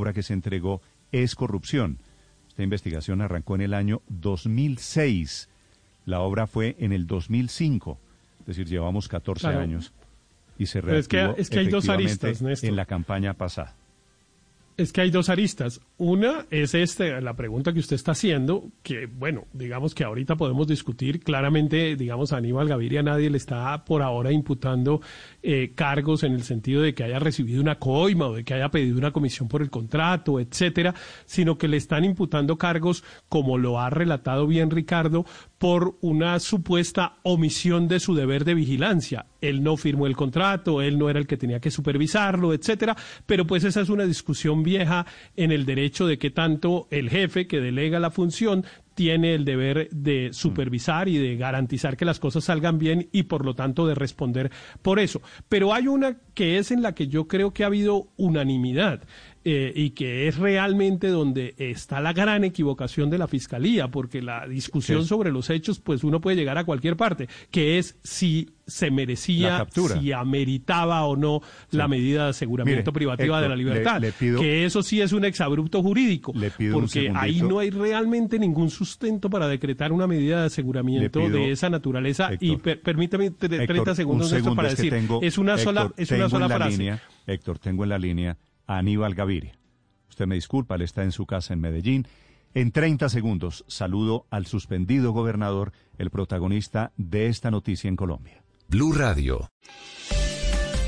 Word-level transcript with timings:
obra 0.00 0.12
que 0.12 0.22
se 0.22 0.32
entregó 0.32 0.80
es 1.12 1.34
corrupción. 1.34 1.98
Esta 2.48 2.62
investigación 2.62 3.20
arrancó 3.20 3.54
en 3.54 3.60
el 3.60 3.74
año 3.74 4.02
2006. 4.08 5.48
La 6.06 6.20
obra 6.20 6.46
fue 6.46 6.76
en 6.78 6.92
el 6.92 7.06
2005, 7.06 7.98
es 8.40 8.46
decir, 8.46 8.66
llevamos 8.66 9.06
14 9.06 9.46
años 9.48 9.92
y 10.58 10.66
se 10.66 10.80
reactivó 10.80 11.34
es 11.36 11.50
que, 11.50 11.58
hay 11.58 11.68
dos 11.68 11.88
aristas, 11.88 12.42
en 12.62 12.76
la 12.76 12.86
campaña 12.86 13.34
pasada. 13.34 13.74
Es 14.76 14.92
que 14.92 15.02
hay 15.02 15.10
dos 15.10 15.28
aristas. 15.28 15.80
Una 15.98 16.46
es 16.50 16.74
este, 16.74 17.20
la 17.20 17.34
pregunta 17.34 17.72
que 17.72 17.80
usted 17.80 17.96
está 17.96 18.12
haciendo, 18.12 18.70
que 18.82 19.06
bueno, 19.06 19.44
digamos 19.52 19.94
que 19.94 20.04
ahorita 20.04 20.36
podemos 20.36 20.66
discutir 20.66 21.20
claramente, 21.20 21.96
digamos, 21.96 22.32
a 22.32 22.38
Aníbal 22.38 22.68
Gaviria 22.68 23.02
nadie 23.02 23.28
le 23.28 23.36
está 23.36 23.84
por 23.84 24.00
ahora 24.00 24.32
imputando 24.32 25.02
eh, 25.42 25.72
cargos 25.74 26.22
en 26.22 26.32
el 26.32 26.44
sentido 26.44 26.80
de 26.80 26.94
que 26.94 27.04
haya 27.04 27.18
recibido 27.18 27.60
una 27.60 27.78
coima 27.78 28.28
o 28.28 28.34
de 28.34 28.44
que 28.44 28.54
haya 28.54 28.70
pedido 28.70 28.96
una 28.96 29.12
comisión 29.12 29.48
por 29.48 29.60
el 29.60 29.68
contrato, 29.68 30.40
etcétera, 30.40 30.94
sino 31.26 31.58
que 31.58 31.68
le 31.68 31.76
están 31.76 32.04
imputando 32.04 32.56
cargos, 32.56 33.04
como 33.28 33.58
lo 33.58 33.80
ha 33.80 33.90
relatado 33.90 34.46
bien 34.46 34.70
Ricardo, 34.70 35.26
por 35.60 35.98
una 36.00 36.40
supuesta 36.40 37.18
omisión 37.22 37.86
de 37.86 38.00
su 38.00 38.14
deber 38.14 38.46
de 38.46 38.54
vigilancia. 38.54 39.26
Él 39.42 39.62
no 39.62 39.76
firmó 39.76 40.06
el 40.06 40.16
contrato, 40.16 40.80
él 40.80 40.98
no 40.98 41.10
era 41.10 41.18
el 41.18 41.26
que 41.26 41.36
tenía 41.36 41.60
que 41.60 41.70
supervisarlo, 41.70 42.54
etcétera, 42.54 42.96
pero 43.26 43.46
pues 43.46 43.64
esa 43.64 43.82
es 43.82 43.90
una 43.90 44.06
discusión 44.06 44.62
vieja 44.62 45.04
en 45.36 45.52
el 45.52 45.66
derecho 45.66 46.06
de 46.06 46.16
que 46.16 46.30
tanto 46.30 46.88
el 46.90 47.10
jefe 47.10 47.46
que 47.46 47.60
delega 47.60 48.00
la 48.00 48.10
función 48.10 48.64
tiene 48.94 49.34
el 49.34 49.44
deber 49.44 49.90
de 49.90 50.30
supervisar 50.32 51.08
y 51.08 51.18
de 51.18 51.36
garantizar 51.36 51.96
que 51.98 52.06
las 52.06 52.20
cosas 52.20 52.44
salgan 52.44 52.78
bien 52.78 53.08
y 53.12 53.24
por 53.24 53.44
lo 53.44 53.54
tanto 53.54 53.86
de 53.86 53.94
responder 53.94 54.50
por 54.80 54.98
eso. 54.98 55.20
Pero 55.50 55.74
hay 55.74 55.88
una 55.88 56.16
que 56.34 56.56
es 56.56 56.70
en 56.70 56.80
la 56.80 56.94
que 56.94 57.08
yo 57.08 57.28
creo 57.28 57.52
que 57.52 57.64
ha 57.64 57.68
habido 57.68 58.08
unanimidad 58.16 59.02
eh, 59.42 59.72
y 59.74 59.90
que 59.90 60.28
es 60.28 60.36
realmente 60.36 61.08
donde 61.08 61.54
está 61.56 62.00
la 62.00 62.12
gran 62.12 62.44
equivocación 62.44 63.08
de 63.08 63.16
la 63.16 63.26
fiscalía, 63.26 63.88
porque 63.88 64.20
la 64.20 64.46
discusión 64.46 65.06
sobre 65.06 65.32
los 65.32 65.48
hechos, 65.48 65.80
pues 65.80 66.04
uno 66.04 66.20
puede 66.20 66.36
llegar 66.36 66.58
a 66.58 66.64
cualquier 66.64 66.96
parte, 66.96 67.26
que 67.50 67.78
es 67.78 67.96
si 68.02 68.50
se 68.66 68.90
merecía, 68.90 69.66
si 69.98 70.12
ameritaba 70.12 71.06
o 71.06 71.16
no 71.16 71.40
la 71.70 71.88
medida 71.88 72.24
de 72.24 72.30
aseguramiento 72.30 72.92
privativa 72.92 73.40
de 73.40 73.48
la 73.48 73.56
libertad, 73.56 74.02
que 74.18 74.66
eso 74.66 74.82
sí 74.82 75.00
es 75.00 75.12
un 75.12 75.24
exabrupto 75.24 75.82
jurídico, 75.82 76.34
porque 76.70 77.10
ahí 77.14 77.40
no 77.40 77.60
hay 77.60 77.70
realmente 77.70 78.38
ningún 78.38 78.70
sustento 78.70 79.30
para 79.30 79.48
decretar 79.48 79.90
una 79.90 80.06
medida 80.06 80.40
de 80.40 80.46
aseguramiento 80.48 81.30
de 81.30 81.50
esa 81.50 81.70
naturaleza. 81.70 82.30
Y 82.40 82.58
permítame 82.58 83.30
30 83.30 83.94
segundos 83.94 84.34
para 84.54 84.68
decir, 84.68 84.94
es 85.22 85.38
una 85.38 85.56
sola, 85.56 85.90
es 85.96 86.10
una 86.10 86.28
sola 86.28 86.48
frase. 86.48 87.00
Héctor, 87.26 87.58
tengo 87.58 87.84
en 87.84 87.88
la 87.88 87.98
línea 87.98 88.36
Aníbal 88.78 89.14
Gaviria. 89.14 89.58
Usted 90.08 90.26
me 90.26 90.34
disculpa, 90.34 90.76
él 90.76 90.82
está 90.82 91.02
en 91.02 91.12
su 91.12 91.26
casa 91.26 91.54
en 91.54 91.60
Medellín. 91.60 92.06
En 92.54 92.72
30 92.72 93.08
segundos 93.08 93.64
saludo 93.68 94.26
al 94.30 94.46
suspendido 94.46 95.12
gobernador, 95.12 95.72
el 95.98 96.10
protagonista 96.10 96.92
de 96.96 97.28
esta 97.28 97.50
noticia 97.50 97.88
en 97.88 97.96
Colombia. 97.96 98.42
Blue 98.68 98.92
Radio. 98.92 99.50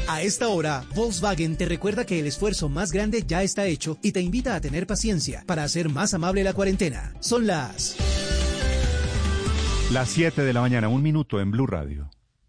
A 0.09 0.23
esta 0.23 0.49
hora, 0.49 0.85
Volkswagen 0.95 1.57
te 1.57 1.65
recuerda 1.65 2.05
que 2.05 2.21
el 2.21 2.27
esfuerzo 2.27 2.69
más 2.69 2.93
grande 2.93 3.25
ya 3.27 3.43
está 3.43 3.67
hecho 3.67 3.99
y 4.03 4.13
te 4.13 4.21
invita 4.21 4.55
a 4.55 4.61
tener 4.61 4.87
paciencia 4.87 5.45
para 5.47 5.65
hacer 5.65 5.89
más 5.89 6.13
amable 6.15 6.45
la 6.45 6.53
cuarentena. 6.53 7.15
Son 7.21 7.47
las... 7.47 7.97
Las 9.91 10.09
7 10.11 10.43
de 10.43 10.53
la 10.53 10.61
mañana, 10.61 10.89
un 10.89 11.03
minuto 11.03 11.41
en 11.41 11.51
Blue 11.51 11.67
Radio. 11.67 12.11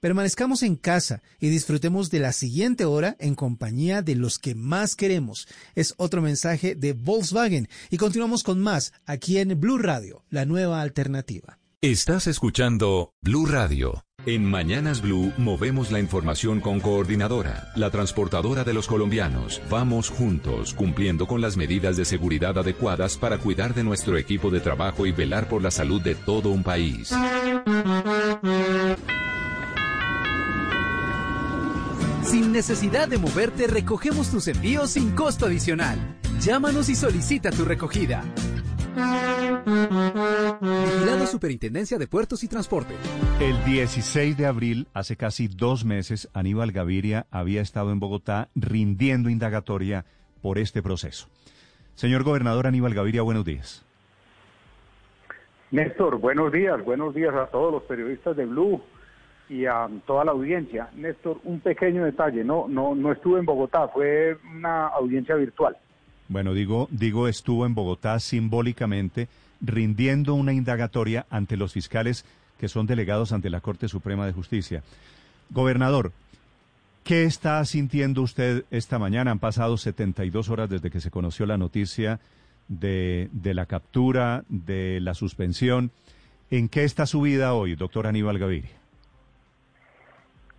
permanezcamos 0.00 0.62
en 0.62 0.76
casa 0.76 1.22
y 1.40 1.48
disfrutemos 1.48 2.10
de 2.10 2.20
la 2.20 2.32
siguiente 2.32 2.84
hora 2.84 3.16
en 3.18 3.34
compañía 3.34 4.02
de 4.02 4.14
los 4.14 4.38
que 4.38 4.54
más 4.54 4.96
queremos. 4.96 5.48
Es 5.74 5.94
otro 5.96 6.22
mensaje 6.22 6.74
de 6.74 6.92
Volkswagen 6.92 7.68
y 7.90 7.96
continuamos 7.96 8.42
con 8.42 8.60
más 8.60 8.92
aquí 9.06 9.38
en 9.38 9.58
Blue 9.60 9.78
Radio, 9.78 10.24
la 10.30 10.44
nueva 10.44 10.82
alternativa. 10.82 11.58
Estás 11.80 12.26
escuchando 12.26 13.12
Blue 13.22 13.46
Radio. 13.46 14.04
En 14.26 14.44
Mañanas 14.44 15.00
Blue 15.00 15.32
movemos 15.38 15.92
la 15.92 16.00
información 16.00 16.60
con 16.60 16.80
Coordinadora, 16.80 17.70
la 17.76 17.90
transportadora 17.90 18.64
de 18.64 18.74
los 18.74 18.88
colombianos. 18.88 19.62
Vamos 19.70 20.10
juntos, 20.10 20.74
cumpliendo 20.74 21.28
con 21.28 21.40
las 21.40 21.56
medidas 21.56 21.96
de 21.96 22.04
seguridad 22.04 22.58
adecuadas 22.58 23.16
para 23.16 23.38
cuidar 23.38 23.74
de 23.74 23.84
nuestro 23.84 24.18
equipo 24.18 24.50
de 24.50 24.58
trabajo 24.58 25.06
y 25.06 25.12
velar 25.12 25.48
por 25.48 25.62
la 25.62 25.70
salud 25.70 26.02
de 26.02 26.16
todo 26.16 26.50
un 26.50 26.64
país. 26.64 27.14
Sin 32.28 32.52
necesidad 32.52 33.08
de 33.08 33.16
moverte, 33.16 33.66
recogemos 33.66 34.30
tus 34.30 34.48
envíos 34.48 34.90
sin 34.90 35.14
costo 35.14 35.46
adicional. 35.46 35.96
Llámanos 36.40 36.90
y 36.90 36.94
solicita 36.94 37.50
tu 37.50 37.64
recogida. 37.64 38.22
Vigilado 40.60 41.26
Superintendencia 41.26 41.96
de 41.96 42.06
Puertos 42.06 42.44
y 42.44 42.48
Transporte. 42.48 42.92
El 43.40 43.64
16 43.64 44.36
de 44.36 44.44
abril, 44.44 44.88
hace 44.92 45.16
casi 45.16 45.48
dos 45.48 45.86
meses, 45.86 46.28
Aníbal 46.34 46.70
Gaviria 46.70 47.26
había 47.30 47.62
estado 47.62 47.92
en 47.92 47.98
Bogotá 47.98 48.50
rindiendo 48.54 49.30
indagatoria 49.30 50.04
por 50.42 50.58
este 50.58 50.82
proceso. 50.82 51.28
Señor 51.94 52.24
gobernador 52.24 52.66
Aníbal 52.66 52.92
Gaviria, 52.92 53.22
buenos 53.22 53.46
días. 53.46 53.86
Néstor, 55.70 56.18
buenos 56.18 56.52
días, 56.52 56.84
buenos 56.84 57.14
días 57.14 57.34
a 57.34 57.46
todos 57.46 57.72
los 57.72 57.84
periodistas 57.84 58.36
de 58.36 58.44
Blue 58.44 58.82
y 59.48 59.66
a 59.66 59.88
toda 60.06 60.24
la 60.24 60.32
audiencia. 60.32 60.88
Néstor, 60.94 61.40
un 61.44 61.60
pequeño 61.60 62.04
detalle, 62.04 62.44
no, 62.44 62.66
no, 62.68 62.94
no 62.94 63.12
estuve 63.12 63.40
en 63.40 63.46
Bogotá, 63.46 63.88
fue 63.88 64.36
una 64.54 64.88
audiencia 64.88 65.34
virtual. 65.34 65.76
Bueno, 66.28 66.52
digo, 66.52 66.88
digo, 66.90 67.26
estuvo 67.26 67.64
en 67.64 67.74
Bogotá 67.74 68.18
simbólicamente 68.20 69.28
rindiendo 69.60 70.34
una 70.34 70.52
indagatoria 70.52 71.26
ante 71.30 71.56
los 71.56 71.72
fiscales 71.72 72.24
que 72.58 72.68
son 72.68 72.86
delegados 72.86 73.32
ante 73.32 73.50
la 73.50 73.60
Corte 73.60 73.88
Suprema 73.88 74.26
de 74.26 74.32
Justicia. 74.32 74.82
Gobernador, 75.50 76.12
¿qué 77.04 77.24
está 77.24 77.64
sintiendo 77.64 78.22
usted 78.22 78.64
esta 78.70 78.98
mañana? 78.98 79.30
Han 79.30 79.38
pasado 79.38 79.76
72 79.78 80.50
horas 80.50 80.68
desde 80.68 80.90
que 80.90 81.00
se 81.00 81.10
conoció 81.10 81.46
la 81.46 81.56
noticia 81.56 82.20
de, 82.68 83.30
de 83.32 83.54
la 83.54 83.66
captura, 83.66 84.44
de 84.48 85.00
la 85.00 85.14
suspensión. 85.14 85.90
¿En 86.50 86.68
qué 86.68 86.84
está 86.84 87.06
su 87.06 87.22
vida 87.22 87.54
hoy, 87.54 87.74
doctor 87.74 88.06
Aníbal 88.06 88.38
Gaviria? 88.38 88.77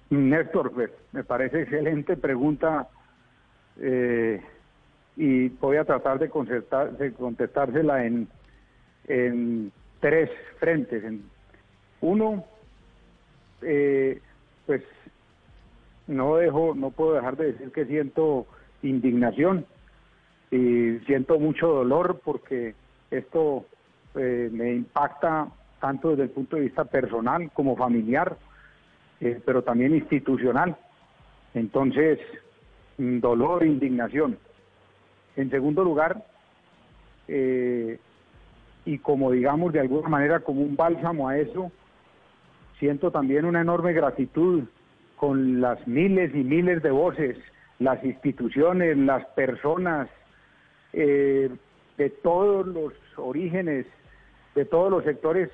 Néstor, 0.09 0.71
me 1.11 1.23
parece 1.23 1.61
excelente 1.61 2.17
pregunta. 2.17 2.87
Eh, 3.79 4.41
y 5.15 5.49
voy 5.49 5.77
a 5.77 5.85
tratar 5.85 6.17
de, 6.17 6.27
de 6.97 7.13
contestársela 7.13 8.05
en, 8.05 8.27
en 9.07 9.71
tres 9.99 10.29
frentes. 10.59 11.03
uno, 12.01 12.45
eh, 13.61 14.21
pues 14.65 14.81
no 16.07 16.37
dejo, 16.37 16.73
no 16.75 16.91
puedo 16.91 17.13
dejar 17.13 17.35
de 17.37 17.51
decir 17.51 17.71
que 17.71 17.85
siento 17.85 18.47
indignación 18.81 19.65
y 20.51 20.97
siento 21.05 21.37
mucho 21.37 21.67
dolor 21.67 22.21
porque 22.23 22.73
esto 23.11 23.65
eh, 24.15 24.49
me 24.51 24.73
impacta 24.73 25.47
tanto 25.79 26.11
desde 26.11 26.23
el 26.23 26.29
punto 26.29 26.55
de 26.55 26.63
vista 26.63 26.85
personal 26.85 27.51
como 27.53 27.75
familiar, 27.75 28.37
eh, 29.21 29.41
pero 29.45 29.63
también 29.63 29.95
institucional. 29.95 30.77
Entonces, 31.53 32.19
dolor, 32.97 33.65
indignación. 33.65 34.37
En 35.35 35.49
segundo 35.49 35.83
lugar, 35.83 36.23
eh, 37.27 37.99
y 38.85 38.97
como 38.99 39.31
digamos 39.31 39.73
de 39.73 39.79
alguna 39.79 40.09
manera 40.09 40.39
como 40.41 40.61
un 40.61 40.75
bálsamo 40.75 41.29
a 41.29 41.37
eso, 41.37 41.71
siento 42.79 43.11
también 43.11 43.45
una 43.45 43.61
enorme 43.61 43.93
gratitud 43.93 44.63
con 45.15 45.61
las 45.61 45.85
miles 45.87 46.33
y 46.33 46.43
miles 46.43 46.81
de 46.81 46.91
voces, 46.91 47.37
las 47.77 48.03
instituciones, 48.03 48.97
las 48.97 49.25
personas 49.27 50.09
eh, 50.93 51.49
de 51.97 52.09
todos 52.09 52.65
los 52.67 52.93
orígenes, 53.17 53.85
de 54.55 54.65
todos 54.65 54.89
los 54.89 55.03
sectores, 55.03 55.49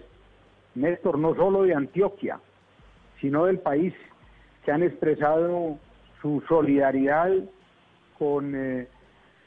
Néstor, 0.75 1.17
no 1.17 1.35
solo 1.35 1.63
de 1.63 1.73
Antioquia, 1.73 2.39
sino 3.21 3.45
del 3.45 3.59
país, 3.59 3.93
que 4.63 4.71
han 4.71 4.83
expresado 4.83 5.77
su 6.21 6.43
solidaridad 6.47 7.31
con 8.17 8.55
eh, 8.55 8.87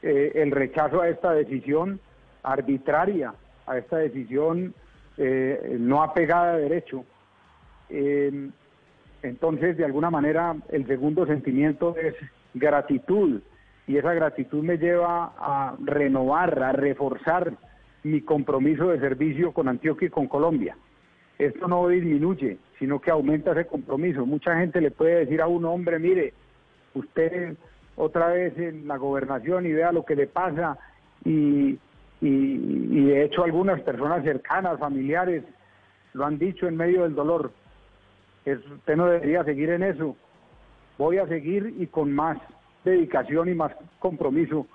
eh, 0.01 0.31
el 0.35 0.51
rechazo 0.51 1.01
a 1.01 1.09
esta 1.09 1.33
decisión 1.33 1.99
arbitraria, 2.43 3.33
a 3.65 3.77
esta 3.77 3.97
decisión 3.97 4.73
eh, 5.17 5.75
no 5.79 6.01
apegada 6.01 6.53
a 6.53 6.57
derecho. 6.57 7.03
Eh, 7.89 8.49
entonces, 9.21 9.75
de 9.77 9.83
alguna 9.83 10.09
manera, 10.09 10.55
el 10.69 10.87
segundo 10.87 11.25
sentimiento 11.25 11.95
es 11.97 12.15
gratitud 12.53 13.41
y 13.85 13.97
esa 13.97 14.13
gratitud 14.13 14.63
me 14.63 14.77
lleva 14.77 15.33
a 15.37 15.75
renovar, 15.83 16.63
a 16.63 16.71
reforzar 16.71 17.53
mi 18.03 18.21
compromiso 18.21 18.87
de 18.87 18.99
servicio 18.99 19.51
con 19.51 19.67
Antioquia 19.67 20.07
y 20.07 20.11
con 20.11 20.27
Colombia. 20.27 20.77
Esto 21.39 21.69
no 21.69 21.87
disminuye, 21.87 22.57
sino 22.77 22.99
que 22.99 23.11
aumenta 23.11 23.53
ese 23.53 23.65
compromiso. 23.65 24.25
Mucha 24.25 24.59
gente 24.59 24.81
le 24.81 24.91
puede 24.91 25.19
decir 25.19 25.41
a 25.41 25.47
un 25.47 25.63
hombre, 25.63 25.97
mire, 25.97 26.33
usted 26.93 27.55
otra 27.95 28.27
vez 28.27 28.57
en 28.57 28.85
la 28.89 28.97
gobernación 28.97 29.65
y 29.65 29.71
vea 29.71 29.93
lo 29.93 30.03
que 30.03 30.17
le 30.17 30.27
pasa 30.27 30.77
y, 31.23 31.79
y, 32.19 33.05
de 33.05 33.23
hecho 33.23 33.45
algunas 33.45 33.79
personas 33.81 34.23
cercanas, 34.25 34.79
familiares, 34.79 35.45
lo 36.13 36.25
han 36.25 36.37
dicho 36.37 36.67
en 36.67 36.75
medio 36.75 37.03
del 37.03 37.15
dolor. 37.15 37.53
usted 38.45 38.95
no 38.97 39.05
debería 39.05 39.45
seguir 39.45 39.69
en 39.69 39.83
eso. 39.83 40.17
Voy 40.97 41.19
a 41.19 41.27
seguir 41.27 41.73
y 41.79 41.87
con 41.87 42.11
más 42.11 42.37
dedicación 42.83 43.47
y 43.47 43.53
más 43.53 43.71
compromiso 43.99 44.67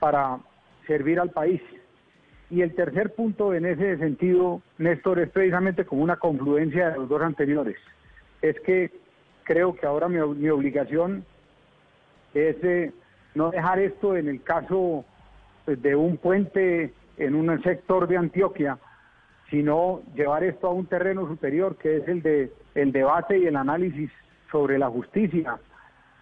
para 0.00 0.38
servir 0.86 1.18
al 1.18 1.30
país. 1.30 1.62
Y 2.54 2.62
el 2.62 2.72
tercer 2.76 3.12
punto 3.14 3.52
en 3.52 3.66
ese 3.66 3.98
sentido, 3.98 4.62
Néstor, 4.78 5.18
es 5.18 5.28
precisamente 5.30 5.84
como 5.84 6.04
una 6.04 6.18
confluencia 6.18 6.90
de 6.90 6.98
los 6.98 7.08
dos 7.08 7.20
anteriores. 7.20 7.74
Es 8.42 8.60
que 8.60 8.92
creo 9.42 9.74
que 9.74 9.84
ahora 9.84 10.08
mi, 10.08 10.20
obligación 10.20 11.24
es 12.32 12.92
no 13.34 13.50
dejar 13.50 13.80
esto 13.80 14.16
en 14.16 14.28
el 14.28 14.40
caso 14.44 15.04
pues, 15.64 15.82
de 15.82 15.96
un 15.96 16.16
puente 16.16 16.94
en 17.16 17.34
un 17.34 17.60
sector 17.64 18.06
de 18.06 18.18
Antioquia, 18.18 18.78
sino 19.50 20.02
llevar 20.14 20.44
esto 20.44 20.68
a 20.68 20.72
un 20.74 20.86
terreno 20.86 21.26
superior 21.26 21.74
que 21.76 21.96
es 21.96 22.06
el 22.06 22.22
de 22.22 22.52
el 22.76 22.92
debate 22.92 23.36
y 23.36 23.46
el 23.46 23.56
análisis 23.56 24.12
sobre 24.52 24.78
la 24.78 24.90
justicia 24.90 25.58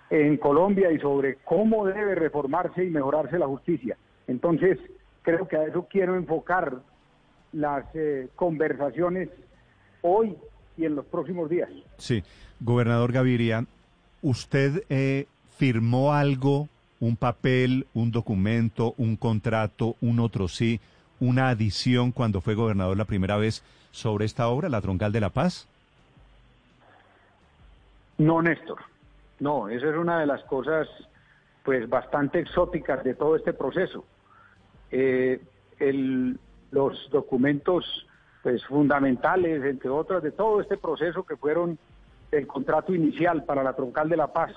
en 0.08 0.38
Colombia 0.38 0.90
y 0.92 0.98
sobre 0.98 1.36
cómo 1.44 1.84
debe 1.84 2.14
reformarse 2.14 2.82
y 2.84 2.88
mejorarse 2.88 3.38
la 3.38 3.48
justicia. 3.48 3.98
Entonces, 4.26 4.78
creo 5.22 5.48
que 5.48 5.56
a 5.56 5.64
eso 5.64 5.86
quiero 5.90 6.16
enfocar 6.16 6.78
las 7.52 7.84
eh, 7.94 8.28
conversaciones 8.36 9.28
hoy 10.02 10.36
y 10.76 10.84
en 10.84 10.96
los 10.96 11.06
próximos 11.06 11.50
días. 11.50 11.70
Sí, 11.98 12.22
gobernador 12.60 13.12
Gaviria, 13.12 13.64
usted 14.22 14.84
eh, 14.88 15.26
firmó 15.56 16.12
algo, 16.12 16.68
un 17.00 17.16
papel, 17.16 17.86
un 17.94 18.10
documento, 18.10 18.94
un 18.96 19.16
contrato, 19.16 19.96
un 20.00 20.20
otro 20.20 20.48
sí, 20.48 20.80
una 21.20 21.50
adición 21.50 22.10
cuando 22.10 22.40
fue 22.40 22.54
gobernador 22.54 22.96
la 22.96 23.04
primera 23.04 23.36
vez 23.36 23.62
sobre 23.92 24.24
esta 24.24 24.48
obra, 24.48 24.68
la 24.68 24.80
Troncal 24.80 25.12
de 25.12 25.20
la 25.20 25.28
Paz? 25.28 25.68
No, 28.18 28.42
Néstor. 28.42 28.78
No, 29.38 29.68
esa 29.68 29.88
es 29.88 29.96
una 29.96 30.20
de 30.20 30.26
las 30.26 30.42
cosas 30.44 30.88
pues 31.64 31.88
bastante 31.88 32.40
exóticas 32.40 33.04
de 33.04 33.14
todo 33.14 33.36
este 33.36 33.52
proceso. 33.52 34.04
Eh, 34.92 35.40
los 36.70 37.10
documentos 37.10 38.06
pues 38.42 38.64
fundamentales, 38.66 39.64
entre 39.64 39.90
otras, 39.90 40.22
de 40.22 40.30
todo 40.30 40.60
este 40.60 40.76
proceso 40.76 41.24
que 41.24 41.36
fueron 41.36 41.78
el 42.30 42.46
contrato 42.46 42.94
inicial 42.94 43.44
para 43.44 43.62
la 43.62 43.74
Troncal 43.74 44.08
de 44.08 44.16
la 44.16 44.32
Paz, 44.32 44.52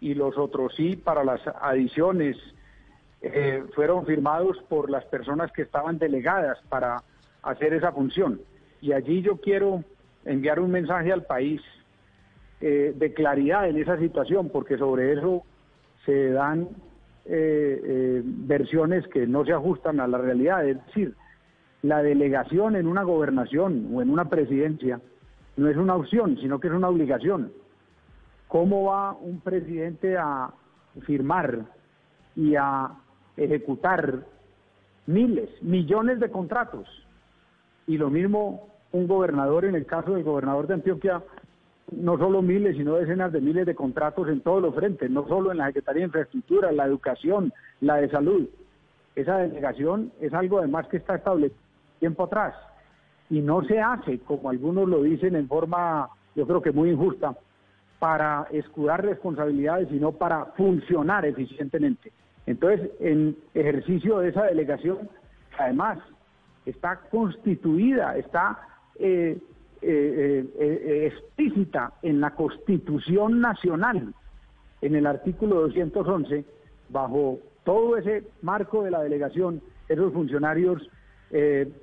y 0.00 0.14
los 0.14 0.36
otros 0.36 0.74
sí 0.76 0.96
para 0.96 1.24
las 1.24 1.40
adiciones 1.60 2.36
eh, 3.22 3.64
fueron 3.74 4.04
firmados 4.04 4.58
por 4.68 4.90
las 4.90 5.04
personas 5.06 5.50
que 5.52 5.62
estaban 5.62 5.98
delegadas 5.98 6.58
para 6.68 7.02
hacer 7.42 7.72
esa 7.72 7.92
función. 7.92 8.40
Y 8.80 8.92
allí 8.92 9.22
yo 9.22 9.38
quiero 9.38 9.82
enviar 10.24 10.60
un 10.60 10.70
mensaje 10.70 11.12
al 11.12 11.24
país 11.24 11.62
eh, 12.60 12.92
de 12.94 13.14
claridad 13.14 13.68
en 13.68 13.78
esa 13.78 13.98
situación, 13.98 14.50
porque 14.50 14.76
sobre 14.76 15.12
eso 15.14 15.42
se 16.04 16.30
dan 16.30 16.68
eh, 17.28 18.22
versiones 18.24 19.06
que 19.08 19.26
no 19.26 19.44
se 19.44 19.52
ajustan 19.52 20.00
a 20.00 20.06
la 20.06 20.18
realidad. 20.18 20.66
Es 20.66 20.84
decir, 20.86 21.14
la 21.82 22.02
delegación 22.02 22.76
en 22.76 22.86
una 22.86 23.02
gobernación 23.02 23.90
o 23.92 24.02
en 24.02 24.10
una 24.10 24.28
presidencia 24.28 25.00
no 25.56 25.68
es 25.68 25.76
una 25.76 25.94
opción, 25.94 26.36
sino 26.40 26.60
que 26.60 26.68
es 26.68 26.74
una 26.74 26.88
obligación. 26.88 27.52
¿Cómo 28.48 28.84
va 28.84 29.12
un 29.12 29.40
presidente 29.40 30.16
a 30.16 30.50
firmar 31.04 31.64
y 32.34 32.54
a 32.56 32.90
ejecutar 33.36 34.24
miles, 35.06 35.50
millones 35.62 36.20
de 36.20 36.30
contratos? 36.30 36.88
Y 37.86 37.98
lo 37.98 38.10
mismo 38.10 38.68
un 38.92 39.06
gobernador, 39.06 39.64
en 39.64 39.74
el 39.74 39.86
caso 39.86 40.14
del 40.14 40.24
gobernador 40.24 40.66
de 40.66 40.74
Antioquia, 40.74 41.22
no 41.92 42.18
solo 42.18 42.42
miles, 42.42 42.76
sino 42.76 42.96
decenas 42.96 43.32
de 43.32 43.40
miles 43.40 43.66
de 43.66 43.74
contratos 43.74 44.28
en 44.28 44.40
todos 44.40 44.60
los 44.60 44.74
frentes, 44.74 45.10
no 45.10 45.26
solo 45.28 45.52
en 45.52 45.58
la 45.58 45.66
Secretaría 45.66 46.00
de 46.00 46.06
Infraestructura, 46.06 46.72
la 46.72 46.86
educación, 46.86 47.52
la 47.80 47.96
de 47.96 48.10
salud. 48.10 48.48
Esa 49.14 49.38
delegación 49.38 50.12
es 50.20 50.34
algo 50.34 50.58
además 50.58 50.86
que 50.88 50.98
está 50.98 51.16
establecido 51.16 51.60
tiempo 51.98 52.24
atrás 52.24 52.54
y 53.30 53.40
no 53.40 53.64
se 53.64 53.80
hace, 53.80 54.18
como 54.20 54.50
algunos 54.50 54.88
lo 54.88 55.02
dicen 55.02 55.34
en 55.34 55.48
forma, 55.48 56.08
yo 56.34 56.46
creo 56.46 56.62
que 56.62 56.72
muy 56.72 56.90
injusta, 56.90 57.34
para 57.98 58.46
escudar 58.52 59.04
responsabilidades, 59.04 59.88
sino 59.88 60.12
para 60.12 60.46
funcionar 60.56 61.24
eficientemente. 61.24 62.12
Entonces, 62.46 62.90
en 63.00 63.36
ejercicio 63.54 64.18
de 64.18 64.28
esa 64.28 64.44
delegación, 64.44 65.08
además, 65.58 65.98
está 66.66 67.00
constituida, 67.10 68.16
está 68.16 68.58
eh, 68.98 69.38
eh, 69.82 70.44
eh, 70.58 71.12
explícita 71.12 71.92
en 72.02 72.20
la 72.20 72.34
Constitución 72.34 73.40
Nacional, 73.40 74.14
en 74.80 74.94
el 74.94 75.06
artículo 75.06 75.62
211, 75.62 76.44
bajo 76.88 77.38
todo 77.64 77.96
ese 77.96 78.24
marco 78.42 78.82
de 78.82 78.90
la 78.90 79.02
delegación, 79.02 79.60
esos 79.88 80.12
funcionarios 80.12 80.88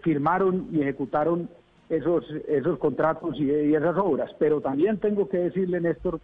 firmaron 0.01 0.69
y 0.71 0.81
ejecutaron 0.81 1.49
esos, 1.89 2.25
esos 2.47 2.79
contratos 2.79 3.35
y, 3.37 3.51
esas 3.73 3.97
obras. 3.97 4.31
Pero 4.39 4.61
también 4.61 4.97
tengo 4.99 5.27
que 5.27 5.37
decirle, 5.37 5.81
Néstor, 5.81 6.19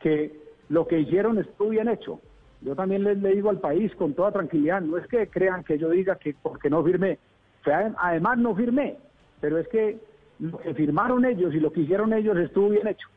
que 0.00 0.32
lo 0.68 0.86
que 0.86 1.00
hicieron 1.00 1.38
estuvo 1.38 1.70
bien 1.70 1.88
hecho. 1.88 2.20
Yo 2.60 2.74
también 2.74 3.04
les 3.04 3.18
le 3.18 3.34
digo 3.34 3.50
al 3.50 3.60
país 3.60 3.94
con 3.94 4.14
toda 4.14 4.32
tranquilidad, 4.32 4.80
no 4.80 4.96
es 4.96 5.06
que 5.06 5.28
crean 5.28 5.62
que 5.62 5.78
yo 5.78 5.90
diga 5.90 6.16
que 6.16 6.34
porque 6.42 6.68
no 6.68 6.82
firmé, 6.82 7.18
además 7.64 8.38
no 8.38 8.54
firmé, 8.54 8.96
pero 9.40 9.58
es 9.58 9.68
que 9.68 9.98
lo 10.38 10.58
que 10.58 10.74
firmaron 10.74 11.24
ellos 11.24 11.54
y 11.54 11.60
lo 11.60 11.72
que 11.72 11.80
hicieron 11.80 12.12
ellos 12.12 12.36
estuvo 12.36 12.70
bien 12.70 12.86
hecho. 12.86 13.08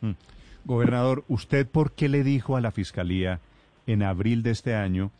Mm. 0.00 0.12
Gobernador, 0.64 1.24
¿usted 1.28 1.66
por 1.66 1.92
qué 1.92 2.08
le 2.08 2.22
dijo 2.22 2.56
a 2.56 2.60
la 2.60 2.70
Fiscalía 2.70 3.40
en 3.86 4.02
abril 4.02 4.42
de 4.42 4.50
este 4.50 4.74
año 4.74 5.10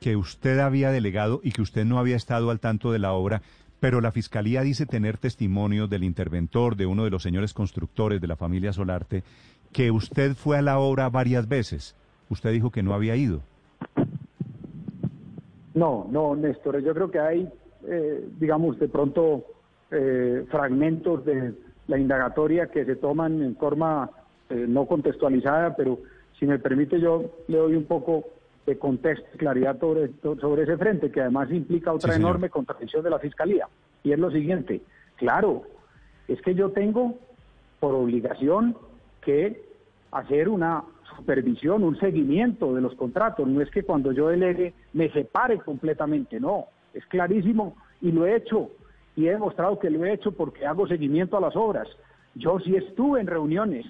que 0.00 0.16
usted 0.16 0.58
había 0.58 0.90
delegado 0.90 1.40
y 1.42 1.52
que 1.52 1.62
usted 1.62 1.84
no 1.84 1.98
había 1.98 2.16
estado 2.16 2.50
al 2.50 2.60
tanto 2.60 2.92
de 2.92 2.98
la 2.98 3.12
obra 3.12 3.42
pero 3.80 4.00
la 4.00 4.10
Fiscalía 4.10 4.62
dice 4.62 4.86
tener 4.86 5.18
testimonios 5.18 5.90
del 5.90 6.04
interventor, 6.04 6.76
de 6.76 6.86
uno 6.86 7.04
de 7.04 7.10
los 7.10 7.22
señores 7.22 7.52
constructores 7.52 8.20
de 8.20 8.26
la 8.26 8.36
familia 8.36 8.72
Solarte, 8.72 9.22
que 9.72 9.90
usted 9.90 10.34
fue 10.34 10.58
a 10.58 10.62
la 10.62 10.78
obra 10.78 11.08
varias 11.08 11.48
veces. 11.48 11.94
Usted 12.30 12.52
dijo 12.52 12.70
que 12.70 12.82
no 12.82 12.94
había 12.94 13.16
ido. 13.16 13.40
No, 15.74 16.06
no, 16.10 16.34
Néstor, 16.34 16.80
yo 16.82 16.94
creo 16.94 17.10
que 17.10 17.20
hay, 17.20 17.48
eh, 17.86 18.26
digamos, 18.40 18.78
de 18.78 18.88
pronto 18.88 19.44
eh, 19.90 20.44
fragmentos 20.50 21.24
de 21.24 21.54
la 21.88 21.98
indagatoria 21.98 22.66
que 22.66 22.84
se 22.84 22.96
toman 22.96 23.42
en 23.42 23.56
forma 23.56 24.10
eh, 24.50 24.66
no 24.68 24.86
contextualizada, 24.86 25.76
pero 25.76 25.98
si 26.38 26.46
me 26.46 26.58
permite 26.58 27.00
yo 27.00 27.30
le 27.48 27.58
doy 27.58 27.76
un 27.76 27.84
poco 27.84 28.24
de 28.66 28.78
contexto 28.78 29.26
y 29.34 29.38
claridad 29.38 29.78
sobre, 29.78 30.10
sobre 30.20 30.64
ese 30.64 30.76
frente, 30.76 31.10
que 31.10 31.20
además 31.20 31.50
implica 31.50 31.92
otra 31.92 32.16
enorme 32.16 32.50
contradicción 32.50 33.04
de 33.04 33.10
la 33.10 33.20
Fiscalía. 33.20 33.68
Y 34.02 34.12
es 34.12 34.18
lo 34.18 34.30
siguiente, 34.30 34.82
claro, 35.16 35.62
es 36.28 36.40
que 36.42 36.54
yo 36.54 36.70
tengo 36.70 37.14
por 37.78 37.94
obligación 37.94 38.76
que 39.20 39.62
hacer 40.10 40.48
una 40.48 40.82
supervisión, 41.16 41.82
un 41.82 41.98
seguimiento 41.98 42.74
de 42.74 42.80
los 42.80 42.94
contratos. 42.94 43.46
No 43.46 43.60
es 43.60 43.70
que 43.70 43.82
cuando 43.82 44.12
yo 44.12 44.28
delegue 44.28 44.74
me 44.92 45.10
separe 45.10 45.58
completamente, 45.58 46.40
no. 46.40 46.66
Es 46.94 47.04
clarísimo 47.06 47.76
y 48.00 48.12
lo 48.12 48.26
he 48.26 48.36
hecho. 48.36 48.70
Y 49.16 49.26
he 49.26 49.32
demostrado 49.32 49.78
que 49.78 49.90
lo 49.90 50.04
he 50.04 50.12
hecho 50.12 50.32
porque 50.32 50.66
hago 50.66 50.86
seguimiento 50.86 51.36
a 51.36 51.40
las 51.40 51.56
obras. 51.56 51.88
Yo 52.34 52.60
sí 52.60 52.76
estuve 52.76 53.20
en 53.20 53.26
reuniones 53.26 53.86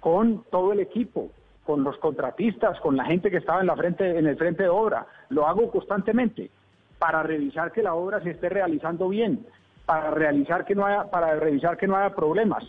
con 0.00 0.44
todo 0.50 0.72
el 0.72 0.80
equipo, 0.80 1.30
con 1.64 1.84
los 1.84 1.96
contratistas, 1.98 2.80
con 2.80 2.96
la 2.96 3.04
gente 3.04 3.30
que 3.30 3.36
estaba 3.36 3.60
en 3.60 3.68
la 3.68 3.76
frente, 3.76 4.18
en 4.18 4.26
el 4.26 4.36
frente 4.36 4.64
de 4.64 4.68
obra. 4.68 5.06
Lo 5.28 5.46
hago 5.46 5.70
constantemente 5.70 6.50
para 6.98 7.22
revisar 7.22 7.70
que 7.72 7.82
la 7.82 7.94
obra 7.94 8.20
se 8.20 8.30
esté 8.30 8.48
realizando 8.48 9.08
bien, 9.08 9.46
para 9.86 10.10
realizar 10.10 10.64
que 10.64 10.74
no 10.74 10.86
haya, 10.86 11.10
para 11.10 11.36
revisar 11.36 11.76
que 11.76 11.86
no 11.86 11.96
haya 11.96 12.14
problemas. 12.14 12.64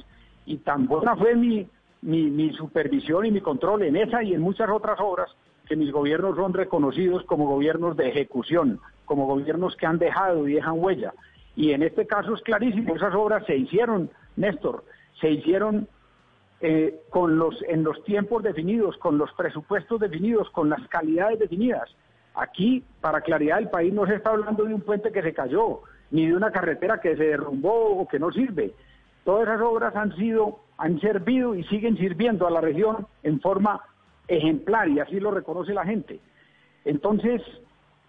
Y 0.45 0.57
tan 0.57 0.85
buena 0.85 1.15
fue 1.15 1.35
mi, 1.35 1.67
mi, 2.03 2.29
mi 2.29 2.53
supervisión 2.53 3.25
y 3.25 3.31
mi 3.31 3.41
control 3.41 3.83
en 3.83 3.95
esa 3.95 4.21
y 4.21 4.33
en 4.33 4.41
muchas 4.41 4.69
otras 4.69 4.99
obras 4.99 5.29
que 5.67 5.75
mis 5.75 5.91
gobiernos 5.91 6.35
son 6.35 6.53
reconocidos 6.53 7.23
como 7.23 7.47
gobiernos 7.47 7.95
de 7.97 8.09
ejecución, 8.09 8.79
como 9.05 9.25
gobiernos 9.25 9.75
que 9.75 9.85
han 9.85 9.97
dejado 9.97 10.47
y 10.47 10.53
dejan 10.53 10.75
huella. 10.77 11.13
Y 11.55 11.71
en 11.71 11.83
este 11.83 12.07
caso 12.07 12.33
es 12.33 12.41
clarísimo, 12.41 12.95
esas 12.95 13.13
obras 13.13 13.45
se 13.45 13.55
hicieron, 13.55 14.09
Néstor, 14.35 14.83
se 15.21 15.29
hicieron 15.29 15.87
eh, 16.61 17.01
con 17.09 17.37
los, 17.37 17.61
en 17.67 17.83
los 17.83 18.03
tiempos 18.05 18.41
definidos, 18.41 18.97
con 18.97 19.17
los 19.17 19.31
presupuestos 19.33 19.99
definidos, 19.99 20.49
con 20.49 20.69
las 20.69 20.87
calidades 20.87 21.39
definidas. 21.39 21.89
Aquí, 22.35 22.83
para 23.01 23.21
claridad 23.21 23.57
del 23.57 23.69
país, 23.69 23.93
no 23.93 24.07
se 24.07 24.15
está 24.15 24.31
hablando 24.31 24.63
de 24.63 24.73
un 24.73 24.81
puente 24.81 25.11
que 25.11 25.21
se 25.21 25.33
cayó, 25.33 25.81
ni 26.09 26.27
de 26.27 26.35
una 26.35 26.51
carretera 26.51 27.01
que 27.01 27.15
se 27.15 27.23
derrumbó 27.23 27.99
o 27.99 28.07
que 28.07 28.17
no 28.17 28.31
sirve. 28.31 28.73
Todas 29.23 29.47
esas 29.47 29.61
obras 29.61 29.95
han 29.95 30.15
sido, 30.15 30.59
han 30.77 30.99
servido 30.99 31.55
y 31.55 31.63
siguen 31.65 31.97
sirviendo 31.97 32.47
a 32.47 32.51
la 32.51 32.61
región 32.61 33.07
en 33.23 33.39
forma 33.39 33.81
ejemplar 34.27 34.89
y 34.89 34.99
así 34.99 35.19
lo 35.19 35.31
reconoce 35.31 35.73
la 35.73 35.85
gente. 35.85 36.19
Entonces, 36.85 37.41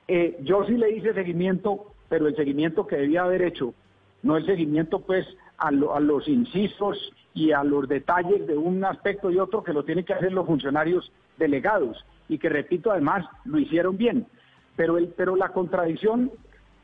eh, 0.09 0.37
yo 0.43 0.65
sí 0.65 0.77
le 0.77 0.91
hice 0.91 1.15
seguimiento, 1.15 1.94
pero 2.15 2.29
el 2.29 2.37
seguimiento 2.37 2.87
que 2.87 2.95
debía 2.95 3.25
haber 3.25 3.43
hecho, 3.43 3.75
no 4.23 4.37
el 4.37 4.47
seguimiento 4.47 5.01
pues 5.01 5.27
a, 5.59 5.73
los 5.73 6.29
incisos 6.29 7.13
y 7.35 7.51
a 7.51 7.65
los 7.65 7.89
detalles 7.89 8.47
de 8.47 8.57
un 8.57 8.85
aspecto 8.85 9.33
y 9.33 9.39
otro 9.41 9.65
que 9.65 9.73
lo 9.73 9.85
tienen 9.85 10.05
que 10.05 10.13
hacer 10.13 10.33
los 10.33 10.47
funcionarios 10.47 11.11
delegados 11.39 12.07
y 12.29 12.39
que 12.39 12.49
repito 12.49 12.93
además 12.93 13.27
lo 13.45 13.59
hicieron 13.59 13.97
bien. 13.97 14.29
Pero, 14.77 14.97
el, 14.97 15.09
pero 15.09 15.35
la 15.35 15.49
contradicción, 15.49 16.31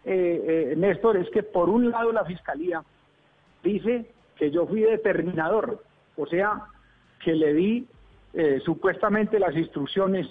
eh, 0.04 0.72
eh, 0.72 0.74
Néstor, 0.76 1.16
es 1.16 1.30
que 1.30 1.44
por 1.44 1.68
un 1.68 1.92
lado 1.92 2.10
la 2.10 2.24
Fiscalía 2.24 2.82
dice 3.62 4.10
que 4.34 4.50
yo 4.50 4.66
fui 4.66 4.80
determinador, 4.80 5.80
o 6.16 6.26
sea, 6.26 6.64
que 7.24 7.36
le 7.36 7.54
di 7.54 7.86
eh, 8.34 8.60
supuestamente 8.64 9.38
las 9.38 9.54
instrucciones 9.54 10.26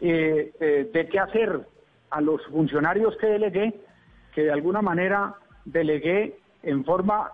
de 0.00 1.08
qué 1.10 1.18
hacer 1.18 1.66
a 2.10 2.20
los 2.20 2.44
funcionarios 2.46 3.16
que 3.16 3.26
delegué, 3.26 3.74
que 4.38 4.44
de 4.44 4.52
alguna 4.52 4.82
manera 4.82 5.34
delegué 5.64 6.38
en 6.62 6.84
forma 6.84 7.32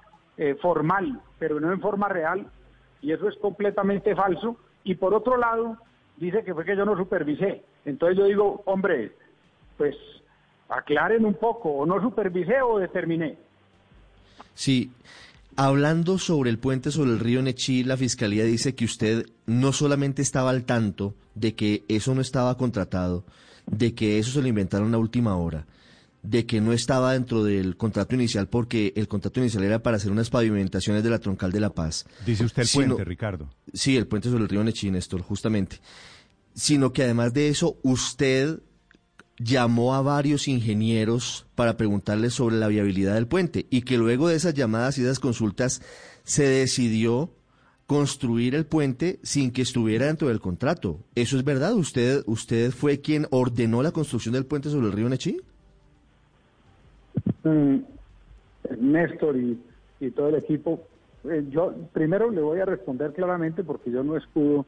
formal, 0.62 1.20
pero 1.38 1.60
no 1.60 1.70
en 1.70 1.78
forma 1.78 2.08
real, 2.08 2.46
y 3.02 3.12
eso 3.12 3.28
es 3.28 3.36
completamente 3.42 4.16
falso. 4.16 4.56
Y 4.84 4.94
por 4.94 5.12
otro 5.12 5.36
lado, 5.36 5.76
dice 6.16 6.42
que 6.44 6.54
fue 6.54 6.64
que 6.64 6.74
yo 6.74 6.86
no 6.86 6.96
supervisé. 6.96 7.62
Entonces 7.84 8.16
yo 8.16 8.24
digo, 8.24 8.62
hombre, 8.64 9.12
pues 9.76 9.94
aclaren 10.70 11.26
un 11.26 11.34
poco, 11.34 11.72
o 11.72 11.84
no 11.84 12.00
supervisé 12.00 12.62
o 12.62 12.78
determiné. 12.78 13.36
Sí, 14.54 14.90
hablando 15.56 16.16
sobre 16.16 16.48
el 16.48 16.58
puente 16.58 16.90
sobre 16.90 17.10
el 17.10 17.20
río 17.20 17.42
Nechí, 17.42 17.84
la 17.84 17.98
fiscalía 17.98 18.44
dice 18.44 18.74
que 18.74 18.86
usted 18.86 19.26
no 19.44 19.72
solamente 19.72 20.22
estaba 20.22 20.48
al 20.48 20.64
tanto 20.64 21.12
de 21.34 21.54
que 21.54 21.84
eso 21.86 22.14
no 22.14 22.22
estaba 22.22 22.56
contratado, 22.56 23.24
de 23.66 23.94
que 23.94 24.18
eso 24.18 24.30
se 24.30 24.40
lo 24.40 24.48
inventaron 24.48 24.94
a 24.94 24.98
última 24.98 25.36
hora, 25.36 25.66
de 26.24 26.46
que 26.46 26.60
no 26.60 26.72
estaba 26.72 27.12
dentro 27.12 27.44
del 27.44 27.76
contrato 27.76 28.14
inicial 28.14 28.48
porque 28.48 28.94
el 28.96 29.06
contrato 29.08 29.40
inicial 29.40 29.62
era 29.62 29.82
para 29.82 29.98
hacer 29.98 30.10
unas 30.10 30.30
pavimentaciones 30.30 31.04
de 31.04 31.10
la 31.10 31.18
troncal 31.18 31.52
de 31.52 31.60
La 31.60 31.70
Paz. 31.70 32.06
Dice 32.24 32.46
usted 32.46 32.62
el 32.62 32.68
puente, 32.72 33.04
Ricardo. 33.04 33.50
Sí, 33.72 33.96
el 33.96 34.06
puente 34.06 34.30
sobre 34.30 34.44
el 34.44 34.48
río 34.48 34.64
Nechí, 34.64 34.90
Néstor, 34.90 35.20
justamente. 35.20 35.80
Sino 36.54 36.92
que 36.92 37.02
además 37.02 37.34
de 37.34 37.48
eso, 37.48 37.76
usted 37.82 38.60
llamó 39.38 39.94
a 39.94 40.00
varios 40.00 40.48
ingenieros 40.48 41.46
para 41.54 41.76
preguntarles 41.76 42.32
sobre 42.32 42.56
la 42.56 42.68
viabilidad 42.68 43.14
del 43.14 43.26
puente 43.26 43.66
y 43.68 43.82
que 43.82 43.98
luego 43.98 44.28
de 44.28 44.36
esas 44.36 44.54
llamadas 44.54 44.96
y 44.96 45.02
esas 45.02 45.20
consultas 45.20 45.82
se 46.22 46.44
decidió 46.44 47.34
construir 47.86 48.54
el 48.54 48.64
puente 48.64 49.20
sin 49.22 49.50
que 49.50 49.60
estuviera 49.60 50.06
dentro 50.06 50.28
del 50.28 50.40
contrato. 50.40 51.04
¿Eso 51.14 51.36
es 51.36 51.44
verdad? 51.44 51.74
¿Usted, 51.74 52.22
usted 52.24 52.70
fue 52.70 53.02
quien 53.02 53.26
ordenó 53.30 53.82
la 53.82 53.92
construcción 53.92 54.32
del 54.32 54.46
puente 54.46 54.70
sobre 54.70 54.86
el 54.86 54.92
río 54.92 55.10
Nechí? 55.10 55.42
Mm, 57.44 57.76
Néstor 58.78 59.36
y, 59.36 59.60
todo 60.10 60.28
el 60.28 60.34
equipo, 60.34 60.80
eh, 61.24 61.44
yo 61.48 61.72
primero 61.92 62.30
le 62.30 62.42
voy 62.42 62.60
a 62.60 62.66
responder 62.66 63.12
claramente 63.12 63.64
porque 63.64 63.90
yo 63.90 64.02
no 64.02 64.16
escudo 64.16 64.66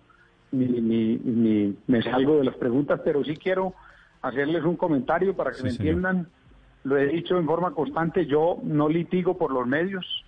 ni, 0.53 0.67
ni, 0.67 1.77
me 1.87 2.03
salgo 2.03 2.39
de 2.39 2.45
las 2.45 2.55
preguntas, 2.57 3.01
pero 3.05 3.23
sí 3.23 3.37
quiero 3.37 3.75
hacerles 4.23 4.65
un 4.65 4.77
comentario 4.77 5.37
para 5.37 5.53
que 5.53 5.63
me 5.63 5.71
entiendan. 5.71 6.29
Lo 6.85 6.97
he 6.97 7.07
dicho 7.07 7.37
en 7.37 7.47
forma 7.47 7.73
constante, 7.73 8.27
yo 8.27 8.59
no 8.63 8.89
litigo 8.89 9.37
por 9.37 9.53
los 9.53 9.67
medios, 9.67 10.25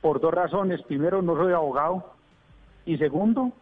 por 0.00 0.20
dos 0.20 0.32
razones. 0.32 0.80
Primero, 0.82 1.20
no 1.20 1.36
soy 1.36 1.52
abogado. 1.52 2.14
Y 2.86 2.96
segundo, 2.96 3.52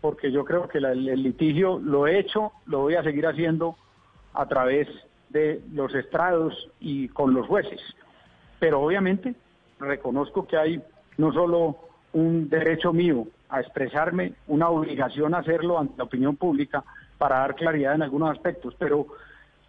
porque 0.00 0.32
yo 0.32 0.44
creo 0.44 0.66
que 0.68 0.78
el 0.78 1.22
litigio 1.22 1.78
lo 1.78 2.06
he 2.06 2.18
hecho, 2.18 2.52
lo 2.66 2.80
voy 2.80 2.94
a 2.94 3.02
seguir 3.02 3.26
haciendo 3.26 3.76
a 4.34 4.46
través 4.46 4.88
de 5.30 5.62
los 5.72 5.94
estrados 5.94 6.70
y 6.80 7.08
con 7.08 7.34
los 7.34 7.46
jueces. 7.46 7.80
Pero 8.58 8.80
obviamente 8.80 9.34
reconozco 9.78 10.46
que 10.46 10.56
hay 10.56 10.82
no 11.16 11.32
solo 11.32 11.76
un 12.12 12.48
derecho 12.48 12.92
mío 12.92 13.26
a 13.48 13.60
expresarme, 13.60 14.34
una 14.46 14.68
obligación 14.68 15.34
a 15.34 15.38
hacerlo 15.38 15.78
ante 15.78 15.96
la 15.96 16.04
opinión 16.04 16.36
pública 16.36 16.84
para 17.16 17.38
dar 17.38 17.54
claridad 17.54 17.94
en 17.94 18.02
algunos 18.02 18.30
aspectos, 18.30 18.74
pero 18.78 19.06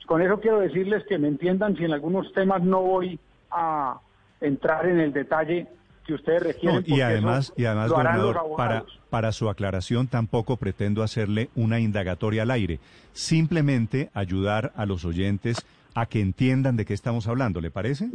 con 0.06 0.22
eso 0.22 0.40
quiero 0.40 0.60
decirles 0.60 1.04
que 1.06 1.18
me 1.18 1.28
entiendan 1.28 1.76
si 1.76 1.86
en 1.86 1.94
algunos 1.94 2.32
temas 2.34 2.64
no 2.64 2.82
voy 2.82 3.20
a 3.52 4.00
entrar 4.42 4.88
en 4.88 5.00
el 5.00 5.14
detalle 5.14 5.68
que 6.10 6.16
ustedes 6.16 6.42
requieren. 6.42 6.84
y 6.88 7.02
además, 7.02 7.54
y 7.56 7.66
además 7.66 7.92
gobernador, 7.92 8.40
para, 8.58 8.84
para 9.12 9.32
su 9.32 9.48
aclaración 9.48 10.08
tampoco 10.08 10.58
pretendo 10.58 11.04
hacerle 11.04 11.50
una 11.56 11.80
indagatoria 11.80 12.42
al 12.42 12.50
aire, 12.50 12.80
simplemente 13.14 14.10
ayudar 14.16 14.72
a 14.76 14.88
los 14.88 15.06
oyentes 15.06 15.64
a 15.94 16.08
que 16.08 16.20
entiendan 16.20 16.78
de 16.78 16.86
qué 16.86 16.96
estamos 16.96 17.28
hablando, 17.28 17.62
¿le 17.62 17.70
parece? 17.70 18.10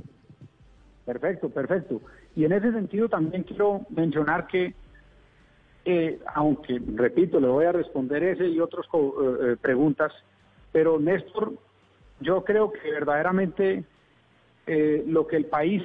Perfecto, 1.06 1.50
perfecto. 1.50 2.00
Y 2.34 2.44
en 2.44 2.52
ese 2.52 2.72
sentido 2.72 3.08
también 3.08 3.44
quiero 3.44 3.82
mencionar 3.90 4.48
que, 4.48 4.74
eh, 5.84 6.18
aunque, 6.34 6.80
repito, 6.96 7.38
le 7.38 7.46
voy 7.46 7.66
a 7.66 7.72
responder 7.72 8.24
ese 8.24 8.48
y 8.48 8.58
otras 8.58 8.86
eh, 8.92 8.98
eh, 8.98 9.56
preguntas, 9.60 10.12
pero 10.72 10.98
Néstor, 10.98 11.52
yo 12.18 12.42
creo 12.42 12.72
que 12.72 12.90
verdaderamente 12.90 13.84
lo 14.66 15.26
que 15.26 15.36
el 15.36 15.44
país 15.44 15.82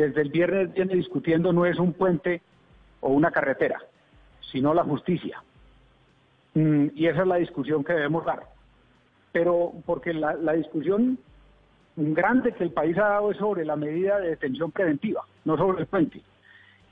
desde 0.00 0.22
el 0.22 0.30
viernes 0.30 0.72
viene 0.72 0.94
discutiendo 0.94 1.52
no 1.52 1.66
es 1.66 1.78
un 1.78 1.92
puente 1.92 2.40
o 3.00 3.10
una 3.10 3.30
carretera, 3.30 3.78
sino 4.50 4.72
la 4.72 4.82
justicia. 4.82 5.42
Mm, 6.54 6.86
y 6.94 7.06
esa 7.06 7.20
es 7.20 7.26
la 7.26 7.36
discusión 7.36 7.84
que 7.84 7.92
debemos 7.92 8.24
dar. 8.24 8.44
Pero 9.32 9.72
porque 9.84 10.14
la, 10.14 10.52
discusión 10.54 11.18
grande 11.96 12.52
que 12.52 12.64
el 12.64 12.72
país 12.72 12.96
ha 12.96 13.08
dado 13.08 13.30
es 13.30 13.36
sobre 13.36 13.64
la 13.64 13.76
medida 13.76 14.18
de 14.18 14.30
detención 14.30 14.72
preventiva, 14.72 15.22
no 15.44 15.56
sobre 15.58 15.82
el 15.82 15.86
puente. 15.86 16.22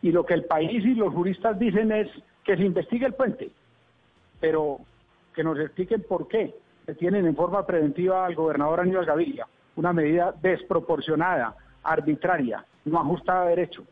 Y 0.03 0.13
lo 0.13 0.25
que 0.25 0.35
el 0.35 0.45
país 0.45 0.85
y 0.85 0.95
los 0.95 1.13
juristas 1.15 1.59
dicen 1.59 1.91
es 1.91 2.09
que 2.45 2.57
se 2.57 2.63
investigue 2.63 3.07
el 3.07 3.15
puente, 3.15 3.51
pero 4.39 4.81
que 5.35 5.43
nos 5.43 5.59
expliquen 5.59 6.05
por 6.09 6.29
qué 6.29 6.55
detienen 6.87 7.27
en 7.27 7.35
forma 7.35 7.67
preventiva 7.67 8.27
al 8.27 8.35
gobernador 8.35 8.81
Aníbal 8.81 9.07
Gaviria, 9.07 9.47
una 9.77 9.93
medida 9.93 10.35
desproporcionada, 10.41 11.57
arbitraria, 11.83 12.65
no 12.85 13.01
ajustada 13.01 13.43
a 13.43 13.49
derecho. 13.49 13.85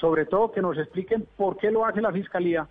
Sobre 0.00 0.26
todo 0.26 0.52
que 0.52 0.62
nos 0.62 0.78
expliquen 0.78 1.26
por 1.36 1.56
qué 1.56 1.70
lo 1.70 1.84
hace 1.84 2.00
la 2.00 2.12
Fiscalía, 2.12 2.66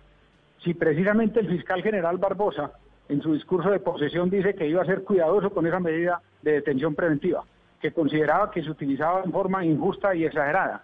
si 0.64 0.74
precisamente 0.74 1.40
el 1.40 1.48
fiscal 1.48 1.82
general 1.82 2.18
Barbosa 2.18 2.72
en 3.08 3.22
su 3.22 3.32
discurso 3.32 3.70
de 3.70 3.80
posesión 3.80 4.30
dice 4.30 4.54
que 4.54 4.66
iba 4.66 4.82
a 4.82 4.86
ser 4.86 5.04
cuidadoso 5.04 5.50
con 5.50 5.66
esa 5.66 5.80
medida 5.80 6.20
de 6.42 6.52
detención 6.52 6.94
preventiva, 6.94 7.44
que 7.80 7.92
consideraba 7.92 8.50
que 8.50 8.62
se 8.62 8.70
utilizaba 8.70 9.22
en 9.24 9.32
forma 9.32 9.64
injusta 9.64 10.14
y 10.14 10.24
exagerada. 10.24 10.82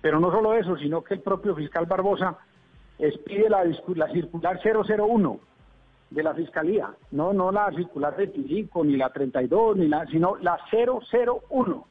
Pero 0.00 0.20
no 0.20 0.30
solo 0.30 0.54
eso, 0.54 0.76
sino 0.76 1.02
que 1.02 1.14
el 1.14 1.20
propio 1.20 1.54
fiscal 1.54 1.86
Barbosa 1.86 2.36
expide 2.98 3.48
la, 3.48 3.64
la 3.64 4.08
circular 4.08 4.60
001 4.62 5.40
de 6.10 6.22
la 6.22 6.34
Fiscalía, 6.34 6.90
no, 7.10 7.32
no 7.32 7.50
la 7.50 7.70
circular 7.70 8.16
25, 8.16 8.84
ni 8.84 8.96
la 8.96 9.10
32, 9.10 9.76
ni 9.76 9.88
la, 9.88 10.06
sino 10.06 10.36
la 10.36 10.58
001 10.70 11.86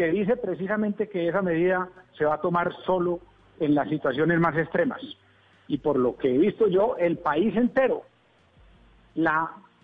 que 0.00 0.10
dice 0.12 0.34
precisamente 0.38 1.10
que 1.10 1.28
esa 1.28 1.42
medida 1.42 1.86
se 2.16 2.24
va 2.24 2.36
a 2.36 2.40
tomar 2.40 2.74
solo 2.86 3.20
en 3.58 3.74
las 3.74 3.86
situaciones 3.90 4.40
más 4.40 4.56
extremas. 4.56 5.02
Y 5.68 5.76
por 5.76 5.98
lo 5.98 6.16
que 6.16 6.34
he 6.34 6.38
visto 6.38 6.68
yo, 6.68 6.96
el 6.96 7.18
país 7.18 7.54
entero, 7.54 8.04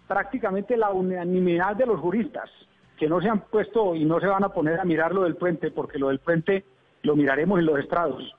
prácticamente 0.09 0.75
la 0.79 0.89
unanimidad 0.89 1.77
de 1.77 1.85
los 1.85 2.01
juristas, 2.01 2.49
que 2.97 3.11
no 3.11 3.21
se 3.21 3.29
han 3.29 3.41
puesto 3.41 3.95
y 3.95 4.07
no 4.07 4.19
se 4.19 4.27
van 4.27 4.43
a 4.43 4.49
poner 4.49 4.81
a 4.81 4.87
mirar 4.87 5.15
lo 5.15 5.25
del 5.25 5.37
puente, 5.37 5.71
porque 5.71 5.99
lo 5.99 6.09
del 6.09 6.21
puente 6.21 6.65
lo 7.03 7.15
miraremos 7.15 7.59
en 7.59 7.67
los 7.67 7.79
estrados, 7.79 8.35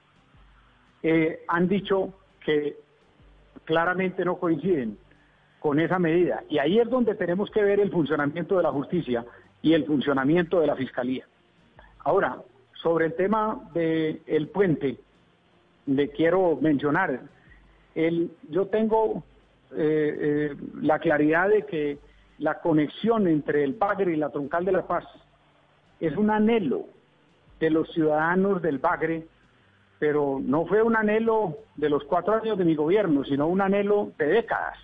eh, 1.03 1.43
han 1.47 1.67
dicho 1.67 2.11
que 2.43 2.75
claramente 3.65 4.25
no 4.25 4.37
coinciden 4.37 4.97
con 5.59 5.79
esa 5.79 5.99
medida. 5.99 6.43
Y 6.49 6.57
ahí 6.57 6.79
es 6.79 6.89
donde 6.89 7.13
tenemos 7.13 7.51
que 7.51 7.61
ver 7.61 7.79
el 7.79 7.91
funcionamiento 7.91 8.57
de 8.57 8.63
la 8.63 8.71
justicia 8.71 9.23
y 9.61 9.73
el 9.73 9.85
funcionamiento 9.85 10.59
de 10.59 10.65
la 10.65 10.75
fiscalía. 10.75 11.27
Ahora, 12.07 12.37
sobre 12.81 13.07
el 13.07 13.15
tema 13.15 13.69
del 13.73 14.47
puente, 14.53 14.97
le 15.87 16.07
quiero 16.07 16.55
mencionar, 16.55 17.19
el, 17.95 18.31
yo 18.49 18.67
tengo 18.67 19.25
eh, 19.71 20.17
eh, 20.17 20.55
la 20.81 20.99
claridad 20.99 21.49
de 21.49 21.63
que 21.63 21.97
la 22.37 22.61
conexión 22.61 23.27
entre 23.27 23.65
el 23.65 23.73
Bagre 23.73 24.13
y 24.13 24.15
la 24.15 24.29
Troncal 24.29 24.63
de 24.63 24.71
la 24.71 24.87
Paz 24.87 25.03
es 25.99 26.15
un 26.15 26.29
anhelo 26.29 26.85
de 27.59 27.71
los 27.71 27.91
ciudadanos 27.91 28.61
del 28.61 28.77
Bagre 28.77 29.27
pero 29.99 30.39
no 30.41 30.65
fue 30.65 30.81
un 30.81 30.95
anhelo 30.95 31.57
de 31.75 31.89
los 31.89 32.05
cuatro 32.05 32.35
años 32.35 32.57
de 32.57 32.63
mi 32.63 32.75
gobierno, 32.75 33.25
sino 33.25 33.47
un 33.47 33.59
anhelo 33.59 34.13
de 34.17 34.27
décadas, 34.27 34.77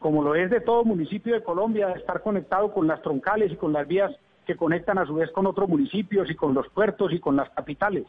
como 0.00 0.20
lo 0.24 0.34
es 0.34 0.50
de 0.50 0.60
todo 0.60 0.82
municipio 0.84 1.34
de 1.34 1.44
Colombia, 1.44 1.88
de 1.88 2.00
estar 2.00 2.22
conectado 2.22 2.72
con 2.72 2.88
las 2.88 3.02
troncales 3.02 3.52
y 3.52 3.56
con 3.56 3.72
las 3.72 3.86
vías 3.86 4.10
que 4.50 4.56
conectan 4.56 4.98
a 4.98 5.06
su 5.06 5.14
vez 5.14 5.30
con 5.30 5.46
otros 5.46 5.68
municipios 5.68 6.28
y 6.28 6.34
con 6.34 6.54
los 6.54 6.68
puertos 6.70 7.12
y 7.12 7.20
con 7.20 7.36
las 7.36 7.48
capitales. 7.50 8.06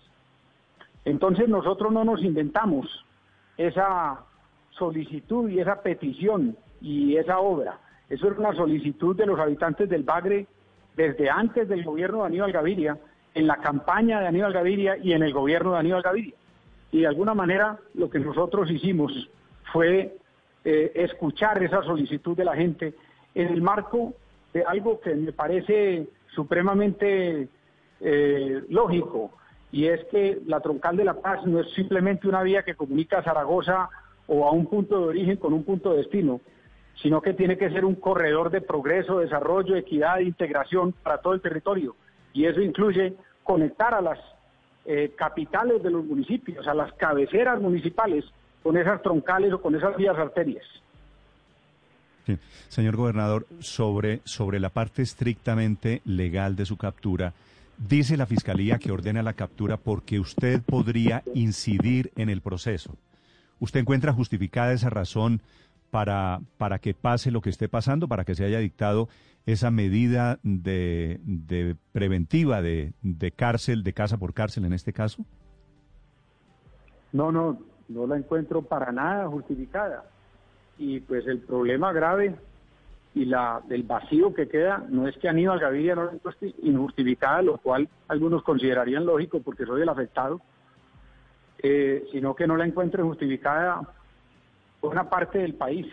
Entonces 1.06 1.48
nosotros 1.48 1.94
no 1.94 2.04
nos 2.04 2.24
inventamos 2.24 2.88
esa 3.58 4.22
solicitud 4.72 5.48
y 5.52 5.60
esa 5.60 5.84
petición 5.84 6.58
y 6.82 7.16
esa 7.16 7.38
obra. 7.38 7.78
Eso 8.10 8.32
es 8.32 8.40
una 8.40 8.56
solicitud 8.56 9.16
de 9.16 9.28
los 9.28 9.40
habitantes 9.40 9.88
del 9.88 10.02
Bagre 10.02 10.48
desde 10.96 11.30
antes 11.30 11.70
del 11.70 11.84
gobierno 11.84 12.22
de 12.22 12.26
Aníbal 12.26 12.52
Gaviria, 12.52 12.98
en 13.36 13.46
la 13.46 13.58
campaña 13.58 14.20
de 14.20 14.28
Aníbal 14.28 14.54
Gaviria 14.54 14.98
y 14.98 15.14
en 15.14 15.22
el 15.22 15.34
gobierno 15.34 15.74
de 15.74 15.78
Aníbal 15.78 16.02
Gaviria. 16.02 16.34
Y 16.92 17.02
de 17.02 17.08
alguna 17.08 17.36
manera 17.36 17.78
lo 17.94 18.10
que 18.10 18.18
nosotros 18.18 18.72
hicimos 18.72 19.30
fue 19.72 20.18
eh, 20.66 20.92
escuchar 20.96 21.62
esa 21.62 21.84
solicitud 21.84 22.36
de 22.36 22.46
la 22.46 22.56
gente 22.56 22.96
en 23.36 23.48
el 23.50 23.62
marco 23.62 24.16
de 24.54 24.64
algo 24.64 25.00
que 25.00 25.16
me 25.16 25.32
parece 25.32 26.08
supremamente 26.34 27.48
eh, 28.00 28.64
lógico, 28.70 29.32
y 29.72 29.86
es 29.86 30.04
que 30.06 30.42
la 30.46 30.60
Troncal 30.60 30.98
de 30.98 31.06
la 31.06 31.22
Paz 31.22 31.46
no 31.46 31.60
es 31.60 31.72
simplemente 31.74 32.28
una 32.28 32.44
vía 32.44 32.64
que 32.64 32.76
comunica 32.76 33.20
a 33.20 33.24
Zaragoza 33.24 33.90
o 34.28 34.48
a 34.48 34.52
un 34.52 34.66
punto 34.66 35.00
de 35.00 35.06
origen 35.06 35.38
con 35.38 35.54
un 35.54 35.64
punto 35.64 35.92
de 35.92 35.98
destino, 35.98 36.42
sino 37.02 37.22
que 37.22 37.34
tiene 37.34 37.58
que 37.58 37.70
ser 37.70 37.86
un 37.86 37.96
corredor 37.96 38.50
de 38.50 38.62
progreso, 38.62 39.20
desarrollo, 39.20 39.76
equidad 39.76 40.20
e 40.20 40.24
integración 40.24 40.94
para 41.04 41.20
todo 41.20 41.34
el 41.34 41.42
territorio. 41.42 41.96
Y 42.34 42.46
eso 42.46 42.62
incluye 42.62 43.14
conectar 43.44 43.94
a 43.94 44.02
las 44.02 44.20
eh, 44.86 45.14
capitales 45.16 45.82
de 45.84 45.92
los 45.92 46.04
municipios, 46.04 46.68
a 46.68 46.74
las 46.74 46.94
cabeceras 46.94 47.62
municipales, 47.62 48.26
con 48.64 48.78
esas 48.78 49.02
troncales 49.02 49.54
o 49.54 49.62
con 49.62 49.76
esas 49.76 49.96
vías 49.96 50.18
arterias. 50.18 50.66
Señor 52.70 52.96
gobernador, 52.96 53.48
sobre, 53.60 54.22
sobre 54.24 54.60
la 54.60 54.70
parte 54.70 55.02
estrictamente 55.02 56.02
legal 56.06 56.56
de 56.56 56.66
su 56.66 56.78
captura, 56.78 57.34
dice 57.78 58.18
la 58.18 58.26
Fiscalía 58.26 58.78
que 58.78 58.92
ordena 58.92 59.24
la 59.24 59.34
captura 59.34 59.78
porque 59.78 60.20
usted 60.20 60.62
podría 60.62 61.24
incidir 61.34 62.12
en 62.16 62.30
el 62.30 62.42
proceso. 62.42 62.96
¿Usted 63.60 63.82
encuentra 63.82 64.14
justificada 64.14 64.74
esa 64.74 64.90
razón 64.90 65.42
para, 65.92 66.42
para 66.58 66.80
que 66.80 66.94
pase 66.94 67.32
lo 67.32 67.42
que 67.42 67.50
esté 67.50 67.68
pasando, 67.70 68.08
para 68.08 68.26
que 68.26 68.36
se 68.36 68.46
haya 68.46 68.60
dictado 68.60 69.10
esa 69.46 69.72
medida 69.72 70.40
de, 70.44 71.20
de 71.24 71.76
preventiva 71.92 72.62
de, 72.62 72.94
de 73.02 73.32
cárcel, 73.32 73.84
de 73.84 73.94
casa 73.94 74.18
por 74.18 74.34
cárcel 74.34 74.66
en 74.66 74.74
este 74.74 74.94
caso? 74.94 75.26
No, 77.12 77.32
no, 77.32 77.60
no 77.90 78.08
la 78.08 78.18
encuentro 78.18 78.62
para 78.62 78.92
nada 78.92 79.28
justificada. 79.28 80.06
Y 80.82 81.00
pues 81.00 81.28
el 81.28 81.38
problema 81.38 81.94
grave 81.94 82.34
y 83.14 83.26
la 83.26 83.62
del 83.68 83.84
vacío 83.84 84.34
que 84.34 84.48
queda 84.48 84.84
no 84.90 85.08
es 85.08 85.16
que 85.18 85.30
Aníbal 85.30 85.60
Gaviria 85.60 85.94
no 85.94 86.06
la 86.06 86.14
encuentre 86.14 86.56
injustificada, 86.64 87.44
lo 87.44 87.60
cual 87.60 87.88
algunos 88.08 88.42
considerarían 88.42 89.06
lógico 89.06 89.42
porque 89.42 89.68
soy 89.68 89.84
el 89.84 89.90
afectado, 89.90 90.42
eh, 91.60 92.04
sino 92.12 92.36
que 92.36 92.48
no 92.48 92.58
la 92.58 92.66
encuentre 92.66 93.04
justificada 93.04 93.82
una 94.82 95.08
parte 95.08 95.38
del 95.38 95.54
país. 95.54 95.86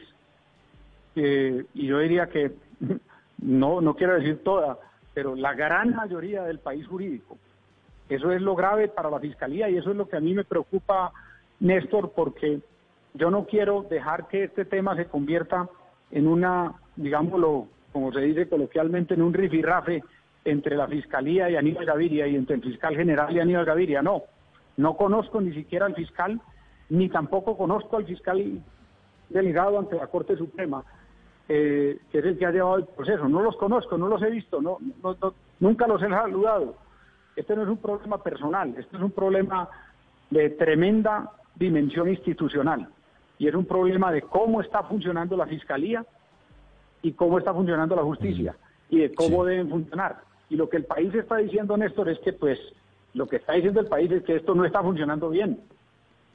Y 1.14 1.86
yo 1.86 1.98
diría 1.98 2.30
que, 2.30 2.52
no, 3.42 3.82
no 3.82 3.94
quiero 3.94 4.14
decir 4.14 4.42
toda, 4.42 4.78
pero 5.12 5.34
la 5.34 5.52
gran 5.52 5.94
mayoría 5.94 6.44
del 6.44 6.60
país 6.60 6.86
jurídico. 6.86 7.36
Eso 8.08 8.32
es 8.32 8.40
lo 8.40 8.54
grave 8.54 8.88
para 8.88 9.10
la 9.10 9.20
Fiscalía 9.20 9.68
y 9.68 9.76
eso 9.76 9.90
es 9.90 9.96
lo 9.96 10.08
que 10.08 10.16
a 10.16 10.20
mí 10.20 10.32
me 10.32 10.44
preocupa, 10.44 11.12
Néstor, 11.60 12.12
porque 12.16 12.62
yo 13.18 13.30
no 13.30 13.44
quiero 13.46 13.84
dejar 13.90 14.28
que 14.28 14.44
este 14.44 14.64
tema 14.64 14.96
se 14.96 15.06
convierta 15.06 15.68
en 16.10 16.26
una, 16.26 16.72
digámoslo, 16.96 17.66
como 17.92 18.12
se 18.12 18.20
dice 18.20 18.48
coloquialmente, 18.48 19.14
en 19.14 19.22
un 19.22 19.34
rifirrafe 19.34 20.04
entre 20.44 20.76
la 20.76 20.86
Fiscalía 20.86 21.50
y 21.50 21.56
Aníbal 21.56 21.84
Gaviria 21.84 22.26
y 22.28 22.36
entre 22.36 22.56
el 22.56 22.62
fiscal 22.62 22.94
general 22.94 23.34
y 23.34 23.40
Aníbal 23.40 23.64
Gaviria. 23.64 24.02
No, 24.02 24.22
no 24.76 24.96
conozco 24.96 25.40
ni 25.40 25.52
siquiera 25.52 25.86
al 25.86 25.96
fiscal, 25.96 26.40
ni 26.90 27.08
tampoco 27.08 27.56
conozco 27.56 27.96
al 27.96 28.06
fiscal 28.06 28.62
delegado 29.28 29.78
ante 29.78 29.96
la 29.96 30.06
Corte 30.06 30.36
Suprema, 30.36 30.84
eh, 31.48 31.98
que 32.12 32.18
es 32.20 32.24
el 32.24 32.38
que 32.38 32.46
ha 32.46 32.52
llevado 32.52 32.76
el 32.76 32.86
proceso. 32.86 33.28
No 33.28 33.42
los 33.42 33.56
conozco, 33.56 33.98
no 33.98 34.06
los 34.06 34.22
he 34.22 34.30
visto, 34.30 34.60
nunca 35.58 35.86
los 35.88 36.02
he 36.02 36.08
saludado. 36.08 36.76
Este 37.34 37.56
no 37.56 37.62
es 37.62 37.68
un 37.68 37.78
problema 37.78 38.22
personal, 38.22 38.74
este 38.78 38.96
es 38.96 39.02
un 39.02 39.10
problema 39.10 39.68
de 40.30 40.50
tremenda 40.50 41.32
dimensión 41.56 42.08
institucional 42.08 42.88
y 43.38 43.48
es 43.48 43.54
un 43.54 43.64
problema 43.64 44.12
de 44.12 44.22
cómo 44.22 44.60
está 44.60 44.82
funcionando 44.82 45.36
la 45.36 45.46
Fiscalía 45.46 46.04
y 47.02 47.12
cómo 47.12 47.38
está 47.38 47.54
funcionando 47.54 47.94
la 47.94 48.02
justicia 48.02 48.56
y 48.90 48.98
de 48.98 49.14
cómo 49.14 49.44
deben 49.44 49.68
funcionar. 49.68 50.22
Y 50.50 50.56
lo 50.56 50.68
que 50.68 50.78
el 50.78 50.84
país 50.84 51.14
está 51.14 51.36
diciendo, 51.36 51.76
Néstor, 51.76 52.08
es 52.08 52.18
que 52.20 52.32
pues 52.32 52.58
lo 53.14 53.26
que 53.28 53.36
está 53.36 53.52
diciendo 53.54 53.80
el 53.80 53.86
país 53.86 54.10
es 54.10 54.24
que 54.24 54.36
esto 54.36 54.54
no 54.54 54.64
está 54.64 54.82
funcionando 54.82 55.30
bien. 55.30 55.60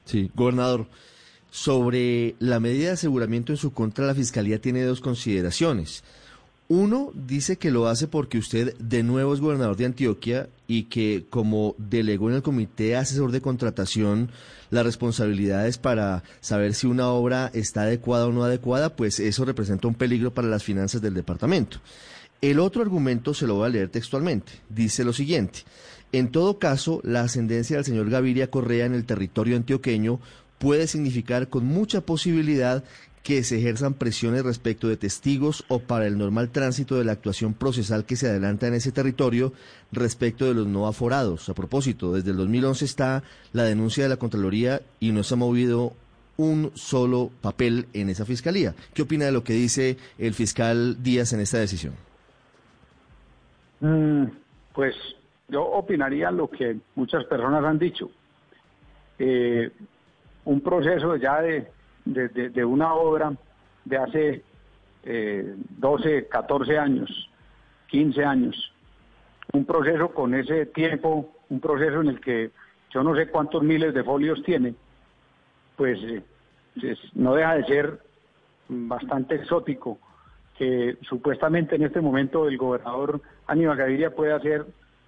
Sí, 0.04 0.30
gobernador. 0.34 0.86
Sobre 1.50 2.34
la 2.40 2.58
medida 2.58 2.88
de 2.88 2.92
aseguramiento 2.94 3.52
en 3.52 3.58
su 3.58 3.72
contra, 3.72 4.06
la 4.06 4.14
Fiscalía 4.14 4.60
tiene 4.60 4.82
dos 4.82 5.00
consideraciones. 5.00 6.02
Uno 6.76 7.12
dice 7.14 7.56
que 7.56 7.70
lo 7.70 7.86
hace 7.86 8.08
porque 8.08 8.36
usted 8.36 8.76
de 8.78 9.04
nuevo 9.04 9.32
es 9.32 9.40
gobernador 9.40 9.76
de 9.76 9.84
Antioquia 9.84 10.48
y 10.66 10.84
que 10.84 11.24
como 11.30 11.76
delegó 11.78 12.30
en 12.30 12.34
el 12.34 12.42
comité 12.42 12.96
asesor 12.96 13.30
de 13.30 13.40
contratación 13.40 14.32
las 14.70 14.84
responsabilidades 14.84 15.78
para 15.78 16.24
saber 16.40 16.74
si 16.74 16.88
una 16.88 17.10
obra 17.10 17.48
está 17.54 17.82
adecuada 17.82 18.26
o 18.26 18.32
no 18.32 18.42
adecuada, 18.42 18.96
pues 18.96 19.20
eso 19.20 19.44
representa 19.44 19.86
un 19.86 19.94
peligro 19.94 20.34
para 20.34 20.48
las 20.48 20.64
finanzas 20.64 21.00
del 21.00 21.14
departamento. 21.14 21.78
El 22.40 22.58
otro 22.58 22.82
argumento 22.82 23.34
se 23.34 23.46
lo 23.46 23.54
voy 23.54 23.66
a 23.66 23.70
leer 23.70 23.88
textualmente. 23.88 24.50
Dice 24.68 25.04
lo 25.04 25.12
siguiente. 25.12 25.60
En 26.10 26.32
todo 26.32 26.58
caso, 26.58 27.00
la 27.04 27.20
ascendencia 27.20 27.76
del 27.76 27.84
señor 27.84 28.10
Gaviria 28.10 28.50
Correa 28.50 28.86
en 28.86 28.94
el 28.94 29.06
territorio 29.06 29.54
antioqueño 29.54 30.18
puede 30.58 30.88
significar 30.88 31.48
con 31.48 31.66
mucha 31.66 32.00
posibilidad 32.00 32.82
que 33.24 33.42
se 33.42 33.58
ejerzan 33.58 33.94
presiones 33.94 34.44
respecto 34.44 34.86
de 34.86 34.98
testigos 34.98 35.64
o 35.68 35.78
para 35.78 36.06
el 36.06 36.18
normal 36.18 36.50
tránsito 36.50 36.96
de 36.96 37.04
la 37.04 37.12
actuación 37.12 37.54
procesal 37.54 38.04
que 38.04 38.16
se 38.16 38.28
adelanta 38.28 38.68
en 38.68 38.74
ese 38.74 38.92
territorio 38.92 39.54
respecto 39.90 40.44
de 40.44 40.52
los 40.52 40.66
no 40.66 40.86
aforados. 40.86 41.48
A 41.48 41.54
propósito, 41.54 42.12
desde 42.12 42.32
el 42.32 42.36
2011 42.36 42.84
está 42.84 43.22
la 43.54 43.64
denuncia 43.64 44.04
de 44.04 44.10
la 44.10 44.18
Contraloría 44.18 44.82
y 45.00 45.12
no 45.12 45.22
se 45.22 45.34
ha 45.34 45.38
movido 45.38 45.94
un 46.36 46.70
solo 46.74 47.30
papel 47.40 47.86
en 47.94 48.10
esa 48.10 48.26
fiscalía. 48.26 48.74
¿Qué 48.92 49.02
opina 49.02 49.24
de 49.24 49.32
lo 49.32 49.42
que 49.42 49.54
dice 49.54 49.96
el 50.18 50.34
fiscal 50.34 51.02
Díaz 51.02 51.32
en 51.32 51.40
esta 51.40 51.58
decisión? 51.58 51.94
Mm, 53.80 54.24
pues 54.74 54.94
yo 55.48 55.64
opinaría 55.64 56.30
lo 56.30 56.50
que 56.50 56.76
muchas 56.94 57.24
personas 57.24 57.64
han 57.64 57.78
dicho. 57.78 58.10
Eh, 59.18 59.70
un 60.44 60.60
proceso 60.60 61.16
ya 61.16 61.40
de 61.40 61.68
de, 62.04 62.64
una 62.64 62.94
obra 62.94 63.32
de 63.84 63.96
hace 63.96 64.42
12, 65.04 66.18
eh, 66.18 66.28
14 66.28 66.78
años, 66.78 67.30
15 67.88 68.24
años. 68.24 68.72
Un 69.52 69.64
proceso 69.64 70.10
con 70.10 70.34
ese 70.34 70.66
tiempo, 70.66 71.32
un 71.48 71.60
proceso 71.60 72.00
en 72.00 72.08
el 72.08 72.20
que 72.20 72.50
yo 72.90 73.02
no 73.02 73.14
sé 73.14 73.28
cuántos 73.28 73.62
miles 73.62 73.94
de 73.94 74.04
folios 74.04 74.42
tiene, 74.42 74.74
pues 75.76 75.98
eh, 76.02 76.22
no 77.14 77.34
deja 77.34 77.54
de 77.56 77.64
ser 77.64 78.00
bastante 78.68 79.36
exótico 79.36 79.98
que 80.56 80.96
supuestamente 81.02 81.76
en 81.76 81.82
este 81.82 82.00
momento 82.00 82.48
el 82.48 82.56
gobernador 82.56 83.20
Aníbal 83.46 83.76
Gaviria 83.76 84.14
puede 84.14 84.32
hacer 84.32 84.64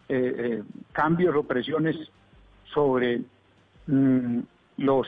eh, 0.08 0.62
cambios 0.92 1.34
o 1.36 1.44
presiones 1.44 1.96
sobre 2.72 3.22
mm, 3.86 4.40
los 4.78 5.06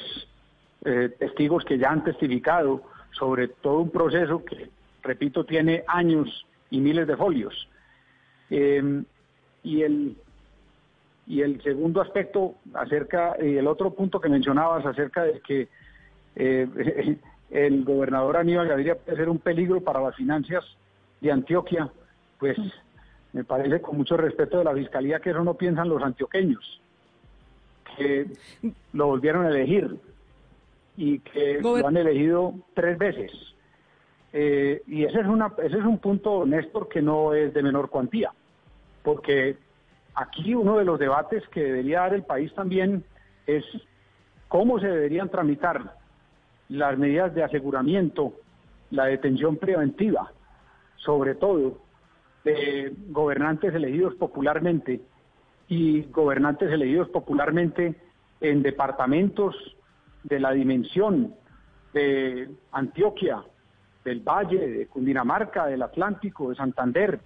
eh, 0.84 1.10
testigos 1.18 1.64
que 1.64 1.78
ya 1.78 1.90
han 1.90 2.04
testificado 2.04 2.82
sobre 3.10 3.48
todo 3.48 3.80
un 3.80 3.90
proceso 3.90 4.44
que, 4.44 4.68
repito, 5.02 5.44
tiene 5.44 5.84
años 5.86 6.46
y 6.70 6.80
miles 6.80 7.06
de 7.06 7.16
folios. 7.16 7.68
Eh, 8.50 9.02
y 9.62 9.82
el 9.82 10.16
y 11.28 11.42
el 11.42 11.62
segundo 11.62 12.00
aspecto 12.00 12.54
acerca 12.72 13.36
y 13.40 13.56
el 13.56 13.66
otro 13.66 13.90
punto 13.90 14.18
que 14.18 14.30
mencionabas 14.30 14.86
acerca 14.86 15.24
de 15.24 15.40
que 15.40 15.68
eh, 16.36 17.18
el 17.50 17.84
gobernador 17.84 18.38
Aníbal 18.38 18.68
Gaviria 18.68 18.94
puede 18.96 19.18
ser 19.18 19.28
un 19.28 19.38
peligro 19.38 19.80
para 19.82 20.00
las 20.00 20.16
finanzas 20.16 20.64
de 21.20 21.30
Antioquia, 21.30 21.90
pues 22.38 22.56
me 23.34 23.44
parece 23.44 23.82
con 23.82 23.98
mucho 23.98 24.16
respeto 24.16 24.58
de 24.58 24.64
la 24.64 24.74
fiscalía 24.74 25.20
que 25.20 25.30
eso 25.30 25.44
no 25.44 25.54
piensan 25.54 25.88
los 25.90 26.02
antioqueños, 26.02 26.80
que 27.96 28.26
lo 28.94 29.06
volvieron 29.08 29.44
a 29.44 29.50
elegir 29.50 29.98
y 30.98 31.20
que 31.20 31.60
lo 31.62 31.86
han 31.86 31.96
elegido 31.96 32.54
tres 32.74 32.98
veces. 32.98 33.30
Eh, 34.32 34.82
y 34.88 35.04
ese 35.04 35.20
es, 35.20 35.26
una, 35.26 35.52
ese 35.58 35.78
es 35.78 35.84
un 35.84 35.98
punto, 35.98 36.44
Néstor, 36.44 36.88
que 36.88 37.00
no 37.00 37.32
es 37.34 37.54
de 37.54 37.62
menor 37.62 37.88
cuantía, 37.88 38.32
porque 39.04 39.56
aquí 40.16 40.56
uno 40.56 40.76
de 40.76 40.84
los 40.84 40.98
debates 40.98 41.48
que 41.50 41.62
debería 41.62 42.00
dar 42.00 42.14
el 42.14 42.24
país 42.24 42.52
también 42.52 43.04
es 43.46 43.64
cómo 44.48 44.80
se 44.80 44.88
deberían 44.88 45.28
tramitar 45.28 45.94
las 46.68 46.98
medidas 46.98 47.32
de 47.32 47.44
aseguramiento, 47.44 48.34
la 48.90 49.04
detención 49.04 49.56
preventiva, 49.56 50.32
sobre 50.96 51.36
todo 51.36 51.78
de 52.42 52.92
gobernantes 53.10 53.72
elegidos 53.72 54.16
popularmente 54.16 55.00
y 55.68 56.02
gobernantes 56.10 56.72
elegidos 56.72 57.08
popularmente 57.10 57.94
en 58.40 58.62
departamentos 58.62 59.54
de 60.28 60.40
la 60.40 60.52
dimensión 60.52 61.34
de 61.92 62.50
Antioquia, 62.72 63.42
del 64.04 64.20
Valle, 64.20 64.68
de 64.68 64.86
Cundinamarca, 64.86 65.66
del 65.66 65.82
Atlántico, 65.82 66.50
de 66.50 66.56
Santander, 66.56 67.20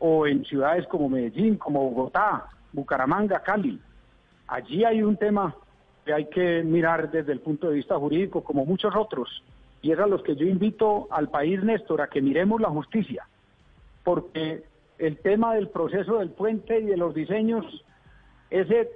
o 0.00 0.26
en 0.26 0.44
ciudades 0.44 0.86
como 0.86 1.08
Medellín, 1.08 1.56
como 1.56 1.90
Bogotá, 1.90 2.46
Bucaramanga, 2.72 3.40
Cali. 3.40 3.80
Allí 4.46 4.84
hay 4.84 5.02
un 5.02 5.16
tema 5.16 5.54
que 6.04 6.12
hay 6.12 6.26
que 6.26 6.62
mirar 6.62 7.10
desde 7.10 7.32
el 7.32 7.40
punto 7.40 7.68
de 7.68 7.74
vista 7.74 7.96
jurídico, 7.96 8.42
como 8.42 8.64
muchos 8.64 8.94
otros, 8.94 9.42
y 9.82 9.92
es 9.92 9.98
a 9.98 10.06
los 10.06 10.22
que 10.22 10.36
yo 10.36 10.46
invito 10.46 11.08
al 11.10 11.28
país, 11.28 11.62
Néstor, 11.62 12.00
a 12.00 12.08
que 12.08 12.22
miremos 12.22 12.60
la 12.60 12.70
justicia, 12.70 13.26
porque 14.04 14.64
el 14.98 15.18
tema 15.18 15.54
del 15.54 15.68
proceso 15.68 16.18
del 16.18 16.30
puente 16.30 16.80
y 16.80 16.84
de 16.84 16.96
los 16.96 17.14
diseños, 17.14 17.64
ese 18.50 18.90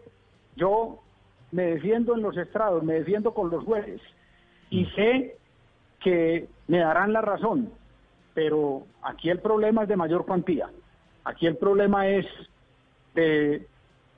yo 0.56 1.01
me 1.52 1.66
defiendo 1.66 2.14
en 2.14 2.22
los 2.22 2.36
estrados, 2.36 2.82
me 2.82 2.94
defiendo 2.94 3.32
con 3.32 3.50
los 3.50 3.64
jueces, 3.64 4.00
y 4.70 4.86
sé 4.86 5.36
que 6.00 6.48
me 6.66 6.78
darán 6.78 7.12
la 7.12 7.20
razón, 7.20 7.70
pero 8.34 8.86
aquí 9.02 9.30
el 9.30 9.38
problema 9.38 9.82
es 9.82 9.88
de 9.88 9.96
mayor 9.96 10.24
cuantía. 10.24 10.70
Aquí 11.24 11.46
el 11.46 11.56
problema 11.56 12.08
es 12.08 12.26
de 13.14 13.66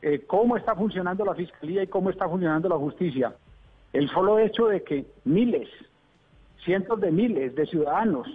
eh, 0.00 0.24
cómo 0.26 0.56
está 0.56 0.74
funcionando 0.74 1.24
la 1.24 1.34
fiscalía 1.34 1.82
y 1.82 1.88
cómo 1.88 2.10
está 2.10 2.28
funcionando 2.28 2.68
la 2.68 2.76
justicia. 2.76 3.34
El 3.92 4.08
solo 4.08 4.38
hecho 4.38 4.66
de 4.66 4.82
que 4.82 5.04
miles, 5.24 5.68
cientos 6.64 7.00
de 7.00 7.10
miles 7.10 7.54
de 7.54 7.66
ciudadanos, 7.66 8.26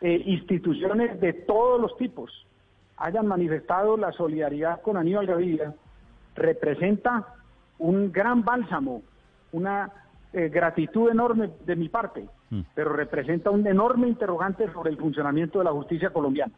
eh, 0.00 0.22
instituciones 0.24 1.20
de 1.20 1.32
todos 1.32 1.80
los 1.80 1.96
tipos, 1.96 2.46
hayan 2.96 3.26
manifestado 3.26 3.96
la 3.96 4.12
solidaridad 4.12 4.80
con 4.82 4.96
Aníbal 4.96 5.26
Gaviria, 5.26 5.74
representa 6.36 7.26
un 7.80 8.12
gran 8.12 8.44
bálsamo, 8.44 9.02
una 9.52 9.90
eh, 10.32 10.48
gratitud 10.48 11.10
enorme 11.10 11.50
de 11.66 11.76
mi 11.76 11.88
parte, 11.88 12.26
mm. 12.50 12.60
pero 12.74 12.92
representa 12.92 13.50
un 13.50 13.66
enorme 13.66 14.08
interrogante 14.08 14.70
sobre 14.72 14.90
el 14.90 14.96
funcionamiento 14.96 15.58
de 15.58 15.64
la 15.64 15.72
justicia 15.72 16.10
colombiana. 16.10 16.52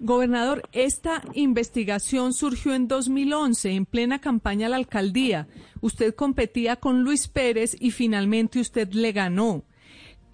Gobernador, 0.00 0.62
esta 0.72 1.22
investigación 1.34 2.32
surgió 2.32 2.74
en 2.74 2.88
2011, 2.88 3.70
en 3.70 3.86
plena 3.86 4.20
campaña 4.20 4.66
a 4.66 4.70
la 4.70 4.76
alcaldía. 4.76 5.46
Usted 5.80 6.14
competía 6.14 6.76
con 6.76 7.02
Luis 7.02 7.28
Pérez 7.28 7.76
y 7.80 7.92
finalmente 7.92 8.58
usted 8.58 8.92
le 8.92 9.12
ganó. 9.12 9.62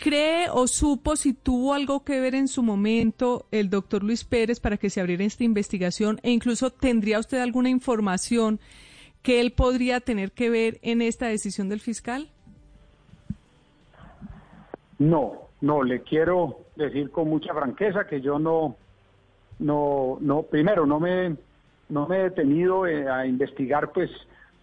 ¿Cree 0.00 0.48
o 0.50 0.66
supo 0.66 1.14
si 1.14 1.34
tuvo 1.34 1.74
algo 1.74 2.04
que 2.04 2.20
ver 2.20 2.34
en 2.34 2.48
su 2.48 2.62
momento 2.62 3.44
el 3.50 3.68
doctor 3.68 4.02
Luis 4.02 4.24
Pérez 4.24 4.58
para 4.58 4.78
que 4.78 4.88
se 4.88 4.98
abriera 4.98 5.24
esta 5.24 5.44
investigación 5.44 6.18
e 6.22 6.30
incluso 6.30 6.70
tendría 6.70 7.18
usted 7.18 7.38
alguna 7.38 7.68
información 7.68 8.60
que 9.22 9.40
él 9.40 9.52
podría 9.52 10.00
tener 10.00 10.32
que 10.32 10.48
ver 10.48 10.78
en 10.80 11.02
esta 11.02 11.26
decisión 11.26 11.68
del 11.68 11.80
fiscal? 11.80 12.30
No, 14.98 15.48
no, 15.60 15.82
le 15.82 16.00
quiero 16.00 16.60
decir 16.76 17.10
con 17.10 17.28
mucha 17.28 17.52
franqueza 17.52 18.06
que 18.06 18.22
yo 18.22 18.38
no 18.38 18.76
no, 19.58 20.16
no, 20.22 20.44
primero 20.44 20.86
no 20.86 20.98
me, 20.98 21.36
no 21.90 22.08
me 22.08 22.20
he 22.20 22.22
detenido 22.22 22.86
eh, 22.86 23.06
a 23.06 23.26
investigar 23.26 23.92
pues 23.92 24.10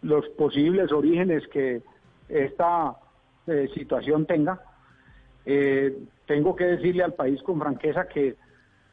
los 0.01 0.27
posibles 0.29 0.91
orígenes 0.91 1.47
que 1.49 1.83
esta 2.27 2.95
eh, 3.45 3.69
situación 3.75 4.25
tenga. 4.25 4.59
Eh, 5.49 5.97
tengo 6.25 6.57
que 6.57 6.65
decirle 6.65 7.03
al 7.03 7.13
país 7.13 7.41
con 7.41 7.57
franqueza 7.57 8.07
que 8.09 8.35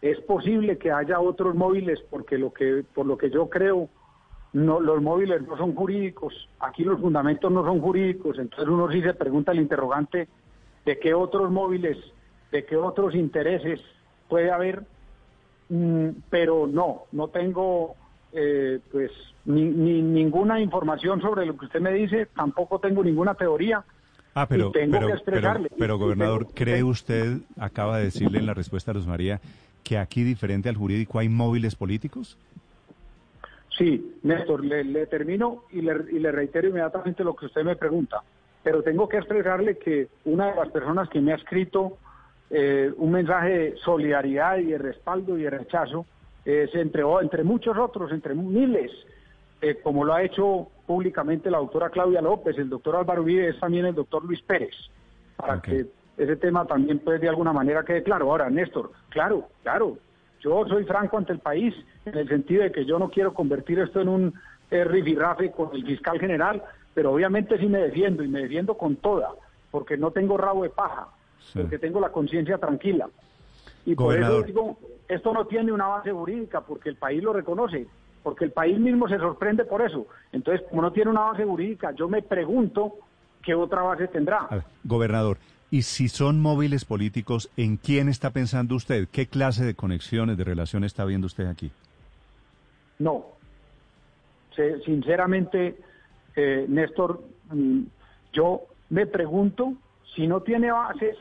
es 0.00 0.20
posible 0.20 0.78
que 0.78 0.92
haya 0.92 1.18
otros 1.18 1.56
móviles 1.56 2.00
porque 2.08 2.38
lo 2.38 2.52
que 2.52 2.84
por 2.94 3.06
lo 3.06 3.18
que 3.18 3.28
yo 3.28 3.50
creo 3.50 3.88
no 4.52 4.78
los 4.78 5.02
móviles 5.02 5.42
no 5.42 5.56
son 5.56 5.74
jurídicos. 5.74 6.48
Aquí 6.60 6.84
los 6.84 7.00
fundamentos 7.00 7.50
no 7.50 7.64
son 7.64 7.80
jurídicos. 7.80 8.38
Entonces 8.38 8.68
uno 8.68 8.88
sí 8.90 9.02
se 9.02 9.14
pregunta 9.14 9.50
el 9.50 9.58
interrogante 9.58 10.28
de 10.84 10.98
qué 11.00 11.12
otros 11.12 11.50
móviles 11.50 11.98
de 12.52 12.64
qué 12.64 12.76
otros 12.76 13.16
intereses 13.16 13.80
puede 14.28 14.52
haber. 14.52 14.84
Mm, 15.68 16.10
pero 16.30 16.68
no, 16.68 17.02
no 17.10 17.28
tengo 17.28 17.96
eh, 18.32 18.78
pues 18.92 19.10
ni, 19.44 19.64
ninguna 19.64 20.60
información 20.60 21.20
sobre 21.20 21.46
lo 21.46 21.56
que 21.56 21.66
usted 21.66 21.80
me 21.80 21.92
dice, 21.92 22.26
tampoco 22.26 22.78
tengo 22.78 23.02
ninguna 23.02 23.34
teoría. 23.34 23.84
Ah, 24.34 24.46
pero, 24.48 24.72
pero, 24.72 25.08
pero, 25.78 25.98
gobernador, 25.98 26.48
¿cree 26.54 26.82
usted, 26.82 27.38
acaba 27.58 27.98
de 27.98 28.06
decirle 28.06 28.38
en 28.38 28.46
la 28.46 28.54
respuesta 28.54 28.90
a 28.90 28.94
Luz 28.94 29.06
María, 29.06 29.40
que 29.84 29.96
aquí, 29.96 30.24
diferente 30.24 30.68
al 30.68 30.76
jurídico, 30.76 31.18
hay 31.18 31.28
móviles 31.28 31.76
políticos? 31.76 32.36
Sí, 33.78 34.14
Néstor, 34.22 34.64
le, 34.64 35.06
termino 35.06 35.64
y 35.72 35.82
le, 35.82 35.94
y 36.10 36.18
le 36.18 36.32
reitero 36.32 36.68
inmediatamente 36.68 37.22
lo 37.22 37.34
que 37.34 37.46
usted 37.46 37.64
me 37.64 37.76
pregunta. 37.76 38.22
Pero 38.62 38.82
tengo 38.82 39.08
que 39.08 39.18
expresarle 39.18 39.78
que 39.78 40.08
una 40.24 40.50
de 40.50 40.56
las 40.56 40.68
personas 40.70 41.08
que 41.08 41.20
me 41.20 41.32
ha 41.32 41.36
escrito 41.36 41.98
eh, 42.50 42.92
un 42.96 43.10
mensaje 43.10 43.48
de 43.50 43.76
solidaridad 43.78 44.58
y 44.58 44.66
de 44.66 44.78
respaldo 44.78 45.38
y 45.38 45.42
de 45.42 45.50
rechazo, 45.50 46.06
se 46.44 46.78
entregó 46.78 47.22
entre 47.22 47.42
muchos 47.42 47.76
otros, 47.78 48.12
entre 48.12 48.34
miles, 48.34 48.92
eh, 49.62 49.80
como 49.82 50.04
lo 50.04 50.12
ha 50.12 50.22
hecho 50.22 50.68
públicamente 50.86 51.50
la 51.50 51.58
doctora 51.58 51.90
Claudia 51.90 52.20
López, 52.20 52.56
el 52.58 52.68
doctor 52.68 52.96
Álvaro 52.96 53.22
Uribe, 53.22 53.52
también 53.54 53.86
el 53.86 53.94
doctor 53.94 54.24
Luis 54.24 54.42
Pérez, 54.42 54.74
para 55.36 55.60
que 55.60 55.86
ese 56.16 56.36
tema 56.36 56.66
también 56.66 56.98
pues 56.98 57.20
de 57.20 57.28
alguna 57.28 57.52
manera 57.52 57.84
quede 57.84 58.02
claro. 58.02 58.30
Ahora, 58.30 58.50
Néstor, 58.50 58.92
claro, 59.08 59.48
claro, 59.62 59.98
yo 60.40 60.66
soy 60.66 60.84
franco 60.84 61.18
ante 61.18 61.32
el 61.32 61.38
país 61.38 61.74
en 62.04 62.16
el 62.16 62.28
sentido 62.28 62.62
de 62.62 62.72
que 62.72 62.84
yo 62.84 62.98
no 62.98 63.10
quiero 63.10 63.32
convertir 63.34 63.78
esto 63.78 64.00
en 64.00 64.08
un 64.08 64.34
eh, 64.70 64.84
rifirrafe 64.84 65.50
con 65.50 65.74
el 65.74 65.84
fiscal 65.84 66.20
general, 66.20 66.62
pero 66.92 67.12
obviamente 67.12 67.58
sí 67.58 67.66
me 67.66 67.78
defiendo 67.78 68.22
y 68.22 68.28
me 68.28 68.42
defiendo 68.42 68.76
con 68.76 68.96
toda, 68.96 69.30
porque 69.70 69.96
no 69.96 70.10
tengo 70.10 70.36
rabo 70.36 70.62
de 70.62 70.70
paja 70.70 71.08
porque 71.52 71.78
tengo 71.78 72.00
la 72.00 72.10
conciencia 72.10 72.58
tranquila. 72.58 73.08
Y 73.86 73.94
por 73.94 74.18
eso 74.18 74.42
digo, 74.42 74.78
esto 75.08 75.32
no 75.32 75.46
tiene 75.46 75.72
una 75.72 75.86
base 75.86 76.10
jurídica, 76.10 76.62
porque 76.62 76.88
el 76.88 76.96
país 76.96 77.22
lo 77.22 77.32
reconoce, 77.32 77.86
porque 78.24 78.46
el 78.46 78.52
país 78.52 78.78
mismo 78.78 79.06
se 79.06 79.18
sorprende 79.18 79.64
por 79.66 79.82
eso. 79.82 80.06
Entonces, 80.32 80.66
como 80.68 80.82
no 80.82 80.90
tiene 80.90 81.10
una 81.10 81.26
base 81.26 81.44
jurídica, 81.44 81.92
yo 81.92 82.08
me 82.08 82.22
pregunto 82.22 82.94
qué 83.42 83.54
otra 83.54 83.82
base 83.82 84.08
tendrá. 84.08 84.48
gobernador, 84.82 85.36
y 85.70 85.82
si 85.82 86.08
son 86.08 86.40
móviles 86.40 86.86
políticos, 86.86 87.50
¿en 87.58 87.76
quién 87.76 88.08
está 88.08 88.30
pensando 88.30 88.74
usted? 88.74 89.08
¿Qué 89.12 89.26
clase 89.26 89.64
de 89.64 89.74
conexiones, 89.74 90.38
de 90.38 90.44
relaciones 90.44 90.92
está 90.92 91.04
viendo 91.04 91.26
usted 91.26 91.46
aquí? 91.46 91.70
No. 92.98 93.26
sinceramente, 94.84 95.76
eh, 96.36 96.64
Néstor, 96.68 97.22
mm, 97.50 97.82
yo 98.32 98.62
me 98.88 99.06
pregunto 99.06 99.74
si 100.14 100.26
no 100.26 100.40
tiene 100.40 100.70
bases 100.70 101.16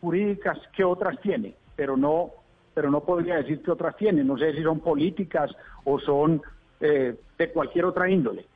jurídicas, 0.00 0.58
¿qué 0.74 0.84
otras 0.84 1.20
tiene? 1.20 1.54
Pero 1.76 1.96
no, 1.96 2.30
pero 2.78 2.92
no 2.92 3.00
podría 3.00 3.38
decir 3.38 3.60
qué 3.60 3.72
otras 3.72 3.96
tiene. 3.96 4.22
No 4.22 4.38
sé 4.38 4.52
si 4.52 4.62
son 4.62 4.78
políticas 4.78 5.50
o 5.82 5.98
son 5.98 6.40
eh, 6.78 7.16
de 7.36 7.50
cualquier 7.50 7.86
otra 7.86 8.08
índole. 8.08 8.46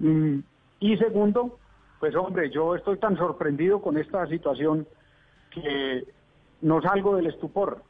Mm, 0.00 0.40
y 0.80 0.98
segundo, 0.98 1.58
pues 1.98 2.14
hombre, 2.14 2.50
yo 2.50 2.74
estoy 2.74 2.98
tan 2.98 3.16
sorprendido 3.16 3.80
con 3.80 3.96
esta 3.96 4.26
situación 4.26 4.86
que 5.50 6.04
no 6.60 6.82
salgo 6.82 7.16
del 7.16 7.28
estupor, 7.28 7.82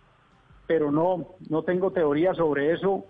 pero 0.69 0.93
no, 0.93 1.35
no 1.49 1.65
tengo 1.65 1.91
teoría 1.91 2.35
sobre 2.35 2.73
eso. 2.73 3.05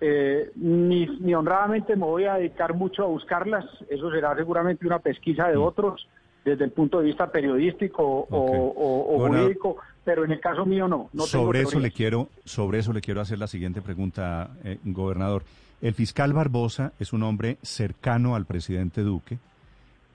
Eh, 0.00 0.52
ni, 0.54 1.04
ni 1.20 1.34
honradamente 1.34 1.96
me 1.96 2.06
voy 2.06 2.24
a 2.24 2.36
dedicar 2.36 2.72
mucho 2.72 3.02
a 3.02 3.08
buscarlas, 3.08 3.66
eso 3.90 4.10
será 4.10 4.34
seguramente 4.36 4.86
una 4.86 5.00
pesquisa 5.00 5.48
de 5.48 5.58
otros, 5.58 6.08
desde 6.46 6.64
el 6.64 6.70
punto 6.70 7.00
de 7.00 7.06
vista 7.06 7.30
periodístico 7.30 8.26
o, 8.30 9.18
jurídico, 9.18 9.78
pero 10.04 10.24
en 10.24 10.30
el 10.30 10.38
caso 10.38 10.64
mío 10.64 10.86
no. 10.86 11.10
no 11.12 11.24
sobre 11.24 11.62
eso 11.62 11.80
le 11.80 11.90
quiero, 11.90 12.28
sobre 12.44 12.78
eso 12.78 12.92
le 12.92 13.00
quiero 13.00 13.20
hacer 13.20 13.38
la 13.38 13.48
siguiente 13.48 13.82
pregunta, 13.82 14.50
eh, 14.62 14.78
gobernador. 14.84 15.42
El 15.82 15.94
fiscal 15.94 16.32
Barbosa 16.32 16.92
es 17.00 17.12
un 17.12 17.24
hombre 17.24 17.58
cercano 17.62 18.36
al 18.36 18.44
presidente 18.44 19.02
Duque 19.02 19.38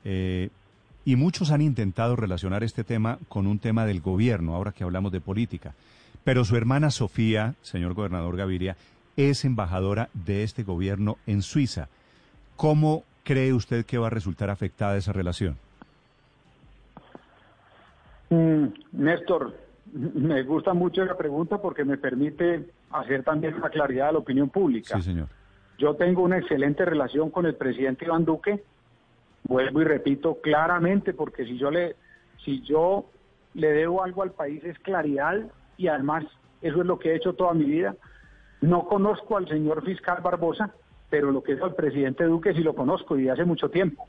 eh, 0.06 0.50
y 1.04 1.18
muchos 1.18 1.52
han 1.52 1.62
intentado 1.62 2.16
relacionar 2.16 2.64
este 2.64 2.86
tema 2.86 3.20
con 3.28 3.46
un 3.46 3.60
tema 3.60 3.86
del 3.86 4.00
gobierno, 4.00 4.56
ahora 4.56 4.72
que 4.72 4.86
hablamos 4.86 5.12
de 5.12 5.20
política. 5.20 5.74
Pero 6.24 6.46
su 6.46 6.56
hermana 6.56 6.92
Sofía, 6.92 7.56
señor 7.62 7.94
gobernador 7.94 8.38
Gaviria, 8.38 8.78
es 9.18 9.44
embajadora 9.44 10.08
de 10.14 10.44
este 10.44 10.64
gobierno 10.64 11.18
en 11.28 11.42
Suiza. 11.42 11.90
¿Cómo 12.56 13.04
cree 13.26 13.52
usted 13.52 13.86
que 13.86 13.98
va 13.98 14.08
a 14.08 14.12
resultar 14.12 14.50
afectada 14.50 14.96
esa 14.96 15.12
relación? 15.12 15.58
Mm, 18.32 18.68
Néstor, 18.94 19.54
me 19.94 20.42
gusta 20.44 20.74
mucho 20.74 21.06
la 21.06 21.18
pregunta 21.18 21.62
porque 21.62 21.86
me 21.86 21.98
permite 21.98 22.72
hacer 22.92 23.24
también 23.24 23.56
una 23.56 23.70
claridad 23.70 24.10
a 24.10 24.12
la 24.14 24.20
opinión 24.20 24.50
pública. 24.50 24.96
Sí, 24.98 25.04
señor. 25.04 25.28
Yo 25.78 25.96
tengo 25.96 26.24
una 26.24 26.38
excelente 26.38 26.86
relación 26.86 27.30
con 27.30 27.46
el 27.46 27.56
presidente 27.56 28.06
Iván 28.06 28.24
Duque, 28.24 28.64
vuelvo 29.44 29.82
y 29.82 29.84
repito 29.84 30.40
claramente, 30.42 31.14
porque 31.14 31.44
si 31.46 31.58
yo 31.58 31.72
le, 31.72 31.96
si 32.46 32.62
yo 32.62 33.06
le 33.54 33.72
debo 33.72 34.04
algo 34.04 34.24
al 34.24 34.32
país 34.32 34.64
es 34.64 34.78
claridad 34.80 35.40
y 35.78 35.88
además 35.88 36.24
eso 36.62 36.82
es 36.82 36.88
lo 36.88 37.00
que 37.00 37.12
he 37.12 37.16
hecho 37.16 37.34
toda 37.34 37.54
mi 37.54 37.66
vida. 37.66 37.96
No 38.62 38.86
conozco 38.86 39.38
al 39.38 39.48
señor 39.48 39.84
fiscal 39.84 40.22
Barbosa, 40.22 40.72
pero 41.10 41.32
lo 41.32 41.42
que 41.42 41.54
es 41.54 41.62
el 41.62 41.74
presidente 41.74 42.26
Duque 42.26 42.54
sí 42.54 42.62
lo 42.62 42.76
conozco 42.76 43.18
y 43.18 43.28
hace 43.28 43.44
mucho 43.44 43.70
tiempo. 43.70 44.08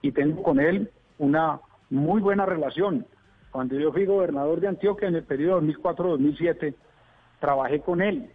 Y 0.00 0.12
tengo 0.12 0.42
con 0.42 0.60
él 0.60 0.90
una 1.18 1.60
muy 1.90 2.20
buena 2.20 2.46
relación. 2.46 3.04
Cuando 3.50 3.78
yo 3.78 3.92
fui 3.92 4.04
gobernador 4.04 4.60
de 4.60 4.68
Antioquia 4.68 5.08
en 5.08 5.16
el 5.16 5.24
periodo 5.24 5.60
2004-2007, 5.62 6.74
trabajé 7.40 7.80
con 7.80 8.02
él. 8.02 8.30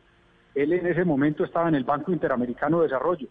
Él 0.56 0.74
en 0.74 0.86
ese 0.88 1.06
momento 1.06 1.44
estaba 1.44 1.70
en 1.70 1.76
el 1.76 1.84
Banco 1.84 2.12
Interamericano 2.12 2.80
de 2.80 2.88
Desarrollo. 2.88 3.28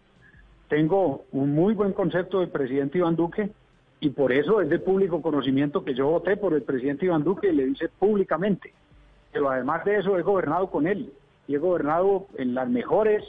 Tengo 0.69 1.25
un 1.31 1.53
muy 1.53 1.73
buen 1.73 1.93
concepto 1.93 2.39
del 2.39 2.49
presidente 2.49 2.97
Iván 2.97 3.15
Duque 3.15 3.51
y 3.99 4.09
por 4.09 4.31
eso 4.31 4.61
es 4.61 4.69
de 4.69 4.79
público 4.79 5.21
conocimiento 5.21 5.83
que 5.83 5.93
yo 5.93 6.07
voté 6.07 6.37
por 6.37 6.53
el 6.53 6.63
presidente 6.63 7.05
Iván 7.05 7.23
Duque 7.23 7.49
y 7.49 7.55
le 7.55 7.65
dice 7.65 7.89
públicamente. 7.89 8.73
Pero 9.31 9.49
además 9.49 9.85
de 9.85 9.97
eso 9.97 10.17
he 10.17 10.21
gobernado 10.21 10.69
con 10.69 10.87
él 10.87 11.13
y 11.47 11.55
he 11.55 11.57
gobernado 11.57 12.27
en 12.37 12.53
las 12.53 12.69
mejores 12.69 13.23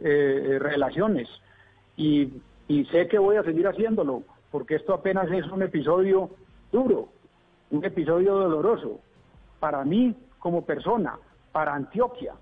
eh, 0.00 0.58
relaciones 0.60 1.28
y, 1.96 2.32
y 2.68 2.84
sé 2.86 3.08
que 3.08 3.18
voy 3.18 3.36
a 3.36 3.42
seguir 3.42 3.66
haciéndolo 3.66 4.22
porque 4.50 4.76
esto 4.76 4.94
apenas 4.94 5.30
es 5.30 5.46
un 5.46 5.62
episodio 5.62 6.30
duro, 6.72 7.08
un 7.70 7.84
episodio 7.84 8.34
doloroso 8.34 9.00
para 9.60 9.84
mí 9.84 10.14
como 10.38 10.62
persona, 10.62 11.18
para 11.52 11.74
Antioquia, 11.74 12.34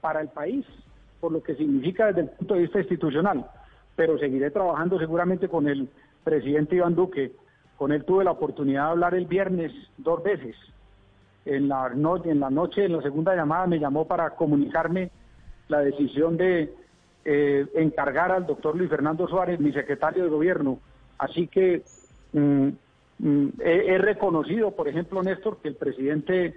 para 0.00 0.20
el 0.20 0.28
país, 0.28 0.64
por 1.20 1.32
lo 1.32 1.42
que 1.42 1.54
significa 1.54 2.06
desde 2.06 2.22
el 2.22 2.28
punto 2.30 2.54
de 2.54 2.60
vista 2.60 2.78
institucional. 2.78 3.46
Pero 3.96 4.18
seguiré 4.18 4.50
trabajando 4.50 4.98
seguramente 4.98 5.48
con 5.48 5.68
el 5.68 5.88
presidente 6.22 6.76
Iván 6.76 6.94
Duque. 6.94 7.32
Con 7.76 7.92
él 7.92 8.04
tuve 8.04 8.24
la 8.24 8.32
oportunidad 8.32 8.84
de 8.84 8.90
hablar 8.90 9.14
el 9.14 9.26
viernes 9.26 9.72
dos 9.98 10.22
veces. 10.22 10.56
En 11.44 11.68
la, 11.68 11.90
en 12.24 12.40
la 12.40 12.50
noche, 12.50 12.84
en 12.84 12.96
la 12.96 13.02
segunda 13.02 13.36
llamada, 13.36 13.66
me 13.66 13.78
llamó 13.78 14.06
para 14.06 14.30
comunicarme 14.30 15.10
la 15.68 15.80
decisión 15.80 16.36
de 16.36 16.74
eh, 17.24 17.66
encargar 17.74 18.32
al 18.32 18.46
doctor 18.46 18.76
Luis 18.76 18.90
Fernando 18.90 19.28
Suárez, 19.28 19.60
mi 19.60 19.72
secretario 19.72 20.24
de 20.24 20.30
gobierno. 20.30 20.78
Así 21.18 21.46
que 21.46 21.82
mm, 22.32 22.68
he, 23.22 23.98
reconocido, 23.98 24.72
por 24.72 24.88
ejemplo, 24.88 25.22
Néstor, 25.22 25.58
que 25.62 25.68
el 25.68 25.76
presidente 25.76 26.54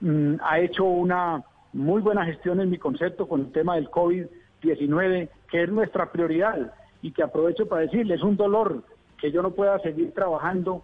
mm, 0.00 0.34
ha 0.42 0.60
hecho 0.60 0.84
una 0.84 1.44
muy 1.72 2.02
buena 2.02 2.24
gestión 2.24 2.60
en 2.60 2.70
mi 2.70 2.78
concepto 2.78 3.26
con 3.26 3.40
el 3.40 3.52
tema 3.52 3.76
del 3.76 3.90
COVID-19, 3.90 5.28
que 5.50 5.62
es 5.62 5.70
nuestra 5.70 6.10
prioridad 6.12 6.72
y 7.00 7.12
que 7.12 7.22
aprovecho 7.22 7.66
para 7.66 7.82
decirle, 7.82 8.14
es 8.14 8.22
un 8.22 8.36
dolor 8.36 8.82
que 9.18 9.30
yo 9.30 9.42
no 9.42 9.52
pueda 9.52 9.78
seguir 9.80 10.12
trabajando 10.12 10.82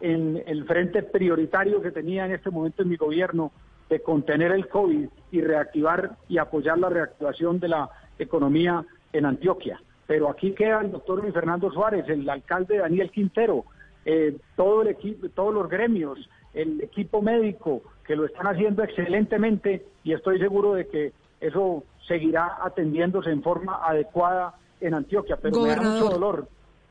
en 0.00 0.42
el 0.46 0.64
frente 0.64 1.02
prioritario 1.02 1.82
que 1.82 1.90
tenía 1.90 2.24
en 2.24 2.32
este 2.32 2.50
momento 2.50 2.82
en 2.82 2.88
mi 2.88 2.96
gobierno 2.96 3.52
de 3.88 4.00
contener 4.00 4.52
el 4.52 4.68
COVID 4.68 5.08
y 5.32 5.40
reactivar 5.40 6.16
y 6.28 6.38
apoyar 6.38 6.78
la 6.78 6.88
reactivación 6.88 7.58
de 7.58 7.68
la 7.68 7.90
economía 8.18 8.84
en 9.12 9.26
Antioquia. 9.26 9.80
Pero 10.06 10.30
aquí 10.30 10.52
queda 10.52 10.80
el 10.80 10.92
doctor 10.92 11.20
Luis 11.20 11.34
Fernando 11.34 11.70
Suárez, 11.70 12.08
el 12.08 12.28
alcalde 12.28 12.78
Daniel 12.78 13.10
Quintero, 13.10 13.64
eh, 14.04 14.36
todo 14.56 14.82
el 14.82 14.88
equipo, 14.88 15.28
todos 15.30 15.54
los 15.54 15.68
gremios, 15.68 16.18
el 16.54 16.80
equipo 16.80 17.22
médico, 17.22 17.82
que 18.04 18.16
lo 18.16 18.26
están 18.26 18.46
haciendo 18.46 18.82
excelentemente 18.82 19.86
y 20.02 20.12
estoy 20.12 20.38
seguro 20.38 20.74
de 20.74 20.88
que 20.88 21.12
eso 21.40 21.84
seguirá 22.06 22.58
atendiéndose 22.62 23.30
en 23.30 23.42
forma 23.42 23.80
adecuada 23.86 24.54
en 24.80 24.94
Antioquia. 24.94 25.36
Pero 25.40 25.60
me 25.60 25.68
da 25.68 25.76
mucho 25.76 26.10
dolor 26.10 26.48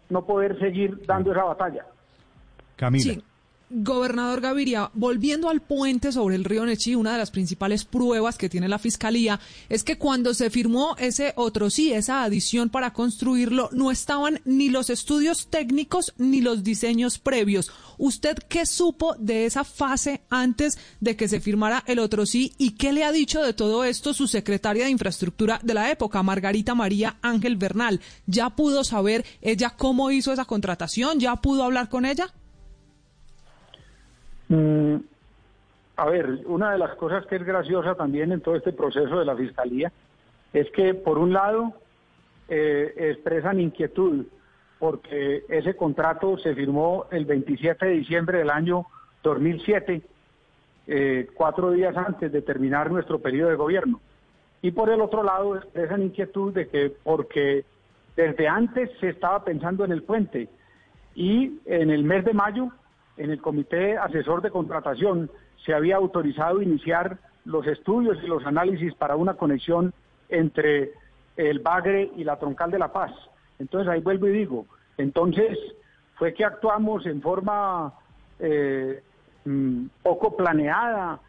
no 0.09 0.25
poder 0.25 0.57
seguir 0.59 1.05
dando 1.05 1.31
esa 1.31 1.43
batalla. 1.43 1.85
Camila. 2.75 3.21
Gobernador 3.71 4.41
Gaviria, 4.41 4.89
volviendo 4.95 5.47
al 5.47 5.61
puente 5.61 6.11
sobre 6.11 6.35
el 6.35 6.43
río 6.43 6.65
Nechí, 6.65 6.95
una 6.95 7.11
de 7.11 7.19
las 7.19 7.29
principales 7.29 7.85
pruebas 7.85 8.35
que 8.35 8.49
tiene 8.49 8.67
la 8.67 8.79
Fiscalía 8.79 9.39
es 9.69 9.83
que 9.83 9.99
cuando 9.99 10.33
se 10.33 10.49
firmó 10.49 10.95
ese 10.97 11.33
otro 11.35 11.69
sí, 11.69 11.93
esa 11.93 12.23
adición 12.23 12.69
para 12.69 12.93
construirlo, 12.93 13.69
no 13.71 13.91
estaban 13.91 14.41
ni 14.43 14.69
los 14.69 14.89
estudios 14.89 15.47
técnicos 15.51 16.15
ni 16.17 16.41
los 16.41 16.63
diseños 16.63 17.19
previos. 17.19 17.71
¿Usted 17.99 18.37
qué 18.47 18.65
supo 18.65 19.15
de 19.19 19.45
esa 19.45 19.63
fase 19.63 20.21
antes 20.31 20.79
de 20.99 21.15
que 21.15 21.27
se 21.27 21.39
firmara 21.39 21.83
el 21.85 21.99
otro 21.99 22.25
sí 22.25 22.53
y 22.57 22.71
qué 22.71 22.91
le 22.91 23.03
ha 23.03 23.11
dicho 23.11 23.43
de 23.43 23.53
todo 23.53 23.83
esto 23.83 24.15
su 24.15 24.27
secretaria 24.27 24.85
de 24.85 24.91
Infraestructura 24.91 25.59
de 25.61 25.75
la 25.75 25.91
época, 25.91 26.23
Margarita 26.23 26.73
María 26.73 27.19
Ángel 27.21 27.55
Bernal? 27.55 28.01
¿Ya 28.25 28.49
pudo 28.49 28.83
saber 28.83 29.25
ella 29.41 29.75
cómo 29.77 30.09
hizo 30.09 30.33
esa 30.33 30.45
contratación? 30.45 31.19
¿Ya 31.19 31.35
pudo 31.35 31.63
hablar 31.63 31.87
con 31.87 32.05
ella? 32.07 32.33
Mm, 34.49 34.95
a 35.95 36.05
ver, 36.05 36.41
una 36.45 36.71
de 36.71 36.77
las 36.77 36.95
cosas 36.95 37.25
que 37.27 37.35
es 37.37 37.43
graciosa 37.43 37.95
también 37.95 38.31
en 38.31 38.41
todo 38.41 38.55
este 38.55 38.73
proceso 38.73 39.19
de 39.19 39.25
la 39.25 39.35
Fiscalía 39.35 39.91
es 40.53 40.69
que, 40.71 40.93
por 40.93 41.17
un 41.17 41.33
lado, 41.33 41.73
eh, 42.47 42.93
expresan 42.97 43.59
inquietud 43.59 44.25
porque 44.79 45.43
ese 45.49 45.75
contrato 45.75 46.37
se 46.37 46.55
firmó 46.55 47.05
el 47.11 47.25
27 47.25 47.85
de 47.85 47.91
diciembre 47.91 48.39
del 48.39 48.49
año 48.49 48.85
2007, 49.23 50.01
eh, 50.87 51.27
cuatro 51.35 51.71
días 51.71 51.95
antes 51.97 52.31
de 52.31 52.41
terminar 52.41 52.89
nuestro 52.89 53.19
periodo 53.19 53.49
de 53.49 53.55
gobierno. 53.55 53.99
Y 54.61 54.71
por 54.71 54.89
el 54.89 55.01
otro 55.01 55.21
lado, 55.21 55.57
expresan 55.57 56.03
inquietud 56.03 56.53
de 56.53 56.69
que 56.69 56.93
porque 57.03 57.65
desde 58.15 58.47
antes 58.47 58.89
se 58.99 59.09
estaba 59.09 59.43
pensando 59.43 59.85
en 59.85 59.91
el 59.91 60.03
puente 60.03 60.49
y 61.13 61.59
en 61.65 61.89
el 61.89 62.03
mes 62.03 62.25
de 62.25 62.33
mayo 62.33 62.71
en 63.19 63.31
el 63.31 63.41
Comité 63.41 63.97
Asesor 63.97 64.41
de 64.41 64.49
Contratación 64.49 65.29
se 65.65 65.73
había 65.73 65.97
autorizado 65.97 66.61
iniciar 66.61 67.17
los 67.45 67.67
estudios 67.67 68.17
y 68.23 68.27
los 68.27 68.45
análisis 68.45 68.93
para 68.95 69.17
una 69.17 69.33
conexión 69.33 69.93
entre 70.29 70.93
el 71.35 71.59
Bagre 71.59 72.09
y 72.15 72.23
la 72.23 72.39
Troncal 72.39 72.71
de 72.71 72.79
la 72.79 72.91
Paz. 72.93 73.11
Entonces 73.59 73.89
ahí 73.89 73.99
vuelvo 73.99 74.27
y 74.27 74.31
digo, 74.31 74.65
entonces 74.97 75.57
fue 76.15 76.33
que 76.33 76.45
actuamos 76.45 77.05
en 77.05 77.21
forma 77.21 77.93
eh, 78.39 79.03
mm, 79.43 79.87
poco 80.01 80.37
planeada 80.37 81.19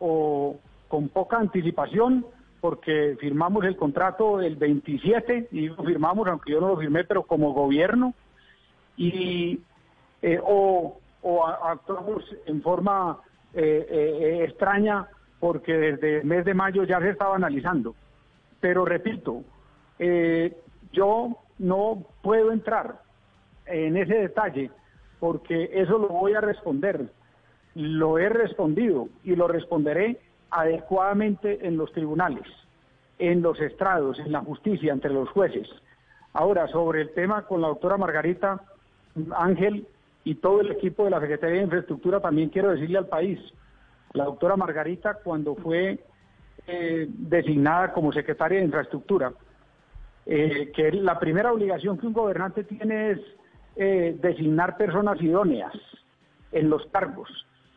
o 0.00 0.56
con 0.88 1.08
poca 1.08 1.38
anticipación 1.38 2.26
porque 2.60 3.16
firmamos 3.20 3.64
el 3.64 3.76
contrato 3.76 4.40
el 4.40 4.56
27 4.56 5.48
y 5.52 5.68
lo 5.68 5.84
firmamos, 5.84 6.26
aunque 6.26 6.52
yo 6.52 6.60
no 6.60 6.68
lo 6.68 6.76
firmé, 6.76 7.04
pero 7.04 7.22
como 7.22 7.52
gobierno, 7.52 8.14
y 8.96 9.60
eh, 10.22 10.40
o 10.42 10.98
o 11.28 11.44
actuamos 11.44 12.22
en 12.46 12.62
forma 12.62 13.18
eh, 13.52 13.84
eh, 13.90 14.44
extraña 14.44 15.08
porque 15.40 15.72
desde 15.72 16.18
el 16.18 16.24
mes 16.24 16.44
de 16.44 16.54
mayo 16.54 16.84
ya 16.84 17.00
se 17.00 17.10
estaba 17.10 17.34
analizando. 17.34 17.96
Pero 18.60 18.84
repito, 18.84 19.42
eh, 19.98 20.56
yo 20.92 21.36
no 21.58 22.04
puedo 22.22 22.52
entrar 22.52 23.00
en 23.66 23.96
ese 23.96 24.14
detalle 24.14 24.70
porque 25.18 25.68
eso 25.72 25.98
lo 25.98 26.08
voy 26.08 26.34
a 26.34 26.40
responder. 26.40 27.10
Lo 27.74 28.18
he 28.18 28.28
respondido 28.28 29.08
y 29.24 29.34
lo 29.34 29.48
responderé 29.48 30.20
adecuadamente 30.50 31.66
en 31.66 31.76
los 31.76 31.90
tribunales, 31.92 32.46
en 33.18 33.42
los 33.42 33.60
estrados, 33.60 34.20
en 34.20 34.30
la 34.30 34.42
justicia, 34.42 34.92
entre 34.92 35.12
los 35.12 35.28
jueces. 35.30 35.68
Ahora, 36.32 36.68
sobre 36.68 37.00
el 37.00 37.12
tema 37.14 37.42
con 37.46 37.60
la 37.62 37.68
doctora 37.68 37.96
Margarita 37.96 38.60
Ángel, 39.34 39.88
y 40.26 40.34
todo 40.34 40.60
el 40.60 40.72
equipo 40.72 41.04
de 41.04 41.10
la 41.10 41.20
Secretaría 41.20 41.58
de 41.58 41.64
Infraestructura 41.66 42.18
también 42.18 42.48
quiero 42.48 42.72
decirle 42.72 42.98
al 42.98 43.06
país, 43.06 43.38
la 44.12 44.24
doctora 44.24 44.56
Margarita 44.56 45.18
cuando 45.22 45.54
fue 45.54 46.00
eh, 46.66 47.06
designada 47.08 47.92
como 47.92 48.12
secretaria 48.12 48.58
de 48.58 48.64
Infraestructura, 48.64 49.32
eh, 50.26 50.72
que 50.74 50.90
la 50.90 51.20
primera 51.20 51.52
obligación 51.52 51.96
que 51.96 52.08
un 52.08 52.12
gobernante 52.12 52.64
tiene 52.64 53.12
es 53.12 53.20
eh, 53.76 54.18
designar 54.20 54.76
personas 54.76 55.22
idóneas 55.22 55.72
en 56.50 56.70
los 56.70 56.84
cargos. 56.86 57.30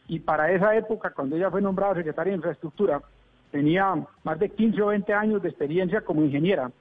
Y 0.07 0.17
para 0.17 0.51
esa 0.51 0.75
época, 0.75 1.12
cuando 1.12 1.35
ella 1.35 1.51
fue 1.51 1.62
nombrada 1.62 1.93
secretaria 1.93 2.31
de 2.31 2.38
Infraestructura, 2.38 2.99
tenía 3.51 3.93
más 4.23 4.39
de 4.39 4.49
15 4.49 4.81
o 4.81 4.88
20 4.88 5.13
años 5.13 5.43
de 5.43 5.49
experiencia 5.49 6.01
como 6.01 6.23
ingeniera, 6.23 6.71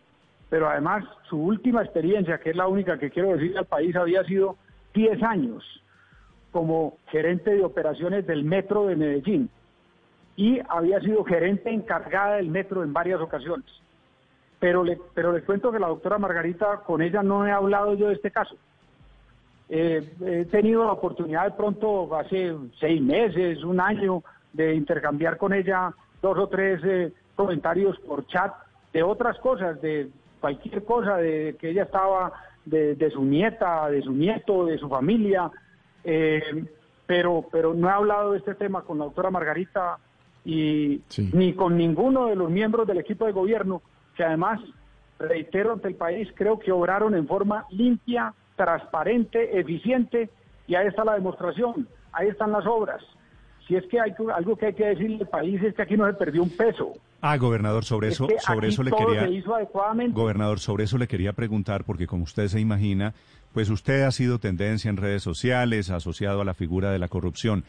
pero 0.48 0.66
además 0.66 1.04
su 1.28 1.36
última 1.36 1.82
experiencia, 1.82 2.38
que 2.38 2.50
es 2.50 2.56
la 2.56 2.68
única 2.68 2.98
que 2.98 3.10
quiero 3.10 3.34
decirle 3.34 3.58
al 3.58 3.66
país, 3.66 3.94
había 3.96 4.24
sido 4.24 4.56
10 4.98 5.22
años 5.22 5.64
como 6.50 6.96
gerente 7.06 7.54
de 7.54 7.62
operaciones 7.62 8.26
del 8.26 8.42
metro 8.42 8.86
de 8.86 8.96
Medellín 8.96 9.48
y 10.34 10.58
había 10.68 11.00
sido 11.00 11.24
gerente 11.24 11.70
encargada 11.70 12.36
del 12.36 12.48
metro 12.48 12.82
en 12.82 12.92
varias 12.92 13.20
ocasiones. 13.20 13.66
Pero 14.58 14.82
le, 14.82 14.98
pero 15.14 15.32
les 15.32 15.44
cuento 15.44 15.70
que 15.70 15.78
la 15.78 15.86
doctora 15.86 16.18
Margarita, 16.18 16.78
con 16.78 17.00
ella 17.00 17.22
no 17.22 17.46
he 17.46 17.52
hablado 17.52 17.94
yo 17.94 18.08
de 18.08 18.14
este 18.14 18.32
caso. 18.32 18.56
Eh, 19.68 20.02
he 20.24 20.44
tenido 20.46 20.84
la 20.84 20.92
oportunidad 20.92 21.44
de 21.44 21.56
pronto 21.56 22.12
hace 22.16 22.56
seis 22.80 23.00
meses, 23.00 23.62
un 23.62 23.80
año, 23.80 24.24
de 24.52 24.74
intercambiar 24.74 25.36
con 25.36 25.52
ella 25.52 25.92
dos 26.20 26.36
o 26.38 26.48
tres 26.48 26.80
eh, 26.82 27.12
comentarios 27.36 27.96
por 28.00 28.26
chat 28.26 28.52
de 28.92 29.04
otras 29.04 29.38
cosas, 29.38 29.80
de 29.80 30.08
cualquier 30.40 30.82
cosa 30.84 31.18
de 31.18 31.56
que 31.60 31.70
ella 31.70 31.84
estaba 31.84 32.32
de, 32.68 33.10
su 33.10 33.24
nieta, 33.24 33.88
de 33.90 34.02
su 34.02 34.12
nieto, 34.12 34.66
de 34.66 34.78
su 34.78 34.88
familia, 34.88 35.50
eh, 36.04 36.42
pero, 37.06 37.44
pero 37.50 37.74
no 37.74 37.88
he 37.88 37.92
hablado 37.92 38.32
de 38.32 38.38
este 38.38 38.54
tema 38.54 38.82
con 38.82 38.98
la 38.98 39.04
doctora 39.04 39.30
Margarita 39.30 39.98
y 40.44 41.02
ni 41.32 41.52
con 41.54 41.76
ninguno 41.76 42.26
de 42.26 42.36
los 42.36 42.50
miembros 42.50 42.86
del 42.86 42.98
equipo 42.98 43.26
de 43.26 43.32
gobierno, 43.32 43.82
que 44.16 44.24
además, 44.24 44.60
reitero 45.18 45.72
ante 45.72 45.88
el 45.88 45.94
país, 45.94 46.28
creo 46.34 46.58
que 46.58 46.72
obraron 46.72 47.14
en 47.14 47.26
forma 47.26 47.66
limpia, 47.70 48.32
transparente, 48.56 49.58
eficiente, 49.58 50.30
y 50.66 50.74
ahí 50.74 50.86
está 50.86 51.04
la 51.04 51.14
demostración, 51.14 51.88
ahí 52.12 52.28
están 52.28 52.52
las 52.52 52.66
obras. 52.66 53.02
Si 53.68 53.76
es 53.76 53.84
que 53.88 54.00
hay 54.00 54.14
algo 54.34 54.56
que 54.56 54.66
hay 54.66 54.74
que 54.74 54.86
decirle 54.86 55.18
al 55.20 55.28
país 55.28 55.62
es 55.62 55.74
que 55.74 55.82
aquí 55.82 55.94
no 55.94 56.06
se 56.06 56.14
perdió 56.14 56.42
un 56.42 56.48
peso. 56.48 56.94
Ah, 57.20 57.36
gobernador, 57.36 57.84
sobre 57.84 58.08
eso, 58.08 58.26
sobre 58.38 58.68
eso 58.68 58.82
le 58.82 58.90
quería. 58.90 59.26
Se 59.26 59.30
hizo 59.30 59.54
adecuadamente. 59.54 60.18
Gobernador, 60.18 60.58
sobre 60.58 60.84
eso 60.84 60.96
le 60.96 61.06
quería 61.06 61.34
preguntar, 61.34 61.84
porque 61.84 62.06
como 62.06 62.24
usted 62.24 62.48
se 62.48 62.60
imagina, 62.60 63.12
pues 63.52 63.68
usted 63.68 64.04
ha 64.04 64.10
sido 64.10 64.38
tendencia 64.38 64.88
en 64.88 64.96
redes 64.96 65.22
sociales, 65.22 65.90
asociado 65.90 66.40
a 66.40 66.46
la 66.46 66.54
figura 66.54 66.90
de 66.90 66.98
la 66.98 67.08
corrupción. 67.08 67.64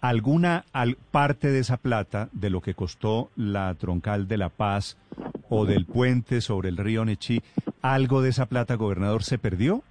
¿Alguna 0.00 0.64
parte 1.12 1.50
de 1.52 1.60
esa 1.60 1.76
plata, 1.76 2.28
de 2.32 2.50
lo 2.50 2.60
que 2.60 2.74
costó 2.74 3.30
la 3.36 3.72
troncal 3.74 4.26
de 4.26 4.38
La 4.38 4.48
Paz 4.48 4.98
o 5.48 5.64
del 5.64 5.86
puente 5.86 6.40
sobre 6.40 6.70
el 6.70 6.76
río 6.76 7.04
Nechí, 7.04 7.40
algo 7.82 8.20
de 8.20 8.30
esa 8.30 8.46
plata, 8.46 8.74
gobernador, 8.74 9.22
se 9.22 9.38
perdió? 9.38 9.82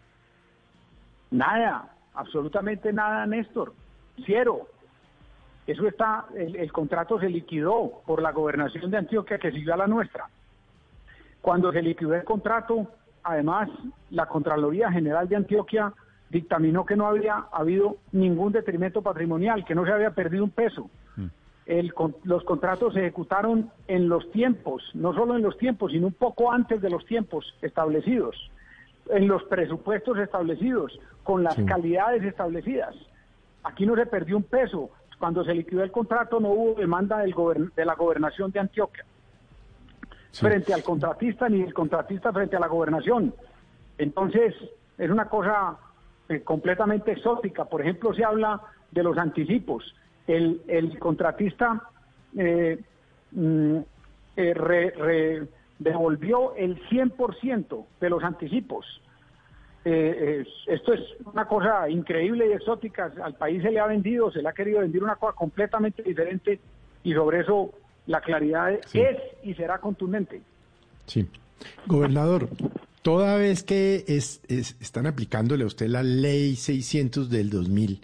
Nada, 1.32 1.96
absolutamente 2.14 2.92
nada, 2.92 3.26
Néstor. 3.26 3.74
Cero. 4.26 4.68
Eso 5.68 5.88
está, 5.88 6.26
el, 6.36 6.72
contrato 6.72 7.20
se 7.20 7.28
liquidó 7.28 8.02
por 8.06 8.22
la 8.22 8.32
gobernación 8.32 8.92
de 8.92 8.98
Antioquia 8.98 9.40
que 9.40 9.52
siguió 9.52 9.74
a 9.74 9.78
la 9.78 9.88
nuestra. 9.88 10.30
Cuando 11.42 11.72
se 11.72 11.82
liquidó 11.82 12.14
el 12.14 12.24
contrato, 12.24 12.88
además, 13.24 13.70
la 14.12 14.28
Contraloría 14.28 14.92
General 14.92 15.28
de 15.28 15.38
Antioquia 15.38 15.92
dictaminó 16.30 16.86
que 16.86 16.96
no 16.96 17.08
había 17.08 17.46
habido 17.52 17.98
ningún 18.12 18.52
detrimento 18.52 19.02
patrimonial, 19.02 19.66
que 19.66 19.74
no 19.74 19.86
se 19.86 19.92
había 19.92 20.12
perdido 20.12 20.44
un 20.44 20.52
peso. 20.52 20.90
Mm. 21.16 21.28
El, 21.66 21.94
los 22.24 22.44
contratos 22.44 22.94
se 22.94 23.00
ejecutaron 23.00 23.72
en 23.88 24.08
los 24.08 24.32
tiempos, 24.32 24.84
no 24.94 25.14
solo 25.14 25.36
en 25.36 25.42
los 25.42 25.58
tiempos, 25.58 25.92
sino 25.92 26.08
un 26.08 26.14
poco 26.14 26.52
antes 26.52 26.80
de 26.80 26.92
los 26.92 27.04
tiempos 27.06 27.56
establecidos, 27.64 28.52
en 29.10 29.28
los 29.28 29.44
presupuestos 29.46 30.20
establecidos, 30.20 31.00
con 31.24 31.44
las 31.44 31.56
calidades 31.56 32.24
establecidas. 32.24 32.96
Aquí 33.64 33.86
no 33.88 33.96
se 33.96 34.06
perdió 34.06 34.38
un 34.38 34.44
peso, 34.44 34.92
cuando 35.18 35.44
se 35.44 35.54
liquidó 35.54 35.84
el 35.84 35.92
contrato 35.92 36.40
no 36.40 36.50
hubo 36.50 36.80
demanda 36.80 37.20
del 37.20 37.34
de 37.76 37.86
la 37.86 37.96
gobernación 37.96 38.52
de 38.52 38.60
Antioquia 38.60 39.06
frente 40.40 40.74
al 40.74 40.84
contratista 40.84 41.48
ni 41.50 41.62
el 41.62 41.74
contratista 41.74 42.32
frente 42.34 42.56
a 42.56 42.60
la 42.60 42.68
gobernación. 42.68 43.34
Entonces, 43.98 44.54
es 44.98 45.10
una 45.10 45.26
cosa 45.26 45.78
eh, 46.30 46.42
completamente 46.42 47.12
exótica. 47.12 47.66
Por 47.66 47.82
ejemplo, 47.82 48.14
se 48.14 48.24
habla 48.24 48.62
de 48.92 49.04
los 49.04 49.18
anticipos. 49.18 49.96
El, 50.28 50.62
el 50.68 50.98
contratista 51.00 51.90
eh, 52.38 52.80
mm, 53.32 53.78
eh, 54.36 55.48
devolvió 55.80 56.56
el 56.56 56.82
100% 56.90 57.86
de 58.02 58.10
los 58.10 58.24
anticipos. 58.24 59.02
Eh, 59.88 60.44
esto 60.66 60.94
es 60.94 61.02
una 61.32 61.48
cosa 61.48 61.88
increíble 61.88 62.50
y 62.50 62.54
exótica. 62.54 63.14
Al 63.24 63.36
país 63.36 63.62
se 63.62 63.70
le 63.70 63.80
ha 63.80 63.86
vendido, 63.86 64.32
se 64.32 64.42
le 64.42 64.50
ha 64.50 64.54
querido 64.54 64.80
vender 64.80 65.04
una 65.04 65.16
cosa 65.16 65.36
completamente 65.36 66.02
diferente 66.02 66.60
y 67.04 67.14
sobre 67.14 67.42
eso 67.42 67.72
la 68.08 68.20
claridad 68.22 68.74
es 68.74 69.18
y 69.44 69.54
será 69.54 69.78
contundente. 69.80 70.42
Sí. 71.06 71.28
Gobernador, 71.86 72.50
toda 73.04 73.38
vez 73.38 73.64
que 73.64 74.04
es, 74.08 74.42
están 74.48 75.06
aplicándole 75.06 75.64
a 75.64 75.68
usted 75.68 75.88
la 75.88 76.02
ley 76.02 76.56
600 76.56 77.30
del 77.30 77.52
2000, 77.52 78.02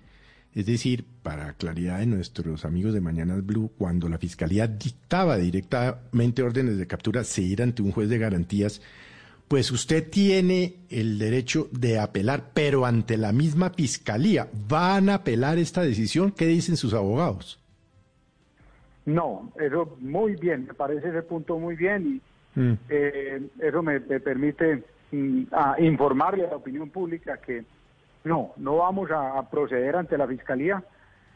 es 0.54 0.66
decir, 0.66 1.06
para 1.24 1.54
claridad 1.54 2.00
de 2.00 2.06
nuestros 2.06 2.64
amigos 2.64 2.94
de 2.94 3.02
Mañanas 3.02 3.44
Blue, 3.46 3.72
cuando 3.78 4.08
la 4.08 4.20
Fiscalía 4.20 4.68
dictaba 4.68 5.38
directamente 5.38 6.44
órdenes 6.44 6.78
de 6.78 6.88
captura, 6.88 7.24
se 7.24 7.42
ir 7.42 7.64
ante 7.64 7.82
un 7.82 7.92
juez 7.92 8.10
de 8.10 8.20
garantías, 8.20 8.82
pues 9.52 9.70
usted 9.70 10.10
tiene 10.10 10.76
el 10.90 11.20
derecho 11.20 11.68
de 11.74 12.00
apelar, 12.00 12.52
pero 12.54 12.86
ante 12.86 13.18
la 13.18 13.34
misma 13.34 13.70
fiscalía. 13.72 14.48
¿Van 14.70 15.10
a 15.10 15.16
apelar 15.16 15.58
esta 15.58 15.82
decisión? 15.82 16.32
¿Qué 16.32 16.46
dicen 16.46 16.78
sus 16.78 16.94
abogados? 16.94 17.60
No, 19.06 19.52
eso 19.60 19.98
muy 20.00 20.38
bien, 20.38 20.68
me 20.68 20.74
parece 20.74 21.10
ese 21.10 21.22
punto 21.24 21.60
muy 21.60 21.76
bien 21.76 22.22
y 22.56 22.60
mm. 22.62 22.78
eh, 22.88 23.42
eso 23.60 23.84
me, 23.84 24.00
permite 24.00 24.86
mm, 25.12 25.44
informarle 25.80 26.48
a 26.48 26.52
la 26.52 26.56
opinión 26.56 26.90
pública 26.90 27.36
que 27.36 27.66
no, 28.24 28.54
no 28.56 28.78
vamos 28.78 29.12
a, 29.12 29.50
proceder 29.50 29.98
ante 29.98 30.18
la 30.18 30.28
fiscalía, 30.28 30.82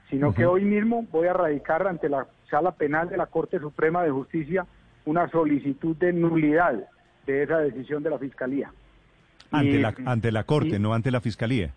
sino 0.09 0.33
que 0.33 0.45
hoy 0.45 0.63
mismo 0.63 1.05
voy 1.11 1.27
a 1.27 1.33
radicar 1.33 1.85
ante 1.85 2.07
la 2.07 2.25
sala 2.49 2.71
penal 2.71 3.09
de 3.09 3.17
la 3.17 3.25
Corte 3.25 3.59
Suprema 3.59 4.03
de 4.03 4.11
Justicia 4.11 4.65
una 5.03 5.29
solicitud 5.29 5.97
de 5.97 6.13
nulidad 6.13 6.81
de 7.25 7.43
esa 7.43 7.59
decisión 7.59 8.03
de 8.03 8.09
la 8.09 8.19
Fiscalía. 8.19 8.71
Ante, 9.51 9.79
la, 9.79 9.93
ante 10.05 10.31
la 10.31 10.43
Corte, 10.43 10.79
no 10.79 10.93
ante 10.93 11.11
la 11.11 11.21
Fiscalía. 11.21 11.71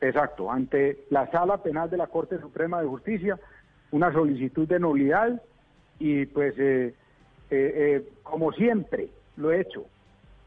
Exacto, 0.00 0.50
ante 0.50 1.04
la 1.10 1.30
Sala 1.30 1.58
Penal 1.58 1.88
de 1.88 1.96
la 1.96 2.08
Corte 2.08 2.38
Suprema 2.38 2.80
de 2.80 2.86
Justicia, 2.86 3.38
una 3.90 4.12
solicitud 4.12 4.68
de 4.68 4.78
nulidad 4.78 5.40
y 5.98 6.26
pues 6.26 6.54
eh, 6.58 6.94
eh, 7.50 7.72
eh, 7.76 8.08
como 8.22 8.52
siempre 8.52 9.08
lo 9.36 9.52
he 9.52 9.60
hecho, 9.60 9.86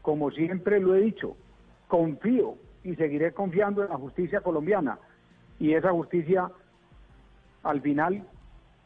como 0.02 0.30
siempre 0.30 0.78
lo 0.78 0.94
he 0.94 1.00
dicho, 1.00 1.36
confío 1.88 2.54
y 2.84 2.94
seguiré 2.94 3.32
confiando 3.32 3.82
en 3.82 3.90
la 3.90 3.96
justicia 3.96 4.40
colombiana 4.40 4.98
y 5.58 5.72
esa 5.74 5.90
justicia 5.90 6.50
al 7.64 7.80
final 7.80 8.22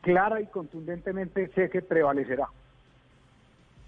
clara 0.00 0.40
y 0.40 0.46
contundentemente 0.46 1.48
sé 1.54 1.68
que 1.68 1.82
prevalecerá. 1.82 2.46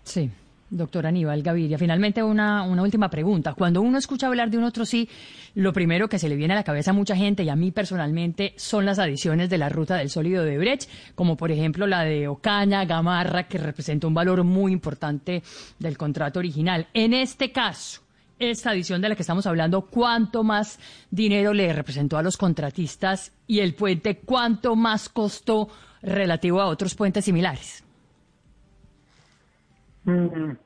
Sí, 0.03 0.31
Doctor 0.75 1.07
Aníbal 1.07 1.43
Gaviria, 1.43 1.79
finalmente 1.79 2.21
una, 2.21 2.65
última 2.65 3.09
pregunta. 3.09 3.55
Cuando 3.55 3.81
uno 3.81 3.97
escucha 3.97 4.27
hablar 4.27 4.51
de 4.51 4.59
un 4.59 4.65
otro 4.65 4.85
sí, 4.85 5.09
lo 5.55 5.73
primero 5.73 6.09
que 6.09 6.19
se 6.19 6.29
le 6.29 6.35
viene 6.35 6.53
a 6.53 6.57
la 6.57 6.65
cabeza 6.65 6.91
a 6.91 6.95
mucha 6.95 7.15
gente 7.15 7.45
y 7.45 7.49
a 7.49 7.55
mí 7.55 7.71
personalmente 7.71 8.55
son 8.57 8.85
las 8.85 8.99
adiciones 8.99 9.49
de 9.49 9.59
la 9.59 9.69
ruta 9.69 9.97
del 9.97 10.11
sólido 10.11 10.43
de 10.43 10.59
Brecht, 10.59 10.91
como 11.15 11.37
por 11.37 11.53
ejemplo 11.53 11.87
la 11.87 12.03
de 12.03 12.27
Ocaña, 12.27 12.85
Gamarra, 12.85 13.45
que 13.47 13.59
representa 13.59 14.09
un 14.09 14.15
valor 14.15 14.43
muy 14.43 14.73
importante 14.73 15.45
del 15.79 15.97
contrato 15.97 16.41
original. 16.41 16.89
En 16.93 17.15
este 17.15 17.53
caso, 17.53 18.03
esta 18.41 18.71
adición 18.71 19.01
de 19.01 19.11
la 19.11 19.15
que 19.15 19.23
estamos 19.23 19.47
hablando, 19.47 19.83
¿cuánto 19.83 20.43
más 20.43 20.81
dinero 21.09 21.55
le 21.55 21.73
representó 21.73 22.19
a 22.19 22.23
los 22.23 22.37
contratistas 22.37 23.33
y 23.47 23.61
el 23.61 23.75
puente, 23.75 24.19
cuánto 24.19 24.75
más 24.75 25.09
costó 25.09 25.69
relativo 26.03 26.61
a 26.61 26.67
otros 26.67 26.97
puentes 26.97 27.25
similares? 27.25 27.85
Mm, 30.05 30.57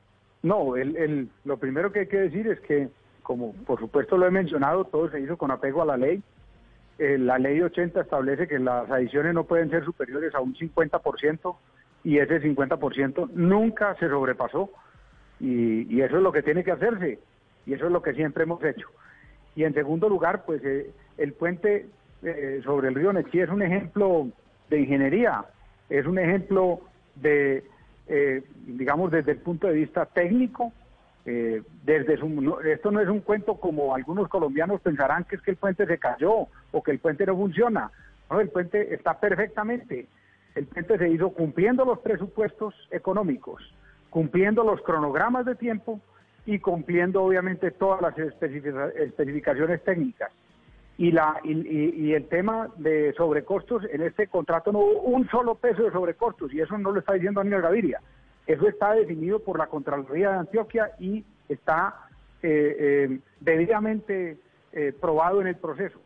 no, 0.41 0.75
el, 0.77 1.29
lo 1.43 1.57
primero 1.57 1.91
que 1.91 1.99
hay 1.99 2.07
que 2.07 2.19
decir 2.19 2.47
es 2.47 2.59
que, 2.61 2.89
como 3.23 3.53
por 3.65 3.79
supuesto 3.79 4.17
lo 4.17 4.25
he 4.25 4.31
mencionado, 4.31 4.85
todo 4.85 5.09
se 5.09 5.19
hizo 5.19 5.37
con 5.37 5.51
apego 5.51 5.81
a 5.81 5.85
la 5.85 5.97
ley. 5.97 6.23
Eh, 6.97 7.17
la 7.17 7.37
ley 7.37 7.61
80 7.61 8.01
establece 8.01 8.47
que 8.47 8.59
las 8.59 8.89
adiciones 8.89 9.33
no 9.33 9.45
pueden 9.45 9.69
ser 9.69 9.83
superiores 9.85 10.33
a 10.35 10.41
un 10.41 10.55
50% 10.55 11.55
y 12.03 12.17
ese 12.19 12.41
50% 12.41 13.29
nunca 13.33 13.95
se 13.95 14.09
sobrepasó. 14.09 14.71
Y, 15.39 16.01
eso 16.01 16.17
es 16.17 16.23
lo 16.23 16.31
que 16.31 16.43
tiene 16.43 16.63
que 16.63 16.71
hacerse 16.71 17.19
y 17.65 17.73
eso 17.73 17.85
es 17.85 17.91
lo 17.91 18.01
que 18.01 18.13
siempre 18.13 18.43
hemos 18.43 18.63
hecho. 18.63 18.87
Y 19.55 19.63
en 19.63 19.73
segundo 19.73 20.07
lugar, 20.07 20.43
pues 20.45 20.63
eh, 20.63 20.91
el 21.17 21.33
puente 21.33 21.87
eh, 22.23 22.61
sobre 22.63 22.89
el 22.89 22.95
río 22.95 23.13
Nechí 23.13 23.39
es 23.39 23.49
un 23.49 23.61
ejemplo 23.61 24.27
de 24.69 24.79
ingeniería, 24.79 25.45
es 25.89 26.05
un 26.05 26.19
ejemplo 26.19 26.81
de 27.15 27.63
eh, 28.09 28.43
digamos, 28.65 29.11
desde 29.11 29.33
el 29.33 29.37
punto 29.37 29.67
de 29.67 29.73
vista 29.73 30.05
técnico, 30.05 30.73
eh, 31.25 31.61
desde 31.83 32.15
esto 32.73 32.91
no 32.91 32.99
es 32.99 33.07
un 33.07 33.19
cuento 33.19 33.55
como 33.59 33.93
algunos 33.93 34.27
colombianos 34.29 34.81
pensarán 34.81 35.25
que 35.25 35.35
es 35.35 35.41
que 35.41 35.51
el 35.51 35.57
puente 35.57 35.85
se 35.85 35.99
cayó 35.99 36.47
o 36.71 36.83
que 36.83 36.91
el 36.91 36.99
puente 36.99 37.25
no 37.25 37.35
funciona. 37.35 37.91
No, 38.29 38.39
el 38.39 38.49
puente 38.49 38.93
está 38.93 39.19
perfectamente. 39.19 40.07
El 40.55 40.65
puente 40.65 40.97
se 40.97 41.09
hizo 41.09 41.29
cumpliendo 41.29 41.85
los 41.85 41.99
presupuestos 41.99 42.73
económicos, 42.89 43.61
cumpliendo 44.09 44.63
los 44.63 44.81
cronogramas 44.81 45.45
de 45.45 45.55
tiempo 45.55 45.99
y 46.45 46.59
cumpliendo 46.59 47.23
obviamente 47.23 47.69
todas 47.69 48.01
las 48.01 48.17
especificaciones 48.17 49.83
técnicas 49.83 50.31
y, 50.99 51.13
la, 51.13 51.39
y, 51.45 52.11
el 52.11 52.27
tema 52.27 52.69
de 52.75 53.13
sobrecostos, 53.15 53.83
en 53.89 54.01
este 54.01 54.27
contrato 54.27 54.73
no 54.73 54.79
hubo 54.79 55.03
un 55.03 55.29
solo 55.29 55.55
peso 55.55 55.83
de 55.83 55.93
sobrecostos, 55.93 56.53
y 56.53 56.59
eso 56.59 56.77
no 56.77 56.91
lo 56.91 56.99
está 56.99 57.13
diciendo 57.13 57.39
Daniel 57.39 57.61
Gaviria. 57.61 58.01
Eso 58.45 58.67
está 58.67 58.91
definido 58.91 59.39
por 59.39 59.57
la 59.57 59.67
Contraloría 59.67 60.31
de 60.31 60.39
Antioquia 60.39 60.91
y 60.99 61.23
está 61.47 61.95
eh, 62.43 63.07
eh, 63.07 63.19
debidamente 63.39 64.39
eh, 64.73 64.93
probado 64.99 65.39
en 65.39 65.47
el 65.47 65.55
proceso. 65.55 66.01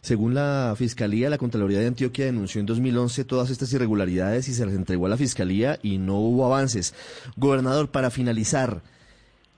Según 0.00 0.32
la 0.32 0.72
Fiscalía, 0.74 1.28
la 1.28 1.36
Contraloría 1.36 1.80
de 1.80 1.88
Antioquia 1.88 2.24
denunció 2.24 2.60
en 2.60 2.66
2011 2.66 3.26
todas 3.26 3.50
estas 3.50 3.70
irregularidades 3.74 4.48
y 4.48 4.54
se 4.54 4.64
las 4.64 4.74
entregó 4.74 5.04
a 5.04 5.10
la 5.10 5.18
Fiscalía 5.18 5.78
y 5.82 5.98
no 5.98 6.16
hubo 6.16 6.46
avances. 6.46 6.94
Gobernador, 7.36 7.90
para 7.90 8.08
finalizar, 8.08 8.80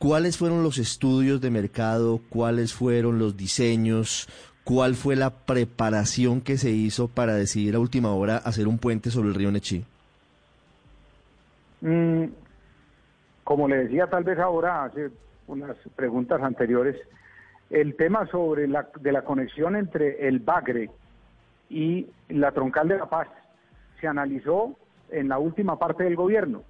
¿cuáles 0.02 0.36
fueron 0.36 0.64
los 0.64 0.78
estudios 0.78 1.40
de 1.40 1.52
mercado? 1.52 2.18
¿Cuáles 2.28 2.74
fueron 2.74 3.20
los 3.20 3.36
diseños? 3.36 4.28
¿Cuál 4.64 4.96
fue 4.96 5.14
la 5.14 5.30
preparación 5.30 6.40
que 6.40 6.56
se 6.56 6.70
hizo 6.70 7.06
para 7.06 7.36
decidir 7.36 7.76
a 7.76 7.78
última 7.78 8.12
hora 8.12 8.38
hacer 8.38 8.66
un 8.66 8.78
puente 8.78 9.10
sobre 9.10 9.28
el 9.28 9.36
río 9.36 9.52
Nechí? 9.52 9.84
Mm, 11.82 12.24
como 13.44 13.68
le 13.68 13.84
decía 13.84 14.08
tal 14.08 14.24
vez 14.24 14.40
ahora, 14.40 14.82
hace 14.82 15.10
unas 15.46 15.76
preguntas 15.94 16.42
anteriores, 16.42 16.96
el 17.70 17.94
tema 17.94 18.26
sobre 18.26 18.66
la, 18.66 18.88
de 19.00 19.12
la 19.12 19.22
conexión 19.22 19.76
entre 19.76 20.26
el 20.26 20.40
Bagre 20.40 20.90
y 21.70 22.08
la 22.28 22.50
Troncal 22.50 22.88
de 22.88 22.98
la 22.98 23.06
Paz 23.06 23.28
se 24.00 24.08
analizó 24.08 24.74
en 25.10 25.28
la 25.28 25.38
última 25.38 25.78
parte 25.78 26.02
del 26.02 26.16
gobierno, 26.16 26.64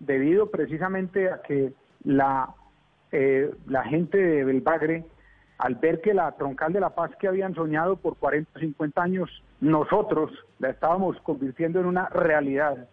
debido 0.00 0.50
precisamente 0.50 1.30
a 1.30 1.42
que 1.42 1.72
la, 2.02 2.48
eh, 3.12 3.50
la 3.66 3.84
gente 3.84 4.18
del 4.18 4.60
Bagre, 4.60 5.04
al 5.58 5.76
ver 5.76 6.00
que 6.00 6.14
la 6.14 6.32
Troncal 6.32 6.72
de 6.72 6.80
la 6.80 6.90
Paz 6.90 7.10
que 7.18 7.28
habían 7.28 7.54
soñado 7.54 7.96
por 7.96 8.16
40 8.16 8.58
50 8.58 9.02
años, 9.02 9.42
nosotros 9.60 10.32
la 10.58 10.70
estábamos 10.70 11.18
convirtiendo 11.20 11.80
en 11.80 11.86
una 11.86 12.08
realidad, 12.08 12.88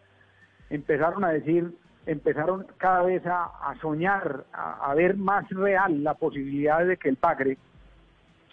empezaron 0.69 1.23
a 1.23 1.29
decir, 1.29 1.73
empezaron 2.05 2.65
cada 2.77 3.03
vez 3.03 3.23
a, 3.25 3.73
soñar, 3.81 4.45
a, 4.53 4.93
ver 4.93 5.15
más 5.17 5.49
real 5.49 6.03
la 6.03 6.13
posibilidad 6.13 6.85
de 6.85 6.97
que 6.97 7.09
el 7.09 7.17
Pagre 7.17 7.57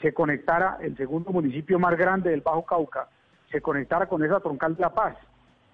se 0.01 0.13
conectara, 0.13 0.79
el 0.81 0.97
segundo 0.97 1.31
municipio 1.31 1.79
más 1.79 1.97
grande 1.97 2.31
del 2.31 2.41
Bajo 2.41 2.65
Cauca, 2.65 3.09
se 3.51 3.61
conectara 3.61 4.07
con 4.07 4.25
esa 4.25 4.41
troncal 4.41 4.77
de 4.77 4.81
la 4.81 4.95
paz. 4.95 5.17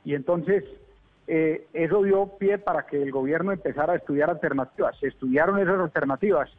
Y 0.05 0.15
entonces 0.15 0.65
eh, 1.29 1.67
eso 1.73 2.03
dio 2.03 2.37
pie 2.39 2.59
para 2.59 2.87
que 2.87 3.03
el 3.03 3.11
gobierno 3.11 3.53
empezara 3.53 3.95
a 3.95 3.97
estudiar 3.97 4.31
alternativas. 4.31 4.97
Se 4.99 5.09
estudiaron 5.09 5.59
esas 5.59 5.81
alternativas 5.81 6.51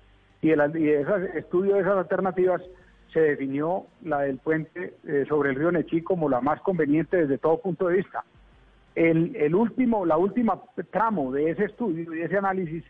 y, 0.41 0.51
el, 0.51 0.61
ese 0.61 1.39
estudio 1.39 1.75
de 1.75 1.81
esas 1.81 1.97
alternativas 1.97 2.61
se 3.13 3.21
definió 3.21 3.85
la 4.03 4.21
del 4.21 4.37
puente 4.37 4.95
eh, 5.07 5.25
sobre 5.29 5.51
el 5.51 5.55
río 5.55 5.71
Nechí 5.71 6.01
como 6.01 6.29
la 6.29 6.41
más 6.41 6.61
conveniente 6.61 7.17
desde 7.17 7.37
todo 7.37 7.61
punto 7.61 7.87
de 7.87 7.97
vista. 7.97 8.23
El, 8.95 9.53
último, 9.53 10.07
la 10.07 10.17
última 10.17 10.59
tramo 10.89 11.31
de 11.31 11.51
ese 11.51 11.65
estudio 11.65 12.15
y 12.15 12.21
ese 12.21 12.37
análisis 12.37 12.83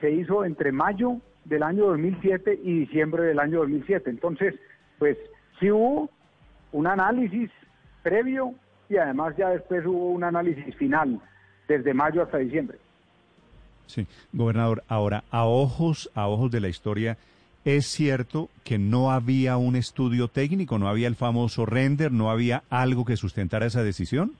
se 0.00 0.10
hizo 0.10 0.46
entre 0.46 0.72
mayo 0.72 1.18
del 1.44 1.62
año 1.62 1.84
2007 1.86 2.60
y 2.62 2.80
diciembre 2.80 3.24
del 3.24 3.38
año 3.38 3.58
2007. 3.58 4.08
Entonces, 4.08 4.54
pues 4.98 5.18
sí 5.58 5.70
hubo 5.70 6.08
un 6.72 6.86
análisis 6.86 7.50
previo 8.02 8.54
y 8.90 8.98
además 8.98 9.34
ya 9.38 9.48
después 9.48 9.86
hubo 9.86 10.10
un 10.10 10.24
análisis 10.24 10.74
final 10.76 11.18
desde 11.66 11.94
mayo 11.94 12.22
hasta 12.22 12.38
diciembre. 12.38 12.76
Sí, 13.86 14.06
gobernador, 14.32 14.82
ahora 14.88 15.24
a 15.30 15.46
ojos 15.46 16.10
a 16.14 16.28
ojos 16.28 16.50
de 16.50 16.60
la 16.60 16.68
historia 16.68 17.16
es 17.64 17.86
cierto 17.86 18.48
que 18.64 18.78
no 18.78 19.10
había 19.10 19.56
un 19.56 19.76
estudio 19.76 20.28
técnico, 20.28 20.78
no 20.78 20.88
había 20.88 21.08
el 21.08 21.14
famoso 21.14 21.66
render, 21.66 22.10
no 22.10 22.30
había 22.30 22.62
algo 22.70 23.04
que 23.04 23.16
sustentara 23.16 23.66
esa 23.66 23.82
decisión. 23.82 24.32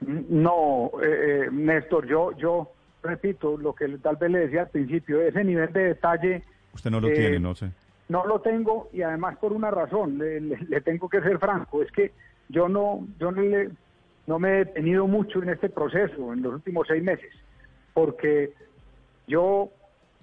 No, 0.00 0.90
eh, 1.02 1.46
eh, 1.46 1.48
Néstor, 1.50 2.06
yo, 2.06 2.32
yo 2.32 2.70
repito 3.02 3.56
lo 3.56 3.74
que 3.74 3.88
tal 3.98 4.16
vez 4.16 4.30
le 4.30 4.38
decía 4.40 4.62
al 4.62 4.68
principio, 4.68 5.20
ese 5.22 5.44
nivel 5.44 5.72
de 5.72 5.84
detalle... 5.84 6.42
Usted 6.74 6.90
no 6.90 7.00
lo 7.00 7.08
tiene, 7.08 7.36
eh, 7.36 7.40
no 7.40 7.54
sé. 7.54 7.70
No 8.08 8.26
lo 8.26 8.40
tengo 8.40 8.88
y 8.92 9.02
además 9.02 9.36
por 9.38 9.52
una 9.52 9.70
razón, 9.70 10.18
le, 10.18 10.80
tengo 10.80 11.08
que 11.08 11.20
ser 11.20 11.38
franco, 11.38 11.82
es 11.82 11.90
que 11.92 12.12
yo 12.48 12.68
no, 12.68 13.06
yo 13.18 13.30
no, 13.30 13.42
le, 13.42 13.70
no 14.26 14.38
me 14.38 14.48
he 14.50 14.64
detenido 14.64 15.06
mucho 15.06 15.42
en 15.42 15.50
este 15.50 15.68
proceso 15.68 16.32
en 16.32 16.42
los 16.42 16.54
últimos 16.54 16.86
seis 16.88 17.02
meses, 17.02 17.30
porque 17.94 18.52
yo 19.26 19.70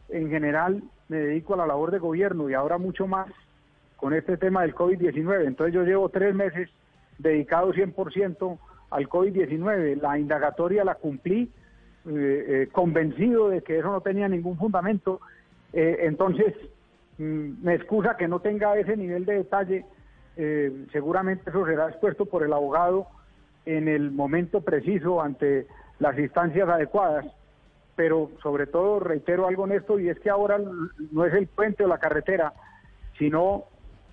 en 0.09 0.29
general 0.29 0.83
me 1.07 1.17
dedico 1.17 1.53
a 1.53 1.57
la 1.57 1.67
labor 1.67 1.91
de 1.91 1.99
gobierno 1.99 2.49
y 2.49 2.53
ahora 2.53 2.77
mucho 2.77 3.07
más 3.07 3.27
con 3.95 4.13
este 4.13 4.37
tema 4.37 4.61
del 4.63 4.75
COVID-19. 4.75 5.45
Entonces 5.45 5.73
yo 5.73 5.83
llevo 5.83 6.09
tres 6.09 6.33
meses 6.33 6.69
dedicado 7.17 7.73
100% 7.73 8.57
al 8.89 9.09
COVID-19. 9.09 10.01
La 10.01 10.19
indagatoria 10.19 10.83
la 10.83 10.95
cumplí 10.95 11.49
eh, 12.07 12.45
eh, 12.47 12.69
convencido 12.71 13.49
de 13.49 13.61
que 13.61 13.79
eso 13.79 13.91
no 13.91 14.01
tenía 14.01 14.27
ningún 14.27 14.57
fundamento. 14.57 15.21
Eh, 15.73 15.99
entonces, 16.01 16.53
mm, 17.17 17.63
me 17.63 17.75
excusa 17.75 18.17
que 18.17 18.27
no 18.27 18.39
tenga 18.39 18.77
ese 18.77 18.95
nivel 18.95 19.25
de 19.25 19.35
detalle. 19.35 19.85
Seguramente 20.91 21.49
eso 21.49 21.65
será 21.65 21.89
expuesto 21.89 22.25
por 22.25 22.43
el 22.43 22.53
abogado 22.53 23.07
en 23.65 23.87
el 23.87 24.11
momento 24.11 24.61
preciso 24.61 25.21
ante 25.21 25.67
las 25.99 26.17
instancias 26.19 26.67
adecuadas. 26.67 27.25
Pero 27.95 28.31
sobre 28.43 28.67
todo 28.67 28.99
reitero 28.99 29.47
algo 29.47 29.65
en 29.65 29.71
esto 29.71 29.99
y 29.99 30.09
es 30.09 30.19
que 30.19 30.29
ahora 30.29 30.59
no 31.11 31.25
es 31.25 31.33
el 31.33 31.47
puente 31.47 31.85
o 31.85 31.87
la 31.87 31.97
carretera, 31.97 32.53
sino 33.17 33.63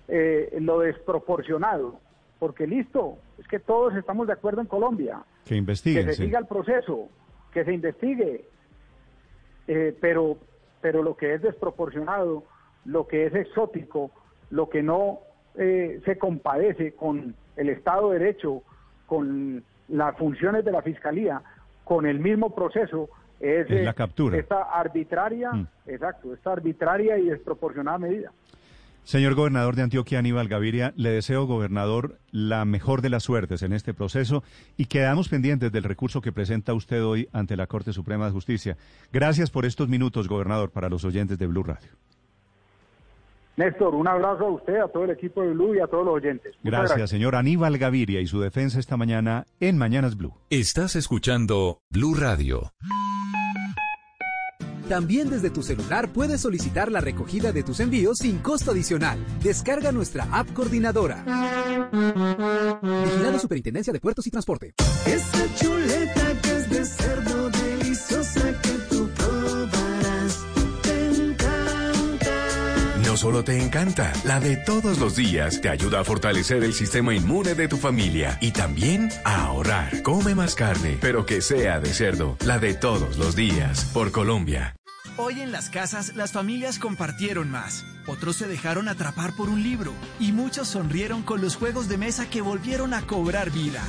lo 0.07 0.79
desproporcionado 0.79 1.99
porque 2.43 2.67
listo, 2.67 3.19
es 3.37 3.47
que 3.47 3.57
todos 3.57 3.95
estamos 3.95 4.27
de 4.27 4.33
acuerdo 4.33 4.59
en 4.59 4.67
Colombia. 4.67 5.23
Que 5.45 5.55
investiguen. 5.55 6.05
Que 6.05 6.13
se 6.13 6.25
siga 6.25 6.39
el 6.39 6.45
proceso, 6.45 7.07
que 7.53 7.63
se 7.63 7.71
investigue. 7.71 8.43
Eh, 9.65 9.97
pero, 10.01 10.37
pero 10.81 11.03
lo 11.03 11.15
que 11.15 11.35
es 11.35 11.41
desproporcionado, 11.41 12.43
lo 12.83 13.07
que 13.07 13.27
es 13.27 13.33
exótico, 13.33 14.11
lo 14.49 14.67
que 14.67 14.83
no 14.83 15.19
eh, 15.55 16.01
se 16.05 16.17
compadece 16.17 16.93
con 16.93 17.35
el 17.55 17.69
Estado 17.69 18.11
de 18.11 18.19
Derecho, 18.19 18.63
con 19.05 19.63
las 19.89 20.17
funciones 20.17 20.65
de 20.65 20.71
la 20.71 20.81
Fiscalía, 20.81 21.41
con 21.83 22.05
el 22.05 22.19
mismo 22.19 22.55
proceso, 22.55 23.09
es, 23.39 23.69
la 23.69 23.91
eh, 23.91 23.93
captura. 23.93 24.37
esta 24.37 24.63
arbitraria, 24.63 25.51
mm. 25.51 25.67
exacto, 25.87 26.33
esta 26.33 26.53
arbitraria 26.53 27.17
y 27.17 27.25
desproporcionada 27.25 27.97
medida. 27.97 28.31
Señor 29.03 29.35
gobernador 29.35 29.75
de 29.75 29.81
Antioquia, 29.81 30.19
Aníbal 30.19 30.47
Gaviria, 30.47 30.93
le 30.95 31.09
deseo, 31.09 31.45
gobernador, 31.45 32.19
la 32.31 32.63
mejor 32.63 33.01
de 33.01 33.09
las 33.09 33.23
suertes 33.23 33.61
en 33.61 33.73
este 33.73 33.93
proceso 33.93 34.43
y 34.77 34.85
quedamos 34.85 35.27
pendientes 35.27 35.73
del 35.73 35.83
recurso 35.83 36.21
que 36.21 36.31
presenta 36.31 36.73
usted 36.73 37.03
hoy 37.03 37.27
ante 37.33 37.57
la 37.57 37.67
Corte 37.67 37.91
Suprema 37.91 38.27
de 38.27 38.31
Justicia. 38.31 38.77
Gracias 39.11 39.51
por 39.51 39.65
estos 39.65 39.89
minutos, 39.89 40.29
gobernador, 40.29 40.71
para 40.71 40.87
los 40.87 41.03
oyentes 41.03 41.37
de 41.37 41.47
Blue 41.47 41.63
Radio. 41.63 41.91
Néstor, 43.55 43.93
un 43.93 44.07
abrazo 44.07 44.45
a 44.45 44.51
usted, 44.51 44.77
a 44.77 44.87
todo 44.87 45.03
el 45.03 45.11
equipo 45.11 45.43
de 45.43 45.51
Blue 45.51 45.75
y 45.75 45.79
a 45.79 45.87
todos 45.87 46.05
los 46.05 46.15
oyentes. 46.15 46.55
gracias, 46.63 47.09
señor 47.09 47.35
Aníbal 47.35 47.77
Gaviria 47.77 48.19
y 48.19 48.27
su 48.27 48.39
defensa 48.39 48.79
esta 48.79 48.97
mañana 48.97 49.45
en 49.59 49.77
Mañanas 49.77 50.17
Blue. 50.17 50.33
Estás 50.49 50.95
escuchando 50.95 51.81
Blue 51.89 52.15
Radio. 52.15 52.73
También 54.89 55.29
desde 55.29 55.49
tu 55.49 55.63
celular 55.63 56.09
puedes 56.11 56.41
solicitar 56.41 56.91
la 56.91 56.99
recogida 56.99 57.51
de 57.51 57.63
tus 57.63 57.79
envíos 57.79 58.17
sin 58.17 58.39
costo 58.39 58.71
adicional. 58.71 59.17
Descarga 59.41 59.91
nuestra 59.91 60.27
app 60.31 60.51
coordinadora. 60.51 61.23
Vigilado 62.81 63.39
Superintendencia 63.39 63.93
de 63.93 63.99
Puertos 63.99 64.27
y 64.27 64.31
Transporte. 64.31 64.73
Esa 65.05 65.55
chuleta 65.55 66.41
que 66.41 66.49
es 66.49 66.69
de 66.69 66.85
cerdo 66.85 67.52
solo 73.23 73.45
te 73.45 73.57
encanta, 73.57 74.11
la 74.25 74.41
de 74.41 74.57
todos 74.57 74.99
los 74.99 75.15
días 75.15 75.61
te 75.61 75.69
ayuda 75.69 76.01
a 76.01 76.03
fortalecer 76.03 76.61
el 76.61 76.73
sistema 76.73 77.15
inmune 77.15 77.55
de 77.55 77.69
tu 77.69 77.77
familia 77.77 78.37
y 78.41 78.51
también 78.51 79.09
a 79.23 79.45
ahorrar. 79.45 80.03
Come 80.03 80.35
más 80.35 80.55
carne, 80.55 80.97
pero 80.99 81.25
que 81.25 81.39
sea 81.39 81.79
de 81.79 81.93
cerdo. 81.93 82.35
La 82.45 82.59
de 82.59 82.73
todos 82.73 83.17
los 83.17 83.33
días. 83.33 83.85
Por 83.93 84.11
Colombia. 84.11 84.75
Hoy 85.15 85.39
en 85.39 85.53
las 85.53 85.69
casas 85.69 86.17
las 86.17 86.33
familias 86.33 86.79
compartieron 86.79 87.49
más, 87.49 87.85
otros 88.07 88.35
se 88.35 88.45
dejaron 88.45 88.89
atrapar 88.89 89.33
por 89.37 89.47
un 89.47 89.63
libro 89.63 89.93
y 90.19 90.33
muchos 90.33 90.67
sonrieron 90.67 91.23
con 91.23 91.39
los 91.39 91.55
juegos 91.55 91.87
de 91.87 91.97
mesa 91.97 92.29
que 92.29 92.41
volvieron 92.41 92.93
a 92.93 93.03
cobrar 93.03 93.51
vida. 93.51 93.83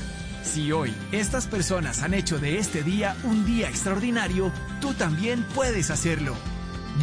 Si 0.44 0.70
hoy 0.70 0.94
estas 1.10 1.48
personas 1.48 2.04
han 2.04 2.14
hecho 2.14 2.38
de 2.38 2.58
este 2.58 2.84
día 2.84 3.16
un 3.24 3.44
día 3.44 3.68
extraordinario, 3.68 4.52
tú 4.80 4.94
también 4.94 5.44
puedes 5.56 5.90
hacerlo. 5.90 6.36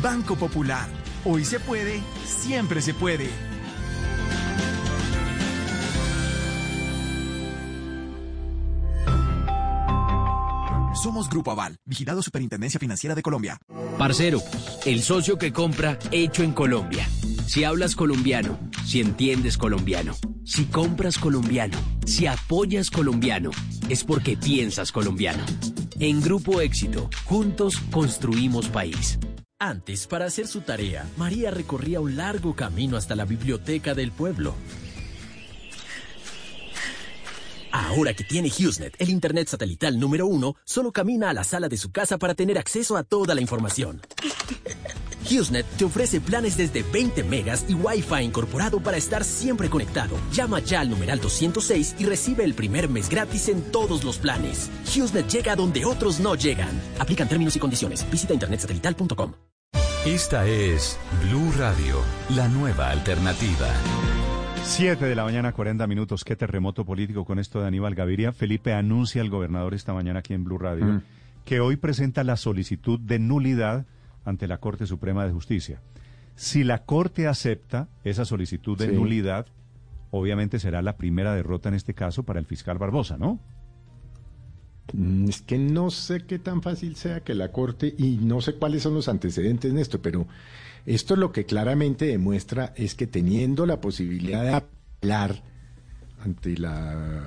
Banco 0.01 0.37
Popular. 0.37 0.87
Hoy 1.23 1.45
se 1.45 1.59
puede, 1.59 2.01
siempre 2.25 2.81
se 2.81 2.95
puede. 2.95 3.29
Somos 10.95 11.29
Grupo 11.29 11.51
Aval, 11.51 11.77
vigilado 11.85 12.23
Superintendencia 12.23 12.79
Financiera 12.79 13.13
de 13.13 13.21
Colombia. 13.21 13.59
Parcero, 13.99 14.41
el 14.85 15.03
socio 15.03 15.37
que 15.37 15.53
compra 15.53 15.99
hecho 16.11 16.41
en 16.41 16.53
Colombia. 16.53 17.07
Si 17.45 17.63
hablas 17.63 17.95
colombiano, 17.95 18.57
si 18.85 19.01
entiendes 19.01 19.57
colombiano, 19.57 20.15
si 20.43 20.65
compras 20.65 21.19
colombiano, 21.19 21.77
si 22.05 22.25
apoyas 22.25 22.89
colombiano, 22.89 23.51
es 23.89 24.03
porque 24.03 24.37
piensas 24.37 24.91
colombiano. 24.91 25.43
En 25.99 26.19
Grupo 26.21 26.61
Éxito, 26.61 27.09
juntos 27.25 27.79
construimos 27.91 28.69
país. 28.69 29.19
Antes, 29.63 30.07
para 30.07 30.25
hacer 30.25 30.47
su 30.47 30.61
tarea, 30.61 31.07
María 31.17 31.51
recorría 31.51 31.99
un 31.99 32.15
largo 32.15 32.55
camino 32.55 32.97
hasta 32.97 33.15
la 33.15 33.25
biblioteca 33.25 33.93
del 33.93 34.11
pueblo. 34.11 34.55
Ahora 37.71 38.15
que 38.15 38.23
tiene 38.23 38.49
HughesNet, 38.49 38.95
el 38.97 39.11
Internet 39.11 39.49
satelital 39.49 39.99
número 39.99 40.25
uno, 40.25 40.55
solo 40.63 40.91
camina 40.91 41.29
a 41.29 41.33
la 41.33 41.43
sala 41.43 41.69
de 41.69 41.77
su 41.77 41.91
casa 41.91 42.17
para 42.17 42.33
tener 42.33 42.57
acceso 42.57 42.97
a 42.97 43.03
toda 43.03 43.35
la 43.35 43.41
información. 43.41 44.01
HughesNet 45.29 45.67
te 45.77 45.85
ofrece 45.85 46.19
planes 46.21 46.57
desde 46.57 46.81
20 46.81 47.23
megas 47.23 47.63
y 47.67 47.75
Wi-Fi 47.75 48.23
incorporado 48.23 48.79
para 48.79 48.97
estar 48.97 49.23
siempre 49.23 49.69
conectado. 49.69 50.17
Llama 50.31 50.59
ya 50.61 50.79
al 50.79 50.89
numeral 50.89 51.21
206 51.21 51.97
y 51.99 52.05
recibe 52.05 52.43
el 52.45 52.55
primer 52.55 52.89
mes 52.89 53.11
gratis 53.11 53.47
en 53.47 53.61
todos 53.71 54.03
los 54.03 54.17
planes. 54.17 54.71
HughesNet 54.87 55.27
llega 55.27 55.55
donde 55.55 55.85
otros 55.85 56.19
no 56.19 56.33
llegan. 56.33 56.81
Aplican 56.97 57.29
términos 57.29 57.55
y 57.55 57.59
condiciones. 57.59 58.09
Visita 58.09 58.33
internetsatelital.com. 58.33 59.50
Esta 60.05 60.47
es 60.47 60.99
Blue 61.23 61.51
Radio, 61.57 61.97
la 62.35 62.47
nueva 62.47 62.89
alternativa. 62.89 63.67
7 64.63 65.05
de 65.05 65.15
la 65.15 65.23
mañana, 65.23 65.51
40 65.51 65.85
minutos. 65.87 66.23
Qué 66.23 66.35
terremoto 66.35 66.85
político 66.85 67.23
con 67.25 67.37
esto 67.39 67.61
de 67.61 67.67
Aníbal 67.67 67.93
Gaviria. 67.95 68.31
Felipe 68.31 68.73
anuncia 68.73 69.21
al 69.21 69.29
gobernador 69.29 69.73
esta 69.73 69.93
mañana 69.93 70.19
aquí 70.19 70.33
en 70.33 70.43
Blue 70.43 70.57
Radio 70.57 70.85
Mm. 70.85 71.01
que 71.45 71.59
hoy 71.59 71.75
presenta 71.75 72.23
la 72.23 72.35
solicitud 72.35 72.99
de 72.99 73.19
nulidad 73.19 73.85
ante 74.25 74.47
la 74.47 74.57
Corte 74.59 74.85
Suprema 74.87 75.25
de 75.25 75.31
Justicia. 75.33 75.81
Si 76.35 76.63
la 76.63 76.79
Corte 76.83 77.27
acepta 77.27 77.87
esa 78.03 78.25
solicitud 78.25 78.77
de 78.77 78.87
Sí. 78.89 78.93
nulidad, 78.95 79.47
obviamente 80.11 80.59
será 80.59 80.81
la 80.81 80.97
primera 80.97 81.33
derrota 81.35 81.69
en 81.69 81.75
este 81.75 81.93
caso 81.93 82.23
para 82.23 82.39
el 82.39 82.45
fiscal 82.45 82.77
Barbosa, 82.77 83.17
¿no? 83.17 83.39
Mm, 84.93 85.29
Es 85.29 85.41
que 85.41 85.57
no 85.57 85.89
sé 85.91 86.21
qué 86.27 86.39
tan 86.39 86.61
fácil 86.61 86.95
sea 86.95 87.21
que 87.21 87.33
la 87.35 87.51
Corte, 87.51 87.93
y 87.97 88.17
no 88.21 88.41
sé 88.41 88.55
cuáles 88.55 88.83
son 88.83 88.93
los 88.93 89.07
antecedentes 89.07 89.71
en 89.71 89.77
esto, 89.77 90.01
pero 90.01 90.27
esto 90.85 91.15
lo 91.15 91.31
que 91.31 91.45
claramente 91.45 92.05
demuestra 92.05 92.73
es 92.75 92.95
que 92.95 93.07
teniendo 93.07 93.65
la 93.65 93.79
posibilidad 93.81 94.43
de 94.43 94.49
apelar 94.53 95.43
ante 96.23 96.57
la 96.57 97.23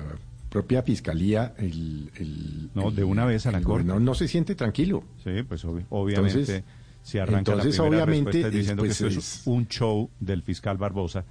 propia 0.49 0.83
Fiscalía, 0.83 1.53
el... 1.57 2.09
el- 2.15 2.69
No, 2.73 2.91
de 2.91 3.03
una 3.03 3.25
vez 3.25 3.45
a 3.45 3.51
la 3.51 3.57
el 3.57 3.63
Corte. 3.63 3.73
gobernador 3.83 4.01
no 4.01 4.15
se 4.15 4.27
siente 4.27 4.55
tranquilo. 4.55 5.03
Sí, 5.23 5.43
pues 5.47 5.65
obvi- 5.65 5.85
obviamente 5.89 6.39
Entonces- 6.39 6.63
si 7.03 7.17
arranca 7.19 7.51
entonces, 7.51 7.77
la 7.77 7.83
primera 7.83 8.03
obviamente, 8.05 8.49
diciendo 8.49 8.81
pues, 8.83 8.97
que 8.97 9.07
esto 9.07 9.19
es- 9.19 9.39
es 9.41 9.47
un 9.47 9.67
show 9.67 10.09
del 10.19 10.41
fiscal 10.43 10.77
Barbosa. 10.77 11.23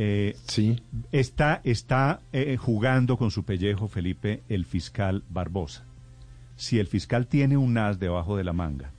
Eh, 0.00 0.36
sí. 0.46 0.80
Está, 1.10 1.60
está 1.64 2.20
eh, 2.32 2.56
jugando 2.56 3.16
con 3.16 3.32
su 3.32 3.42
pellejo, 3.44 3.88
Felipe, 3.88 4.42
el 4.48 4.64
fiscal 4.64 5.24
Barbosa. 5.28 5.84
Si 6.54 6.78
el 6.78 6.86
fiscal 6.86 7.26
tiene 7.26 7.56
un 7.56 7.76
as 7.78 7.98
debajo 7.98 8.36
de 8.36 8.44
la 8.44 8.52
manga 8.52 8.92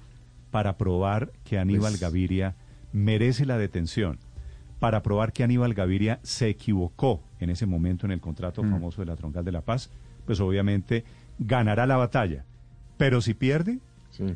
para 0.52 0.76
probar 0.78 1.32
que 1.46 1.58
Aníbal 1.58 1.92
Pues- 1.94 2.02
Gaviria 2.02 2.56
merece 2.92 3.46
la 3.46 3.58
detención, 3.58 4.18
para 4.80 5.02
probar 5.02 5.32
que 5.32 5.44
Aníbal 5.44 5.74
Gaviria 5.74 6.20
se 6.24 6.50
equivocó 6.50 7.22
en 7.40 7.50
ese 7.50 7.66
momento 7.66 8.06
en 8.06 8.12
el 8.12 8.20
contrato 8.20 8.62
Mm. 8.62 8.72
famoso 8.72 9.02
de 9.02 9.06
la 9.06 9.16
Troncal 9.16 9.46
de 9.46 9.52
la 9.54 9.62
Paz, 9.62 9.90
pues 10.26 10.42
obviamente 10.42 11.06
ganará 11.38 11.86
la 11.86 11.96
batalla. 11.96 12.44
Pero 12.98 13.22
si 13.22 13.34
pierde, 13.36 13.80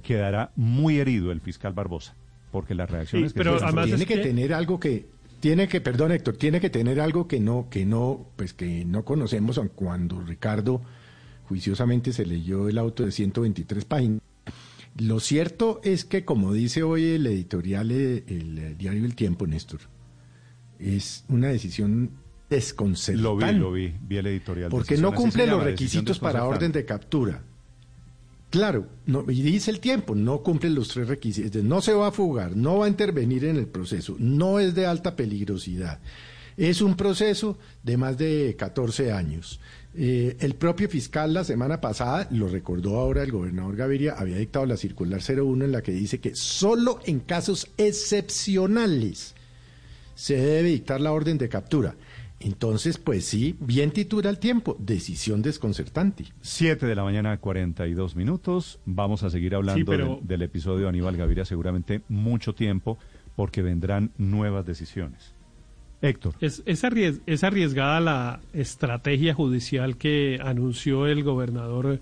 quedará 0.01 0.51
muy 0.55 0.99
herido 0.99 1.33
el 1.33 1.41
fiscal 1.41 1.73
Barbosa, 1.73 2.15
porque 2.53 2.73
las 2.73 2.89
reacciones 2.89 3.33
que 3.33 3.43
se 3.43 3.49
están 3.53 3.69
tiene 3.73 3.89
dando- 3.97 4.05
que, 4.05 4.17
tener 4.17 4.53
algo 4.53 4.79
que 4.79 5.07
tiene 5.43 5.67
que 5.67 5.81
perdón 5.81 6.13
Héctor 6.13 6.37
tiene 6.37 6.61
que 6.61 6.69
tener 6.69 7.01
algo 7.01 7.27
que 7.27 7.41
no 7.41 7.67
que 7.69 7.85
no 7.85 8.27
pues 8.37 8.53
que 8.53 8.85
no 8.85 9.03
conocemos 9.03 9.57
aun 9.57 9.67
cuando 9.67 10.21
Ricardo 10.21 10.81
juiciosamente 11.49 12.13
se 12.13 12.25
leyó 12.25 12.69
el 12.69 12.77
auto 12.77 13.03
de 13.03 13.11
123 13.11 13.83
páginas 13.83 14.21
lo 14.97 15.19
cierto 15.19 15.81
es 15.83 16.05
que 16.05 16.23
como 16.23 16.53
dice 16.53 16.83
hoy 16.83 17.15
el 17.15 17.27
editorial 17.27 17.91
eh, 17.91 18.23
el, 18.25 18.57
eh, 18.57 18.75
diario 18.79 19.03
El 19.03 19.15
Tiempo 19.15 19.45
Néstor 19.45 19.81
es 20.79 21.25
una 21.27 21.49
decisión 21.49 22.11
desconcertante 22.49 23.21
Lo 23.21 23.35
vi, 23.35 23.59
lo 23.59 23.71
vi, 23.73 23.93
vi 24.01 24.17
el 24.19 24.27
editorial. 24.27 24.69
porque 24.71 24.95
no 24.95 25.13
cumple 25.13 25.45
los 25.45 25.61
requisitos 25.61 26.19
para 26.19 26.45
orden 26.45 26.71
de 26.71 26.85
captura. 26.85 27.43
Claro, 28.53 28.85
no, 29.07 29.25
y 29.31 29.41
dice 29.41 29.71
el 29.71 29.79
tiempo, 29.79 30.13
no 30.13 30.43
cumple 30.43 30.69
los 30.69 30.89
tres 30.89 31.07
requisitos, 31.07 31.63
no 31.63 31.81
se 31.81 31.91
va 31.91 32.09
a 32.09 32.11
fugar, 32.11 32.55
no 32.55 32.77
va 32.77 32.85
a 32.85 32.87
intervenir 32.87 33.45
en 33.45 33.57
el 33.57 33.65
proceso, 33.65 34.15
no 34.19 34.59
es 34.59 34.75
de 34.75 34.85
alta 34.85 35.15
peligrosidad. 35.15 35.99
Es 36.55 36.79
un 36.81 36.95
proceso 36.95 37.57
de 37.81 37.97
más 37.97 38.15
de 38.15 38.55
14 38.55 39.11
años. 39.11 39.59
Eh, 39.95 40.37
el 40.39 40.53
propio 40.53 40.87
fiscal 40.87 41.33
la 41.33 41.43
semana 41.43 41.81
pasada, 41.81 42.27
lo 42.29 42.47
recordó 42.47 42.99
ahora 42.99 43.23
el 43.23 43.31
gobernador 43.31 43.75
Gaviria, 43.75 44.13
había 44.19 44.37
dictado 44.37 44.67
la 44.67 44.77
circular 44.77 45.19
01 45.27 45.65
en 45.65 45.71
la 45.71 45.81
que 45.81 45.91
dice 45.91 46.19
que 46.19 46.35
solo 46.35 46.99
en 47.05 47.21
casos 47.21 47.71
excepcionales 47.77 49.33
se 50.13 50.35
debe 50.35 50.69
dictar 50.69 51.01
la 51.01 51.11
orden 51.11 51.39
de 51.39 51.49
captura. 51.49 51.95
Entonces, 52.43 52.97
pues 52.97 53.23
sí, 53.25 53.55
bien 53.61 53.91
titula 53.91 54.29
el 54.29 54.37
tiempo, 54.37 54.75
decisión 54.79 55.41
desconcertante. 55.41 56.25
7 56.41 56.85
de 56.85 56.95
la 56.95 57.03
mañana, 57.03 57.37
42 57.37 58.15
minutos. 58.17 58.79
Vamos 58.85 59.23
a 59.23 59.29
seguir 59.29 59.55
hablando 59.55 59.79
Sí, 59.79 59.83
pero- 59.85 60.17
del, 60.17 60.27
del 60.27 60.41
episodio 60.41 60.83
de 60.83 60.89
Aníbal 60.89 61.15
Gaviria 61.15 61.45
seguramente 61.45 62.01
mucho 62.09 62.53
tiempo 62.53 62.97
porque 63.35 63.61
vendrán 63.61 64.11
nuevas 64.17 64.65
decisiones. 64.65 65.33
Héctor. 66.01 66.33
Es, 66.41 66.61
es, 66.65 66.83
arries- 66.83 67.21
es 67.25 67.45
arriesgada 67.45 68.01
la 68.01 68.41
estrategia 68.51 69.33
judicial 69.33 69.95
que 69.95 70.37
anunció 70.43 71.07
el 71.07 71.23
gobernador 71.23 72.01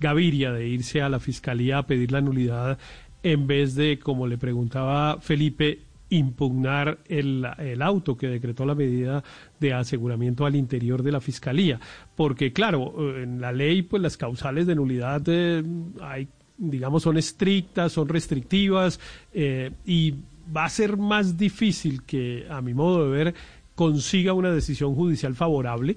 Gaviria 0.00 0.52
de 0.52 0.66
irse 0.68 1.02
a 1.02 1.10
la 1.10 1.20
fiscalía 1.20 1.76
a 1.78 1.86
pedir 1.86 2.12
la 2.12 2.22
nulidad 2.22 2.78
en 3.22 3.46
vez 3.46 3.74
de, 3.74 3.98
como 3.98 4.26
le 4.26 4.38
preguntaba 4.38 5.20
Felipe, 5.20 5.80
impugnar 6.08 6.98
el, 7.08 7.46
el 7.58 7.80
auto 7.82 8.16
que 8.16 8.26
decretó 8.28 8.64
la 8.66 8.74
medida 8.74 9.22
de 9.62 9.72
aseguramiento 9.72 10.44
al 10.44 10.56
interior 10.56 11.02
de 11.02 11.12
la 11.12 11.20
fiscalía. 11.20 11.80
Porque, 12.14 12.52
claro, 12.52 12.92
eh, 12.98 13.22
en 13.22 13.40
la 13.40 13.52
ley, 13.52 13.80
pues 13.80 14.02
las 14.02 14.18
causales 14.18 14.66
de 14.66 14.74
nulidad 14.74 15.22
eh, 15.26 15.62
hay 16.02 16.28
digamos, 16.58 17.02
son 17.02 17.16
estrictas, 17.16 17.92
son 17.92 18.08
restrictivas 18.08 19.00
eh, 19.32 19.72
y 19.86 20.14
va 20.54 20.66
a 20.66 20.68
ser 20.68 20.96
más 20.96 21.36
difícil 21.36 22.04
que, 22.04 22.46
a 22.48 22.60
mi 22.60 22.72
modo 22.72 23.04
de 23.04 23.10
ver, 23.10 23.34
consiga 23.74 24.32
una 24.32 24.52
decisión 24.52 24.94
judicial 24.94 25.34
favorable 25.34 25.96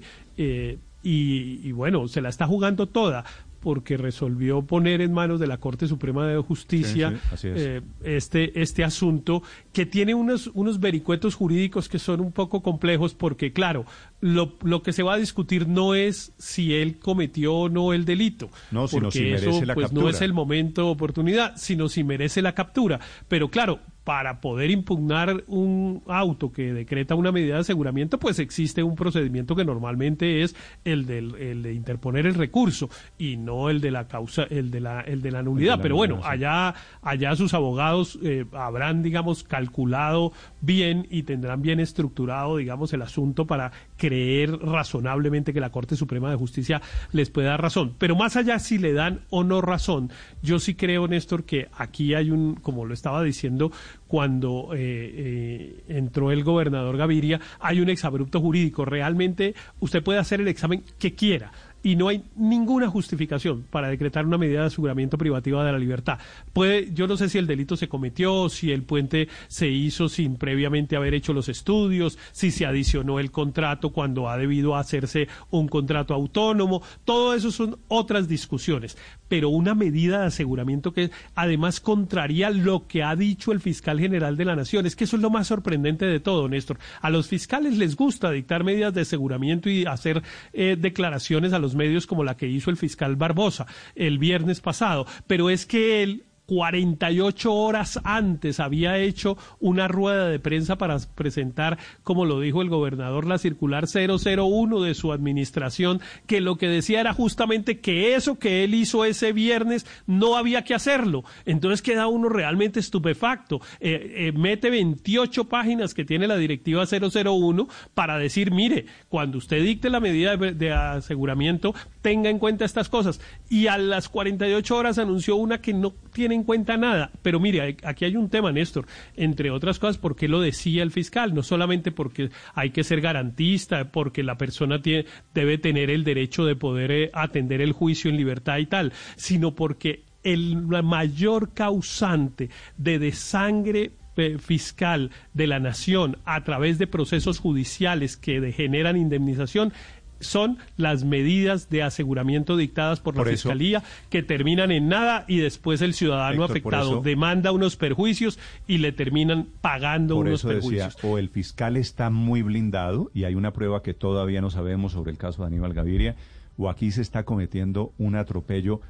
y, 1.08 1.70
bueno, 1.70 2.08
se 2.08 2.20
la 2.20 2.30
está 2.30 2.48
jugando 2.48 2.88
toda 2.88 3.24
porque 3.60 3.96
resolvió 3.96 4.62
poner 4.62 5.00
en 5.00 5.12
manos 5.12 5.40
de 5.40 5.46
la 5.46 5.58
Corte 5.58 5.86
Suprema 5.88 6.26
de 6.26 6.38
Justicia 6.38 7.10
Sí, 7.10 7.16
sí, 7.16 7.28
así 7.32 7.48
es. 7.48 7.54
eh, 7.56 7.82
este, 8.04 8.60
este 8.62 8.84
asunto 8.84 9.42
que 9.72 9.86
tiene 9.86 10.14
unos, 10.14 10.50
unos 10.54 10.80
vericuetos 10.80 11.34
jurídicos 11.34 11.88
que 11.88 11.98
son 11.98 12.20
un 12.20 12.32
poco 12.32 12.62
complejos 12.62 13.14
porque, 13.14 13.52
claro, 13.52 13.84
lo, 14.20 14.54
lo 14.62 14.82
que 14.82 14.92
se 14.92 15.02
va 15.02 15.14
a 15.14 15.18
discutir 15.18 15.68
no 15.68 15.94
es 15.94 16.32
si 16.38 16.74
él 16.74 16.98
cometió 16.98 17.54
o 17.54 17.68
no 17.68 17.92
el 17.92 18.04
delito. 18.04 18.50
No, 18.70 18.86
sino 18.88 19.02
porque 19.02 19.18
si 19.18 19.24
merece 19.24 19.50
eso, 19.50 19.64
la 19.64 19.74
pues, 19.74 19.92
no 19.92 20.00
captura. 20.00 20.10
es 20.16 20.20
el 20.22 20.32
momento, 20.32 20.88
oportunidad, 20.88 21.54
sino 21.56 21.88
si 21.88 22.04
merece 22.04 22.42
la 22.42 22.54
captura. 22.54 23.00
Pero 23.28 23.48
claro, 23.50 23.80
para 24.06 24.40
poder 24.40 24.70
impugnar 24.70 25.42
un 25.48 26.00
auto 26.06 26.52
que 26.52 26.72
decreta 26.72 27.16
una 27.16 27.32
medida 27.32 27.54
de 27.54 27.62
aseguramiento, 27.62 28.20
pues 28.20 28.38
existe 28.38 28.84
un 28.84 28.94
procedimiento 28.94 29.56
que 29.56 29.64
normalmente 29.64 30.44
es 30.44 30.54
el, 30.84 31.06
del, 31.06 31.34
el 31.34 31.64
de 31.64 31.74
interponer 31.74 32.24
el 32.24 32.34
recurso 32.34 32.88
y 33.18 33.36
no 33.36 33.68
el 33.68 33.80
de 33.80 33.90
la 33.90 34.06
causa, 34.06 34.44
el 34.44 34.70
de 34.70 34.78
la, 34.78 35.00
el 35.00 35.22
de 35.22 35.32
la 35.32 35.42
nulidad. 35.42 35.78
la 35.78 35.82
Pero 35.82 35.96
bueno, 35.96 36.20
allá, 36.22 36.72
allá 37.02 37.34
sus 37.34 37.52
abogados 37.52 38.16
eh, 38.22 38.44
habrán, 38.52 39.02
digamos, 39.02 39.42
calculado 39.42 40.30
bien 40.60 41.08
y 41.10 41.24
tendrán 41.24 41.60
bien 41.60 41.80
estructurado, 41.80 42.58
digamos, 42.58 42.92
el 42.92 43.02
asunto 43.02 43.48
para 43.48 43.72
creer 43.96 44.58
razonablemente 44.58 45.52
que 45.52 45.60
la 45.60 45.70
Corte 45.70 45.96
Suprema 45.96 46.30
de 46.30 46.36
Justicia 46.36 46.80
les 47.12 47.30
puede 47.30 47.48
dar 47.48 47.60
razón. 47.60 47.94
Pero 47.98 48.16
más 48.16 48.36
allá 48.36 48.58
si 48.58 48.78
le 48.78 48.92
dan 48.92 49.20
o 49.30 49.44
no 49.44 49.60
razón, 49.60 50.10
yo 50.42 50.58
sí 50.58 50.74
creo, 50.74 51.08
Néstor, 51.08 51.44
que 51.44 51.68
aquí 51.76 52.14
hay 52.14 52.30
un, 52.30 52.54
como 52.56 52.84
lo 52.84 52.94
estaba 52.94 53.22
diciendo 53.22 53.72
cuando 54.06 54.70
eh, 54.74 54.78
eh, 54.78 55.84
entró 55.88 56.30
el 56.30 56.44
gobernador 56.44 56.96
Gaviria, 56.96 57.40
hay 57.60 57.80
un 57.80 57.88
exabrupto 57.88 58.40
jurídico. 58.40 58.84
Realmente 58.84 59.54
usted 59.80 60.02
puede 60.02 60.18
hacer 60.18 60.40
el 60.40 60.48
examen 60.48 60.84
que 60.98 61.14
quiera 61.14 61.52
y 61.86 61.94
no 61.94 62.08
hay 62.08 62.24
ninguna 62.34 62.90
justificación 62.90 63.64
para 63.70 63.86
decretar 63.86 64.26
una 64.26 64.38
medida 64.38 64.62
de 64.62 64.66
aseguramiento 64.66 65.16
privativa 65.18 65.64
de 65.64 65.70
la 65.70 65.78
libertad. 65.78 66.18
Puede, 66.52 66.92
yo 66.92 67.06
no 67.06 67.16
sé 67.16 67.28
si 67.28 67.38
el 67.38 67.46
delito 67.46 67.76
se 67.76 67.88
cometió, 67.88 68.48
si 68.48 68.72
el 68.72 68.82
puente 68.82 69.28
se 69.46 69.68
hizo 69.68 70.08
sin 70.08 70.34
previamente 70.34 70.96
haber 70.96 71.14
hecho 71.14 71.32
los 71.32 71.48
estudios, 71.48 72.18
si 72.32 72.50
se 72.50 72.66
adicionó 72.66 73.20
el 73.20 73.30
contrato 73.30 73.90
cuando 73.90 74.28
ha 74.28 74.36
debido 74.36 74.74
hacerse 74.74 75.28
un 75.50 75.68
contrato 75.68 76.12
autónomo, 76.12 76.82
todo 77.04 77.34
eso 77.34 77.52
son 77.52 77.78
otras 77.86 78.26
discusiones. 78.26 78.98
Pero 79.28 79.50
una 79.50 79.76
medida 79.76 80.22
de 80.22 80.26
aseguramiento 80.26 80.92
que 80.92 81.12
además 81.36 81.78
contraría 81.78 82.50
lo 82.50 82.88
que 82.88 83.04
ha 83.04 83.14
dicho 83.14 83.52
el 83.52 83.60
fiscal 83.60 84.00
general 84.00 84.36
de 84.36 84.44
la 84.44 84.56
Nación. 84.56 84.86
Es 84.86 84.96
que 84.96 85.04
eso 85.04 85.14
es 85.14 85.22
lo 85.22 85.30
más 85.30 85.46
sorprendente 85.46 86.04
de 86.04 86.18
todo, 86.18 86.48
Néstor. 86.48 86.78
A 87.00 87.10
los 87.10 87.28
fiscales 87.28 87.78
les 87.78 87.94
gusta 87.94 88.32
dictar 88.32 88.64
medidas 88.64 88.92
de 88.92 89.02
aseguramiento 89.02 89.70
y 89.70 89.84
hacer 89.84 90.24
eh, 90.52 90.76
declaraciones 90.76 91.52
a 91.52 91.60
los 91.60 91.75
medios 91.76 92.06
como 92.06 92.24
la 92.24 92.36
que 92.36 92.48
hizo 92.48 92.70
el 92.70 92.76
fiscal 92.76 93.16
Barbosa 93.16 93.66
el 93.94 94.18
viernes 94.18 94.60
pasado, 94.60 95.06
pero 95.26 95.50
es 95.50 95.66
que 95.66 96.02
él 96.02 96.25
48 96.46 97.52
horas 97.52 98.00
antes 98.04 98.60
había 98.60 98.98
hecho 98.98 99.36
una 99.60 99.88
rueda 99.88 100.28
de 100.28 100.38
prensa 100.38 100.76
para 100.76 100.96
presentar, 101.14 101.78
como 102.02 102.24
lo 102.24 102.40
dijo 102.40 102.62
el 102.62 102.68
gobernador, 102.68 103.26
la 103.26 103.38
circular 103.38 103.86
001 103.86 104.80
de 104.80 104.94
su 104.94 105.12
administración, 105.12 106.00
que 106.26 106.40
lo 106.40 106.56
que 106.56 106.68
decía 106.68 107.00
era 107.00 107.12
justamente 107.12 107.80
que 107.80 108.14
eso 108.14 108.38
que 108.38 108.64
él 108.64 108.74
hizo 108.74 109.04
ese 109.04 109.32
viernes 109.32 109.86
no 110.06 110.36
había 110.36 110.62
que 110.62 110.74
hacerlo. 110.74 111.24
Entonces 111.44 111.82
queda 111.82 112.06
uno 112.06 112.28
realmente 112.28 112.80
estupefacto. 112.80 113.60
Eh, 113.80 114.28
eh, 114.28 114.32
mete 114.32 114.70
28 114.70 115.44
páginas 115.48 115.94
que 115.94 116.04
tiene 116.04 116.26
la 116.26 116.36
directiva 116.36 116.84
001 116.86 117.68
para 117.94 118.18
decir, 118.18 118.50
mire, 118.50 118.86
cuando 119.08 119.38
usted 119.38 119.62
dicte 119.62 119.90
la 119.90 120.00
medida 120.00 120.36
de, 120.36 120.52
de 120.52 120.72
aseguramiento, 120.72 121.74
tenga 122.06 122.30
en 122.30 122.38
cuenta 122.38 122.64
estas 122.64 122.88
cosas. 122.88 123.20
Y 123.48 123.66
a 123.66 123.76
las 123.78 124.08
48 124.08 124.76
horas 124.76 124.96
anunció 124.98 125.34
una 125.34 125.60
que 125.60 125.74
no 125.74 125.92
tiene 126.12 126.36
en 126.36 126.44
cuenta 126.44 126.76
nada. 126.76 127.10
Pero 127.20 127.40
mire, 127.40 127.78
aquí 127.82 128.04
hay 128.04 128.14
un 128.14 128.28
tema, 128.30 128.52
Néstor, 128.52 128.86
entre 129.16 129.50
otras 129.50 129.80
cosas, 129.80 129.98
porque 129.98 130.28
lo 130.28 130.40
decía 130.40 130.84
el 130.84 130.92
fiscal, 130.92 131.34
no 131.34 131.42
solamente 131.42 131.90
porque 131.90 132.30
hay 132.54 132.70
que 132.70 132.84
ser 132.84 133.00
garantista, 133.00 133.90
porque 133.90 134.22
la 134.22 134.38
persona 134.38 134.80
tiene, 134.80 135.06
debe 135.34 135.58
tener 135.58 135.90
el 135.90 136.04
derecho 136.04 136.44
de 136.44 136.54
poder 136.54 136.92
eh, 136.92 137.10
atender 137.12 137.60
el 137.60 137.72
juicio 137.72 138.08
en 138.08 138.18
libertad 138.18 138.58
y 138.58 138.66
tal, 138.66 138.92
sino 139.16 139.56
porque 139.56 140.04
el 140.22 140.58
mayor 140.84 141.54
causante 141.54 142.50
de 142.76 143.00
desangre 143.00 143.90
eh, 144.18 144.38
fiscal 144.38 145.10
de 145.34 145.46
la 145.46 145.60
nación 145.60 146.16
a 146.24 146.42
través 146.42 146.78
de 146.78 146.86
procesos 146.86 147.38
judiciales 147.38 148.16
que 148.16 148.40
degeneran 148.40 148.96
indemnización 148.96 149.74
son 150.20 150.58
las 150.76 151.04
medidas 151.04 151.68
de 151.68 151.82
aseguramiento 151.82 152.56
dictadas 152.56 153.00
por, 153.00 153.14
Por 153.14 153.26
la 153.26 153.32
eso- 153.32 153.48
Fiscalía 153.48 153.82
que 154.10 154.22
terminan 154.22 154.70
en 154.72 154.88
nada 154.88 155.24
y 155.28 155.38
después 155.38 155.82
el 155.82 155.94
ciudadano 155.94 156.42
Héctor, 156.44 156.50
afectado 156.50 156.90
eso- 156.92 157.02
demanda 157.02 157.52
unos 157.52 157.76
perjuicios 157.76 158.38
y 158.66 158.78
le 158.78 158.92
terminan 158.92 159.46
pagando 159.60 160.14
Por 160.16 160.26
unos 160.26 160.40
eso 160.40 160.48
decía, 160.48 160.84
perjuicios. 160.86 161.04
o 161.04 161.18
el 161.18 161.28
fiscal 161.28 161.76
está 161.76 162.10
muy 162.10 162.42
blindado 162.42 163.10
y 163.14 163.24
hay 163.24 163.34
una 163.34 163.52
prueba 163.52 163.82
que 163.82 163.94
todavía 163.94 164.40
no 164.40 164.50
sabemos 164.50 164.92
sobre 164.92 165.10
el 165.12 165.18
caso 165.18 165.42
de 165.42 165.48
Aníbal 165.48 165.74
Gaviria, 165.74 166.16
o 166.58 166.70
aquí 166.70 166.90
se 166.90 167.02
está 167.02 167.24
cometiendo 167.24 167.92
un 167.98 168.16
atropello 168.16 168.80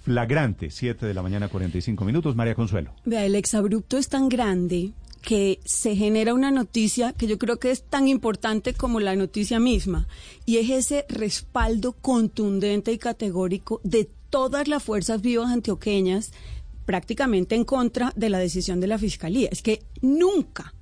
flagrante. 0.00 0.70
7 0.70 1.06
de 1.06 1.14
la 1.14 1.22
mañana, 1.22 1.48
45 1.48 2.04
minutos. 2.04 2.34
María 2.34 2.54
Consuelo. 2.56 2.92
Vea, 3.04 3.24
el 3.24 3.36
exabrupto 3.36 3.96
es 3.98 4.08
tan 4.08 4.28
grande 4.28 4.90
que 5.22 5.60
se 5.64 5.96
genera 5.96 6.34
una 6.34 6.50
noticia 6.50 7.12
que 7.12 7.26
yo 7.26 7.38
creo 7.38 7.58
que 7.58 7.70
es 7.70 7.84
tan 7.84 8.08
importante 8.08 8.74
como 8.74 9.00
la 9.00 9.16
noticia 9.16 9.60
misma, 9.60 10.08
y 10.44 10.58
es 10.58 10.68
ese 10.68 11.06
respaldo 11.08 11.92
contundente 11.92 12.92
y 12.92 12.98
categórico 12.98 13.80
de 13.84 14.10
todas 14.28 14.68
las 14.68 14.82
fuerzas 14.82 15.22
vivas 15.22 15.50
antioqueñas 15.50 16.32
prácticamente 16.84 17.54
en 17.54 17.64
contra 17.64 18.12
de 18.16 18.28
la 18.28 18.38
decisión 18.38 18.80
de 18.80 18.88
la 18.88 18.98
Fiscalía. 18.98 19.48
Es 19.52 19.62
que 19.62 19.82
nunca 20.00 20.74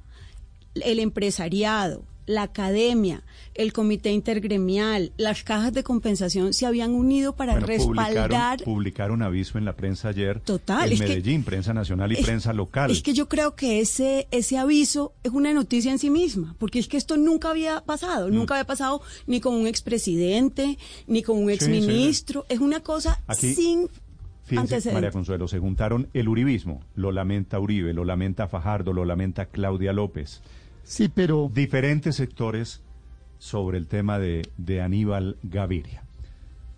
el 0.74 0.98
empresariado, 0.98 2.04
la 2.26 2.42
academia, 2.42 3.22
el 3.54 3.72
comité 3.72 4.12
intergremial, 4.12 5.12
las 5.16 5.42
cajas 5.42 5.72
de 5.72 5.82
compensación 5.82 6.52
se 6.52 6.66
habían 6.66 6.92
unido 6.92 7.34
para 7.34 7.52
Bueno, 7.52 7.66
respaldar 7.66 8.58
publicaron, 8.58 8.64
publicaron 8.64 9.22
aviso 9.22 9.58
en 9.58 9.64
la 9.64 9.74
prensa 9.74 10.08
ayer. 10.10 10.40
Total, 10.40 10.86
En 10.88 10.92
es 10.94 11.00
que- 11.00 11.08
Medellín, 11.08 11.42
prensa 11.44 11.74
nacional 11.74 12.12
y 12.12 12.16
Es- 12.16 12.24
prensa 12.24 12.52
local. 12.52 12.90
Es 12.90 13.02
que 13.02 13.12
yo 13.14 13.28
creo 13.28 13.54
que 13.56 13.80
ese, 13.80 14.28
ese 14.30 14.58
aviso 14.58 15.12
es 15.24 15.32
una 15.32 15.52
noticia 15.52 15.90
en 15.90 15.98
sí 15.98 16.10
misma, 16.10 16.54
porque 16.58 16.78
es 16.78 16.86
que 16.88 16.96
esto 16.96 17.16
nunca 17.16 17.50
había 17.50 17.80
pasado, 17.80 18.28
Mm. 18.28 18.34
nunca 18.34 18.54
había 18.54 18.64
pasado 18.66 19.02
ni 19.26 19.40
con 19.40 19.54
un 19.54 19.66
expresidente, 19.66 20.78
ni 21.06 21.22
con 21.22 21.36
un 21.38 21.50
Sí, 21.50 21.58
sí, 21.58 21.64
sí. 21.66 21.76
exministro, 21.76 22.46
es 22.48 22.60
una 22.60 22.80
cosa 22.80 23.20
Aquí- 23.26 23.54
sin 23.54 23.88
Fíjense. 24.44 24.92
María 24.92 25.12
Consuelo, 25.12 25.46
se 25.46 25.60
juntaron 25.60 26.08
el 26.12 26.26
uribismo. 26.28 26.80
Lo 26.96 27.12
lamenta 27.12 27.60
Uribe, 27.60 27.94
lo 27.94 28.04
lamenta 28.04 28.48
Fajardo, 28.48 28.92
lo 28.92 29.04
lamenta 29.04 29.46
Claudia 29.46 29.92
López. 29.92 30.40
Sí, 30.90 31.08
pero... 31.08 31.48
Diferentes 31.54 32.16
sectores 32.16 32.80
sobre 33.38 33.78
el 33.78 33.86
tema 33.86 34.18
de, 34.18 34.42
de 34.56 34.80
Aníbal 34.82 35.36
Gaviria. 35.44 36.02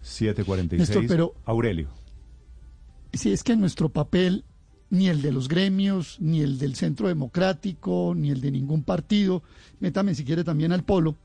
746. 0.03 0.79
Néstor, 0.91 1.07
pero- 1.09 1.35
Aurelio. 1.47 1.89
Si 3.15 3.33
es 3.33 3.43
que 3.43 3.57
nuestro 3.57 3.89
papel, 3.89 4.45
ni 4.91 5.09
el 5.09 5.23
de 5.23 5.33
los 5.33 5.49
gremios, 5.49 6.19
ni 6.21 6.43
el 6.43 6.59
del 6.59 6.75
Centro 6.75 7.09
Democrático, 7.09 8.13
ni 8.15 8.31
el 8.31 8.43
de 8.43 8.51
ningún 8.51 8.83
partido, 8.83 9.43
métame 9.81 10.15
si 10.15 10.25
quiere 10.27 10.45
también 10.45 10.73
al 10.73 10.85
polo, 10.85 11.17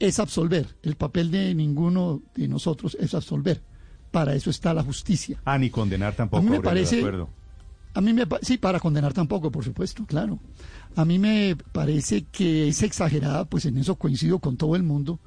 es 0.00 0.18
absolver. 0.18 0.66
El 0.82 0.96
papel 0.96 1.30
de 1.30 1.54
ninguno 1.54 2.20
de 2.34 2.48
nosotros 2.48 2.96
es 3.00 3.14
absolver. 3.14 3.62
Para 4.10 4.34
eso 4.34 4.50
está 4.50 4.74
la 4.74 4.82
justicia. 4.82 5.40
Ah, 5.44 5.56
ni 5.56 5.70
condenar 5.70 6.16
tampoco, 6.16 6.38
A 6.40 6.42
mí 6.42 6.50
me 6.50 6.56
Aurelio, 6.56 6.70
parece- 6.70 6.96
de 6.96 7.02
acuerdo. 7.02 7.28
A 7.94 8.00
mí 8.00 8.12
me 8.12 8.26
sí, 8.42 8.58
para 8.58 8.80
condenar 8.80 9.12
tampoco, 9.12 9.50
por 9.50 9.64
supuesto, 9.64 10.04
claro. 10.04 10.40
A 10.96 11.04
mí 11.04 11.18
me 11.18 11.56
parece 11.72 12.24
que 12.24 12.68
es 12.68 12.82
exagerada, 12.82 13.44
pues 13.44 13.66
en 13.66 13.78
eso 13.78 13.94
coincido 13.94 14.40
con 14.40 14.56
todo 14.56 14.74
el 14.74 14.82
mundo, 14.82 15.20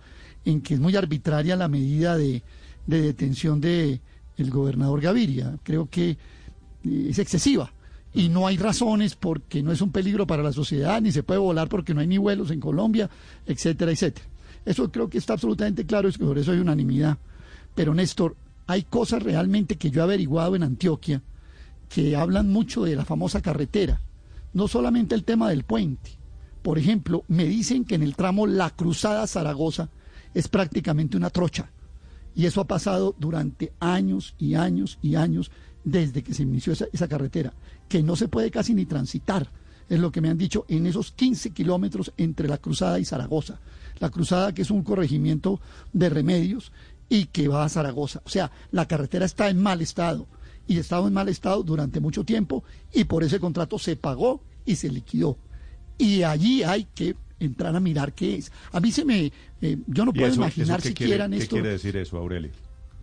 en 0.43 0.61
que 0.61 0.73
es 0.73 0.79
muy 0.79 0.95
arbitraria 0.95 1.55
la 1.55 1.69
medida 1.69 2.17
de, 2.17 2.43
de 2.85 3.01
detención 3.01 3.61
de 3.61 4.01
el 4.37 4.51
gobernador 4.51 5.01
Gaviria. 5.01 5.57
Creo 5.63 5.89
que 5.89 6.11
eh, 6.11 7.07
es 7.09 7.19
excesiva 7.19 7.71
y 8.13 8.29
no 8.29 8.47
hay 8.47 8.57
razones 8.57 9.15
porque 9.15 9.61
no 9.63 9.71
es 9.71 9.81
un 9.81 9.91
peligro 9.91 10.25
para 10.27 10.43
la 10.43 10.51
sociedad, 10.51 11.01
ni 11.01 11.11
se 11.11 11.23
puede 11.23 11.39
volar 11.39 11.69
porque 11.69 11.93
no 11.93 12.01
hay 12.01 12.07
ni 12.07 12.17
vuelos 12.17 12.51
en 12.51 12.59
Colombia, 12.59 13.09
etcétera, 13.45 13.91
etcétera. 13.91 14.25
Eso 14.65 14.91
creo 14.91 15.09
que 15.09 15.17
está 15.17 15.33
absolutamente 15.33 15.85
claro, 15.85 16.09
es 16.09 16.17
que 16.17 16.25
por 16.25 16.37
eso 16.37 16.51
hay 16.51 16.59
unanimidad. 16.59 17.17
Pero 17.75 17.93
Néstor, 17.93 18.35
hay 18.65 18.83
cosas 18.83 19.23
realmente 19.23 19.77
que 19.77 19.91
yo 19.91 20.01
he 20.01 20.03
averiguado 20.03 20.55
en 20.55 20.63
Antioquia 20.63 21.21
que 21.89 22.15
hablan 22.15 22.49
mucho 22.49 22.83
de 22.83 22.95
la 22.95 23.05
famosa 23.05 23.41
carretera, 23.41 24.01
no 24.53 24.67
solamente 24.67 25.15
el 25.15 25.23
tema 25.23 25.49
del 25.49 25.63
puente. 25.63 26.11
Por 26.61 26.77
ejemplo, 26.77 27.23
me 27.27 27.45
dicen 27.45 27.85
que 27.85 27.95
en 27.95 28.03
el 28.03 28.15
tramo 28.15 28.47
La 28.47 28.71
Cruzada 28.71 29.27
Zaragoza 29.27 29.89
es 30.33 30.47
prácticamente 30.47 31.17
una 31.17 31.29
trocha. 31.29 31.71
Y 32.35 32.45
eso 32.45 32.61
ha 32.61 32.67
pasado 32.67 33.15
durante 33.17 33.73
años 33.79 34.35
y 34.37 34.55
años 34.55 34.99
y 35.01 35.15
años 35.15 35.51
desde 35.83 36.23
que 36.23 36.33
se 36.33 36.43
inició 36.43 36.73
esa, 36.73 36.85
esa 36.91 37.07
carretera, 37.07 37.53
que 37.87 38.03
no 38.03 38.15
se 38.15 38.27
puede 38.27 38.51
casi 38.51 38.73
ni 38.73 38.85
transitar. 38.85 39.49
Es 39.89 39.99
lo 39.99 40.11
que 40.11 40.19
me 40.21 40.29
han 40.29 40.37
dicho 40.37 40.65
en 40.67 40.85
esos 40.85 41.11
15 41.13 41.51
kilómetros 41.51 42.11
entre 42.17 42.49
La 42.49 42.57
Cruzada 42.57 42.99
y 42.99 43.05
Zaragoza. 43.05 43.59
La 43.99 44.09
Cruzada, 44.09 44.53
que 44.53 44.63
es 44.63 44.69
un 44.69 44.83
corregimiento 44.83 45.61
de 45.93 46.09
remedios 46.09 46.71
y 47.09 47.25
que 47.25 47.47
va 47.47 47.63
a 47.63 47.69
Zaragoza. 47.69 48.21
O 48.25 48.29
sea, 48.29 48.51
la 48.71 48.87
carretera 48.87 49.25
está 49.25 49.49
en 49.49 49.61
mal 49.61 49.81
estado 49.81 50.27
y 50.67 50.77
ha 50.77 50.81
estado 50.81 51.07
en 51.07 51.13
mal 51.13 51.29
estado 51.29 51.63
durante 51.63 51.99
mucho 51.99 52.23
tiempo 52.23 52.63
y 52.93 53.05
por 53.05 53.23
ese 53.23 53.39
contrato 53.39 53.79
se 53.79 53.95
pagó 53.95 54.41
y 54.65 54.75
se 54.75 54.89
liquidó. 54.89 55.37
Y 55.97 56.23
allí 56.23 56.63
hay 56.63 56.85
que 56.93 57.15
entrar 57.39 57.75
a 57.75 57.79
mirar 57.79 58.13
qué 58.13 58.35
es. 58.35 58.51
A 58.71 58.79
mí 58.79 58.91
se 58.91 59.05
me... 59.05 59.31
eh, 59.61 59.77
yo 59.87 60.05
no 60.05 60.11
¿Y 60.11 60.15
puedo 60.19 60.27
eso- 60.27 60.41
imaginar 60.41 60.79
eso 60.79 60.83
qué 60.83 60.89
siquiera, 60.89 61.09
quiere, 61.09 61.23
¿Qué 61.23 61.29
Néstor, 61.39 61.59
quiere 61.59 61.69
decir 61.69 61.97
eso, 61.97 62.17
Aurelio? 62.17 62.51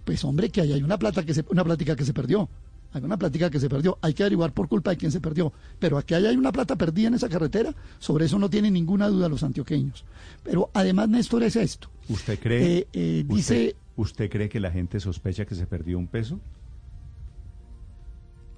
pues 0.05 0.23
hombre, 0.25 0.51
que 0.51 0.61
ahí 0.61 0.73
hay 0.73 0.83
una 0.83 0.99
plata 0.99 1.25
que 1.25 1.33
se, 1.33 1.45
una 1.51 1.65
plática 1.65 1.97
que 1.97 2.05
se 2.05 2.12
perdió. 2.12 2.49
Hay 2.93 3.03
una 3.03 3.17
plática 3.17 3.51
que 3.51 3.59
se 3.59 3.69
perdió. 3.69 3.99
Hay 4.03 4.15
que 4.15 4.23
averiguar 4.23 4.53
por 4.53 4.69
culpa 4.69 4.91
de 4.91 4.97
quién 4.99 5.11
se 5.11 5.21
perdió. 5.21 5.53
Pero 5.81 5.99
aquí 5.99 6.15
hay 6.15 6.37
una 6.37 6.53
plata 6.53 6.77
perdida 6.77 7.09
en 7.09 7.15
esa 7.15 7.29
carretera. 7.29 7.75
Sobre 7.99 8.27
eso 8.27 8.39
no 8.39 8.49
tienen 8.49 8.73
ninguna 8.75 9.09
duda 9.09 9.29
los 9.29 9.43
antioqueños. 9.43 10.05
Pero 10.45 10.71
además, 10.75 11.09
Néstor, 11.09 11.43
es 11.43 11.57
esto. 11.57 11.89
¿Usted 12.09 12.39
cree, 12.39 12.62
Eh, 12.79 12.89
eh, 12.93 13.25
usted, 13.27 13.35
dice- 13.35 13.77
¿Usted 13.97 14.31
cree 14.31 14.49
que 14.49 14.61
la 14.61 14.71
gente 14.71 15.01
sospecha 15.01 15.45
que 15.45 15.55
se 15.57 15.67
perdió 15.67 15.99
un 15.99 16.07
peso? 16.07 16.39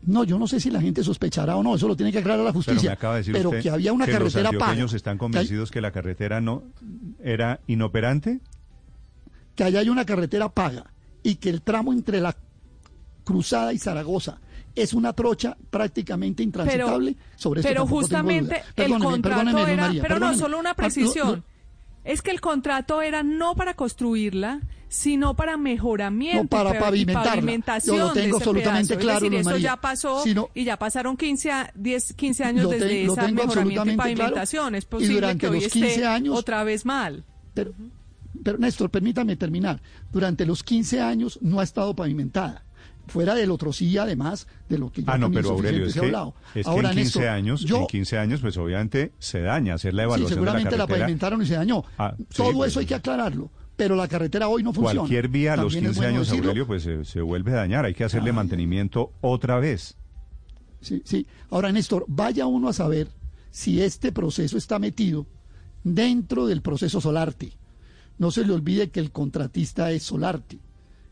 No, 0.07 0.25
yo 0.25 0.39
no 0.39 0.47
sé 0.47 0.61
si 0.61 0.71
la 0.71 0.81
gente 0.81 1.03
sospechará 1.03 1.57
o 1.57 1.63
no. 1.63 1.75
Eso 1.75 1.89
lo 1.89 1.97
tiene 1.97 2.13
que 2.13 2.19
aclarar 2.19 2.39
la 2.45 2.53
Pero 2.53 2.63
justicia. 2.63 2.91
me 2.91 2.95
acaba 2.95 3.15
de 3.15 3.21
decir 3.21 3.35
Pero 3.35 3.49
usted 3.51 3.63
que 3.63 3.71
había 3.71 3.93
una 3.93 4.07
que 4.07 4.13
carretera 4.13 4.43
los 4.45 4.59
paga. 4.59 4.71
antioqueños 4.71 4.95
están 4.95 5.15
que 5.15 5.15
hay- 5.17 5.19
convencidos 5.33 5.71
que 5.71 5.81
la 5.81 5.91
carretera 5.91 6.41
no 6.41 6.63
era 7.23 7.61
inoperante. 7.67 8.41
que 9.57 9.65
allá 9.65 9.81
hay 9.81 9.89
una 9.89 10.05
carretera 10.05 10.49
paga 10.51 10.85
y 11.23 11.37
que 11.37 11.49
el 11.51 11.63
tramo 11.63 11.93
entre 11.93 12.21
la 12.21 12.37
Cruzada 13.25 13.73
y 13.73 13.79
Zaragoza 13.79 14.39
es 14.77 14.93
una 14.93 15.13
trocha 15.15 15.57
prácticamente 15.71 16.43
intransitable. 16.43 17.17
sobre 17.37 17.61
esto 17.61 17.69
pero 17.71 17.87
justamente 17.87 18.63
el 18.77 18.99
contrato 18.99 19.67
era, 19.67 19.87
María, 19.87 20.03
pero 20.03 20.19
no, 20.21 20.37
solo 20.37 20.59
una 20.61 20.71
Ah, 20.71 20.73
no, 20.73 20.77
precisión. 20.77 21.37
no, 21.39 21.57
Es 22.05 22.23
que 22.23 22.31
el 22.31 22.41
contrato 22.41 23.03
era 23.03 23.23
no 23.25 23.57
para 23.57 23.75
construirla, 23.75 24.61
sino 24.89 25.35
para 25.35 25.57
mejoramiento 25.57 26.43
No, 26.45 26.49
para 26.49 26.97
y 26.97 27.01
y 27.03 27.07
pavimentación 27.07 27.97
Yo 27.97 28.07
lo 28.09 28.13
tengo 28.13 28.37
absolutamente 28.37 28.95
pedazo. 28.95 29.01
claro, 29.05 29.25
Es 29.27 29.31
decir, 29.33 29.45
María. 29.45 29.59
ya 29.71 29.77
pasó 29.77 30.23
Si 30.23 30.35
no- 30.35 30.49
y 30.55 30.65
ya 30.65 30.79
pasaron 30.79 31.17
15, 31.17 31.51
a- 31.51 31.73
10, 31.75 32.13
15 32.15 32.45
años 32.45 32.65
Lo 32.65 32.71
desde 32.71 32.89
ten- 32.89 33.07
lo 33.07 33.15
tengo 33.15 33.27
mejoramiento 33.27 33.45
y 33.45 33.49
absolutamente 33.49 33.95
claro. 34.15 34.17
pavimentación. 34.19 34.75
Es 34.77 34.85
Y 34.85 34.87
posible 34.87 35.15
durante 35.15 35.41
que 35.41 35.49
hoy 35.49 35.61
los 35.61 35.73
15 35.73 35.89
esté 35.91 36.07
años- 36.07 36.39
otra 36.39 36.63
vez 36.65 36.85
mal. 36.87 37.25
Pero, 37.55 37.73
pero 38.45 38.59
Néstor, 38.59 38.91
permítame 38.91 39.35
terminar. 39.37 39.81
Durante 40.13 40.47
los 40.47 40.63
15 40.63 41.01
años 41.01 41.39
no 41.43 41.61
ha 41.61 41.65
estado 41.65 41.95
pavimentada. 41.97 42.63
Fuera 43.09 43.35
del 43.37 43.53
otro 43.53 43.73
sí, 43.73 43.97
además 43.99 44.49
de 44.69 44.79
lo 44.79 44.91
que 44.91 45.03
ya 45.05 45.13
Ah, 45.13 45.19
no, 45.19 45.31
pero 45.31 45.51
Aurelio, 45.51 45.87
es 45.87 45.93
se 45.93 46.01
ha 46.01 46.03
que, 46.03 46.07
hablado. 46.09 46.35
es 46.57 46.65
que 46.65 46.71
Ahora, 46.71 46.91
en 46.91 46.97
15 46.97 47.19
Néstor, 47.21 47.29
años, 47.35 47.61
yo- 47.63 47.77
en 47.83 47.87
15 47.87 48.19
años, 48.19 48.41
pues 48.41 48.57
obviamente 48.57 49.13
se 49.21 49.41
daña 49.43 49.75
hacer 49.75 49.95
la 49.95 50.03
Sí, 50.03 50.05
evaluación 50.07 50.35
seguramente 50.37 50.71
de 50.71 50.77
la, 50.77 50.83
la 50.83 50.87
carretera. 50.87 51.05
pavimentaron 51.07 51.43
y 51.43 51.47
se 51.47 51.55
dañó. 51.55 51.85
Ah, 51.99 52.15
sí, 52.19 52.25
Todo 52.37 52.53
pues, 52.53 52.71
eso 52.73 52.81
hay 52.81 52.87
que 52.87 52.95
aclararlo. 52.97 53.49
Pero 53.77 53.95
la 53.95 54.09
carretera 54.09 54.49
hoy 54.49 54.63
no 54.63 54.73
funciona. 54.73 55.01
Cualquier 55.01 55.29
vía 55.29 55.53
a 55.53 55.57
los 55.57 55.73
También 55.73 55.85
es 55.85 55.91
15 55.91 56.01
bueno 56.01 56.17
años, 56.17 56.29
decirlo. 56.29 56.49
Aurelio, 56.51 56.67
pues 56.67 56.83
se, 56.83 57.05
se 57.05 57.21
vuelve 57.21 57.53
a 57.53 57.57
dañar. 57.57 57.85
Hay 57.85 57.95
que 57.95 58.05
hacerle 58.05 58.33
mantenimiento 58.33 59.13
otra 59.21 59.59
vez. 59.59 59.97
Sí, 60.81 61.03
sí. 61.05 61.27
Ahora, 61.51 61.73
Néstor, 61.73 62.05
vaya 62.09 62.47
uno 62.47 62.69
a 62.69 62.73
saber 62.73 63.09
si 63.51 63.81
este 63.83 64.13
proceso 64.13 64.57
está 64.57 64.79
metido 64.79 65.27
dentro 65.85 66.47
del 66.47 66.63
proceso 66.63 67.01
Solarte. 67.01 67.53
No 68.19 68.31
se 68.31 68.45
le 68.45 68.53
olvide 68.53 68.91
que 68.91 69.01
el 69.01 69.13
contratista 69.13 69.91
es 69.93 70.05
Solarte. 70.05 70.59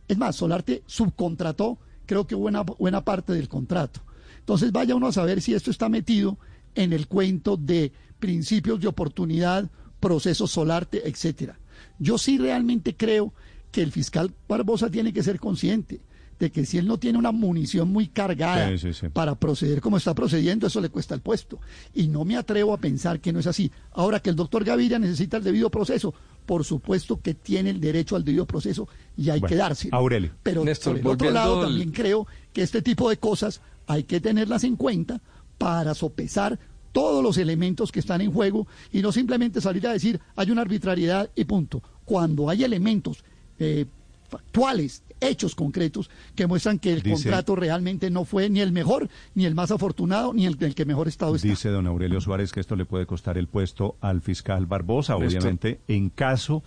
Es 0.08 0.18
más, 0.18 0.36
Solarte 0.36 0.82
subcontrató, 0.86 1.78
creo 2.06 2.26
que 2.26 2.34
buena, 2.34 2.62
buena 2.62 3.04
parte 3.04 3.32
del 3.32 3.48
contrato. 3.48 4.00
Entonces, 4.38 4.72
vaya 4.72 4.94
uno 4.94 5.06
a 5.06 5.12
saber 5.12 5.40
si 5.40 5.54
esto 5.54 5.70
está 5.70 5.88
metido 5.88 6.38
en 6.74 6.92
el 6.92 7.08
cuento 7.08 7.56
de 7.56 7.92
principios 8.18 8.80
de 8.80 8.88
oportunidad, 8.88 9.70
proceso 10.00 10.46
Solarte, 10.46 11.08
etcétera. 11.08 11.58
Yo 12.04 12.18
sí 12.18 12.36
realmente 12.36 12.94
creo 12.94 13.32
que 13.72 13.82
el 13.82 13.90
fiscal 13.90 14.32
Barbosa 14.46 14.90
tiene 14.90 15.12
que 15.12 15.22
ser 15.22 15.40
consciente 15.40 16.00
de 16.38 16.50
que 16.50 16.66
si 16.66 16.76
él 16.78 16.86
no 16.86 16.98
tiene 16.98 17.18
una 17.18 17.32
munición 17.32 17.88
muy 17.88 18.08
cargada 18.08 18.68
Sí, 18.70 18.78
sí, 18.78 18.92
sí. 18.92 19.08
para 19.08 19.36
proceder 19.36 19.80
como 19.80 19.96
está 19.96 20.14
procediendo, 20.14 20.66
eso 20.66 20.80
le 20.80 20.90
cuesta 20.90 21.14
el 21.14 21.22
puesto. 21.22 21.60
Y 21.94 22.08
no 22.08 22.24
me 22.24 22.36
atrevo 22.36 22.74
a 22.74 22.78
pensar 22.78 23.20
que 23.20 23.32
no 23.32 23.38
es 23.38 23.46
así. 23.46 23.70
Ahora 23.92 24.20
que 24.20 24.30
el 24.30 24.36
doctor 24.36 24.64
Gaviria 24.64 24.98
necesita 24.98 25.38
el 25.38 25.44
debido 25.44 25.70
proceso, 25.70 26.12
por 26.44 26.64
supuesto 26.64 27.20
que 27.22 27.32
tiene 27.34 27.70
el 27.70 27.80
derecho 27.80 28.16
al 28.16 28.24
debido 28.24 28.46
proceso 28.46 28.86
y 29.16 29.30
hay 29.30 29.40
Bueno, 29.40 29.48
que 29.48 29.56
dárselo. 29.56 29.96
Aurelio. 29.96 30.32
Pero 30.42 30.62
Néstor, 30.62 31.00
por 31.00 31.00
el 31.00 31.06
otro 31.06 31.30
lado 31.30 31.62
también 31.62 31.90
creo 31.90 32.26
que 32.52 32.62
este 32.62 32.82
tipo 32.82 33.08
de 33.08 33.16
cosas 33.16 33.62
hay 33.86 34.02
que 34.02 34.20
tenerlas 34.20 34.64
en 34.64 34.76
cuenta 34.76 35.22
para 35.56 35.94
sopesar 35.94 36.58
todos 36.94 37.22
los 37.24 37.38
elementos 37.38 37.90
que 37.90 37.98
están 37.98 38.20
en 38.20 38.32
juego 38.32 38.68
y 38.92 39.02
no 39.02 39.10
simplemente 39.10 39.60
salir 39.60 39.86
a 39.88 39.92
decir 39.92 40.20
hay 40.36 40.50
una 40.52 40.62
arbitrariedad 40.62 41.28
y 41.34 41.44
punto. 41.44 41.82
Cuando 42.04 42.48
hay 42.50 42.64
elementos 42.64 43.24
eh, 43.58 43.86
factuales, 44.28 45.02
hechos 45.20 45.54
concretos 45.54 46.10
que 46.34 46.46
muestran 46.46 46.78
que 46.78 46.92
el 46.92 47.02
Dice- 47.02 47.14
contrato 47.24 47.56
realmente 47.56 48.10
no 48.10 48.24
fue 48.24 48.50
ni 48.50 48.60
el 48.60 48.72
mejor, 48.72 49.08
ni 49.34 49.46
el 49.46 49.54
más 49.54 49.70
afortunado, 49.70 50.34
ni 50.34 50.46
el, 50.46 50.56
el 50.60 50.74
que 50.74 50.84
mejor 50.84 51.08
estado 51.08 51.34
está. 51.36 51.46
Dice 51.48 51.68
don 51.68 51.86
Aurelio 51.86 52.20
Suárez 52.20 52.52
que 52.52 52.60
esto 52.60 52.76
le 52.76 52.84
puede 52.84 53.06
costar 53.06 53.38
el 53.38 53.46
puesto 53.46 53.96
al 54.00 54.20
fiscal 54.22 54.66
Barbosa, 54.66 55.16
obviamente, 55.16 55.80
en 55.88 56.10
caso 56.10 56.62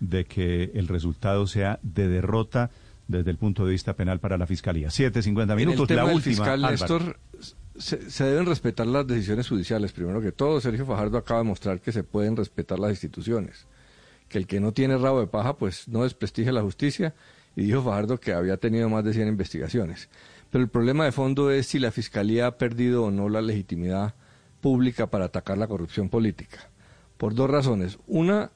de 0.00 0.24
que 0.26 0.70
el 0.74 0.86
resultado 0.88 1.46
sea 1.46 1.80
de 1.82 2.06
derrota 2.08 2.70
desde 3.08 3.30
el 3.30 3.36
punto 3.36 3.64
de 3.64 3.72
vista 3.72 3.94
penal 3.94 4.20
para 4.20 4.38
la 4.38 4.46
fiscalía. 4.46 4.88
7.50 4.88 5.50
En 5.50 5.56
minutos, 5.56 5.80
el 5.82 5.86
tema 5.88 6.02
la 6.02 6.08
del 6.08 6.16
última. 6.16 6.34
fiscal. 6.36 6.62
Néstor, 6.62 7.18
se, 7.78 8.10
se 8.10 8.24
deben 8.24 8.46
respetar 8.46 8.86
las 8.86 9.06
decisiones 9.06 9.48
judiciales. 9.48 9.92
Primero 9.92 10.20
que 10.20 10.30
todo, 10.30 10.60
Sergio 10.60 10.84
Fajardo 10.86 11.16
acaba 11.18 11.40
de 11.40 11.44
mostrar 11.46 11.80
que 11.80 11.90
se 11.90 12.04
pueden 12.04 12.36
respetar 12.36 12.78
las 12.78 12.90
instituciones. 12.90 13.66
Que 14.28 14.38
el 14.38 14.46
que 14.46 14.60
no 14.60 14.72
tiene 14.72 14.98
rabo 14.98 15.20
de 15.20 15.26
paja, 15.26 15.56
pues 15.56 15.88
no 15.88 16.02
desprestigia 16.02 16.52
la 16.52 16.62
justicia. 16.62 17.14
Y 17.56 17.62
dijo 17.62 17.82
Fajardo 17.82 18.20
que 18.20 18.32
había 18.32 18.56
tenido 18.56 18.88
más 18.88 19.04
de 19.04 19.14
100 19.14 19.28
investigaciones. 19.28 20.08
Pero 20.50 20.62
el 20.62 20.70
problema 20.70 21.04
de 21.04 21.12
fondo 21.12 21.50
es 21.50 21.66
si 21.66 21.78
la 21.78 21.90
fiscalía 21.90 22.46
ha 22.46 22.58
perdido 22.58 23.04
o 23.04 23.10
no 23.10 23.28
la 23.28 23.42
legitimidad 23.42 24.14
pública 24.60 25.08
para 25.08 25.26
atacar 25.26 25.58
la 25.58 25.66
corrupción 25.66 26.08
política. 26.08 26.70
Por 27.16 27.34
dos 27.34 27.50
razones. 27.50 27.98
Una, 28.06 28.52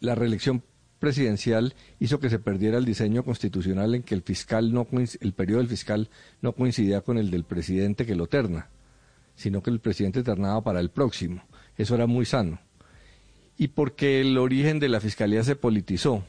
la 0.00 0.14
reelección 0.14 0.62
presidencial 0.98 1.74
hizo 1.98 2.18
que 2.18 2.30
se 2.30 2.38
perdiera 2.38 2.78
el 2.78 2.84
diseño 2.84 3.24
constitucional 3.24 3.94
en 3.94 4.02
que 4.02 4.14
el 4.14 4.22
fiscal 4.22 4.72
no 4.72 4.86
el 5.20 5.32
periodo 5.34 5.58
del 5.58 5.68
fiscal 5.68 6.08
no 6.40 6.52
coincidía 6.52 7.02
con 7.02 7.18
el 7.18 7.30
del 7.30 7.44
presidente 7.44 8.06
que 8.06 8.14
lo 8.14 8.26
terna, 8.26 8.70
sino 9.34 9.62
que 9.62 9.70
el 9.70 9.80
presidente 9.80 10.22
ternaba 10.22 10.62
para 10.62 10.80
el 10.80 10.90
próximo. 10.90 11.42
Eso 11.76 11.94
era 11.94 12.06
muy 12.06 12.24
sano. 12.24 12.58
Y 13.56 13.68
porque 13.68 14.20
el 14.20 14.36
origen 14.38 14.80
de 14.80 14.88
la 14.88 15.00
fiscalía 15.00 15.44
se 15.44 15.56
politizó. 15.56 16.24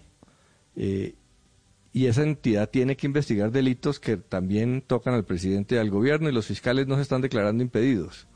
eh, 0.75 1.15
y 1.95 2.07
esa 2.07 2.23
entidad 2.23 2.69
tiene 2.69 2.97
que 2.97 3.07
investigar 3.07 3.53
delitos 3.53 4.01
que 4.01 4.17
también 4.17 4.83
tocan 4.85 5.13
al 5.13 5.23
presidente 5.23 5.75
y 5.75 5.77
al 5.77 5.89
gobierno 5.89 6.27
y 6.27 6.33
los 6.33 6.45
fiscales 6.45 6.87
no 6.87 6.97
se 6.97 7.03
están 7.03 7.21
declarando 7.21 7.63
impedidos. 7.63 8.27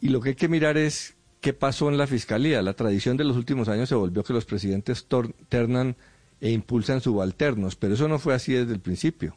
Y 0.00 0.10
lo 0.10 0.20
que 0.20 0.28
hay 0.28 0.34
que 0.36 0.46
mirar 0.46 0.76
es 0.76 1.16
qué 1.40 1.52
pasó 1.52 1.88
en 1.88 1.98
la 1.98 2.06
fiscalía. 2.06 2.62
La 2.62 2.74
tradición 2.74 3.16
de 3.16 3.24
los 3.24 3.36
últimos 3.36 3.68
años 3.68 3.88
se 3.88 3.96
volvió 3.96 4.22
que 4.22 4.32
los 4.32 4.44
presidentes 4.44 5.08
ternan 5.48 5.96
e 6.40 6.52
impulsan 6.52 7.00
subalternos, 7.00 7.74
pero 7.74 7.94
eso 7.94 8.06
no 8.06 8.20
fue 8.20 8.34
así 8.34 8.52
desde 8.52 8.74
el 8.74 8.80
principio. 8.80 9.36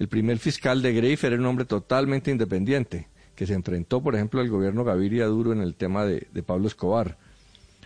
El 0.00 0.08
primer 0.08 0.38
fiscal 0.38 0.82
de 0.82 0.92
Greiff 0.94 1.22
era 1.22 1.36
un 1.36 1.46
hombre 1.46 1.64
totalmente 1.64 2.32
independiente, 2.32 3.06
que 3.36 3.46
se 3.46 3.54
enfrentó, 3.54 4.02
por 4.02 4.16
ejemplo, 4.16 4.40
al 4.40 4.48
gobierno 4.48 4.82
Gaviria 4.82 5.26
duro 5.26 5.52
en 5.52 5.60
el 5.60 5.76
tema 5.76 6.04
de 6.04 6.42
Pablo 6.42 6.66
Escobar. 6.66 7.18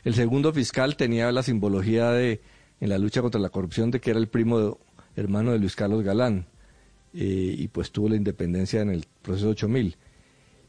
El 0.04 0.14
segundo 0.14 0.52
fiscal 0.52 0.96
tenía 0.96 1.30
la 1.32 1.42
simbología 1.42 2.10
de, 2.10 2.40
en 2.80 2.88
la 2.88 2.98
lucha 2.98 3.22
contra 3.22 3.40
la 3.40 3.50
corrupción, 3.50 3.90
de 3.90 4.00
que 4.00 4.10
era 4.10 4.18
el 4.18 4.28
primo 4.28 4.78
hermano 5.16 5.52
de 5.52 5.58
Luis 5.58 5.76
Carlos 5.76 6.02
Galán, 6.02 6.46
eh, 7.14 7.54
y 7.58 7.68
pues 7.68 7.92
tuvo 7.92 8.08
la 8.08 8.16
independencia 8.16 8.80
en 8.80 8.90
el 8.90 9.06
proceso 9.22 9.50
8000. 9.50 9.96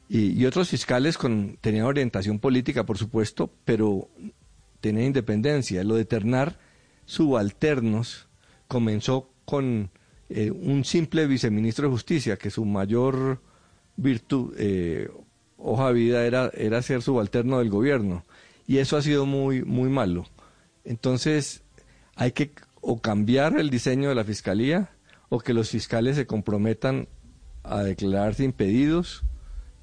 Y, 0.10 0.40
y 0.40 0.46
otros 0.46 0.70
fiscales 0.70 1.18
con, 1.18 1.58
tenían 1.62 1.86
orientación 1.86 2.40
política, 2.40 2.86
por 2.86 2.98
supuesto, 2.98 3.50
pero 3.66 4.10
tenían 4.82 5.08
independencia. 5.08 5.84
Lo 5.84 5.96
de 5.96 6.06
ternar 6.06 6.60
subalternos 7.06 8.28
comenzó 8.68 9.30
con 9.46 9.90
eh, 10.30 10.52
un 10.52 10.84
simple 10.84 11.28
viceministro 11.28 11.88
de 11.88 11.94
Justicia, 11.94 12.38
que 12.38 12.50
su 12.50 12.66
mayor 12.66 13.42
virtud, 13.96 14.54
eh, 14.58 15.10
hoja 15.58 15.92
vida 15.92 16.26
era, 16.26 16.50
era 16.54 16.82
ser 16.82 17.02
subalterno 17.02 17.60
del 17.60 17.70
gobierno. 17.70 18.26
Y 18.68 18.78
eso 18.78 18.98
ha 18.98 19.02
sido 19.02 19.26
muy, 19.26 19.64
muy 19.64 19.90
malo. 19.90 20.26
Entonces, 20.86 21.64
hay 22.16 22.32
que 22.32 22.52
o 22.82 23.00
cambiar 23.02 23.60
el 23.60 23.70
diseño 23.70 24.10
de 24.10 24.16
la 24.16 24.24
fiscalía 24.24 24.90
o 25.30 25.40
que 25.40 25.54
los 25.54 25.70
fiscales 25.70 26.16
se 26.16 26.28
comprometan 26.28 27.08
a 27.64 27.82
declararse 27.84 28.44
impedidos. 28.44 29.24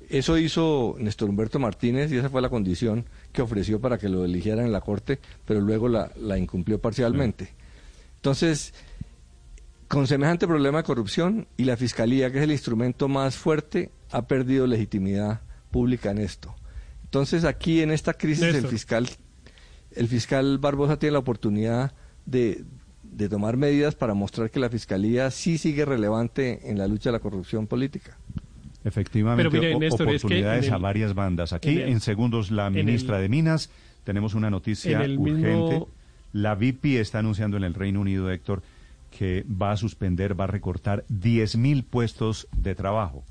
Eso 0.09 0.37
hizo 0.39 0.97
Néstor 0.99 1.31
Humberto 1.31 1.59
Martínez 1.59 2.13
y 2.13 2.19
esa 2.19 2.29
fue 2.29 2.43
la 2.43 2.51
condición 2.51 3.07
que 3.33 3.43
ofreció 3.43 3.81
para 3.81 3.97
que 3.97 4.09
lo 4.09 4.25
eligieran 4.25 4.67
en 4.67 4.73
la 4.73 4.81
Corte, 4.81 5.19
pero 5.47 5.61
luego 5.61 5.89
la, 5.89 6.11
la 6.17 6.37
incumplió 6.37 6.81
parcialmente. 6.81 7.55
Entonces, 8.17 8.75
con 9.89 10.07
semejante 10.07 10.47
problema 10.47 10.79
de 10.79 10.85
corrupción 10.85 11.49
y 11.57 11.65
la 11.65 11.77
Fiscalía, 11.77 12.31
que 12.31 12.39
es 12.39 12.45
el 12.45 12.53
instrumento 12.53 13.09
más 13.09 13.37
fuerte, 13.37 13.91
ha 14.11 14.27
perdido 14.27 14.67
legitimidad 14.67 15.41
pública 15.71 16.11
en 16.11 16.19
esto. 16.19 16.55
Entonces, 17.11 17.45
aquí 17.45 17.81
en 17.83 17.91
esta 17.91 18.15
crisis 18.15 18.45
el 18.55 18.67
fiscal, 18.69 19.09
el 19.97 20.07
fiscal 20.07 20.59
Barbosa 20.59 20.97
tiene 20.97 21.15
la 21.15 21.19
oportunidad 21.19 21.93
de, 22.25 22.63
de 23.03 23.29
tomar 23.29 23.57
medidas 23.57 23.97
para 23.97 24.15
mostrar 24.15 24.49
que 24.51 24.61
la 24.61 24.71
Fiscalía 24.71 25.29
sí 25.33 25.59
sigue 25.59 25.85
relevante 25.85 26.71
en 26.71 26.79
la 26.79 26.87
lucha 26.87 27.09
de 27.11 27.15
la 27.15 27.19
corrupción 27.19 27.67
política. 27.67 28.17
Efectivamente, 28.85 29.51
Pero 29.51 29.61
mire, 29.61 29.75
o- 29.75 29.79
Néstor, 29.81 30.07
es 30.09 30.23
que 30.23 30.27
oportunidades 30.27 30.71
a 30.71 30.79
varias 30.79 31.15
bandas. 31.15 31.53
Aquí, 31.53 31.81
en 31.83 32.01
segundos, 32.01 32.53
la 32.53 32.71
ministra 32.71 33.17
el- 33.17 33.23
de 33.23 33.29
Minas, 33.29 33.71
tenemos 34.05 34.35
una 34.35 34.49
noticia 34.49 35.01
urgente. 35.01 35.19
mismo- 35.19 35.89
La 36.33 36.55
VIP 36.55 37.01
está 37.01 37.19
anunciando 37.19 37.57
en 37.57 37.65
el 37.65 37.75
Reino 37.75 38.01
Unido, 38.01 38.31
Héctor, 38.31 38.63
que 39.11 39.45
va 39.51 39.73
a 39.73 39.77
suspender, 39.77 40.39
va 40.39 40.45
a 40.45 40.47
recortar 40.47 41.05
10.000 41.09 41.83
puestos 41.83 42.47
de 42.57 42.77
trabajo. 42.77 43.25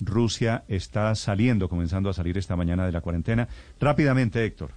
Rusia 0.00 0.64
está 0.68 1.14
saliendo, 1.14 1.68
comenzando 1.68 2.10
a 2.10 2.12
salir 2.12 2.38
esta 2.38 2.56
mañana 2.56 2.86
de 2.86 2.92
la 2.92 3.00
cuarentena. 3.00 3.48
Rápidamente, 3.80 4.44
Héctor. 4.44 4.72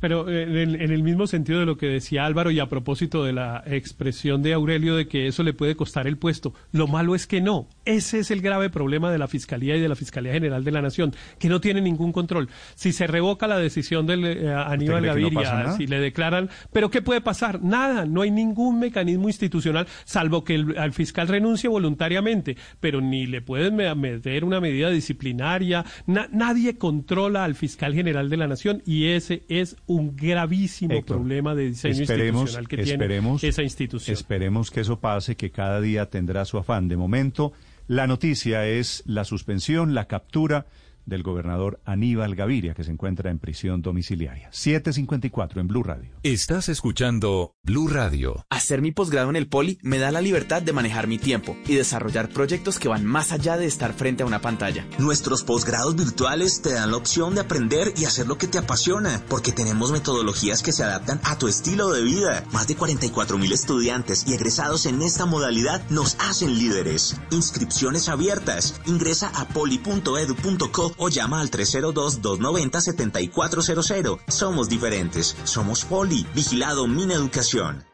Pero 0.00 0.28
eh, 0.30 0.44
en 0.44 0.56
el, 0.56 0.80
en 0.80 0.90
el 0.90 1.02
mismo 1.02 1.26
sentido 1.26 1.60
de 1.60 1.66
lo 1.66 1.76
que 1.76 1.86
decía 1.86 2.24
Álvaro 2.24 2.50
y 2.50 2.58
a 2.58 2.68
propósito 2.68 3.22
de 3.22 3.34
la 3.34 3.62
expresión 3.66 4.42
de 4.42 4.54
Aurelio 4.54 4.96
de 4.96 5.06
que 5.06 5.26
eso 5.26 5.42
le 5.42 5.52
puede 5.52 5.76
costar 5.76 6.06
el 6.06 6.16
puesto, 6.16 6.54
lo 6.72 6.88
malo 6.88 7.14
es 7.14 7.26
que 7.26 7.40
no. 7.40 7.68
Ese 7.90 8.20
es 8.20 8.30
el 8.30 8.40
grave 8.40 8.70
problema 8.70 9.10
de 9.10 9.18
la 9.18 9.26
Fiscalía 9.28 9.76
y 9.76 9.80
de 9.80 9.88
la 9.88 9.96
Fiscalía 9.96 10.32
General 10.32 10.62
de 10.64 10.70
la 10.70 10.82
Nación, 10.82 11.14
que 11.38 11.48
no 11.48 11.60
tiene 11.60 11.80
ningún 11.80 12.12
control. 12.12 12.48
Si 12.74 12.92
se 12.92 13.06
revoca 13.06 13.46
la 13.46 13.58
decisión 13.58 14.06
de 14.06 14.14
eh, 14.14 14.54
Aníbal 14.54 15.02
no 15.02 15.08
Gaviria, 15.08 15.40
nada? 15.54 15.76
si 15.76 15.86
le 15.86 15.98
declaran, 16.00 16.48
pero 16.72 16.90
¿qué 16.90 17.02
puede 17.02 17.20
pasar? 17.20 17.62
Nada, 17.62 18.04
no 18.06 18.22
hay 18.22 18.30
ningún 18.30 18.78
mecanismo 18.78 19.28
institucional, 19.28 19.86
salvo 20.04 20.44
que 20.44 20.54
el, 20.54 20.78
al 20.78 20.92
fiscal 20.92 21.28
renuncie 21.28 21.68
voluntariamente, 21.68 22.56
pero 22.80 23.00
ni 23.00 23.26
le 23.26 23.42
pueden 23.42 23.76
me- 23.76 23.94
meter 23.94 24.44
una 24.44 24.60
medida 24.60 24.90
disciplinaria, 24.90 25.84
na- 26.06 26.28
nadie 26.32 26.78
controla 26.78 27.44
al 27.44 27.54
fiscal 27.54 27.94
general 27.94 28.28
de 28.30 28.36
la 28.36 28.46
Nación 28.46 28.82
y 28.86 29.06
ese 29.08 29.44
es 29.48 29.76
un 29.86 30.16
gravísimo 30.16 30.94
Héctor, 30.94 31.16
problema 31.18 31.54
de 31.54 31.66
diseño 31.66 32.00
institucional 32.00 32.68
que 32.68 32.80
esperemos, 32.82 33.40
tiene 33.40 33.50
esa 33.50 33.62
institución. 33.62 34.12
Esperemos 34.14 34.70
que 34.70 34.80
eso 34.80 34.98
pase, 35.00 35.36
que 35.36 35.50
cada 35.50 35.80
día 35.80 36.06
tendrá 36.06 36.44
su 36.44 36.58
afán. 36.58 36.88
De 36.88 36.96
momento, 36.96 37.52
la 37.90 38.06
noticia 38.06 38.68
es 38.68 39.02
la 39.04 39.24
suspensión, 39.24 39.96
la 39.96 40.06
captura 40.06 40.66
del 41.06 41.22
gobernador 41.22 41.80
Aníbal 41.84 42.34
Gaviria, 42.34 42.74
que 42.74 42.84
se 42.84 42.90
encuentra 42.90 43.30
en 43.30 43.38
prisión 43.38 43.82
domiciliaria. 43.82 44.48
754 44.52 45.60
en 45.60 45.68
Blue 45.68 45.82
Radio. 45.82 46.10
Estás 46.22 46.68
escuchando 46.68 47.54
Blue 47.62 47.88
Radio. 47.88 48.46
Hacer 48.50 48.82
mi 48.82 48.92
posgrado 48.92 49.30
en 49.30 49.36
el 49.36 49.48
Poli 49.48 49.78
me 49.82 49.98
da 49.98 50.10
la 50.10 50.20
libertad 50.20 50.62
de 50.62 50.72
manejar 50.72 51.06
mi 51.06 51.18
tiempo 51.18 51.56
y 51.66 51.74
desarrollar 51.74 52.28
proyectos 52.28 52.78
que 52.78 52.88
van 52.88 53.04
más 53.04 53.32
allá 53.32 53.56
de 53.56 53.66
estar 53.66 53.92
frente 53.92 54.22
a 54.22 54.26
una 54.26 54.40
pantalla. 54.40 54.86
Nuestros 54.98 55.42
posgrados 55.42 55.96
virtuales 55.96 56.62
te 56.62 56.72
dan 56.72 56.90
la 56.90 56.96
opción 56.96 57.34
de 57.34 57.40
aprender 57.40 57.92
y 57.96 58.04
hacer 58.04 58.26
lo 58.26 58.38
que 58.38 58.46
te 58.46 58.58
apasiona, 58.58 59.22
porque 59.28 59.52
tenemos 59.52 59.92
metodologías 59.92 60.62
que 60.62 60.72
se 60.72 60.84
adaptan 60.84 61.20
a 61.24 61.38
tu 61.38 61.48
estilo 61.48 61.90
de 61.90 62.02
vida. 62.02 62.44
Más 62.52 62.68
de 62.68 62.76
44 62.76 63.38
mil 63.38 63.52
estudiantes 63.52 64.24
y 64.26 64.34
egresados 64.34 64.86
en 64.86 65.02
esta 65.02 65.26
modalidad 65.26 65.82
nos 65.90 66.16
hacen 66.18 66.58
líderes. 66.58 67.16
Inscripciones 67.30 68.08
abiertas. 68.08 68.80
Ingresa 68.86 69.28
a 69.34 69.48
poli.edu.co 69.48 70.89
o 70.98 71.08
llama 71.08 71.40
al 71.40 71.50
302-290-7400. 71.50 74.20
Somos 74.28 74.68
diferentes. 74.68 75.36
Somos 75.44 75.84
Poli. 75.84 76.26
Vigilado 76.34 76.86
Mineducación. 76.86 77.84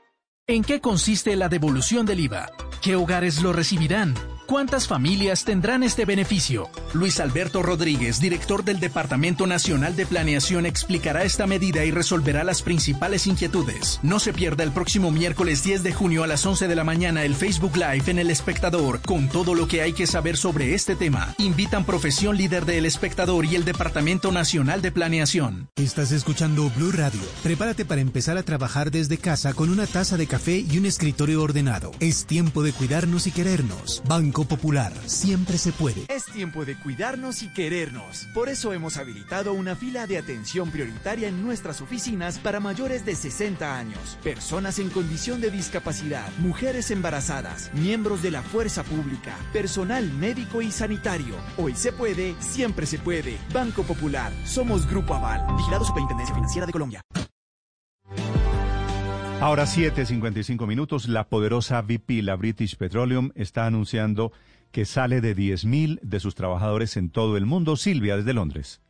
¿En 0.48 0.62
qué 0.62 0.80
consiste 0.80 1.34
la 1.34 1.48
devolución 1.48 2.06
del 2.06 2.20
IVA? 2.20 2.46
¿Qué 2.80 2.94
hogares 2.94 3.42
lo 3.42 3.52
recibirán? 3.52 4.14
¿Cuántas 4.46 4.86
familias 4.86 5.44
tendrán 5.44 5.82
este 5.82 6.04
beneficio? 6.04 6.68
Luis 6.92 7.18
Alberto 7.18 7.64
Rodríguez, 7.64 8.20
director 8.20 8.62
del 8.62 8.78
Departamento 8.78 9.44
Nacional 9.44 9.96
de 9.96 10.06
Planeación, 10.06 10.66
explicará 10.66 11.24
esta 11.24 11.48
medida 11.48 11.84
y 11.84 11.90
resolverá 11.90 12.44
las 12.44 12.62
principales 12.62 13.26
inquietudes. 13.26 13.98
No 14.04 14.20
se 14.20 14.32
pierda 14.32 14.62
el 14.62 14.70
próximo 14.70 15.10
miércoles 15.10 15.64
10 15.64 15.82
de 15.82 15.92
junio 15.92 16.22
a 16.22 16.28
las 16.28 16.46
11 16.46 16.68
de 16.68 16.76
la 16.76 16.84
mañana 16.84 17.24
el 17.24 17.34
Facebook 17.34 17.76
Live 17.76 18.04
en 18.06 18.20
El 18.20 18.30
Espectador 18.30 19.00
con 19.00 19.28
todo 19.28 19.56
lo 19.56 19.66
que 19.66 19.82
hay 19.82 19.94
que 19.94 20.06
saber 20.06 20.36
sobre 20.36 20.74
este 20.74 20.94
tema. 20.94 21.34
Invitan 21.38 21.84
Profesión 21.84 22.36
Líder 22.36 22.66
de 22.66 22.78
El 22.78 22.86
Espectador 22.86 23.46
y 23.46 23.56
el 23.56 23.64
Departamento 23.64 24.30
Nacional 24.30 24.80
de 24.80 24.92
Planeación. 24.92 25.70
Estás 25.74 26.12
escuchando 26.12 26.70
Blue 26.76 26.92
Radio. 26.92 27.20
Prepárate 27.42 27.84
para 27.84 28.00
empezar 28.00 28.38
a 28.38 28.44
trabajar 28.44 28.92
desde 28.92 29.18
casa 29.18 29.54
con 29.54 29.70
una 29.70 29.88
taza 29.88 30.16
de 30.16 30.28
café 30.28 30.58
y 30.58 30.78
un 30.78 30.86
escritorio 30.86 31.42
ordenado. 31.42 31.90
Es 31.98 32.26
tiempo 32.26 32.62
de 32.62 32.72
cuidarnos 32.72 33.26
y 33.26 33.32
querernos. 33.32 34.04
Banco 34.06 34.35
Popular. 34.44 34.92
Siempre 35.06 35.56
se 35.58 35.72
puede. 35.72 36.04
Es 36.08 36.26
tiempo 36.26 36.64
de 36.64 36.76
cuidarnos 36.76 37.42
y 37.42 37.48
querernos. 37.48 38.26
Por 38.34 38.48
eso 38.48 38.72
hemos 38.72 38.96
habilitado 38.96 39.52
una 39.52 39.74
fila 39.74 40.06
de 40.06 40.18
atención 40.18 40.70
prioritaria 40.70 41.28
en 41.28 41.42
nuestras 41.42 41.80
oficinas 41.80 42.38
para 42.38 42.60
mayores 42.60 43.06
de 43.06 43.14
60 43.14 43.76
años, 43.76 44.18
personas 44.22 44.78
en 44.78 44.90
condición 44.90 45.40
de 45.40 45.50
discapacidad, 45.50 46.28
mujeres 46.38 46.90
embarazadas, 46.90 47.70
miembros 47.72 48.22
de 48.22 48.30
la 48.30 48.42
fuerza 48.42 48.82
pública, 48.84 49.36
personal 49.52 50.12
médico 50.12 50.62
y 50.62 50.70
sanitario. 50.70 51.34
Hoy 51.56 51.74
se 51.74 51.92
puede, 51.92 52.34
siempre 52.40 52.86
se 52.86 52.98
puede. 52.98 53.38
Banco 53.52 53.82
Popular. 53.82 54.32
Somos 54.44 54.86
Grupo 54.86 55.14
Aval. 55.14 55.46
Vigilado 55.56 55.84
Superintendencia 55.84 56.34
Financiera 56.34 56.66
de 56.66 56.72
Colombia. 56.72 57.00
Ahora 59.40 59.64
7.55 59.64 60.66
minutos, 60.66 61.08
la 61.08 61.28
poderosa 61.28 61.82
BP, 61.82 62.22
la 62.22 62.36
British 62.36 62.76
Petroleum, 62.76 63.32
está 63.34 63.66
anunciando 63.66 64.32
que 64.72 64.86
sale 64.86 65.20
de 65.20 65.36
10.000 65.36 66.00
de 66.00 66.20
sus 66.20 66.34
trabajadores 66.34 66.96
en 66.96 67.10
todo 67.10 67.36
el 67.36 67.44
mundo. 67.44 67.76
Silvia, 67.76 68.16
desde 68.16 68.32
Londres. 68.32 68.80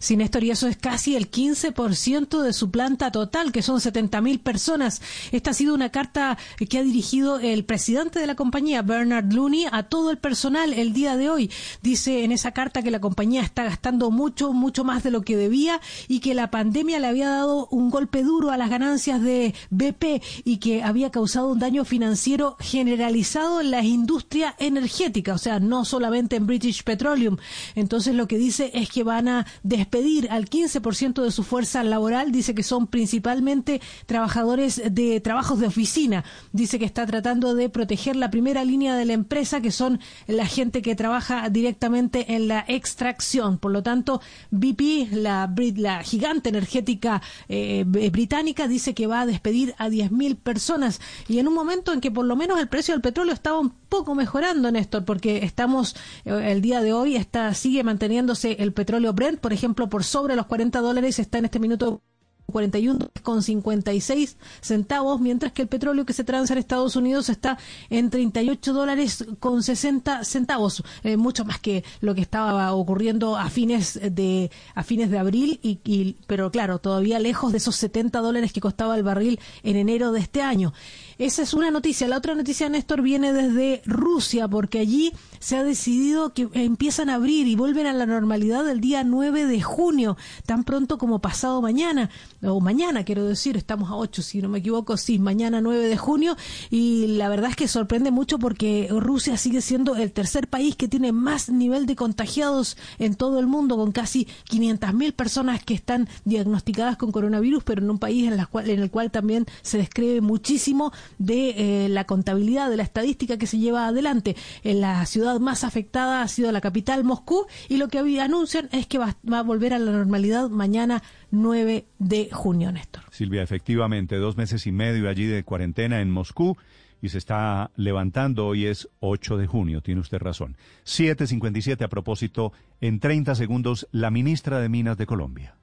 Sí, 0.00 0.16
Néstor, 0.16 0.44
y 0.44 0.50
eso 0.50 0.66
es 0.66 0.78
casi 0.78 1.14
el 1.14 1.30
15% 1.30 2.40
de 2.40 2.54
su 2.54 2.70
planta 2.70 3.12
total, 3.12 3.52
que 3.52 3.60
son 3.60 3.80
70.000 3.80 4.40
personas. 4.40 5.02
Esta 5.30 5.50
ha 5.50 5.54
sido 5.54 5.74
una 5.74 5.90
carta 5.90 6.38
que 6.70 6.78
ha 6.78 6.82
dirigido 6.82 7.38
el 7.38 7.66
presidente 7.66 8.18
de 8.18 8.26
la 8.26 8.34
compañía, 8.34 8.80
Bernard 8.80 9.30
Looney, 9.30 9.66
a 9.70 9.82
todo 9.82 10.10
el 10.10 10.16
personal 10.16 10.72
el 10.72 10.94
día 10.94 11.18
de 11.18 11.28
hoy. 11.28 11.50
Dice 11.82 12.24
en 12.24 12.32
esa 12.32 12.52
carta 12.52 12.82
que 12.82 12.90
la 12.90 13.02
compañía 13.02 13.42
está 13.42 13.64
gastando 13.64 14.10
mucho, 14.10 14.54
mucho 14.54 14.84
más 14.84 15.02
de 15.02 15.10
lo 15.10 15.20
que 15.20 15.36
debía 15.36 15.82
y 16.08 16.20
que 16.20 16.32
la 16.32 16.50
pandemia 16.50 16.98
le 16.98 17.06
había 17.06 17.28
dado 17.28 17.68
un 17.70 17.90
golpe 17.90 18.22
duro 18.22 18.50
a 18.50 18.56
las 18.56 18.70
ganancias 18.70 19.20
de 19.20 19.54
BP 19.68 20.22
y 20.44 20.56
que 20.56 20.82
había 20.82 21.10
causado 21.10 21.48
un 21.48 21.58
daño 21.58 21.84
financiero 21.84 22.56
generalizado 22.58 23.60
en 23.60 23.70
la 23.70 23.84
industria 23.84 24.54
energética, 24.58 25.34
o 25.34 25.38
sea, 25.38 25.60
no 25.60 25.84
solamente 25.84 26.36
en 26.36 26.46
British 26.46 26.84
Petroleum. 26.84 27.36
Entonces 27.74 28.14
lo 28.14 28.26
que 28.26 28.38
dice 28.38 28.70
es 28.72 28.88
que 28.88 29.04
van 29.04 29.28
a 29.28 29.46
despedir 29.62 29.89
al 30.30 30.48
15% 30.48 31.22
de 31.22 31.30
su 31.30 31.42
fuerza 31.42 31.82
laboral. 31.82 32.32
Dice 32.32 32.54
que 32.54 32.62
son 32.62 32.86
principalmente 32.86 33.80
trabajadores 34.06 34.82
de 34.90 35.20
trabajos 35.20 35.60
de 35.60 35.66
oficina. 35.66 36.24
Dice 36.52 36.78
que 36.78 36.84
está 36.84 37.06
tratando 37.06 37.54
de 37.54 37.68
proteger 37.68 38.16
la 38.16 38.30
primera 38.30 38.64
línea 38.64 38.96
de 38.96 39.04
la 39.04 39.12
empresa, 39.12 39.60
que 39.60 39.70
son 39.70 40.00
la 40.26 40.46
gente 40.46 40.82
que 40.82 40.94
trabaja 40.94 41.48
directamente 41.50 42.34
en 42.34 42.48
la 42.48 42.64
extracción. 42.68 43.58
Por 43.58 43.72
lo 43.72 43.82
tanto, 43.82 44.20
BP, 44.50 45.12
la, 45.12 45.52
la 45.76 46.02
gigante 46.02 46.48
energética 46.48 47.22
eh, 47.48 47.84
británica, 47.86 48.68
dice 48.68 48.94
que 48.94 49.06
va 49.06 49.22
a 49.22 49.26
despedir 49.26 49.74
a 49.78 49.88
10.000 49.88 50.36
personas. 50.36 51.00
Y 51.28 51.38
en 51.38 51.48
un 51.48 51.54
momento 51.54 51.92
en 51.92 52.00
que 52.00 52.10
por 52.10 52.24
lo 52.24 52.36
menos 52.36 52.60
el 52.60 52.68
precio 52.68 52.94
del 52.94 53.02
petróleo 53.02 53.34
estaba 53.34 53.58
un 53.58 53.70
poco 53.88 54.14
mejorando, 54.14 54.70
Néstor, 54.70 55.04
porque 55.04 55.44
estamos, 55.44 55.96
eh, 56.24 56.52
el 56.52 56.62
día 56.62 56.80
de 56.80 56.92
hoy 56.92 57.16
está, 57.16 57.52
sigue 57.54 57.82
manteniéndose 57.82 58.56
el 58.60 58.72
petróleo 58.72 59.12
Brent, 59.12 59.40
por 59.40 59.52
ejemplo, 59.52 59.79
por 59.88 60.04
sobre 60.04 60.36
los 60.36 60.46
40 60.46 60.80
dólares, 60.80 61.18
está 61.18 61.38
en 61.38 61.46
este 61.46 61.58
minuto 61.58 62.02
41 62.50 63.10
con 63.22 63.42
56 63.42 64.36
centavos, 64.60 65.20
mientras 65.20 65.52
que 65.52 65.62
el 65.62 65.68
petróleo 65.68 66.04
que 66.04 66.12
se 66.12 66.24
transa 66.24 66.52
en 66.52 66.58
Estados 66.58 66.96
Unidos 66.96 67.28
está 67.28 67.58
en 67.88 68.10
38 68.10 68.72
dólares 68.72 69.24
con 69.38 69.62
60 69.62 70.24
centavos, 70.24 70.82
eh, 71.02 71.16
mucho 71.16 71.44
más 71.44 71.58
que 71.60 71.84
lo 72.00 72.14
que 72.14 72.20
estaba 72.20 72.72
ocurriendo 72.74 73.36
a 73.36 73.48
fines 73.48 73.98
de 74.02 74.50
a 74.74 74.82
fines 74.82 75.10
de 75.10 75.18
abril 75.18 75.60
y, 75.62 75.80
y, 75.84 76.16
pero 76.26 76.50
claro, 76.50 76.78
todavía 76.78 77.18
lejos 77.18 77.52
de 77.52 77.58
esos 77.58 77.76
70 77.76 78.20
dólares 78.20 78.52
que 78.52 78.60
costaba 78.60 78.96
el 78.96 79.02
barril 79.02 79.40
en 79.62 79.76
enero 79.76 80.12
de 80.12 80.20
este 80.20 80.42
año. 80.42 80.72
Esa 81.20 81.42
es 81.42 81.52
una 81.52 81.70
noticia. 81.70 82.08
La 82.08 82.16
otra 82.16 82.34
noticia, 82.34 82.70
Néstor, 82.70 83.02
viene 83.02 83.34
desde 83.34 83.82
Rusia, 83.84 84.48
porque 84.48 84.78
allí 84.78 85.12
se 85.38 85.58
ha 85.58 85.62
decidido 85.62 86.32
que 86.32 86.48
empiezan 86.54 87.10
a 87.10 87.16
abrir 87.16 87.46
y 87.46 87.56
vuelven 87.56 87.86
a 87.86 87.92
la 87.92 88.06
normalidad 88.06 88.66
el 88.70 88.80
día 88.80 89.04
9 89.04 89.44
de 89.44 89.60
junio, 89.60 90.16
tan 90.46 90.64
pronto 90.64 90.96
como 90.96 91.20
pasado 91.20 91.60
mañana, 91.60 92.08
o 92.42 92.58
mañana 92.60 93.04
quiero 93.04 93.26
decir, 93.26 93.58
estamos 93.58 93.90
a 93.90 93.96
8, 93.96 94.22
si 94.22 94.40
no 94.40 94.48
me 94.48 94.60
equivoco, 94.60 94.96
sí, 94.96 95.18
mañana 95.18 95.60
9 95.60 95.88
de 95.88 95.96
junio, 95.98 96.38
y 96.70 97.08
la 97.08 97.28
verdad 97.28 97.50
es 97.50 97.56
que 97.56 97.68
sorprende 97.68 98.10
mucho 98.10 98.38
porque 98.38 98.88
Rusia 98.90 99.36
sigue 99.36 99.60
siendo 99.60 99.96
el 99.96 100.12
tercer 100.12 100.48
país 100.48 100.74
que 100.74 100.88
tiene 100.88 101.12
más 101.12 101.50
nivel 101.50 101.84
de 101.84 101.96
contagiados 101.96 102.78
en 102.98 103.14
todo 103.14 103.40
el 103.40 103.46
mundo, 103.46 103.76
con 103.76 103.92
casi 103.92 104.26
500.000 104.50 105.12
personas 105.12 105.62
que 105.62 105.74
están 105.74 106.08
diagnosticadas 106.24 106.96
con 106.96 107.12
coronavirus, 107.12 107.62
pero 107.62 107.82
en 107.82 107.90
un 107.90 107.98
país 107.98 108.26
en, 108.26 108.38
la 108.38 108.46
cual, 108.46 108.70
en 108.70 108.80
el 108.80 108.90
cual 108.90 109.10
también 109.10 109.44
se 109.60 109.76
describe 109.76 110.22
muchísimo 110.22 110.92
de 111.18 111.84
eh, 111.84 111.88
la 111.88 112.04
contabilidad, 112.04 112.70
de 112.70 112.76
la 112.76 112.82
estadística 112.82 113.38
que 113.38 113.46
se 113.46 113.58
lleva 113.58 113.86
adelante. 113.86 114.36
En 114.64 114.80
la 114.80 115.04
ciudad 115.06 115.40
más 115.40 115.64
afectada 115.64 116.22
ha 116.22 116.28
sido 116.28 116.52
la 116.52 116.60
capital, 116.60 117.04
Moscú, 117.04 117.46
y 117.68 117.76
lo 117.76 117.88
que 117.88 117.98
anuncian 118.20 118.68
es 118.72 118.86
que 118.86 118.98
va, 118.98 119.16
va 119.30 119.40
a 119.40 119.42
volver 119.42 119.74
a 119.74 119.78
la 119.78 119.92
normalidad 119.92 120.48
mañana 120.48 121.02
9 121.30 121.86
de 121.98 122.28
junio, 122.32 122.72
Néstor. 122.72 123.04
Silvia, 123.10 123.42
efectivamente, 123.42 124.16
dos 124.16 124.36
meses 124.36 124.66
y 124.66 124.72
medio 124.72 125.08
allí 125.08 125.26
de 125.26 125.44
cuarentena 125.44 126.00
en 126.00 126.10
Moscú 126.10 126.56
y 127.02 127.08
se 127.08 127.18
está 127.18 127.70
levantando. 127.76 128.46
Hoy 128.46 128.66
es 128.66 128.88
8 129.00 129.36
de 129.36 129.46
junio, 129.46 129.80
tiene 129.80 130.00
usted 130.00 130.18
razón. 130.18 130.56
7.57 130.84 131.82
a 131.84 131.88
propósito, 131.88 132.52
en 132.80 133.00
30 133.00 133.34
segundos, 133.34 133.88
la 133.92 134.10
ministra 134.10 134.60
de 134.60 134.68
Minas 134.68 134.98
de 134.98 135.06
Colombia. 135.06 135.54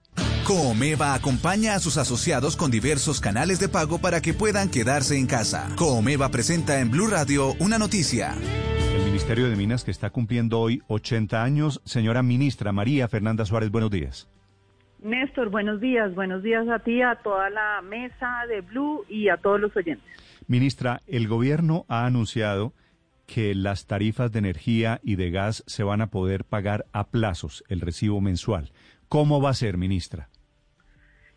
Comeva 0.47 1.13
acompaña 1.13 1.75
a 1.75 1.79
sus 1.79 1.97
asociados 1.97 2.55
con 2.55 2.71
diversos 2.71 3.19
canales 3.19 3.59
de 3.59 3.67
pago 3.67 3.99
para 3.99 4.21
que 4.21 4.33
puedan 4.33 4.71
quedarse 4.71 5.17
en 5.17 5.27
casa. 5.27 5.67
Comeva 5.75 6.31
presenta 6.31 6.79
en 6.79 6.89
Blue 6.89 7.09
Radio 7.09 7.53
una 7.59 7.77
noticia. 7.77 8.33
El 8.95 9.03
Ministerio 9.03 9.49
de 9.49 9.57
Minas 9.57 9.83
que 9.83 9.91
está 9.91 10.09
cumpliendo 10.09 10.61
hoy 10.61 10.81
80 10.87 11.43
años. 11.43 11.81
Señora 11.83 12.23
ministra 12.23 12.71
María 12.71 13.09
Fernanda 13.09 13.43
Suárez, 13.43 13.71
buenos 13.71 13.91
días. 13.91 14.29
Néstor, 15.03 15.49
buenos 15.49 15.81
días. 15.81 16.15
Buenos 16.15 16.41
días 16.41 16.65
a 16.69 16.79
ti, 16.79 17.01
a 17.01 17.15
toda 17.15 17.49
la 17.49 17.81
mesa 17.81 18.45
de 18.47 18.61
Blue 18.61 19.03
y 19.09 19.27
a 19.27 19.35
todos 19.35 19.59
los 19.59 19.75
oyentes. 19.75 20.07
Ministra, 20.47 21.01
el 21.07 21.27
gobierno 21.27 21.83
ha 21.89 22.05
anunciado 22.05 22.71
que 23.25 23.53
las 23.53 23.85
tarifas 23.85 24.31
de 24.31 24.39
energía 24.39 25.01
y 25.03 25.17
de 25.17 25.29
gas 25.29 25.65
se 25.67 25.83
van 25.83 25.99
a 25.99 26.07
poder 26.07 26.45
pagar 26.45 26.85
a 26.93 27.07
plazos, 27.07 27.65
el 27.67 27.81
recibo 27.81 28.21
mensual. 28.21 28.71
¿Cómo 29.09 29.41
va 29.41 29.49
a 29.49 29.53
ser, 29.53 29.77
ministra? 29.77 30.29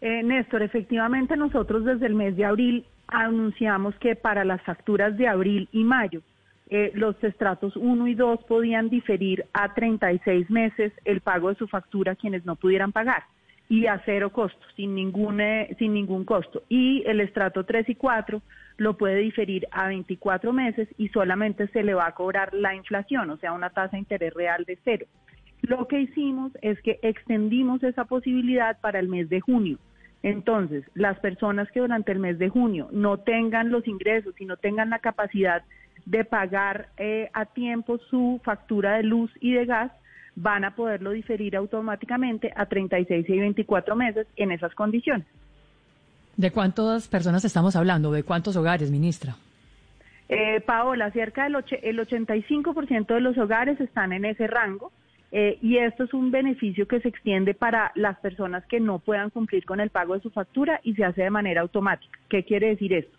Eh, 0.01 0.23
Néstor, 0.23 0.63
efectivamente 0.63 1.37
nosotros 1.37 1.85
desde 1.85 2.07
el 2.07 2.15
mes 2.15 2.37
de 2.37 2.47
abril 2.47 2.85
anunciamos 3.07 3.95
que 3.97 4.17
para 4.17 4.45
las 4.45 4.63
facturas 4.63 5.17
de 5.19 5.29
abril 5.29 5.69
y 5.73 5.85
mayo 5.85 6.23
eh, 6.71 6.93
los 6.95 7.23
estratos 7.23 7.77
1 7.77 8.07
y 8.07 8.15
2 8.15 8.45
podían 8.45 8.89
diferir 8.89 9.45
a 9.53 9.75
36 9.75 10.49
meses 10.49 10.93
el 11.05 11.21
pago 11.21 11.49
de 11.49 11.57
su 11.57 11.67
factura 11.67 12.15
quienes 12.15 12.45
no 12.47 12.57
pudieran 12.57 12.93
pagar 12.93 13.25
y 13.69 13.87
a 13.87 14.03
cero 14.05 14.31
costo, 14.31 14.67
sin 14.75 14.97
ningún, 14.97 15.41
eh, 15.41 15.77
sin 15.79 15.95
ningún 15.95 16.25
costo. 16.25 16.65
Y 16.69 17.05
el 17.07 17.21
estrato 17.21 17.65
3 17.65 17.89
y 17.89 17.95
4 17.95 18.43
lo 18.79 18.97
puede 18.97 19.17
diferir 19.17 19.69
a 19.71 19.87
24 19.87 20.53
meses 20.53 20.89
y 20.99 21.09
solamente 21.11 21.69
se 21.69 21.85
le 21.85 21.95
va 21.95 22.09
a 22.09 22.15
cobrar 22.15 22.53
la 22.53 22.75
inflación, 22.75 23.31
o 23.31 23.37
sea, 23.37 23.53
una 23.53 23.71
tasa 23.71 23.93
de 23.93 23.99
interés 23.99 24.35
real 24.35 24.65
de 24.65 24.77
cero. 24.85 25.07
Lo 25.63 25.87
que 25.87 26.01
hicimos 26.01 26.51
es 26.63 26.81
que 26.83 26.99
extendimos 27.03 27.83
esa 27.85 28.07
posibilidad 28.07 28.81
para 28.81 28.99
el 28.99 29.09
mes 29.09 29.29
de 29.29 29.41
junio. 29.41 29.79
Entonces, 30.23 30.85
las 30.95 31.19
personas 31.19 31.71
que 31.71 31.81
durante 31.81 32.13
el 32.13 32.19
mes 32.19 32.39
de 32.39 32.49
junio 32.51 32.89
no 32.93 33.19
tengan 33.19 33.71
los 33.71 33.87
ingresos 33.89 34.35
y 34.39 34.45
no 34.45 34.57
tengan 34.57 34.91
la 34.91 34.99
capacidad 34.99 35.63
de 36.05 36.25
pagar 36.25 36.89
eh, 36.99 37.31
a 37.33 37.47
tiempo 37.47 37.99
su 38.11 38.41
factura 38.45 38.97
de 38.97 39.03
luz 39.03 39.31
y 39.41 39.53
de 39.53 39.65
gas, 39.67 39.93
van 40.37 40.65
a 40.65 40.75
poderlo 40.77 41.11
diferir 41.11 41.57
automáticamente 41.57 42.53
a 42.55 42.67
36 42.67 43.29
y 43.29 43.39
24 43.39 43.97
meses 43.97 44.27
en 44.37 44.53
esas 44.53 44.75
condiciones. 44.75 45.27
¿De 46.37 46.51
cuántas 46.51 47.09
personas 47.09 47.45
estamos 47.45 47.75
hablando? 47.77 48.13
¿De 48.13 48.23
cuántos 48.23 48.57
hogares, 48.57 48.91
ministra? 48.91 49.37
Eh, 50.29 50.61
Paola, 50.61 51.11
cerca 51.11 51.45
del 51.45 51.57
och- 51.57 51.79
el 51.83 51.99
85% 51.99 53.15
de 53.15 53.21
los 53.21 53.37
hogares 53.37 53.81
están 53.81 54.13
en 54.13 54.25
ese 54.25 54.47
rango 54.47 54.93
eh, 55.33 55.59
y 55.63 55.77
esto 55.77 56.05
es 56.05 56.13
un 56.13 56.31
beneficio 56.31 56.89
que 56.89 57.01
se 57.01 57.09
extiende 57.09 57.55
para 57.55 57.93
las 57.95 58.19
personas 58.19 58.65
que 58.67 58.81
no 58.81 58.99
puedan 58.99 59.31
cumplir 59.31 59.65
con 59.65 59.81
el 59.81 59.91
pago 59.91 60.15
de 60.15 60.21
su 60.21 60.31
factura 60.31 60.81
y 60.83 60.95
se 60.95 61.05
hace 61.05 61.23
de 61.23 61.31
manera 61.31 61.61
automática. 61.61 62.19
¿Qué 62.29 62.45
quiere 62.45 62.69
decir 62.69 62.93
esto? 62.93 63.17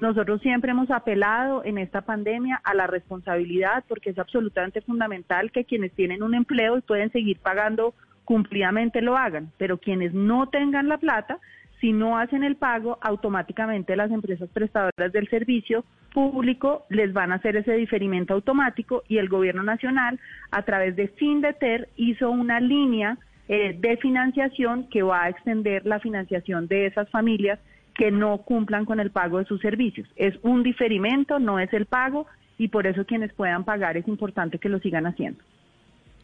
Nosotros 0.00 0.42
siempre 0.42 0.72
hemos 0.72 0.90
apelado 0.90 1.64
en 1.64 1.78
esta 1.78 2.00
pandemia 2.00 2.60
a 2.64 2.74
la 2.74 2.88
responsabilidad 2.88 3.84
porque 3.88 4.10
es 4.10 4.18
absolutamente 4.18 4.80
fundamental 4.80 5.52
que 5.52 5.64
quienes 5.64 5.92
tienen 5.92 6.24
un 6.24 6.34
empleo 6.34 6.76
y 6.76 6.80
pueden 6.80 7.12
seguir 7.12 7.38
pagando 7.38 7.94
cumplidamente 8.24 9.02
lo 9.02 9.16
hagan, 9.16 9.52
pero 9.56 9.78
quienes 9.78 10.12
no 10.12 10.48
tengan 10.48 10.88
la 10.88 10.98
plata, 10.98 11.38
si 11.84 11.92
no 11.92 12.16
hacen 12.16 12.44
el 12.44 12.56
pago, 12.56 12.96
automáticamente 13.02 13.94
las 13.94 14.10
empresas 14.10 14.48
prestadoras 14.48 15.12
del 15.12 15.28
servicio 15.28 15.84
público 16.14 16.86
les 16.88 17.12
van 17.12 17.30
a 17.30 17.34
hacer 17.34 17.56
ese 17.56 17.74
diferimiento 17.74 18.32
automático 18.32 19.02
y 19.06 19.18
el 19.18 19.28
gobierno 19.28 19.62
nacional 19.62 20.18
a 20.50 20.62
través 20.62 20.96
de 20.96 21.08
Findeter 21.08 21.90
hizo 21.96 22.30
una 22.30 22.58
línea 22.58 23.18
eh, 23.48 23.76
de 23.78 23.98
financiación 23.98 24.88
que 24.88 25.02
va 25.02 25.24
a 25.24 25.28
extender 25.28 25.84
la 25.84 26.00
financiación 26.00 26.68
de 26.68 26.86
esas 26.86 27.10
familias 27.10 27.58
que 27.94 28.10
no 28.10 28.38
cumplan 28.38 28.86
con 28.86 28.98
el 28.98 29.10
pago 29.10 29.36
de 29.36 29.44
sus 29.44 29.60
servicios. 29.60 30.08
Es 30.16 30.34
un 30.40 30.62
diferimento, 30.62 31.38
no 31.38 31.58
es 31.58 31.70
el 31.74 31.84
pago 31.84 32.26
y 32.56 32.68
por 32.68 32.86
eso 32.86 33.04
quienes 33.04 33.34
puedan 33.34 33.64
pagar 33.64 33.98
es 33.98 34.08
importante 34.08 34.58
que 34.58 34.70
lo 34.70 34.78
sigan 34.78 35.04
haciendo. 35.04 35.44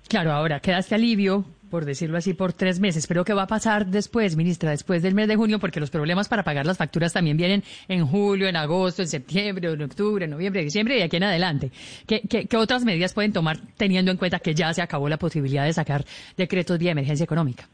Claro, 0.08 0.32
ahora 0.32 0.60
queda 0.60 0.78
este 0.78 0.96
alivio, 0.96 1.44
por 1.70 1.84
decirlo 1.84 2.18
así, 2.18 2.34
por 2.34 2.52
tres 2.52 2.80
meses. 2.80 3.06
Pero 3.06 3.24
¿qué 3.24 3.32
va 3.32 3.42
a 3.42 3.46
pasar 3.46 3.86
después, 3.86 4.36
ministra, 4.36 4.70
después 4.70 5.02
del 5.02 5.14
mes 5.14 5.28
de 5.28 5.36
junio? 5.36 5.58
Porque 5.58 5.80
los 5.80 5.90
problemas 5.90 6.28
para 6.28 6.42
pagar 6.42 6.66
las 6.66 6.78
facturas 6.78 7.12
también 7.12 7.36
vienen 7.36 7.62
en 7.88 8.06
julio, 8.06 8.48
en 8.48 8.56
agosto, 8.56 9.02
en 9.02 9.08
septiembre, 9.08 9.70
en 9.70 9.82
octubre, 9.82 10.24
en 10.24 10.32
noviembre, 10.32 10.62
diciembre 10.62 10.98
y 10.98 11.02
aquí 11.02 11.16
en 11.16 11.24
adelante. 11.24 11.70
¿Qué, 12.06 12.22
qué, 12.28 12.46
qué 12.46 12.56
otras 12.56 12.84
medidas 12.84 13.14
pueden 13.14 13.32
tomar 13.32 13.58
teniendo 13.76 14.10
en 14.10 14.16
cuenta 14.16 14.40
que 14.40 14.54
ya 14.54 14.74
se 14.74 14.82
acabó 14.82 15.08
la 15.08 15.16
posibilidad 15.16 15.64
de 15.64 15.72
sacar 15.72 16.04
decretos 16.36 16.78
vía 16.78 16.90
emergencia 16.90 17.24
económica? 17.24 17.68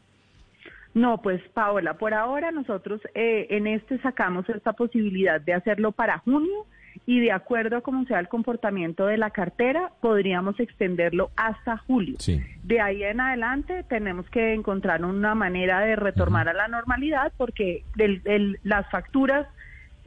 No, 0.97 1.21
pues 1.21 1.41
Paola, 1.53 1.93
por 1.93 2.15
ahora 2.15 2.51
nosotros 2.51 3.01
eh, 3.13 3.45
en 3.51 3.67
este 3.67 3.99
sacamos 3.99 4.49
esta 4.49 4.73
posibilidad 4.73 5.39
de 5.39 5.53
hacerlo 5.53 5.91
para 5.91 6.17
junio 6.19 6.65
y 7.05 7.19
de 7.19 7.31
acuerdo 7.31 7.77
a 7.77 7.81
cómo 7.81 8.05
sea 8.05 8.19
el 8.19 8.27
comportamiento 8.27 9.05
de 9.05 9.17
la 9.17 9.29
cartera, 9.29 9.91
podríamos 10.01 10.59
extenderlo 10.59 11.29
hasta 11.35 11.77
julio. 11.77 12.15
Sí. 12.19 12.41
De 12.63 12.81
ahí 12.81 13.03
en 13.03 13.19
adelante 13.21 13.83
tenemos 13.87 14.29
que 14.29 14.53
encontrar 14.53 15.03
una 15.05 15.35
manera 15.35 15.81
de 15.81 15.95
retornar 15.95 16.49
a 16.49 16.53
la 16.53 16.67
normalidad 16.67 17.31
porque 17.37 17.83
el- 17.97 18.59
las 18.63 18.89
facturas 18.89 19.47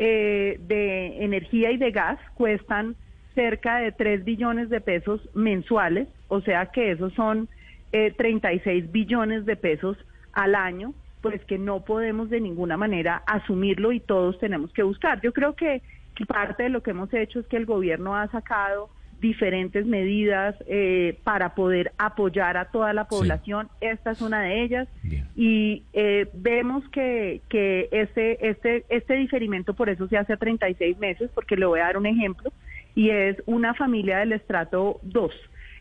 eh, 0.02 0.58
de 0.66 1.22
energía 1.24 1.70
y 1.72 1.76
de 1.76 1.90
gas 1.90 2.18
cuestan 2.34 2.96
cerca 3.34 3.78
de 3.78 3.92
3 3.92 4.24
billones 4.24 4.70
de 4.70 4.80
pesos 4.80 5.20
mensuales, 5.34 6.08
o 6.28 6.40
sea 6.40 6.66
que 6.66 6.90
esos 6.92 7.12
son 7.14 7.48
eh, 7.92 8.12
36 8.16 8.90
billones 8.90 9.44
de 9.46 9.56
pesos 9.56 9.96
al 10.32 10.54
año, 10.54 10.94
pues 11.20 11.44
que 11.44 11.58
no 11.58 11.84
podemos 11.84 12.30
de 12.30 12.40
ninguna 12.40 12.76
manera 12.78 13.22
asumirlo 13.26 13.92
y 13.92 14.00
todos 14.00 14.38
tenemos 14.38 14.72
que 14.72 14.82
buscar. 14.82 15.20
Yo 15.20 15.32
creo 15.32 15.54
que 15.54 15.82
parte 16.26 16.64
de 16.64 16.68
lo 16.68 16.82
que 16.82 16.90
hemos 16.90 17.12
hecho 17.12 17.40
es 17.40 17.46
que 17.46 17.56
el 17.56 17.66
gobierno 17.66 18.16
ha 18.16 18.28
sacado 18.28 18.90
diferentes 19.20 19.86
medidas 19.86 20.54
eh, 20.66 21.18
para 21.24 21.54
poder 21.54 21.92
apoyar 21.98 22.56
a 22.56 22.66
toda 22.66 22.92
la 22.92 23.04
población. 23.04 23.68
Esta 23.80 24.12
es 24.12 24.22
una 24.22 24.42
de 24.42 24.62
ellas. 24.62 24.88
Y 25.36 25.84
eh, 25.92 26.28
vemos 26.34 26.88
que, 26.88 27.42
que 27.48 27.88
este, 27.92 28.48
este, 28.48 28.84
este 28.88 29.14
diferimiento 29.14 29.74
por 29.74 29.90
eso 29.90 30.08
se 30.08 30.16
hace 30.16 30.32
a 30.32 30.38
36 30.38 30.98
meses, 30.98 31.30
porque 31.34 31.56
le 31.56 31.66
voy 31.66 31.80
a 31.80 31.84
dar 31.84 31.98
un 31.98 32.06
ejemplo, 32.06 32.50
y 32.94 33.10
es 33.10 33.36
una 33.46 33.74
familia 33.74 34.18
del 34.18 34.32
estrato 34.32 35.00
2, 35.02 35.32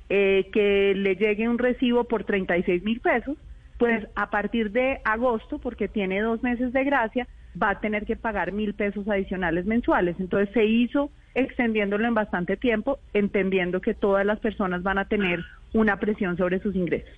eh, 0.10 0.50
que 0.52 0.94
le 0.96 1.16
llegue 1.16 1.48
un 1.48 1.58
recibo 1.58 2.04
por 2.04 2.26
36 2.26 2.84
mil 2.84 3.00
pesos, 3.00 3.38
pues 3.78 4.06
a 4.16 4.30
partir 4.30 4.72
de 4.72 5.00
agosto, 5.06 5.60
porque 5.60 5.88
tiene 5.88 6.20
dos 6.20 6.44
meses 6.44 6.74
de 6.74 6.84
gracia, 6.84 7.28
va 7.62 7.72
a 7.72 7.80
tener 7.80 8.06
que 8.06 8.16
pagar 8.16 8.52
mil 8.52 8.74
pesos 8.74 9.08
adicionales 9.08 9.66
mensuales. 9.66 10.16
Entonces 10.20 10.50
se 10.54 10.66
hizo 10.66 11.12
extendiéndolo 11.36 12.08
en 12.08 12.14
bastante 12.14 12.58
tiempo, 12.58 13.00
entendiendo 13.14 13.82
que 13.82 13.93
todas 13.93 14.26
las 14.26 14.39
personas 14.39 14.84
van 14.84 14.97
a 14.97 15.06
tener 15.06 15.39
una 15.74 16.00
presión 16.00 16.38
sobre 16.38 16.60
sus 16.60 16.76
ingresos. 16.76 17.10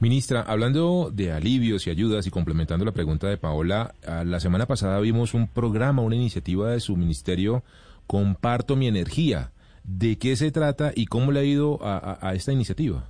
Ministra, 0.00 0.42
hablando 0.42 1.10
de 1.12 1.30
alivios 1.30 1.86
y 1.86 1.90
ayudas 1.90 2.26
y 2.26 2.30
complementando 2.30 2.84
la 2.84 2.92
pregunta 2.92 3.28
de 3.28 3.36
Paola, 3.36 3.94
ah, 4.06 4.24
la 4.24 4.40
semana 4.40 4.66
pasada 4.66 4.98
vimos 5.00 5.34
un 5.34 5.46
programa, 5.46 6.02
una 6.02 6.16
iniciativa 6.16 6.72
de 6.72 6.80
su 6.80 6.96
ministerio, 6.96 7.62
Comparto 8.06 8.76
mi 8.76 8.88
energía. 8.88 9.52
¿De 9.84 10.18
qué 10.18 10.36
se 10.36 10.50
trata 10.50 10.92
y 10.94 11.06
cómo 11.06 11.32
le 11.32 11.40
ha 11.40 11.44
ido 11.44 11.78
a, 11.82 12.34
esta 12.34 12.52
iniciativa? 12.52 13.08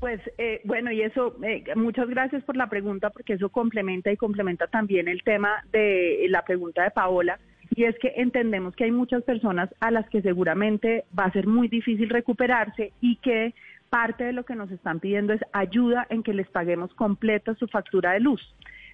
Pues 0.00 0.20
eh, 0.38 0.60
bueno, 0.64 0.92
y 0.92 1.02
eso, 1.02 1.34
eh, 1.42 1.64
muchas 1.74 2.08
gracias 2.08 2.44
por 2.44 2.56
la 2.56 2.68
pregunta, 2.68 3.10
porque 3.10 3.32
eso 3.32 3.48
complementa 3.48 4.12
y 4.12 4.16
complementa 4.16 4.68
también 4.68 5.08
el 5.08 5.22
tema 5.24 5.64
de 5.72 6.26
la 6.28 6.42
pregunta 6.44 6.84
de 6.84 6.92
Paola, 6.92 7.38
y 7.74 7.84
es 7.84 7.98
que 7.98 8.12
entendemos 8.16 8.74
que 8.76 8.84
hay 8.84 8.92
muchas 8.92 9.22
personas 9.24 9.68
a 9.80 9.90
las 9.90 10.08
que 10.08 10.22
seguramente 10.22 11.04
va 11.18 11.24
a 11.24 11.32
ser 11.32 11.46
muy 11.46 11.68
difícil 11.68 12.08
recuperarse 12.08 12.92
y 13.00 13.16
que 13.16 13.54
parte 13.90 14.24
de 14.24 14.32
lo 14.32 14.44
que 14.44 14.54
nos 14.54 14.70
están 14.70 15.00
pidiendo 15.00 15.32
es 15.32 15.40
ayuda 15.52 16.06
en 16.10 16.22
que 16.22 16.34
les 16.34 16.48
paguemos 16.48 16.92
completa 16.94 17.54
su 17.54 17.66
factura 17.66 18.12
de 18.12 18.20
luz. 18.20 18.40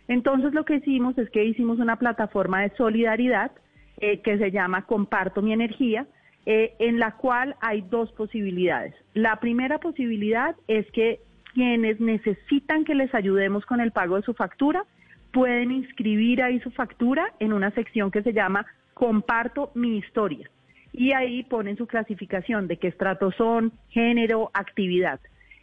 Entonces 0.09 0.53
lo 0.55 0.65
que 0.65 0.77
hicimos 0.77 1.17
es 1.19 1.31
que 1.31 1.45
hicimos 1.45 1.79
una 1.79 1.99
plataforma 1.99 2.63
de 2.63 2.77
solidaridad 2.77 3.53
eh, 3.99 4.21
que 4.21 4.39
se 4.39 4.51
llama 4.51 4.87
Comparto 4.87 5.41
mi 5.41 5.53
energía, 5.53 6.07
eh, 6.47 6.75
en 6.79 6.99
la 6.99 7.13
cual 7.13 7.57
hay 7.61 7.81
dos 7.83 8.13
posibilidades. 8.13 8.95
La 9.15 9.41
primera 9.41 9.79
posibilidad 9.79 10.55
es 10.69 10.91
que 10.91 11.21
quienes 11.55 12.01
necesitan 12.01 12.85
que 12.85 12.95
les 12.95 13.15
ayudemos 13.15 13.65
con 13.65 13.81
el 13.81 13.93
pago 13.93 14.17
de 14.17 14.23
su 14.23 14.35
factura 14.35 14.85
pueden 15.33 15.71
inscribir 15.71 16.43
ahí 16.43 16.61
su 16.61 16.71
factura 16.71 17.33
en 17.41 17.53
una 17.53 17.71
sección 17.71 18.11
que 18.11 18.23
se 18.23 18.33
llama 18.33 18.67
Comparto 18.93 19.71
mi 19.75 19.97
historia. 19.97 20.51
Y 20.93 21.13
ahí 21.13 21.45
ponen 21.45 21.77
su 21.77 21.87
clasificación 21.87 22.69
de 22.69 22.77
qué 22.77 22.89
estratos 22.89 23.35
son, 23.37 23.73
género, 23.89 24.51
actividad. 24.53 25.21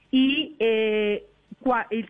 Y, 0.09 0.55
eh, 0.59 1.25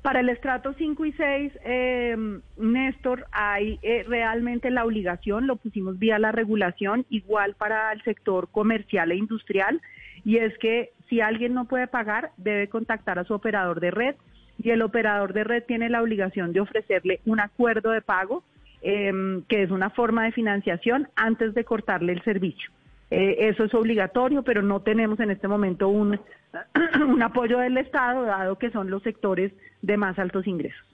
Para 0.08 0.20
el 0.20 0.30
estrato 0.30 0.72
5 0.72 1.04
y 1.04 1.12
6, 1.12 1.52
eh, 1.66 2.16
Néstor, 2.56 3.26
hay 3.30 3.78
eh, 3.82 4.06
realmente 4.08 4.70
la 4.70 4.86
obligación, 4.86 5.46
lo 5.46 5.56
pusimos 5.56 5.98
vía 5.98 6.18
la 6.18 6.32
regulación, 6.32 7.04
igual 7.10 7.56
para 7.56 7.92
el 7.92 8.02
sector 8.04 8.48
comercial 8.50 9.12
e 9.12 9.16
industrial, 9.16 9.82
y 10.24 10.38
es 10.38 10.56
que 10.60 10.92
si 11.10 11.20
alguien 11.20 11.52
no 11.52 11.66
puede 11.66 11.88
pagar, 11.88 12.30
debe 12.38 12.68
contactar 12.68 13.18
a 13.18 13.24
su 13.24 13.34
operador 13.34 13.80
de 13.80 13.90
red, 13.90 14.16
y 14.56 14.70
el 14.70 14.80
operador 14.80 15.34
de 15.34 15.44
red 15.44 15.64
tiene 15.64 15.90
la 15.90 16.00
obligación 16.00 16.54
de 16.54 16.60
ofrecerle 16.60 17.20
un 17.26 17.40
acuerdo 17.40 17.90
de 17.90 18.00
pago, 18.00 18.44
eh, 18.80 19.12
que 19.46 19.62
es 19.62 19.70
una 19.70 19.90
forma 19.90 20.24
de 20.24 20.32
financiación, 20.32 21.08
antes 21.16 21.52
de 21.52 21.64
cortarle 21.64 22.14
el 22.14 22.22
servicio. 22.22 22.70
Eh, 23.10 23.48
eso 23.48 23.64
es 23.64 23.74
obligatorio, 23.74 24.42
pero 24.42 24.62
no 24.62 24.80
tenemos 24.80 25.18
en 25.20 25.30
este 25.30 25.48
momento 25.48 25.88
un, 25.88 26.20
un 27.08 27.22
apoyo 27.22 27.58
del 27.58 27.78
Estado, 27.78 28.22
dado 28.22 28.58
que 28.58 28.70
son 28.70 28.90
los 28.90 29.02
sectores 29.02 29.52
de 29.82 29.96
más 29.96 30.18
altos 30.18 30.46
ingresos. 30.46 30.84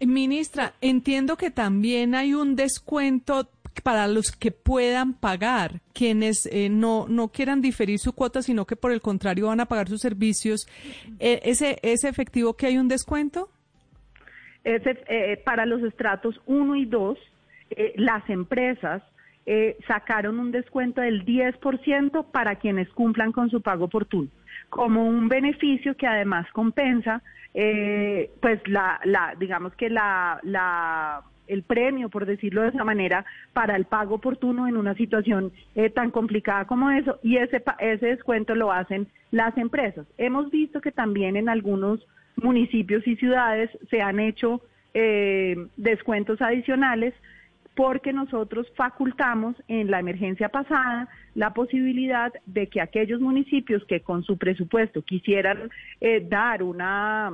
Ministra, 0.00 0.74
entiendo 0.80 1.36
que 1.36 1.50
también 1.50 2.14
hay 2.14 2.34
un 2.34 2.56
descuento 2.56 3.48
para 3.82 4.06
los 4.06 4.30
que 4.32 4.50
puedan 4.50 5.14
pagar, 5.14 5.80
quienes 5.92 6.46
eh, 6.46 6.68
no, 6.68 7.06
no 7.08 7.28
quieran 7.28 7.60
diferir 7.60 7.98
su 7.98 8.12
cuota, 8.12 8.42
sino 8.42 8.66
que 8.66 8.76
por 8.76 8.92
el 8.92 9.00
contrario 9.00 9.48
van 9.48 9.60
a 9.60 9.66
pagar 9.66 9.88
sus 9.88 10.00
servicios. 10.00 10.66
Eh, 11.18 11.40
¿ese, 11.44 11.78
¿Es 11.82 12.04
efectivo 12.04 12.54
que 12.54 12.66
hay 12.66 12.78
un 12.78 12.88
descuento? 12.88 13.48
Ese, 14.62 15.02
eh, 15.08 15.36
para 15.44 15.66
los 15.66 15.82
estratos 15.82 16.40
1 16.46 16.76
y 16.76 16.84
2, 16.86 17.18
eh, 17.70 17.92
las 17.96 18.28
empresas 18.30 19.02
eh, 19.46 19.76
sacaron 19.86 20.38
un 20.38 20.52
descuento 20.52 21.00
del 21.00 21.24
10% 21.24 22.26
para 22.30 22.56
quienes 22.56 22.88
cumplan 22.90 23.32
con 23.32 23.50
su 23.50 23.60
pago 23.60 23.86
oportuno, 23.86 24.28
como 24.70 25.06
un 25.06 25.28
beneficio 25.28 25.96
que 25.96 26.06
además 26.06 26.46
compensa, 26.52 27.22
eh, 27.52 28.30
pues 28.40 28.60
la, 28.66 29.00
la, 29.04 29.34
digamos 29.38 29.74
que 29.74 29.90
la, 29.90 30.40
la, 30.42 31.22
el 31.46 31.62
premio, 31.62 32.08
por 32.08 32.26
decirlo 32.26 32.62
de 32.62 32.68
esa 32.68 32.84
manera, 32.84 33.24
para 33.52 33.76
el 33.76 33.84
pago 33.84 34.16
oportuno 34.16 34.66
en 34.66 34.76
una 34.76 34.94
situación 34.94 35.52
eh, 35.74 35.90
tan 35.90 36.10
complicada 36.10 36.64
como 36.64 36.90
eso, 36.90 37.18
y 37.22 37.36
ese, 37.36 37.62
ese 37.80 38.06
descuento 38.06 38.54
lo 38.54 38.72
hacen 38.72 39.06
las 39.30 39.56
empresas. 39.58 40.06
Hemos 40.18 40.50
visto 40.50 40.80
que 40.80 40.92
también 40.92 41.36
en 41.36 41.48
algunos 41.48 42.00
municipios 42.36 43.06
y 43.06 43.16
ciudades 43.16 43.70
se 43.90 44.00
han 44.00 44.20
hecho 44.20 44.60
eh, 44.94 45.56
descuentos 45.76 46.40
adicionales 46.40 47.14
porque 47.74 48.12
nosotros 48.12 48.66
facultamos 48.76 49.56
en 49.68 49.90
la 49.90 50.00
emergencia 50.00 50.48
pasada 50.48 51.08
la 51.34 51.52
posibilidad 51.52 52.32
de 52.46 52.68
que 52.68 52.80
aquellos 52.80 53.20
municipios 53.20 53.84
que 53.84 54.00
con 54.00 54.22
su 54.22 54.36
presupuesto 54.38 55.02
quisieran 55.02 55.70
eh, 56.00 56.24
dar 56.28 56.62
una 56.62 57.32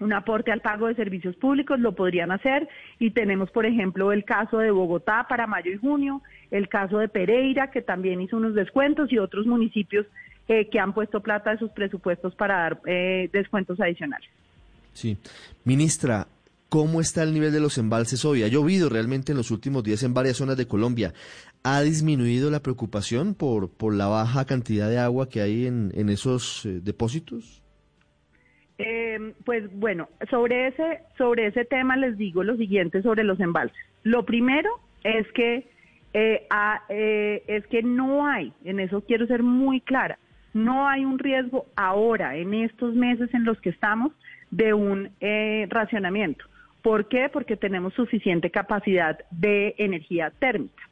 un 0.00 0.14
aporte 0.14 0.50
al 0.50 0.62
pago 0.62 0.86
de 0.86 0.94
servicios 0.94 1.36
públicos 1.36 1.78
lo 1.78 1.94
podrían 1.94 2.32
hacer 2.32 2.66
y 2.98 3.10
tenemos 3.10 3.50
por 3.50 3.66
ejemplo 3.66 4.12
el 4.12 4.24
caso 4.24 4.58
de 4.58 4.70
Bogotá 4.70 5.26
para 5.28 5.46
mayo 5.46 5.70
y 5.70 5.76
junio, 5.76 6.22
el 6.50 6.68
caso 6.68 6.98
de 6.98 7.08
Pereira 7.08 7.70
que 7.70 7.82
también 7.82 8.20
hizo 8.20 8.38
unos 8.38 8.54
descuentos 8.54 9.12
y 9.12 9.18
otros 9.18 9.46
municipios 9.46 10.06
eh, 10.48 10.68
que 10.68 10.80
han 10.80 10.94
puesto 10.94 11.20
plata 11.20 11.52
de 11.52 11.58
sus 11.58 11.70
presupuestos 11.70 12.34
para 12.34 12.56
dar 12.56 12.80
eh, 12.86 13.28
descuentos 13.32 13.78
adicionales. 13.78 14.28
Sí. 14.92 15.16
Ministra, 15.64 16.26
¿cómo 16.70 17.02
está 17.02 17.22
el 17.22 17.34
nivel 17.34 17.52
de 17.52 17.60
los 17.60 17.76
embalses 17.76 18.24
hoy? 18.24 18.42
Ha 18.42 18.48
llovido 18.48 18.88
realmente 18.88 19.32
en 19.32 19.38
los 19.38 19.50
últimos 19.50 19.84
días 19.84 20.02
en 20.02 20.14
varias 20.14 20.38
zonas 20.38 20.56
de 20.56 20.66
Colombia. 20.66 21.12
¿Ha 21.62 21.82
disminuido 21.82 22.50
la 22.50 22.60
preocupación 22.60 23.34
por, 23.34 23.70
por 23.70 23.94
la 23.94 24.06
baja 24.06 24.46
cantidad 24.46 24.88
de 24.88 24.98
agua 24.98 25.28
que 25.28 25.42
hay 25.42 25.66
en, 25.66 25.92
en 25.94 26.08
esos 26.08 26.64
eh, 26.64 26.80
depósitos? 26.80 27.62
Eh, 28.78 29.34
pues 29.44 29.64
bueno, 29.78 30.08
sobre 30.30 30.68
ese, 30.68 31.00
sobre 31.18 31.48
ese 31.48 31.66
tema 31.66 31.96
les 31.98 32.16
digo 32.16 32.42
lo 32.42 32.56
siguiente 32.56 33.02
sobre 33.02 33.24
los 33.24 33.38
embalses. 33.40 33.76
Lo 34.04 34.24
primero 34.24 34.70
es 35.04 35.26
que, 35.32 35.68
eh, 36.14 36.46
eh, 36.88 37.42
es 37.46 37.66
que 37.66 37.82
no 37.82 38.26
hay, 38.26 38.54
en 38.64 38.80
eso 38.80 39.02
quiero 39.02 39.26
ser 39.26 39.42
muy 39.42 39.80
clara, 39.82 40.18
no 40.54 40.88
hay 40.88 41.04
un 41.04 41.18
riesgo 41.18 41.66
ahora, 41.76 42.36
en 42.36 42.54
estos 42.54 42.94
meses 42.94 43.28
en 43.34 43.44
los 43.44 43.60
que 43.60 43.70
estamos, 43.70 44.12
de 44.50 44.72
un 44.72 45.10
eh, 45.20 45.66
racionamiento. 45.68 46.44
¿Por 46.82 47.08
qué? 47.08 47.28
Porque 47.28 47.56
tenemos 47.56 47.94
suficiente 47.94 48.50
capacidad 48.50 49.18
de 49.30 49.74
energía 49.78 50.32
térmica. 50.38 50.88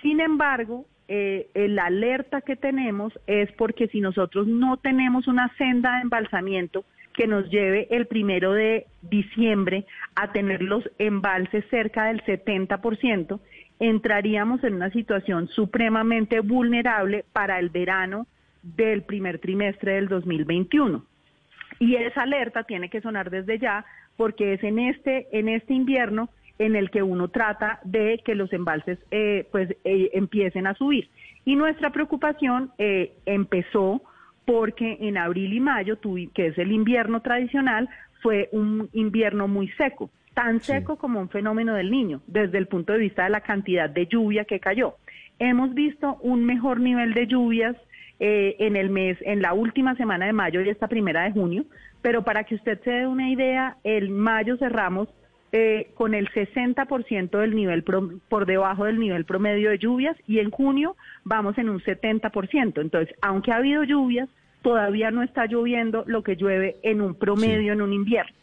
Sin 0.00 0.20
embargo, 0.20 0.86
eh, 1.08 1.48
la 1.54 1.86
alerta 1.86 2.40
que 2.40 2.56
tenemos 2.56 3.12
es 3.26 3.50
porque 3.52 3.88
si 3.88 4.00
nosotros 4.00 4.46
no 4.46 4.76
tenemos 4.78 5.26
una 5.28 5.54
senda 5.56 5.96
de 5.96 6.02
embalsamiento 6.02 6.84
que 7.12 7.26
nos 7.26 7.48
lleve 7.50 7.86
el 7.90 8.06
primero 8.06 8.52
de 8.52 8.86
diciembre 9.02 9.86
a 10.14 10.32
tener 10.32 10.62
los 10.62 10.88
embalses 10.98 11.64
cerca 11.70 12.06
del 12.06 12.22
70%, 12.24 13.40
entraríamos 13.80 14.64
en 14.64 14.74
una 14.74 14.90
situación 14.90 15.48
supremamente 15.48 16.40
vulnerable 16.40 17.24
para 17.32 17.58
el 17.58 17.70
verano 17.70 18.26
del 18.62 19.02
primer 19.02 19.38
trimestre 19.38 19.92
del 19.92 20.08
2021. 20.08 21.04
Y 21.78 21.96
esa 21.96 22.22
alerta 22.22 22.64
tiene 22.64 22.88
que 22.88 23.00
sonar 23.00 23.30
desde 23.30 23.58
ya 23.58 23.84
porque 24.16 24.54
es 24.54 24.62
en 24.64 24.78
este, 24.78 25.28
en 25.32 25.48
este 25.48 25.74
invierno 25.74 26.28
en 26.58 26.76
el 26.76 26.90
que 26.90 27.02
uno 27.02 27.28
trata 27.28 27.80
de 27.84 28.20
que 28.24 28.34
los 28.34 28.52
embalses 28.52 28.98
eh, 29.10 29.48
pues 29.50 29.70
eh, 29.84 30.10
empiecen 30.12 30.66
a 30.66 30.74
subir. 30.74 31.08
Y 31.44 31.56
nuestra 31.56 31.90
preocupación 31.90 32.70
eh, 32.78 33.12
empezó 33.26 34.02
porque 34.44 34.98
en 35.00 35.16
abril 35.16 35.52
y 35.52 35.60
mayo, 35.60 35.98
que 36.34 36.46
es 36.46 36.58
el 36.58 36.72
invierno 36.72 37.20
tradicional, 37.20 37.88
fue 38.22 38.48
un 38.52 38.88
invierno 38.92 39.48
muy 39.48 39.68
seco, 39.72 40.10
tan 40.34 40.60
seco 40.60 40.96
como 40.96 41.20
un 41.20 41.28
fenómeno 41.28 41.74
del 41.74 41.90
niño, 41.90 42.20
desde 42.26 42.58
el 42.58 42.66
punto 42.66 42.92
de 42.92 42.98
vista 42.98 43.24
de 43.24 43.30
la 43.30 43.40
cantidad 43.40 43.88
de 43.88 44.06
lluvia 44.06 44.44
que 44.44 44.60
cayó. 44.60 44.94
Hemos 45.38 45.74
visto 45.74 46.18
un 46.22 46.44
mejor 46.44 46.80
nivel 46.80 47.14
de 47.14 47.26
lluvias 47.26 47.76
eh, 48.20 48.56
en 48.60 48.76
el 48.76 48.90
mes, 48.90 49.18
en 49.22 49.42
la 49.42 49.52
última 49.52 49.96
semana 49.96 50.26
de 50.26 50.32
mayo 50.32 50.60
y 50.60 50.68
esta 50.68 50.88
primera 50.88 51.24
de 51.24 51.32
junio, 51.32 51.64
pero 52.04 52.22
para 52.22 52.44
que 52.44 52.56
usted 52.56 52.78
se 52.84 52.90
dé 52.90 53.06
una 53.06 53.30
idea, 53.30 53.78
el 53.82 54.10
mayo 54.10 54.58
cerramos 54.58 55.08
eh, 55.52 55.88
con 55.94 56.12
el 56.12 56.28
60% 56.28 57.38
del 57.38 57.54
nivel 57.54 57.82
pro- 57.82 58.10
por 58.28 58.44
debajo 58.44 58.84
del 58.84 58.98
nivel 58.98 59.24
promedio 59.24 59.70
de 59.70 59.78
lluvias 59.78 60.14
y 60.26 60.40
en 60.40 60.50
junio 60.50 60.96
vamos 61.24 61.56
en 61.56 61.70
un 61.70 61.80
70%. 61.80 62.78
Entonces, 62.82 63.14
aunque 63.22 63.52
ha 63.52 63.56
habido 63.56 63.84
lluvias, 63.84 64.28
todavía 64.60 65.10
no 65.10 65.22
está 65.22 65.46
lloviendo 65.46 66.04
lo 66.06 66.22
que 66.22 66.36
llueve 66.36 66.76
en 66.82 67.00
un 67.00 67.14
promedio 67.14 67.72
en 67.72 67.80
un 67.80 67.94
invierno. 67.94 68.36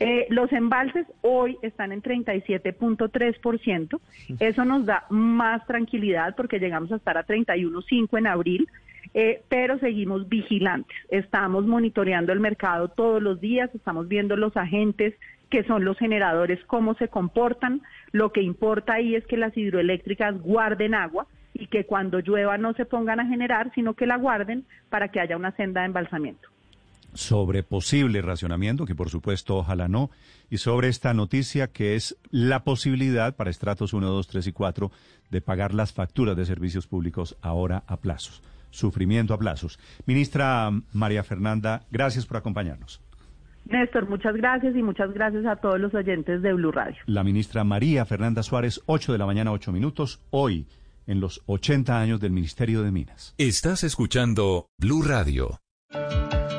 Eh, 0.00 0.26
los 0.30 0.50
embalses 0.52 1.06
hoy 1.20 1.58
están 1.60 1.92
en 1.92 2.00
37.3%. 2.02 4.00
Eso 4.40 4.64
nos 4.64 4.86
da 4.86 5.04
más 5.10 5.66
tranquilidad 5.66 6.34
porque 6.36 6.58
llegamos 6.58 6.90
a 6.90 6.96
estar 6.96 7.18
a 7.18 7.26
31.5 7.26 8.18
en 8.18 8.26
abril, 8.26 8.66
eh, 9.14 9.42
pero 9.48 9.78
seguimos 9.78 10.28
vigilantes. 10.28 10.96
Estamos 11.08 11.66
monitoreando 11.66 12.32
el 12.32 12.40
mercado 12.40 12.88
todos 12.88 13.22
los 13.22 13.40
días, 13.40 13.70
estamos 13.74 14.08
viendo 14.08 14.36
los 14.36 14.56
agentes 14.56 15.14
que 15.50 15.62
son 15.62 15.84
los 15.84 15.96
generadores, 15.98 16.58
cómo 16.66 16.94
se 16.94 17.06
comportan. 17.06 17.82
Lo 18.10 18.32
que 18.32 18.42
importa 18.42 18.94
ahí 18.94 19.14
es 19.14 19.24
que 19.26 19.36
las 19.36 19.56
hidroeléctricas 19.56 20.40
guarden 20.40 20.94
agua 20.94 21.28
y 21.52 21.68
que 21.68 21.86
cuando 21.86 22.18
llueva 22.18 22.58
no 22.58 22.72
se 22.74 22.84
pongan 22.84 23.20
a 23.20 23.26
generar, 23.26 23.70
sino 23.72 23.94
que 23.94 24.06
la 24.06 24.16
guarden 24.16 24.64
para 24.90 25.08
que 25.08 25.20
haya 25.20 25.36
una 25.36 25.52
senda 25.52 25.82
de 25.82 25.86
embalsamiento. 25.86 26.48
sobre 27.16 27.62
posible 27.62 28.20
racionamiento, 28.22 28.86
que 28.86 28.96
por 28.96 29.08
supuesto 29.08 29.58
ojalá 29.58 29.86
no, 29.86 30.10
y 30.50 30.58
sobre 30.58 30.88
esta 30.88 31.14
noticia 31.14 31.68
que 31.68 31.94
es 31.94 32.16
la 32.32 32.64
posibilidad 32.64 33.36
para 33.36 33.50
estratos 33.50 33.92
1, 33.92 34.04
2, 34.04 34.26
3 34.26 34.48
y 34.48 34.52
4 34.52 34.90
de 35.30 35.40
pagar 35.40 35.74
las 35.74 35.92
facturas 35.92 36.36
de 36.36 36.44
servicios 36.44 36.88
públicos 36.88 37.36
ahora 37.40 37.84
a 37.86 37.98
plazos. 37.98 38.42
Sufrimiento 38.74 39.34
a 39.34 39.38
plazos. 39.38 39.78
Ministra 40.06 40.70
María 40.92 41.22
Fernanda, 41.22 41.82
gracias 41.90 42.26
por 42.26 42.36
acompañarnos. 42.36 43.00
Néstor, 43.66 44.08
muchas 44.08 44.34
gracias 44.36 44.76
y 44.76 44.82
muchas 44.82 45.12
gracias 45.14 45.46
a 45.46 45.56
todos 45.56 45.80
los 45.80 45.94
oyentes 45.94 46.42
de 46.42 46.52
Blue 46.52 46.72
Radio. 46.72 46.96
La 47.06 47.24
ministra 47.24 47.64
María 47.64 48.04
Fernanda 48.04 48.42
Suárez, 48.42 48.82
8 48.86 49.12
de 49.12 49.18
la 49.18 49.26
mañana, 49.26 49.52
8 49.52 49.72
minutos, 49.72 50.20
hoy 50.30 50.66
en 51.06 51.20
los 51.20 51.42
80 51.46 51.98
años 51.98 52.20
del 52.20 52.32
Ministerio 52.32 52.82
de 52.82 52.90
Minas. 52.90 53.34
Estás 53.38 53.84
escuchando 53.84 54.66
Blue 54.78 55.02
Radio. 55.02 55.60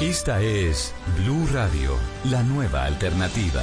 Esta 0.00 0.42
es 0.42 0.92
Blue 1.22 1.46
Radio, 1.52 1.92
la 2.24 2.42
nueva 2.42 2.84
alternativa. 2.84 3.62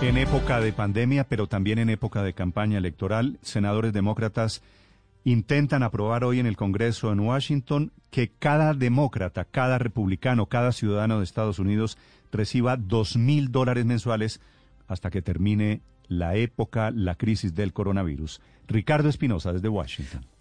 En 0.00 0.16
época 0.16 0.60
de 0.62 0.72
pandemia, 0.72 1.24
pero 1.24 1.46
también 1.46 1.78
en 1.78 1.90
época 1.90 2.22
de 2.22 2.32
campaña 2.32 2.78
electoral, 2.78 3.38
senadores 3.42 3.92
demócratas 3.92 4.62
intentan 5.24 5.82
aprobar 5.82 6.24
hoy 6.24 6.40
en 6.40 6.46
el 6.46 6.56
Congreso 6.56 7.12
en 7.12 7.20
Washington 7.20 7.92
que 8.10 8.30
cada 8.30 8.72
demócrata, 8.72 9.44
cada 9.44 9.76
republicano, 9.76 10.46
cada 10.46 10.72
ciudadano 10.72 11.18
de 11.18 11.24
Estados 11.24 11.58
Unidos 11.58 11.98
reciba 12.32 12.78
dos 12.78 13.18
mil 13.18 13.52
dólares 13.52 13.84
mensuales 13.84 14.40
hasta 14.88 15.10
que 15.10 15.20
termine 15.20 15.82
la 16.08 16.34
época, 16.34 16.90
la 16.90 17.16
crisis 17.16 17.54
del 17.54 17.74
coronavirus. 17.74 18.40
Ricardo 18.68 19.10
Espinosa 19.10 19.52
desde 19.52 19.68
Washington. 19.68 20.31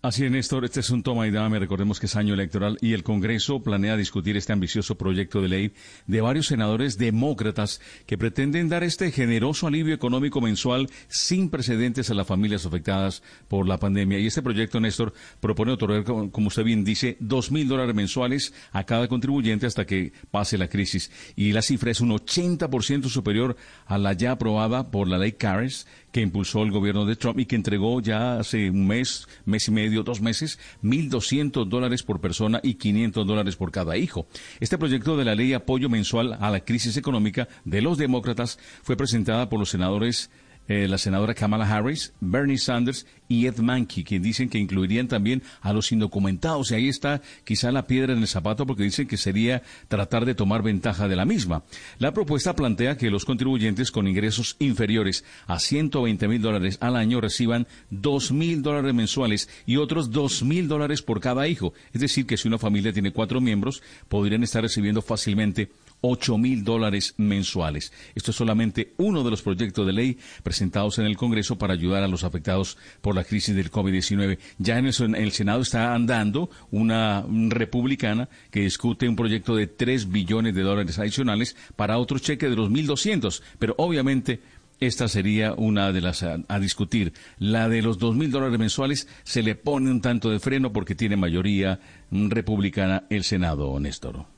Así 0.00 0.24
es, 0.24 0.30
Néstor, 0.30 0.64
este 0.64 0.78
es 0.78 0.90
un 0.90 1.02
toma 1.02 1.26
y 1.26 1.32
dame. 1.32 1.58
Recordemos 1.58 1.98
que 1.98 2.06
es 2.06 2.14
año 2.14 2.32
electoral 2.32 2.78
y 2.80 2.92
el 2.92 3.02
Congreso 3.02 3.64
planea 3.64 3.96
discutir 3.96 4.36
este 4.36 4.52
ambicioso 4.52 4.96
proyecto 4.96 5.42
de 5.42 5.48
ley 5.48 5.72
de 6.06 6.20
varios 6.20 6.46
senadores 6.46 6.98
demócratas 6.98 7.80
que 8.06 8.16
pretenden 8.16 8.68
dar 8.68 8.84
este 8.84 9.10
generoso 9.10 9.66
alivio 9.66 9.92
económico 9.92 10.40
mensual 10.40 10.88
sin 11.08 11.50
precedentes 11.50 12.10
a 12.10 12.14
las 12.14 12.28
familias 12.28 12.64
afectadas 12.64 13.24
por 13.48 13.66
la 13.66 13.80
pandemia. 13.80 14.20
Y 14.20 14.28
este 14.28 14.40
proyecto, 14.40 14.78
Néstor, 14.78 15.14
propone 15.40 15.72
otorgar, 15.72 16.04
como 16.04 16.46
usted 16.46 16.62
bien 16.62 16.84
dice, 16.84 17.16
dos 17.18 17.50
mil 17.50 17.66
dólares 17.66 17.96
mensuales 17.96 18.54
a 18.70 18.84
cada 18.84 19.08
contribuyente 19.08 19.66
hasta 19.66 19.84
que 19.84 20.12
pase 20.30 20.58
la 20.58 20.68
crisis. 20.68 21.10
Y 21.34 21.50
la 21.50 21.60
cifra 21.60 21.90
es 21.90 22.00
un 22.00 22.10
80% 22.10 23.08
superior 23.08 23.56
a 23.84 23.98
la 23.98 24.12
ya 24.12 24.30
aprobada 24.30 24.92
por 24.92 25.08
la 25.08 25.18
ley 25.18 25.32
CARES, 25.32 25.88
que 26.12 26.20
impulsó 26.20 26.62
el 26.62 26.70
gobierno 26.70 27.04
de 27.04 27.16
Trump 27.16 27.38
y 27.38 27.46
que 27.46 27.56
entregó 27.56 28.00
ya 28.00 28.38
hace 28.38 28.70
un 28.70 28.86
mes, 28.86 29.26
mes 29.44 29.68
y 29.68 29.70
medio, 29.70 30.02
dos 30.02 30.20
meses, 30.20 30.58
1.200 30.82 31.66
dólares 31.66 32.02
por 32.02 32.20
persona 32.20 32.60
y 32.62 32.74
500 32.74 33.26
dólares 33.26 33.56
por 33.56 33.70
cada 33.70 33.96
hijo. 33.96 34.26
Este 34.60 34.78
proyecto 34.78 35.16
de 35.16 35.24
la 35.24 35.34
ley 35.34 35.48
de 35.48 35.56
apoyo 35.56 35.88
mensual 35.88 36.36
a 36.40 36.50
la 36.50 36.60
crisis 36.60 36.96
económica 36.96 37.48
de 37.64 37.82
los 37.82 37.98
demócratas 37.98 38.58
fue 38.82 38.96
presentada 38.96 39.48
por 39.48 39.58
los 39.58 39.70
senadores 39.70 40.30
eh, 40.68 40.86
la 40.86 40.98
senadora 40.98 41.34
Kamala 41.34 41.68
Harris, 41.68 42.12
Bernie 42.20 42.58
Sanders 42.58 43.06
y 43.28 43.46
Ed 43.46 43.58
Mankey, 43.58 44.04
que 44.04 44.20
dicen 44.20 44.48
que 44.48 44.58
incluirían 44.58 45.08
también 45.08 45.42
a 45.60 45.72
los 45.72 45.92
indocumentados. 45.92 46.70
Y 46.70 46.74
ahí 46.74 46.88
está 46.88 47.22
quizá 47.44 47.72
la 47.72 47.86
piedra 47.86 48.12
en 48.12 48.20
el 48.20 48.28
zapato 48.28 48.66
porque 48.66 48.82
dicen 48.82 49.08
que 49.08 49.16
sería 49.16 49.62
tratar 49.88 50.24
de 50.24 50.34
tomar 50.34 50.62
ventaja 50.62 51.08
de 51.08 51.16
la 51.16 51.24
misma. 51.24 51.62
La 51.98 52.12
propuesta 52.12 52.54
plantea 52.54 52.96
que 52.96 53.10
los 53.10 53.24
contribuyentes 53.24 53.90
con 53.90 54.06
ingresos 54.08 54.56
inferiores 54.58 55.24
a 55.46 55.58
120 55.58 56.28
mil 56.28 56.42
dólares 56.42 56.78
al 56.80 56.96
año 56.96 57.20
reciban 57.20 57.66
2 57.90 58.32
mil 58.32 58.62
dólares 58.62 58.94
mensuales 58.94 59.48
y 59.66 59.76
otros 59.76 60.10
2 60.10 60.42
mil 60.44 60.68
dólares 60.68 61.02
por 61.02 61.20
cada 61.20 61.48
hijo. 61.48 61.72
Es 61.92 62.00
decir, 62.00 62.26
que 62.26 62.36
si 62.36 62.48
una 62.48 62.58
familia 62.58 62.92
tiene 62.92 63.12
cuatro 63.12 63.40
miembros, 63.40 63.82
podrían 64.08 64.42
estar 64.42 64.62
recibiendo 64.62 65.02
fácilmente 65.02 65.70
8 66.00 66.38
mil 66.38 66.64
dólares 66.64 67.14
mensuales. 67.16 67.92
Esto 68.14 68.30
es 68.30 68.36
solamente 68.36 68.94
uno 68.98 69.24
de 69.24 69.30
los 69.30 69.42
proyectos 69.42 69.86
de 69.86 69.92
ley 69.92 70.18
presentados 70.42 70.98
en 70.98 71.06
el 71.06 71.16
Congreso 71.16 71.58
para 71.58 71.74
ayudar 71.74 72.02
a 72.02 72.08
los 72.08 72.24
afectados 72.24 72.78
por 73.00 73.14
la 73.14 73.24
crisis 73.24 73.54
del 73.54 73.70
COVID-19. 73.70 74.38
Ya 74.58 74.78
en 74.78 74.86
el, 74.86 75.32
Senado 75.32 75.62
está 75.62 75.94
andando 75.94 76.50
una 76.70 77.24
republicana 77.48 78.28
que 78.50 78.60
discute 78.60 79.08
un 79.08 79.16
proyecto 79.16 79.56
de 79.56 79.66
3 79.66 80.10
billones 80.10 80.54
de 80.54 80.62
dólares 80.62 80.98
adicionales 80.98 81.56
para 81.76 81.98
otro 81.98 82.18
cheque 82.18 82.48
de 82.48 82.56
los 82.56 82.70
1.200, 82.70 83.42
pero 83.58 83.74
obviamente 83.78 84.40
esta 84.80 85.08
sería 85.08 85.54
una 85.54 85.92
de 85.92 86.00
las 86.00 86.22
a, 86.22 86.58
discutir. 86.60 87.12
La 87.38 87.68
de 87.68 87.82
los 87.82 87.98
dos 87.98 88.14
mil 88.14 88.30
dólares 88.30 88.58
mensuales 88.58 89.08
se 89.24 89.42
le 89.42 89.56
pone 89.56 89.90
un 89.90 90.00
tanto 90.00 90.30
de 90.30 90.38
freno 90.38 90.72
porque 90.72 90.94
tiene 90.94 91.16
mayoría 91.16 91.80
republicana 92.10 93.04
el 93.10 93.24
Senado, 93.24 93.78
Néstor. 93.80 94.37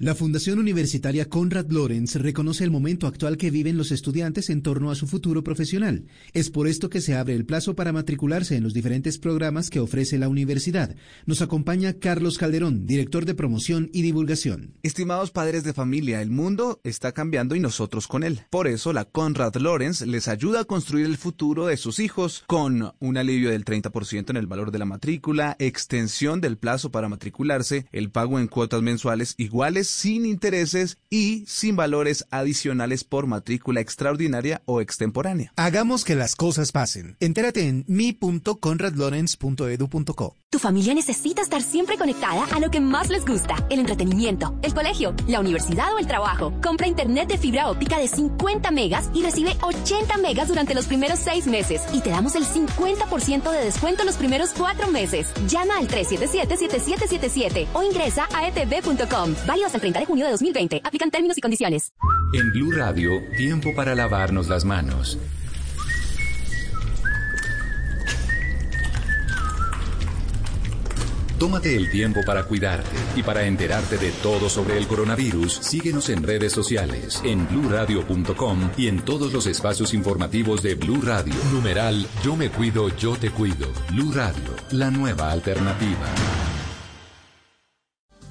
La 0.00 0.14
Fundación 0.14 0.58
Universitaria 0.58 1.28
Conrad 1.28 1.66
Lorenz 1.68 2.14
reconoce 2.14 2.64
el 2.64 2.70
momento 2.70 3.06
actual 3.06 3.36
que 3.36 3.50
viven 3.50 3.76
los 3.76 3.92
estudiantes 3.92 4.48
en 4.48 4.62
torno 4.62 4.90
a 4.90 4.94
su 4.94 5.06
futuro 5.06 5.44
profesional. 5.44 6.06
Es 6.32 6.48
por 6.48 6.68
esto 6.68 6.88
que 6.88 7.02
se 7.02 7.16
abre 7.16 7.34
el 7.34 7.44
plazo 7.44 7.76
para 7.76 7.92
matricularse 7.92 8.56
en 8.56 8.62
los 8.62 8.72
diferentes 8.72 9.18
programas 9.18 9.68
que 9.68 9.78
ofrece 9.78 10.16
la 10.16 10.30
universidad. 10.30 10.96
Nos 11.26 11.42
acompaña 11.42 11.92
Carlos 11.92 12.38
Calderón, 12.38 12.86
director 12.86 13.26
de 13.26 13.34
promoción 13.34 13.90
y 13.92 14.00
divulgación. 14.00 14.72
Estimados 14.82 15.32
padres 15.32 15.64
de 15.64 15.74
familia, 15.74 16.22
el 16.22 16.30
mundo 16.30 16.80
está 16.82 17.12
cambiando 17.12 17.54
y 17.54 17.60
nosotros 17.60 18.08
con 18.08 18.22
él. 18.22 18.40
Por 18.48 18.68
eso 18.68 18.94
la 18.94 19.04
Conrad 19.04 19.54
Lorenz 19.56 20.00
les 20.00 20.28
ayuda 20.28 20.60
a 20.60 20.64
construir 20.64 21.04
el 21.04 21.18
futuro 21.18 21.66
de 21.66 21.76
sus 21.76 21.98
hijos 21.98 22.42
con 22.46 22.94
un 23.00 23.16
alivio 23.18 23.50
del 23.50 23.66
30% 23.66 24.30
en 24.30 24.38
el 24.38 24.46
valor 24.46 24.70
de 24.70 24.78
la 24.78 24.86
matrícula, 24.86 25.56
extensión 25.58 26.40
del 26.40 26.56
plazo 26.56 26.90
para 26.90 27.10
matricularse, 27.10 27.84
el 27.92 28.10
pago 28.10 28.40
en 28.40 28.46
cuotas 28.48 28.80
mensuales 28.80 29.34
iguales 29.36 29.89
sin 29.90 30.24
intereses 30.24 30.96
y 31.10 31.44
sin 31.46 31.76
valores 31.76 32.24
adicionales 32.30 33.04
por 33.04 33.26
matrícula 33.26 33.80
extraordinaria 33.80 34.62
o 34.64 34.80
extemporánea. 34.80 35.52
Hagamos 35.56 36.04
que 36.04 36.16
las 36.16 36.36
cosas 36.36 36.72
pasen. 36.72 37.16
Entérate 37.20 37.68
en 37.68 37.84
mi.conradlorenz.edu.co. 37.88 40.36
Tu 40.50 40.58
familia 40.58 40.94
necesita 40.94 41.42
estar 41.42 41.62
siempre 41.62 41.96
conectada 41.96 42.44
a 42.44 42.58
lo 42.58 42.72
que 42.72 42.80
más 42.80 43.08
les 43.08 43.24
gusta, 43.24 43.54
el 43.70 43.78
entretenimiento, 43.78 44.58
el 44.62 44.74
colegio, 44.74 45.14
la 45.28 45.38
universidad 45.38 45.94
o 45.94 45.98
el 45.98 46.08
trabajo. 46.08 46.52
Compra 46.60 46.88
internet 46.88 47.28
de 47.28 47.38
fibra 47.38 47.70
óptica 47.70 47.98
de 47.98 48.08
50 48.08 48.70
megas 48.72 49.10
y 49.14 49.22
recibe 49.22 49.56
80 49.62 50.16
megas 50.18 50.48
durante 50.48 50.74
los 50.74 50.86
primeros 50.86 51.20
seis 51.20 51.46
meses 51.46 51.82
y 51.92 52.00
te 52.00 52.10
damos 52.10 52.34
el 52.34 52.44
50% 52.44 53.50
de 53.50 53.64
descuento 53.64 54.04
los 54.04 54.16
primeros 54.16 54.50
cuatro 54.50 54.88
meses. 54.88 55.32
Llama 55.46 55.78
al 55.78 55.88
377-7777 55.88 57.68
o 57.72 57.82
ingresa 57.82 58.28
a 58.34 58.48
etb.com. 58.48 59.34
Válido 59.46 59.66
hasta 59.66 59.79
el 59.80 59.92
30 59.92 60.00
de 60.00 60.06
junio 60.06 60.24
de 60.26 60.32
2020. 60.32 60.80
Aplican 60.84 61.10
términos 61.10 61.38
y 61.38 61.40
condiciones. 61.40 61.92
En 62.32 62.52
Blue 62.52 62.72
Radio, 62.72 63.22
tiempo 63.36 63.74
para 63.74 63.94
lavarnos 63.94 64.48
las 64.48 64.64
manos. 64.64 65.18
Tómate 71.38 71.74
el 71.74 71.90
tiempo 71.90 72.20
para 72.26 72.44
cuidarte 72.44 72.94
y 73.16 73.22
para 73.22 73.46
enterarte 73.46 73.96
de 73.96 74.10
todo 74.22 74.50
sobre 74.50 74.76
el 74.76 74.86
coronavirus. 74.86 75.54
Síguenos 75.62 76.10
en 76.10 76.22
redes 76.22 76.52
sociales, 76.52 77.22
en 77.24 77.48
bluradio.com 77.48 78.70
y 78.76 78.88
en 78.88 79.00
todos 79.00 79.32
los 79.32 79.46
espacios 79.46 79.94
informativos 79.94 80.62
de 80.62 80.74
Blue 80.74 81.00
Radio. 81.00 81.32
Numeral 81.50 82.06
Yo 82.22 82.36
me 82.36 82.50
cuido, 82.50 82.94
yo 82.94 83.16
te 83.16 83.30
cuido. 83.30 83.72
Blue 83.90 84.12
Radio, 84.12 84.54
la 84.72 84.90
nueva 84.90 85.32
alternativa. 85.32 86.59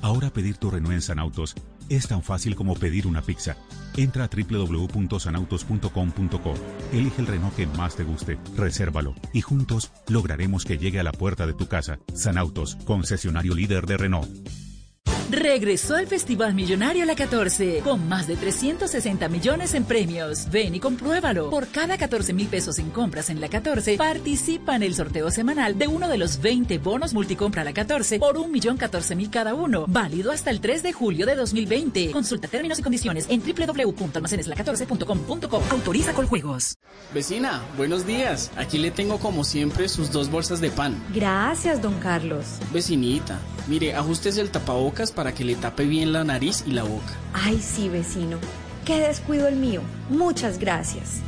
Ahora 0.02 0.30
pedir 0.30 0.56
tu 0.58 0.72
Renault 0.72 0.94
en 0.94 1.02
Sanautos 1.02 1.56
es 1.90 2.08
tan 2.08 2.24
fácil 2.24 2.56
como 2.56 2.76
pedir 2.76 3.06
una 3.08 3.22
pizza. 3.22 3.58
Entra 3.98 4.24
a 4.26 4.30
www.sanautos.com.co. 4.30 6.54
Elige 6.94 7.22
el 7.22 7.28
Renault 7.28 7.56
que 7.56 7.68
más 7.68 7.96
te 7.96 8.04
guste, 8.04 8.38
resérvalo 8.56 9.16
y 9.34 9.42
juntos 9.42 9.92
lograremos 10.08 10.66
que 10.66 10.78
llegue 10.78 11.00
a 11.00 11.04
la 11.04 11.12
puerta 11.12 11.48
de 11.48 11.54
tu 11.54 11.68
casa. 11.68 12.00
Sanautos, 12.14 12.78
concesionario 12.86 13.56
líder 13.56 13.86
de 13.86 13.98
Renault. 13.98 14.30
Regresó 15.30 15.98
el 15.98 16.08
Festival 16.08 16.56
Millonario 16.56 17.06
La 17.06 17.16
14 17.16 17.82
con 17.84 18.08
más 18.08 18.28
de 18.28 18.36
360 18.36 19.30
millones 19.30 19.74
en 19.76 19.86
premios. 19.86 20.50
Ven 20.50 20.76
y 20.76 20.80
compruébalo. 20.80 21.50
Por 21.50 21.68
cada 21.68 21.98
14 21.98 22.34
mil 22.34 22.48
pesos 22.48 22.80
en 22.80 22.90
compras 22.90 23.30
en 23.30 23.40
La 23.40 23.48
14, 23.48 23.98
participa 23.98 24.76
en 24.76 24.84
el 24.84 24.96
sorteo 24.96 25.32
semanal 25.32 25.78
de 25.78 25.88
uno 25.88 26.10
de 26.10 26.18
los 26.18 26.42
20 26.42 26.78
bonos 26.80 27.14
multicompra 27.14 27.64
La 27.64 27.74
14 27.74 28.20
por 28.20 28.38
un 28.38 28.52
millón 28.52 28.78
14 28.78 29.16
mil 29.16 29.30
cada 29.30 29.54
uno. 29.54 29.86
Válido 29.88 30.32
hasta 30.32 30.50
el 30.50 30.62
3 30.62 30.84
de 30.84 30.94
julio 30.94 31.26
de 31.26 31.36
2020. 31.36 32.12
Consulta 32.12 32.48
términos 32.48 32.80
y 32.80 32.84
condiciones 32.84 33.26
en 33.30 33.42
www.almaceneslacatoRce.com.co. 33.42 35.64
Autoriza 35.70 36.14
con 36.14 36.28
juegos. 36.28 36.76
Vecina, 37.14 37.62
buenos 37.78 38.06
días. 38.06 38.52
Aquí 38.58 38.78
le 38.78 38.92
tengo 38.92 39.20
como 39.20 39.44
siempre 39.44 39.88
sus 39.90 40.12
dos 40.12 40.30
bolsas 40.30 40.60
de 40.60 40.70
pan. 40.70 41.02
Gracias, 41.14 41.82
don 41.82 41.94
Carlos. 42.00 42.46
Vecinita, 42.74 43.40
mire, 43.68 43.96
ajustese 43.96 44.42
el 44.42 44.50
tapabocas 44.50 44.99
para 45.08 45.34
que 45.34 45.46
le 45.46 45.56
tape 45.56 45.86
bien 45.86 46.12
la 46.12 46.24
nariz 46.24 46.64
y 46.68 46.72
la 46.72 46.84
boca. 46.84 47.14
Ay, 47.34 47.62
sí, 47.62 47.88
vecino. 47.88 48.38
Qué 48.86 49.00
descuido 49.00 49.48
el 49.48 49.56
mío. 49.56 49.82
Muchas 50.10 50.60
gracias. 50.60 51.22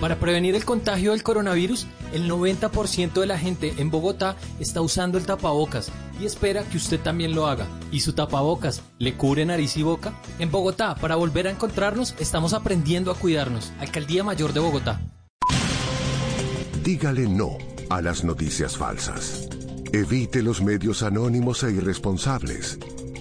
Para 0.00 0.18
prevenir 0.18 0.54
el 0.54 0.64
contagio 0.64 1.12
del 1.12 1.22
coronavirus, 1.22 1.86
el 2.12 2.30
90% 2.30 3.20
de 3.20 3.26
la 3.26 3.38
gente 3.38 3.74
en 3.78 3.90
Bogotá 3.90 4.36
está 4.60 4.80
usando 4.82 5.16
el 5.16 5.24
tapabocas 5.24 5.90
y 6.20 6.26
espera 6.26 6.62
que 6.64 6.76
usted 6.76 7.00
también 7.00 7.34
lo 7.34 7.46
haga. 7.46 7.66
¿Y 7.90 8.00
su 8.00 8.12
tapabocas 8.12 8.82
le 8.98 9.14
cubre 9.14 9.46
nariz 9.46 9.76
y 9.76 9.82
boca? 9.82 10.12
En 10.38 10.50
Bogotá, 10.50 10.94
para 10.96 11.16
volver 11.16 11.46
a 11.46 11.50
encontrarnos, 11.50 12.14
estamos 12.18 12.52
aprendiendo 12.52 13.10
a 13.10 13.14
cuidarnos. 13.14 13.72
Alcaldía 13.78 14.24
Mayor 14.24 14.52
de 14.52 14.60
Bogotá. 14.60 15.00
Dígale 16.82 17.26
no 17.26 17.56
a 17.88 18.02
las 18.02 18.24
noticias 18.24 18.76
falsas. 18.76 19.48
Evite 19.92 20.42
los 20.42 20.60
medios 20.60 21.02
anónimos 21.02 21.62
e 21.62 21.70
irresponsables. 21.70 22.78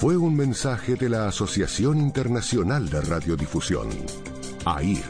Fue 0.00 0.16
un 0.16 0.34
mensaje 0.34 0.94
de 0.94 1.10
la 1.10 1.28
Asociación 1.28 1.98
Internacional 1.98 2.88
de 2.88 3.02
Radiodifusión, 3.02 3.86
AIR. 4.64 5.04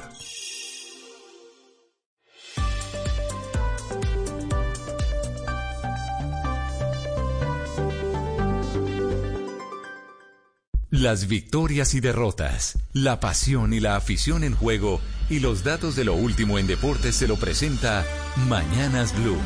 Las 10.90 11.28
victorias 11.28 11.94
y 11.94 12.00
derrotas, 12.00 12.76
la 12.92 13.20
pasión 13.20 13.72
y 13.72 13.78
la 13.78 13.94
afición 13.94 14.42
en 14.42 14.56
juego 14.56 15.00
y 15.28 15.38
los 15.38 15.62
datos 15.62 15.94
de 15.94 16.02
lo 16.02 16.14
último 16.14 16.58
en 16.58 16.66
deportes 16.66 17.14
se 17.14 17.28
lo 17.28 17.36
presenta 17.36 18.04
Mañanas 18.48 19.14
Blue. 19.16 19.38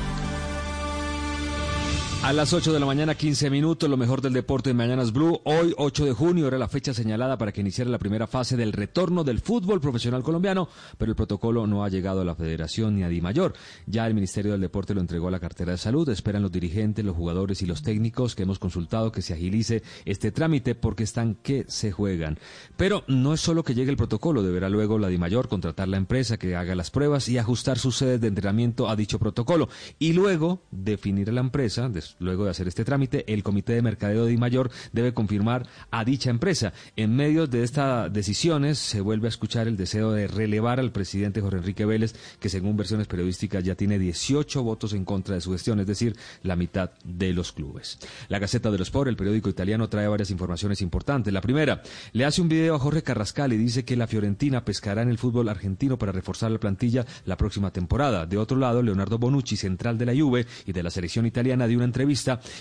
A 2.24 2.32
las 2.32 2.54
8 2.54 2.72
de 2.72 2.80
la 2.80 2.86
mañana, 2.86 3.14
15 3.14 3.50
minutos, 3.50 3.90
lo 3.90 3.98
mejor 3.98 4.22
del 4.22 4.32
deporte 4.32 4.70
en 4.70 4.78
Mañanas 4.78 5.12
Blue. 5.12 5.42
Hoy, 5.44 5.74
8 5.76 6.06
de 6.06 6.12
junio, 6.12 6.48
era 6.48 6.56
la 6.56 6.68
fecha 6.68 6.94
señalada 6.94 7.36
para 7.36 7.52
que 7.52 7.60
iniciara 7.60 7.90
la 7.90 7.98
primera 7.98 8.26
fase 8.26 8.56
del 8.56 8.72
retorno 8.72 9.24
del 9.24 9.40
fútbol 9.40 9.78
profesional 9.78 10.22
colombiano, 10.22 10.70
pero 10.96 11.12
el 11.12 11.16
protocolo 11.16 11.66
no 11.66 11.84
ha 11.84 11.90
llegado 11.90 12.22
a 12.22 12.24
la 12.24 12.34
federación 12.34 12.96
ni 12.96 13.02
a 13.02 13.10
Di 13.10 13.20
Mayor. 13.20 13.52
Ya 13.84 14.06
el 14.06 14.14
Ministerio 14.14 14.52
del 14.52 14.62
Deporte 14.62 14.94
lo 14.94 15.02
entregó 15.02 15.28
a 15.28 15.32
la 15.32 15.38
cartera 15.38 15.72
de 15.72 15.76
salud. 15.76 16.08
Esperan 16.08 16.40
los 16.40 16.50
dirigentes, 16.50 17.04
los 17.04 17.14
jugadores 17.14 17.60
y 17.60 17.66
los 17.66 17.82
técnicos 17.82 18.34
que 18.34 18.44
hemos 18.44 18.58
consultado 18.58 19.12
que 19.12 19.20
se 19.20 19.34
agilice 19.34 19.82
este 20.06 20.32
trámite 20.32 20.74
porque 20.74 21.04
están 21.04 21.34
que 21.34 21.66
se 21.68 21.92
juegan. 21.92 22.38
Pero 22.78 23.04
no 23.06 23.34
es 23.34 23.42
solo 23.42 23.64
que 23.64 23.74
llegue 23.74 23.90
el 23.90 23.98
protocolo, 23.98 24.42
deberá 24.42 24.70
luego 24.70 24.98
la 24.98 25.08
Di 25.08 25.18
Mayor 25.18 25.48
contratar 25.48 25.88
la 25.88 25.98
empresa 25.98 26.38
que 26.38 26.56
haga 26.56 26.74
las 26.74 26.90
pruebas 26.90 27.28
y 27.28 27.36
ajustar 27.36 27.78
sus 27.78 27.98
sedes 27.98 28.22
de 28.22 28.28
entrenamiento 28.28 28.88
a 28.88 28.96
dicho 28.96 29.18
protocolo. 29.18 29.68
Y 29.98 30.14
luego 30.14 30.62
definir 30.70 31.28
a 31.28 31.32
la 31.32 31.42
empresa, 31.42 31.90
Luego 32.18 32.44
de 32.44 32.50
hacer 32.50 32.68
este 32.68 32.84
trámite, 32.84 33.24
el 33.32 33.42
Comité 33.42 33.74
de 33.74 33.82
Mercadeo 33.82 34.24
de 34.24 34.36
Mayor 34.36 34.70
debe 34.92 35.12
confirmar 35.12 35.66
a 35.90 36.04
dicha 36.04 36.30
empresa. 36.30 36.72
En 36.96 37.14
medio 37.16 37.46
de 37.46 37.64
estas 37.64 38.12
decisiones 38.12 38.78
se 38.78 39.00
vuelve 39.00 39.26
a 39.26 39.30
escuchar 39.30 39.66
el 39.66 39.76
deseo 39.76 40.12
de 40.12 40.26
relevar 40.26 40.80
al 40.80 40.92
presidente 40.92 41.40
Jorge 41.40 41.58
Enrique 41.58 41.84
Vélez, 41.84 42.14
que 42.38 42.48
según 42.48 42.76
versiones 42.76 43.08
periodísticas 43.08 43.64
ya 43.64 43.74
tiene 43.74 43.98
18 43.98 44.62
votos 44.62 44.92
en 44.92 45.04
contra 45.04 45.34
de 45.34 45.40
su 45.40 45.52
gestión, 45.52 45.80
es 45.80 45.86
decir, 45.86 46.16
la 46.42 46.56
mitad 46.56 46.90
de 47.04 47.32
los 47.32 47.52
clubes. 47.52 47.98
La 48.28 48.38
Gaceta 48.38 48.70
de 48.70 48.78
los 48.78 48.88
Sport, 48.88 49.08
el 49.08 49.16
periódico 49.16 49.48
italiano, 49.48 49.88
trae 49.88 50.06
varias 50.06 50.30
informaciones 50.30 50.82
importantes. 50.82 51.32
La 51.32 51.40
primera, 51.40 51.82
le 52.12 52.24
hace 52.24 52.42
un 52.42 52.48
video 52.48 52.76
a 52.76 52.78
Jorge 52.78 53.02
Carrascal 53.02 53.52
y 53.52 53.56
dice 53.56 53.84
que 53.84 53.96
la 53.96 54.06
Fiorentina 54.06 54.64
pescará 54.64 55.02
en 55.02 55.08
el 55.08 55.18
fútbol 55.18 55.48
argentino 55.48 55.98
para 55.98 56.12
reforzar 56.12 56.50
la 56.50 56.60
plantilla 56.60 57.04
la 57.24 57.36
próxima 57.36 57.72
temporada. 57.72 58.26
De 58.26 58.36
otro 58.36 58.56
lado, 58.56 58.82
Leonardo 58.82 59.18
Bonucci, 59.18 59.56
central 59.56 59.98
de 59.98 60.06
la 60.06 60.14
Juve 60.14 60.46
y 60.66 60.72
de 60.72 60.82
la 60.82 60.90
selección 60.90 61.26
italiana, 61.26 61.66
dio 61.66 61.78
una 61.78 61.86
entrevista 61.86 62.03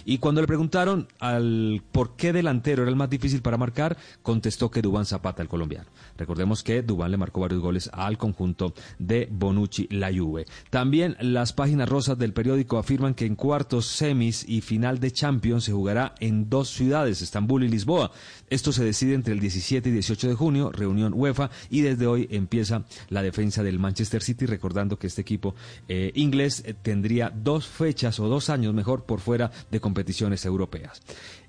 y 0.05 0.17
cuando 0.17 0.41
le 0.41 0.47
preguntaron 0.47 1.07
al 1.19 1.81
por 1.91 2.15
qué 2.15 2.33
delantero 2.33 2.83
era 2.83 2.89
el 2.89 2.95
más 2.95 3.09
difícil 3.09 3.41
para 3.41 3.57
marcar, 3.57 3.97
contestó 4.21 4.71
que 4.71 4.81
Dubán 4.81 5.05
Zapata, 5.05 5.41
el 5.41 5.49
colombiano. 5.49 5.89
Recordemos 6.17 6.63
que 6.63 6.81
Dubán 6.81 7.11
le 7.11 7.17
marcó 7.17 7.41
varios 7.41 7.61
goles 7.61 7.89
al 7.93 8.17
conjunto 8.17 8.73
de 8.99 9.27
Bonucci 9.31 9.87
La 9.91 10.13
Juve. 10.13 10.45
También 10.69 11.17
las 11.19 11.53
páginas 11.53 11.89
rosas 11.89 12.17
del 12.17 12.33
periódico 12.33 12.77
afirman 12.77 13.13
que 13.13 13.25
en 13.25 13.35
cuartos, 13.35 13.85
semis 13.85 14.45
y 14.47 14.61
final 14.61 14.99
de 14.99 15.11
Champions 15.11 15.65
se 15.65 15.71
jugará 15.71 16.15
en 16.19 16.49
dos 16.49 16.69
ciudades, 16.69 17.21
Estambul 17.21 17.63
y 17.63 17.69
Lisboa. 17.69 18.11
Esto 18.49 18.71
se 18.71 18.83
decide 18.83 19.13
entre 19.13 19.33
el 19.33 19.39
17 19.39 19.89
y 19.89 19.91
18 19.91 20.29
de 20.29 20.35
junio, 20.35 20.71
reunión 20.71 21.13
UEFA, 21.15 21.49
y 21.69 21.81
desde 21.81 22.07
hoy 22.07 22.27
empieza 22.31 22.85
la 23.09 23.21
defensa 23.21 23.63
del 23.63 23.79
Manchester 23.79 24.21
City, 24.21 24.45
recordando 24.45 24.97
que 24.97 25.07
este 25.07 25.21
equipo 25.21 25.55
eh, 25.87 26.11
inglés 26.15 26.63
eh, 26.65 26.73
tendría 26.73 27.29
dos 27.29 27.67
fechas 27.67 28.19
o 28.19 28.27
dos 28.27 28.49
años 28.49 28.73
mejor 28.73 29.05
por 29.05 29.19
fuera 29.34 29.51
de 29.72 29.80
competiciones 29.80 30.45
europeas. 30.45 31.01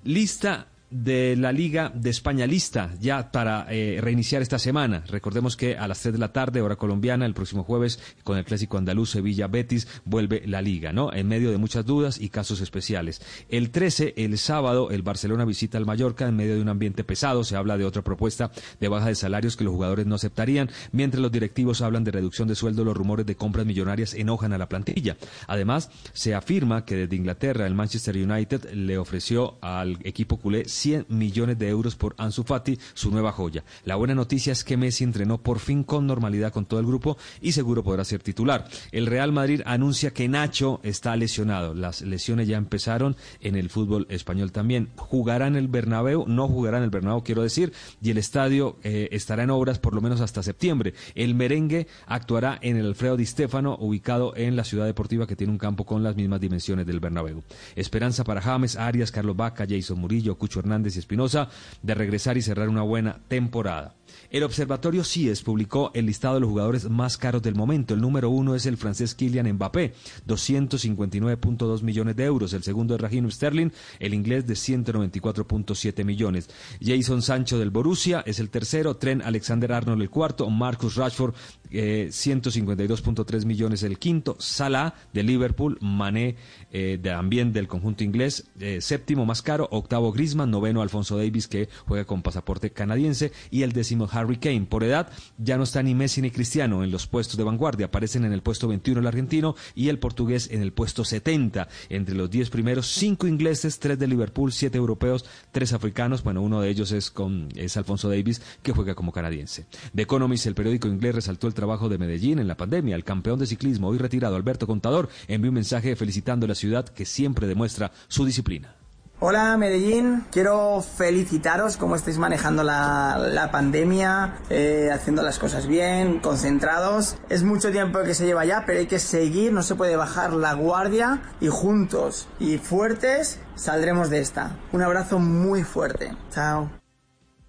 Lista 0.03 0.65
de 0.89 1.35
la 1.35 1.51
Liga 1.51 1.91
de 1.93 2.09
España 2.09 2.45
lista 2.47 2.93
ya 2.99 3.31
para 3.31 3.67
eh, 3.69 3.99
reiniciar 4.01 4.41
esta 4.41 4.59
semana. 4.59 5.03
Recordemos 5.07 5.57
que 5.57 5.77
a 5.77 5.87
las 5.87 6.01
3 6.01 6.13
de 6.13 6.19
la 6.19 6.31
tarde, 6.31 6.61
hora 6.61 6.75
colombiana, 6.75 7.25
el 7.25 7.33
próximo 7.33 7.63
jueves, 7.63 7.99
con 8.23 8.37
el 8.37 8.45
clásico 8.45 8.77
andaluz 8.77 9.11
Sevilla-Betis, 9.11 9.87
vuelve 10.05 10.43
la 10.45 10.61
Liga, 10.61 10.93
¿no? 10.93 11.11
En 11.11 11.27
medio 11.27 11.51
de 11.51 11.57
muchas 11.57 11.85
dudas 11.85 12.19
y 12.19 12.29
casos 12.29 12.61
especiales. 12.61 13.21
El 13.49 13.71
13, 13.71 14.13
el 14.17 14.37
sábado, 14.37 14.91
el 14.91 15.01
Barcelona 15.01 15.45
visita 15.45 15.77
al 15.77 15.85
Mallorca 15.85 16.27
en 16.27 16.35
medio 16.35 16.55
de 16.55 16.61
un 16.61 16.69
ambiente 16.69 17.03
pesado. 17.03 17.43
Se 17.43 17.55
habla 17.55 17.77
de 17.77 17.85
otra 17.85 18.03
propuesta 18.03 18.51
de 18.79 18.87
baja 18.87 19.07
de 19.07 19.15
salarios 19.15 19.57
que 19.57 19.63
los 19.63 19.73
jugadores 19.73 20.05
no 20.05 20.15
aceptarían, 20.15 20.69
mientras 20.91 21.21
los 21.21 21.31
directivos 21.31 21.81
hablan 21.81 22.03
de 22.03 22.11
reducción 22.11 22.47
de 22.47 22.55
sueldo. 22.55 22.83
Los 22.83 22.97
rumores 22.97 23.25
de 23.25 23.35
compras 23.35 23.65
millonarias 23.65 24.13
enojan 24.13 24.53
a 24.53 24.57
la 24.57 24.69
plantilla. 24.69 25.17
Además, 25.47 25.89
se 26.13 26.35
afirma 26.35 26.85
que 26.85 26.95
desde 26.95 27.15
Inglaterra 27.15 27.65
el 27.65 27.73
Manchester 27.73 28.15
United 28.15 28.71
le 28.73 28.97
ofreció 28.97 29.57
al 29.61 29.97
equipo 30.03 30.37
culé 30.37 30.65
100 30.75 31.07
millones 31.09 31.57
de 31.57 31.69
euros 31.69 31.95
por 31.95 32.15
Ansu 32.17 32.43
Fati, 32.43 32.77
su 32.93 33.11
nueva 33.11 33.31
joya. 33.31 33.63
La 33.83 33.95
buena 33.95 34.15
noticia 34.15 34.53
es 34.53 34.63
que 34.63 34.77
Messi 34.77 35.03
entrenó 35.03 35.41
por 35.41 35.59
fin 35.59 35.83
con 35.83 36.07
normalidad 36.07 36.51
con 36.51 36.65
todo 36.65 36.79
el 36.79 36.85
grupo 36.85 37.17
y 37.41 37.53
seguro 37.53 37.83
podrá 37.83 38.03
ser 38.03 38.21
titular. 38.21 38.67
El 38.91 39.07
Real 39.07 39.31
Madrid 39.31 39.61
anuncia 39.65 40.11
que 40.11 40.27
Nacho 40.27 40.79
está 40.83 41.15
lesionado. 41.15 41.73
Las 41.73 42.01
lesiones 42.01 42.47
ya 42.47 42.57
empezaron 42.57 43.15
en 43.39 43.55
el 43.55 43.69
fútbol 43.69 44.05
español 44.09 44.51
también. 44.51 44.89
Jugará 44.95 45.47
en 45.47 45.55
el 45.55 45.67
Bernabéu, 45.67 46.25
no 46.27 46.47
jugará 46.47 46.77
en 46.77 46.83
el 46.83 46.89
Bernabéu, 46.89 47.23
quiero 47.23 47.41
decir, 47.41 47.73
y 48.01 48.11
el 48.11 48.17
estadio 48.17 48.77
eh, 48.83 49.09
estará 49.11 49.43
en 49.43 49.49
obras 49.49 49.79
por 49.79 49.93
lo 49.93 50.01
menos 50.01 50.21
hasta 50.21 50.43
septiembre. 50.43 50.93
El 51.15 51.35
merengue 51.35 51.87
actuará 52.07 52.59
en 52.61 52.77
el 52.77 52.85
Alfredo 52.85 53.17
Di 53.17 53.25
Stéfano, 53.25 53.77
ubicado 53.79 54.35
en 54.35 54.55
la 54.55 54.63
ciudad 54.63 54.85
deportiva 54.85 55.27
que 55.27 55.35
tiene 55.35 55.51
un 55.51 55.59
campo 55.59 55.85
con 55.85 56.03
las 56.03 56.15
mismas 56.15 56.41
dimensiones 56.41 56.85
del 56.85 56.99
Bernabéu. 56.99 57.43
Esperanza 57.75 58.23
para 58.23 58.41
James, 58.41 58.75
Arias, 58.75 59.11
Carlos 59.11 59.35
Vaca, 59.35 59.65
Jason 59.67 59.99
Murillo, 59.99 60.37
Cucho 60.37 60.61
Hernández 60.65 60.95
y 60.95 60.99
Espinosa 60.99 61.49
de 61.81 61.95
regresar 61.95 62.37
y 62.37 62.41
cerrar 62.41 62.69
una 62.69 62.81
buena 62.81 63.19
temporada. 63.27 63.93
El 64.35 64.43
Observatorio 64.43 65.05
CIES 65.05 65.43
publicó 65.43 65.91
el 65.93 66.07
listado 66.07 66.33
de 66.33 66.41
los 66.41 66.49
jugadores 66.49 66.89
más 66.89 67.17
caros 67.17 67.41
del 67.41 67.55
momento. 67.55 67.93
El 67.93 68.01
número 68.01 68.29
uno 68.29 68.53
es 68.53 68.65
el 68.65 68.75
francés 68.75 69.15
Kylian 69.15 69.49
Mbappé, 69.53 69.93
259.2 70.27 71.83
millones 71.83 72.17
de 72.17 72.25
euros. 72.25 72.51
El 72.51 72.61
segundo 72.61 72.95
es 72.95 72.99
Raheem 72.99 73.31
Sterling, 73.31 73.69
el 73.97 74.13
inglés 74.13 74.45
de 74.45 74.55
194.7 74.55 76.03
millones. 76.03 76.49
Jason 76.83 77.21
Sancho 77.21 77.57
del 77.57 77.69
Borussia 77.69 78.25
es 78.25 78.39
el 78.39 78.49
tercero. 78.49 78.97
Trent 78.97 79.21
Alexander 79.23 79.71
Arnold 79.71 80.01
el 80.01 80.09
cuarto. 80.09 80.49
Marcus 80.49 80.97
Rashford, 80.97 81.33
152.3 81.71 83.41
eh, 83.41 83.45
millones 83.45 83.83
el 83.83 83.97
quinto. 83.97 84.35
Salah 84.37 84.95
de 85.13 85.23
Liverpool. 85.23 85.77
Mané 85.79 86.35
eh, 86.73 86.99
también 87.01 87.53
del 87.53 87.69
conjunto 87.69 88.03
inglés, 88.03 88.49
eh, 88.59 88.81
séptimo 88.81 89.25
más 89.25 89.41
caro. 89.41 89.69
Octavo 89.71 90.11
Griezmann, 90.11 90.51
noveno 90.51 90.81
Alfonso 90.81 91.15
Davis, 91.15 91.47
que 91.47 91.69
juega 91.85 92.03
con 92.03 92.21
pasaporte 92.21 92.71
canadiense, 92.71 93.31
y 93.49 93.61
el 93.61 93.71
décimo 93.71 94.09
Harry 94.11 94.24
Kane. 94.39 94.67
Por 94.69 94.83
edad, 94.83 95.09
ya 95.37 95.57
no 95.57 95.63
está 95.63 95.81
ni 95.83 95.95
Messi 95.95 96.21
ni 96.21 96.31
Cristiano 96.31 96.83
en 96.83 96.91
los 96.91 97.07
puestos 97.07 97.37
de 97.37 97.43
vanguardia. 97.43 97.87
Aparecen 97.87 98.25
en 98.25 98.33
el 98.33 98.41
puesto 98.41 98.67
21 98.67 98.99
el 98.99 99.07
argentino 99.07 99.55
y 99.75 99.89
el 99.89 99.99
portugués 99.99 100.49
en 100.51 100.61
el 100.61 100.73
puesto 100.73 101.05
70. 101.05 101.67
Entre 101.89 102.15
los 102.15 102.29
10 102.29 102.49
primeros, 102.49 102.87
cinco 102.87 103.27
ingleses, 103.27 103.79
tres 103.79 103.99
de 103.99 104.07
Liverpool, 104.07 104.51
siete 104.51 104.77
europeos, 104.77 105.25
tres 105.51 105.73
africanos. 105.73 106.23
Bueno, 106.23 106.41
uno 106.41 106.61
de 106.61 106.69
ellos 106.69 106.91
es, 106.91 107.11
con, 107.11 107.49
es 107.55 107.77
Alfonso 107.77 108.09
Davis, 108.09 108.41
que 108.61 108.71
juega 108.71 108.95
como 108.95 109.11
canadiense. 109.11 109.65
The 109.93 110.01
Economist, 110.03 110.45
el 110.47 110.55
periódico 110.55 110.87
inglés, 110.87 111.15
resaltó 111.15 111.47
el 111.47 111.53
trabajo 111.53 111.89
de 111.89 111.97
Medellín 111.97 112.39
en 112.39 112.47
la 112.47 112.57
pandemia. 112.57 112.95
El 112.95 113.03
campeón 113.03 113.39
de 113.39 113.47
ciclismo, 113.47 113.89
hoy 113.89 113.97
retirado, 113.97 114.35
Alberto 114.35 114.67
Contador, 114.67 115.09
envió 115.27 115.51
un 115.51 115.55
mensaje 115.55 115.95
felicitando 115.95 116.45
a 116.45 116.49
la 116.49 116.55
ciudad 116.55 116.87
que 116.89 117.05
siempre 117.05 117.47
demuestra 117.47 117.91
su 118.07 118.25
disciplina. 118.25 118.75
Hola 119.21 119.55
Medellín, 119.55 120.25
quiero 120.29 120.81
felicitaros 120.81 121.77
cómo 121.77 121.95
estáis 121.95 122.17
manejando 122.17 122.63
la, 122.63 123.49
pandemia, 123.49 124.39
eh, 124.49 124.89
haciendo 124.93 125.23
las 125.23 125.39
cosas 125.39 125.67
bien, 125.67 126.19
concentrados. 126.19 127.15
Es 127.29 127.43
mucho 127.43 127.71
tiempo 127.71 128.03
que 128.03 128.13
se 128.13 128.25
lleva 128.25 128.43
ya, 128.43 128.63
pero 128.65 128.79
hay 128.79 128.87
que 128.87 128.99
seguir, 128.99 129.53
no 129.53 129.63
se 129.63 129.75
puede 129.75 129.95
bajar 129.95 130.33
la 130.33 130.53
guardia 130.53 131.21
y 131.39 131.47
juntos 131.47 132.27
y 132.39 132.57
fuertes 132.57 133.39
saldremos 133.55 134.09
de 134.09 134.19
esta. 134.19 134.57
Un 134.73 134.81
abrazo 134.81 135.17
muy 135.17 135.63
fuerte. 135.63 136.13
Chao. 136.31 136.69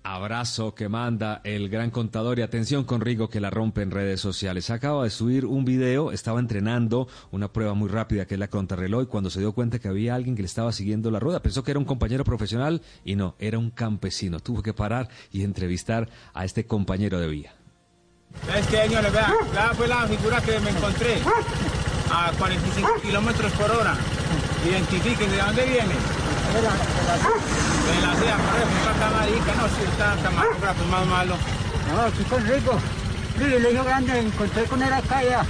Abrazo 0.09 0.73
que 0.73 0.89
manda 0.89 1.41
el 1.43 1.69
gran 1.69 1.91
contador 1.91 2.39
y 2.39 2.43
atención 2.43 2.85
con 2.85 3.01
Rigo 3.01 3.29
que 3.29 3.41
la 3.41 3.51
rompe 3.51 3.83
en 3.83 3.91
redes 3.91 4.21
sociales. 4.21 4.71
Acaba 4.71 5.03
de 5.03 5.11
subir 5.11 5.45
un 5.45 5.65
video, 5.65 6.13
estaba 6.13 6.39
entrenando 6.39 7.09
una 7.33 7.53
prueba 7.53 7.75
muy 7.75 7.89
rápida 7.89 8.25
que 8.25 8.35
es 8.35 8.41
la 8.41 8.47
contrarreloj 8.47 9.03
y 9.03 9.07
cuando 9.07 9.31
se 9.31 9.41
dio 9.41 9.51
cuenta 9.51 9.81
que 9.81 9.89
había 9.89 10.15
alguien 10.15 10.37
que 10.37 10.43
le 10.43 10.47
estaba 10.47 10.71
siguiendo 10.71 11.11
la 11.11 11.19
rueda, 11.19 11.43
pensó 11.43 11.65
que 11.65 11.73
era 11.73 11.81
un 11.81 11.85
compañero 11.85 12.23
profesional 12.23 12.83
y 13.05 13.17
no, 13.17 13.35
era 13.41 13.59
un 13.59 13.71
campesino. 13.71 14.39
Tuvo 14.39 14.63
que 14.63 14.73
parar 14.73 15.09
y 15.33 15.43
entrevistar 15.43 16.09
a 16.35 16.45
este 16.45 16.67
compañero 16.67 17.19
de 17.19 17.27
vía. 17.27 17.57
¿Sabes 18.47 18.67
qué, 18.69 18.83
señores? 18.83 19.13
Vea, 19.13 19.35
la 19.55 19.75
fue 19.75 19.89
la 19.89 20.07
figura 20.07 20.41
que 20.41 20.61
me 20.61 20.71
encontré 20.71 21.17
a 22.13 22.31
45 22.39 22.89
kilómetros 23.03 23.51
por 23.55 23.73
hora. 23.73 23.97
Identifiquen 24.71 25.33
de 25.33 25.37
dónde 25.37 25.65
viene. 25.65 26.26
De 26.55 26.63
la 26.63 26.71
marica, 29.11 29.55
no, 29.55 29.69
si 29.69 29.83
está 29.85 30.17
camarógrafo 30.23 30.85
más 30.91 31.07
malo. 31.07 31.35
No, 31.95 32.11
chicos 32.17 32.43
rico. 32.49 32.79
Mire, 33.39 33.61
le 33.61 33.71
dijo 33.71 33.85
grande, 33.85 34.19
encontré 34.19 34.65
con 34.65 34.83
él 34.83 34.93
acá 34.93 35.23
ya. 35.23 35.45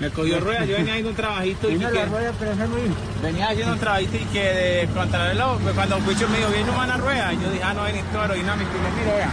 Me 0.00 0.10
cogió 0.10 0.40
rueda, 0.40 0.64
yo 0.64 0.76
venía 0.76 0.92
haciendo 0.92 1.10
un 1.10 1.16
trabajito 1.16 1.70
y 1.70 1.78
que 1.78 1.90
la 1.90 2.04
rueda, 2.04 2.32
pero 2.38 2.52
ese 2.52 2.66
muy... 2.66 2.80
venía 3.22 3.48
haciendo 3.48 3.72
un 3.72 3.78
trabajito 3.78 4.16
y 4.16 4.24
que 4.26 4.42
de 4.42 4.88
contrarreloj, 4.94 5.58
pues 5.62 5.74
cuando 5.74 5.98
Pucho 6.00 6.28
me 6.28 6.38
dijo, 6.38 6.50
viene 6.50 6.70
una 6.70 6.96
rueda, 6.98 7.32
y 7.32 7.36
yo 7.40 7.50
dije, 7.50 7.62
ah, 7.64 7.72
no, 7.74 7.84
viene 7.84 8.02
todo 8.12 8.22
aerodinámico, 8.22 8.70
y 8.70 8.82
le 8.82 8.90
miro, 9.00 9.16
vea. 9.16 9.30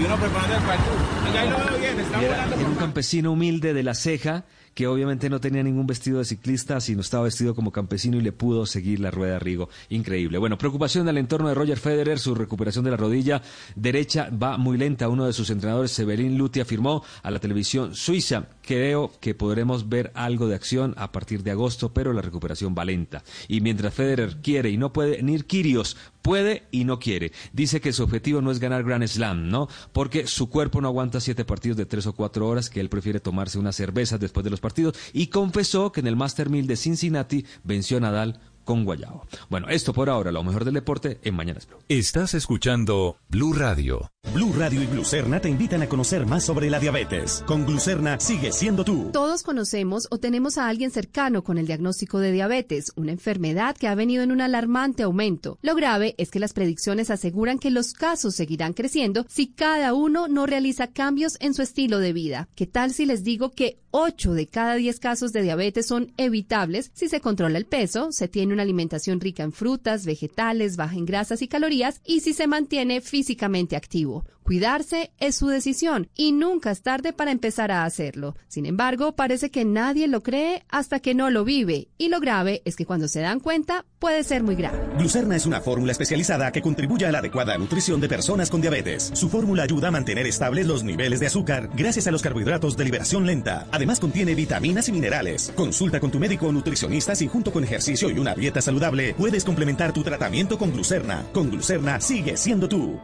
Y 0.00 0.04
uno 0.04 0.16
preparando 0.16 0.56
el 0.56 0.62
cuarto. 0.62 0.90
Y 1.32 1.36
ahí 1.36 1.50
lo 1.50 1.56
veo 1.58 1.78
bien, 1.78 2.00
está 2.00 2.20
Era, 2.22 2.28
volando. 2.34 2.56
era 2.56 2.68
un 2.68 2.74
campesino 2.76 3.32
humilde 3.32 3.74
de 3.74 3.82
la 3.82 3.94
ceja 3.94 4.44
que 4.74 4.86
obviamente 4.86 5.30
no 5.30 5.40
tenía 5.40 5.62
ningún 5.62 5.86
vestido 5.86 6.18
de 6.18 6.24
ciclista, 6.24 6.80
sino 6.80 7.00
estaba 7.00 7.24
vestido 7.24 7.54
como 7.54 7.72
campesino 7.72 8.16
y 8.16 8.20
le 8.20 8.32
pudo 8.32 8.66
seguir 8.66 9.00
la 9.00 9.10
rueda 9.10 9.36
a 9.36 9.38
Rigo. 9.38 9.68
Increíble. 9.88 10.38
Bueno, 10.38 10.58
preocupación 10.58 11.06
del 11.06 11.18
entorno 11.18 11.48
de 11.48 11.54
Roger 11.54 11.78
Federer, 11.78 12.18
su 12.18 12.34
recuperación 12.34 12.84
de 12.84 12.90
la 12.90 12.96
rodilla 12.96 13.42
derecha 13.76 14.28
va 14.30 14.58
muy 14.58 14.76
lenta. 14.76 15.08
Uno 15.08 15.26
de 15.26 15.32
sus 15.32 15.50
entrenadores, 15.50 15.92
Severin 15.92 16.36
Luti, 16.36 16.60
afirmó 16.60 17.02
a 17.22 17.30
la 17.30 17.38
televisión 17.38 17.94
suiza, 17.94 18.48
creo 18.64 19.12
que 19.20 19.34
podremos 19.34 19.88
ver 19.88 20.10
algo 20.14 20.48
de 20.48 20.54
acción 20.54 20.94
a 20.96 21.12
partir 21.12 21.42
de 21.42 21.50
agosto, 21.50 21.92
pero 21.92 22.12
la 22.12 22.22
recuperación 22.22 22.74
va 22.76 22.84
lenta. 22.84 23.22
Y 23.48 23.60
mientras 23.60 23.94
Federer 23.94 24.38
quiere 24.42 24.70
y 24.70 24.76
no 24.76 24.92
puede, 24.92 25.22
ni 25.22 25.40
Kirios 25.42 25.96
puede 26.22 26.64
y 26.70 26.84
no 26.84 26.98
quiere. 26.98 27.32
Dice 27.52 27.80
que 27.80 27.92
su 27.92 28.02
objetivo 28.02 28.40
no 28.40 28.50
es 28.50 28.58
ganar 28.58 28.84
Grand 28.84 29.06
Slam, 29.06 29.48
¿no? 29.50 29.68
Porque 29.92 30.26
su 30.26 30.48
cuerpo 30.48 30.80
no 30.80 30.88
aguanta 30.88 31.20
siete 31.20 31.44
partidos 31.44 31.76
de 31.76 31.86
tres 31.86 32.06
o 32.06 32.14
cuatro 32.14 32.48
horas, 32.48 32.70
que 32.70 32.80
él 32.80 32.88
prefiere 32.88 33.20
tomarse 33.20 33.58
unas 33.58 33.76
cervezas 33.76 34.20
después 34.20 34.44
de 34.44 34.50
los 34.50 34.60
partidos. 34.60 34.96
Y 35.12 35.26
confesó 35.26 35.92
que 35.92 36.00
en 36.00 36.06
el 36.06 36.16
Master 36.16 36.48
1000 36.48 36.66
de 36.66 36.76
Cincinnati 36.76 37.44
venció 37.62 37.98
a 37.98 38.00
Nadal 38.00 38.40
con 38.64 38.84
Guayabo. 38.84 39.26
Bueno, 39.48 39.68
esto 39.68 39.92
por 39.92 40.10
ahora, 40.10 40.32
lo 40.32 40.42
mejor 40.42 40.64
del 40.64 40.74
deporte 40.74 41.18
en 41.22 41.34
Mañanas 41.34 41.66
Blue. 41.66 41.78
Estás 41.88 42.34
escuchando 42.34 43.16
Blue 43.28 43.52
Radio. 43.52 44.10
Blue 44.32 44.52
Radio 44.56 44.82
y 44.82 44.86
Glucerna 44.86 45.40
te 45.40 45.48
invitan 45.48 45.82
a 45.82 45.88
conocer 45.88 46.26
más 46.26 46.44
sobre 46.44 46.70
la 46.70 46.80
diabetes. 46.80 47.44
Con 47.46 47.66
Glucerna 47.66 48.18
sigue 48.18 48.52
siendo 48.52 48.84
tú. 48.84 49.10
Todos 49.12 49.42
conocemos 49.42 50.08
o 50.10 50.18
tenemos 50.18 50.58
a 50.58 50.68
alguien 50.68 50.90
cercano 50.90 51.44
con 51.44 51.58
el 51.58 51.66
diagnóstico 51.66 52.18
de 52.18 52.32
diabetes, 52.32 52.92
una 52.96 53.12
enfermedad 53.12 53.76
que 53.76 53.86
ha 53.86 53.94
venido 53.94 54.22
en 54.22 54.32
un 54.32 54.40
alarmante 54.40 55.02
aumento. 55.02 55.58
Lo 55.62 55.74
grave 55.74 56.14
es 56.18 56.30
que 56.30 56.40
las 56.40 56.52
predicciones 56.52 57.10
aseguran 57.10 57.58
que 57.58 57.70
los 57.70 57.92
casos 57.92 58.34
seguirán 58.34 58.72
creciendo 58.72 59.26
si 59.28 59.48
cada 59.48 59.94
uno 59.94 60.26
no 60.26 60.46
realiza 60.46 60.88
cambios 60.88 61.36
en 61.40 61.54
su 61.54 61.62
estilo 61.62 61.98
de 61.98 62.12
vida. 62.12 62.48
¿Qué 62.54 62.66
tal 62.66 62.92
si 62.92 63.06
les 63.06 63.22
digo 63.24 63.50
que 63.50 63.78
8 63.96 64.32
de 64.32 64.48
cada 64.48 64.74
10 64.74 64.98
casos 64.98 65.32
de 65.32 65.42
diabetes 65.42 65.86
son 65.86 66.12
evitables 66.16 66.90
si 66.94 67.08
se 67.08 67.20
controla 67.20 67.58
el 67.58 67.66
peso, 67.66 68.10
se 68.10 68.26
tiene 68.26 68.53
una 68.54 68.62
alimentación 68.62 69.20
rica 69.20 69.42
en 69.42 69.52
frutas, 69.52 70.06
vegetales, 70.06 70.76
baja 70.76 70.96
en 70.96 71.04
grasas 71.04 71.42
y 71.42 71.48
calorías 71.48 72.00
y 72.04 72.20
si 72.20 72.32
se 72.32 72.46
mantiene 72.46 73.00
físicamente 73.00 73.76
activo? 73.76 74.24
Cuidarse 74.44 75.10
es 75.20 75.36
su 75.36 75.46
decisión 75.46 76.10
y 76.14 76.32
nunca 76.32 76.70
es 76.70 76.82
tarde 76.82 77.14
para 77.14 77.30
empezar 77.30 77.70
a 77.70 77.86
hacerlo. 77.86 78.36
Sin 78.46 78.66
embargo, 78.66 79.16
parece 79.16 79.50
que 79.50 79.64
nadie 79.64 80.06
lo 80.06 80.22
cree 80.22 80.64
hasta 80.68 81.00
que 81.00 81.14
no 81.14 81.30
lo 81.30 81.44
vive 81.44 81.88
y 81.96 82.08
lo 82.08 82.20
grave 82.20 82.60
es 82.66 82.76
que 82.76 82.84
cuando 82.84 83.08
se 83.08 83.20
dan 83.20 83.40
cuenta 83.40 83.86
puede 83.98 84.22
ser 84.22 84.42
muy 84.42 84.54
grave. 84.54 84.78
Glucerna 84.98 85.34
es 85.34 85.46
una 85.46 85.62
fórmula 85.62 85.92
especializada 85.92 86.52
que 86.52 86.60
contribuye 86.60 87.06
a 87.06 87.10
la 87.10 87.20
adecuada 87.20 87.56
nutrición 87.56 88.02
de 88.02 88.08
personas 88.10 88.50
con 88.50 88.60
diabetes. 88.60 89.12
Su 89.14 89.30
fórmula 89.30 89.62
ayuda 89.62 89.88
a 89.88 89.92
mantener 89.92 90.26
estables 90.26 90.66
los 90.66 90.84
niveles 90.84 91.20
de 91.20 91.28
azúcar 91.28 91.70
gracias 91.74 92.06
a 92.06 92.10
los 92.10 92.20
carbohidratos 92.20 92.76
de 92.76 92.84
liberación 92.84 93.24
lenta. 93.24 93.66
Además 93.72 93.98
contiene 93.98 94.34
vitaminas 94.34 94.90
y 94.90 94.92
minerales. 94.92 95.54
Consulta 95.56 96.00
con 96.00 96.10
tu 96.10 96.18
médico 96.18 96.48
o 96.48 96.52
nutricionista 96.52 97.14
si 97.14 97.28
junto 97.28 97.50
con 97.50 97.64
ejercicio 97.64 98.10
y 98.10 98.18
una 98.18 98.34
dieta 98.34 98.60
saludable 98.60 99.14
puedes 99.14 99.42
complementar 99.42 99.94
tu 99.94 100.02
tratamiento 100.02 100.58
con 100.58 100.70
Glucerna. 100.70 101.24
Con 101.32 101.48
Glucerna 101.48 101.98
sigue 101.98 102.36
siendo 102.36 102.68
tú. 102.68 103.00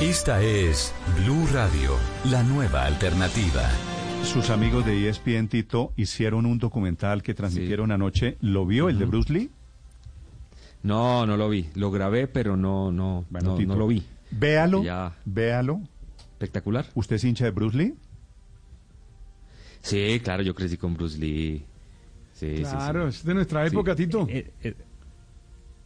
Esta 0.00 0.42
es 0.42 0.92
Blue 1.22 1.46
Radio, 1.52 1.92
la 2.30 2.42
nueva 2.42 2.84
alternativa. 2.84 3.62
Sus 4.24 4.50
amigos 4.50 4.84
de 4.84 5.08
ESPN 5.08 5.48
Tito 5.48 5.92
hicieron 5.96 6.44
un 6.46 6.58
documental 6.58 7.22
que 7.22 7.32
transmitieron 7.34 7.90
anoche. 7.92 8.36
¿Lo 8.40 8.66
vio 8.66 8.88
el 8.88 8.98
de 8.98 9.04
Bruce 9.06 9.32
Lee? 9.32 9.50
No, 10.82 11.24
no 11.26 11.36
lo 11.36 11.48
vi. 11.48 11.68
Lo 11.74 11.90
grabé, 11.90 12.26
pero 12.28 12.56
no, 12.56 12.92
no, 12.92 13.24
Bueno, 13.30 13.52
no, 13.52 13.56
Tito, 13.56 13.68
no 13.72 13.78
lo 13.78 13.86
vi. 13.86 14.02
Véalo, 14.30 14.82
Ya. 14.82 15.16
véalo. 15.24 15.80
Espectacular. 16.32 16.86
¿Usted 16.94 17.16
es 17.16 17.24
hincha 17.24 17.44
de 17.46 17.50
Bruce 17.52 17.76
Lee? 17.76 17.94
Sí, 19.80 20.20
claro, 20.22 20.42
yo 20.42 20.54
crecí 20.54 20.76
con 20.76 20.94
Bruce 20.94 21.16
Lee. 21.18 21.64
Sí, 22.34 22.56
Claro, 22.60 23.10
sí. 23.10 23.18
es 23.20 23.24
de 23.24 23.34
nuestra 23.34 23.62
Sí. 23.66 23.72
época, 23.74 23.94
Tito. 23.96 24.26
Eh, 24.28 24.50
eh, 24.62 24.74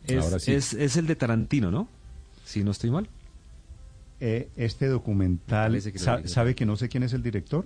es, 0.07 0.25
Ahora 0.25 0.39
sí. 0.41 0.53
es, 0.53 0.73
es 0.75 0.97
el 0.97 1.07
de 1.07 1.15
Tarantino, 1.15 1.71
¿no? 1.71 1.87
Si 2.45 2.65
no 2.65 2.73
estoy 2.73 2.91
mal. 2.91 3.09
Eh, 4.21 4.51
este 4.57 4.87
documental, 4.87 5.73
que 5.83 5.99
sa-. 5.99 6.27
¿sabe 6.27 6.55
que 6.55 6.67
no 6.67 6.77
sé 6.77 6.89
quién 6.89 7.03
es 7.03 7.13
el 7.15 7.23
director? 7.23 7.65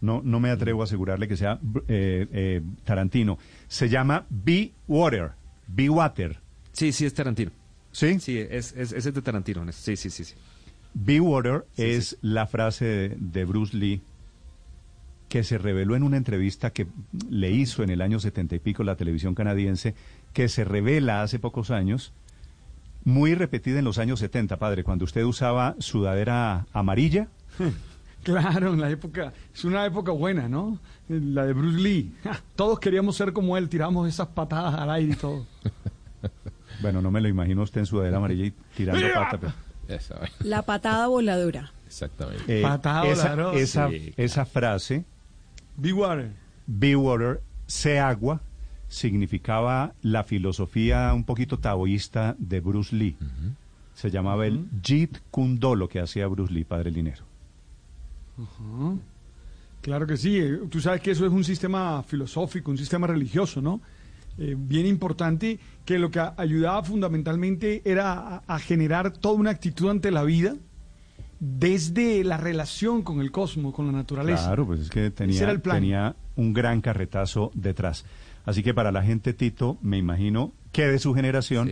No, 0.00 0.22
no 0.24 0.40
me 0.40 0.50
atrevo 0.50 0.82
a 0.82 0.84
asegurarle 0.84 1.28
que 1.28 1.36
sea 1.36 1.58
eh, 1.88 2.26
eh, 2.32 2.62
Tarantino. 2.84 3.38
Se 3.68 3.88
llama 3.88 4.26
Be 4.30 4.72
Water. 4.88 5.32
Be 5.66 5.88
Water. 5.88 6.38
Sí, 6.72 6.92
sí, 6.92 7.06
es 7.06 7.14
Tarantino. 7.14 7.50
¿Sí? 7.92 8.18
Sí, 8.20 8.38
es, 8.38 8.74
es, 8.76 8.92
es 8.92 9.04
de 9.04 9.22
Tarantino. 9.22 9.70
Sí, 9.72 9.96
sí, 9.96 10.10
sí. 10.10 10.24
sí. 10.24 10.34
Be 10.92 11.20
Water 11.20 11.66
Sí, 11.74 11.82
es 11.82 12.08
sí. 12.08 12.16
la 12.22 12.46
frase 12.46 12.84
de, 12.84 13.16
de 13.18 13.44
Bruce 13.44 13.76
Lee 13.76 14.02
que 15.28 15.42
se 15.42 15.58
reveló 15.58 15.96
en 15.96 16.02
una 16.02 16.16
entrevista 16.16 16.70
que 16.70 16.86
le 17.28 17.50
hizo 17.50 17.82
en 17.82 17.90
el 17.90 18.00
año 18.00 18.20
setenta 18.20 18.54
y 18.54 18.58
pico 18.58 18.84
la 18.84 18.96
televisión 18.96 19.34
canadiense, 19.34 19.94
que 20.32 20.48
se 20.48 20.64
revela 20.64 21.22
hace 21.22 21.38
pocos 21.38 21.70
años, 21.70 22.12
muy 23.06 23.34
repetida 23.34 23.78
en 23.78 23.84
los 23.86 23.96
años 23.98 24.18
70, 24.20 24.58
padre, 24.58 24.84
cuando 24.84 25.04
usted 25.06 25.22
usaba 25.24 25.76
sudadera 25.78 26.66
amarilla. 26.74 27.28
Claro, 28.22 28.72
en 28.74 28.80
la 28.80 28.90
época, 28.90 29.32
es 29.54 29.64
una 29.64 29.86
época 29.86 30.10
buena, 30.10 30.48
¿no? 30.48 30.80
La 31.08 31.46
de 31.46 31.52
Bruce 31.52 31.78
Lee. 31.78 32.12
Ja, 32.24 32.40
Todos 32.56 32.80
queríamos 32.80 33.14
ser 33.16 33.32
como 33.32 33.56
él, 33.56 33.68
tiramos 33.68 34.08
esas 34.08 34.26
patadas 34.26 34.74
al 34.74 34.90
aire 34.90 35.12
y 35.12 35.16
todo. 35.16 35.46
Bueno, 36.82 37.00
no 37.00 37.10
me 37.12 37.20
lo 37.20 37.28
imagino 37.28 37.62
usted 37.62 37.80
en 37.80 37.86
sudadera 37.86 38.16
amarilla 38.16 38.46
y 38.46 38.50
tirando 38.76 39.06
pata. 39.14 39.38
pero- 39.38 39.52
La 40.40 40.62
patada 40.62 41.06
voladora. 41.06 41.70
Exactamente. 41.86 42.58
Eh, 42.58 42.62
Patada 42.62 43.06
esa, 43.06 43.30
voladora. 43.30 43.58
esa, 43.58 43.88
Sí, 43.90 44.12
esa 44.16 44.44
frase, 44.44 45.04
Be 45.76 45.92
water. 45.92 46.32
Be 46.66 46.96
Water, 46.96 47.40
sé 47.68 48.00
agua, 48.00 48.40
significaba 48.88 49.92
la 50.02 50.22
filosofía 50.24 51.12
un 51.14 51.24
poquito 51.24 51.58
taoísta 51.58 52.36
de 52.38 52.60
Bruce 52.60 52.94
Lee. 52.94 53.16
Se 53.94 54.10
llamaba 54.10 54.46
el 54.46 54.66
Jeet 54.82 55.22
Kune 55.30 55.56
Do, 55.58 55.74
lo 55.74 55.88
que 55.88 56.00
hacía 56.00 56.26
Bruce 56.26 56.52
Lee, 56.52 56.64
padre 56.64 56.90
Linero. 56.90 57.24
Claro 59.80 60.06
que 60.06 60.16
sí. 60.16 60.36
eh, 60.38 60.58
Tú 60.70 60.80
sabes 60.80 61.00
que 61.00 61.12
eso 61.12 61.26
es 61.26 61.32
un 61.32 61.44
sistema 61.44 62.02
filosófico, 62.02 62.70
un 62.70 62.78
sistema 62.78 63.06
religioso, 63.06 63.60
¿no? 63.62 63.80
eh, 64.38 64.54
bien 64.56 64.86
importante, 64.86 65.58
que 65.84 65.98
lo 65.98 66.10
que 66.10 66.20
ayudaba 66.36 66.82
fundamentalmente 66.82 67.80
era 67.84 68.12
a, 68.12 68.42
a 68.46 68.58
generar 68.58 69.10
toda 69.12 69.34
una 69.36 69.50
actitud 69.50 69.88
ante 69.88 70.10
la 70.10 70.24
vida 70.24 70.54
desde 71.40 72.22
la 72.24 72.36
relación 72.36 73.02
con 73.02 73.20
el 73.20 73.30
cosmos, 73.30 73.74
con 73.74 73.86
la 73.86 73.92
naturaleza. 73.92 74.46
Claro, 74.46 74.66
pues 74.66 74.80
es 74.80 74.90
que 74.90 75.06
Ese 75.06 75.10
tenía, 75.12 75.42
era 75.42 75.52
el 75.52 75.60
plan. 75.60 75.76
tenía 75.78 76.16
un 76.34 76.52
gran 76.52 76.80
carretazo 76.82 77.50
detrás. 77.54 78.04
Así 78.46 78.62
que 78.62 78.72
para 78.72 78.90
la 78.92 79.02
gente, 79.02 79.34
Tito, 79.34 79.76
me 79.82 79.98
imagino 79.98 80.52
que 80.72 80.86
de 80.86 80.98
su 80.98 81.12
generación, 81.14 81.68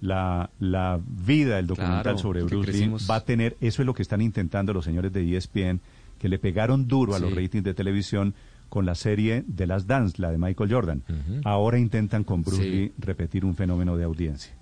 la, 0.00 0.50
la 0.58 0.98
vida 1.06 1.56
del 1.56 1.66
documental 1.68 2.02
Claro, 2.02 2.18
sobre 2.18 2.42
Bruce 2.42 2.72
Lee 2.72 2.90
va 3.08 3.16
a 3.16 3.20
tener, 3.24 3.56
eso 3.60 3.82
es 3.82 3.86
lo 3.86 3.94
que 3.94 4.02
están 4.02 4.20
intentando 4.20 4.72
los 4.72 4.84
señores 4.84 5.12
de 5.12 5.36
ESPN, 5.36 5.80
que 6.18 6.28
le 6.28 6.38
pegaron 6.38 6.88
duro 6.88 7.14
a 7.14 7.18
los 7.18 7.34
ratings 7.34 7.64
de 7.64 7.74
televisión 7.74 8.34
con 8.70 8.84
la 8.86 8.94
serie 8.94 9.44
de 9.46 9.66
las 9.66 9.86
Dance, 9.86 10.20
la 10.20 10.30
de 10.32 10.38
Michael 10.38 10.72
Jordan. 10.72 11.02
Ahora 11.44 11.78
intentan 11.78 12.24
con 12.24 12.42
Bruce 12.42 12.62
Sí. 12.62 12.70
Lee 12.70 12.92
repetir 12.98 13.44
un 13.44 13.54
fenómeno 13.54 13.96
de 13.96 14.04
audiencia. 14.04 14.55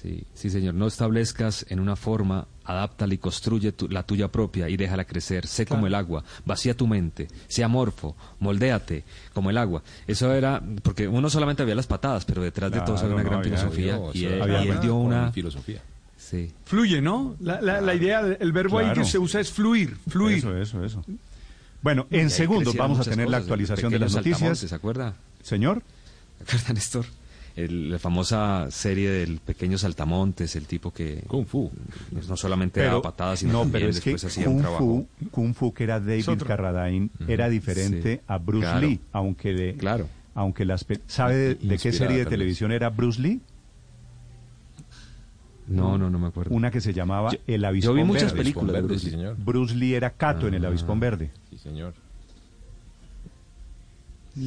Sí, 0.00 0.22
sí, 0.32 0.48
señor. 0.48 0.74
No 0.74 0.86
establezcas 0.86 1.66
en 1.70 1.80
una 1.80 1.96
forma, 1.96 2.46
adáptala 2.64 3.14
y 3.14 3.18
construye 3.18 3.72
tu- 3.72 3.88
la 3.88 4.04
tuya 4.04 4.28
propia 4.28 4.68
y 4.68 4.76
déjala 4.76 5.04
crecer. 5.04 5.46
Sé 5.48 5.66
como 5.66 5.88
el 5.88 5.94
agua, 5.96 6.22
vacía 6.44 6.76
tu 6.76 6.86
mente, 6.86 7.26
sea 7.48 7.66
amorfo, 7.66 8.14
moldéate 8.38 9.02
como 9.34 9.50
el 9.50 9.58
agua. 9.58 9.82
Eso 10.06 10.32
era, 10.32 10.62
porque 10.84 11.08
uno 11.08 11.28
solamente 11.28 11.64
veía 11.64 11.74
las 11.74 11.88
patadas, 11.88 12.24
pero 12.24 12.42
detrás 12.42 12.70
de 12.70 12.80
todo 12.82 12.94
eso 12.94 13.06
había 13.06 13.16
una 13.16 13.24
gran 13.24 13.42
filosofía. 13.42 13.98
y, 14.14 14.24
él, 14.26 14.40
había 14.42 14.60
y 14.60 14.66
él 14.66 14.70
una- 14.70 14.80
dio 14.80 14.94
una... 14.94 15.32
filosofía. 15.32 15.82
Sí. 16.16 16.52
Fluye, 16.64 17.00
¿no? 17.00 17.34
La, 17.40 17.60
la- 17.60 17.80
la 17.80 17.94
idea, 17.94 18.20
el 18.38 18.52
verbo 18.52 18.78
ahí 18.78 18.92
que 18.92 19.04
se 19.04 19.18
usa 19.18 19.40
es 19.40 19.50
fluir, 19.50 19.96
fluir. 20.08 20.38
Eso, 20.38 20.56
eso, 20.56 20.84
eso. 20.84 21.04
Bueno, 21.82 22.06
en 22.10 22.30
segundos 22.30 22.76
vamos 22.76 23.00
a 23.00 23.04
tener 23.10 23.28
la 23.28 23.38
cosas, 23.38 23.42
actualización 23.46 23.90
de 23.92 23.98
las 23.98 24.14
noticias. 24.14 24.58
¿Se 24.58 24.72
acuerda? 24.74 25.14
Señor. 25.42 25.82
¿Se 26.38 26.44
acuerda, 26.44 26.72
Néstor? 26.74 27.06
El- 27.58 27.90
la 27.90 27.98
famosa 27.98 28.68
serie 28.70 29.10
del 29.10 29.38
pequeño 29.40 29.78
saltamontes, 29.78 30.54
el 30.54 30.66
tipo 30.66 30.92
que... 30.92 31.24
Kung 31.26 31.44
Fu. 31.46 31.70
No 32.28 32.36
solamente 32.36 32.80
daba 32.82 33.02
patadas, 33.02 33.40
sino 33.40 33.52
no, 33.52 33.58
también 33.62 33.72
pero 33.80 33.90
es 33.90 34.00
que 34.00 34.10
después 34.12 34.32
hacía 34.32 34.48
un 34.48 34.54
Kung 34.54 34.62
trabajo. 34.62 34.84
Fu, 34.84 35.08
Kung 35.30 35.54
Fu, 35.54 35.74
que 35.74 35.84
era 35.84 35.98
David 35.98 36.28
otro. 36.28 36.46
Carradine, 36.46 37.10
era 37.26 37.48
diferente 37.48 38.16
Sí, 38.16 38.20
a 38.28 38.38
Bruce 38.38 38.64
claro. 38.66 38.86
Lee, 38.86 39.00
aunque 39.12 39.52
de, 39.54 39.74
Claro. 39.74 40.08
aunque 40.34 40.64
las 40.64 40.86
¿sabe 41.08 41.34
de, 41.36 41.54
de 41.56 41.78
qué 41.78 41.90
serie 41.92 42.18
de 42.18 42.26
televisión 42.26 42.70
era 42.70 42.90
Bruce 42.90 43.20
Lee? 43.20 43.40
No, 45.66 45.98
no, 45.98 46.08
no 46.08 46.18
me 46.18 46.28
acuerdo. 46.28 46.54
Una 46.54 46.70
que 46.70 46.80
se 46.80 46.94
llamaba 46.94 47.30
Yo- 47.32 47.38
El 47.46 47.60
yo 47.62 47.66
Avispón 47.68 47.96
vi 47.96 48.04
muchas 48.04 48.32
Verde. 48.32 48.36
películas 48.38 48.72
de 48.76 48.80
Bruce 48.82 49.10
Bruce 49.10 49.16
Lee. 49.16 49.22
Lee. 49.36 49.44
Bruce 49.44 49.74
Lee 49.74 49.94
era 49.94 50.10
Cato 50.10 50.48
en 50.48 50.54
El 50.54 50.64
Ah. 50.64 50.68
Avispón 50.68 50.98
Verde. 51.00 51.30
Sí, 51.50 51.58
señor. 51.58 51.92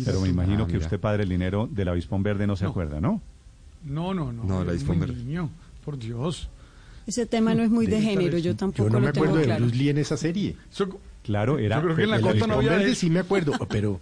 Pero 0.06 0.22
me 0.22 0.30
imagino 0.30 0.64
Ah, 0.64 0.68
que 0.68 0.78
usted, 0.78 1.00
padre 1.00 1.26
Linero, 1.26 1.68
del 1.72 1.88
Avispón 1.90 2.24
Verde 2.24 2.48
no 2.48 2.56
se 2.56 2.66
acuerda, 2.66 3.00
¿no? 3.02 3.22
No, 3.84 4.14
no, 4.14 4.32
no. 4.32 4.44
No, 4.44 4.56
la 4.58 4.62
era 4.62 4.72
Avispón 4.72 5.00
Verde. 5.00 5.16
niño, 5.16 5.50
por 5.84 5.98
Dios. 5.98 6.50
Ese 7.08 7.26
tema 7.26 7.54
no 7.56 7.64
es 7.64 7.70
muy 7.70 7.88
de 7.88 8.00
género, 8.02 8.38
yo 8.38 8.56
tampoco 8.56 8.84
Yo 8.84 8.90
no 8.94 9.00
me 9.00 9.08
lo 9.08 9.14
tengo 9.14 9.26
acuerdo 9.26 9.40
de 9.40 9.46
claro. 9.46 9.62
Bruce 9.66 9.76
Lee 9.78 9.90
en 9.90 9.98
esa 9.98 10.18
serie. 10.18 10.56
Claro, 11.24 11.58
era... 11.60 11.78
Yo 11.78 11.84
creo 11.84 11.96
que 11.96 12.04
en 12.04 12.10
la 12.12 12.16
El 12.18 12.22
costa 12.22 12.48
no 12.48 12.54
había 12.56 12.70
Verde 12.72 12.86
de- 12.86 12.96
sí 12.96 13.10
me 13.10 13.20
acuerdo, 13.20 13.54
pero 13.70 14.00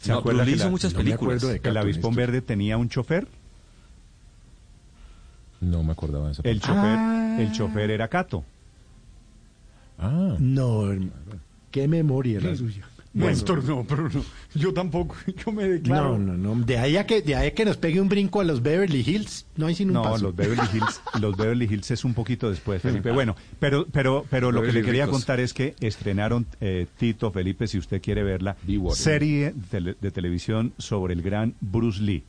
¿Se 0.00 0.12
No, 0.12 0.18
acuerda 0.18 0.44
que 0.44 0.50
hizo 0.52 0.64
la- 0.64 0.70
muchas 0.70 0.92
no 0.92 0.98
me 0.98 1.04
películas. 1.04 1.36
acuerdo 1.42 1.62
de 1.62 1.68
el 1.70 1.76
Avispón. 1.76 2.14
Verde 2.14 2.40
tenía 2.42 2.76
un 2.76 2.88
chofer? 2.88 3.26
No 5.60 5.82
me 5.82 5.92
acordaba 5.92 6.26
de 6.26 6.32
esa 6.32 6.42
El 6.44 6.60
parte. 6.60 6.74
chofer, 6.74 6.96
Ah. 6.98 7.36
el 7.40 7.52
chofer 7.52 7.90
era 7.90 8.08
Cato. 8.08 8.44
Ah. 9.98 10.36
no, 10.38 10.90
hermano. 10.90 11.12
Qué 11.70 11.88
memoria 11.88 12.40
la 12.40 12.54
suya. 12.54 12.86
Néstor, 13.14 13.62
no, 13.64 13.84
pero 13.88 14.08
no. 14.10 14.24
Yo 14.54 14.74
tampoco, 14.74 15.14
yo 15.46 15.52
me 15.52 15.64
declaro. 15.68 16.18
No, 16.18 16.36
no, 16.36 16.54
no. 16.56 16.64
De 16.64 16.78
ahí 16.78 16.96
a 16.96 17.06
que, 17.06 17.22
de 17.22 17.36
ahí 17.36 17.46
a 17.48 17.54
que 17.54 17.64
nos 17.64 17.76
pegue 17.76 18.00
un 18.00 18.08
brinco 18.08 18.40
a 18.40 18.44
los 18.44 18.60
Beverly 18.62 19.00
Hills, 19.06 19.46
no 19.56 19.66
hay 19.66 19.74
sin 19.76 19.88
un 19.88 19.94
No, 19.94 20.02
paso. 20.02 20.24
los 20.24 20.34
Beverly 20.36 20.66
Hills, 20.74 21.00
los 21.20 21.36
Beverly 21.36 21.66
Hills 21.66 21.90
es 21.92 22.04
un 22.04 22.12
poquito 22.12 22.50
después, 22.50 22.82
Felipe. 22.82 23.12
Bueno, 23.12 23.36
pero, 23.60 23.86
pero, 23.92 24.26
pero 24.28 24.50
lo 24.50 24.62
que 24.62 24.72
le 24.72 24.82
quería 24.82 25.04
ricos. 25.06 25.20
contar 25.20 25.38
es 25.40 25.54
que 25.54 25.76
estrenaron 25.80 26.44
eh, 26.60 26.86
Tito, 26.98 27.30
Felipe, 27.30 27.68
si 27.68 27.78
usted 27.78 28.02
quiere 28.02 28.24
verla, 28.24 28.56
serie 28.94 29.52
de, 29.52 29.62
tele- 29.70 29.96
de 30.00 30.10
televisión 30.10 30.72
sobre 30.78 31.14
el 31.14 31.22
gran 31.22 31.54
Bruce 31.60 32.02
Lee, 32.02 32.24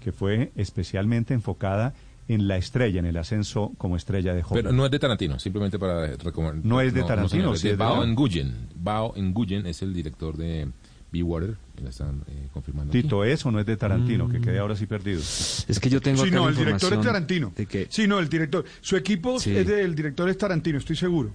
que 0.00 0.10
fue 0.12 0.52
especialmente 0.56 1.34
enfocada 1.34 1.92
en 2.28 2.48
la 2.48 2.56
estrella, 2.56 2.98
en 3.00 3.06
el 3.06 3.16
ascenso 3.16 3.72
como 3.78 3.96
estrella 3.96 4.32
de 4.34 4.40
Hollywood. 4.40 4.54
Pero 4.62 4.72
no 4.72 4.84
es 4.86 4.90
de 4.90 4.98
Tarantino, 4.98 5.38
simplemente 5.38 5.78
para 5.78 6.06
recomendar. 6.16 6.64
No 6.64 6.80
es 6.80 6.94
de 6.94 7.02
Tarantino, 7.02 7.28
señor, 7.54 7.58
sí 7.58 7.68
de 7.68 7.72
es 7.74 7.78
de- 7.78 7.84
Bao 7.84 8.06
Nguyen. 8.06 8.54
Bao 8.76 9.12
Nguyen 9.16 9.66
es 9.66 9.82
el 9.82 9.92
director 9.92 10.36
de 10.36 10.68
Be 11.12 11.22
Water, 11.22 11.54
que 11.76 11.82
la 11.84 11.90
están 11.90 12.22
eh, 12.28 12.48
confirmando. 12.52 12.90
aquí. 12.92 13.02
Tito, 13.02 13.24
¿es 13.24 13.44
o 13.46 13.50
no 13.52 13.60
es 13.60 13.66
de 13.66 13.76
Tarantino? 13.76 14.26
Mm. 14.26 14.32
Que 14.32 14.40
quede 14.40 14.58
ahora 14.58 14.74
sí 14.74 14.86
perdido. 14.86 15.20
Es 15.20 15.78
que 15.80 15.90
yo 15.90 16.00
tengo 16.00 16.22
Sí, 16.22 16.28
acá 16.28 16.36
no, 16.36 16.44
la 16.44 16.50
el 16.50 16.56
director 16.56 16.92
es 16.94 17.00
Tarantino. 17.02 17.52
de 17.54 17.66
que 17.66 17.86
Sí, 17.90 18.06
no, 18.08 18.18
el 18.18 18.28
director. 18.28 18.64
Su 18.80 18.96
equipo 18.96 19.38
Sí. 19.38 19.54
es 19.56 19.66
del 19.66 19.94
director 19.94 20.28
es 20.28 20.38
Tarantino, 20.38 20.78
estoy 20.78 20.96
seguro. 20.96 21.30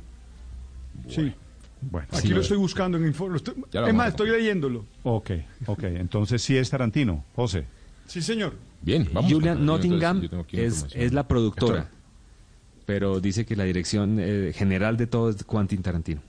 Sí. 1.07 1.31
Bueno, 1.81 2.07
Aquí 2.11 2.27
sí. 2.27 2.33
lo 2.33 2.41
estoy 2.41 2.57
buscando 2.57 2.97
en 2.97 3.05
info. 3.07 3.33
estoy- 3.33 3.53
es 3.71 3.93
más, 3.93 4.09
estoy 4.09 4.31
leyéndolo. 4.31 4.85
Ok, 5.03 5.31
ok. 5.67 5.83
Entonces 5.83 6.41
sí 6.41 6.57
es 6.57 6.69
Tarantino, 6.69 7.23
José. 7.35 7.65
Sí, 8.07 8.21
señor. 8.21 8.53
Bien, 8.81 9.07
vamos. 9.13 9.31
Entonces, 9.31 9.59
Nottingham 9.59 10.27
una 10.31 10.45
es, 10.51 10.85
es 10.93 11.13
la 11.13 11.27
productora, 11.27 11.79
Esto- 11.79 11.91
pero 12.85 13.19
dice 13.19 13.45
que 13.45 13.55
la 13.55 13.65
dirección 13.65 14.17
eh, 14.19 14.51
general 14.55 14.97
de 14.97 15.07
todo 15.07 15.29
es 15.29 15.43
Quentin 15.43 15.81
Tarantino. 15.81 16.21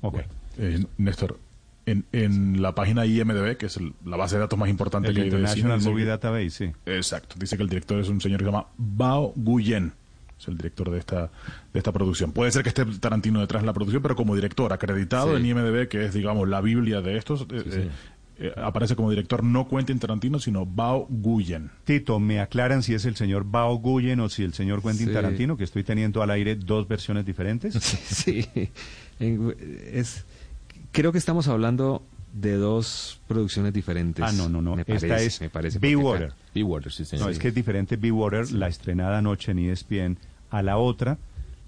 Ok. 0.00 0.20
Eh, 0.58 0.84
Néstor, 0.98 1.38
en, 1.86 2.04
en 2.12 2.62
la 2.62 2.74
página 2.74 3.04
IMDB, 3.06 3.56
que 3.56 3.66
es 3.66 3.76
el- 3.76 3.92
la 4.04 4.16
base 4.16 4.36
de 4.36 4.40
datos 4.42 4.58
más 4.58 4.68
importante 4.68 5.08
El 5.08 5.14
que 5.14 5.20
hay 5.22 5.30
de 5.30 5.36
International 5.36 5.72
cine, 5.72 5.78
dice 5.78 5.90
Movie 5.90 6.04
Database, 6.06 6.50
sí. 6.50 6.72
Exacto, 6.86 7.36
dice 7.38 7.56
que 7.56 7.62
el 7.62 7.68
director 7.68 7.98
es 8.00 8.08
un 8.08 8.20
señor 8.20 8.38
que 8.38 8.44
se 8.46 8.50
llama 8.50 8.66
Bao 8.78 9.32
Guyen. 9.36 9.92
Es 10.38 10.48
el 10.48 10.56
director 10.56 10.90
de 10.90 10.98
esta, 10.98 11.30
de 11.72 11.78
esta 11.78 11.92
producción. 11.92 12.32
Puede 12.32 12.50
ser 12.50 12.62
que 12.62 12.70
esté 12.70 12.86
Tarantino 12.86 13.40
detrás 13.40 13.62
de 13.62 13.66
la 13.66 13.74
producción, 13.74 14.00
pero 14.00 14.16
como 14.16 14.34
director, 14.34 14.72
acreditado 14.72 15.36
Sí. 15.36 15.42
en 15.42 15.46
IMDB, 15.58 15.86
que 15.88 16.06
es, 16.06 16.14
digamos, 16.14 16.48
la 16.48 16.62
Biblia 16.62 17.02
de 17.02 17.18
estos, 17.18 17.42
eh, 17.42 17.62
sí. 17.64 17.70
eh, 17.72 17.90
eh, 18.40 18.52
aparece 18.56 18.96
como 18.96 19.10
director 19.10 19.44
no 19.44 19.68
Quentin 19.68 19.98
Tarantino, 19.98 20.38
sino 20.40 20.64
Bao 20.66 21.06
Guyen. 21.10 21.70
Tito, 21.84 22.18
¿me 22.18 22.40
aclaran 22.40 22.82
si 22.82 22.94
es 22.94 23.04
el 23.04 23.14
señor 23.14 23.44
Bao 23.44 23.78
Guyen 23.80 24.18
o 24.20 24.28
si 24.28 24.42
el 24.42 24.54
señor 24.54 24.82
Quentin 24.82 25.08
Sí. 25.08 25.12
Tarantino, 25.12 25.56
que 25.56 25.64
estoy 25.64 25.84
teniendo 25.84 26.22
al 26.22 26.30
aire 26.30 26.56
dos 26.56 26.88
versiones 26.88 27.24
diferentes? 27.26 27.74
Sí, 27.80 28.46
es, 29.18 30.24
creo 30.92 31.12
que 31.12 31.18
estamos 31.18 31.48
hablando 31.48 32.02
de 32.32 32.54
dos 32.54 33.20
producciones 33.26 33.72
diferentes. 33.72 34.24
Ah, 34.26 34.32
no, 34.32 34.48
no, 34.48 34.62
no. 34.62 34.76
Me 34.76 34.82
Esta 34.82 34.94
parece, 35.08 35.26
es 35.26 35.40
me 35.40 35.50
parece, 35.50 35.78
Be 35.78 35.96
Water. 35.96 36.26
acá- 36.28 36.36
Be 36.54 36.62
Water, 36.62 36.92
sí, 36.92 37.04
señor. 37.04 37.26
No, 37.26 37.30
es 37.32 37.38
que 37.38 37.48
es 37.48 37.54
diferente 37.54 37.96
Be 37.96 38.10
Water, 38.12 38.50
la 38.52 38.68
estrenada 38.68 39.18
anoche 39.18 39.52
en 39.52 39.58
ESPN, 39.58 40.16
a 40.50 40.62
la 40.62 40.78
otra, 40.78 41.18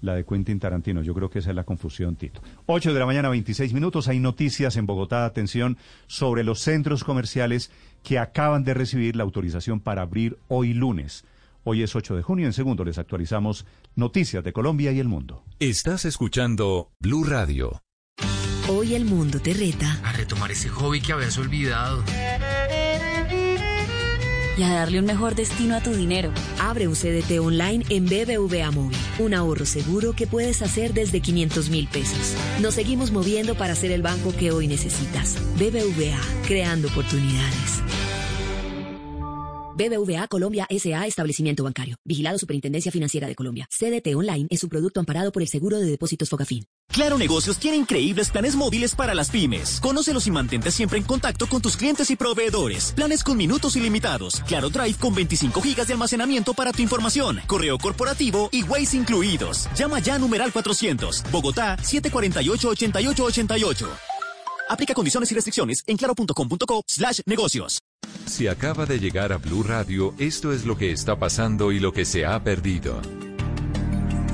la 0.03 0.13
de 0.15 0.25
Quentin 0.25 0.59
Tarantino. 0.59 1.01
Yo 1.01 1.13
creo 1.13 1.29
que 1.29 1.39
esa 1.39 1.49
es 1.49 1.55
la 1.55 1.63
confusión, 1.63 2.15
Tito. 2.15 2.41
8 2.67 2.93
de 2.93 2.99
la 2.99 3.05
mañana, 3.05 3.29
26 3.29 3.73
minutos. 3.73 4.07
Hay 4.07 4.19
noticias 4.19 4.75
en 4.75 4.85
Bogotá, 4.85 5.25
atención, 5.25 5.77
sobre 6.07 6.43
los 6.43 6.59
centros 6.59 7.03
comerciales 7.03 7.71
que 8.03 8.19
acaban 8.19 8.63
de 8.63 8.73
recibir 8.73 9.15
la 9.15 9.23
autorización 9.23 9.79
para 9.79 10.01
abrir 10.01 10.37
hoy 10.49 10.73
lunes. 10.73 11.23
Hoy 11.63 11.81
es 11.81 11.95
8 11.95 12.17
de 12.17 12.21
junio. 12.21 12.45
En 12.45 12.53
segundo 12.53 12.83
les 12.83 12.97
actualizamos 12.97 13.65
noticias 13.95 14.43
de 14.43 14.51
Colombia 14.51 14.91
y 14.91 14.99
el 14.99 15.07
mundo. 15.07 15.45
Estás 15.59 16.03
escuchando 16.03 16.91
Blue 16.99 17.23
Radio. 17.23 17.81
Hoy 18.69 18.95
el 18.95 19.03
mundo 19.03 19.41
te 19.41 19.53
reta 19.53 19.99
A 20.05 20.13
retomar 20.13 20.49
ese 20.51 20.69
hobby 20.69 21.01
que 21.01 21.11
habías 21.11 21.37
olvidado. 21.37 22.03
Y 24.57 24.63
a 24.63 24.69
darle 24.69 24.99
un 24.99 25.05
mejor 25.05 25.35
destino 25.35 25.75
a 25.75 25.81
tu 25.81 25.91
dinero. 25.91 26.31
Abre 26.59 26.87
un 26.87 26.95
CDT 26.95 27.39
online 27.39 27.83
en 27.89 28.05
BBVA 28.05 28.71
Móvil. 28.71 28.97
Un 29.19 29.33
ahorro 29.33 29.65
seguro 29.65 30.13
que 30.13 30.27
puedes 30.27 30.61
hacer 30.61 30.93
desde 30.93 31.21
500 31.21 31.69
mil 31.69 31.87
pesos. 31.87 32.35
Nos 32.61 32.75
seguimos 32.75 33.11
moviendo 33.11 33.55
para 33.55 33.75
ser 33.75 33.91
el 33.91 34.01
banco 34.01 34.33
que 34.35 34.51
hoy 34.51 34.67
necesitas. 34.67 35.37
BBVA, 35.57 36.19
creando 36.47 36.87
oportunidades. 36.87 37.81
BBVA 39.89 40.27
Colombia 40.27 40.67
SA, 40.69 41.07
establecimiento 41.07 41.63
bancario. 41.63 41.97
Vigilado 42.05 42.37
Superintendencia 42.37 42.91
Financiera 42.91 43.27
de 43.27 43.35
Colombia. 43.35 43.67
CDT 43.69 44.15
Online 44.15 44.47
es 44.49 44.63
un 44.63 44.69
producto 44.69 44.99
amparado 44.99 45.31
por 45.31 45.41
el 45.41 45.47
Seguro 45.47 45.79
de 45.79 45.85
Depósitos 45.85 46.29
Fogafín. 46.29 46.65
Claro 46.87 47.17
Negocios 47.17 47.57
tiene 47.57 47.77
increíbles 47.77 48.29
planes 48.29 48.55
móviles 48.55 48.95
para 48.95 49.13
las 49.13 49.29
pymes. 49.29 49.79
Conócelos 49.81 50.27
y 50.27 50.31
mantente 50.31 50.71
siempre 50.71 50.99
en 50.99 51.03
contacto 51.03 51.47
con 51.47 51.61
tus 51.61 51.75
clientes 51.75 52.09
y 52.11 52.15
proveedores. 52.15 52.93
Planes 52.93 53.23
con 53.23 53.37
minutos 53.37 53.75
ilimitados. 53.75 54.41
Claro 54.47 54.69
Drive 54.69 54.95
con 54.99 55.13
25 55.13 55.61
gigas 55.61 55.87
de 55.87 55.93
almacenamiento 55.93 56.53
para 56.53 56.71
tu 56.71 56.81
información. 56.81 57.39
Correo 57.47 57.77
corporativo 57.77 58.49
y 58.51 58.63
Waze 58.63 58.97
incluidos. 58.97 59.67
Llama 59.75 59.99
ya 59.99 60.15
a 60.15 60.19
numeral 60.19 60.53
400. 60.53 61.23
Bogotá 61.31 61.77
748-8888. 61.77 63.87
Aplica 64.69 64.93
condiciones 64.93 65.31
y 65.31 65.35
restricciones 65.35 65.83
en 65.87 65.97
claro.com.co 65.97 66.83
slash 66.87 67.19
negocios. 67.25 67.82
Si 68.33 68.47
acaba 68.47 68.87
de 68.87 68.99
llegar 68.99 69.31
a 69.31 69.37
Blue 69.37 69.61
Radio, 69.61 70.15
esto 70.17 70.53
es 70.53 70.65
lo 70.65 70.75
que 70.75 70.91
está 70.91 71.19
pasando 71.19 71.71
y 71.71 71.79
lo 71.79 71.93
que 71.93 72.03
se 72.03 72.25
ha 72.25 72.43
perdido. 72.43 72.99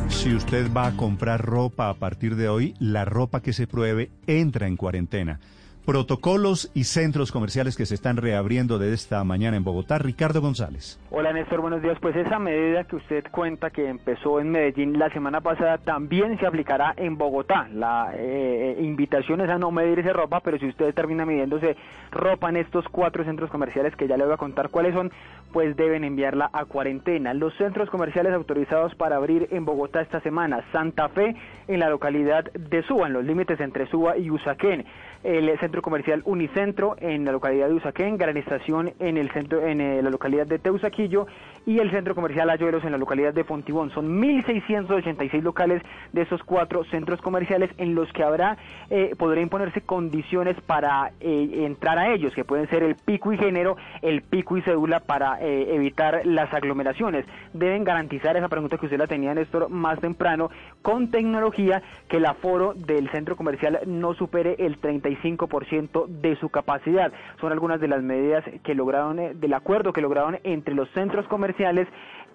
Si 0.07 0.34
usted 0.34 0.71
va 0.71 0.88
a 0.88 0.95
comprar 0.95 1.45
ropa 1.45 1.89
a 1.89 1.95
partir 1.95 2.38
de 2.38 2.47
hoy, 2.47 2.76
la 2.80 3.03
ropa 3.03 3.41
que 3.41 3.51
se 3.51 3.67
pruebe 3.67 4.09
entra 4.26 4.67
en 4.67 4.77
cuarentena. 4.77 5.41
Protocolos 5.90 6.70
y 6.76 6.84
centros 6.84 7.32
comerciales 7.32 7.76
que 7.76 7.88
se 7.88 7.95
están 7.95 8.18
reabriendo 8.18 8.78
de 8.78 8.94
esta 8.94 9.24
mañana 9.24 9.57
en 9.57 9.64
Bogotá. 9.64 9.98
Ricardo 9.98 10.40
González. 10.40 10.99
Hola 11.10 11.34
Néstor, 11.34 11.61
buenos 11.61 11.82
días. 11.82 11.98
Pues 11.99 12.16
esa 12.16 12.38
medida 12.38 12.84
que 12.84 12.98
usted 12.98 13.24
cuenta 13.32 13.72
que 13.72 13.90
empezó 13.90 14.40
en 14.40 14.52
Medellín 14.52 14.99
la 14.99 15.10
semana 15.10 15.41
pasada 15.41 15.80
también 15.80 16.38
se 16.38 16.45
aplicará 16.45 16.94
en 16.95 17.18
Bogotá. 17.18 17.68
La 17.74 18.11
eh, 18.16 18.78
invitación 18.80 19.41
es 19.41 19.49
a 19.49 19.57
no 19.57 19.72
medirse 19.72 20.14
ropa, 20.14 20.41
pero 20.41 20.60
si 20.60 20.68
usted 20.68 20.94
termina 20.94 21.26
midiéndose 21.26 21.76
ropa 22.11 22.49
en 22.49 22.57
estos 22.57 22.86
cuatro 22.90 23.24
centros 23.24 23.49
comerciales 23.49 23.95
que 23.95 24.07
ya 24.07 24.16
le 24.16 24.26
voy 24.26 24.36
a 24.36 24.38
contar 24.38 24.70
cuáles 24.70 24.94
son, 24.94 25.11
pues 25.52 25.76
deben 25.76 26.03
enviarla 26.03 26.52
a 26.53 26.66
cuarentena. 26.66 27.34
Los 27.34 27.56
centros 27.56 27.90
comerciales 27.90 28.34
autorizados 28.34 28.94
para 28.94 29.16
abrir 29.16 29.48
en 29.49 29.66
Bogotá 29.66 30.02
esta 30.02 30.20
semana, 30.22 30.64
Santa 30.72 31.10
Fe 31.10 31.36
en 31.68 31.80
la 31.80 31.90
localidad 31.90 32.44
de 32.53 32.84
Suba, 32.84 33.07
en 33.07 33.14
los 33.14 33.26
límites 33.26 33.60
entre 33.60 33.88
Suba 33.88 34.20
y 34.20 34.30
Usaquén 34.30 34.86
el 35.24 35.60
centro 35.60 35.82
comercial 35.82 36.22
Unicentro 36.26 36.96
en 37.00 37.26
la 37.26 37.32
localidad 37.32 37.68
de 37.68 37.74
Usaquén, 37.74 38.18
Gran 38.18 38.38
Estación 38.38 38.94
en 39.00 39.18
el 39.18 39.30
centro 39.32 39.66
en 39.66 39.82
eh, 39.82 40.02
la 40.02 40.10
localidad 40.10 40.48
de 40.48 40.60
Teusaquillo 40.60 41.28
y 41.66 41.80
el 41.80 41.91
centro 41.91 42.16
comercial 42.16 42.50
Ayuelos 42.50 42.84
en 42.86 42.91
la 42.91 42.98
localidad 42.98 43.34
de 43.34 43.44
Fontibón. 43.44 43.91
Son 43.91 44.22
1.686 44.22 45.41
locales 45.41 45.82
de 46.14 46.22
esos 46.22 46.41
cuatro 46.44 46.84
centros 46.86 47.22
comerciales 47.22 47.70
en 47.78 47.96
los 47.96 48.12
que 48.14 48.24
habrá, 48.24 48.58
eh, 48.90 49.14
podrá 49.18 49.41
imponerse 49.41 49.82
condiciones 49.82 50.56
para 50.62 51.12
eh, 51.20 51.66
entrar 51.66 51.98
a 51.98 52.14
ellos, 52.14 52.34
que 52.34 52.46
pueden 52.46 52.70
ser 52.70 52.84
el 52.84 52.96
pico 52.96 53.34
y 53.34 53.38
género, 53.38 53.76
el 54.02 54.22
pico 54.22 54.58
y 54.58 54.62
cédula 54.62 55.02
para 55.02 55.40
evitar 55.40 56.22
las 56.26 56.54
aglomeraciones. 56.54 57.26
Deben 57.54 57.84
garantizar 57.84 58.36
esa 58.38 58.48
pregunta 58.48 58.78
que 58.78 58.86
usted 58.86 58.98
la 58.98 59.08
tenía, 59.08 59.34
Néstor, 59.34 59.70
más 59.70 60.00
temprano, 60.00 60.50
con 60.82 61.12
tecnología, 61.12 61.82
que 62.08 62.18
el 62.18 62.26
aforo 62.26 62.74
del 62.74 63.10
centro 63.12 63.36
comercial 63.36 63.80
no 63.86 64.14
supere 64.14 64.56
el 64.60 64.78
30 64.78 65.09
ciento 65.18 66.06
de 66.07 66.36
su 66.38 66.49
capacidad. 66.49 67.11
Son 67.40 67.52
algunas 67.52 67.80
de 67.80 67.88
las 67.88 68.02
medidas 68.02 68.44
que 68.64 68.76
lograron, 68.76 69.19
eh, 69.19 69.34
del 69.36 69.53
acuerdo 69.53 69.94
que 69.94 70.02
lograron 70.02 70.40
entre 70.44 70.76
los 70.76 70.90
centros 70.91 71.27
comerciales 71.27 71.88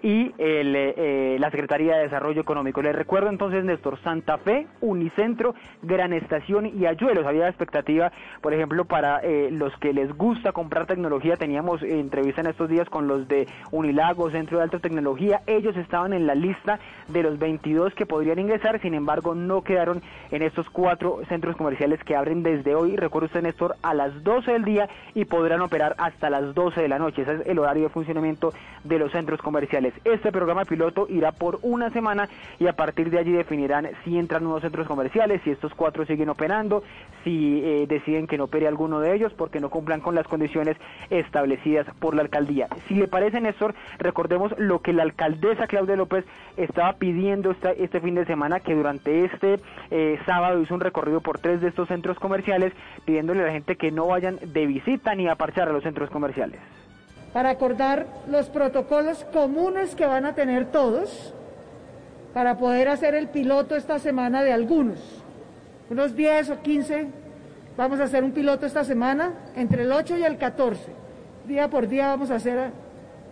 y 0.04 0.34
el, 0.36 0.76
eh, 0.76 1.38
la 1.40 1.50
Secretaría 1.50 1.96
de 1.96 2.02
Desarrollo 2.02 2.42
Económico. 2.42 2.82
Les 2.82 2.94
recuerdo 2.94 3.30
entonces, 3.30 3.64
Néstor, 3.64 3.98
Santa 4.02 4.36
Fe, 4.36 4.66
Unicentro, 4.82 5.54
Gran 5.82 6.12
Estación 6.12 6.66
y 6.66 6.84
Ayuelos. 6.84 7.26
Había 7.26 7.48
expectativa, 7.48 8.12
por 8.42 8.52
ejemplo, 8.52 8.84
para 8.84 9.20
eh, 9.20 9.48
los 9.50 9.74
que 9.78 9.94
les 9.94 10.14
gusta 10.14 10.52
comprar 10.52 10.84
tecnología. 10.84 11.36
Teníamos 11.36 11.82
entrevista 11.82 12.42
en 12.42 12.48
estos 12.48 12.68
días 12.68 12.86
con 12.90 13.08
los 13.08 13.26
de 13.28 13.48
Unilago, 13.70 14.30
Centro 14.30 14.58
de 14.58 14.64
Alta 14.64 14.78
Tecnología. 14.78 15.40
Ellos 15.46 15.74
estaban 15.78 16.12
en 16.12 16.26
la 16.26 16.34
lista 16.34 16.78
de 17.08 17.22
los 17.22 17.38
22 17.38 17.94
que 17.94 18.04
podrían 18.04 18.38
ingresar, 18.38 18.82
sin 18.82 18.92
embargo, 18.92 19.34
no 19.34 19.62
quedaron 19.62 20.02
en 20.30 20.42
estos 20.42 20.68
cuatro 20.68 21.20
centros 21.30 21.56
comerciales 21.56 22.04
que 22.04 22.14
abren 22.14 22.42
desde 22.42 22.74
hoy, 22.74 22.96
recuerdo 22.96 23.26
usted, 23.26 23.40
Néstor, 23.40 23.76
a 23.80 23.94
las 23.94 24.22
12 24.22 24.52
del 24.52 24.64
día 24.64 24.86
y 25.14 25.24
podrán 25.24 25.62
operar 25.62 25.94
hasta 25.96 26.28
las 26.28 26.54
12 26.54 26.82
de 26.82 26.88
la 26.88 26.98
noche. 26.98 27.22
Ese 27.22 27.36
es 27.36 27.46
el 27.46 27.58
horario 27.58 27.84
de 27.84 27.88
funcionamiento 27.88 28.52
de 28.82 28.98
los 28.98 29.10
centros 29.10 29.40
comerciales. 29.40 29.93
Este 30.04 30.32
programa 30.32 30.64
piloto 30.64 31.06
irá 31.08 31.32
por 31.32 31.58
una 31.62 31.90
semana 31.90 32.28
y 32.58 32.66
a 32.66 32.74
partir 32.74 33.10
de 33.10 33.18
allí 33.18 33.32
definirán 33.32 33.88
si 34.04 34.18
entran 34.18 34.42
nuevos 34.42 34.62
centros 34.62 34.86
comerciales, 34.86 35.40
si 35.42 35.50
estos 35.50 35.74
cuatro 35.74 36.04
siguen 36.04 36.28
operando, 36.28 36.82
si 37.22 37.62
eh, 37.64 37.86
deciden 37.86 38.26
que 38.26 38.36
no 38.36 38.44
opere 38.44 38.68
alguno 38.68 39.00
de 39.00 39.14
ellos 39.14 39.32
porque 39.32 39.60
no 39.60 39.70
cumplan 39.70 40.00
con 40.00 40.14
las 40.14 40.26
condiciones 40.26 40.76
establecidas 41.10 41.86
por 41.98 42.14
la 42.14 42.22
alcaldía. 42.22 42.68
Si 42.88 42.94
le 42.94 43.08
parece, 43.08 43.40
Néstor, 43.40 43.74
recordemos 43.98 44.54
lo 44.58 44.80
que 44.80 44.92
la 44.92 45.02
alcaldesa 45.02 45.66
Claudia 45.66 45.96
López 45.96 46.24
estaba 46.56 46.94
pidiendo 46.94 47.54
este 47.76 48.00
fin 48.00 48.14
de 48.14 48.26
semana, 48.26 48.60
que 48.60 48.74
durante 48.74 49.24
este 49.24 49.58
eh, 49.90 50.18
sábado 50.26 50.60
hizo 50.60 50.74
un 50.74 50.80
recorrido 50.80 51.20
por 51.20 51.38
tres 51.38 51.60
de 51.60 51.68
estos 51.68 51.88
centros 51.88 52.18
comerciales, 52.18 52.72
pidiéndole 53.04 53.42
a 53.42 53.46
la 53.46 53.52
gente 53.52 53.76
que 53.76 53.90
no 53.90 54.06
vayan 54.06 54.38
de 54.42 54.66
visita 54.66 55.14
ni 55.14 55.28
a 55.28 55.36
parchar 55.36 55.68
a 55.68 55.72
los 55.72 55.82
centros 55.82 56.10
comerciales 56.10 56.60
para 57.34 57.50
acordar 57.50 58.06
los 58.30 58.48
protocolos 58.48 59.26
comunes 59.32 59.96
que 59.96 60.06
van 60.06 60.24
a 60.24 60.36
tener 60.36 60.70
todos 60.70 61.34
para 62.32 62.56
poder 62.56 62.88
hacer 62.88 63.16
el 63.16 63.26
piloto 63.26 63.74
esta 63.74 63.98
semana 63.98 64.44
de 64.44 64.52
algunos. 64.52 65.00
Unos 65.90 66.14
10 66.14 66.50
o 66.50 66.62
15 66.62 67.08
vamos 67.76 67.98
a 67.98 68.04
hacer 68.04 68.22
un 68.22 68.30
piloto 68.30 68.66
esta 68.66 68.84
semana, 68.84 69.32
entre 69.56 69.82
el 69.82 69.90
8 69.90 70.16
y 70.16 70.22
el 70.22 70.38
14. 70.38 70.80
Día 71.48 71.68
por 71.68 71.88
día 71.88 72.06
vamos 72.06 72.30
a 72.30 72.36
hacer 72.36 72.70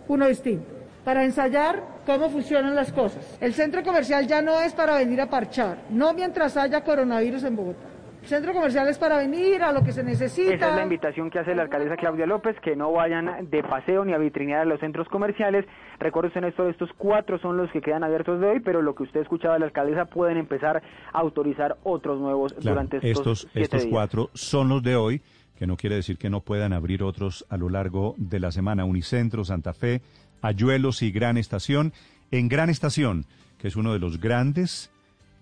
uno 0.09 0.27
distinto, 0.27 0.67
para 1.05 1.23
ensayar 1.23 1.81
cómo 2.05 2.29
funcionan 2.29 2.75
las 2.75 2.91
cosas. 2.91 3.23
El 3.39 3.53
centro 3.53 3.83
comercial 3.83 4.27
ya 4.27 4.41
no 4.41 4.59
es 4.59 4.73
para 4.73 4.97
venir 4.97 5.21
a 5.21 5.29
parchar, 5.29 5.77
no 5.89 6.13
mientras 6.13 6.57
haya 6.57 6.83
coronavirus 6.83 7.45
en 7.45 7.55
Bogotá. 7.55 7.92
Centro 8.25 8.53
comercial 8.53 8.87
es 8.87 8.97
para 8.97 9.17
venir 9.17 9.61
a 9.63 9.71
lo 9.71 9.83
que 9.83 9.91
se 9.91 10.03
necesita. 10.03 10.53
Esa 10.53 10.69
es 10.69 10.75
la 10.75 10.83
invitación 10.83 11.29
que 11.29 11.39
hace 11.39 11.53
la 11.53 11.63
alcaldesa 11.63 11.97
Claudia 11.97 12.25
López, 12.25 12.55
que 12.61 12.75
no 12.75 12.91
vayan 12.91 13.49
de 13.49 13.63
paseo 13.63 14.05
ni 14.05 14.13
a 14.13 14.17
vitrinear 14.17 14.61
a 14.61 14.65
los 14.65 14.79
centros 14.79 15.07
comerciales. 15.09 15.65
Recuerden 15.99 16.45
esto, 16.45 16.69
estos 16.69 16.89
cuatro 16.97 17.37
son 17.39 17.57
los 17.57 17.69
que 17.71 17.81
quedan 17.81 18.03
abiertos 18.03 18.39
de 18.39 18.47
hoy, 18.47 18.59
pero 18.61 18.81
lo 18.81 18.95
que 18.95 19.03
usted 19.03 19.21
escuchaba 19.21 19.55
de 19.55 19.61
la 19.61 19.65
alcaldesa 19.65 20.05
pueden 20.05 20.37
empezar 20.37 20.81
a 21.11 21.19
autorizar 21.19 21.77
otros 21.83 22.19
nuevos 22.19 22.55
durante 22.61 22.97
estos 22.97 23.43
Estos, 23.43 23.47
estos 23.53 23.85
cuatro 23.87 24.29
son 24.33 24.69
los 24.69 24.81
de 24.81 24.95
hoy, 24.95 25.21
que 25.57 25.67
no 25.67 25.75
quiere 25.75 25.97
decir 25.97 26.17
que 26.17 26.29
no 26.29 26.41
puedan 26.41 26.71
abrir 26.71 27.03
otros 27.03 27.45
a 27.49 27.57
lo 27.57 27.69
largo 27.69 28.15
de 28.17 28.39
la 28.39 28.51
semana. 28.51 28.85
Unicentro, 28.85 29.43
Santa 29.43 29.73
Fe, 29.73 30.01
Ayuelos 30.41 31.01
y 31.01 31.11
Gran 31.11 31.37
Estación. 31.37 31.93
En 32.31 32.47
Gran 32.47 32.69
Estación, 32.69 33.25
que 33.57 33.67
es 33.67 33.75
uno 33.75 33.93
de 33.93 33.99
los 33.99 34.19
grandes 34.19 34.92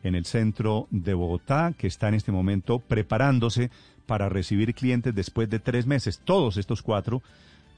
en 0.03 0.15
el 0.15 0.25
centro 0.25 0.87
de 0.89 1.13
Bogotá, 1.13 1.73
que 1.77 1.87
está 1.87 2.07
en 2.07 2.15
este 2.15 2.31
momento 2.31 2.79
preparándose 2.79 3.71
para 4.05 4.29
recibir 4.29 4.73
clientes 4.73 5.15
después 5.15 5.49
de 5.49 5.59
tres 5.59 5.85
meses. 5.85 6.19
Todos 6.23 6.57
estos 6.57 6.81
cuatro 6.81 7.21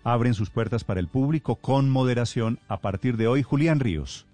abren 0.04 0.34
sus 0.34 0.50
puertas 0.50 0.84
para 0.84 1.00
el 1.00 1.08
público 1.08 1.56
con 1.56 1.90
moderación 1.90 2.60
a 2.68 2.78
partir 2.78 3.18
de 3.18 3.28
hoy. 3.28 3.44
Julián 3.44 3.80
Ríos. 3.80 4.26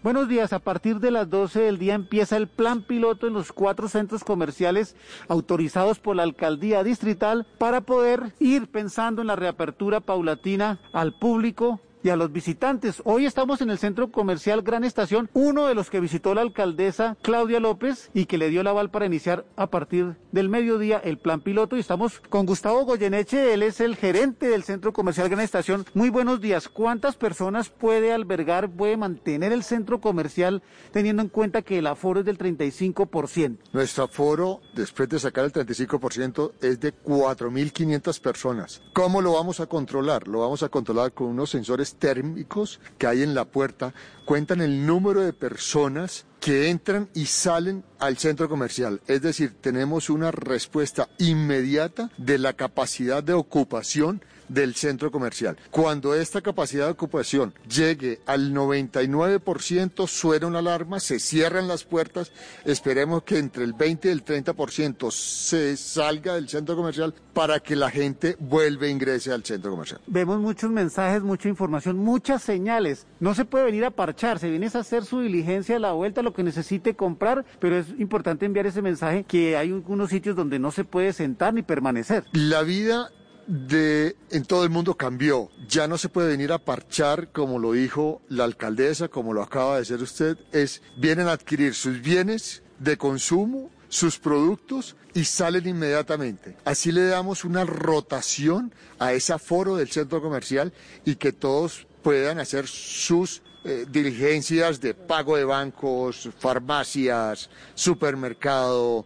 Buenos 0.00 0.28
días, 0.28 0.52
a 0.52 0.60
partir 0.60 1.00
de 1.00 1.10
las 1.10 1.28
12 1.28 1.58
del 1.58 1.78
día 1.78 1.94
empieza 1.94 2.36
el 2.36 2.46
plan 2.46 2.82
piloto 2.82 3.26
en 3.26 3.32
los 3.32 3.50
cuatro 3.50 3.88
centros 3.88 4.22
comerciales 4.22 4.94
autorizados 5.26 5.98
por 5.98 6.14
la 6.14 6.22
alcaldía 6.22 6.84
distrital 6.84 7.48
para 7.58 7.80
poder 7.80 8.32
ir 8.38 8.68
pensando 8.68 9.22
en 9.22 9.26
la 9.26 9.34
reapertura 9.34 9.98
paulatina 9.98 10.78
al 10.92 11.18
público 11.18 11.80
y 12.02 12.10
a 12.10 12.16
los 12.16 12.32
visitantes. 12.32 13.02
Hoy 13.04 13.26
estamos 13.26 13.60
en 13.60 13.70
el 13.70 13.78
centro 13.78 14.10
comercial 14.10 14.62
Gran 14.62 14.84
Estación, 14.84 15.30
uno 15.32 15.66
de 15.66 15.74
los 15.74 15.90
que 15.90 16.00
visitó 16.00 16.34
la 16.34 16.42
alcaldesa 16.42 17.16
Claudia 17.22 17.60
López 17.60 18.10
y 18.14 18.26
que 18.26 18.38
le 18.38 18.48
dio 18.48 18.60
el 18.60 18.66
aval 18.66 18.90
para 18.90 19.06
iniciar 19.06 19.44
a 19.56 19.68
partir 19.68 20.16
del 20.32 20.48
mediodía 20.48 20.98
el 20.98 21.18
plan 21.18 21.40
piloto. 21.40 21.76
Y 21.76 21.80
estamos 21.80 22.20
con 22.28 22.46
Gustavo 22.46 22.84
Goyeneche, 22.84 23.54
él 23.54 23.62
es 23.62 23.80
el 23.80 23.96
gerente 23.96 24.48
del 24.48 24.64
centro 24.64 24.92
comercial 24.92 25.28
Gran 25.28 25.40
Estación. 25.40 25.84
Muy 25.94 26.10
buenos 26.10 26.40
días. 26.40 26.68
¿Cuántas 26.68 27.16
personas 27.16 27.68
puede 27.68 28.12
albergar, 28.12 28.70
puede 28.70 28.96
mantener 28.96 29.52
el 29.52 29.62
centro 29.62 30.00
comercial 30.00 30.62
teniendo 30.92 31.22
en 31.22 31.28
cuenta 31.28 31.62
que 31.62 31.78
el 31.78 31.86
aforo 31.86 32.20
es 32.20 32.26
del 32.26 32.38
35%? 32.38 33.58
Nuestro 33.72 34.04
aforo, 34.04 34.60
después 34.74 35.08
de 35.08 35.18
sacar 35.18 35.44
el 35.44 35.52
35%, 35.52 36.52
es 36.60 36.80
de 36.80 36.94
4.500 36.94 38.20
personas. 38.20 38.82
¿Cómo 38.92 39.20
lo 39.20 39.32
vamos 39.32 39.60
a 39.60 39.66
controlar? 39.66 40.28
Lo 40.28 40.40
vamos 40.40 40.62
a 40.62 40.68
controlar 40.68 41.12
con 41.12 41.28
unos 41.28 41.50
sensores 41.50 41.97
térmicos 41.98 42.80
que 42.98 43.06
hay 43.06 43.22
en 43.22 43.34
la 43.34 43.44
puerta 43.44 43.94
cuentan 44.24 44.60
el 44.60 44.86
número 44.86 45.20
de 45.22 45.32
personas 45.32 46.24
que 46.40 46.70
entran 46.70 47.08
y 47.14 47.26
salen 47.26 47.84
al 47.98 48.16
centro 48.18 48.48
comercial. 48.48 49.00
Es 49.06 49.22
decir, 49.22 49.54
tenemos 49.60 50.10
una 50.10 50.30
respuesta 50.30 51.08
inmediata 51.18 52.10
de 52.16 52.38
la 52.38 52.52
capacidad 52.52 53.22
de 53.22 53.32
ocupación 53.32 54.22
del 54.48 54.74
centro 54.74 55.10
comercial. 55.10 55.56
Cuando 55.70 56.14
esta 56.14 56.40
capacidad 56.40 56.86
de 56.86 56.92
ocupación 56.92 57.54
llegue 57.68 58.20
al 58.26 58.52
99%, 58.54 60.06
suena 60.06 60.46
una 60.46 60.58
alarma, 60.60 61.00
se 61.00 61.18
cierran 61.18 61.68
las 61.68 61.84
puertas, 61.84 62.32
esperemos 62.64 63.22
que 63.22 63.38
entre 63.38 63.64
el 63.64 63.74
20 63.74 64.08
y 64.08 64.10
el 64.10 64.24
30% 64.24 65.10
se 65.10 65.76
salga 65.76 66.34
del 66.34 66.48
centro 66.48 66.76
comercial 66.76 67.14
para 67.32 67.60
que 67.60 67.76
la 67.76 67.90
gente 67.90 68.36
vuelva 68.40 68.86
e 68.86 68.90
ingrese 68.90 69.32
al 69.32 69.44
centro 69.44 69.70
comercial. 69.70 70.00
Vemos 70.06 70.40
muchos 70.40 70.70
mensajes, 70.70 71.22
mucha 71.22 71.48
información, 71.48 71.96
muchas 71.96 72.42
señales. 72.42 73.06
No 73.20 73.34
se 73.34 73.44
puede 73.44 73.64
venir 73.64 73.84
a 73.84 73.90
parchar, 73.90 74.38
se 74.38 74.50
viene 74.50 74.70
a 74.72 74.78
hacer 74.78 75.04
su 75.04 75.20
diligencia 75.20 75.76
a 75.76 75.78
la 75.78 75.92
vuelta, 75.92 76.22
lo 76.28 76.34
que 76.34 76.42
necesite 76.42 76.94
comprar, 76.94 77.44
pero 77.58 77.76
es 77.76 77.88
importante 77.98 78.44
enviar 78.44 78.66
ese 78.66 78.82
mensaje 78.82 79.24
que 79.24 79.56
hay 79.56 79.72
algunos 79.72 80.10
sitios 80.10 80.36
donde 80.36 80.58
no 80.58 80.70
se 80.70 80.84
puede 80.84 81.12
sentar 81.12 81.54
ni 81.54 81.62
permanecer. 81.62 82.24
La 82.32 82.62
vida 82.62 83.10
de 83.46 84.14
en 84.30 84.44
todo 84.44 84.62
el 84.64 84.70
mundo 84.70 84.94
cambió. 84.94 85.48
Ya 85.66 85.88
no 85.88 85.96
se 85.96 86.10
puede 86.10 86.28
venir 86.28 86.52
a 86.52 86.58
parchar, 86.58 87.32
como 87.32 87.58
lo 87.58 87.72
dijo 87.72 88.20
la 88.28 88.44
alcaldesa, 88.44 89.08
como 89.08 89.32
lo 89.32 89.42
acaba 89.42 89.74
de 89.74 89.80
decir 89.80 90.02
usted, 90.02 90.36
es 90.52 90.82
vienen 90.98 91.28
a 91.28 91.32
adquirir 91.32 91.74
sus 91.74 92.02
bienes 92.02 92.62
de 92.78 92.98
consumo, 92.98 93.70
sus 93.88 94.18
productos 94.18 94.96
y 95.14 95.24
salen 95.24 95.66
inmediatamente. 95.66 96.56
Así 96.66 96.92
le 96.92 97.06
damos 97.06 97.46
una 97.46 97.64
rotación 97.64 98.74
a 98.98 99.14
ese 99.14 99.32
aforo 99.32 99.76
del 99.76 99.88
centro 99.88 100.20
comercial 100.20 100.74
y 101.06 101.16
que 101.16 101.32
todos 101.32 101.86
puedan 102.02 102.38
hacer 102.38 102.66
sus 102.66 103.42
eh, 103.64 103.86
diligencias 103.90 104.80
de 104.80 104.94
pago 104.94 105.36
de 105.36 105.44
bancos, 105.44 106.30
farmacias, 106.38 107.50
supermercado, 107.74 109.04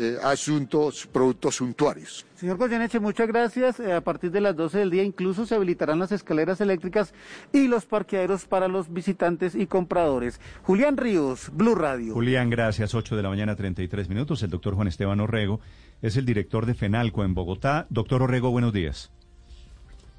eh, 0.00 0.16
asuntos, 0.22 1.06
productos 1.06 1.56
suntuarios. 1.56 2.24
Señor 2.36 2.56
Goyeneche, 2.56 3.00
muchas 3.00 3.26
gracias. 3.26 3.80
Eh, 3.80 3.92
a 3.92 4.00
partir 4.00 4.30
de 4.30 4.40
las 4.40 4.54
12 4.54 4.78
del 4.78 4.90
día 4.90 5.02
incluso 5.02 5.44
se 5.44 5.56
habilitarán 5.56 5.98
las 5.98 6.12
escaleras 6.12 6.60
eléctricas 6.60 7.12
y 7.52 7.66
los 7.66 7.84
parqueaderos 7.84 8.44
para 8.44 8.68
los 8.68 8.92
visitantes 8.92 9.56
y 9.56 9.66
compradores. 9.66 10.40
Julián 10.62 10.96
Ríos, 10.96 11.50
Blue 11.52 11.74
Radio. 11.74 12.14
Julián, 12.14 12.48
gracias. 12.48 12.94
8 12.94 13.16
de 13.16 13.22
la 13.24 13.28
mañana, 13.28 13.56
33 13.56 14.08
minutos. 14.08 14.42
El 14.44 14.50
doctor 14.50 14.74
Juan 14.74 14.86
Esteban 14.86 15.18
Orrego 15.18 15.58
es 16.00 16.16
el 16.16 16.24
director 16.24 16.66
de 16.66 16.74
FENALCO 16.74 17.24
en 17.24 17.34
Bogotá. 17.34 17.86
Doctor 17.90 18.22
Orrego, 18.22 18.50
buenos 18.50 18.72
días. 18.72 19.10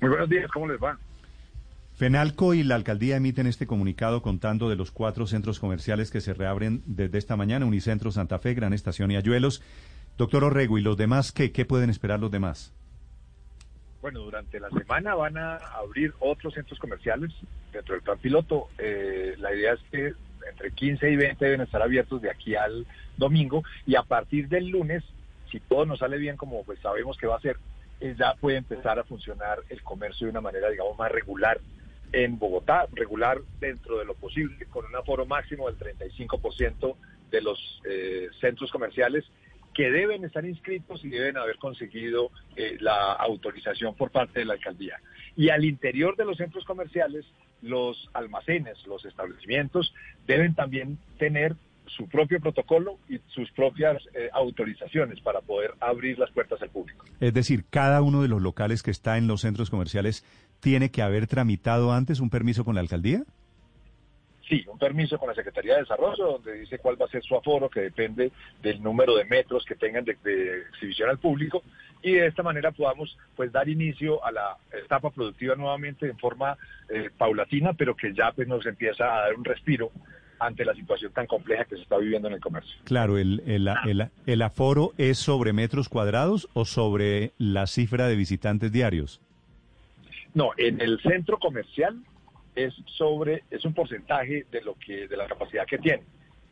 Muy 0.02 0.10
buenos 0.10 0.28
días, 0.28 0.52
¿cómo 0.52 0.68
les 0.68 0.82
va? 0.82 0.98
FENALCO 2.00 2.54
y 2.54 2.64
la 2.64 2.76
alcaldía 2.76 3.18
emiten 3.18 3.46
este 3.46 3.68
comunicado 3.68 4.22
contando 4.22 4.70
de 4.70 4.78
los 4.78 4.90
cuatro 4.90 5.28
centros 5.28 5.60
comerciales 5.60 6.12
que 6.12 6.22
se 6.22 6.34
reabren 6.34 6.82
desde 6.86 7.18
esta 7.18 7.36
mañana, 7.36 7.66
Unicentro 7.66 8.10
Santa 8.10 8.40
Fe, 8.40 8.54
Gran 8.54 8.72
Estación 8.72 9.12
y 9.12 9.18
Ayuelos. 9.18 9.62
Doctor 10.18 10.46
Orrego, 10.46 10.78
¿y 10.78 10.82
los 10.82 10.96
demás 10.96 11.34
qué? 11.34 11.52
¿Qué 11.52 11.66
pueden 11.66 11.90
esperar 11.90 12.22
los 12.22 12.32
demás? 12.32 12.74
Bueno, 14.02 14.22
durante 14.22 14.62
la 14.62 14.70
semana 14.70 15.14
van 15.14 15.38
a 15.38 15.58
abrir 15.58 16.14
otros 16.20 16.54
centros 16.54 16.80
comerciales 16.80 17.34
dentro 17.74 17.96
del 17.96 18.02
plan 18.02 18.18
piloto. 18.18 18.70
Eh, 18.78 19.36
la 19.38 19.54
idea 19.54 19.74
es 19.74 19.82
que 19.92 20.14
entre 20.50 20.72
15 20.72 21.12
y 21.12 21.18
20 21.18 21.44
deben 21.44 21.60
estar 21.60 21.82
abiertos 21.82 22.22
de 22.22 22.32
aquí 22.32 22.56
al 22.56 22.88
domingo 23.18 23.62
y 23.86 23.98
a 23.98 24.04
partir 24.04 24.48
del 24.48 24.70
lunes, 24.70 25.04
si 25.52 25.60
todo 25.60 25.86
nos 25.86 26.00
sale 26.00 26.18
bien 26.18 26.38
como 26.38 26.64
pues 26.64 26.80
sabemos 26.80 27.18
que 27.18 27.28
va 27.28 27.36
a 27.36 27.42
ser, 27.42 27.58
eh, 28.00 28.16
ya 28.18 28.36
puede 28.36 28.56
empezar 28.56 29.00
a 29.00 29.04
funcionar 29.04 29.60
el 29.68 29.84
comercio 29.84 30.28
de 30.28 30.32
una 30.32 30.40
manera, 30.40 30.70
digamos, 30.70 30.98
más 30.98 31.12
regular 31.12 31.60
en 32.12 32.40
Bogotá, 32.40 32.88
regular 32.94 33.40
dentro 33.60 34.00
de 34.00 34.06
lo 34.06 34.16
posible, 34.16 34.66
con 34.66 34.86
un 34.86 34.96
aforo 34.96 35.26
máximo 35.26 35.70
del 35.70 35.78
35% 35.78 36.96
de 37.32 37.42
los 37.42 37.82
eh, 37.90 38.28
centros 38.40 38.72
comerciales 38.72 39.26
que 39.74 39.92
deben 39.92 40.26
estar 40.26 40.46
inscritos 40.46 41.06
y 41.06 41.10
deben 41.10 41.38
haber 41.38 41.58
conseguido 41.58 42.32
eh, 42.56 42.78
la 42.80 43.14
autorización 43.14 43.96
por 43.96 44.12
parte 44.12 44.40
de 44.40 44.46
la 44.46 44.54
alcaldía. 44.54 44.98
Y 45.36 45.50
al 45.50 45.64
interior 45.64 46.18
de 46.18 46.26
los 46.26 46.38
centros 46.38 46.66
comerciales, 46.66 47.26
los 47.62 48.10
almacenes, 48.14 48.86
los 48.88 49.06
establecimientos 49.06 49.94
deben 50.28 50.56
también 50.56 50.98
tener 51.18 51.56
su 51.86 52.08
propio 52.08 52.40
protocolo 52.40 53.00
y 53.10 53.20
sus 53.28 53.52
propias 53.52 54.02
eh, 54.14 54.30
autorizaciones 54.34 55.20
para 55.22 55.42
poder 55.42 55.74
abrir 55.80 56.20
las 56.20 56.30
puertas 56.32 56.62
al 56.62 56.70
público. 56.70 57.06
Es 57.20 57.34
decir, 57.34 57.66
cada 57.70 58.02
uno 58.02 58.22
de 58.22 58.28
los 58.28 58.42
locales 58.42 58.84
que 58.84 58.92
está 58.92 59.18
en 59.18 59.28
los 59.28 59.42
centros 59.42 59.70
comerciales 59.70 60.24
tiene 60.60 60.92
que 60.92 61.02
haber 61.02 61.28
tramitado 61.28 61.92
antes 61.92 62.20
un 62.20 62.30
permiso 62.30 62.66
con 62.66 62.76
la 62.76 62.82
alcaldía? 62.82 63.24
Sí, 64.50 64.66
un 64.68 64.80
permiso 64.80 65.20
con 65.20 65.30
la 65.30 65.36
Secretaría 65.36 65.76
de 65.76 65.82
Desarrollo 65.82 66.32
donde 66.32 66.54
dice 66.62 66.80
cuál 66.80 67.00
va 67.00 67.06
a 67.06 67.10
ser 67.10 67.22
su 67.22 67.36
aforo, 67.36 67.70
que 67.70 67.82
depende 67.82 68.32
del 68.64 68.82
número 68.82 69.16
de 69.16 69.26
metros 69.26 69.64
que 69.64 69.76
tengan 69.76 70.04
de, 70.04 70.18
exhibición 70.72 71.08
al 71.08 71.20
público 71.20 71.62
y 72.02 72.14
de 72.14 72.26
esta 72.26 72.42
manera 72.42 72.72
podamos 72.72 73.16
pues 73.36 73.52
dar 73.52 73.70
inicio 73.70 74.26
a 74.26 74.32
la 74.32 74.58
etapa 74.72 75.12
productiva 75.12 75.54
nuevamente 75.54 76.08
en 76.08 76.18
forma 76.18 76.58
eh, 76.90 77.12
paulatina, 77.16 77.74
pero 77.74 77.96
que 77.96 78.12
ya 78.12 78.32
pues 78.32 78.48
nos 78.48 78.66
empieza 78.66 79.04
a 79.04 79.22
dar 79.22 79.36
un 79.36 79.46
respiro 79.46 79.92
ante 80.40 80.66
la 80.66 80.74
situación 80.74 81.12
tan 81.12 81.28
compleja 81.28 81.66
que 81.66 81.76
se 81.76 81.84
está 81.84 81.98
viviendo 81.98 82.28
en 82.28 82.36
el 82.36 82.40
comercio. 82.40 82.74
Claro, 82.86 83.20
el, 83.20 83.44
el, 83.46 84.10
el 84.26 84.42
aforo 84.42 84.94
es 84.98 85.20
sobre 85.20 85.54
metros 85.54 85.90
cuadrados 85.90 86.50
o 86.54 86.66
sobre 86.66 87.34
la 87.38 87.68
cifra 87.68 88.08
de 88.08 88.16
visitantes 88.16 88.72
diarios. 88.72 89.22
No, 90.34 90.52
en 90.58 90.80
el 90.82 91.00
centro 91.02 91.40
comercial 91.40 92.04
es 92.56 92.74
sobre, 92.86 93.44
es 93.50 93.66
un 93.66 93.74
porcentaje 93.74 94.46
de 94.52 94.62
lo 94.62 94.76
que, 94.76 95.08
de 95.08 95.18
la 95.18 95.28
capacidad 95.28 95.66
que 95.66 95.78
tiene. 95.78 96.04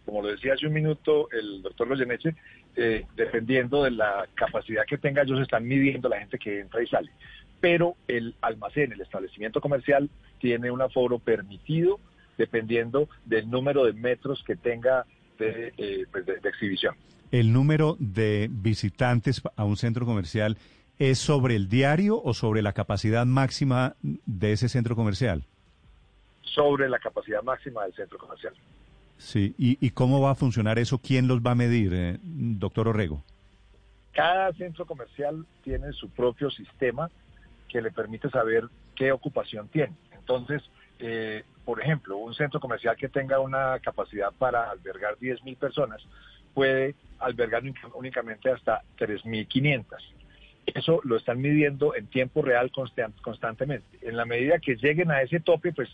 Como 0.06 0.22
lo 0.22 0.30
decía 0.30 0.54
hace 0.54 0.68
un 0.68 0.74
minuto 0.74 1.30
el 1.32 1.62
doctor 1.62 1.88
Loyeneche, 1.88 2.36
eh, 2.76 3.06
dependiendo 3.16 3.84
de 3.84 3.92
la 3.92 4.28
capacidad 4.36 4.86
que 4.86 4.98
tenga, 4.98 5.24
ellos 5.24 5.42
están 5.42 5.68
midiendo 5.68 6.08
la 6.08 6.20
gente 6.20 6.38
que 6.38 6.62
entra 6.62 6.82
y 6.82 6.88
sale. 6.88 7.12
Pero 7.60 7.96
el 8.08 8.36
almacén, 8.42 8.92
el 8.94 9.02
establecimiento 9.02 9.60
comercial, 9.60 10.10
tiene 10.40 10.72
un 10.72 10.82
aforo 10.82 11.20
permitido 11.20 12.00
dependiendo 12.38 13.10
del 13.26 13.50
número 13.50 13.84
de 13.84 13.94
metros 13.94 14.44
que 14.46 14.56
tenga 14.56 15.06
de, 15.40 15.74
eh, 15.78 16.06
pues 16.12 16.26
de 16.26 16.40
exhibición. 16.44 16.96
El 17.32 17.52
número 17.52 17.98
de 18.00 18.48
visitantes 18.50 19.42
a 19.56 19.66
un 19.66 19.76
centro 19.76 20.06
comercial 20.06 20.58
es 21.00 21.20
sobre 21.20 21.56
el 21.56 21.70
diario 21.70 22.22
o 22.22 22.34
sobre 22.34 22.62
la 22.62 22.74
capacidad 22.74 23.26
máxima 23.26 23.96
de 24.02 24.54
ese 24.54 24.70
centro 24.70 24.96
comercial? 24.96 25.44
Sobre 26.42 26.90
la 26.90 27.00
capacidad 27.00 27.44
máxima 27.44 27.84
del 27.84 27.94
centro 27.94 28.18
comercial. 28.18 28.54
Sí, 29.18 29.56
¿y, 29.58 29.90
cómo 29.92 30.22
va 30.22 30.32
a 30.32 30.36
funcionar 30.36 30.78
eso? 30.78 31.00
¿Quién 31.00 31.28
los 31.28 31.40
va 31.42 31.52
a 31.52 31.56
medir, 31.56 31.92
eh, 31.94 32.20
doctor 32.22 32.88
Orrego? 32.88 33.24
Cada 34.14 34.54
centro 34.54 34.86
comercial 34.86 35.46
tiene 35.64 35.92
su 35.94 36.10
propio 36.10 36.52
sistema 36.52 37.10
que 37.68 37.82
le 37.82 37.92
permite 37.92 38.30
saber 38.30 38.66
qué 38.96 39.12
ocupación 39.12 39.68
tiene. 39.70 39.94
Entonces, 40.12 40.62
eh, 41.00 41.44
por 41.66 41.82
ejemplo, 41.82 42.18
un 42.18 42.34
centro 42.34 42.60
comercial 42.60 42.96
que 42.96 43.10
tenga 43.10 43.40
una 43.40 43.80
capacidad 43.80 44.32
para 44.32 44.70
albergar 44.70 45.18
10.000 45.18 45.58
personas 45.58 46.02
puede 46.54 46.96
albergar 47.20 47.64
únicamente 47.94 48.50
hasta 48.50 48.82
3.500. 48.98 49.86
Eso 50.74 51.00
lo 51.04 51.16
están 51.16 51.40
midiendo 51.42 51.96
en 51.96 52.08
tiempo 52.08 52.42
real 52.42 52.72
constantemente. 53.22 53.98
En 54.02 54.18
la 54.18 54.26
medida 54.26 54.60
que 54.60 54.76
lleguen 54.76 55.12
a 55.12 55.22
ese 55.22 55.40
tope, 55.40 55.72
pues 55.72 55.90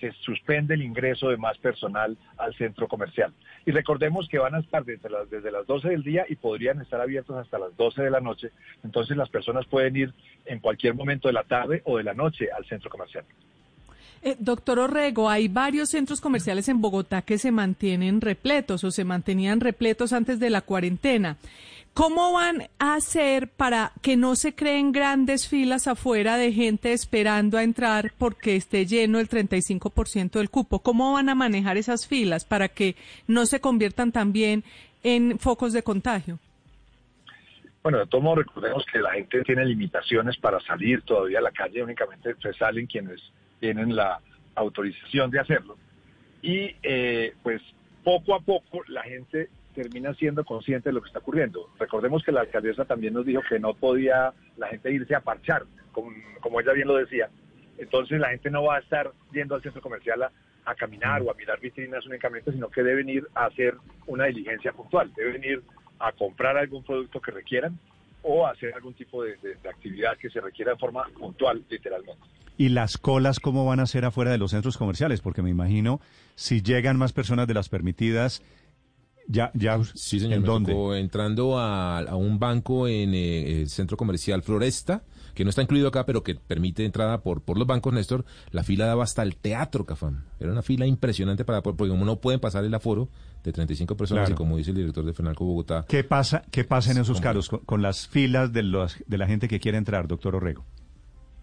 se 0.00 0.12
suspende 0.12 0.74
el 0.74 0.82
ingreso 0.82 1.28
de 1.28 1.36
más 1.36 1.56
personal 1.58 2.16
al 2.36 2.54
centro 2.56 2.88
comercial. 2.88 3.32
Y 3.64 3.70
recordemos 3.70 4.28
que 4.28 4.38
van 4.38 4.54
a 4.54 4.60
estar 4.60 4.84
desde 4.84 5.08
las, 5.08 5.30
desde 5.30 5.50
las 5.50 5.66
12 5.66 5.88
del 5.88 6.02
día 6.02 6.26
y 6.28 6.36
podrían 6.36 6.80
estar 6.80 7.00
abiertos 7.00 7.36
hasta 7.36 7.58
las 7.58 7.76
12 7.76 8.02
de 8.02 8.10
la 8.10 8.20
noche. 8.20 8.50
Entonces 8.84 9.16
las 9.16 9.30
personas 9.30 9.64
pueden 9.66 9.96
ir 9.96 10.12
en 10.44 10.60
cualquier 10.60 10.94
momento 10.94 11.28
de 11.28 11.34
la 11.34 11.44
tarde 11.44 11.82
o 11.84 11.96
de 11.96 12.04
la 12.04 12.14
noche 12.14 12.48
al 12.54 12.66
centro 12.66 12.90
comercial. 12.90 13.24
Eh, 14.22 14.36
doctor 14.38 14.78
Orrego, 14.78 15.30
hay 15.30 15.48
varios 15.48 15.90
centros 15.90 16.20
comerciales 16.20 16.68
en 16.68 16.80
Bogotá 16.80 17.22
que 17.22 17.38
se 17.38 17.52
mantienen 17.52 18.20
repletos 18.20 18.82
o 18.82 18.90
se 18.90 19.04
mantenían 19.04 19.60
repletos 19.60 20.12
antes 20.12 20.40
de 20.40 20.50
la 20.50 20.62
cuarentena. 20.62 21.36
¿Cómo 21.96 22.34
van 22.34 22.68
a 22.78 22.96
hacer 22.96 23.48
para 23.48 23.92
que 24.02 24.18
no 24.18 24.36
se 24.36 24.54
creen 24.54 24.92
grandes 24.92 25.48
filas 25.48 25.88
afuera 25.88 26.36
de 26.36 26.52
gente 26.52 26.92
esperando 26.92 27.56
a 27.56 27.62
entrar 27.62 28.12
porque 28.18 28.54
esté 28.54 28.84
lleno 28.84 29.18
el 29.18 29.30
35% 29.30 30.32
del 30.32 30.50
cupo? 30.50 30.80
¿Cómo 30.80 31.14
van 31.14 31.30
a 31.30 31.34
manejar 31.34 31.78
esas 31.78 32.06
filas 32.06 32.44
para 32.44 32.68
que 32.68 32.96
no 33.26 33.46
se 33.46 33.62
conviertan 33.62 34.12
también 34.12 34.62
en 35.02 35.38
focos 35.38 35.72
de 35.72 35.82
contagio? 35.82 36.38
Bueno, 37.82 38.00
de 38.00 38.06
todos 38.08 38.22
modos, 38.22 38.44
recordemos 38.44 38.84
que 38.92 38.98
la 38.98 39.12
gente 39.12 39.42
tiene 39.44 39.64
limitaciones 39.64 40.36
para 40.36 40.60
salir 40.60 41.00
todavía 41.00 41.38
a 41.38 41.42
la 41.42 41.50
calle, 41.50 41.82
únicamente 41.82 42.34
se 42.42 42.52
salen 42.52 42.86
quienes 42.86 43.22
tienen 43.58 43.96
la 43.96 44.20
autorización 44.54 45.30
de 45.30 45.40
hacerlo. 45.40 45.78
Y 46.42 46.76
eh, 46.82 47.32
pues 47.42 47.62
poco 48.04 48.34
a 48.34 48.40
poco 48.40 48.82
la 48.88 49.02
gente 49.02 49.48
termina 49.76 50.14
siendo 50.14 50.42
consciente 50.42 50.88
de 50.88 50.94
lo 50.94 51.02
que 51.02 51.08
está 51.08 51.18
ocurriendo. 51.18 51.68
Recordemos 51.78 52.24
que 52.24 52.32
la 52.32 52.40
alcaldesa 52.40 52.86
también 52.86 53.12
nos 53.12 53.26
dijo 53.26 53.42
que 53.46 53.58
no 53.58 53.74
podía 53.74 54.32
la 54.56 54.68
gente 54.68 54.90
irse 54.90 55.14
a 55.14 55.20
parchar, 55.20 55.64
como, 55.92 56.10
como 56.40 56.60
ella 56.60 56.72
bien 56.72 56.88
lo 56.88 56.96
decía. 56.96 57.28
Entonces 57.76 58.18
la 58.18 58.30
gente 58.30 58.50
no 58.50 58.64
va 58.64 58.76
a 58.76 58.78
estar 58.80 59.12
yendo 59.32 59.54
al 59.54 59.62
centro 59.62 59.82
comercial 59.82 60.22
a, 60.22 60.74
caminar 60.74 61.22
o 61.22 61.30
a 61.30 61.34
mirar 61.34 61.60
vitrinas 61.60 62.04
únicamente, 62.06 62.50
sino 62.50 62.68
que 62.68 62.82
deben 62.82 63.08
ir 63.08 63.28
a 63.34 63.46
hacer 63.46 63.76
una 64.06 64.24
diligencia 64.24 64.72
puntual, 64.72 65.12
deben 65.14 65.44
ir 65.44 65.62
a 65.98 66.10
comprar 66.10 66.56
algún 66.56 66.82
producto 66.82 67.20
que 67.20 67.30
requieran 67.30 67.78
o 68.22 68.46
a 68.46 68.50
hacer 68.50 68.74
algún 68.74 68.94
tipo 68.94 69.22
de, 69.22 69.36
de 69.36 69.68
actividad 69.68 70.16
que 70.16 70.30
se 70.30 70.40
requiera 70.40 70.72
de 70.72 70.78
forma 70.78 71.04
puntual, 71.18 71.62
literalmente. 71.68 72.20
¿Y 72.58 72.70
las 72.70 72.96
colas 72.96 73.38
cómo 73.38 73.66
van 73.66 73.80
a 73.80 73.86
ser 73.86 74.06
afuera 74.06 74.30
de 74.30 74.38
los 74.38 74.52
centros 74.52 74.78
comerciales? 74.78 75.20
Porque 75.20 75.42
me 75.42 75.50
imagino, 75.50 76.00
si 76.34 76.62
llegan 76.62 76.96
más 76.96 77.12
personas 77.12 77.46
de 77.46 77.54
las 77.54 77.68
permitidas, 77.68 78.42
ya, 79.28 79.50
ya, 79.54 79.78
sí, 79.94 80.20
señor. 80.20 80.44
¿en 80.68 80.96
entrando 80.96 81.58
a, 81.58 82.14
un 82.16 82.38
banco 82.38 82.88
en 82.88 83.14
eh, 83.14 83.62
el 83.62 83.68
centro 83.68 83.96
comercial 83.96 84.42
Floresta, 84.42 85.02
que 85.34 85.44
no 85.44 85.50
está 85.50 85.62
incluido 85.62 85.88
acá, 85.88 86.06
pero 86.06 86.22
que 86.22 86.34
permite 86.34 86.84
entrada 86.84 87.22
por, 87.22 87.42
por 87.42 87.58
los 87.58 87.66
bancos, 87.66 87.92
Néstor. 87.92 88.24
La 88.50 88.64
fila 88.64 88.86
daba 88.86 89.04
hasta 89.04 89.22
el 89.22 89.36
Teatro 89.36 89.84
Cafán. 89.84 90.24
Era 90.40 90.52
una 90.52 90.62
fila 90.62 90.86
impresionante 90.86 91.44
para 91.44 91.62
porque 91.62 91.88
como 91.88 92.04
no 92.04 92.16
pueden 92.20 92.40
pasar 92.40 92.64
el 92.64 92.74
aforo 92.74 93.08
de 93.44 93.52
35 93.52 93.96
personas 93.96 94.30
y 94.30 94.34
como 94.34 94.56
dice 94.56 94.70
el 94.70 94.76
director 94.76 95.04
de 95.04 95.12
Fenalco 95.12 95.44
Bogotá. 95.44 95.84
¿Qué 95.88 96.04
pasa, 96.04 96.42
qué 96.50 96.64
pasa 96.64 96.90
en 96.92 96.98
esos 96.98 97.20
casos 97.20 97.48
con, 97.48 97.82
las 97.82 98.08
filas 98.08 98.52
de, 98.52 98.62
los, 98.62 98.96
de 99.06 99.18
la 99.18 99.26
gente 99.26 99.46
que 99.46 99.60
quiere 99.60 99.78
entrar, 99.78 100.08
doctor 100.08 100.34
Orrego? 100.36 100.64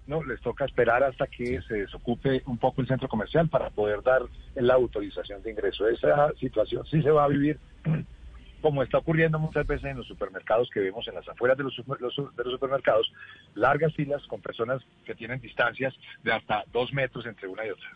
No 0.08 0.24
les 0.24 0.42
toca 0.42 0.66
esperar 0.66 1.04
hasta 1.04 1.28
que 1.28 1.62
se 1.62 1.76
desocupe 1.76 2.44
un 2.46 2.58
poco 2.58 2.82
el 2.82 2.88
centro 2.88 3.08
comercial 3.08 3.50
para 3.50 3.70
poder 3.70 4.02
dar 4.04 4.22
la 4.56 4.74
autorización 4.74 5.42
de 5.42 5.52
ingreso. 5.52 5.88
Esa 5.88 6.32
situación 6.40 6.86
sí 6.86 7.02
se 7.02 7.12
va 7.12 7.26
a 7.26 7.28
vivir 7.28 7.60
como 8.62 8.84
está 8.84 8.98
ocurriendo 8.98 9.40
muchas 9.40 9.68
veces 9.68 9.92
en 9.92 9.98
los 9.98 10.08
supermercados 10.08 10.70
que 10.74 10.80
vemos 10.80 11.08
en 11.08 11.16
las 11.16 11.28
afueras 11.28 11.58
de 11.58 11.64
los, 11.64 11.76
de 11.76 12.44
los 12.44 12.54
supermercados, 12.54 13.12
largas 13.56 13.94
filas 13.94 14.22
con 14.28 14.42
personas 14.42 14.82
que 15.06 15.16
tienen 15.16 15.42
distancias 15.42 15.94
de 16.24 16.32
hasta 16.32 16.64
dos 16.72 16.94
metros 16.94 17.26
entre 17.26 17.48
una 17.48 17.66
y 17.66 17.72
otra. 17.72 17.88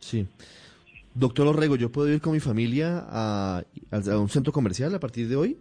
Sí. 0.00 0.26
Doctor 1.14 1.46
Orrego, 1.46 1.76
¿yo 1.76 1.92
puedo 1.92 2.08
ir 2.08 2.20
con 2.20 2.32
mi 2.32 2.40
familia 2.40 3.04
a, 3.06 3.62
a 3.90 4.18
un 4.18 4.28
centro 4.28 4.52
comercial 4.52 4.94
a 4.94 5.00
partir 5.00 5.28
de 5.28 5.36
hoy? 5.36 5.58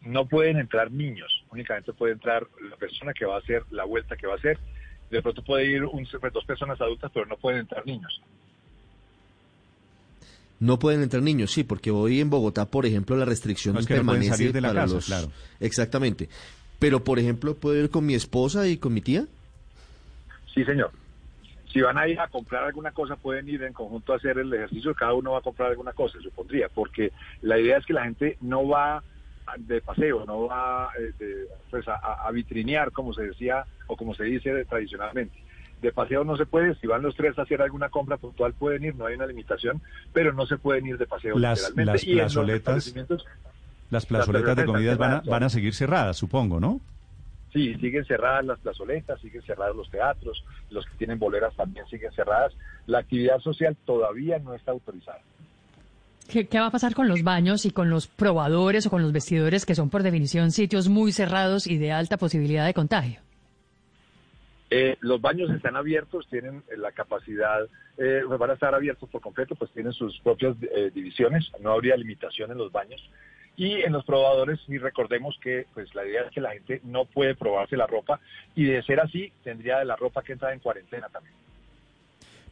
no 0.00 0.26
pueden 0.26 0.58
entrar 0.58 0.90
niños, 0.90 1.44
únicamente 1.50 1.92
puede 1.92 2.12
entrar 2.12 2.46
la 2.70 2.76
persona 2.76 3.12
que 3.12 3.24
va 3.24 3.36
a 3.36 3.38
hacer 3.38 3.64
la 3.70 3.84
vuelta 3.84 4.16
que 4.16 4.26
va 4.26 4.34
a 4.34 4.36
hacer. 4.36 4.58
De 5.10 5.22
pronto 5.22 5.42
puede 5.42 5.66
ir 5.66 5.84
un, 5.84 6.06
dos 6.32 6.44
personas 6.44 6.80
adultas, 6.80 7.10
pero 7.12 7.26
no 7.26 7.36
pueden 7.36 7.60
entrar 7.60 7.86
niños. 7.86 8.20
No 10.60 10.78
pueden 10.78 11.02
entrar 11.02 11.22
niños, 11.22 11.52
sí, 11.52 11.62
porque 11.62 11.90
hoy 11.90 12.20
en 12.20 12.30
Bogotá, 12.30 12.66
por 12.66 12.84
ejemplo, 12.84 13.16
la 13.16 13.24
restricción 13.24 13.74
No, 13.74 13.80
es 13.80 13.86
que 13.86 13.94
no 13.94 14.04
pueden 14.04 14.20
permanece 14.22 14.36
salir 14.36 14.52
de 14.52 14.60
la 14.60 14.68
para 14.68 14.80
casa, 14.82 14.94
los- 14.94 15.06
claro. 15.06 15.28
Exactamente. 15.60 16.28
Pero, 16.78 17.04
por 17.04 17.18
ejemplo, 17.18 17.54
¿puedo 17.54 17.76
ir 17.82 17.90
con 17.90 18.04
mi 18.04 18.14
esposa 18.14 18.66
y 18.66 18.76
con 18.76 18.92
mi 18.92 19.00
tía? 19.00 19.26
Sí, 20.54 20.64
señor. 20.64 20.90
Si 21.72 21.80
van 21.80 21.98
a 21.98 22.08
ir 22.08 22.18
a 22.18 22.28
comprar 22.28 22.64
alguna 22.64 22.90
cosa, 22.92 23.14
pueden 23.16 23.48
ir 23.48 23.62
en 23.62 23.72
conjunto 23.72 24.12
a 24.12 24.16
hacer 24.16 24.38
el 24.38 24.52
ejercicio. 24.52 24.94
Cada 24.94 25.14
uno 25.14 25.32
va 25.32 25.38
a 25.38 25.42
comprar 25.42 25.70
alguna 25.70 25.92
cosa, 25.92 26.18
supondría, 26.20 26.68
porque 26.68 27.12
la 27.42 27.58
idea 27.58 27.78
es 27.78 27.86
que 27.86 27.92
la 27.92 28.04
gente 28.04 28.36
no 28.40 28.66
va 28.66 29.02
de 29.56 29.80
paseo, 29.80 30.24
no 30.26 30.46
va 30.46 30.90
eh, 30.98 31.12
de- 31.18 31.46
pues, 31.70 31.86
a, 31.88 31.94
a- 31.94 32.30
vitrinear, 32.32 32.92
como 32.92 33.12
se 33.14 33.22
decía 33.22 33.66
o 33.86 33.96
como 33.96 34.14
se 34.14 34.24
dice 34.24 34.64
tradicionalmente. 34.66 35.36
De 35.80 35.92
paseo 35.92 36.24
no 36.24 36.36
se 36.36 36.44
puede, 36.46 36.74
si 36.76 36.86
van 36.88 37.02
los 37.02 37.14
tres 37.14 37.38
a 37.38 37.42
hacer 37.42 37.62
alguna 37.62 37.88
compra 37.88 38.16
puntual 38.16 38.52
pueden 38.54 38.84
ir, 38.84 38.94
no 38.96 39.06
hay 39.06 39.14
una 39.14 39.26
limitación, 39.26 39.80
pero 40.12 40.32
no 40.32 40.44
se 40.46 40.58
pueden 40.58 40.86
ir 40.86 40.98
de 40.98 41.06
paseo 41.06 41.38
Las- 41.38 41.72
las 41.86 42.02
Y 42.04 42.14
plazoletas- 42.16 42.84
Las 43.90 44.06
plazoletas 44.06 44.56
de 44.56 44.62
comidas 44.66 44.98
van 44.98 45.10
a, 45.12 45.20
van 45.30 45.42
a 45.44 45.48
seguir 45.48 45.74
cerradas, 45.74 46.16
supongo, 46.16 46.58
¿no? 46.60 46.80
Sí, 47.52 47.74
siguen 47.76 48.04
cerradas 48.04 48.44
las 48.44 48.58
plazoletas, 48.58 49.18
siguen 49.20 49.40
cerrados 49.42 49.74
los 49.74 49.88
teatros, 49.88 50.44
los 50.68 50.84
que 50.84 50.96
tienen 50.98 51.18
boleras 51.18 51.54
también 51.56 51.86
siguen 51.86 52.12
cerradas. 52.12 52.52
La 52.86 52.98
actividad 52.98 53.38
social 53.38 53.74
todavía 53.86 54.38
no 54.38 54.52
está 54.54 54.72
autorizada. 54.72 55.20
¿Qué, 56.28 56.46
va 56.58 56.66
a 56.66 56.70
pasar 56.70 56.94
con 56.94 57.08
los 57.08 57.22
baños 57.22 57.64
y 57.64 57.70
con 57.70 57.88
los 57.88 58.06
probadores 58.06 58.86
o 58.86 58.90
con 58.90 59.00
los 59.00 59.12
vestidores, 59.12 59.64
que 59.64 59.74
son 59.74 59.88
por 59.88 60.02
definición 60.02 60.50
sitios 60.50 60.88
muy 60.88 61.10
cerrados 61.10 61.66
y 61.66 61.78
de 61.78 61.90
alta 61.90 62.18
posibilidad 62.18 62.66
de 62.66 62.74
contagio? 62.74 63.20
Eh, 64.70 64.98
los 65.00 65.22
baños 65.22 65.48
están 65.50 65.76
abiertos, 65.76 66.26
tienen 66.28 66.62
eh, 66.68 66.76
la 66.76 66.92
capacidad, 66.92 67.66
eh, 67.96 68.20
pues 68.26 68.38
van 68.38 68.50
a 68.50 68.52
estar 68.52 68.74
abiertos 68.74 69.08
por 69.08 69.22
completo, 69.22 69.54
pues 69.54 69.70
tienen 69.72 69.94
sus 69.94 70.20
propias 70.20 70.54
eh, 70.60 70.90
divisiones, 70.92 71.50
no 71.62 71.72
habría 71.72 71.96
limitación 71.96 72.50
en 72.50 72.58
los 72.58 72.70
baños. 72.70 73.02
Y 73.56 73.80
en 73.80 73.92
los 73.92 74.04
probadores, 74.04 74.60
sí 74.66 74.76
recordemos 74.76 75.38
que 75.42 75.66
pues 75.72 75.94
la 75.94 76.06
idea 76.06 76.24
es 76.24 76.30
que 76.30 76.42
la 76.42 76.52
gente 76.52 76.82
no 76.84 77.06
puede 77.06 77.34
probarse 77.36 77.78
la 77.78 77.86
ropa 77.86 78.20
y 78.54 78.64
de 78.64 78.82
ser 78.82 79.00
así, 79.00 79.32
tendría 79.42 79.82
la 79.84 79.96
ropa 79.96 80.22
que 80.22 80.34
entra 80.34 80.52
en 80.52 80.60
cuarentena 80.60 81.08
también. 81.08 81.34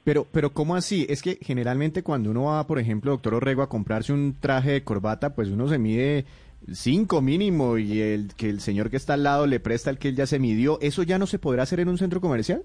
Pero, 0.06 0.24
pero 0.30 0.52
¿cómo 0.52 0.76
así? 0.76 1.04
Es 1.08 1.20
que 1.20 1.36
generalmente 1.42 2.04
cuando 2.04 2.30
uno 2.30 2.44
va, 2.44 2.64
por 2.68 2.78
ejemplo, 2.78 3.10
doctor 3.10 3.34
Orrego, 3.34 3.62
a 3.62 3.68
comprarse 3.68 4.12
un 4.12 4.36
traje 4.38 4.70
de 4.70 4.84
corbata, 4.84 5.34
pues 5.34 5.48
uno 5.48 5.66
se 5.66 5.78
mide 5.78 6.26
cinco 6.72 7.20
mínimo 7.20 7.76
y 7.76 8.00
el 8.00 8.32
que 8.36 8.48
el 8.48 8.60
señor 8.60 8.88
que 8.88 8.98
está 8.98 9.14
al 9.14 9.24
lado 9.24 9.48
le 9.48 9.58
presta 9.58 9.90
el 9.90 9.98
que 9.98 10.10
él 10.10 10.14
ya 10.14 10.26
se 10.26 10.38
midió. 10.38 10.78
¿Eso 10.80 11.02
ya 11.02 11.18
no 11.18 11.26
se 11.26 11.40
podrá 11.40 11.64
hacer 11.64 11.80
en 11.80 11.88
un 11.88 11.98
centro 11.98 12.20
comercial? 12.20 12.62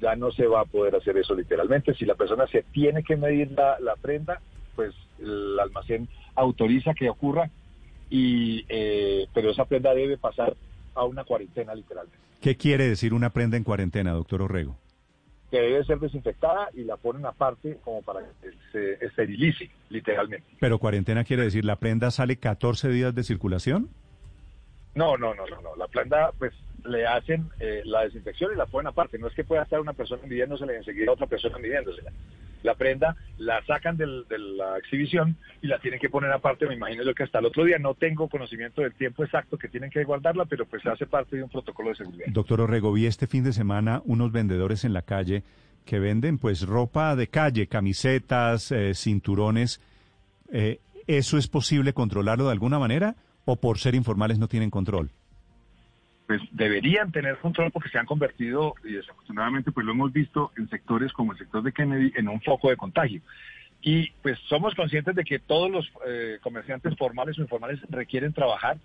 ya 0.00 0.14
no 0.14 0.30
se 0.30 0.46
va 0.46 0.60
a 0.60 0.64
poder 0.64 0.94
hacer 0.94 1.16
eso 1.16 1.34
literalmente. 1.34 1.92
Si 1.94 2.04
la 2.04 2.14
persona 2.14 2.46
se 2.46 2.62
tiene 2.62 3.02
que 3.02 3.16
medir 3.16 3.50
la, 3.50 3.80
la 3.80 3.96
prenda, 3.96 4.40
pues 4.76 4.94
el 5.18 5.58
almacén 5.58 6.06
autoriza 6.36 6.94
que 6.94 7.10
ocurra, 7.10 7.50
y 8.10 8.64
eh, 8.68 9.26
pero 9.34 9.50
esa 9.50 9.64
prenda 9.64 9.92
debe 9.92 10.18
pasar 10.18 10.54
a 10.94 11.04
una 11.04 11.24
cuarentena 11.24 11.74
literalmente, 11.74 12.16
¿Qué 12.40 12.56
quiere 12.56 12.88
decir 12.88 13.12
una 13.12 13.30
prenda 13.30 13.56
en 13.56 13.64
cuarentena, 13.64 14.12
doctor 14.12 14.42
Orrego? 14.42 14.76
Que 15.50 15.60
debe 15.60 15.84
ser 15.84 15.98
desinfectada 15.98 16.68
y 16.74 16.84
la 16.84 16.96
ponen 16.96 17.24
aparte 17.24 17.78
como 17.84 18.02
para 18.02 18.20
que 18.20 18.50
se 18.72 19.04
esterilice 19.04 19.70
literalmente. 19.88 20.46
Pero 20.60 20.78
cuarentena 20.78 21.24
quiere 21.24 21.44
decir 21.44 21.64
la 21.64 21.76
prenda 21.76 22.10
sale 22.10 22.36
14 22.36 22.88
días 22.88 23.14
de 23.14 23.22
circulación. 23.22 23.88
No, 24.94 25.16
no, 25.16 25.34
no, 25.34 25.46
no, 25.46 25.60
no. 25.60 25.76
La 25.76 25.86
prenda, 25.86 26.32
pues 26.38 26.52
le 26.88 27.06
hacen 27.06 27.48
eh, 27.60 27.82
la 27.84 28.02
desinfección 28.04 28.52
y 28.52 28.56
la 28.56 28.66
ponen 28.66 28.88
aparte. 28.88 29.18
No 29.18 29.28
es 29.28 29.34
que 29.34 29.44
pueda 29.44 29.62
estar 29.62 29.80
una 29.80 29.92
persona 29.92 30.22
midiéndosela 30.26 30.72
y 30.72 30.76
enseguida 30.76 31.12
otra 31.12 31.26
persona 31.26 31.58
midiéndosela. 31.58 32.10
La 32.64 32.74
prenda 32.74 33.16
la 33.38 33.64
sacan 33.66 33.96
del- 33.96 34.24
de 34.28 34.36
la 34.38 34.76
exhibición 34.78 35.36
y 35.62 35.68
la 35.68 35.78
tienen 35.78 36.00
que 36.00 36.08
poner 36.10 36.32
aparte. 36.32 36.66
Me 36.66 36.74
imagino 36.74 37.04
yo 37.04 37.14
que 37.14 37.22
hasta 37.22 37.38
el 37.38 37.46
otro 37.46 37.64
día 37.64 37.78
no 37.78 37.94
tengo 37.94 38.28
conocimiento 38.28 38.82
del 38.82 38.92
tiempo 38.94 39.22
exacto 39.22 39.56
que 39.56 39.68
tienen 39.68 39.90
que 39.90 40.02
guardarla, 40.02 40.44
pero 40.46 40.66
pues 40.66 40.84
hace 40.86 41.06
parte 41.06 41.36
de 41.36 41.44
un 41.44 41.50
protocolo 41.50 41.90
de 41.90 41.94
seguridad. 41.96 42.26
Doctor 42.28 42.60
Orrego, 42.62 42.92
vi 42.92 43.06
este 43.06 43.28
fin 43.28 43.44
de 43.44 43.52
semana 43.52 44.02
unos 44.06 44.32
vendedores 44.32 44.84
en 44.84 44.92
la 44.92 45.02
calle 45.02 45.44
que 45.84 46.00
venden 46.00 46.38
pues 46.38 46.66
ropa 46.66 47.14
de 47.14 47.28
calle, 47.28 47.68
camisetas, 47.68 48.72
eh, 48.72 48.92
cinturones. 48.94 49.80
Eh, 50.52 50.80
¿Eso 51.06 51.38
es 51.38 51.46
posible 51.48 51.92
controlarlo 51.92 52.46
de 52.46 52.52
alguna 52.52 52.78
manera 52.78 53.14
o 53.44 53.56
por 53.56 53.78
ser 53.78 53.94
informales 53.94 54.38
no 54.38 54.48
tienen 54.48 54.68
control? 54.70 55.10
Pues 56.28 56.42
deberían 56.52 57.10
tener 57.10 57.38
control 57.38 57.70
porque 57.72 57.88
se 57.88 57.98
han 57.98 58.04
convertido, 58.04 58.74
y 58.84 58.92
desafortunadamente 58.92 59.72
pues 59.72 59.86
lo 59.86 59.92
hemos 59.92 60.12
visto 60.12 60.52
en 60.58 60.68
sectores 60.68 61.10
como 61.14 61.32
el 61.32 61.38
sector 61.38 61.62
de 61.62 61.72
Kennedy, 61.72 62.12
en 62.16 62.28
un 62.28 62.42
foco 62.42 62.68
de 62.68 62.76
contagio. 62.76 63.22
Y 63.80 64.10
pues 64.22 64.38
somos 64.46 64.74
conscientes 64.74 65.14
de 65.14 65.24
que 65.24 65.38
todos 65.38 65.70
los 65.70 65.90
eh, 66.06 66.38
comerciantes 66.42 66.94
formales 66.98 67.38
o 67.38 67.40
informales 67.40 67.80
requieren 67.88 68.34
trabajar 68.34 68.76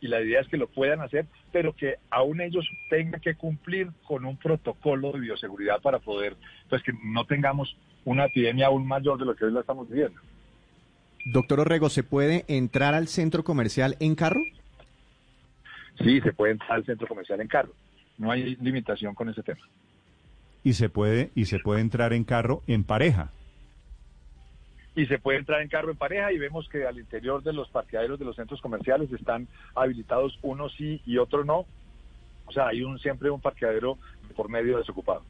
y 0.00 0.08
la 0.08 0.22
idea 0.22 0.40
es 0.40 0.48
que 0.48 0.56
lo 0.56 0.66
puedan 0.66 1.02
hacer, 1.02 1.26
pero 1.52 1.74
que 1.74 1.96
aún 2.08 2.40
ellos 2.40 2.66
tengan 2.88 3.20
que 3.20 3.34
cumplir 3.34 3.88
con 4.04 4.24
un 4.24 4.38
protocolo 4.38 5.12
de 5.12 5.20
bioseguridad 5.20 5.82
para 5.82 5.98
poder, 5.98 6.36
pues 6.70 6.82
que 6.82 6.92
no 7.04 7.26
tengamos 7.26 7.76
una 8.06 8.24
epidemia 8.24 8.68
aún 8.68 8.86
mayor 8.86 9.18
de 9.18 9.26
lo 9.26 9.36
que 9.36 9.44
hoy 9.44 9.52
la 9.52 9.60
estamos 9.60 9.90
viviendo. 9.90 10.18
Doctor 11.26 11.60
Orrego, 11.60 11.90
¿se 11.90 12.02
puede 12.02 12.46
entrar 12.48 12.94
al 12.94 13.08
centro 13.08 13.44
comercial 13.44 13.96
en 14.00 14.14
carro? 14.14 14.40
Sí, 16.02 16.20
se 16.20 16.32
puede 16.32 16.52
entrar 16.52 16.72
al 16.72 16.84
centro 16.84 17.06
comercial 17.06 17.40
en 17.40 17.48
carro. 17.48 17.72
No 18.18 18.30
hay 18.30 18.56
limitación 18.56 19.14
con 19.14 19.28
ese 19.28 19.42
tema. 19.42 19.60
Y 20.64 20.72
se 20.74 20.88
puede 20.88 21.30
y 21.34 21.44
se 21.46 21.58
puede 21.58 21.80
entrar 21.80 22.12
en 22.12 22.24
carro 22.24 22.62
en 22.66 22.84
pareja. 22.84 23.30
y 24.94 25.06
se 25.06 25.18
puede 25.18 25.38
entrar 25.38 25.62
en 25.62 25.68
carro 25.68 25.92
en 25.92 25.96
pareja 25.96 26.32
y 26.32 26.38
vemos 26.38 26.68
que 26.68 26.84
al 26.84 26.98
interior 26.98 27.42
de 27.44 27.52
los 27.52 27.68
parqueaderos 27.70 28.18
de 28.18 28.24
los 28.24 28.34
centros 28.34 28.60
comerciales 28.60 29.12
están 29.12 29.46
habilitados 29.76 30.36
uno 30.42 30.68
sí 30.70 31.00
y 31.06 31.18
otro 31.18 31.44
no. 31.44 31.66
O 32.46 32.52
sea, 32.52 32.66
hay 32.68 32.82
un 32.82 32.98
siempre 32.98 33.30
un 33.30 33.40
parqueadero 33.40 33.96
por 34.34 34.48
medio 34.48 34.78
desocupado. 34.78 35.22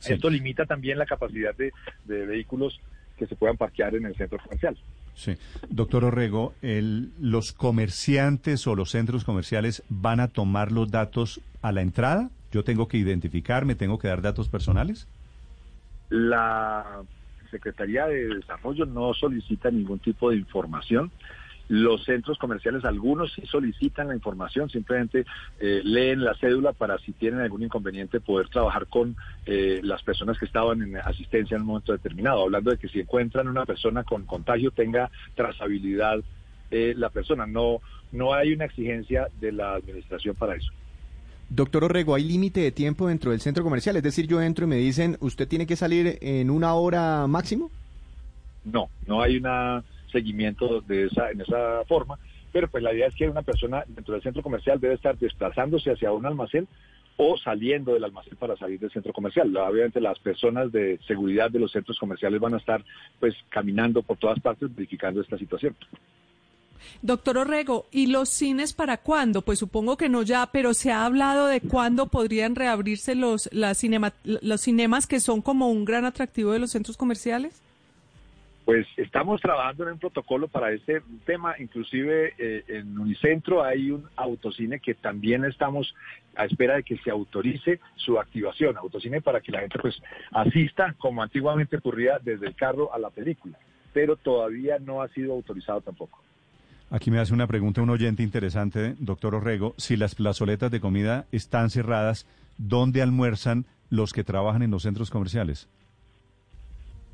Sí. 0.00 0.12
Esto 0.12 0.28
limita 0.28 0.66
también 0.66 0.98
la 0.98 1.06
capacidad 1.06 1.54
de, 1.56 1.72
de 2.04 2.26
vehículos 2.26 2.78
que 3.16 3.26
se 3.26 3.36
puedan 3.36 3.56
parquear 3.56 3.94
en 3.94 4.04
el 4.04 4.16
centro 4.16 4.38
comercial. 4.38 4.76
Sí. 5.14 5.36
Doctor 5.68 6.04
Orrego, 6.04 6.54
¿los 6.62 7.52
comerciantes 7.52 8.66
o 8.66 8.74
los 8.74 8.90
centros 8.90 9.24
comerciales 9.24 9.82
van 9.88 10.20
a 10.20 10.28
tomar 10.28 10.72
los 10.72 10.90
datos 10.90 11.40
a 11.60 11.72
la 11.72 11.82
entrada? 11.82 12.30
¿Yo 12.50 12.64
tengo 12.64 12.88
que 12.88 12.98
identificarme, 12.98 13.74
tengo 13.74 13.98
que 13.98 14.08
dar 14.08 14.22
datos 14.22 14.48
personales? 14.48 15.08
La 16.10 17.02
Secretaría 17.50 18.06
de 18.06 18.34
Desarrollo 18.34 18.86
no 18.86 19.14
solicita 19.14 19.70
ningún 19.70 19.98
tipo 19.98 20.30
de 20.30 20.36
información. 20.36 21.10
Los 21.68 22.04
centros 22.04 22.38
comerciales, 22.38 22.84
algunos 22.84 23.32
sí 23.32 23.42
solicitan 23.46 24.08
la 24.08 24.14
información, 24.14 24.68
simplemente 24.68 25.24
eh, 25.60 25.80
leen 25.84 26.24
la 26.24 26.34
cédula 26.34 26.72
para 26.72 26.98
si 26.98 27.12
tienen 27.12 27.40
algún 27.40 27.62
inconveniente 27.62 28.20
poder 28.20 28.48
trabajar 28.48 28.86
con 28.86 29.16
eh, 29.46 29.80
las 29.82 30.02
personas 30.02 30.38
que 30.38 30.44
estaban 30.44 30.82
en 30.82 30.96
asistencia 30.96 31.54
en 31.54 31.62
un 31.62 31.68
momento 31.68 31.92
determinado, 31.92 32.42
hablando 32.42 32.70
de 32.70 32.78
que 32.78 32.88
si 32.88 33.00
encuentran 33.00 33.48
una 33.48 33.64
persona 33.64 34.04
con 34.04 34.24
contagio 34.26 34.70
tenga 34.70 35.10
trazabilidad 35.34 36.20
eh, 36.70 36.94
la 36.96 37.10
persona. 37.10 37.46
No, 37.46 37.80
no 38.12 38.32
hay 38.32 38.52
una 38.52 38.64
exigencia 38.64 39.28
de 39.40 39.52
la 39.52 39.74
administración 39.74 40.34
para 40.34 40.56
eso. 40.56 40.72
Doctor 41.48 41.84
Orrego, 41.84 42.14
¿hay 42.14 42.24
límite 42.24 42.60
de 42.60 42.72
tiempo 42.72 43.08
dentro 43.08 43.30
del 43.30 43.40
centro 43.40 43.62
comercial? 43.62 43.96
Es 43.96 44.02
decir, 44.02 44.26
yo 44.26 44.40
entro 44.40 44.64
y 44.64 44.68
me 44.68 44.76
dicen, 44.76 45.18
¿usted 45.20 45.46
tiene 45.46 45.66
que 45.66 45.76
salir 45.76 46.18
en 46.22 46.48
una 46.48 46.72
hora 46.72 47.26
máximo? 47.26 47.70
No, 48.64 48.88
no 49.06 49.20
hay 49.20 49.36
un 49.36 49.82
seguimiento 50.12 50.80
de 50.82 51.06
esa, 51.06 51.30
en 51.30 51.40
esa 51.40 51.82
forma, 51.88 52.18
pero 52.52 52.68
pues 52.68 52.82
la 52.82 52.92
idea 52.94 53.06
es 53.08 53.14
que 53.14 53.28
una 53.28 53.42
persona 53.42 53.82
dentro 53.88 54.14
del 54.14 54.22
centro 54.22 54.42
comercial 54.42 54.78
debe 54.78 54.94
estar 54.94 55.16
desplazándose 55.18 55.90
hacia 55.90 56.12
un 56.12 56.26
almacén 56.26 56.68
o 57.16 57.36
saliendo 57.36 57.92
del 57.94 58.04
almacén 58.04 58.36
para 58.36 58.56
salir 58.56 58.80
del 58.80 58.90
centro 58.90 59.12
comercial. 59.12 59.54
Obviamente 59.56 60.00
las 60.00 60.18
personas 60.18 60.72
de 60.72 60.98
seguridad 61.06 61.50
de 61.50 61.58
los 61.58 61.72
centros 61.72 61.98
comerciales 61.98 62.40
van 62.40 62.54
a 62.54 62.58
estar 62.58 62.84
pues 63.20 63.34
caminando 63.48 64.02
por 64.02 64.16
todas 64.16 64.38
partes 64.40 64.74
verificando 64.74 65.20
esta 65.20 65.38
situación. 65.38 65.74
Doctor 67.00 67.38
Orrego, 67.38 67.86
¿y 67.92 68.06
los 68.08 68.28
cines 68.28 68.72
para 68.72 68.96
cuándo? 68.96 69.42
Pues 69.42 69.58
supongo 69.58 69.96
que 69.96 70.08
no 70.08 70.22
ya, 70.22 70.48
pero 70.52 70.74
se 70.74 70.90
ha 70.90 71.04
hablado 71.04 71.46
de 71.46 71.60
cuándo 71.60 72.06
podrían 72.06 72.56
reabrirse 72.56 73.14
los, 73.14 73.48
las 73.52 73.78
cinema- 73.78 74.14
los 74.24 74.60
cinemas 74.60 75.06
que 75.06 75.20
son 75.20 75.42
como 75.42 75.70
un 75.70 75.84
gran 75.84 76.04
atractivo 76.04 76.52
de 76.52 76.58
los 76.58 76.70
centros 76.72 76.96
comerciales. 76.96 77.62
Pues 78.64 78.86
estamos 78.96 79.40
trabajando 79.40 79.84
en 79.84 79.94
un 79.94 79.98
protocolo 79.98 80.46
para 80.46 80.70
este 80.70 81.02
tema, 81.26 81.54
inclusive 81.58 82.34
eh, 82.38 82.64
en 82.68 82.96
Unicentro 82.96 83.64
hay 83.64 83.90
un 83.90 84.08
autocine 84.14 84.78
que 84.78 84.94
también 84.94 85.44
estamos 85.44 85.94
a 86.36 86.44
espera 86.44 86.76
de 86.76 86.84
que 86.84 86.96
se 86.98 87.10
autorice 87.10 87.80
su 87.96 88.20
activación, 88.20 88.76
autocine 88.76 89.20
para 89.20 89.40
que 89.40 89.50
la 89.50 89.60
gente 89.60 89.78
pues 89.80 90.00
asista 90.30 90.94
como 90.98 91.22
antiguamente 91.22 91.76
ocurría 91.76 92.20
desde 92.22 92.46
el 92.46 92.54
carro 92.54 92.94
a 92.94 93.00
la 93.00 93.10
película, 93.10 93.58
pero 93.92 94.16
todavía 94.16 94.78
no 94.78 95.02
ha 95.02 95.08
sido 95.08 95.32
autorizado 95.32 95.80
tampoco. 95.80 96.20
Aquí 96.90 97.10
me 97.10 97.18
hace 97.18 97.34
una 97.34 97.46
pregunta 97.46 97.82
un 97.82 97.90
oyente 97.90 98.22
interesante, 98.22 98.94
doctor 98.98 99.34
Orrego. 99.34 99.74
Si 99.78 99.96
las 99.96 100.14
plazoletas 100.14 100.70
de 100.70 100.78
comida 100.78 101.24
están 101.32 101.70
cerradas, 101.70 102.26
¿dónde 102.58 103.02
almuerzan 103.02 103.64
los 103.88 104.12
que 104.12 104.24
trabajan 104.24 104.62
en 104.62 104.70
los 104.70 104.82
centros 104.82 105.10
comerciales? 105.10 105.68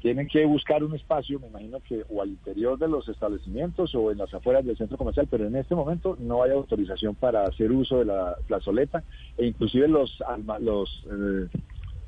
Tienen 0.01 0.29
que 0.29 0.45
buscar 0.47 0.85
un 0.85 0.95
espacio, 0.95 1.41
me 1.41 1.49
imagino 1.49 1.81
que 1.81 2.05
o 2.09 2.23
al 2.23 2.29
interior 2.29 2.79
de 2.79 2.87
los 2.87 3.09
establecimientos 3.09 3.95
o 3.97 4.13
en 4.13 4.19
las 4.19 4.33
afueras 4.33 4.65
del 4.65 4.77
centro 4.77 4.97
comercial, 4.97 5.27
pero 5.29 5.47
en 5.47 5.57
este 5.57 5.75
momento 5.75 6.17
no 6.21 6.43
hay 6.43 6.53
autorización 6.53 7.17
para 7.17 7.45
hacer 7.45 7.73
uso 7.73 7.99
de 7.99 8.05
la 8.05 8.37
plazoleta 8.47 9.03
e 9.37 9.47
inclusive 9.47 9.89
los, 9.89 10.17
los 10.61 11.05
eh, 11.11 11.49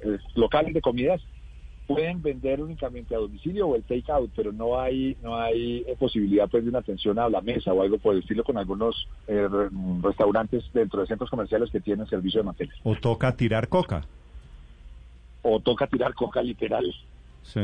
eh, 0.02 0.18
locales 0.36 0.72
de 0.72 0.80
comidas 0.80 1.20
pueden 1.88 2.22
vender 2.22 2.60
únicamente 2.62 3.16
a 3.16 3.18
domicilio 3.18 3.66
o 3.66 3.74
el 3.74 3.82
take 3.82 4.12
out, 4.12 4.30
pero 4.36 4.52
no 4.52 4.80
hay 4.80 5.16
no 5.20 5.34
hay 5.34 5.84
eh, 5.88 5.96
posibilidad 5.98 6.48
pues 6.48 6.62
de 6.62 6.70
una 6.70 6.78
atención 6.78 7.18
a 7.18 7.28
la 7.28 7.40
mesa 7.40 7.72
o 7.72 7.82
algo 7.82 7.98
por 7.98 8.14
el 8.14 8.20
estilo 8.20 8.44
con 8.44 8.56
algunos 8.56 9.08
eh, 9.26 9.48
re- 9.50 9.68
restaurantes 10.00 10.62
dentro 10.72 11.00
de 11.00 11.08
centros 11.08 11.28
comerciales 11.28 11.68
que 11.70 11.80
tienen 11.80 12.06
servicio 12.06 12.38
de 12.40 12.44
mantel. 12.44 12.70
¿O 12.84 12.94
toca 12.94 13.34
tirar 13.34 13.66
coca? 13.66 14.06
O 15.42 15.58
toca 15.58 15.88
tirar 15.88 16.14
coca 16.14 16.40
literal. 16.40 16.84
Sí. 17.42 17.60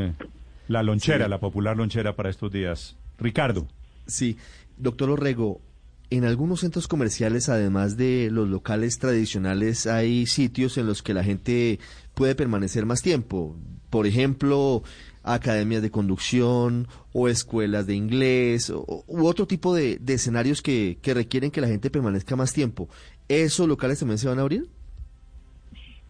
La 0.67 0.83
lonchera, 0.83 1.25
Sí. 1.25 1.29
la 1.29 1.39
popular 1.39 1.77
lonchera 1.77 2.15
para 2.15 2.29
estos 2.29 2.51
días. 2.51 2.95
Ricardo. 3.17 3.67
Sí, 4.05 4.37
doctor 4.77 5.09
Orrego, 5.09 5.61
en 6.09 6.23
algunos 6.25 6.61
centros 6.61 6.87
comerciales, 6.87 7.49
además 7.49 7.97
de 7.97 8.29
los 8.31 8.47
locales 8.47 8.97
tradicionales, 8.99 9.87
hay 9.87 10.25
sitios 10.25 10.77
en 10.77 10.87
los 10.87 11.01
que 11.03 11.13
la 11.13 11.23
gente 11.23 11.79
puede 12.13 12.35
permanecer 12.35 12.85
más 12.85 13.01
tiempo. 13.01 13.57
Por 13.89 14.07
ejemplo, 14.07 14.83
academias 15.23 15.81
de 15.81 15.91
conducción 15.91 16.87
o 17.13 17.27
escuelas 17.27 17.87
de 17.87 17.95
inglés 17.95 18.69
o, 18.69 19.03
u 19.07 19.25
otro 19.25 19.47
tipo 19.47 19.73
de, 19.75 19.97
de 19.99 20.13
escenarios 20.13 20.61
que, 20.61 20.99
que 21.01 21.13
requieren 21.13 21.51
que 21.51 21.61
la 21.61 21.67
gente 21.67 21.89
permanezca 21.89 22.35
más 22.35 22.53
tiempo. 22.53 22.87
¿Esos 23.27 23.67
locales 23.67 23.99
también 23.99 24.17
se 24.17 24.27
van 24.29 24.39
a 24.39 24.43
abrir? 24.43 24.69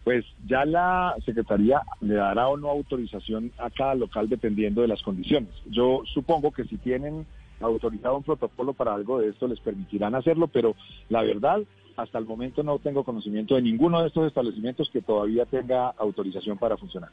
Pues 0.08 0.24
ya 0.46 0.64
la 0.64 1.14
Secretaría 1.26 1.82
le 2.00 2.14
dará 2.14 2.48
o 2.48 2.56
no 2.56 2.70
autorización 2.70 3.52
a 3.58 3.68
cada 3.68 3.94
local 3.94 4.26
dependiendo 4.26 4.80
de 4.80 4.88
las 4.88 5.02
condiciones. 5.02 5.50
Yo 5.66 6.00
supongo 6.14 6.50
que 6.50 6.64
si 6.64 6.78
tienen 6.78 7.26
autorizado 7.60 8.16
un 8.16 8.22
protocolo 8.22 8.72
para 8.72 8.94
algo 8.94 9.18
de 9.18 9.28
esto 9.28 9.46
les 9.46 9.60
permitirán 9.60 10.14
hacerlo, 10.14 10.46
pero 10.48 10.74
la 11.10 11.20
verdad, 11.20 11.60
hasta 11.98 12.16
el 12.16 12.24
momento 12.24 12.62
no 12.62 12.78
tengo 12.78 13.04
conocimiento 13.04 13.54
de 13.54 13.60
ninguno 13.60 14.00
de 14.00 14.06
estos 14.06 14.26
establecimientos 14.26 14.88
que 14.90 15.02
todavía 15.02 15.44
tenga 15.44 15.90
autorización 15.98 16.56
para 16.56 16.78
funcionar. 16.78 17.10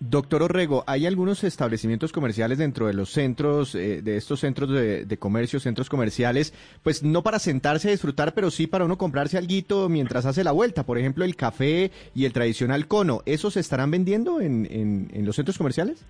Doctor 0.00 0.42
Orrego, 0.42 0.84
¿hay 0.86 1.06
algunos 1.06 1.44
establecimientos 1.44 2.12
comerciales 2.12 2.58
dentro 2.58 2.86
de 2.88 2.94
los 2.94 3.10
centros, 3.10 3.74
eh, 3.74 4.02
de 4.02 4.16
estos 4.16 4.40
centros 4.40 4.68
de, 4.70 5.06
de 5.06 5.16
comercio, 5.18 5.60
centros 5.60 5.88
comerciales, 5.88 6.52
pues 6.82 7.02
no 7.02 7.22
para 7.22 7.38
sentarse 7.38 7.88
a 7.88 7.92
disfrutar, 7.92 8.34
pero 8.34 8.50
sí 8.50 8.66
para 8.66 8.84
uno 8.84 8.98
comprarse 8.98 9.38
algo 9.38 9.88
mientras 9.88 10.26
hace 10.26 10.44
la 10.44 10.52
vuelta? 10.52 10.84
Por 10.84 10.98
ejemplo, 10.98 11.24
el 11.24 11.36
café 11.36 11.90
y 12.14 12.26
el 12.26 12.32
tradicional 12.32 12.86
cono, 12.86 13.22
¿esos 13.24 13.54
se 13.54 13.60
estarán 13.60 13.90
vendiendo 13.90 14.40
en, 14.40 14.66
en- 14.70 15.24
los 15.24 15.36
centros 15.36 15.56
comerciales? 15.56 16.04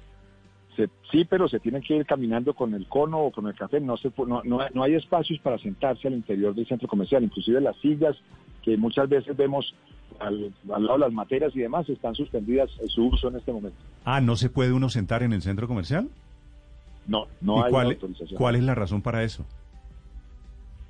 Se- 0.77 0.89
sí, 1.13 1.25
pero 1.25 1.47
se 1.49 1.61
tienen 1.61 1.83
que 1.83 1.95
ir 1.97 2.05
caminando 2.07 2.53
con 2.55 2.75
el 2.75 2.89
cono 2.89 3.21
o 3.21 3.31
con 3.31 3.47
el 3.47 3.55
café. 3.55 3.79
No, 3.81 3.97
se, 3.97 4.11
no, 4.27 4.43
no, 4.43 4.59
no 4.75 4.83
hay 4.83 4.95
espacios 4.95 5.39
para 5.41 5.57
sentarse 5.59 6.09
al 6.09 6.15
interior 6.15 6.53
del 6.53 6.67
centro 6.67 6.89
comercial. 6.89 7.23
Inclusive 7.23 7.61
las 7.61 7.77
sillas 7.77 8.17
que 8.63 8.77
muchas 8.77 9.09
veces 9.09 9.37
vemos 9.37 9.73
al, 10.21 10.53
al 10.73 10.83
lado 10.83 10.95
de 10.95 10.99
las 11.07 11.13
materias 11.13 11.53
y 11.55 11.61
demás 11.61 11.89
están 11.89 12.15
suspendidas 12.15 12.71
en 12.81 12.89
su 12.89 13.07
uso 13.07 13.29
en 13.29 13.37
este 13.37 13.53
momento. 13.53 13.77
Ah, 14.05 14.21
¿no 14.21 14.37
se 14.37 14.51
puede 14.51 14.73
uno 14.73 14.89
sentar 14.89 15.23
en 15.23 15.33
el 15.33 15.43
centro 15.43 15.67
comercial? 15.69 16.09
No, 17.07 17.27
no 17.41 17.59
¿Y 17.59 17.63
hay 17.65 17.71
cuál, 17.71 17.87
autorización. 17.89 18.39
cuál 18.39 18.57
es 18.57 18.63
la 18.63 18.75
razón 18.75 19.03
para 19.03 19.23
eso? 19.25 19.45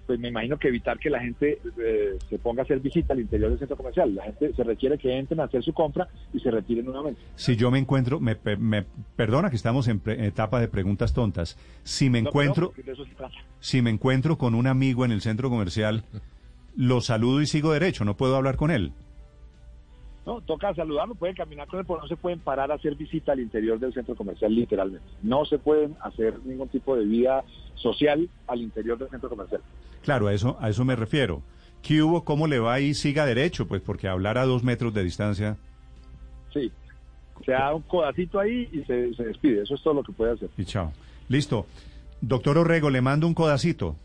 Pues 0.06 0.20
me 0.20 0.28
imagino 0.28 0.58
que 0.58 0.68
evitar 0.68 0.98
que 0.98 1.08
la 1.08 1.18
gente 1.20 1.58
eh, 1.78 2.18
se 2.28 2.38
ponga 2.38 2.60
a 2.60 2.64
hacer 2.64 2.78
visita 2.78 3.14
al 3.14 3.20
interior 3.20 3.48
del 3.48 3.58
centro 3.58 3.74
comercial. 3.74 4.14
La 4.14 4.24
gente 4.24 4.52
se 4.52 4.62
requiere 4.62 4.98
que 4.98 5.16
entren 5.18 5.40
a 5.40 5.44
hacer 5.44 5.62
su 5.64 5.72
compra 5.72 6.06
y 6.34 6.40
se 6.40 6.50
retiren 6.50 6.84
nuevamente. 6.84 7.22
Si 7.36 7.56
yo 7.56 7.70
me 7.70 7.78
encuentro, 7.78 8.20
me, 8.20 8.36
me- 8.58 8.84
perdona 9.16 9.48
que 9.48 9.56
estamos 9.56 9.88
en, 9.88 10.00
pre- 10.00 10.14
en 10.18 10.24
etapa 10.26 10.60
de 10.60 10.68
preguntas 10.68 11.14
tontas. 11.14 11.56
Si 11.84 12.10
me 12.10 12.20
No, 12.20 12.28
encuentro, 12.28 12.72
pero 12.76 12.84
de 12.86 12.92
eso 12.92 13.06
se 13.06 13.14
trata. 13.14 13.34
si 13.60 13.80
me 13.80 13.88
encuentro 13.88 14.36
con 14.36 14.54
un 14.54 14.66
amigo 14.66 15.06
en 15.06 15.10
el 15.12 15.22
centro 15.22 15.48
comercial, 15.48 16.04
lo 16.76 17.00
saludo 17.00 17.40
y 17.40 17.46
sigo 17.46 17.72
derecho, 17.72 18.04
no 18.04 18.14
puedo 18.14 18.36
hablar 18.36 18.56
con 18.56 18.70
él. 18.70 18.92
No, 20.26 20.40
toca 20.40 20.74
saludarlo, 20.74 21.14
pueden 21.14 21.36
caminar 21.36 21.66
con 21.68 21.80
él, 21.80 21.86
pero 21.86 22.00
no 22.00 22.08
se 22.08 22.16
pueden 22.16 22.38
parar 22.38 22.72
a 22.72 22.76
hacer 22.76 22.94
visita 22.94 23.32
al 23.32 23.40
interior 23.40 23.78
del 23.78 23.92
centro 23.92 24.14
comercial, 24.14 24.54
literalmente. 24.54 25.06
No 25.22 25.44
se 25.44 25.58
pueden 25.58 25.96
hacer 26.00 26.38
ningún 26.44 26.68
tipo 26.68 26.96
de 26.96 27.04
vida 27.04 27.44
social 27.74 28.28
al 28.46 28.62
interior 28.62 28.98
del 28.98 29.10
centro 29.10 29.28
comercial. 29.28 29.60
Claro, 30.02 30.28
a 30.28 30.32
eso, 30.32 30.56
a 30.60 30.70
eso 30.70 30.84
me 30.84 30.96
refiero. 30.96 31.42
¿Qué 31.82 32.02
hubo? 32.02 32.24
¿Cómo 32.24 32.46
le 32.46 32.58
va? 32.58 32.80
Y 32.80 32.94
siga 32.94 33.26
derecho, 33.26 33.68
pues 33.68 33.82
porque 33.82 34.08
hablar 34.08 34.38
a 34.38 34.46
dos 34.46 34.64
metros 34.64 34.94
de 34.94 35.04
distancia. 35.04 35.58
Sí. 36.52 36.72
Se 37.44 37.52
da 37.52 37.74
un 37.74 37.82
codacito 37.82 38.40
ahí 38.40 38.68
y 38.72 38.82
se, 38.84 39.12
se 39.14 39.24
despide. 39.24 39.62
Eso 39.62 39.74
es 39.74 39.82
todo 39.82 39.94
lo 39.94 40.02
que 40.02 40.12
puede 40.12 40.32
hacer. 40.32 40.48
Y 40.56 40.64
chao. 40.64 40.92
Listo. 41.28 41.66
Doctor 42.22 42.56
Orrego, 42.56 42.88
le 42.88 43.02
mando 43.02 43.26
un 43.26 43.34
codacito. 43.34 43.96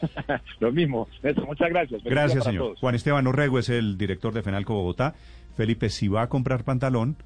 Lo 0.60 0.72
mismo. 0.72 1.08
Néstor, 1.22 1.46
muchas 1.46 1.68
gracias. 1.70 2.02
Feliz 2.02 2.14
Gracias, 2.14 2.44
señor. 2.44 2.76
Juan 2.76 2.94
Esteban 2.94 3.26
Orrego 3.26 3.58
es 3.58 3.68
el 3.68 3.98
director 3.98 4.32
de 4.32 4.42
Fenalco 4.42 4.74
Bogotá. 4.74 5.14
Felipe, 5.58 5.90
si 5.90 6.06
va 6.06 6.22
a 6.22 6.28
comprar 6.28 6.62
pantalón, 6.62 7.16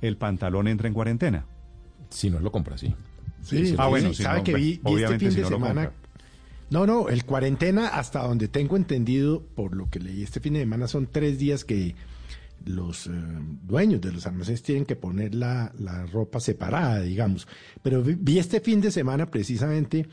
el 0.00 0.16
pantalón 0.16 0.68
entra 0.68 0.88
en 0.88 0.94
cuarentena. 0.94 1.44
Si 2.08 2.30
no 2.30 2.40
lo 2.40 2.50
compra, 2.50 2.78
sí. 2.78 2.94
Sí, 3.42 3.74
Ah, 3.76 3.88
bueno, 3.88 4.08
sí, 4.08 4.14
si 4.14 4.22
sabe 4.22 4.38
no, 4.38 4.44
que 4.44 4.54
vi, 4.54 4.80
vi 4.82 5.02
este 5.02 5.18
fin 5.18 5.30
si 5.30 5.36
de 5.36 5.42
no 5.42 5.48
semana. 5.50 5.92
No, 6.70 6.86
no, 6.86 7.10
el 7.10 7.26
cuarentena, 7.26 7.88
hasta 7.88 8.22
donde 8.26 8.48
tengo 8.48 8.78
entendido, 8.78 9.42
por 9.54 9.76
lo 9.76 9.90
que 9.90 10.00
leí 10.00 10.22
este 10.22 10.40
fin 10.40 10.54
de 10.54 10.60
semana, 10.60 10.88
son 10.88 11.08
tres 11.12 11.38
días 11.38 11.66
que 11.66 11.94
los 12.64 13.06
eh, 13.06 13.10
dueños 13.64 14.00
de 14.00 14.12
los 14.12 14.26
almacenes 14.26 14.62
tienen 14.62 14.86
que 14.86 14.96
poner 14.96 15.34
la, 15.34 15.70
la 15.78 16.06
ropa 16.06 16.40
separada, 16.40 17.00
digamos. 17.02 17.46
Pero 17.82 18.02
vi, 18.02 18.14
vi 18.18 18.38
este 18.38 18.60
fin 18.60 18.80
de 18.80 18.90
semana 18.90 19.26
precisamente 19.26 20.08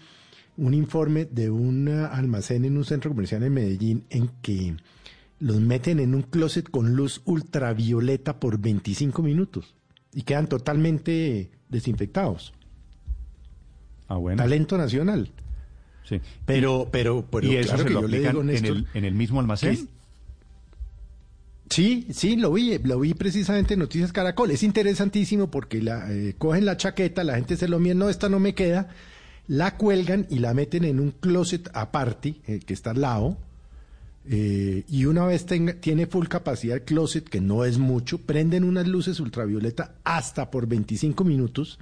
un 0.57 0.73
informe 0.73 1.23
de 1.23 1.49
un 1.49 1.87
eh, 1.87 2.05
almacén 2.11 2.65
en 2.65 2.75
un 2.75 2.83
centro 2.83 3.11
comercial 3.11 3.43
en 3.43 3.53
Medellín 3.53 4.03
en 4.09 4.29
que 4.41 4.75
los 5.41 5.59
meten 5.59 5.99
en 5.99 6.13
un 6.13 6.21
closet 6.21 6.69
con 6.69 6.95
luz 6.95 7.21
ultravioleta 7.25 8.39
por 8.39 8.59
25 8.59 9.23
minutos 9.23 9.75
y 10.13 10.21
quedan 10.21 10.47
totalmente 10.47 11.51
desinfectados. 11.67 12.53
Ah, 14.07 14.17
bueno. 14.17 14.41
Talento 14.41 14.77
nacional. 14.77 15.31
Sí. 16.07 16.21
Pero, 16.45 16.89
pero, 16.91 17.25
pero 17.29 17.47
¿Y 17.47 17.55
eso 17.55 17.73
claro 17.73 17.85
que 17.85 17.93
yo 17.93 18.07
le 18.07 18.19
digo, 18.19 18.41
en 18.41 18.49
el, 18.49 18.87
en 18.93 19.05
el 19.05 19.15
mismo 19.15 19.39
almacén? 19.39 19.89
Sí, 21.71 22.05
sí, 22.11 22.35
lo 22.35 22.51
vi, 22.51 22.77
lo 22.79 22.99
vi 22.99 23.13
precisamente 23.13 23.73
en 23.73 23.79
Noticias 23.79 24.11
Caracol. 24.11 24.51
Es 24.51 24.61
interesantísimo 24.61 25.49
porque 25.49 25.81
la, 25.81 26.11
eh, 26.11 26.35
cogen 26.37 26.65
la 26.65 26.77
chaqueta, 26.77 27.23
la 27.23 27.35
gente 27.35 27.57
se 27.57 27.67
lo 27.67 27.79
mira, 27.79 27.95
no, 27.95 28.09
esta 28.09 28.29
no 28.29 28.39
me 28.39 28.53
queda, 28.53 28.89
la 29.47 29.77
cuelgan 29.77 30.27
y 30.29 30.39
la 30.39 30.53
meten 30.53 30.83
en 30.83 30.99
un 30.99 31.11
closet 31.11 31.69
aparte, 31.73 32.35
eh, 32.45 32.59
que 32.59 32.73
está 32.73 32.91
al 32.91 33.01
lado, 33.01 33.37
eh, 34.29 34.83
y 34.87 35.05
una 35.05 35.25
vez 35.25 35.45
tenga, 35.45 35.73
tiene 35.73 36.05
full 36.07 36.27
capacidad 36.27 36.77
el 36.77 36.83
closet, 36.83 37.27
que 37.27 37.41
no 37.41 37.65
es 37.65 37.77
mucho, 37.77 38.19
prenden 38.19 38.63
unas 38.63 38.87
luces 38.87 39.19
ultravioleta 39.19 39.95
hasta 40.03 40.51
por 40.51 40.67
25 40.67 41.23
minutos, 41.23 41.79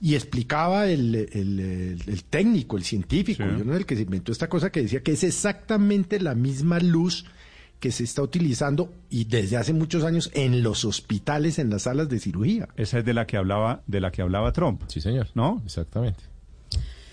y 0.00 0.14
explicaba 0.14 0.86
el, 0.86 1.14
el- 1.14 1.58
el- 1.60 2.02
el 2.06 2.24
técnico, 2.24 2.76
el 2.76 2.84
científico, 2.84 3.42
Sí. 3.42 3.58
yo 3.58 3.64
no 3.64 3.74
el 3.74 3.84
que 3.86 3.96
se 3.96 4.02
inventó 4.02 4.30
esta 4.30 4.48
cosa, 4.48 4.70
que 4.70 4.82
decía 4.82 5.02
que 5.02 5.12
es 5.12 5.24
exactamente 5.24 6.20
la 6.20 6.34
misma 6.36 6.78
luz 6.78 7.24
que 7.80 7.90
se 7.92 8.04
está 8.04 8.22
utilizando 8.22 8.92
y 9.10 9.24
desde 9.24 9.56
hace 9.56 9.72
muchos 9.72 10.04
años 10.04 10.30
en 10.34 10.62
los 10.62 10.84
hospitales, 10.84 11.58
en 11.58 11.70
las 11.70 11.82
salas 11.82 12.08
de 12.08 12.18
cirugía. 12.20 12.68
Esa 12.76 12.98
es 13.00 13.04
de 13.04 13.14
la 13.14 13.26
que 13.26 13.36
hablaba, 13.36 13.82
de 13.86 14.00
la 14.00 14.10
que 14.12 14.22
hablaba 14.22 14.52
Trump. 14.52 14.82
Sí, 14.88 15.00
señor. 15.00 15.28
¿No? 15.34 15.60
Exactamente. 15.64 16.24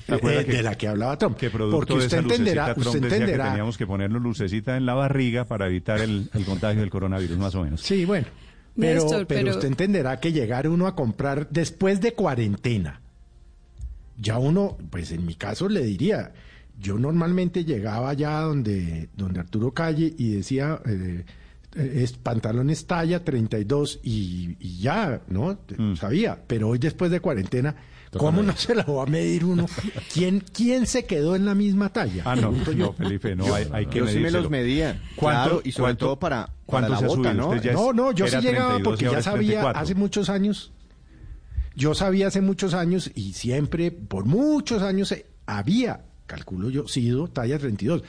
¿Se 0.05 0.13
acuerda 0.15 0.41
Eh, 0.41 0.45
que- 0.45 0.51
de 0.57 0.63
la 0.63 0.75
que 0.77 0.87
hablaba 0.87 1.17
Trump. 1.17 1.37
Que 1.37 1.49
producto 1.49 1.77
Porque 1.77 1.93
de 1.93 1.99
usted 1.99 2.07
esa 2.07 2.17
entenderá, 2.19 2.67
lucecita, 2.67 2.73
Trump 2.81 2.95
usted 3.05 3.09
decía 3.19 3.25
que 3.37 3.49
teníamos 3.49 3.77
que 3.77 3.87
ponernos 3.87 4.21
lucecita 4.21 4.77
en 4.77 4.85
la 4.85 4.93
barriga 4.93 5.45
para 5.45 5.67
evitar 5.67 5.99
el, 6.01 6.29
el 6.33 6.45
contagio 6.45 6.81
del 6.81 6.89
coronavirus, 6.89 7.37
más 7.37 7.55
o 7.55 7.63
menos. 7.63 7.81
Sí, 7.81 8.05
bueno. 8.05 8.27
Pero, 8.77 9.01
Néstor, 9.03 9.25
pero 9.27 9.39
pero- 9.41 9.51
usted 9.55 9.67
entenderá 9.69 10.19
que 10.19 10.31
llegar 10.33 10.67
uno 10.67 10.85
a 10.87 10.95
comprar 10.95 11.47
después 11.49 12.01
de 12.01 12.13
cuarentena, 12.13 13.01
ya 14.17 14.37
uno, 14.37 14.77
pues 14.89 15.11
en 15.11 15.25
mi 15.25 15.35
caso 15.35 15.67
le 15.69 15.83
diría, 15.83 16.33
yo 16.79 16.97
normalmente 16.97 17.65
llegaba 17.65 18.13
ya 18.13 18.41
donde, 18.41 19.09
donde 19.15 19.39
Arturo 19.39 19.73
Calle 19.73 20.13
y 20.17 20.31
decía, 20.31 20.79
eh, 20.85 21.23
es 21.75 22.13
pantalones 22.13 22.85
talla 22.85 23.23
32 23.23 23.99
y, 24.03 24.55
y 24.59 24.77
ya, 24.79 25.21
¿no? 25.29 25.57
Mm. 25.77 25.95
Sabía, 25.95 26.37
pero 26.47 26.69
hoy 26.69 26.79
después 26.79 27.11
de 27.11 27.19
cuarentena, 27.19 27.75
¿cómo 28.19 28.41
medir. 28.41 28.45
no 28.47 28.57
se 28.57 28.75
la 28.75 28.83
va 28.83 29.03
a 29.03 29.05
medir 29.05 29.45
uno? 29.45 29.65
¿Quién, 30.13 30.43
quién 30.53 30.87
se 30.87 31.05
quedó 31.05 31.35
en 31.35 31.45
la 31.45 31.55
misma 31.55 31.89
talla? 31.89 32.23
Ah, 32.25 32.35
no, 32.35 32.51
no, 32.51 32.93
Felipe, 32.93 33.35
no, 33.35 33.53
hay, 33.53 33.67
hay 33.71 33.85
que 33.87 33.99
Yo 33.99 34.07
sí 34.07 34.19
me 34.19 34.31
los 34.31 34.49
medía. 34.49 35.01
¿Cuánto- 35.15 35.43
claro, 35.49 35.61
y 35.63 35.71
sobre 35.71 35.85
cuánto- 35.91 36.05
todo 36.05 36.19
para, 36.19 36.45
para 36.45 36.53
cuánto 36.65 36.89
la 36.89 36.97
se 36.99 37.05
bota? 37.07 37.33
¿no? 37.33 37.55
No, 37.55 37.93
no, 37.93 38.11
yo 38.11 38.27
sí 38.27 38.37
llegaba 38.37 38.75
32 38.75 38.79
y 38.79 38.83
porque 38.83 39.05
ya 39.05 39.21
sabía 39.21 39.47
34. 39.61 39.81
hace 39.81 39.95
muchos 39.95 40.29
años. 40.29 40.71
Yo 41.75 41.93
sabía 41.93 42.27
hace 42.27 42.41
muchos 42.41 42.73
años 42.73 43.11
y 43.15 43.33
siempre, 43.33 43.91
por 43.91 44.25
muchos 44.25 44.81
años, 44.81 45.11
eh, 45.11 45.25
había 45.45 46.05
calculo 46.25 46.69
yo, 46.69 46.87
Sido, 46.87 47.27
talla 47.27 47.59
32. 47.59 48.03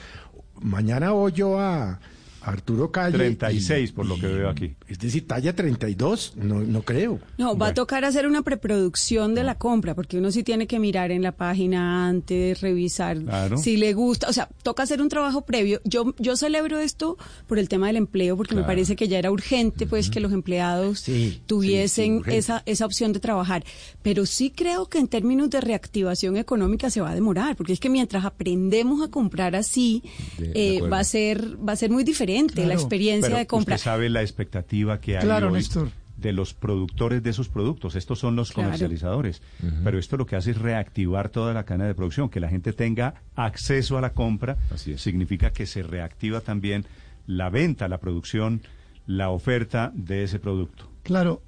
Mañana 0.60 1.10
voy 1.10 1.32
yo 1.32 1.58
a 1.60 2.00
Arturo 2.46 2.90
Calle. 2.92 3.16
36, 3.18 3.92
por 3.92 4.06
lo 4.06 4.18
que 4.18 4.26
veo 4.28 4.48
aquí. 4.48 4.74
Es 4.88 4.98
decir, 4.98 5.26
talla 5.26 5.54
32, 5.54 6.34
no, 6.36 6.60
no 6.60 6.82
creo. 6.82 7.18
No, 7.38 7.56
va 7.58 7.68
a 7.68 7.74
tocar 7.74 8.04
hacer 8.04 8.26
una 8.26 8.42
preproducción 8.42 9.34
de 9.34 9.42
la 9.42 9.56
compra, 9.56 9.94
porque 9.94 10.18
uno 10.18 10.30
sí 10.30 10.42
tiene 10.44 10.66
que 10.66 10.78
mirar 10.78 11.10
en 11.10 11.22
la 11.22 11.32
página 11.32 12.06
antes, 12.08 12.60
revisar 12.60 13.18
Claro. 13.22 13.56
si 13.58 13.76
le 13.76 13.92
gusta. 13.94 14.28
O 14.28 14.32
sea, 14.32 14.48
toca 14.62 14.82
hacer 14.84 15.02
un 15.02 15.08
trabajo 15.08 15.42
previo. 15.44 15.80
Yo, 15.84 16.14
yo 16.18 16.36
celebro 16.36 16.78
esto 16.78 17.16
por 17.48 17.58
el 17.58 17.68
tema 17.68 17.88
del 17.88 17.96
empleo, 17.96 18.36
porque 18.36 18.54
me 18.54 18.62
parece 18.62 18.94
que 18.96 19.08
ya 19.08 19.18
era 19.18 19.30
urgente, 19.32 19.86
pues, 19.86 20.08
que 20.10 20.20
los 20.20 20.32
empleados 20.32 21.00
Sí, 21.00 21.40
tuviesen 21.46 22.22
sí, 22.24 22.30
esa, 22.32 22.62
esa 22.66 22.86
opción 22.86 23.12
de 23.12 23.20
trabajar. 23.20 23.64
Pero 24.02 24.24
sí 24.26 24.50
creo 24.50 24.86
que 24.88 24.98
en 24.98 25.08
términos 25.08 25.50
de 25.50 25.60
reactivación 25.60 26.36
económica 26.36 26.90
se 26.90 27.00
va 27.00 27.10
a 27.10 27.14
demorar, 27.14 27.56
porque 27.56 27.72
es 27.72 27.80
que 27.80 27.90
mientras 27.90 28.24
aprendemos 28.24 29.02
a 29.02 29.10
comprar 29.10 29.56
así, 29.56 30.02
De- 30.38 30.48
de 30.48 30.76
eh, 30.76 30.80
va 30.82 31.00
a 31.00 31.04
ser, 31.04 31.56
va 31.66 31.72
a 31.72 31.76
ser 31.76 31.90
muy 31.90 32.04
diferente 32.04 32.35
la 32.66 32.74
experiencia 32.74 33.28
Pero 33.28 33.38
de 33.38 33.46
compra. 33.46 33.74
Usted 33.76 33.84
sabe 33.84 34.08
la 34.08 34.22
expectativa 34.22 35.00
que 35.00 35.16
hay 35.18 35.24
Claro, 35.24 35.48
hoy 35.48 35.54
Néstor. 35.54 35.90
de 36.16 36.32
los 36.32 36.54
productores 36.54 37.22
de 37.22 37.30
esos 37.30 37.48
productos. 37.48 37.94
Estos 37.96 38.18
son 38.18 38.36
los 38.36 38.52
Claro. 38.52 38.68
comercializadores. 38.68 39.42
Pero 39.84 39.98
esto 39.98 40.16
lo 40.16 40.26
que 40.26 40.36
hace 40.36 40.52
es 40.52 40.58
reactivar 40.58 41.28
toda 41.28 41.52
la 41.54 41.64
cadena 41.64 41.86
de 41.86 41.94
producción. 41.94 42.28
Que 42.30 42.40
la 42.40 42.48
gente 42.48 42.72
tenga 42.72 43.14
acceso 43.34 43.98
a 43.98 44.00
la 44.00 44.12
compra 44.12 44.56
significa 44.96 45.50
que 45.52 45.66
se 45.66 45.82
reactiva 45.82 46.40
también 46.40 46.86
la 47.26 47.50
venta, 47.50 47.88
la 47.88 47.98
producción, 47.98 48.62
la 49.06 49.30
oferta 49.30 49.92
de 49.94 50.24
ese 50.24 50.38
producto. 50.38 50.88
Claro, 51.02 51.42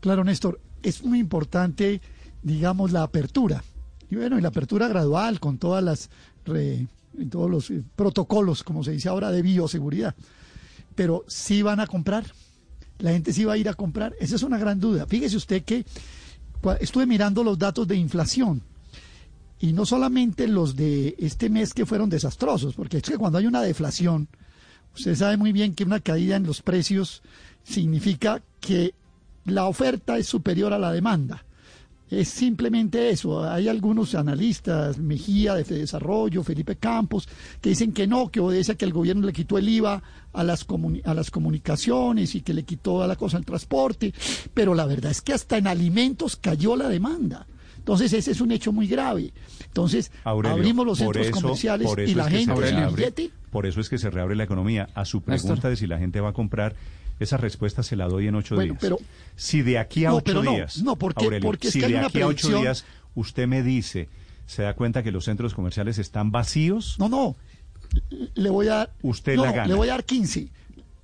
claro, 0.00 0.24
Néstor, 0.24 0.60
es 0.82 1.04
muy 1.04 1.18
importante, 1.18 2.00
digamos, 2.42 2.90
la 2.92 3.02
apertura. 3.02 3.62
Y 4.10 4.16
bueno, 4.16 4.38
y 4.38 4.42
la 4.42 4.48
apertura 4.48 4.86
gradual 4.88 5.40
con 5.40 5.58
todas 5.58 5.82
las 5.82 6.10
re- 6.44 6.86
todos 7.30 7.50
los 7.50 7.70
eh, 7.70 7.82
protocolos, 7.96 8.62
como 8.62 8.84
se 8.84 8.92
dice 8.92 9.08
ahora, 9.08 9.30
de 9.30 9.42
bioseguridad. 9.42 10.14
Pero 10.94 11.24
sí 11.26 11.62
van 11.62 11.80
a 11.80 11.86
comprar, 11.86 12.24
la 12.98 13.12
gente 13.12 13.32
sí 13.32 13.44
va 13.44 13.54
a 13.54 13.56
ir 13.56 13.68
a 13.68 13.74
comprar. 13.74 14.14
Esa 14.20 14.36
es 14.36 14.42
una 14.42 14.58
gran 14.58 14.80
duda. 14.80 15.06
Fíjese 15.06 15.36
usted 15.36 15.64
que 15.64 15.84
estuve 16.80 17.06
mirando 17.06 17.44
los 17.44 17.58
datos 17.58 17.86
de 17.86 17.96
inflación 17.96 18.62
y 19.60 19.72
no 19.72 19.86
solamente 19.86 20.48
los 20.48 20.76
de 20.76 21.14
este 21.18 21.48
mes 21.48 21.72
que 21.72 21.86
fueron 21.86 22.10
desastrosos, 22.10 22.74
porque 22.74 22.98
es 22.98 23.02
que 23.02 23.18
cuando 23.18 23.38
hay 23.38 23.46
una 23.46 23.62
deflación, 23.62 24.28
usted 24.94 25.14
sabe 25.14 25.36
muy 25.36 25.52
bien 25.52 25.74
que 25.74 25.84
una 25.84 26.00
caída 26.00 26.36
en 26.36 26.44
los 26.44 26.62
precios 26.62 27.22
significa 27.62 28.42
que 28.60 28.94
la 29.46 29.66
oferta 29.66 30.18
es 30.18 30.26
superior 30.26 30.72
a 30.72 30.78
la 30.78 30.92
demanda. 30.92 31.44
Es 32.10 32.28
simplemente 32.28 33.08
eso. 33.10 33.42
Hay 33.42 33.66
algunos 33.68 34.14
analistas, 34.14 34.98
Mejía 34.98 35.54
de 35.54 35.64
Desarrollo, 35.64 36.44
Felipe 36.44 36.76
Campos, 36.76 37.28
que 37.60 37.70
dicen 37.70 37.92
que 37.92 38.06
no, 38.06 38.30
que 38.30 38.40
obedece 38.40 38.72
a 38.72 38.74
que 38.76 38.84
el 38.84 38.92
gobierno 38.92 39.26
le 39.26 39.32
quitó 39.32 39.56
el 39.58 39.68
IVA 39.68 40.02
a 40.32 40.44
las, 40.44 40.66
comuni- 40.66 41.00
a 41.04 41.14
las 41.14 41.30
comunicaciones 41.30 42.34
y 42.34 42.42
que 42.42 42.54
le 42.54 42.62
quitó 42.64 43.02
a 43.02 43.06
la 43.06 43.16
cosa 43.16 43.38
el 43.38 43.44
transporte. 43.44 44.12
Pero 44.52 44.74
la 44.74 44.86
verdad 44.86 45.10
es 45.10 45.22
que 45.22 45.32
hasta 45.32 45.56
en 45.56 45.66
alimentos 45.66 46.36
cayó 46.36 46.76
la 46.76 46.88
demanda. 46.88 47.46
Entonces 47.78 48.12
ese 48.12 48.30
es 48.30 48.40
un 48.40 48.52
hecho 48.52 48.72
muy 48.72 48.86
grave. 48.86 49.32
Entonces 49.66 50.10
Aurelio, 50.24 50.56
abrimos 50.56 50.86
los 50.86 50.98
centros 50.98 51.26
eso- 51.26 51.40
comerciales 51.40 51.90
y 52.06 52.14
la 52.14 52.24
se 52.24 52.30
gente 52.30 52.54
sin 52.54 52.76
reabre- 52.76 52.96
billete. 52.96 53.30
Por 53.50 53.66
eso 53.66 53.80
es 53.80 53.88
que 53.88 53.98
se 53.98 54.10
reabre 54.10 54.36
la 54.36 54.44
economía. 54.44 54.88
A 54.94 55.04
su 55.04 55.20
pregunta 55.22 55.54
Néstor. 55.54 55.70
de 55.70 55.76
si 55.76 55.86
la 55.86 55.98
gente 55.98 56.20
va 56.20 56.30
a 56.30 56.32
comprar, 56.32 56.74
esa 57.20 57.36
respuesta 57.36 57.82
se 57.82 57.96
la 57.96 58.06
doy 58.08 58.26
en 58.28 58.34
ocho 58.34 58.54
Bueno, 58.54 58.72
días. 58.74 58.80
pero- 58.80 58.98
si 59.36 59.62
de 59.62 59.78
aquí 59.78 60.04
a 60.04 60.10
No, 60.10 60.16
ocho 60.16 60.42
no, 60.42 60.52
días, 60.52 60.82
no, 60.82 60.96
porque- 60.96 61.24
Aurelio, 61.24 61.46
porque 61.48 61.70
si 61.70 61.80
de 61.80 61.98
aquí 61.98 62.20
a 62.20 62.26
ocho 62.26 62.60
días 62.60 62.84
usted 63.14 63.46
me 63.46 63.62
dice, 63.62 64.08
se 64.46 64.62
da 64.62 64.74
cuenta 64.74 65.02
que 65.02 65.10
los 65.12 65.24
centros 65.24 65.54
comerciales 65.54 65.98
están 65.98 66.30
vacíos. 66.30 66.96
No, 66.98 67.08
no. 67.08 67.36
Le 68.34 68.50
voy 68.50 68.68
a 68.68 68.74
dar. 68.74 68.92
Usted 69.02 69.36
no, 69.36 69.44
la 69.44 69.52
gana. 69.52 69.68
Le 69.68 69.74
voy 69.74 69.88
a 69.88 69.92
dar 69.92 70.04
15. 70.04 70.48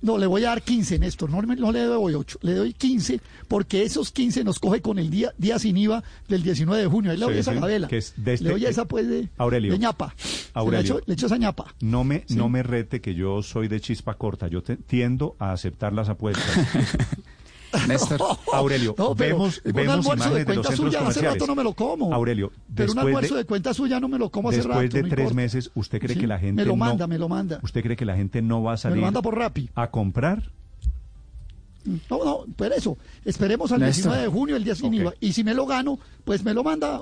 No, 0.01 0.17
le 0.17 0.25
voy 0.25 0.43
a 0.43 0.49
dar 0.49 0.63
15, 0.63 0.97
Néstor. 0.97 1.29
No, 1.29 1.41
me- 1.43 1.55
no 1.55 1.71
le 1.71 1.81
doy 1.83 2.15
8. 2.15 2.39
Le 2.41 2.53
doy 2.55 2.73
15 2.73 3.21
porque 3.47 3.83
esos 3.83 4.11
15 4.11 4.43
nos 4.43 4.57
coge 4.57 4.81
con 4.81 4.97
el 4.97 5.09
día, 5.11 5.31
día 5.37 5.59
sin 5.59 5.77
IVA 5.77 6.03
del 6.27 6.41
19 6.41 6.81
de 6.81 6.87
junio. 6.89 7.11
Ahí 7.11 7.17
le 7.17 7.25
doy 7.25 7.33
Sí, 7.35 7.39
esa 7.41 7.53
sí, 7.53 7.59
gabela. 7.59 7.87
que 7.87 7.97
es 7.97 8.13
de 8.17 8.33
este- 8.33 8.43
le 8.45 8.49
doy 8.51 8.65
esa 8.65 8.85
pues 8.85 9.07
de, 9.07 9.29
Aurelio. 9.37 9.71
de 9.71 9.77
ñapa. 9.77 10.13
Aurelio. 10.53 11.01
le 11.05 11.13
echo 11.13 11.25
esa 11.27 11.37
ñapa. 11.37 11.73
No 11.81 12.03
me, 12.03 12.23
Sí. 12.27 12.35
no 12.35 12.49
me 12.49 12.63
rete 12.63 13.01
que 13.01 13.15
yo 13.15 13.41
soy 13.43 13.67
de 13.67 13.79
chispa 13.81 14.15
corta. 14.15 14.47
Yo 14.47 14.61
te- 14.63 14.77
tiendo 14.77 15.35
a 15.39 15.51
aceptar 15.53 15.93
las 15.93 16.09
apuestas. 16.09 16.45
Néstor. 17.87 18.19
Aurelio, 18.53 18.93
No, 18.97 19.15
pero 19.15 19.35
vemos, 19.37 19.61
un 19.63 19.71
vemos 19.71 19.93
almuerzo 19.95 20.13
imágenes 20.25 20.45
de 20.45 20.51
de 20.51 20.55
los 20.57 20.65
cuenta 20.65 20.69
centros 20.69 20.77
suya, 20.77 20.87
hace 20.89 20.99
comerciales. 21.05 21.33
rato 21.33 21.47
no 21.47 21.55
me 21.55 21.63
lo 21.63 21.73
como. 21.73 22.13
Aurelio, 22.13 22.49
Pero 22.51 22.59
un 22.65 22.75
después 22.75 22.97
almuerzo 23.05 23.33
de, 23.35 23.39
de, 23.41 23.45
cuenta 23.45 23.73
suya 23.73 23.99
no 24.01 24.07
me 24.09 24.17
lo 24.19 24.29
como 24.29 24.49
hace 24.49 24.57
después 24.57 24.75
rato. 24.77 24.95
de 24.97 25.03
no 25.03 25.07
tres 25.09 25.19
importa. 25.23 25.35
meses, 25.35 25.71
¿usted 25.75 25.99
cree 25.99 26.15
Sí, 26.15 26.19
que 26.19 26.27
la 26.27 26.37
gente 26.37 26.61
Me 26.61 26.65
lo 26.65 26.73
no- 26.73 26.75
manda, 26.77 27.07
me 27.07 27.17
lo 27.17 27.29
manda. 27.29 27.59
¿Usted 27.63 27.81
cree 27.81 27.95
que 27.95 28.03
la 28.05 28.17
gente 28.17 28.41
no 28.41 28.61
va 28.61 28.71
a 28.71 28.73
Me 28.73 28.77
salir 28.77 28.97
lo 28.97 29.03
manda 29.03 29.21
por 29.21 29.37
Rappi. 29.37 29.69
a 29.73 29.89
comprar? 29.89 30.51
No, 31.85 32.23
no, 32.23 32.39
por 32.55 32.71
eso. 32.73 32.97
Esperemos 33.25 33.71
al 33.71 33.79
Néstor. 33.79 34.11
19 34.11 34.21
de 34.21 34.27
junio, 34.27 34.55
el 34.57 34.63
día 34.63 34.75
sin. 34.75 34.93
IVA. 34.93 35.13
Y 35.19 35.31
si 35.33 35.43
me 35.43 35.53
lo 35.53 35.65
gano, 35.65 35.97
pues 36.25 36.43
me 36.43 36.53
lo 36.53 36.63
manda 36.63 37.01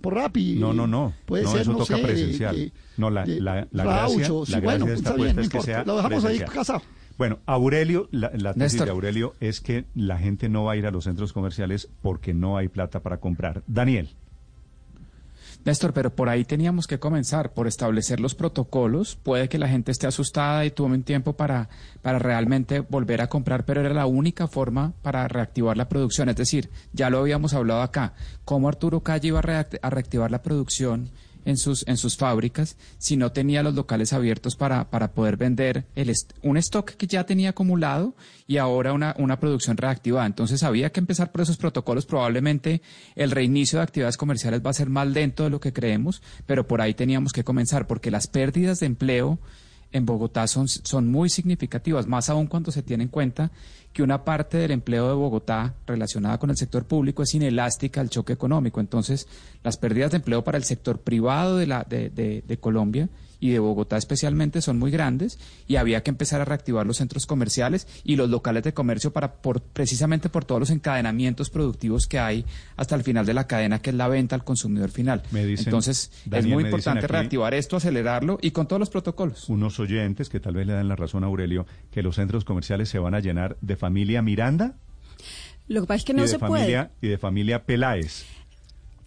por 0.00 0.14
Rappi. 0.14 0.56
No, 0.56 0.72
no, 0.72 0.86
no. 0.86 1.12
Puede 1.26 1.44
no, 1.44 1.52
ser, 1.52 1.60
eso 1.62 1.72
no 1.72 1.78
toca 1.78 1.96
sé, 1.96 2.02
presencial. 2.02 2.56
de- 2.56 2.72
no, 2.96 3.10
la, 3.10 3.24
de 3.24 3.40
la, 3.40 3.66
la 3.70 3.84
gracia, 3.84 4.24
sí, 4.26 4.52
la 4.52 4.60
bueno, 4.60 4.86
gracia 4.86 4.86
de 4.86 4.94
esta 4.94 5.12
bien, 5.14 5.36
no 5.36 5.42
es 5.42 5.48
que 5.48 5.60
sea 5.60 5.84
Lo 5.84 5.96
dejamos 5.96 6.24
ahí 6.24 6.38
casado. 6.40 6.82
Bueno, 7.16 7.40
Aurelio, 7.46 8.08
la, 8.12 8.30
la 8.34 8.54
tesis 8.54 8.56
Néstor. 8.74 8.86
de 8.86 8.92
Aurelio 8.92 9.34
es 9.40 9.60
que 9.60 9.86
la 9.94 10.18
gente 10.18 10.48
no 10.48 10.64
va 10.64 10.72
a 10.72 10.76
ir 10.76 10.86
a 10.86 10.90
los 10.92 11.04
centros 11.04 11.32
comerciales 11.32 11.88
porque 12.00 12.32
no 12.32 12.56
hay 12.56 12.68
plata 12.68 13.00
para 13.00 13.18
comprar. 13.18 13.62
Daniel. 13.66 14.10
Néstor, 15.68 15.92
pero 15.92 16.08
por 16.16 16.30
ahí 16.30 16.46
teníamos 16.46 16.86
que 16.86 16.98
comenzar, 16.98 17.52
por 17.52 17.66
establecer 17.66 18.20
los 18.20 18.34
protocolos. 18.34 19.16
Puede 19.16 19.50
que 19.50 19.58
la 19.58 19.68
gente 19.68 19.92
esté 19.92 20.06
asustada 20.06 20.64
y 20.64 20.70
tome 20.70 20.94
un 20.94 21.02
tiempo 21.02 21.34
para, 21.34 21.68
para 22.00 22.18
realmente 22.18 22.80
volver 22.80 23.20
a 23.20 23.28
comprar, 23.28 23.66
pero 23.66 23.82
era 23.82 23.92
la 23.92 24.06
única 24.06 24.46
forma 24.46 24.94
para 25.02 25.28
reactivar 25.28 25.76
la 25.76 25.86
producción. 25.90 26.30
Es 26.30 26.36
decir, 26.36 26.70
ya 26.94 27.10
lo 27.10 27.18
habíamos 27.18 27.52
hablado 27.52 27.82
acá, 27.82 28.14
cómo 28.46 28.66
Arturo 28.66 29.00
Calle 29.00 29.28
iba 29.28 29.40
a, 29.40 29.42
react- 29.42 29.78
a 29.82 29.90
reactivar 29.90 30.30
la 30.30 30.42
producción 30.42 31.10
en 31.48 31.56
sus, 31.56 31.84
en 31.88 31.96
sus 31.96 32.16
fábricas 32.16 32.76
si 32.98 33.16
no 33.16 33.32
tenía 33.32 33.62
los 33.62 33.74
locales 33.74 34.12
abiertos 34.12 34.54
para, 34.54 34.90
para 34.90 35.12
poder 35.12 35.36
vender 35.36 35.86
el 35.96 36.10
est- 36.10 36.32
un 36.42 36.56
stock 36.58 36.90
que 36.92 37.06
ya 37.06 37.24
tenía 37.24 37.50
acumulado 37.50 38.14
y 38.46 38.58
ahora 38.58 38.92
una, 38.92 39.14
una 39.18 39.40
producción 39.40 39.76
reactivada. 39.76 40.26
Entonces 40.26 40.62
había 40.62 40.90
que 40.90 41.00
empezar 41.00 41.32
por 41.32 41.40
esos 41.40 41.56
protocolos. 41.56 42.06
Probablemente 42.06 42.82
el 43.16 43.30
reinicio 43.30 43.78
de 43.78 43.82
actividades 43.84 44.16
comerciales 44.16 44.60
va 44.64 44.70
a 44.70 44.74
ser 44.74 44.88
más 44.90 45.08
lento 45.08 45.44
de 45.44 45.50
lo 45.50 45.58
que 45.60 45.72
creemos, 45.72 46.22
pero 46.46 46.66
por 46.66 46.80
ahí 46.80 46.94
teníamos 46.94 47.32
que 47.32 47.44
comenzar 47.44 47.86
porque 47.86 48.10
las 48.10 48.26
pérdidas 48.26 48.80
de 48.80 48.86
empleo 48.86 49.38
en 49.92 50.04
Bogotá 50.06 50.46
son, 50.46 50.68
son 50.68 51.08
muy 51.10 51.30
significativas, 51.30 52.06
más 52.06 52.28
aún 52.28 52.46
cuando 52.46 52.70
se 52.70 52.82
tiene 52.82 53.04
en 53.04 53.08
cuenta 53.08 53.50
que 53.92 54.02
una 54.02 54.22
parte 54.24 54.58
del 54.58 54.70
empleo 54.70 55.08
de 55.08 55.14
Bogotá 55.14 55.74
relacionada 55.86 56.38
con 56.38 56.50
el 56.50 56.56
sector 56.56 56.84
público 56.84 57.22
es 57.22 57.34
inelástica 57.34 58.00
al 58.02 58.10
choque 58.10 58.34
económico. 58.34 58.80
Entonces, 58.80 59.26
las 59.64 59.76
pérdidas 59.78 60.10
de 60.10 60.18
empleo 60.18 60.44
para 60.44 60.58
el 60.58 60.64
sector 60.64 61.00
privado 61.00 61.56
de, 61.56 61.66
la, 61.66 61.84
de, 61.88 62.10
de- 62.10 62.44
de 62.46 62.58
Colombia 62.58 63.08
y 63.40 63.50
de 63.50 63.58
Bogotá 63.58 63.96
especialmente 63.96 64.60
son 64.62 64.78
muy 64.78 64.90
grandes 64.90 65.38
y 65.66 65.76
había 65.76 66.02
que 66.02 66.10
empezar 66.10 66.40
a 66.40 66.44
reactivar 66.44 66.86
los 66.86 66.96
centros 66.96 67.26
comerciales 67.26 67.86
y 68.04 68.16
los 68.16 68.28
locales 68.30 68.62
de 68.64 68.74
comercio 68.74 69.12
para 69.12 69.34
por, 69.34 69.60
precisamente 69.62 70.28
por 70.28 70.44
todos 70.44 70.60
los 70.60 70.70
encadenamientos 70.70 71.50
productivos 71.50 72.06
que 72.06 72.18
hay 72.18 72.44
hasta 72.76 72.94
el 72.96 73.02
final 73.04 73.26
de 73.26 73.34
la 73.34 73.46
cadena 73.46 73.80
que 73.80 73.90
es 73.90 73.96
la 73.96 74.08
venta 74.08 74.34
al 74.34 74.44
consumidor 74.44 74.90
final. 74.90 75.22
dicen- 75.30 75.66
Entonces 75.66 76.10
Daniel, 76.24 76.46
es 76.48 76.54
muy 76.54 76.62
me 76.64 76.68
importante 76.70 77.04
aquí- 77.04 77.12
reactivar 77.12 77.54
esto, 77.54 77.76
acelerarlo 77.76 78.38
y 78.42 78.50
con 78.50 78.66
todos 78.66 78.80
los 78.80 78.90
protocolos. 78.90 79.48
Unos 79.48 79.78
oyentes 79.80 80.28
que 80.28 80.40
tal 80.40 80.54
vez 80.54 80.66
le 80.66 80.72
dan 80.72 80.88
la 80.88 80.96
razón 80.96 81.22
a 81.24 81.26
Aurelio, 81.28 81.66
que 81.90 82.02
los 82.02 82.16
centros 82.16 82.44
comerciales 82.44 82.88
se 82.88 82.98
van 82.98 83.14
a 83.14 83.20
llenar 83.20 83.56
de 83.60 83.76
familia 83.76 84.20
Miranda 84.22 84.74
Lo 85.68 85.82
que 85.82 85.86
pasa 85.86 85.96
es 85.98 86.04
que 86.04 86.12
y, 86.12 86.16
no 86.16 86.22
de 86.22 86.28
se 86.28 86.38
familia, 86.38 86.90
y 87.02 87.08
de 87.08 87.18
familia 87.18 87.64
Peláez. 87.64 88.24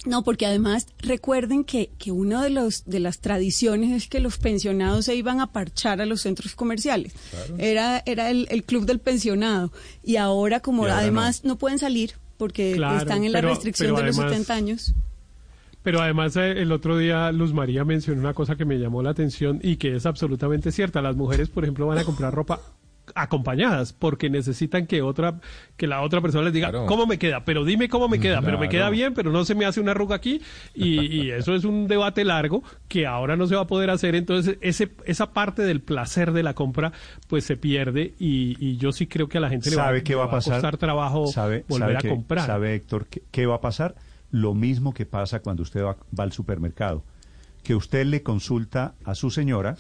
No, 0.06 0.24
porque 0.24 0.48
además 0.48 0.88
recuerden 1.00 1.64
que, 1.64 1.92
que 2.00 2.12
una 2.12 2.42
de, 2.44 2.50
los, 2.50 2.86
de 2.86 3.00
las 3.00 3.20
tradiciones 3.20 3.92
es 3.92 4.10
que 4.10 4.20
los 4.20 4.38
pensionados 4.40 5.06
se 5.06 5.16
iban 5.16 5.40
a 5.42 5.52
parchar 5.52 6.02
a 6.02 6.08
los 6.08 6.22
centros 6.22 6.56
comerciales. 6.56 7.14
Era, 7.60 8.02
era 8.08 8.32
el, 8.32 8.48
el 8.50 8.64
club 8.64 8.86
del 8.86 8.98
pensionado. 9.00 9.72
Y 10.04 10.16
ahora, 10.16 10.60
como 10.60 10.84
Y 10.84 10.86
ahora 10.90 11.00
además 11.02 11.44
no. 11.44 11.58
pueden 11.58 11.78
salir 11.78 12.14
porque 12.38 12.74
Claro, 12.74 12.98
están 12.98 13.24
en 13.24 13.32
la 13.32 13.38
pero- 13.42 13.50
restricción 13.50 13.90
pero 13.90 13.98
de 14.00 14.08
los 14.08 14.18
además- 14.18 14.32
70 14.48 14.54
años. 14.56 14.94
Pero 15.84 16.00
además 16.02 16.36
eh, 16.36 16.52
el 16.62 16.72
otro 16.72 16.98
día 16.98 17.32
Luz 17.32 17.54
María 17.54 17.84
mencionó 17.86 18.22
una 18.22 18.34
cosa 18.36 18.56
que 18.56 18.66
me 18.66 18.78
llamó 18.78 19.02
la 19.04 19.10
atención 19.12 19.60
y 19.64 19.78
que 19.78 19.96
es 19.96 20.06
absolutamente 20.08 20.72
cierta. 20.72 21.02
Las 21.02 21.16
mujeres, 21.16 21.50
por 21.50 21.64
ejemplo, 21.64 21.86
van 21.88 21.98
a 22.00 22.04
comprar 22.04 22.34
ropa 22.34 22.60
acompañadas 23.16 23.94
porque 23.94 24.30
necesitan 24.30 24.88
que 24.88 25.02
otra 25.02 25.40
que 25.78 25.88
la 25.88 26.02
otra 26.02 26.22
persona 26.22 26.46
les 26.46 26.54
diga 26.54 26.70
Claro. 26.70 26.86
cómo 26.86 27.06
me 27.08 27.18
queda 27.18 27.44
pero 27.46 27.66
dime 27.66 27.90
cómo 27.90 28.08
me 28.08 28.20
queda 28.20 28.42
pero 28.42 28.58
me 28.60 28.70
queda 28.70 28.90
bien 28.90 29.14
pero 29.14 29.32
no 29.32 29.46
se 29.46 29.56
me 29.56 29.66
hace 29.66 29.80
una 29.82 29.92
arruga 29.92 30.16
aquí 30.16 30.42
y, 30.74 31.00
y 31.02 31.32
eso 31.32 31.56
es 31.56 31.64
un 31.66 31.88
debate 31.88 32.24
largo 32.24 32.64
que 32.88 33.06
ahora 33.08 33.36
no 33.36 33.48
se 33.48 33.56
va 33.56 33.62
a 33.62 33.68
poder 33.68 33.90
hacer 33.90 34.16
entonces 34.16 34.58
ese 34.62 34.90
esa 35.06 35.34
parte 35.34 35.62
del 35.64 35.82
placer 35.82 36.32
de 36.32 36.44
la 36.44 36.54
compra 36.54 36.92
pues 37.28 37.44
se 37.46 37.58
pierde 37.58 38.14
y, 38.20 38.56
y 38.60 38.78
yo 38.78 38.92
sí 38.92 39.08
creo 39.08 39.28
que 39.30 39.38
a 39.38 39.42
la 39.42 39.50
gente 39.50 39.70
le 39.70 39.76
va, 39.76 39.86
¿Sabe 39.86 40.04
qué 40.04 40.14
le 40.14 40.18
va 40.20 40.26
a 40.26 40.32
pasar? 40.32 40.54
costar 40.54 40.78
trabajo 40.78 41.28
¿Sabe, 41.28 41.66
volver 41.68 41.96
sabe 41.98 42.08
a 42.08 42.12
comprar 42.12 42.46
¿Sabe, 42.46 42.76
Héctor, 42.76 43.08
qué, 43.08 43.22
qué 43.32 43.46
va 43.46 43.56
a 43.56 43.62
pasar? 43.62 43.96
Lo 44.30 44.54
mismo 44.54 44.94
que 44.94 45.06
pasa 45.06 45.42
cuando 45.42 45.64
usted 45.64 45.84
va, 45.84 45.98
va 46.18 46.24
al 46.24 46.32
supermercado. 46.32 47.04
Que 47.64 47.76
usted 47.76 48.06
le 48.06 48.24
consulta 48.24 48.96
a 49.06 49.14
su 49.16 49.30
señora 49.30 49.76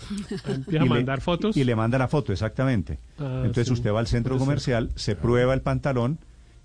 Empieza 0.47 0.83
a 0.83 0.85
mandar 0.85 1.17
le, 1.17 1.21
fotos. 1.23 1.57
y 1.57 1.63
le 1.63 1.75
manda 1.75 1.97
la 1.97 2.07
foto, 2.07 2.31
exactamente. 2.31 2.99
Ah, 3.19 3.39
Entonces 3.41 3.67
sí, 3.67 3.73
usted 3.73 3.91
va 3.91 3.99
al 3.99 4.07
centro 4.07 4.35
ser. 4.35 4.39
comercial, 4.39 4.89
se 4.95 5.15
prueba 5.15 5.53
el 5.53 5.61
pantalón 5.61 6.19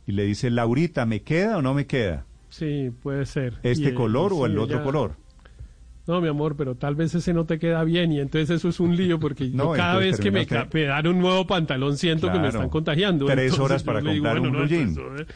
y 0.06 0.12
le 0.12 0.24
dice, 0.24 0.50
Laurita, 0.50 1.06
¿me 1.06 1.22
queda 1.22 1.56
o 1.58 1.62
no 1.62 1.72
me 1.74 1.86
queda? 1.86 2.24
Sí, 2.50 2.90
puede 3.02 3.26
ser. 3.26 3.54
¿Este 3.62 3.84
Y, 3.84 3.86
eh, 3.88 3.94
color 3.94 4.32
o 4.32 4.38
sí, 4.46 4.52
el 4.52 4.58
otro 4.58 4.76
ella- 4.76 4.84
color? 4.84 5.16
No, 6.06 6.20
mi 6.20 6.28
amor, 6.28 6.54
pero 6.56 6.76
tal 6.76 6.94
vez 6.94 7.12
ese 7.16 7.32
no 7.34 7.46
te 7.46 7.58
queda 7.58 7.82
bien 7.82 8.12
y 8.12 8.20
entonces 8.20 8.48
eso 8.50 8.68
es 8.68 8.78
un 8.78 8.94
lío 8.94 9.18
porque 9.18 9.48
No, 9.52 9.64
yo 9.64 9.72
cada 9.72 9.96
vez 9.96 10.20
que 10.20 10.30
me, 10.30 10.42
usted- 10.42 10.86
dan 10.86 11.06
un 11.08 11.18
nuevo 11.18 11.46
pantalón 11.46 11.96
siento 11.96 12.30
que 12.30 12.38
me 12.38 12.48
están 12.48 12.68
contagiando. 12.68 13.26
Tres 13.26 13.58
horas 13.58 13.82
para 13.82 14.00
digo, 14.00 14.12
comprar 14.24 14.40
un 14.40 14.52
no, 14.52 14.66
jean. 14.66 14.94
pues, 14.94 15.26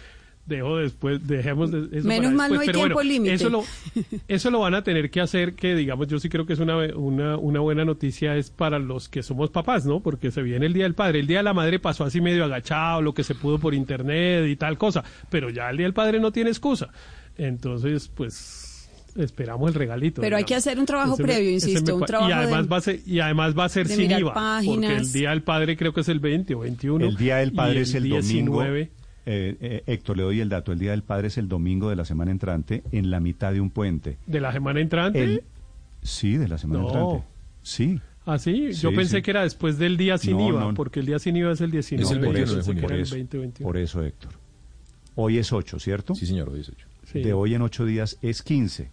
dejo 0.57 0.77
después, 0.77 1.27
dejemos 1.27 1.71
de- 1.71 1.99
eso 1.99 2.07
Menos 2.07 2.25
para 2.27 2.37
mal 2.37 2.53
no 2.55 2.61
hay 2.61 2.67
Pero 2.67 2.79
bueno, 2.81 2.95
tiempo 2.97 3.03
límite. 3.03 3.35
Eso 3.35 3.49
lo, 3.49 3.63
eso 4.29 4.51
lo 4.51 4.61
van 4.61 4.75
a 4.75 4.85
tener 4.85 5.11
que 5.11 5.21
hacer, 5.21 5.55
que 5.55 5.75
digamos, 5.75 6.07
yo 6.09 6.19
sí 6.19 6.29
creo 6.29 6.45
que 6.47 6.53
es 6.53 6.59
una, 6.59 6.77
una, 6.95 7.37
una 7.37 7.61
buena 7.61 7.85
noticia 7.85 8.37
es 8.37 8.51
para 8.51 8.79
los 8.79 9.09
que 9.09 9.23
somos 9.23 9.51
papás, 9.51 9.87
¿no? 9.87 10.01
Porque 10.01 10.31
se 10.31 10.43
viene 10.43 10.67
el 10.67 10.73
Día 10.75 10.85
del 10.85 10.95
Padre. 10.95 11.21
El 11.21 11.27
Día 11.27 11.39
de 11.39 11.45
la 11.45 11.55
Madre 11.55 11.79
pasó 11.79 12.05
así 12.05 12.21
medio 12.21 12.45
agachado, 12.45 13.01
lo 13.03 13.15
que 13.15 13.25
se 13.25 13.35
pudo 13.35 13.59
por 13.59 13.75
internet 13.75 14.47
y 14.49 14.57
tal 14.57 14.77
cosa, 14.77 15.03
pero 15.31 15.49
ya 15.51 15.71
el 15.71 15.77
Día 15.79 15.87
del 15.87 15.95
Padre 15.95 16.21
no 16.21 16.31
tiene 16.33 16.51
excusa. 16.51 16.89
Entonces, 17.39 18.09
pues 18.15 18.67
esperamos 19.17 19.69
el 19.69 19.75
regalito. 19.75 20.21
Pero 20.21 20.37
hay 20.37 20.45
que 20.45 20.55
hacer 20.55 20.79
un 20.79 20.87
trabajo 20.87 21.15
Ese 21.15 21.23
previo, 21.25 21.51
insisto, 21.51 21.85
me 21.97 22.01
un 22.01 22.07
trabajo 22.07 22.31
y 22.31 22.33
además 22.33 22.63
de- 22.63 22.69
va 22.69 22.77
a 22.77 22.81
ser 22.81 23.01
y 23.07 23.21
además 23.21 23.59
va 23.59 23.65
a 23.65 23.69
ser 23.69 23.89
sin 23.89 24.11
IVA, 24.11 24.61
porque 24.65 24.97
el 24.97 25.13
Día 25.13 25.31
del 25.31 25.43
Padre 25.43 25.77
creo 25.77 25.93
que 25.93 26.01
es 26.03 26.09
el 26.09 26.21
20 26.21 26.55
o 26.55 26.61
21. 26.61 27.05
El 27.07 27.17
Día 27.17 27.37
del 27.39 27.49
y 27.49 27.53
Padre 27.57 27.81
es 27.81 27.95
el 27.95 28.09
domingo. 28.09 28.63
19. 29.31 29.51
Eh, 29.51 29.57
eh, 29.61 29.82
Héctor, 29.86 30.16
le 30.16 30.23
doy 30.24 30.40
el 30.40 30.48
dato. 30.48 30.73
El 30.73 30.78
Día 30.78 30.90
del 30.93 31.02
Padre 31.02 31.28
es 31.28 31.39
el 31.39 31.48
domingo 31.48 31.89
de 31.90 31.97
la 31.97 32.05
semana 32.05 32.31
entrante, 32.31 32.82
en 32.93 33.11
la 33.11 33.20
mitad 33.20 33.52
de 33.52 33.61
un 33.61 33.70
puente. 33.70 34.19
de 34.27 34.40
la 34.40 34.52
semana 34.52 34.81
entrante. 34.81 35.23
El- 35.23 35.43
Sí, 36.02 36.36
de 36.39 36.48
la 36.48 36.57
semana 36.57 36.81
No. 36.82 36.86
entrante. 36.89 37.24
Sí. 37.62 38.01
¿Ah, 38.24 38.39
sí? 38.39 38.73
Yo 38.73 38.94
pensé 38.94 39.16
sí. 39.19 39.23
que 39.23 39.31
era 39.32 39.43
después 39.43 39.77
del 39.78 39.97
día 39.98 40.16
sin 40.19 40.36
No, 40.39 40.48
IVA, 40.48 40.61
no. 40.61 40.74
porque 40.74 41.01
el 41.01 41.07
día 41.07 41.19
sin 41.19 41.36
IVA 41.36 41.52
es 41.52 41.61
el 41.61 41.70
19. 41.70 42.15
No, 42.20 42.27
por 42.27 42.36
eso, 42.39 42.55
pensé 42.55 42.74
que 42.74 42.81
por 42.81 42.93
eso, 42.93 43.15
20, 43.16 43.39
21. 43.39 43.66
por 43.69 43.77
eso, 43.77 44.02
Héctor. 44.02 44.32
Hoy 45.15 45.36
es 45.39 45.52
8, 45.52 45.78
¿cierto? 45.78 46.15
Sí, 46.15 46.24
señor, 46.27 46.48
hoy 46.48 46.61
es 46.61 46.69
8. 46.70 46.86
Sí. 47.05 47.20
De 47.23 47.32
hoy 47.35 47.55
en 47.55 47.61
8 47.62 47.85
días 47.85 48.19
es 48.23 48.43
15. 48.43 48.90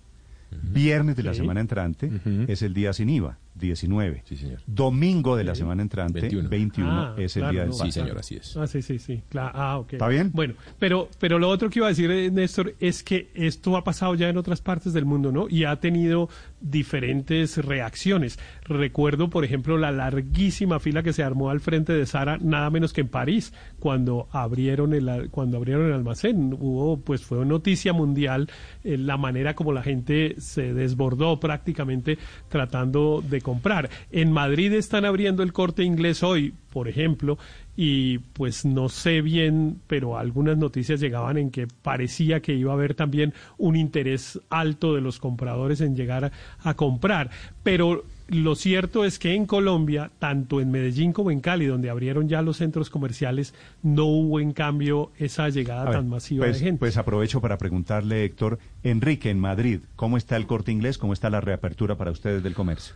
Viernes 0.63 1.15
de 1.15 1.23
la 1.23 1.33
semana 1.33 1.59
entrante 1.61 2.09
es 2.47 2.61
el 2.61 2.73
día 2.73 2.91
sin 2.93 3.09
IVA, 3.09 3.37
19. 3.57 4.23
Sí, 4.25 4.37
señor. 4.37 4.59
Domingo 4.65 5.35
de 5.35 5.43
la 5.43 5.55
semana 5.55 5.81
entrante, 5.81 6.21
21, 6.21 6.49
21. 6.49 6.91
Ah, 6.91 7.15
es 7.17 7.35
el 7.35 7.41
claro, 7.41 7.51
día 7.51 7.61
del 7.61 7.69
no. 7.69 7.75
Sí, 7.75 7.91
señor, 7.91 8.17
así 8.17 8.35
es. 8.35 8.57
Ah, 8.57 8.67
sí, 8.67 8.81
sí, 8.81 8.99
sí. 8.99 9.21
Claro. 9.29 9.51
Ah, 9.53 9.77
ok. 9.79 9.93
¿Está 9.93 10.07
bien? 10.07 10.31
Bueno, 10.33 10.53
pero, 10.79 11.09
pero 11.19 11.39
lo 11.39 11.49
otro 11.49 11.69
que 11.69 11.79
iba 11.79 11.87
a 11.87 11.89
decir, 11.89 12.09
eh, 12.11 12.31
Néstor, 12.31 12.75
es 12.79 13.03
que 13.03 13.29
esto 13.33 13.75
ha 13.77 13.83
pasado 13.83 14.15
ya 14.15 14.29
en 14.29 14.37
otras 14.37 14.61
partes 14.61 14.93
del 14.93 15.05
mundo, 15.05 15.31
¿no? 15.31 15.47
Y 15.49 15.63
ha 15.63 15.75
tenido 15.77 16.29
diferentes 16.59 17.57
reacciones. 17.57 18.39
Recuerdo, 18.63 19.29
por 19.29 19.45
ejemplo, 19.45 19.77
la 19.77 19.91
larguísima 19.91 20.79
fila 20.79 21.03
que 21.03 21.13
se 21.13 21.23
armó 21.23 21.49
al 21.49 21.59
frente 21.59 21.93
de 21.93 22.05
Sara, 22.05 22.37
nada 22.41 22.69
menos 22.69 22.93
que 22.93 23.01
en 23.01 23.09
París, 23.09 23.53
cuando 23.79 24.27
abrieron 24.31 24.93
el, 24.93 25.29
cuando 25.29 25.57
abrieron 25.57 25.87
el 25.87 25.93
almacén. 25.93 26.53
Hubo, 26.59 26.99
pues 26.99 27.23
fue 27.23 27.45
noticia 27.45 27.93
mundial 27.93 28.49
eh, 28.83 28.97
la 28.97 29.17
manera 29.17 29.55
como 29.55 29.71
la 29.71 29.83
gente 29.83 30.35
se 30.39 30.73
desbordó 30.73 31.39
prácticamente 31.39 32.17
tratando 32.49 33.23
de 33.27 33.41
comprar. 33.41 33.89
En 34.11 34.31
Madrid 34.31 34.73
están 34.73 35.05
abriendo 35.05 35.43
el 35.43 35.53
corte 35.53 35.83
inglés 35.83 36.23
hoy, 36.23 36.53
por 36.71 36.87
ejemplo, 36.87 37.37
y 37.77 38.17
pues 38.17 38.65
no 38.65 38.89
sé 38.89 39.21
bien, 39.21 39.79
pero 39.87 40.17
algunas 40.17 40.57
noticias 40.57 40.99
llegaban 40.99 41.37
en 41.37 41.51
que 41.51 41.67
parecía 41.67 42.41
que 42.41 42.55
iba 42.55 42.71
a 42.71 42.75
haber 42.75 42.95
también 42.95 43.33
un 43.57 43.75
interés 43.75 44.41
alto 44.49 44.95
de 44.95 45.01
los 45.01 45.19
compradores 45.19 45.79
en 45.79 45.95
llegar 45.95 46.25
a, 46.25 46.31
a 46.63 46.73
comprar. 46.73 47.29
Pero 47.61 48.03
lo 48.29 48.55
cierto 48.55 49.05
es 49.05 49.19
que 49.19 49.35
en 49.35 49.45
Colombia, 49.45 50.11
tanto 50.19 50.59
en 50.59 50.71
Medellín 50.71 51.13
como 51.13 51.31
en 51.31 51.39
Cali, 51.39 51.65
donde 51.65 51.89
abrieron 51.89 52.27
ya 52.27 52.41
los 52.41 52.57
centros 52.57 52.89
comerciales, 52.89 53.53
no 53.83 54.05
hubo 54.05 54.39
en 54.39 54.51
cambio 54.51 55.11
esa 55.17 55.47
llegada 55.49 55.85
ver, 55.85 55.93
tan 55.93 56.09
masiva 56.09 56.45
pues, 56.45 56.59
de 56.59 56.65
gente. 56.65 56.79
pues 56.79 56.97
aprovecho 56.97 57.41
para 57.41 57.57
preguntarle, 57.57 58.25
Héctor, 58.25 58.59
Enrique, 58.83 59.29
en 59.29 59.39
Madrid, 59.39 59.81
¿cómo 59.95 60.17
está 60.17 60.35
el 60.35 60.45
corte 60.45 60.71
inglés? 60.71 60.97
¿Cómo 60.97 61.13
está 61.13 61.29
la 61.29 61.41
reapertura 61.41 61.95
para 61.95 62.11
ustedes 62.11 62.43
del 62.43 62.53
comercio? 62.53 62.95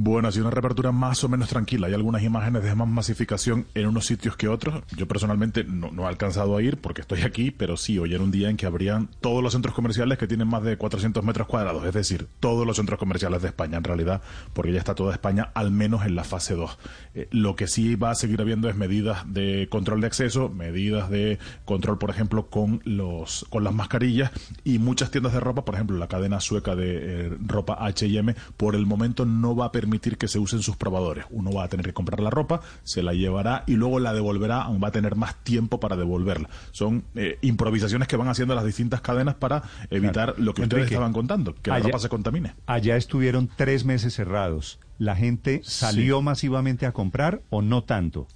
Bueno, 0.00 0.28
ha 0.28 0.32
sido 0.32 0.44
una 0.44 0.52
reapertura 0.52 0.92
más 0.92 1.24
o 1.24 1.28
menos 1.28 1.48
tranquila. 1.48 1.88
Hay 1.88 1.92
algunas 1.92 2.22
imágenes 2.22 2.62
de 2.62 2.72
más 2.72 2.86
masificación 2.86 3.66
en 3.74 3.88
unos 3.88 4.06
sitios 4.06 4.36
que 4.36 4.46
otros. 4.46 4.84
Yo 4.96 5.08
personalmente 5.08 5.64
no, 5.64 5.90
no 5.90 6.04
he 6.04 6.06
alcanzado 6.06 6.56
a 6.56 6.62
ir 6.62 6.76
porque 6.76 7.00
estoy 7.00 7.22
aquí, 7.22 7.50
pero 7.50 7.76
sí, 7.76 7.98
hoy 7.98 8.14
era 8.14 8.22
un 8.22 8.30
día 8.30 8.48
en 8.48 8.56
que 8.56 8.66
abrían 8.66 9.08
todos 9.20 9.42
los 9.42 9.54
centros 9.54 9.74
comerciales 9.74 10.16
que 10.16 10.28
tienen 10.28 10.46
más 10.46 10.62
de 10.62 10.78
400 10.78 11.24
metros 11.24 11.48
cuadrados, 11.48 11.84
es 11.84 11.92
decir, 11.92 12.28
todos 12.38 12.64
los 12.64 12.76
centros 12.76 12.96
comerciales 12.96 13.42
de 13.42 13.48
España 13.48 13.78
en 13.78 13.82
realidad, 13.82 14.22
porque 14.52 14.72
ya 14.72 14.78
está 14.78 14.94
toda 14.94 15.12
España 15.12 15.50
al 15.52 15.72
menos 15.72 16.06
en 16.06 16.14
la 16.14 16.22
fase 16.22 16.54
2. 16.54 16.78
Eh, 17.16 17.28
lo 17.32 17.56
que 17.56 17.66
sí 17.66 17.96
va 17.96 18.12
a 18.12 18.14
seguir 18.14 18.40
habiendo 18.40 18.68
es 18.68 18.76
medidas 18.76 19.24
de 19.26 19.66
control 19.68 20.00
de 20.00 20.06
acceso, 20.06 20.48
medidas 20.48 21.10
de 21.10 21.40
control, 21.64 21.98
por 21.98 22.10
ejemplo, 22.10 22.50
con 22.50 22.82
los 22.84 23.46
con 23.50 23.64
las 23.64 23.74
mascarillas 23.74 24.30
y 24.62 24.78
muchas 24.78 25.10
tiendas 25.10 25.32
de 25.32 25.40
ropa, 25.40 25.64
por 25.64 25.74
ejemplo, 25.74 25.98
la 25.98 26.06
cadena 26.06 26.38
sueca 26.38 26.76
de 26.76 26.98
eh, 27.26 27.36
ropa 27.44 27.78
H&M, 27.80 28.36
por 28.56 28.76
el 28.76 28.86
momento 28.86 29.26
no 29.26 29.56
va 29.56 29.64
a 29.64 29.72
permitir 29.72 29.87
que 29.90 30.28
se 30.28 30.38
usen 30.38 30.62
sus 30.62 30.76
probadores. 30.76 31.24
Uno 31.30 31.52
va 31.52 31.64
a 31.64 31.68
tener 31.68 31.86
que 31.86 31.92
comprar 31.92 32.20
la 32.20 32.30
ropa, 32.30 32.60
se 32.84 33.02
la 33.02 33.12
llevará 33.12 33.64
y 33.66 33.74
luego 33.74 33.98
la 33.98 34.12
devolverá, 34.12 34.62
aún 34.62 34.80
va 34.82 34.88
a 34.88 34.92
tener 34.92 35.16
más 35.16 35.36
tiempo 35.42 35.80
para 35.80 35.96
devolverla. 35.96 36.48
Son 36.72 37.04
eh, 37.14 37.38
improvisaciones 37.42 38.08
que 38.08 38.16
van 38.16 38.28
haciendo 38.28 38.54
las 38.54 38.64
distintas 38.64 39.00
cadenas 39.00 39.34
para 39.34 39.62
evitar 39.90 40.34
lo 40.38 40.54
que 40.54 40.62
ustedes 40.62 40.86
estaban 40.86 41.12
contando, 41.12 41.54
que 41.54 41.70
la 41.70 41.78
ropa 41.78 41.98
se 41.98 42.08
contamine. 42.08 42.54
Allá 42.66 42.96
estuvieron 42.96 43.48
tres 43.54 43.84
meses 43.84 44.14
cerrados. 44.14 44.78
¿La 44.98 45.14
gente 45.14 45.60
salió 45.64 46.22
masivamente 46.22 46.86
a 46.86 46.92
comprar 46.92 47.42
o 47.50 47.62
no 47.62 47.84
tanto? 47.84 48.26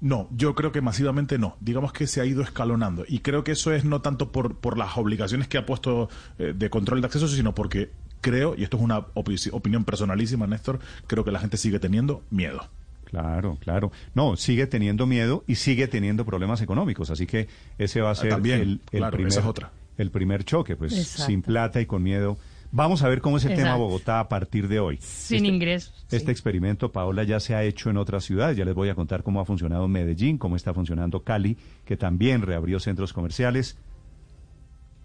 No, 0.00 0.28
yo 0.32 0.56
creo 0.56 0.72
que 0.72 0.80
masivamente 0.80 1.38
no. 1.38 1.56
Digamos 1.60 1.92
que 1.92 2.08
se 2.08 2.20
ha 2.20 2.24
ido 2.24 2.42
escalonando. 2.42 3.04
Y 3.06 3.20
creo 3.20 3.44
que 3.44 3.52
eso 3.52 3.72
es 3.72 3.84
no 3.84 4.00
tanto 4.00 4.32
por, 4.32 4.56
por 4.56 4.76
las 4.76 4.96
obligaciones 4.98 5.46
que 5.46 5.58
ha 5.58 5.64
puesto 5.64 6.08
eh, 6.38 6.52
de 6.56 6.70
control 6.70 7.00
de 7.00 7.06
acceso, 7.06 7.28
sino 7.28 7.54
porque 7.54 7.92
creo, 8.22 8.54
y 8.56 8.62
esto 8.64 8.78
es 8.78 8.82
una 8.82 9.00
opi- 9.14 9.50
opinión 9.52 9.84
personalísima, 9.84 10.46
Néstor, 10.46 10.78
creo 11.06 11.22
que 11.24 11.30
la 11.32 11.40
gente 11.40 11.58
sigue 11.58 11.78
teniendo 11.78 12.22
miedo. 12.30 12.66
Claro, 13.04 13.58
claro. 13.60 13.92
No, 14.14 14.36
sigue 14.36 14.66
teniendo 14.66 15.06
miedo 15.06 15.44
y 15.46 15.56
sigue 15.56 15.86
teniendo 15.86 16.24
problemas 16.24 16.62
económicos, 16.62 17.10
así 17.10 17.26
que 17.26 17.46
ese 17.76 18.00
va 18.00 18.08
a 18.08 18.12
Ah, 18.12 18.14
ser 18.14 18.30
también, 18.30 18.60
el, 18.62 18.80
el 18.90 18.98
claro, 19.00 19.12
primer, 19.12 19.30
esa 19.32 19.40
es 19.40 19.46
otra. 19.46 19.70
el 19.98 20.10
primer 20.10 20.44
choque, 20.44 20.76
pues 20.76 20.96
Exacto. 20.96 21.26
sin 21.26 21.42
plata 21.42 21.78
y 21.82 21.84
con 21.86 22.02
miedo. 22.02 22.38
Vamos 22.74 23.02
a 23.02 23.08
ver 23.10 23.20
cómo 23.20 23.36
es 23.36 23.44
el 23.44 23.54
tema. 23.54 23.74
Bogotá 23.76 24.18
a 24.18 24.30
partir 24.30 24.66
de 24.66 24.80
hoy. 24.80 24.96
Sin 25.02 25.44
ingresos. 25.44 25.92
sí. 26.08 26.16
Este 26.16 26.32
experimento, 26.32 26.90
Paola, 26.90 27.22
ya 27.22 27.38
se 27.38 27.54
ha 27.54 27.62
hecho 27.64 27.90
en 27.90 27.98
otras 27.98 28.24
ciudades. 28.24 28.56
Ya 28.56 28.64
les 28.64 28.74
voy 28.74 28.88
a 28.88 28.94
contar 28.94 29.22
cómo 29.22 29.40
ha 29.40 29.44
funcionado 29.44 29.86
Medellín, 29.88 30.38
cómo 30.38 30.56
está 30.56 30.72
funcionando 30.72 31.22
Cali, 31.22 31.58
que 31.84 31.98
también 31.98 32.40
reabrió 32.40 32.80
centros 32.80 33.12
comerciales. 33.12 33.76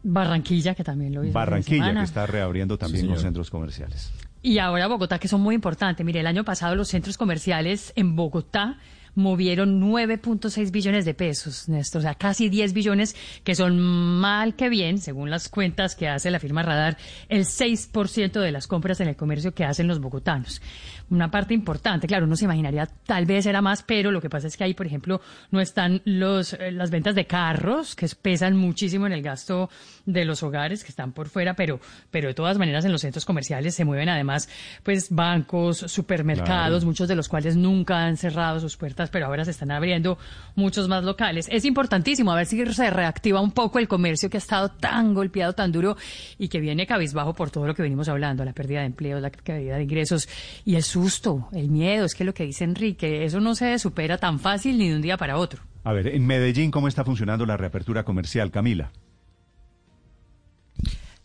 Barranquilla, 0.04 0.76
que 0.76 0.84
también 0.84 1.14
lo 1.14 1.24
hizo. 1.24 1.34
Barranquilla, 1.34 1.94
que 1.94 2.04
está 2.04 2.26
reabriendo 2.26 2.78
también 2.78 3.08
los 3.08 3.22
centros 3.22 3.50
comerciales. 3.50 4.12
Y 4.42 4.60
ahora 4.60 4.88
Bogotá, 4.88 5.20
que 5.20 5.28
son 5.28 5.42
muy 5.42 5.56
importantes. 5.56 6.06
Mire, 6.06 6.20
el 6.20 6.28
año 6.28 6.46
pasado 6.46 6.76
los 6.76 6.88
centros 6.88 7.18
comerciales 7.18 7.92
en 7.96 8.16
Bogotá 8.16 8.78
movieron 9.18 9.82
9.6 9.82 10.72
billones 10.72 11.04
de 11.04 11.16
pesos, 11.16 11.68
Néstor, 11.68 12.00
o 12.00 12.02
sea, 12.04 12.14
casi 12.14 12.50
10 12.50 12.74
billones, 12.74 13.16
que 13.44 13.56
son 13.56 13.80
mal 13.80 14.56
que 14.56 14.70
bien, 14.70 15.00
según 15.00 15.32
las 15.32 15.50
cuentas 15.50 15.96
que 15.96 16.08
hace 16.08 16.30
la 16.30 16.40
firma 16.40 16.62
Radar, 16.62 16.98
el 17.28 17.46
6% 17.46 18.40
de 18.40 18.52
las 18.52 18.68
compras 18.68 19.02
en 19.02 19.08
el 19.08 19.16
comercio 19.16 19.56
que 19.56 19.66
hacen 19.66 19.88
los 19.88 20.00
bogotanos. 20.00 20.62
Una 21.10 21.32
parte 21.32 21.54
importante, 21.54 22.06
claro, 22.08 22.26
uno 22.26 22.36
se 22.36 22.46
imaginaría 22.46 22.86
tal 23.06 23.26
vez 23.26 23.46
era 23.46 23.62
más, 23.62 23.82
pero 23.84 24.12
lo 24.12 24.20
que 24.22 24.30
pasa 24.30 24.48
es 24.48 24.58
que 24.58 24.64
ahí, 24.66 24.74
por 24.74 24.86
ejemplo, 24.86 25.22
no 25.52 25.62
están 25.62 26.02
los, 26.04 26.54
eh, 26.54 26.72
las 26.72 26.92
ventas 26.92 27.16
de 27.16 27.26
carros, 27.26 27.96
que 27.96 28.08
pesan 28.22 28.58
muchísimo 28.58 29.08
en 29.08 29.14
el 29.14 29.22
gasto 29.22 29.70
de 30.06 30.26
los 30.26 30.44
hogares, 30.44 30.84
que 30.84 30.90
están 30.90 31.14
por 31.14 31.30
fuera, 31.30 31.54
pero, 31.54 31.80
pero 32.12 32.28
de 32.28 32.34
todas 32.34 32.58
maneras 32.58 32.84
en 32.86 32.92
los 32.92 33.02
centros 33.02 33.24
comerciales 33.26 33.74
se 33.76 33.86
mueven 33.86 34.10
además, 34.10 34.50
pues, 34.84 35.08
bancos, 35.10 35.78
supermercados, 35.78 36.48
Claro. 36.48 36.86
muchos 36.86 37.08
de 37.08 37.16
los 37.16 37.30
cuales 37.30 37.56
nunca 37.56 38.06
han 38.06 38.18
cerrado 38.18 38.60
sus 38.60 38.76
puertas, 38.78 39.10
pero 39.10 39.26
ahora 39.28 39.46
se 39.46 39.52
están 39.52 39.72
abriendo 39.72 40.18
muchos 40.56 40.88
más 40.88 41.04
locales. 41.04 41.48
Es 41.52 41.66
importantísimo 41.66 42.32
a 42.32 42.36
ver 42.36 42.46
si 42.46 42.66
se 42.74 42.90
reactiva 42.90 43.42
un 43.42 43.52
poco 43.52 43.80
el 43.80 43.88
comercio 43.88 44.30
que 44.30 44.38
ha 44.38 44.40
estado 44.40 44.70
tan 44.70 45.14
golpeado, 45.14 45.54
tan 45.54 45.72
duro 45.72 45.96
y 46.38 46.48
que 46.50 46.60
viene 46.60 46.86
cabizbajo 46.86 47.34
por 47.34 47.50
todo 47.50 47.66
lo 47.66 47.74
que 47.74 47.82
venimos 47.82 48.10
hablando, 48.10 48.44
la 48.44 48.54
pérdida 48.54 48.80
de 48.82 48.88
empleo, 48.88 49.20
la 49.20 49.30
caída 49.30 49.78
de 49.78 49.84
ingresos 49.84 50.28
y 50.66 50.76
el 50.76 50.84
el 51.52 51.70
miedo. 51.70 52.06
Es 52.06 52.16
que 52.16 52.24
lo 52.24 52.34
que 52.34 52.46
dice 52.46 52.64
Enrique, 52.64 53.26
eso 53.26 53.40
no 53.40 53.56
se 53.56 53.78
supera 53.80 54.18
tan 54.18 54.40
fácil 54.40 54.78
ni 54.78 54.90
de 54.90 54.96
un 54.96 55.02
día 55.02 55.18
para 55.18 55.38
otro. 55.38 55.62
A 55.84 55.94
ver, 55.94 56.08
en 56.08 56.26
Medellín, 56.26 56.72
¿cómo 56.72 56.88
está 56.88 57.04
funcionando 57.06 57.46
la 57.46 57.58
reapertura 57.58 58.04
comercial, 58.04 58.52
Camila? 58.52 58.92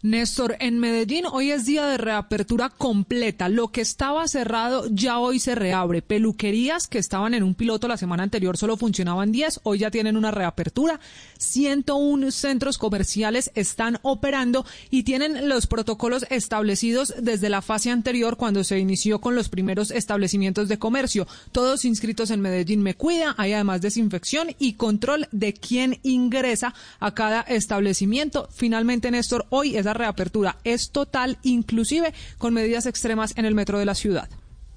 Néstor, 0.03 0.57
en 0.59 0.81
Medellín 0.81 1.27
hoy 1.31 1.53
es 1.53 1.65
día 1.65 1.87
de 1.87 1.97
reapertura 1.97 2.71
completa. 2.71 3.49
Lo 3.49 3.69
que 3.69 3.81
estaba 3.83 4.27
cerrado 4.27 4.89
ya 4.91 5.21
hoy 5.21 5.39
se 5.39 5.55
reabre. 5.55 6.03
Peluquerías 6.03 6.89
que 6.89 6.99
estaban 6.99 7.35
en 7.35 7.45
un 7.45 7.55
piloto 7.55 7.87
la 7.87 7.97
semana 7.97 8.25
anterior 8.25 8.57
solo 8.57 8.77
funcionaban 8.77 9.31
10, 9.31 9.61
hoy 9.63 9.79
ya 9.79 9.93
tienen 9.93 10.17
una 10.17 10.33
reapertura. 10.33 10.99
101 11.39 12.33
centros 12.33 12.79
comerciales 12.79 13.53
están 13.55 14.01
operando 14.03 14.67
y 14.91 15.05
tienen 15.05 15.49
los 15.49 15.69
protocolos 15.69 16.27
establecidos 16.31 17.15
desde 17.21 17.49
la 17.49 17.63
fase 17.63 17.91
anterior 17.91 18.37
cuando 18.37 18.65
se 18.65 18.81
inició 18.81 19.21
con 19.21 19.37
los 19.37 19.49
primeros 19.49 19.93
establecimientos 19.93 20.67
de 20.67 20.81
comercio. 20.81 21.29
Todos 21.53 21.85
inscritos 21.85 22.33
en 22.33 22.41
Medellín 22.41 22.83
Me 22.83 22.95
Cuida. 22.95 23.37
Hay 23.39 23.53
además 23.53 23.81
desinfección 23.81 24.49
y 24.59 24.73
control 24.73 25.29
de 25.31 25.55
quién 25.55 26.01
ingresa 26.03 26.75
a 26.99 27.15
cada 27.15 27.43
establecimiento. 27.43 28.49
Finalmente, 28.51 29.09
Néstor, 29.09 29.47
hoy 29.51 29.77
es 29.77 29.92
reapertura 29.95 30.59
es 30.65 30.91
total, 30.91 31.39
inclusive 31.43 32.13
con 32.39 32.55
medidas 32.55 32.87
extremas 32.87 33.37
en 33.37 33.45
el 33.45 33.55
metro 33.55 33.79
de 33.79 33.85
la 33.85 33.95
ciudad. 33.95 34.29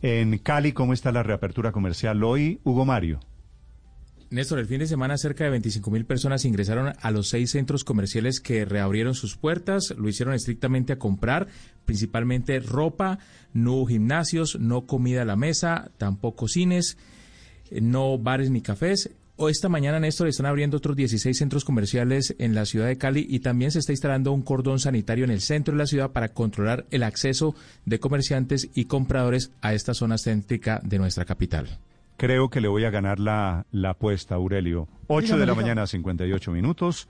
En 0.02 0.38
Cali, 0.38 0.72
¿cómo 0.72 0.94
está 0.94 1.12
la 1.12 1.24
reapertura 1.24 1.72
comercial 1.72 2.24
hoy? 2.24 2.60
Hugo 2.64 2.86
Mario. 2.86 3.20
Néstor, 4.30 4.60
el 4.60 4.66
fin 4.66 4.80
de 4.80 4.88
semana 4.88 5.18
cerca 5.18 5.44
de 5.44 5.52
25 5.52 5.92
mil 5.92 6.06
personas 6.06 6.46
ingresaron 6.46 6.94
a 7.00 7.12
los 7.12 7.30
seis 7.30 7.52
centros 7.52 7.84
comerciales 7.84 8.40
que 8.40 8.66
reabrieron 8.66 9.14
sus 9.14 9.38
puertas. 9.38 9.94
Lo 9.98 10.10
hicieron 10.10 10.34
estrictamente 10.34 10.94
a 10.94 11.00
comprar, 11.00 11.48
principalmente 11.86 12.60
ropa, 12.60 13.20
no 13.54 13.86
gimnasios, 13.86 14.60
no 14.60 14.88
comida 14.88 15.22
a 15.22 15.26
la 15.26 15.36
mesa, 15.36 15.92
tampoco 15.98 16.48
cines, 16.48 16.98
no 17.72 18.18
bares 18.18 18.50
ni 18.50 18.62
cafés. 18.62 19.12
O 19.38 19.50
esta 19.50 19.68
mañana, 19.68 20.00
Néstor, 20.00 20.30
están 20.30 20.46
abriendo 20.46 20.78
otros 20.78 20.96
16 20.96 21.38
centros 21.38 21.66
comerciales 21.66 22.36
en 22.40 22.56
la 22.56 22.66
ciudad 22.66 22.88
de 22.88 22.98
Cali 22.98 23.28
y 23.30 23.42
también 23.42 23.70
se 23.70 23.80
está 23.80 23.92
instalando 23.92 24.32
un 24.32 24.42
cordón 24.42 24.80
sanitario 24.80 25.26
en 25.26 25.32
el 25.32 25.42
centro 25.42 25.74
de 25.74 25.80
la 25.80 25.88
ciudad 25.88 26.12
para 26.12 26.30
controlar 26.30 26.86
el 26.90 27.04
acceso 27.04 27.54
de 27.86 28.00
comerciantes 28.00 28.70
y 28.74 28.86
compradores 28.86 29.52
a 29.62 29.74
esta 29.74 29.94
zona 29.94 30.18
céntrica 30.18 30.80
de 30.86 31.00
nuestra 31.00 31.26
capital. 31.26 31.80
Creo 32.16 32.50
que 32.50 32.62
le 32.62 32.70
voy 32.70 32.86
a 32.86 32.92
ganar 32.92 33.20
la, 33.20 33.66
la 33.74 33.90
apuesta, 33.90 34.36
Aurelio. 34.36 34.88
8 35.08 35.38
de 35.38 35.46
la 35.46 35.54
mañana, 35.54 35.86
58 35.86 36.52
minutos. 36.54 37.10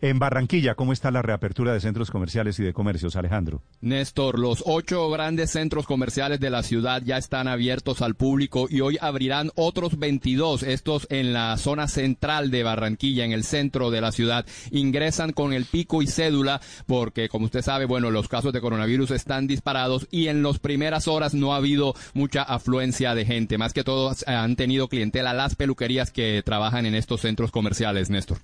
En 0.00 0.20
Barranquilla, 0.20 0.76
¿cómo 0.76 0.92
está 0.92 1.10
la 1.10 1.22
reapertura 1.22 1.72
de 1.72 1.80
centros 1.80 2.12
comerciales 2.12 2.56
y 2.60 2.62
de 2.62 2.72
comercios, 2.72 3.16
Alejandro? 3.16 3.62
Néstor, 3.80 4.38
los 4.38 4.62
ocho 4.64 5.10
grandes 5.10 5.50
centros 5.50 5.86
comerciales 5.86 6.38
de 6.38 6.50
la 6.50 6.62
ciudad 6.62 7.02
ya 7.04 7.18
están 7.18 7.48
abiertos 7.48 8.00
al 8.00 8.14
público 8.14 8.68
y 8.70 8.80
hoy 8.80 8.96
abrirán 9.00 9.50
otros 9.56 9.98
22, 9.98 10.62
estos 10.62 11.08
en 11.10 11.32
la 11.32 11.56
zona 11.56 11.88
central 11.88 12.52
de 12.52 12.62
Barranquilla, 12.62 13.24
en 13.24 13.32
el 13.32 13.42
centro 13.42 13.90
de 13.90 14.00
la 14.00 14.12
ciudad. 14.12 14.46
Ingresan 14.70 15.32
con 15.32 15.52
el 15.52 15.64
pico 15.64 16.00
y 16.00 16.06
cédula 16.06 16.60
porque, 16.86 17.28
como 17.28 17.46
usted 17.46 17.62
sabe, 17.62 17.84
bueno, 17.84 18.12
los 18.12 18.28
casos 18.28 18.52
de 18.52 18.60
coronavirus 18.60 19.10
están 19.10 19.48
disparados 19.48 20.06
y 20.12 20.28
en 20.28 20.44
las 20.44 20.60
primeras 20.60 21.08
horas 21.08 21.34
no 21.34 21.54
ha 21.54 21.56
habido 21.56 21.96
mucha 22.14 22.44
afluencia 22.44 23.16
de 23.16 23.24
gente. 23.24 23.58
Más 23.58 23.72
que 23.72 23.82
todo 23.82 24.14
han 24.26 24.54
tenido 24.54 24.86
clientela 24.86 25.34
las 25.34 25.56
peluquerías 25.56 26.12
que 26.12 26.40
trabajan 26.44 26.86
en 26.86 26.94
estos 26.94 27.22
centros 27.22 27.50
comerciales, 27.50 28.10
Néstor. 28.10 28.38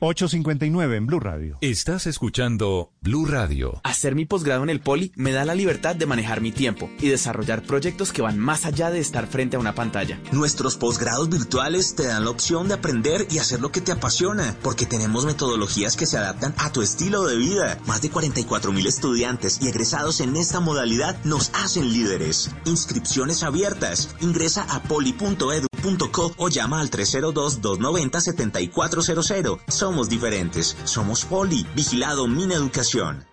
8.59 0.00 0.94
en 0.94 1.06
Blue 1.06 1.20
Radio. 1.20 1.56
Estás 1.62 2.06
escuchando 2.06 2.92
Blue 3.00 3.24
Radio. 3.24 3.80
Hacer 3.82 4.14
mi 4.14 4.26
posgrado 4.26 4.62
en 4.62 4.68
el 4.68 4.80
Poli 4.80 5.10
me 5.16 5.32
da 5.32 5.46
la 5.46 5.54
libertad 5.54 5.96
de 5.96 6.04
manejar 6.04 6.42
mi 6.42 6.52
tiempo 6.52 6.90
y 7.00 7.08
desarrollar 7.08 7.62
proyectos 7.62 8.12
que 8.12 8.20
van 8.20 8.38
más 8.38 8.66
allá 8.66 8.90
de 8.90 8.98
estar 8.98 9.26
frente 9.26 9.56
a 9.56 9.58
una 9.58 9.74
pantalla. 9.74 10.20
Nuestros 10.32 10.76
posgrados 10.76 11.30
virtuales 11.30 11.94
te 11.94 12.06
dan 12.06 12.24
la 12.24 12.30
opción 12.30 12.68
de 12.68 12.74
aprender 12.74 13.26
y 13.30 13.38
hacer 13.38 13.60
lo 13.60 13.72
que 13.72 13.80
te 13.80 13.90
apasiona, 13.90 14.54
porque 14.62 14.84
tenemos 14.84 15.24
metodologías 15.24 15.96
que 15.96 16.04
se 16.04 16.18
adaptan 16.18 16.54
a 16.58 16.72
tu 16.72 16.82
estilo 16.82 17.24
de 17.24 17.38
vida. 17.38 17.78
Más 17.86 18.02
de 18.02 18.10
44 18.10 18.72
mil 18.72 18.86
estudiantes 18.86 19.60
y 19.62 19.68
egresados 19.68 20.20
en 20.20 20.36
esta 20.36 20.60
modalidad 20.60 21.16
nos 21.24 21.50
hacen 21.54 21.90
líderes. 21.90 22.50
Inscripciones 22.66 23.42
abiertas. 23.42 24.14
Ingresa 24.20 24.66
a 24.68 24.82
poli.edu.co 24.82 26.34
o 26.36 26.48
llama 26.50 26.80
al 26.80 26.90
302-290-7400 26.90 29.60
somos 29.86 30.08
diferentes. 30.08 30.76
Somos 30.82 31.24
Poli, 31.24 31.64
vigilado 31.76 32.26
Mina 32.26 32.56
Educación. 32.56 33.24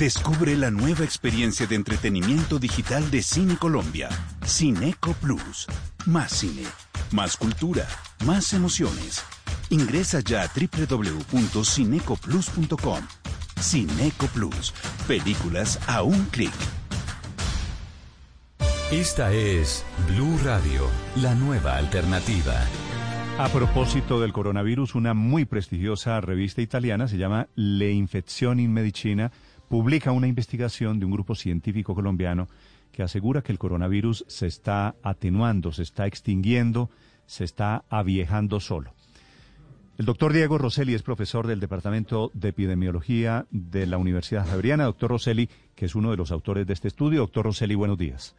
Descubre 0.00 0.56
la 0.56 0.72
nueva 0.72 1.04
experiencia 1.04 1.68
de 1.68 1.76
entretenimiento 1.76 2.58
digital 2.58 3.08
de 3.08 3.22
Cine 3.22 3.56
Colombia. 3.56 4.08
Cineco 4.44 5.12
Plus. 5.12 5.68
Más 6.06 6.32
cine, 6.32 6.64
más 7.12 7.36
cultura, 7.36 7.86
más 8.24 8.52
emociones. 8.52 9.22
Ingresa 9.70 10.18
ya 10.18 10.42
a 10.42 10.50
www.cinecoplus.com. 10.52 13.06
Cineco 13.60 14.26
Plus. 14.26 14.74
Películas 15.06 15.78
a 15.86 16.02
un 16.02 16.24
clic. 16.32 16.50
Esta 18.90 19.32
es 19.32 19.84
Blue 20.08 20.36
Radio, 20.44 20.90
la 21.14 21.36
nueva 21.36 21.76
alternativa. 21.76 22.66
A 23.36 23.48
propósito 23.48 24.20
del 24.20 24.32
coronavirus, 24.32 24.94
una 24.94 25.12
muy 25.12 25.44
prestigiosa 25.44 26.20
revista 26.20 26.62
italiana 26.62 27.08
se 27.08 27.18
llama 27.18 27.48
Le 27.56 27.90
Infección 27.90 28.60
in 28.60 28.72
Medicina, 28.72 29.32
publica 29.68 30.12
una 30.12 30.28
investigación 30.28 31.00
de 31.00 31.06
un 31.06 31.10
grupo 31.10 31.34
científico 31.34 31.96
colombiano 31.96 32.46
que 32.92 33.02
asegura 33.02 33.42
que 33.42 33.50
el 33.50 33.58
coronavirus 33.58 34.24
se 34.28 34.46
está 34.46 34.94
atenuando, 35.02 35.72
se 35.72 35.82
está 35.82 36.06
extinguiendo, 36.06 36.90
se 37.26 37.42
está 37.42 37.84
aviejando 37.88 38.60
solo. 38.60 38.94
El 39.98 40.06
doctor 40.06 40.32
Diego 40.32 40.56
Rosselli 40.56 40.94
es 40.94 41.02
profesor 41.02 41.48
del 41.48 41.58
Departamento 41.58 42.30
de 42.34 42.50
Epidemiología 42.50 43.46
de 43.50 43.86
la 43.86 43.98
Universidad 43.98 44.46
Javeriana. 44.46 44.84
Doctor 44.84 45.10
Rosselli, 45.10 45.50
que 45.74 45.86
es 45.86 45.96
uno 45.96 46.12
de 46.12 46.16
los 46.16 46.30
autores 46.30 46.68
de 46.68 46.72
este 46.72 46.86
estudio. 46.86 47.22
Doctor 47.22 47.46
Rosselli, 47.46 47.74
buenos 47.74 47.98
días. 47.98 48.36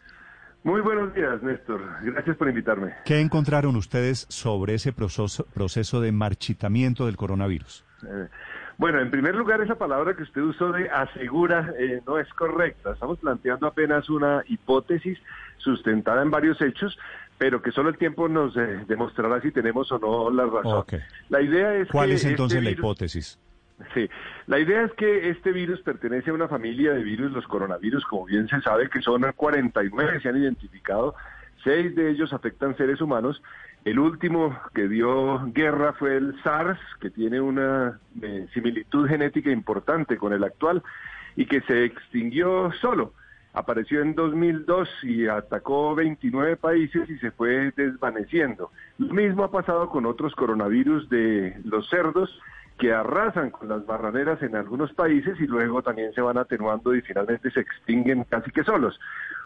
Muy 0.65 0.81
buenos 0.81 1.13
días, 1.13 1.43
Néstor. 1.43 1.79
Gracias 2.01 2.35
por 2.37 2.49
invitarme. 2.49 2.91
¿Qué 3.05 3.19
encontraron 3.21 3.75
ustedes 3.75 4.25
sobre 4.29 4.73
ese 4.73 4.91
proceso, 4.91 5.45
proceso 5.53 6.01
de 6.01 6.11
marchitamiento 6.11 7.05
del 7.05 7.17
coronavirus? 7.17 7.85
Eh, 8.03 8.27
bueno, 8.79 8.99
en 8.99 9.11
primer 9.11 9.35
lugar, 9.35 9.61
esa 9.61 9.75
palabra 9.75 10.15
que 10.15 10.23
usted 10.23 10.41
usó 10.41 10.71
de 10.71 10.89
asegura 10.89 11.71
eh, 11.79 12.01
no 12.07 12.17
es 12.17 12.27
correcta. 12.33 12.93
Estamos 12.93 13.19
planteando 13.19 13.67
apenas 13.67 14.09
una 14.09 14.43
hipótesis 14.47 15.19
sustentada 15.57 16.23
en 16.23 16.31
varios 16.31 16.59
hechos, 16.59 16.97
pero 17.37 17.61
que 17.61 17.71
solo 17.71 17.89
el 17.89 17.97
tiempo 17.99 18.27
nos 18.27 18.57
eh, 18.57 18.85
demostrará 18.87 19.39
si 19.41 19.51
tenemos 19.51 19.91
o 19.91 19.99
no 19.99 20.31
la 20.31 20.47
razón. 20.47 20.83
La 21.29 21.41
idea 21.43 21.75
es 21.75 21.87
¿Cuál 21.89 22.09
que 22.09 22.15
es 22.15 22.25
entonces 22.25 22.57
este 22.57 22.63
la 22.65 22.69
virus- 22.71 22.79
hipótesis? 22.79 23.39
Sí, 23.93 24.09
la 24.47 24.59
idea 24.59 24.83
es 24.83 24.93
que 24.93 25.29
este 25.29 25.51
virus 25.51 25.81
pertenece 25.81 26.29
a 26.29 26.33
una 26.33 26.47
familia 26.47 26.93
de 26.93 27.03
virus, 27.03 27.31
los 27.31 27.45
coronavirus, 27.45 28.05
como 28.05 28.25
bien 28.25 28.47
se 28.47 28.61
sabe, 28.61 28.89
que 28.89 29.01
son 29.01 29.21
49, 29.35 30.21
se 30.21 30.29
han 30.29 30.37
identificado, 30.37 31.13
seis 31.63 31.93
de 31.93 32.09
ellos 32.09 32.31
afectan 32.31 32.77
seres 32.77 33.01
humanos. 33.01 33.41
El 33.83 33.99
último 33.99 34.57
que 34.73 34.87
dio 34.87 35.45
guerra 35.53 35.93
fue 35.93 36.15
el 36.15 36.41
SARS, 36.41 36.79
que 37.01 37.09
tiene 37.09 37.41
una 37.41 37.99
eh, 38.21 38.47
similitud 38.53 39.07
genética 39.07 39.51
importante 39.51 40.17
con 40.17 40.31
el 40.31 40.43
actual 40.43 40.81
y 41.35 41.45
que 41.45 41.61
se 41.61 41.83
extinguió 41.83 42.71
solo. 42.79 43.13
Apareció 43.53 44.01
en 44.01 44.15
2002 44.15 44.89
y 45.03 45.27
atacó 45.27 45.95
29 45.95 46.57
países 46.57 47.09
y 47.09 47.17
se 47.19 47.31
fue 47.31 47.71
desvaneciendo. 47.75 48.71
Lo 48.97 49.13
mismo 49.13 49.43
ha 49.43 49.51
pasado 49.51 49.89
con 49.89 50.05
otros 50.05 50.33
coronavirus 50.35 51.09
de 51.09 51.57
los 51.63 51.89
cerdos 51.89 52.29
que 52.77 52.91
arrasan 52.93 53.51
con 53.51 53.69
las 53.69 53.85
barraneras 53.85 54.41
en 54.43 54.55
algunos 54.55 54.91
países 54.93 55.39
y 55.39 55.47
luego 55.47 55.81
también 55.81 56.13
se 56.13 56.21
van 56.21 56.37
atenuando 56.37 56.93
y 56.93 57.01
finalmente 57.01 57.49
se 57.51 57.61
extinguen 57.61 58.25
casi 58.25 58.51
que 58.51 58.63
solos. 58.63 58.99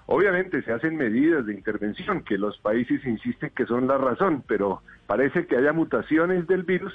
Obviamente 0.08 0.64
se 0.64 0.72
hacen 0.74 0.98
medidas 0.98 1.46
de 1.46 1.54
intervención 1.54 2.24
que 2.24 2.38
los 2.40 2.58
países 2.58 3.06
insisten 3.06 3.52
que 3.56 3.68
son 3.68 3.86
la 3.88 3.98
razón, 4.00 4.44
pero 4.48 4.82
parece 5.06 5.46
que 5.46 5.56
haya 5.58 5.74
mutaciones 5.74 6.48
del 6.48 6.64
virus 6.64 6.94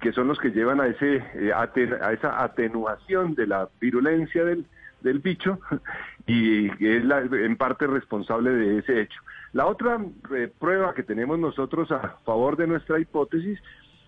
que 0.00 0.12
son 0.12 0.28
los 0.28 0.38
que 0.38 0.50
llevan 0.50 0.80
a 0.80 0.86
ese 0.86 1.16
eh, 1.16 1.52
aten- 1.54 2.00
a 2.00 2.12
esa 2.12 2.42
atenuación 2.42 3.34
de 3.34 3.46
la 3.46 3.68
virulencia 3.80 4.44
del, 4.44 4.66
del 5.00 5.18
bicho 5.20 5.58
y 6.26 6.68
es 6.86 7.04
la- 7.04 7.20
en 7.22 7.56
parte 7.56 7.86
responsable 7.86 8.50
de 8.50 8.78
ese 8.78 9.00
hecho. 9.02 9.20
La 9.52 9.66
otra 9.66 9.98
eh, 10.34 10.50
prueba 10.58 10.94
que 10.94 11.02
tenemos 11.02 11.38
nosotros 11.38 11.90
a 11.92 12.16
favor 12.24 12.56
de 12.56 12.66
nuestra 12.68 12.98
hipótesis 12.98 13.60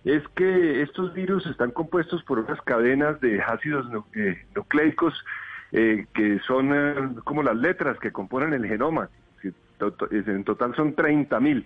es 0.05 0.25
que 0.29 0.81
estos 0.81 1.13
virus 1.13 1.45
están 1.47 1.71
compuestos 1.71 2.23
por 2.23 2.39
unas 2.39 2.61
cadenas 2.61 3.19
de 3.19 3.41
ácidos 3.41 3.85
eh, 4.15 4.45
nucleicos 4.55 5.13
eh, 5.71 6.05
que 6.13 6.39
son 6.47 6.71
eh, 6.73 6.95
como 7.23 7.43
las 7.43 7.57
letras 7.57 7.99
que 7.99 8.11
componen 8.11 8.53
el 8.53 8.65
genoma, 8.65 9.09
en 9.43 10.43
total 10.45 10.73
son 10.75 10.95
30.000. 10.95 11.65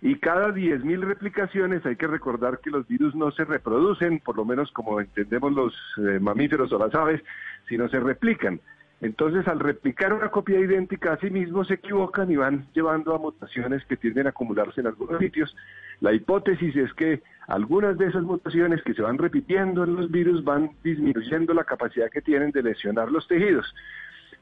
Y 0.00 0.16
cada 0.16 0.50
10.000 0.50 1.00
replicaciones 1.00 1.84
hay 1.84 1.96
que 1.96 2.06
recordar 2.06 2.60
que 2.60 2.70
los 2.70 2.86
virus 2.86 3.16
no 3.16 3.32
se 3.32 3.44
reproducen, 3.44 4.20
por 4.20 4.36
lo 4.36 4.44
menos 4.44 4.70
como 4.70 5.00
entendemos 5.00 5.52
los 5.52 5.74
eh, 5.96 6.20
mamíferos 6.20 6.72
o 6.72 6.78
las 6.78 6.94
aves, 6.94 7.20
sino 7.68 7.88
se 7.88 7.98
replican. 7.98 8.60
Entonces, 9.00 9.46
al 9.46 9.60
replicar 9.60 10.12
una 10.12 10.28
copia 10.28 10.58
idéntica 10.58 11.12
a 11.12 11.18
sí 11.18 11.30
mismo, 11.30 11.64
se 11.64 11.74
equivocan 11.74 12.30
y 12.32 12.36
van 12.36 12.66
llevando 12.74 13.14
a 13.14 13.18
mutaciones 13.18 13.84
que 13.84 13.96
tienden 13.96 14.26
a 14.26 14.30
acumularse 14.30 14.80
en 14.80 14.88
algunos 14.88 15.20
sitios. 15.20 15.54
La 16.00 16.12
hipótesis 16.12 16.74
es 16.74 16.92
que 16.94 17.22
algunas 17.46 17.96
de 17.96 18.06
esas 18.06 18.22
mutaciones 18.24 18.82
que 18.82 18.94
se 18.94 19.02
van 19.02 19.18
repitiendo 19.18 19.84
en 19.84 19.94
los 19.94 20.10
virus 20.10 20.42
van 20.42 20.70
disminuyendo 20.82 21.54
la 21.54 21.62
capacidad 21.64 22.10
que 22.10 22.22
tienen 22.22 22.50
de 22.50 22.62
lesionar 22.62 23.10
los 23.12 23.28
tejidos. 23.28 23.72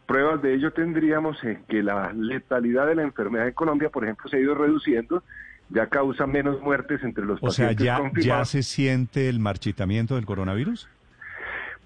Pruebas 0.06 0.40
de 0.40 0.54
ello 0.54 0.72
tendríamos 0.72 1.42
en 1.44 1.64
que 1.64 1.82
la 1.82 2.12
letalidad 2.14 2.86
de 2.86 2.94
la 2.94 3.02
enfermedad 3.02 3.48
en 3.48 3.54
Colombia, 3.54 3.90
por 3.90 4.04
ejemplo, 4.04 4.30
se 4.30 4.36
ha 4.36 4.40
ido 4.40 4.54
reduciendo, 4.54 5.22
ya 5.68 5.88
causa 5.88 6.26
menos 6.26 6.62
muertes 6.62 7.02
entre 7.02 7.24
los 7.26 7.42
O 7.42 7.50
sea, 7.50 7.66
pacientes 7.66 7.84
ya, 7.84 7.96
ya 7.96 7.98
confirmados. 7.98 8.48
se 8.50 8.62
siente 8.62 9.28
el 9.28 9.38
marchitamiento 9.40 10.14
del 10.14 10.24
coronavirus. 10.24 10.88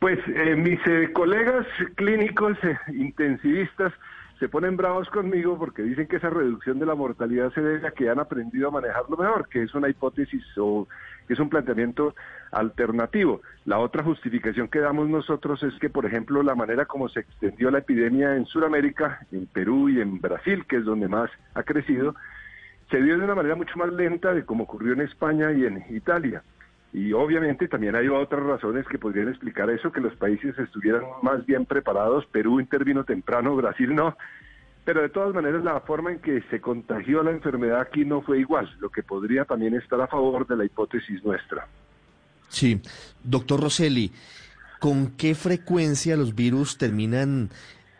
Pues 0.01 0.19
eh, 0.29 0.57
mis 0.57 0.81
eh, 0.87 1.13
colegas 1.13 1.67
clínicos 1.95 2.57
eh, 2.65 2.79
intensivistas 2.89 3.93
se 4.39 4.49
ponen 4.49 4.79
bravos 4.79 5.11
conmigo 5.11 5.59
porque 5.59 5.83
dicen 5.83 6.07
que 6.07 6.17
esa 6.17 6.31
reducción 6.31 6.79
de 6.79 6.87
la 6.87 6.95
mortalidad 6.95 7.53
se 7.53 7.61
debe 7.61 7.87
a 7.87 7.91
que 7.91 8.09
han 8.09 8.19
aprendido 8.19 8.69
a 8.69 8.71
manejarlo 8.71 9.19
mejor, 9.19 9.47
que 9.51 9.63
es 9.63 9.75
una 9.75 9.91
hipótesis 9.91 10.43
o 10.57 10.89
que 11.29 11.35
es 11.35 11.39
un 11.39 11.51
planteamiento 11.51 12.15
alternativo. 12.51 13.43
La 13.67 13.79
otra 13.79 14.03
justificación 14.03 14.69
que 14.69 14.79
damos 14.79 15.07
nosotros 15.11 15.63
es 15.63 15.75
que, 15.79 15.91
por 15.91 16.07
ejemplo, 16.07 16.43
la 16.43 16.55
manera 16.55 16.87
como 16.87 17.11
se 17.11 17.21
extendió 17.21 17.71
la 17.71 17.81
epidemia 17.81 18.37
en 18.37 18.47
Sudamérica, 18.47 19.27
en 19.31 19.47
Perú 19.49 19.91
y 19.91 20.01
en 20.01 20.19
Brasil, 20.19 20.65
que 20.67 20.77
es 20.77 20.87
donde 20.87 21.09
más 21.09 21.31
ha 21.53 21.63
crecido, 21.63 22.15
se 22.91 23.03
dio 23.03 23.19
de 23.19 23.25
una 23.25 23.35
manera 23.35 23.55
mucho 23.55 23.77
más 23.77 23.93
lenta 23.93 24.33
de 24.33 24.47
como 24.47 24.65
ocurrió 24.65 24.95
en 24.95 25.03
España 25.03 25.53
y 25.53 25.67
en 25.67 25.85
Italia. 25.91 26.43
Y 26.93 27.13
obviamente 27.13 27.69
también 27.69 27.95
hay 27.95 28.09
otras 28.09 28.43
razones 28.43 28.87
que 28.89 28.99
podrían 28.99 29.29
explicar 29.29 29.71
eso, 29.71 29.93
que 29.93 30.01
los 30.01 30.15
países 30.17 30.59
estuvieran 30.59 31.03
más 31.23 31.47
bien 31.47 31.65
preparados. 31.65 32.27
Perú 32.27 32.61
intervino 32.61 33.05
temprano, 33.05 33.55
Brasil 33.55 33.95
no. 33.95 34.17
Pero 34.85 35.03
de 35.03 35.09
todas 35.09 35.35
maneras 35.35 35.63
la 35.63 35.81
forma 35.81 36.11
en 36.11 36.19
que 36.19 36.43
se 36.51 36.61
contagió 36.61 37.23
la 37.23 37.31
enfermedad 37.31 37.81
aquí 37.81 38.05
no 38.05 38.23
fue 38.23 38.41
igual, 38.41 38.75
lo 38.81 38.89
que 38.91 39.03
podría 39.03 39.45
también 39.45 39.75
estar 39.75 40.01
a 40.01 40.09
favor 40.09 40.47
de 40.47 40.57
la 40.57 40.65
hipótesis 40.65 41.23
nuestra. 41.23 41.69
Sí, 42.49 42.81
doctor 43.23 43.61
Rosselli, 43.61 44.11
¿con 44.81 45.13
qué 45.17 45.37
frecuencia 45.37 46.17
los 46.17 46.35
virus 46.35 46.77
terminan 46.77 47.51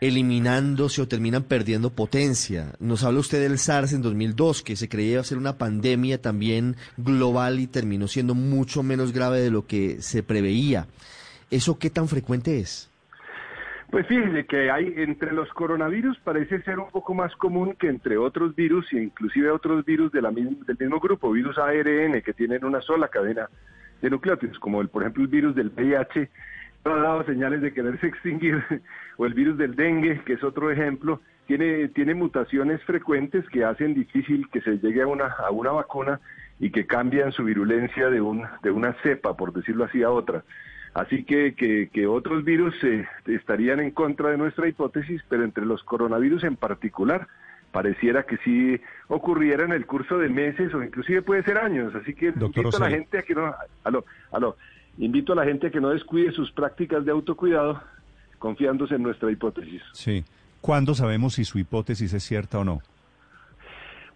eliminándose 0.01 1.01
o 1.01 1.07
terminan 1.07 1.43
perdiendo 1.43 1.91
potencia? 1.91 2.73
Nos 2.79 3.03
habla 3.03 3.19
usted 3.19 3.41
del 3.41 3.57
SARS 3.57 3.93
en 3.93 4.01
2002, 4.01 4.63
que 4.63 4.75
se 4.75 4.89
creía 4.89 5.23
ser 5.23 5.37
una 5.37 5.57
pandemia 5.57 6.21
también 6.21 6.75
global 6.97 7.59
y 7.59 7.67
terminó 7.67 8.07
siendo 8.07 8.35
mucho 8.35 8.83
menos 8.83 9.13
grave 9.13 9.39
de 9.39 9.51
lo 9.51 9.65
que 9.65 10.01
se 10.01 10.23
preveía. 10.23 10.87
¿Eso 11.51 11.77
qué 11.79 11.89
tan 11.89 12.07
frecuente 12.07 12.59
es? 12.59 12.91
Pues 13.91 14.07
fíjese 14.07 14.45
que 14.45 14.71
hay 14.71 14.93
entre 14.95 15.33
los 15.33 15.49
coronavirus 15.49 16.17
parece 16.23 16.61
ser 16.61 16.79
un 16.79 16.89
poco 16.89 17.13
más 17.13 17.35
común 17.35 17.75
que 17.77 17.89
entre 17.89 18.17
otros 18.17 18.55
virus 18.55 18.91
e 18.93 19.03
inclusive 19.03 19.51
otros 19.51 19.83
virus 19.83 20.13
de 20.13 20.21
la 20.21 20.31
del 20.31 20.77
mismo 20.79 20.99
grupo, 21.01 21.29
virus 21.31 21.57
ARN 21.57 22.21
que 22.21 22.31
tienen 22.33 22.63
una 22.63 22.79
sola 22.81 23.09
cadena 23.09 23.49
de 24.01 24.09
nucleótidos, 24.09 24.57
como 24.59 24.79
el, 24.79 24.87
por 24.87 25.03
ejemplo 25.03 25.23
el 25.23 25.29
virus 25.29 25.55
del 25.55 25.71
VIH, 25.75 26.29
ha 26.83 26.89
dado 26.89 27.23
señales 27.25 27.61
de 27.61 27.73
quererse 27.73 28.07
extinguir, 28.07 28.63
o 29.17 29.25
el 29.25 29.33
virus 29.33 29.57
del 29.57 29.75
dengue, 29.75 30.21
que 30.25 30.33
es 30.33 30.43
otro 30.43 30.71
ejemplo, 30.71 31.21
tiene, 31.47 31.89
tiene 31.89 32.13
mutaciones 32.13 32.81
frecuentes 32.83 33.47
que 33.49 33.65
hacen 33.65 33.93
difícil 33.93 34.47
que 34.49 34.61
se 34.61 34.77
llegue 34.77 35.01
a 35.01 35.07
una, 35.07 35.25
a 35.25 35.51
una 35.51 35.71
vacuna 35.71 36.19
y 36.59 36.71
que 36.71 36.85
cambian 36.85 37.31
su 37.31 37.43
virulencia 37.43 38.09
de, 38.09 38.21
un, 38.21 38.43
de 38.61 38.71
una 38.71 38.93
cepa, 39.03 39.35
por 39.35 39.51
decirlo 39.51 39.85
así, 39.85 40.03
a 40.03 40.11
otra. 40.11 40.43
Así 40.93 41.23
que, 41.23 41.55
que, 41.55 41.89
que 41.91 42.05
otros 42.05 42.43
virus 42.43 42.75
eh, 42.83 43.07
estarían 43.25 43.79
en 43.79 43.91
contra 43.91 44.29
de 44.29 44.37
nuestra 44.37 44.67
hipótesis, 44.67 45.21
pero 45.29 45.43
entre 45.43 45.65
los 45.65 45.83
coronavirus 45.83 46.43
en 46.43 46.57
particular, 46.57 47.27
pareciera 47.71 48.23
que 48.23 48.37
sí 48.37 48.79
ocurriera 49.07 49.63
en 49.63 49.71
el 49.71 49.85
curso 49.85 50.17
de 50.17 50.29
meses 50.29 50.73
o 50.73 50.83
inclusive 50.83 51.21
puede 51.21 51.43
ser 51.43 51.57
años. 51.57 51.95
Así 51.95 52.13
que 52.13 52.27
invito 52.27 52.77
a 52.77 52.79
la 52.79 52.89
gente 52.89 53.17
a 53.17 53.21
que 53.23 53.33
no, 53.33 53.53
aló, 53.83 54.05
aló, 54.31 54.57
invito 54.97 55.33
a 55.33 55.35
la 55.35 55.45
gente 55.45 55.67
a 55.67 55.71
que 55.71 55.81
no 55.81 55.89
descuide 55.89 56.31
sus 56.31 56.51
prácticas 56.51 57.05
de 57.05 57.11
autocuidado 57.11 57.81
confiándose 58.39 58.95
en 58.95 59.03
nuestra 59.03 59.31
hipótesis. 59.31 59.81
Sí. 59.93 60.23
¿Cuándo 60.61 60.93
sabemos 60.93 61.33
si 61.33 61.45
su 61.45 61.57
hipótesis 61.59 62.13
es 62.13 62.23
cierta 62.23 62.59
o 62.59 62.63
no? 62.63 62.81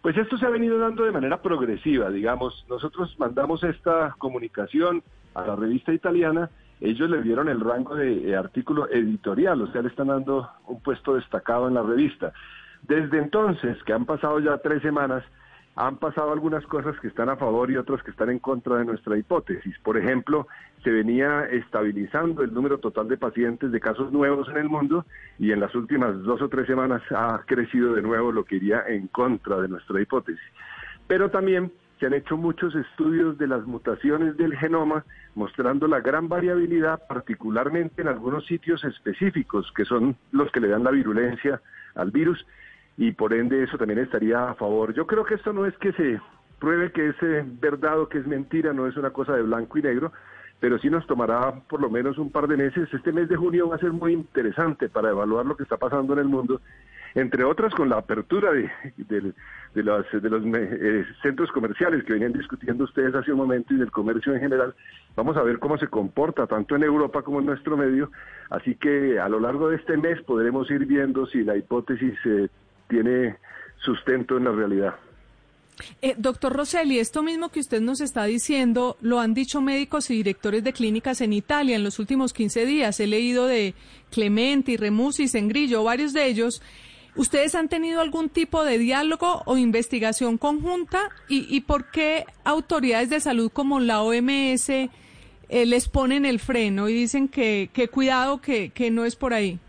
Pues 0.02 0.16
esto 0.18 0.38
se 0.38 0.46
ha 0.46 0.50
venido 0.50 0.78
dando 0.78 1.04
de 1.04 1.12
manera 1.12 1.42
progresiva, 1.42 2.12
digamos. 2.12 2.66
Nosotros 2.70 3.16
mandamos 3.18 3.64
esta 3.64 4.16
comunicación 4.20 5.02
a 5.34 5.46
la 5.46 5.56
revista 5.56 5.94
italiana, 5.94 6.50
ellos 6.82 7.10
le 7.10 7.22
dieron 7.24 7.50
el 7.50 7.60
rango 7.60 7.96
de 7.96 8.30
eh, 8.30 8.36
artículo 8.36 8.88
editorial, 8.90 9.62
o 9.62 9.72
sea, 9.72 9.82
le 9.82 9.88
están 9.88 10.08
dando 10.08 10.50
un 10.68 10.80
puesto 10.82 11.16
destacado 11.16 11.68
en 11.68 11.74
la 11.74 11.82
revista. 11.82 12.34
Desde 12.84 13.18
entonces, 13.18 13.82
que 13.84 13.94
han 13.94 14.06
pasado 14.06 14.40
ya 14.40 14.58
tres 14.60 14.82
semanas, 14.82 15.24
han 15.76 15.98
pasado 15.98 16.32
algunas 16.32 16.66
cosas 16.68 16.98
que 17.00 17.10
están 17.10 17.30
a 17.30 17.36
favor 17.36 17.70
y 17.70 17.78
otras 17.78 18.02
que 18.02 18.12
están 18.12 18.30
en 18.30 18.40
contra 18.40 18.78
de 18.78 18.86
nuestra 18.86 19.18
hipótesis. 19.18 19.78
Por 19.80 19.98
ejemplo, 19.98 20.48
se 20.84 20.90
venía 20.90 21.46
estabilizando 21.46 22.44
el 22.44 22.54
número 22.54 22.78
total 22.78 23.10
de 23.10 23.18
pacientes 23.18 23.72
de 23.72 23.80
casos 23.82 24.12
nuevos 24.14 24.48
en 24.50 24.58
el 24.58 24.70
mundo 24.70 25.06
y 25.38 25.52
en 25.52 25.60
las 25.60 25.76
últimas 25.76 26.18
dos 26.24 26.42
o 26.42 26.48
tres 26.48 26.68
semanas 26.68 27.02
ha 27.12 27.42
crecido 27.46 27.94
de 27.94 28.02
nuevo 28.02 28.32
lo 28.32 28.46
que 28.46 28.56
iría 28.56 28.84
en 28.88 29.08
contra 29.08 29.60
de 29.60 29.68
nuestra 29.68 30.00
hipótesis. 30.00 30.46
Pero 31.08 31.30
también 31.30 31.72
se 32.00 32.06
han 32.06 32.14
hecho 32.14 32.38
muchos 32.38 32.74
estudios 32.76 33.38
de 33.38 33.48
las 33.48 33.66
mutaciones 33.66 34.38
del 34.38 34.56
genoma 34.56 35.06
mostrando 35.34 35.88
la 35.88 36.00
gran 36.00 36.30
variabilidad, 36.30 37.02
particularmente 37.08 38.02
en 38.02 38.08
algunos 38.08 38.46
sitios 38.46 38.84
específicos, 38.84 39.72
que 39.76 39.86
son 39.86 40.16
los 40.32 40.52
que 40.52 40.62
le 40.62 40.70
dan 40.70 40.84
la 40.84 40.92
virulencia 40.92 41.62
al 41.96 42.12
virus, 42.12 42.46
y 42.98 43.12
por 43.12 43.34
ende 43.34 43.64
eso 43.64 43.78
también 43.78 44.00
estaría 44.00 44.50
a 44.50 44.56
favor. 44.56 44.94
Yo 44.94 45.06
creo 45.06 45.26
que 45.26 45.36
esto 45.36 45.52
no 45.54 45.66
es 45.66 45.78
que 45.78 45.92
se 45.94 46.20
pruebe 46.60 46.92
que 46.92 47.10
es 47.10 47.16
eh, 47.22 47.44
verdad 47.60 48.00
o 48.00 48.08
que 48.10 48.20
es 48.20 48.28
mentira, 48.28 48.74
no 48.74 48.88
es 48.88 48.96
una 48.98 49.10
cosa 49.12 49.34
de 49.36 49.42
blanco 49.44 49.78
y 49.78 49.82
negro, 49.82 50.12
pero 50.60 50.80
sí 50.80 50.90
nos 50.90 51.06
tomará 51.06 51.52
por 51.70 51.82
lo 51.82 51.90
menos 51.90 52.18
un 52.18 52.32
par 52.32 52.48
de 52.48 52.56
meses. 52.58 52.88
Este 52.94 53.12
mes 53.12 53.28
de 53.28 53.36
junio 53.36 53.68
va 53.70 53.76
a 53.76 53.80
ser 53.80 53.92
muy 53.92 54.14
interesante 54.14 54.88
para 54.90 55.10
evaluar 55.10 55.46
lo 55.46 55.58
que 55.58 55.64
está 55.64 55.76
pasando 55.78 56.14
en 56.14 56.20
el 56.20 56.26
mundo, 56.30 56.62
entre 57.14 57.44
otras 57.44 57.74
con 57.76 57.90
la 57.90 57.98
apertura 57.98 58.52
de, 58.52 58.70
de- 58.98 59.34
de 59.74 59.84
los, 59.84 60.06
de 60.10 60.30
los 60.30 60.42
eh, 60.46 61.06
centros 61.22 61.52
comerciales 61.52 62.06
que 62.06 62.14
venían 62.14 62.32
discutiendo 62.32 62.86
ustedes 62.86 63.14
hace 63.14 63.34
un 63.34 63.40
momento 63.40 63.74
y 63.74 63.78
del 63.78 63.92
comercio 63.92 64.34
en 64.34 64.40
general. 64.40 64.74
Vamos 65.18 65.36
a 65.36 65.44
ver 65.44 65.60
cómo 65.60 65.78
se 65.78 65.90
comporta 65.90 66.48
tanto 66.48 66.78
en 66.78 66.84
Europa 66.84 67.24
como 67.24 67.42
en 67.42 67.46
nuestro 67.48 67.76
medio. 67.76 68.10
Así 68.50 68.76
que 68.76 69.20
a 69.20 69.28
lo 69.28 69.42
largo 69.42 69.68
de 69.68 69.76
este 69.76 69.98
mes 69.98 70.22
podremos 70.22 70.72
ir 70.72 70.86
viendo 70.86 71.26
si 71.26 71.44
la 71.44 71.58
hipótesis 71.58 72.14
eh, 72.24 72.48
tiene 72.88 73.38
sustento 73.78 74.38
en 74.38 74.46
la 74.46 74.52
realidad. 74.52 74.96
Eh, 76.02 76.16
doctor 76.18 76.54
Rosselli, 76.54 77.00
esto 77.00 77.22
mismo 77.22 77.50
que 77.50 77.60
usted 77.60 77.82
nos 77.82 78.00
está 78.00 78.24
diciendo 78.26 78.98
lo 79.02 79.20
han 79.20 79.34
dicho 79.34 79.62
médicos 79.62 80.10
y 80.10 80.16
directores 80.16 80.64
de 80.64 80.74
clínicas 80.74 81.20
en 81.22 81.34
Italia 81.34 81.76
en 81.76 81.84
los 81.84 82.00
últimos 82.00 82.34
15 82.34 82.66
días. 82.66 83.00
He 83.00 83.08
leído 83.08 83.46
de 83.46 83.74
Clementi, 84.12 84.78
Remusi, 84.78 85.28
Sengrillo, 85.28 85.84
varios 85.84 86.14
de 86.14 86.28
ellos. 86.28 86.62
¿Ustedes 87.16 87.56
han 87.56 87.70
tenido 87.70 88.02
algún 88.02 88.30
tipo 88.30 88.64
de 88.64 88.78
diálogo 88.78 89.42
o 89.46 89.58
investigación 89.58 90.38
conjunta? 90.38 91.10
¿Y, 91.30 91.62
por 91.62 91.90
qué 91.90 92.26
autoridades 92.44 93.10
de 93.10 93.22
salud 93.22 93.50
como 93.52 93.80
la 93.80 94.02
OMS 94.02 94.70
eh, 94.70 94.90
les 95.50 95.88
ponen 95.88 96.26
el 96.26 96.40
freno 96.40 96.90
y 96.90 96.94
dicen 96.94 97.30
que, 97.30 97.70
que 97.72 97.88
cuidado, 97.88 98.42
que 98.42 98.90
no 98.92 99.06
es 99.06 99.16
por 99.16 99.34
ahí? 99.34 99.60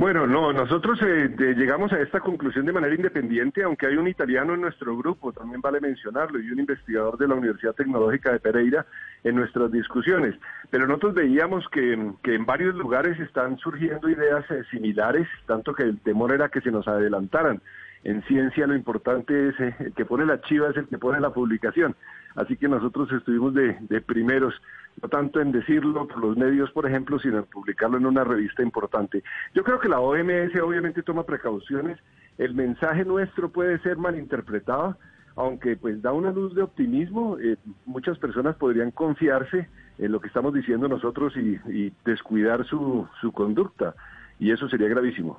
Bueno, 0.00 0.26
no, 0.26 0.50
nosotros 0.50 0.98
eh, 1.02 1.28
llegamos 1.54 1.92
a 1.92 2.00
esta 2.00 2.20
conclusión 2.20 2.64
de 2.64 2.72
manera 2.72 2.94
independiente, 2.94 3.62
aunque 3.62 3.86
hay 3.86 3.96
un 3.98 4.08
italiano 4.08 4.54
en 4.54 4.62
nuestro 4.62 4.96
grupo, 4.96 5.30
también 5.30 5.60
vale 5.60 5.78
mencionarlo, 5.78 6.40
y 6.40 6.50
un 6.50 6.58
investigador 6.58 7.18
de 7.18 7.28
la 7.28 7.34
Universidad 7.34 7.74
Tecnológica 7.74 8.32
de 8.32 8.40
Pereira 8.40 8.86
en 9.24 9.36
nuestras 9.36 9.70
discusiones. 9.70 10.34
Pero 10.70 10.86
nosotros 10.86 11.12
veíamos 11.12 11.68
que, 11.68 12.12
que 12.22 12.34
en 12.34 12.46
varios 12.46 12.76
lugares 12.76 13.20
están 13.20 13.58
surgiendo 13.58 14.08
ideas 14.08 14.50
eh, 14.50 14.62
similares, 14.70 15.28
tanto 15.44 15.74
que 15.74 15.82
el 15.82 16.00
temor 16.00 16.32
era 16.32 16.48
que 16.48 16.62
se 16.62 16.70
nos 16.70 16.88
adelantaran. 16.88 17.60
En 18.02 18.22
ciencia 18.22 18.66
lo 18.66 18.74
importante 18.74 19.50
es 19.50 19.60
eh, 19.60 19.74
el 19.80 19.92
que 19.92 20.06
pone 20.06 20.24
la 20.24 20.40
chiva 20.40 20.70
es 20.70 20.78
el 20.78 20.88
que 20.88 20.96
pone 20.96 21.20
la 21.20 21.34
publicación. 21.34 21.94
Así 22.36 22.56
que 22.56 22.68
nosotros 22.68 23.10
estuvimos 23.12 23.54
de, 23.54 24.00
primeros, 24.00 24.54
no 25.02 25.08
tanto 25.08 25.40
en 25.40 25.52
decirlo 25.52 26.06
por 26.06 26.18
los 26.18 26.36
medios, 26.36 26.70
por 26.70 26.86
ejemplo, 26.86 27.18
sino 27.18 27.38
en 27.38 27.44
publicarlo 27.44 27.96
en 27.96 28.06
una 28.06 28.24
revista 28.24 28.62
importante. 28.62 29.22
Yo 29.54 29.64
creo 29.64 29.80
que 29.80 29.88
la 29.88 30.00
OMS 30.00 30.54
obviamente 30.62 31.02
toma 31.02 31.24
precauciones. 31.24 31.98
El 32.38 32.54
mensaje 32.54 33.04
nuestro 33.04 33.50
puede 33.50 33.78
ser 33.80 33.96
malinterpretado, 33.96 34.96
aunque 35.36 35.76
pues 35.76 36.00
da 36.02 36.12
una 36.12 36.30
luz 36.30 36.54
de 36.54 36.62
optimismo. 36.62 37.38
Eh, 37.38 37.56
muchas 37.84 38.18
personas 38.18 38.56
podrían 38.56 38.90
confiarse 38.90 39.68
en 39.98 40.12
lo 40.12 40.20
que 40.20 40.28
estamos 40.28 40.54
diciendo 40.54 40.88
nosotros 40.88 41.34
y, 41.36 41.60
y 41.70 41.92
descuidar 42.04 42.64
su, 42.64 43.06
su 43.20 43.32
conducta. 43.32 43.94
Y 44.38 44.52
eso 44.52 44.68
sería 44.68 44.88
gravísimo. 44.88 45.38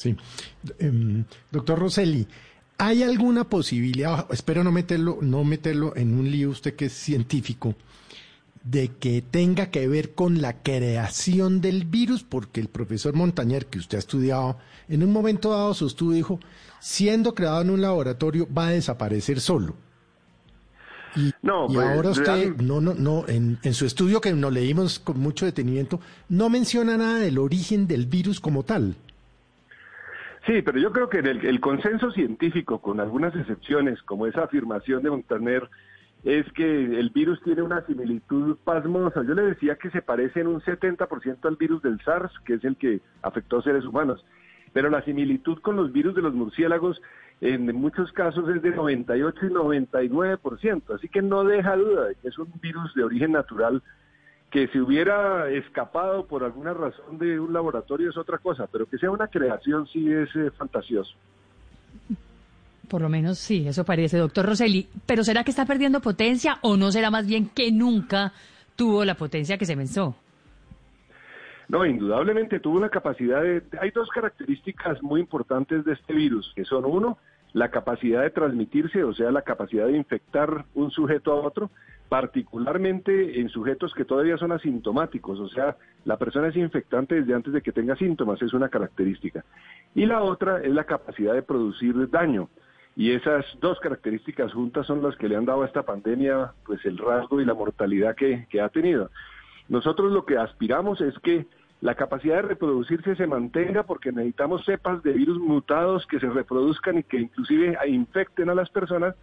Sí. 0.00 0.16
Em, 0.78 1.24
doctor 1.50 1.78
Rosselli, 1.78 2.26
¿hay 2.80 3.02
alguna 3.02 3.44
posibilidad, 3.44 4.26
espero 4.30 4.64
no 4.64 4.72
meterlo, 4.72 5.18
no 5.20 5.44
meterlo 5.44 5.94
en 5.96 6.18
un 6.18 6.30
lío 6.30 6.48
usted 6.48 6.74
que 6.74 6.86
es 6.86 6.94
científico, 6.94 7.74
de 8.64 8.88
que 8.88 9.22
tenga 9.22 9.70
que 9.70 9.86
ver 9.86 10.14
con 10.14 10.40
la 10.40 10.62
creación 10.62 11.60
del 11.60 11.84
virus, 11.84 12.24
porque 12.24 12.58
el 12.58 12.68
profesor 12.68 13.14
Montañer, 13.14 13.66
que 13.66 13.78
usted 13.78 13.98
ha 13.98 14.00
estudiado, 14.00 14.56
en 14.88 15.02
un 15.02 15.12
momento 15.12 15.50
dado 15.50 15.74
su 15.74 15.86
estudio 15.86 16.16
dijo, 16.16 16.40
siendo 16.80 17.34
creado 17.34 17.60
en 17.60 17.70
un 17.70 17.82
laboratorio 17.82 18.48
va 18.50 18.68
a 18.68 18.72
desaparecer 18.72 19.40
solo. 19.40 19.76
Y, 21.16 21.32
No, 21.42 21.66
y 21.68 21.74
pues, 21.74 21.86
ahora 21.86 22.10
usted, 22.10 22.56
no, 22.56 22.80
no, 22.80 22.94
no, 22.94 23.28
en, 23.28 23.58
en 23.62 23.74
su 23.74 23.84
estudio 23.84 24.22
que 24.22 24.32
nos 24.32 24.52
leímos 24.54 24.98
con 25.00 25.20
mucho 25.20 25.44
detenimiento, 25.44 26.00
no 26.30 26.48
menciona 26.48 26.96
nada 26.96 27.18
del 27.18 27.36
origen 27.36 27.86
del 27.86 28.06
virus 28.06 28.40
como 28.40 28.62
tal. 28.62 28.96
Sí, 30.50 30.62
pero 30.62 30.80
yo 30.80 30.90
creo 30.90 31.08
que 31.08 31.18
el, 31.20 31.46
el 31.46 31.60
consenso 31.60 32.10
científico, 32.10 32.80
con 32.80 32.98
algunas 32.98 33.32
excepciones, 33.36 34.02
como 34.02 34.26
esa 34.26 34.42
afirmación 34.42 35.00
de 35.00 35.10
Montaner, 35.10 35.70
es 36.24 36.44
que 36.54 36.64
el 36.98 37.10
virus 37.10 37.40
tiene 37.44 37.62
una 37.62 37.86
similitud 37.86 38.56
pasmosa. 38.64 39.22
Yo 39.22 39.34
le 39.34 39.42
decía 39.42 39.76
que 39.76 39.90
se 39.90 40.02
parece 40.02 40.40
en 40.40 40.48
un 40.48 40.60
70% 40.60 41.46
al 41.46 41.54
virus 41.54 41.82
del 41.82 42.00
SARS, 42.00 42.32
que 42.44 42.54
es 42.54 42.64
el 42.64 42.74
que 42.74 43.00
afectó 43.22 43.58
a 43.58 43.62
seres 43.62 43.84
humanos. 43.84 44.26
Pero 44.72 44.90
la 44.90 45.04
similitud 45.04 45.60
con 45.60 45.76
los 45.76 45.92
virus 45.92 46.16
de 46.16 46.22
los 46.22 46.34
murciélagos 46.34 47.00
en 47.40 47.72
muchos 47.76 48.10
casos 48.10 48.48
es 48.48 48.60
de 48.60 48.70
98 48.72 49.46
y 49.46 49.50
99%. 49.50 50.96
Así 50.96 51.08
que 51.08 51.22
no 51.22 51.44
deja 51.44 51.76
duda 51.76 52.06
de 52.06 52.16
que 52.16 52.26
es 52.26 52.36
un 52.40 52.52
virus 52.60 52.92
de 52.96 53.04
origen 53.04 53.30
natural 53.30 53.84
que 54.50 54.66
si 54.68 54.80
hubiera 54.80 55.48
escapado 55.50 56.26
por 56.26 56.42
alguna 56.42 56.74
razón 56.74 57.18
de 57.18 57.38
un 57.38 57.52
laboratorio 57.52 58.10
es 58.10 58.16
otra 58.16 58.38
cosa, 58.38 58.66
pero 58.66 58.86
que 58.86 58.98
sea 58.98 59.10
una 59.10 59.28
creación 59.28 59.86
sí 59.86 60.12
es 60.12 60.28
eh, 60.34 60.50
fantasioso. 60.50 61.14
Por 62.88 63.02
lo 63.02 63.08
menos 63.08 63.38
sí, 63.38 63.68
eso 63.68 63.84
parece, 63.84 64.18
doctor 64.18 64.44
Rosselli. 64.46 64.88
Pero 65.06 65.22
¿será 65.22 65.44
que 65.44 65.52
está 65.52 65.64
perdiendo 65.64 66.00
potencia 66.00 66.58
o 66.62 66.76
no 66.76 66.90
será 66.90 67.10
más 67.10 67.26
bien 67.26 67.48
que 67.48 67.70
nunca 67.70 68.32
tuvo 68.74 69.04
la 69.04 69.14
potencia 69.14 69.56
que 69.56 69.66
se 69.66 69.76
pensó? 69.76 70.16
No, 71.68 71.86
indudablemente 71.86 72.58
tuvo 72.58 72.78
una 72.78 72.88
capacidad 72.88 73.42
de... 73.42 73.62
Hay 73.80 73.92
dos 73.92 74.08
características 74.08 75.00
muy 75.04 75.20
importantes 75.20 75.84
de 75.84 75.92
este 75.92 76.12
virus, 76.12 76.52
que 76.56 76.64
son 76.64 76.84
uno, 76.84 77.18
la 77.52 77.70
capacidad 77.70 78.22
de 78.22 78.30
transmitirse, 78.30 79.04
o 79.04 79.12
sea, 79.12 79.30
la 79.30 79.42
capacidad 79.42 79.86
de 79.86 79.96
infectar 79.96 80.64
un 80.74 80.90
sujeto 80.90 81.32
a 81.32 81.36
otro, 81.36 81.70
particularmente 82.08 83.40
en 83.40 83.48
sujetos 83.48 83.94
que 83.94 84.04
todavía 84.04 84.36
son 84.36 84.52
asintomáticos, 84.52 85.38
o 85.38 85.48
sea, 85.48 85.76
la 86.04 86.16
persona 86.16 86.48
es 86.48 86.56
infectante 86.56 87.16
desde 87.16 87.34
antes 87.34 87.52
de 87.52 87.62
que 87.62 87.72
tenga 87.72 87.96
síntomas, 87.96 88.40
es 88.42 88.52
una 88.52 88.68
característica. 88.68 89.44
Y 89.94 90.06
la 90.06 90.22
otra 90.22 90.60
es 90.62 90.72
la 90.72 90.84
capacidad 90.84 91.34
de 91.34 91.42
producir 91.42 92.08
daño. 92.10 92.48
Y 92.96 93.12
esas 93.12 93.44
dos 93.60 93.78
características 93.80 94.52
juntas 94.52 94.86
son 94.86 95.02
las 95.02 95.16
que 95.16 95.28
le 95.28 95.36
han 95.36 95.44
dado 95.44 95.62
a 95.62 95.66
esta 95.66 95.84
pandemia 95.84 96.52
pues 96.66 96.84
el 96.84 96.98
rasgo 96.98 97.40
y 97.40 97.44
la 97.44 97.54
mortalidad 97.54 98.16
que, 98.16 98.46
que 98.50 98.60
ha 98.60 98.68
tenido. 98.68 99.10
Nosotros 99.68 100.10
lo 100.10 100.26
que 100.26 100.36
aspiramos 100.36 101.00
es 101.00 101.16
que 101.20 101.46
la 101.80 101.94
capacidad 101.94 102.36
de 102.36 102.42
reproducirse 102.42 103.16
se 103.16 103.26
mantenga 103.26 103.84
porque 103.84 104.12
necesitamos 104.12 104.64
cepas 104.64 105.02
de 105.02 105.12
virus 105.12 105.38
mutados 105.38 106.06
que 106.06 106.20
se 106.20 106.28
reproduzcan 106.28 106.98
y 106.98 107.02
que 107.04 107.18
inclusive 107.18 107.78
infecten 107.88 108.50
a 108.50 108.54
las 108.54 108.68
personas, 108.68 109.14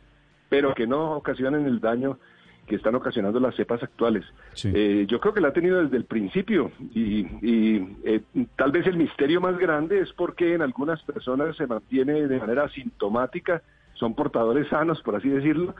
pero 0.49 0.73
que 0.73 0.87
no 0.87 1.11
ocasionen 1.11 1.65
el 1.65 1.79
daño 1.79 2.17
que 2.65 2.75
están 2.75 2.95
ocasionando 2.95 3.39
las 3.39 3.55
cepas 3.55 3.81
actuales. 3.81 4.25
Eh, 4.63 5.05
yo 5.07 5.19
creo 5.19 5.33
que 5.33 5.39
la 5.39 5.49
ha 5.49 5.53
tenido 5.53 5.81
desde 5.81 5.97
el 5.97 6.05
principio 6.05 6.71
y, 6.93 7.19
y, 7.41 7.97
eh, 8.03 8.21
tal 8.55 8.71
vez 8.71 8.85
el 8.87 8.97
misterio 8.97 9.39
más 9.39 9.57
grande 9.57 10.01
es 10.01 10.11
porque 10.13 10.53
en 10.53 10.61
algunas 10.61 11.01
personas 11.03 11.55
se 11.55 11.67
mantiene 11.67 12.27
de 12.27 12.39
manera 12.39 12.65
asintomática, 12.65 13.61
son 13.93 14.15
portadores 14.15 14.67
sanos, 14.67 15.01
por 15.01 15.15
así 15.15 15.29
decirlo, 15.29 15.75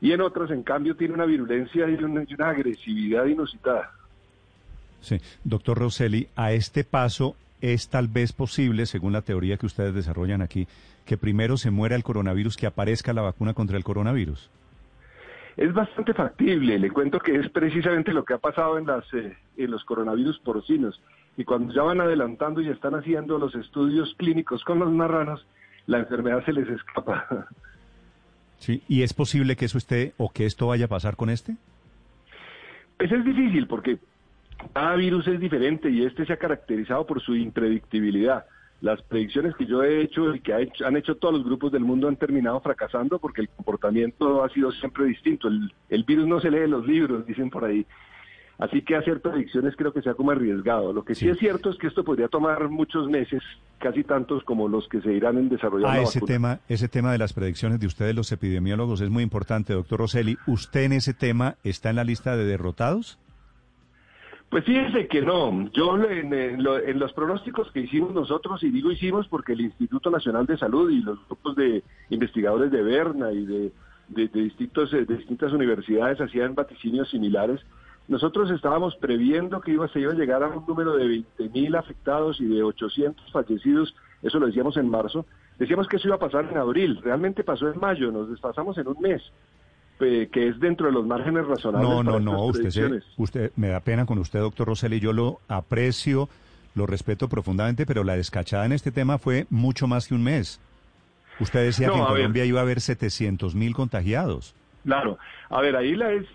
y 0.00 0.12
en 0.12 0.20
otras, 0.20 0.50
en 0.50 0.62
cambio, 0.62 0.96
tiene 0.96 1.14
una 1.14 1.24
virulencia 1.24 1.88
y 1.88 1.94
una, 1.94 2.24
y 2.26 2.34
una 2.34 2.50
agresividad 2.50 3.24
inusitada. 3.26 3.92
Sí, 5.02 5.18
doctor 5.44 5.78
Rosselli, 5.78 6.28
a 6.36 6.52
este 6.52 6.84
paso 6.84 7.36
es 7.60 7.88
tal 7.88 8.08
vez 8.08 8.32
posible, 8.32 8.86
según 8.86 9.12
la 9.12 9.22
teoría 9.22 9.56
que 9.56 9.66
ustedes 9.66 9.94
desarrollan 9.94 10.42
aquí, 10.42 10.66
que 11.04 11.16
primero 11.16 11.56
se 11.56 11.70
muera 11.70 11.96
el 11.96 12.02
coronavirus 12.02 12.56
que 12.56 12.66
aparezca 12.66 13.12
la 13.12 13.22
vacuna 13.22 13.52
contra 13.52 13.76
el 13.76 13.84
coronavirus. 13.84 14.48
Es 15.56 15.72
bastante 15.74 16.14
factible, 16.14 16.78
le 16.78 16.90
cuento 16.90 17.18
que 17.18 17.36
es 17.36 17.48
precisamente 17.50 18.12
lo 18.12 18.24
que 18.24 18.34
ha 18.34 18.38
pasado 18.38 18.78
en, 18.78 18.86
las, 18.86 19.04
eh, 19.12 19.36
en 19.56 19.70
los 19.70 19.84
coronavirus 19.84 20.38
porcinos. 20.38 21.00
Y 21.36 21.44
cuando 21.44 21.74
ya 21.74 21.82
van 21.82 22.00
adelantando 22.00 22.60
y 22.60 22.68
están 22.68 22.94
haciendo 22.94 23.38
los 23.38 23.54
estudios 23.54 24.14
clínicos 24.16 24.64
con 24.64 24.78
los 24.78 24.90
marranos, 24.90 25.46
la 25.86 25.98
enfermedad 25.98 26.44
se 26.44 26.52
les 26.52 26.68
escapa. 26.68 27.48
Sí, 28.58 28.80
¿y 28.86 29.02
es 29.02 29.12
posible 29.12 29.56
que 29.56 29.64
eso 29.64 29.76
esté 29.76 30.12
o 30.18 30.30
que 30.30 30.46
esto 30.46 30.68
vaya 30.68 30.84
a 30.84 30.88
pasar 30.88 31.16
con 31.16 31.30
este? 31.30 31.56
Pues 32.96 33.10
es 33.10 33.24
difícil 33.24 33.66
porque 33.66 33.98
cada 34.74 34.96
virus 34.96 35.26
es 35.28 35.38
diferente 35.40 35.90
y 35.90 36.04
este 36.04 36.24
se 36.26 36.32
ha 36.32 36.36
caracterizado 36.38 37.06
por 37.06 37.20
su 37.22 37.34
impredictibilidad. 37.36 38.44
Las 38.80 39.00
predicciones 39.02 39.54
que 39.54 39.64
yo 39.66 39.82
he 39.84 40.02
hecho 40.02 40.34
y 40.34 40.40
que 40.40 40.52
ha 40.52 40.60
hecho- 40.60 40.84
han 40.86 40.96
hecho 40.96 41.16
todos 41.16 41.34
los 41.34 41.44
grupos 41.44 41.70
del 41.70 41.84
mundo 41.84 42.08
han 42.08 42.16
terminado 42.16 42.60
fracasando 42.60 43.18
porque 43.20 43.40
el 43.42 43.48
comportamiento 43.48 44.42
ha 44.42 44.48
sido 44.48 44.72
siempre 44.72 45.04
distinto. 45.04 45.46
El, 45.48 45.72
el 45.88 46.04
virus 46.04 46.26
no 46.26 46.40
se 46.40 46.50
lee 46.50 46.58
en 46.64 46.70
los 46.72 46.86
libros, 46.86 47.24
dicen 47.26 47.48
por 47.50 47.64
ahí. 47.64 47.86
Así 48.58 48.82
que 48.82 48.94
hacer 48.96 49.20
predicciones 49.20 49.74
creo 49.76 49.92
que 49.92 50.02
sea 50.02 50.14
como 50.14 50.30
arriesgado. 50.30 50.92
Lo 50.92 51.04
que 51.04 51.14
sí, 51.14 51.28
es 51.28 51.38
cierto 51.38 51.70
es 51.70 51.78
que 51.78 51.86
esto 51.88 52.04
podría 52.04 52.28
tomar 52.28 52.68
muchos 52.68 53.08
meses, 53.08 53.42
casi 53.78 54.04
tantos 54.04 54.44
como 54.44 54.68
los 54.68 54.88
que 54.88 55.00
se 55.00 55.12
irán 55.12 55.38
en 55.38 55.48
desarrollar 55.48 55.90
Ah, 55.90 55.96
la 55.96 56.02
ese 56.02 56.18
vacuna. 56.20 56.32
tema, 56.32 56.60
ese 56.68 56.88
tema 56.88 57.10
de 57.12 57.18
las 57.18 57.32
predicciones 57.32 57.80
de 57.80 57.86
ustedes, 57.86 58.14
los 58.14 58.30
epidemiólogos, 58.30 59.00
es 59.00 59.10
muy 59.10 59.22
importante, 59.22 59.72
doctor 59.72 60.00
Rosselli. 60.00 60.36
¿Usted 60.46 60.82
en 60.84 60.92
ese 60.92 61.14
tema 61.14 61.56
está 61.64 61.90
en 61.90 61.96
la 61.96 62.04
lista 62.04 62.36
de 62.36 62.44
derrotados? 62.44 63.18
Pues 64.52 64.64
fíjese 64.66 65.08
que 65.08 65.22
no. 65.22 65.70
Yo 65.70 65.96
en, 65.96 66.62
lo- 66.62 66.78
en 66.78 66.98
los 66.98 67.10
pronósticos 67.14 67.72
que 67.72 67.80
hicimos 67.80 68.12
nosotros, 68.12 68.62
y 68.62 68.68
digo 68.70 68.92
hicimos 68.92 69.26
porque 69.28 69.54
el 69.54 69.62
Instituto 69.62 70.10
Nacional 70.10 70.44
de 70.44 70.58
Salud 70.58 70.90
y 70.90 71.00
los 71.00 71.18
grupos 71.26 71.56
de 71.56 71.82
investigadores 72.10 72.70
de 72.70 72.82
Berna 72.82 73.32
y 73.32 73.46
de 73.46 73.72
distintos, 74.28 74.92
eh, 74.92 75.06
de 75.06 75.16
distintas 75.16 75.54
universidades 75.54 76.20
hacían 76.20 76.54
vaticinios 76.54 77.08
similares, 77.08 77.62
nosotros 78.08 78.50
estábamos 78.50 78.94
previendo 78.96 79.62
que 79.62 79.70
iba, 79.72 79.88
se 79.88 80.00
iba 80.00 80.12
a 80.12 80.16
llegar 80.16 80.42
a 80.42 80.48
un 80.48 80.66
número 80.66 80.98
de 80.98 81.08
20 81.08 81.48
mil 81.48 81.74
afectados 81.74 82.38
y 82.38 82.44
de 82.44 82.62
800 82.62 83.32
fallecidos, 83.32 83.94
eso 84.22 84.38
lo 84.38 84.48
decíamos 84.48 84.76
en 84.76 84.90
marzo. 84.90 85.24
Decíamos 85.58 85.88
que 85.88 85.96
eso 85.96 86.08
iba 86.08 86.16
a 86.16 86.20
pasar 86.20 86.46
en 86.50 86.58
abril, 86.58 87.00
realmente 87.02 87.42
pasó 87.42 87.70
en 87.72 87.80
mayo, 87.80 88.12
nos 88.12 88.28
desfasamos 88.28 88.76
en 88.76 88.86
un 88.88 89.00
mes, 89.00 89.22
eh, 90.00 90.28
que 90.32 90.48
es 90.48 90.58
dentro 90.60 90.86
de 90.86 90.92
los 90.92 91.06
márgenes 91.06 91.46
razonables. 91.46 91.88
No, 91.88 92.02
no, 92.02 92.18
no, 92.20 92.44
usted, 92.46 92.70
se- 92.70 93.00
usted 93.16 93.52
me 93.56 93.68
da 93.68 93.80
pena 93.80 94.04
con 94.06 94.18
usted, 94.18 94.40
doctor 94.40 94.66
Rosselli. 94.68 94.98
Yo 95.00 95.12
lo 95.12 95.40
aprecio, 95.48 96.28
lo 96.74 96.86
respeto 96.86 97.28
profundamente, 97.28 97.86
pero 97.86 98.02
la 98.04 98.16
descachada 98.16 98.66
en 98.66 98.72
este 98.72 98.90
tema 98.90 99.18
fue 99.18 99.46
mucho 99.50 99.86
más 99.86 100.08
que 100.08 100.14
un 100.14 100.22
mes. 100.24 100.60
Usted 101.40 101.64
decía 101.64 101.86
No, 101.88 101.92
que 101.94 101.98
en 102.00 102.04
ver. 102.04 102.12
Colombia 102.14 102.44
iba 102.44 102.60
a 102.60 102.62
haber 102.62 102.80
700 102.80 103.54
mil 103.54 103.74
contagiados. 103.74 104.54
Claro. 104.84 105.18
A 105.48 105.60
ver, 105.60 105.76
ahí 105.76 105.94
la 105.94 106.12
es... 106.12 106.26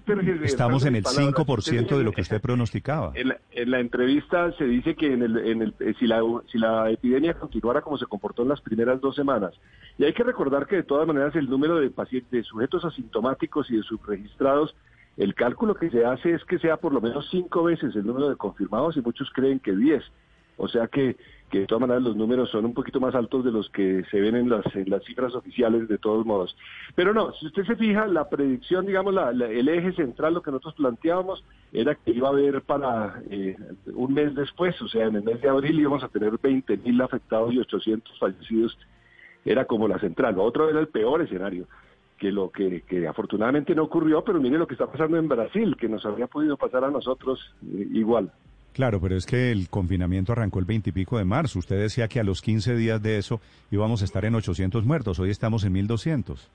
Estamos 0.43 0.85
en 0.85 0.95
el 0.95 1.03
palabras. 1.03 1.35
5% 1.35 1.97
de 1.97 2.03
lo 2.03 2.11
que 2.11 2.21
usted 2.21 2.41
pronosticaba. 2.41 3.11
En 3.15 3.29
la, 3.29 3.39
en 3.51 3.71
la 3.71 3.79
entrevista 3.79 4.51
se 4.53 4.65
dice 4.65 4.95
que 4.95 5.13
en 5.13 5.23
el, 5.23 5.37
en 5.37 5.61
el, 5.61 5.73
eh, 5.79 5.93
si, 5.99 6.07
la, 6.07 6.21
si 6.51 6.57
la 6.57 6.89
epidemia 6.89 7.33
continuara 7.33 7.81
como 7.81 7.97
se 7.97 8.05
comportó 8.05 8.43
en 8.43 8.49
las 8.49 8.61
primeras 8.61 9.01
dos 9.01 9.15
semanas, 9.15 9.53
y 9.97 10.05
hay 10.05 10.13
que 10.13 10.23
recordar 10.23 10.67
que 10.67 10.77
de 10.77 10.83
todas 10.83 11.07
maneras 11.07 11.35
el 11.35 11.49
número 11.49 11.79
de 11.79 11.89
pacientes, 11.89 12.31
de 12.31 12.43
sujetos 12.43 12.85
asintomáticos 12.85 13.69
y 13.69 13.77
de 13.77 13.83
subregistrados, 13.83 14.75
el 15.17 15.33
cálculo 15.33 15.75
que 15.75 15.89
se 15.89 16.05
hace 16.05 16.33
es 16.33 16.43
que 16.45 16.59
sea 16.59 16.77
por 16.77 16.93
lo 16.93 17.01
menos 17.01 17.27
cinco 17.31 17.63
veces 17.63 17.95
el 17.95 18.05
número 18.05 18.29
de 18.29 18.35
confirmados 18.35 18.95
y 18.97 19.01
muchos 19.01 19.29
creen 19.33 19.59
que 19.59 19.75
diez. 19.75 20.03
O 20.57 20.67
sea 20.67 20.87
que, 20.87 21.17
que 21.49 21.59
de 21.61 21.65
todas 21.67 21.81
maneras 21.81 22.03
los 22.03 22.15
números 22.15 22.49
son 22.49 22.65
un 22.65 22.73
poquito 22.73 22.99
más 22.99 23.15
altos 23.15 23.45
de 23.45 23.51
los 23.51 23.69
que 23.69 24.03
se 24.11 24.19
ven 24.19 24.35
en 24.35 24.49
las, 24.49 24.63
cifras 25.05 25.33
oficiales 25.33 25.87
de 25.87 25.97
todos 25.97 26.25
modos. 26.25 26.55
Pero 26.95 27.13
no, 27.13 27.31
si 27.33 27.45
usted 27.47 27.63
se 27.65 27.75
fija, 27.75 28.05
la 28.07 28.27
predicción, 28.27 28.85
digamos, 28.85 29.13
la- 29.13 29.31
la- 29.31 29.47
el 29.47 29.69
eje 29.69 29.93
central, 29.93 30.33
lo 30.33 30.41
que 30.41 30.51
nosotros 30.51 30.75
planteábamos, 30.75 31.43
era 31.71 31.95
que 31.95 32.11
iba 32.11 32.27
a 32.27 32.31
haber 32.31 32.61
para 32.63 33.21
eh, 33.29 33.55
un 33.93 34.13
mes 34.13 34.35
después, 34.35 34.81
o 34.81 34.87
sea, 34.87 35.05
en 35.07 35.15
el 35.15 35.23
mes 35.23 35.41
de 35.41 35.49
abril 35.49 35.79
íbamos 35.79 36.03
a 36.03 36.09
tener 36.09 36.37
20 36.41 36.77
mil 36.77 37.01
afectados 37.01 37.53
y 37.53 37.59
800 37.59 38.17
fallecidos. 38.19 38.77
Era 39.45 39.63
como 39.65 39.87
la 39.87 39.99
central. 39.99 40.35
Lo 40.35 40.43
otro 40.43 40.69
era 40.69 40.79
el 40.81 40.87
peor 40.89 41.21
escenario 41.21 41.67
que 42.17 42.31
lo 42.31 42.49
que, 42.49 42.81
que 42.81 43.07
afortunadamente 43.07 43.75
no 43.75 43.83
ocurrió, 43.83 44.23
pero 44.23 44.41
mire 44.41 44.57
lo 44.57 44.65
que 44.67 44.73
está 44.73 44.87
pasando 44.91 45.17
en 45.17 45.27
Brasil, 45.29 45.77
que 45.79 45.87
nos 45.87 46.03
habría 46.05 46.25
podido 46.27 46.57
pasar 46.57 46.83
a 46.83 46.89
nosotros 46.89 47.39
eh, 47.63 47.87
igual. 47.93 48.31
Claro, 48.77 49.01
pero 49.01 49.17
es 49.17 49.25
que 49.25 49.51
el 49.51 49.69
confinamiento 49.69 50.33
arrancó 50.33 50.59
el 50.59 50.65
20 50.65 50.91
y 50.91 50.93
pico 50.93 51.17
de 51.17 51.25
marzo. 51.25 51.57
Usted 51.57 51.79
decía 51.79 52.07
que 52.07 52.19
a 52.19 52.23
los 52.23 52.43
15 52.43 52.75
días 52.75 53.01
de 53.01 53.17
eso 53.17 53.41
íbamos 53.71 54.03
a 54.03 54.05
estar 54.05 54.23
en 54.23 54.35
800 54.35 54.85
muertos. 54.85 55.17
Hoy 55.17 55.31
estamos 55.31 55.63
en 55.63 55.73
1200. 55.73 56.47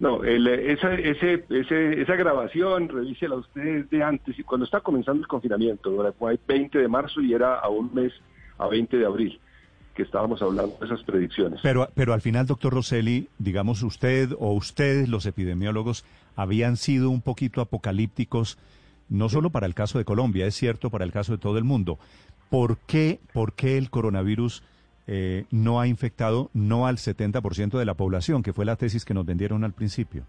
No, 0.00 0.24
el, 0.24 0.48
eh, 0.48 0.72
esa, 0.72 0.92
ese, 0.94 1.44
ese, 1.48 2.02
esa 2.02 2.16
grabación, 2.16 2.88
revísela 2.88 3.36
usted 3.36 3.84
de 3.88 4.02
antes, 4.02 4.36
y 4.36 4.42
cuando 4.42 4.64
está 4.64 4.80
comenzando 4.80 5.20
el 5.20 5.28
confinamiento, 5.28 6.12
fue 6.18 6.36
20 6.44 6.76
de 6.76 6.88
marzo 6.88 7.20
y 7.20 7.32
era 7.32 7.60
a 7.60 7.68
un 7.68 7.94
mes, 7.94 8.12
a 8.58 8.66
20 8.66 8.96
de 8.96 9.06
abril, 9.06 9.38
que 9.94 10.02
estábamos 10.02 10.42
hablando 10.42 10.76
de 10.80 10.86
esas 10.86 11.04
predicciones. 11.04 11.60
Pero, 11.62 11.88
pero 11.94 12.14
al 12.14 12.20
final, 12.20 12.46
doctor 12.48 12.74
Rosselli, 12.74 13.28
digamos 13.38 13.84
usted 13.84 14.32
o 14.40 14.54
ustedes, 14.54 15.08
los 15.08 15.24
epidemiólogos, 15.24 16.04
habían 16.34 16.76
sido 16.76 17.10
un 17.10 17.22
poquito 17.22 17.60
apocalípticos 17.60 18.58
no 19.08 19.28
solo 19.28 19.50
para 19.50 19.66
el 19.66 19.74
caso 19.74 19.98
de 19.98 20.04
Colombia, 20.04 20.46
es 20.46 20.54
cierto 20.54 20.90
para 20.90 21.04
el 21.04 21.12
caso 21.12 21.32
de 21.32 21.38
todo 21.38 21.58
el 21.58 21.64
mundo. 21.64 21.98
¿Por 22.50 22.78
qué, 22.78 23.20
por 23.32 23.54
qué 23.54 23.78
el 23.78 23.90
coronavirus 23.90 24.62
eh, 25.06 25.44
no 25.50 25.80
ha 25.80 25.86
infectado 25.86 26.50
no 26.54 26.86
al 26.86 26.96
70% 26.96 27.78
de 27.78 27.84
la 27.84 27.94
población, 27.94 28.42
que 28.42 28.52
fue 28.52 28.64
la 28.64 28.76
tesis 28.76 29.04
que 29.04 29.14
nos 29.14 29.26
vendieron 29.26 29.64
al 29.64 29.72
principio? 29.72 30.24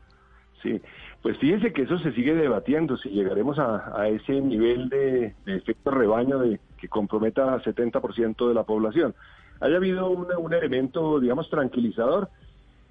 Sí, 0.61 0.81
pues 1.21 1.37
fíjense 1.37 1.71
que 1.73 1.83
eso 1.83 1.97
se 1.99 2.11
sigue 2.13 2.33
debatiendo, 2.33 2.97
si 2.97 3.09
llegaremos 3.09 3.59
a, 3.59 4.07
ese 4.07 4.41
nivel 4.41 4.89
de, 4.89 5.33
efecto 5.45 5.91
rebaño 5.91 6.39
de 6.39 6.59
que 6.77 6.87
comprometa 6.87 7.53
al 7.53 7.63
70% 7.63 8.47
de 8.47 8.53
la 8.53 8.63
población. 8.63 9.13
Haya 9.61 9.77
habido 9.77 10.09
un 10.09 10.53
elemento, 10.53 11.19
digamos, 11.19 11.49
tranquilizador, 11.49 12.29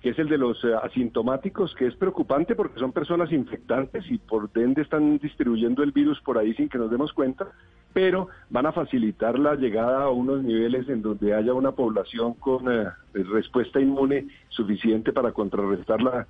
que 0.04 0.10
es 0.10 0.18
el 0.18 0.28
de 0.28 0.36
los 0.36 0.62
eh, 0.64 0.74
asintomáticos, 0.82 1.74
que 1.74 1.86
es 1.86 1.96
preocupante 1.96 2.54
porque 2.54 2.78
son 2.78 2.92
personas 2.92 3.32
infectantes 3.32 4.04
y 4.10 4.18
por 4.18 4.50
ende 4.54 4.82
están 4.82 5.16
distribuyendo 5.16 5.82
el 5.82 5.92
virus 5.92 6.20
por 6.20 6.36
ahí 6.36 6.52
sin 6.52 6.68
que 6.68 6.76
nos 6.76 6.90
demos 6.90 7.10
cuenta, 7.14 7.48
pero 7.94 8.28
van 8.50 8.66
a 8.66 8.72
facilitar 8.72 9.38
la 9.38 9.54
llegada 9.54 10.02
a 10.02 10.10
unos 10.10 10.42
niveles 10.42 10.90
en 10.90 11.00
donde 11.00 11.32
haya 11.32 11.54
una 11.54 11.72
población 11.72 12.34
con 12.34 12.70
eh, 12.70 12.90
respuesta 13.14 13.80
inmune 13.80 14.26
suficiente 14.50 15.10
para 15.10 15.32
contrarrestar 15.32 16.02
la, 16.02 16.26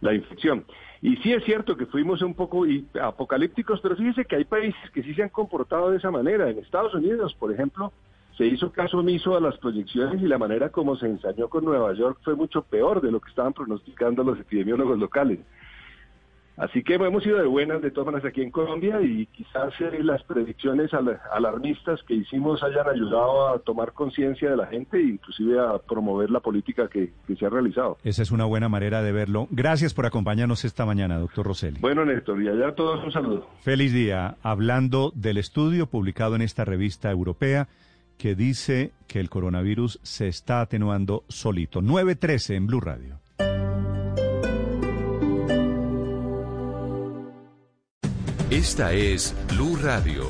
la 0.00 0.14
infección. 0.14 0.64
Y 1.02 1.16
sí 1.16 1.34
es 1.34 1.44
cierto 1.44 1.76
que 1.76 1.84
fuimos 1.84 2.22
un 2.22 2.32
poco 2.32 2.64
apocalípticos, 2.98 3.80
pero 3.82 3.94
fíjese 3.94 4.24
que 4.24 4.36
hay 4.36 4.44
países 4.44 4.90
que 4.94 5.02
sí 5.02 5.12
se 5.12 5.22
han 5.22 5.28
comportado 5.28 5.90
de 5.90 5.98
esa 5.98 6.10
manera. 6.10 6.48
En 6.48 6.60
Estados 6.60 6.94
Unidos, 6.94 7.34
por 7.38 7.52
ejemplo, 7.52 7.92
se 8.38 8.46
hizo 8.46 8.70
caso 8.70 8.98
omiso 8.98 9.36
a 9.36 9.40
las 9.40 9.58
proyecciones 9.58 10.22
y 10.22 10.26
la 10.26 10.38
manera 10.38 10.70
como 10.70 10.96
se 10.96 11.06
ensañó 11.06 11.48
con 11.48 11.64
Nueva 11.64 11.92
York 11.94 12.20
fue 12.22 12.36
mucho 12.36 12.62
peor 12.62 13.02
de 13.02 13.10
lo 13.10 13.20
que 13.20 13.28
estaban 13.28 13.52
pronosticando 13.52 14.22
los 14.22 14.38
epidemiólogos 14.38 14.96
locales. 14.96 15.40
Así 16.56 16.82
que 16.82 16.94
hemos 16.94 17.24
ido 17.24 17.38
de 17.38 17.46
buenas 17.46 17.80
de 17.82 17.92
todas 17.92 18.06
maneras 18.06 18.28
aquí 18.28 18.42
en 18.42 18.50
Colombia 18.50 19.00
y 19.00 19.26
quizás 19.26 19.72
eh, 19.80 20.02
las 20.02 20.24
predicciones 20.24 20.90
alarmistas 20.92 22.00
que 22.02 22.14
hicimos 22.14 22.64
hayan 22.64 22.88
ayudado 22.88 23.48
a 23.48 23.60
tomar 23.60 23.92
conciencia 23.92 24.50
de 24.50 24.56
la 24.56 24.66
gente 24.66 24.98
e 24.98 25.02
inclusive 25.02 25.60
a 25.60 25.78
promover 25.78 26.30
la 26.30 26.40
política 26.40 26.88
que, 26.88 27.12
se 27.38 27.46
ha 27.46 27.48
realizado. 27.48 27.98
Esa 28.02 28.22
es 28.22 28.32
una 28.32 28.44
buena 28.44 28.68
manera 28.68 29.02
de 29.02 29.12
verlo. 29.12 29.46
Gracias 29.50 29.94
por 29.94 30.06
acompañarnos 30.06 30.64
esta 30.64 30.84
mañana, 30.84 31.18
doctor 31.18 31.46
Rosselli. 31.46 31.78
Bueno, 31.80 32.04
Néstor, 32.04 32.42
y 32.42 32.48
allá 32.48 32.68
a 32.68 32.74
todos 32.74 33.04
un 33.04 33.12
saludo. 33.12 33.48
Feliz 33.60 33.92
día. 33.92 34.36
Hablando 34.42 35.12
del 35.14 35.38
estudio 35.38 35.86
publicado 35.86 36.34
en 36.34 36.42
esta 36.42 36.64
revista 36.64 37.08
europea 37.08 37.68
que 38.18 38.34
dice 38.34 38.92
que 39.06 39.20
el 39.20 39.30
coronavirus 39.30 40.00
se 40.02 40.28
está 40.28 40.60
atenuando 40.60 41.24
solito. 41.28 41.80
9.13 41.80 42.54
en 42.56 42.66
Blue 42.66 42.80
Radio. 42.80 43.20
Esta 48.50 48.92
es 48.92 49.34
Blue 49.54 49.76
Radio. 49.76 50.26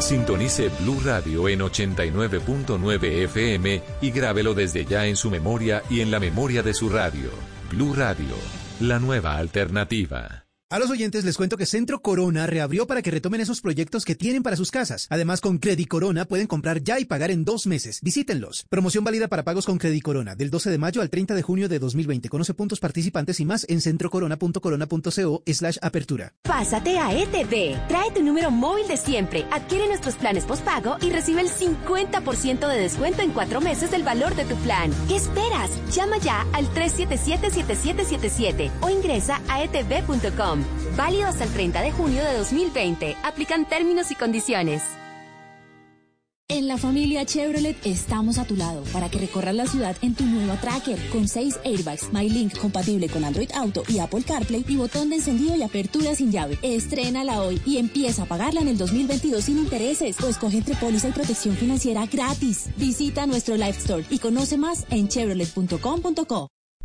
Sintonice 0.00 0.68
Blue 0.80 1.00
Radio 1.04 1.48
en 1.48 1.60
89.9 1.60 3.04
FM 3.24 3.82
y 4.00 4.10
grábelo 4.10 4.54
desde 4.54 4.84
ya 4.84 5.06
en 5.06 5.16
su 5.16 5.30
memoria 5.30 5.82
y 5.88 6.00
en 6.00 6.10
la 6.10 6.18
memoria 6.18 6.62
de 6.62 6.74
su 6.74 6.88
radio. 6.88 7.30
Blue 7.70 7.94
Radio, 7.94 8.34
la 8.80 8.98
nueva 8.98 9.36
alternativa. 9.36 10.41
A 10.72 10.78
los 10.78 10.88
oyentes 10.88 11.26
les 11.26 11.36
cuento 11.36 11.58
que 11.58 11.66
Centro 11.66 12.00
Corona 12.00 12.46
reabrió 12.46 12.86
para 12.86 13.02
que 13.02 13.10
retomen 13.10 13.42
esos 13.42 13.60
proyectos 13.60 14.06
que 14.06 14.14
tienen 14.14 14.42
para 14.42 14.56
sus 14.56 14.70
casas. 14.70 15.06
Además, 15.10 15.42
con 15.42 15.58
Credit 15.58 15.86
Corona 15.86 16.24
pueden 16.24 16.46
comprar 16.46 16.82
ya 16.82 16.98
y 16.98 17.04
pagar 17.04 17.30
en 17.30 17.44
dos 17.44 17.66
meses. 17.66 18.00
Visítenlos. 18.00 18.64
Promoción 18.70 19.04
válida 19.04 19.28
para 19.28 19.44
pagos 19.44 19.66
con 19.66 19.76
Credit 19.76 20.02
Corona 20.02 20.34
del 20.34 20.48
12 20.48 20.70
de 20.70 20.78
mayo 20.78 21.02
al 21.02 21.10
30 21.10 21.34
de 21.34 21.42
junio 21.42 21.68
de 21.68 21.78
2020. 21.78 22.30
Conoce 22.30 22.54
puntos 22.54 22.80
participantes 22.80 23.38
y 23.40 23.44
más 23.44 23.66
en 23.68 23.82
centrocorona.corona.co 23.82 25.42
slash 25.44 25.76
apertura. 25.82 26.32
Pásate 26.42 26.98
a 26.98 27.20
ETV. 27.20 27.88
Trae 27.88 28.10
tu 28.14 28.22
número 28.22 28.50
móvil 28.50 28.88
de 28.88 28.96
siempre. 28.96 29.44
Adquiere 29.50 29.88
nuestros 29.88 30.14
planes 30.14 30.46
postpago 30.46 30.96
y 31.02 31.10
recibe 31.10 31.42
el 31.42 31.50
50% 31.50 32.66
de 32.66 32.80
descuento 32.80 33.20
en 33.20 33.32
cuatro 33.32 33.60
meses 33.60 33.90
del 33.90 34.04
valor 34.04 34.34
de 34.36 34.46
tu 34.46 34.56
plan. 34.62 34.90
¿Qué 35.06 35.16
esperas? 35.16 35.70
Llama 35.94 36.16
ya 36.16 36.46
al 36.54 36.64
377-7777 36.72 38.70
o 38.80 38.88
ingresa 38.88 39.42
a 39.48 39.62
etv.com. 39.64 40.61
Válido 40.96 41.26
hasta 41.26 41.44
el 41.44 41.50
30 41.50 41.82
de 41.82 41.92
junio 41.92 42.24
de 42.24 42.38
2020. 42.38 43.16
Aplican 43.22 43.68
términos 43.68 44.10
y 44.10 44.14
condiciones. 44.14 44.82
En 46.52 46.68
la 46.68 46.76
familia 46.76 47.24
Chevrolet 47.24 47.76
estamos 47.86 48.36
a 48.36 48.44
tu 48.44 48.56
lado 48.56 48.82
para 48.92 49.08
que 49.08 49.16
recorras 49.16 49.54
la 49.54 49.66
ciudad 49.66 49.96
en 50.02 50.14
tu 50.14 50.26
nueva 50.26 50.60
Tracker 50.60 50.98
con 51.08 51.26
6 51.26 51.60
airbags, 51.64 52.12
MyLink 52.12 52.58
compatible 52.58 53.08
con 53.08 53.24
Android 53.24 53.50
Auto 53.54 53.82
y 53.88 54.00
Apple 54.00 54.22
CarPlay 54.22 54.62
y 54.68 54.76
botón 54.76 55.08
de 55.08 55.16
encendido 55.16 55.56
y 55.56 55.62
apertura 55.62 56.14
sin 56.14 56.30
llave. 56.30 56.58
Estrénala 56.60 57.40
hoy 57.40 57.58
y 57.64 57.78
empieza 57.78 58.24
a 58.24 58.26
pagarla 58.26 58.60
en 58.60 58.68
el 58.68 58.76
2022 58.76 59.42
sin 59.42 59.60
intereses 59.60 60.20
o 60.20 60.28
escoge 60.28 60.58
entre 60.58 60.74
póliza 60.74 61.08
y 61.08 61.12
protección 61.12 61.56
financiera 61.56 62.04
gratis. 62.04 62.68
Visita 62.76 63.24
nuestro 63.24 63.56
Live 63.56 63.70
Store 63.70 64.04
y 64.10 64.18
conoce 64.18 64.58
más 64.58 64.84
en 64.90 65.08
chevrolet.com.co. 65.08 66.48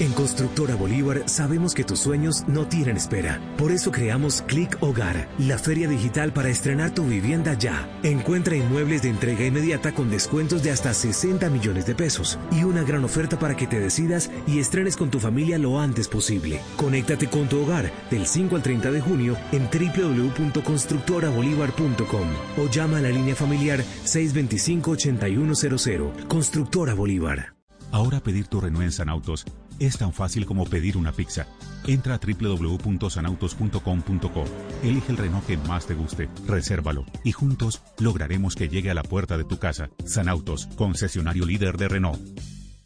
En 0.00 0.12
Constructora 0.12 0.74
Bolívar 0.74 1.22
sabemos 1.26 1.74
que 1.74 1.84
tus 1.84 2.00
sueños 2.00 2.44
no 2.48 2.66
tienen 2.66 2.96
espera. 2.96 3.38
Por 3.58 3.70
eso 3.72 3.92
creamos 3.92 4.40
Click 4.42 4.78
Hogar, 4.80 5.28
la 5.38 5.58
feria 5.58 5.86
digital 5.86 6.32
para 6.32 6.48
estrenar 6.48 6.94
tu 6.94 7.04
vivienda 7.04 7.52
ya. 7.54 7.86
Encuentra 8.02 8.56
inmuebles 8.56 9.02
de 9.02 9.10
entrega 9.10 9.44
inmediata 9.44 9.92
con 9.92 10.08
descuentos 10.10 10.62
de 10.62 10.70
hasta 10.70 10.94
60 10.94 11.50
millones 11.50 11.84
de 11.86 11.94
pesos 11.94 12.38
y 12.50 12.64
una 12.64 12.82
gran 12.82 13.04
oferta 13.04 13.38
para 13.38 13.54
que 13.54 13.66
te 13.66 13.80
decidas 13.80 14.30
y 14.46 14.58
estrenes 14.58 14.96
con 14.96 15.10
tu 15.10 15.20
familia 15.20 15.58
lo 15.58 15.78
antes 15.78 16.08
posible. 16.08 16.62
Conéctate 16.76 17.28
con 17.28 17.48
tu 17.48 17.60
hogar 17.60 17.92
del 18.10 18.26
5 18.26 18.56
al 18.56 18.62
30 18.62 18.90
de 18.90 19.02
junio 19.02 19.36
en 19.52 19.68
www.constructorabolívar.com 19.70 22.28
o 22.58 22.66
llama 22.70 22.96
a 22.98 23.02
la 23.02 23.10
línea 23.10 23.36
familiar 23.36 23.84
625-8100. 24.04 26.28
Constructora 26.28 26.94
Bolívar. 26.94 27.52
Ahora 27.92 28.20
pedir 28.20 28.46
tu 28.46 28.58
Renault 28.58 28.84
en 28.84 28.92
Sanautos 28.92 29.44
es 29.86 29.98
tan 29.98 30.12
fácil 30.12 30.46
como 30.46 30.64
pedir 30.64 30.96
una 30.96 31.12
pizza. 31.12 31.46
Entra 31.86 32.14
a 32.14 32.18
www.sanautos.com.co. 32.18 34.44
Elige 34.82 35.12
el 35.12 35.18
Renault 35.18 35.46
que 35.46 35.56
más 35.56 35.86
te 35.86 35.94
guste, 35.94 36.28
resérvalo 36.46 37.04
y 37.24 37.32
juntos 37.32 37.82
lograremos 37.98 38.54
que 38.54 38.68
llegue 38.68 38.90
a 38.90 38.94
la 38.94 39.02
puerta 39.02 39.36
de 39.36 39.44
tu 39.44 39.58
casa. 39.58 39.90
Sanautos, 40.04 40.68
concesionario 40.76 41.46
líder 41.46 41.76
de 41.76 41.88
Renault. 41.88 42.20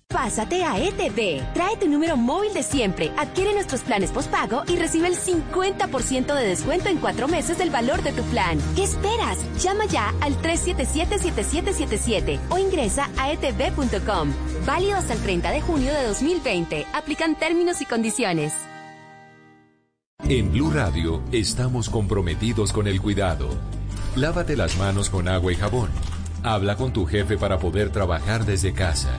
Pásate 0.09 0.63
a 0.63 0.79
ETV. 0.79 1.43
Trae 1.53 1.77
tu 1.79 1.89
número 1.89 2.17
móvil 2.17 2.55
de 2.55 2.63
siempre, 2.63 3.13
adquiere 3.17 3.53
nuestros 3.53 3.81
planes 3.83 4.13
postpago 4.13 4.63
y 4.69 4.77
recibe 4.77 5.09
el 5.09 5.17
50% 5.17 6.33
de 6.33 6.47
descuento 6.49 6.89
en 6.89 6.99
cuatro 6.99 7.27
meses 7.29 7.59
del 7.59 7.71
valor 7.71 8.03
de 8.03 8.13
tu 8.13 8.23
plan. 8.25 8.59
¿Qué 8.77 8.85
esperas? 8.85 9.39
Llama 9.63 9.85
ya 9.87 10.15
al 10.21 10.41
377-7777 10.43 12.39
o 12.51 12.59
ingresa 12.59 13.11
a 13.19 13.33
etv.com. 13.33 14.33
Válido 14.65 14.97
hasta 14.97 15.13
el 15.13 15.21
30 15.21 15.51
de 15.51 15.61
junio 15.61 15.93
de 15.93 16.05
2020. 16.07 16.87
Aplican 16.95 17.37
términos 17.37 17.83
y 17.83 17.85
condiciones. 17.85 18.55
En 20.29 20.51
Blue 20.51 20.71
Radio 20.71 21.23
estamos 21.31 21.91
comprometidos 21.91 22.73
con 22.73 22.87
el 22.87 23.03
cuidado. 23.03 23.49
Lávate 24.15 24.57
las 24.57 24.79
manos 24.79 25.11
con 25.11 25.29
agua 25.29 25.53
y 25.53 25.57
jabón. 25.57 25.91
Habla 26.43 26.77
con 26.77 26.93
tu 26.93 27.07
jefe 27.07 27.37
para 27.37 27.59
poder 27.59 27.91
trabajar 27.91 28.45
desde 28.47 28.73
casa. 28.73 29.19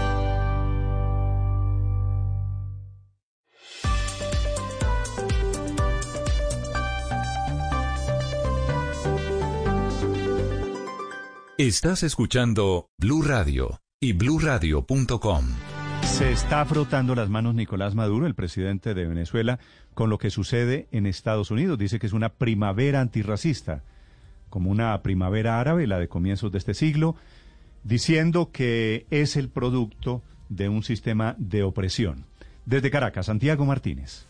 Estás 11.61 12.01
escuchando 12.01 12.89
Blue 12.97 13.21
Radio 13.21 13.81
y 13.99 14.13
bluradio.com. 14.13 15.45
Se 16.01 16.31
está 16.31 16.65
frotando 16.65 17.13
las 17.13 17.29
manos 17.29 17.53
Nicolás 17.53 17.93
Maduro, 17.93 18.25
el 18.25 18.33
presidente 18.33 18.95
de 18.95 19.05
Venezuela, 19.05 19.59
con 19.93 20.09
lo 20.09 20.17
que 20.17 20.31
sucede 20.31 20.87
en 20.91 21.05
Estados 21.05 21.51
Unidos. 21.51 21.77
Dice 21.77 21.99
que 21.99 22.07
es 22.07 22.13
una 22.13 22.29
primavera 22.29 22.99
antirracista, 22.99 23.83
como 24.49 24.71
una 24.71 24.99
primavera 25.03 25.59
árabe, 25.59 25.85
la 25.85 25.99
de 25.99 26.07
comienzos 26.07 26.51
de 26.51 26.57
este 26.57 26.73
siglo, 26.73 27.15
diciendo 27.83 28.49
que 28.51 29.05
es 29.11 29.35
el 29.35 29.47
producto 29.47 30.23
de 30.49 30.67
un 30.67 30.81
sistema 30.81 31.35
de 31.37 31.61
opresión. 31.61 32.25
Desde 32.65 32.89
Caracas, 32.89 33.27
Santiago 33.27 33.65
Martínez. 33.67 34.25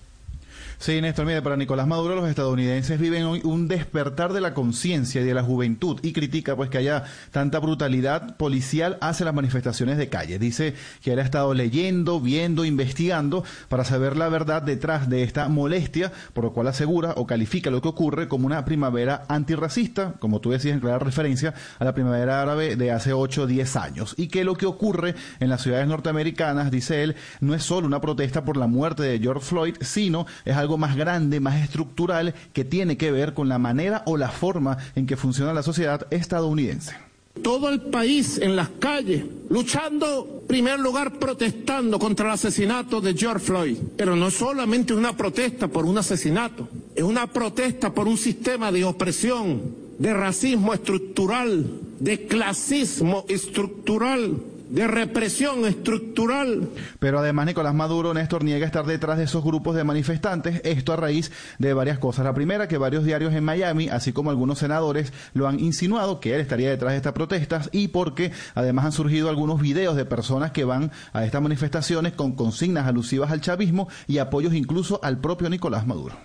Sí, 0.82 1.00
Néstor, 1.00 1.28
mire, 1.28 1.44
para 1.44 1.58
Nicolás 1.58 1.86
Maduro 1.86 2.16
los 2.16 2.28
estadounidenses 2.28 3.00
viven 3.00 3.26
hoy 3.26 3.40
un 3.44 3.68
despertar 3.68 4.34
de 4.34 4.42
la 4.42 4.56
conciencia 4.56 5.22
y 5.22 5.24
de 5.24 5.36
la 5.36 5.44
juventud 5.44 6.00
y 6.02 6.12
critica 6.12 6.56
pues 6.56 6.72
que 6.72 6.80
haya 6.80 7.04
tanta 7.30 7.60
brutalidad 7.60 8.36
policial 8.36 8.98
hacia 9.00 9.28
las 9.28 9.36
manifestaciones 9.36 10.00
de 10.00 10.10
calle. 10.10 10.40
Dice 10.40 10.74
que 11.04 11.14
él 11.14 11.20
ha 11.20 11.22
estado 11.22 11.54
leyendo, 11.54 12.20
viendo, 12.20 12.66
investigando 12.66 13.44
para 13.70 13.86
saber 13.86 14.18
la 14.18 14.28
verdad 14.30 14.64
detrás 14.64 15.08
de 15.08 15.22
esta 15.22 15.50
molestia, 15.50 16.12
por 16.34 16.46
lo 16.46 16.52
cual 16.52 16.66
asegura 16.66 17.14
o 17.16 17.28
califica 17.28 17.70
lo 17.70 17.84
que 17.84 17.90
ocurre 17.90 18.28
como 18.28 18.48
una 18.48 18.66
primavera 18.66 19.26
antirracista, 19.28 20.16
como 20.18 20.42
tú 20.42 20.50
decías 20.50 20.74
en 20.74 20.80
clara 20.80 20.98
referencia 20.98 21.54
a 21.78 21.86
la 21.86 21.94
primavera 21.94 22.42
árabe 22.42 22.76
de 22.76 22.90
hace 22.90 23.14
8 23.14 23.44
o 23.44 23.46
10 23.46 23.76
años, 23.76 24.16
y 24.18 24.30
que 24.30 24.44
lo 24.44 24.56
que 24.56 24.66
ocurre 24.66 25.14
en 25.40 25.50
las 25.50 25.62
ciudades 25.62 25.88
norteamericanas, 25.88 26.72
dice 26.72 27.04
él, 27.04 27.16
no 27.40 27.54
es 27.54 27.62
solo 27.62 27.86
una 27.86 28.02
protesta 28.02 28.44
por 28.44 28.58
la 28.58 28.66
muerte 28.66 29.04
de 29.04 29.20
George 29.20 29.46
Floyd, 29.46 29.76
sino 29.82 30.26
es 30.44 30.56
algo 30.56 30.71
más 30.78 30.96
grande, 30.96 31.40
más 31.40 31.62
estructural, 31.62 32.34
que 32.54 32.66
tiene 32.66 32.98
que 32.98 33.12
ver 33.12 33.34
con 33.34 33.50
la 33.50 33.60
manera 33.60 34.04
o 34.06 34.18
la 34.18 34.30
forma 34.30 34.78
en 34.96 35.08
que 35.08 35.18
funciona 35.18 35.54
la 35.54 35.64
sociedad 35.64 36.08
estadounidense. 36.12 36.96
Todo 37.42 37.70
el 37.70 37.80
país 37.80 38.38
en 38.38 38.56
las 38.56 38.70
calles, 38.70 39.24
luchando, 39.50 40.40
en 40.42 40.48
primer 40.48 40.80
lugar, 40.80 41.18
protestando 41.18 41.98
contra 41.98 42.26
el 42.28 42.34
asesinato 42.34 43.00
de 43.00 43.14
George 43.14 43.46
Floyd. 43.46 43.78
Pero 43.96 44.16
no 44.16 44.30
solamente 44.30 44.94
una 44.94 45.16
protesta 45.16 45.68
por 45.70 45.86
un 45.86 45.98
asesinato, 45.98 46.68
es 46.94 47.04
una 47.04 47.28
protesta 47.28 47.94
por 47.94 48.08
un 48.08 48.18
sistema 48.18 48.72
de 48.72 48.84
opresión, 48.84 49.62
de 49.98 50.14
racismo 50.14 50.74
estructural, 50.74 51.66
de 52.00 52.28
clasismo 52.28 53.26
estructural 53.30 54.38
de 54.72 54.88
represión 54.88 55.66
estructural. 55.66 56.70
Pero 57.00 57.20
además 57.20 57.46
Nicolás 57.46 57.74
Maduro, 57.76 58.14
Néstor, 58.14 58.44
niega 58.44 58.66
estar 58.66 58.86
detrás 58.86 59.18
de 59.18 59.26
esos 59.26 59.44
grupos 59.44 59.76
de 59.76 59.84
manifestantes, 59.84 60.62
esto 60.64 60.94
a 60.94 60.96
raíz 60.96 61.32
de 61.60 61.74
varias 61.74 62.00
cosas. 62.00 62.26
La 62.26 62.34
primera, 62.34 62.68
que 62.68 62.78
varios 62.78 63.04
diarios 63.04 63.34
en 63.34 63.44
Miami, 63.44 63.90
así 63.90 64.14
como 64.14 64.30
algunos 64.30 64.60
senadores, 64.60 65.14
lo 65.34 65.48
han 65.48 65.60
insinuado 65.60 66.20
que 66.20 66.34
él 66.34 66.42
estaría 66.42 66.70
detrás 66.70 66.92
de 66.92 66.98
estas 66.98 67.14
protestas 67.14 67.70
y 67.72 67.90
porque 67.90 68.32
además 68.56 68.86
han 68.86 68.92
surgido 68.92 69.30
algunos 69.30 69.62
videos 69.62 69.96
de 69.96 70.06
personas 70.06 70.52
que 70.52 70.64
van 70.64 70.92
a 71.14 71.26
estas 71.26 71.42
manifestaciones 71.42 72.14
con 72.14 72.34
consignas 72.34 72.88
alusivas 72.88 73.32
al 73.32 73.42
chavismo 73.42 73.90
y 74.08 74.20
apoyos 74.20 74.54
incluso 74.54 75.00
al 75.04 75.20
propio 75.20 75.50
Nicolás 75.50 75.86
Maduro. 75.86 76.16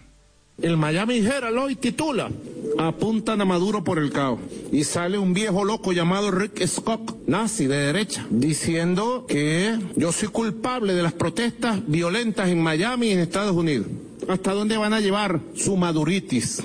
El 0.63 0.79
Miami 0.79 1.19
Herald 1.19 1.59
hoy 1.59 1.77
titula 1.77 2.31
Apuntan 2.79 3.43
a 3.43 3.45
Maduro 3.45 3.85
por 3.85 3.99
el 3.99 4.11
caos. 4.11 4.41
Y 4.73 4.85
sale 4.85 5.19
un 5.19 5.35
viejo 5.35 5.65
loco 5.65 5.93
llamado 5.93 6.31
Rick 6.31 6.67
Scott, 6.67 7.15
nazi 7.27 7.67
de 7.67 7.77
derecha, 7.77 8.27
diciendo 8.31 9.27
que 9.29 9.79
yo 9.97 10.13
soy 10.13 10.29
culpable 10.29 10.95
de 10.95 11.03
las 11.03 11.13
protestas 11.13 11.81
violentas 11.87 12.49
en 12.49 12.63
Miami 12.63 13.09
y 13.09 13.13
en 13.13 13.19
Estados 13.19 13.55
Unidos. 13.55 13.87
¿Hasta 14.29 14.55
dónde 14.55 14.79
van 14.79 14.95
a 14.95 15.01
llevar 15.01 15.41
su 15.55 15.77
maduritis? 15.77 16.63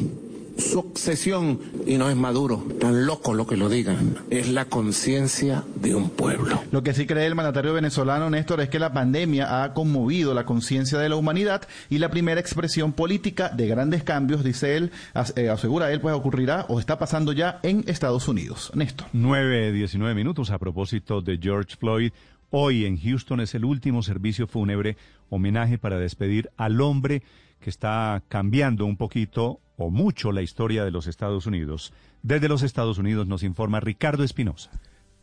Su 0.61 0.79
obsesión, 0.79 1.59
y 1.85 1.97
no 1.97 2.09
es 2.09 2.15
Maduro, 2.15 2.65
tan 2.79 3.05
loco 3.05 3.33
lo 3.33 3.47
que 3.47 3.57
lo 3.57 3.69
digan, 3.69 4.17
es 4.29 4.49
la 4.49 4.65
conciencia 4.65 5.63
de 5.75 5.95
un 5.95 6.09
pueblo. 6.09 6.61
Lo 6.71 6.83
que 6.83 6.93
sí 6.93 7.05
cree 7.05 7.25
el 7.25 7.35
mandatario 7.35 7.73
venezolano 7.73 8.29
Néstor 8.29 8.61
es 8.61 8.69
que 8.69 8.79
la 8.79 8.93
pandemia 8.93 9.63
ha 9.63 9.73
conmovido 9.73 10.33
la 10.33 10.45
conciencia 10.45 10.99
de 10.99 11.09
la 11.09 11.15
humanidad 11.15 11.67
y 11.89 11.97
la 11.97 12.09
primera 12.09 12.39
expresión 12.39 12.93
política 12.93 13.49
de 13.49 13.67
grandes 13.67 14.03
cambios, 14.03 14.43
dice 14.43 14.77
él, 14.77 14.91
eh, 15.35 15.49
asegura 15.49 15.91
él, 15.91 15.99
pues 15.99 16.15
ocurrirá 16.15 16.65
o 16.69 16.79
está 16.79 16.97
pasando 16.97 17.33
ya 17.33 17.59
en 17.63 17.83
Estados 17.87 18.27
Unidos. 18.27 18.71
Néstor. 18.75 19.07
9, 19.13 19.71
19 19.71 20.15
minutos 20.15 20.51
a 20.51 20.59
propósito 20.59 21.21
de 21.21 21.37
George 21.41 21.75
Floyd. 21.77 22.11
Hoy 22.49 22.85
en 22.85 22.99
Houston 22.99 23.39
es 23.39 23.55
el 23.55 23.65
último 23.65 24.03
servicio 24.03 24.45
fúnebre, 24.45 24.97
homenaje 25.29 25.77
para 25.77 25.97
despedir 25.97 26.51
al 26.57 26.81
hombre 26.81 27.23
que 27.61 27.69
está 27.69 28.23
cambiando 28.27 28.85
un 28.85 28.97
poquito 28.97 29.59
o 29.81 29.89
mucho 29.89 30.31
la 30.31 30.41
historia 30.41 30.83
de 30.83 30.91
los 30.91 31.07
Estados 31.07 31.45
Unidos. 31.45 31.93
Desde 32.23 32.49
los 32.49 32.63
Estados 32.63 32.97
Unidos 32.97 33.27
nos 33.27 33.43
informa 33.43 33.79
Ricardo 33.79 34.23
Espinosa. 34.23 34.71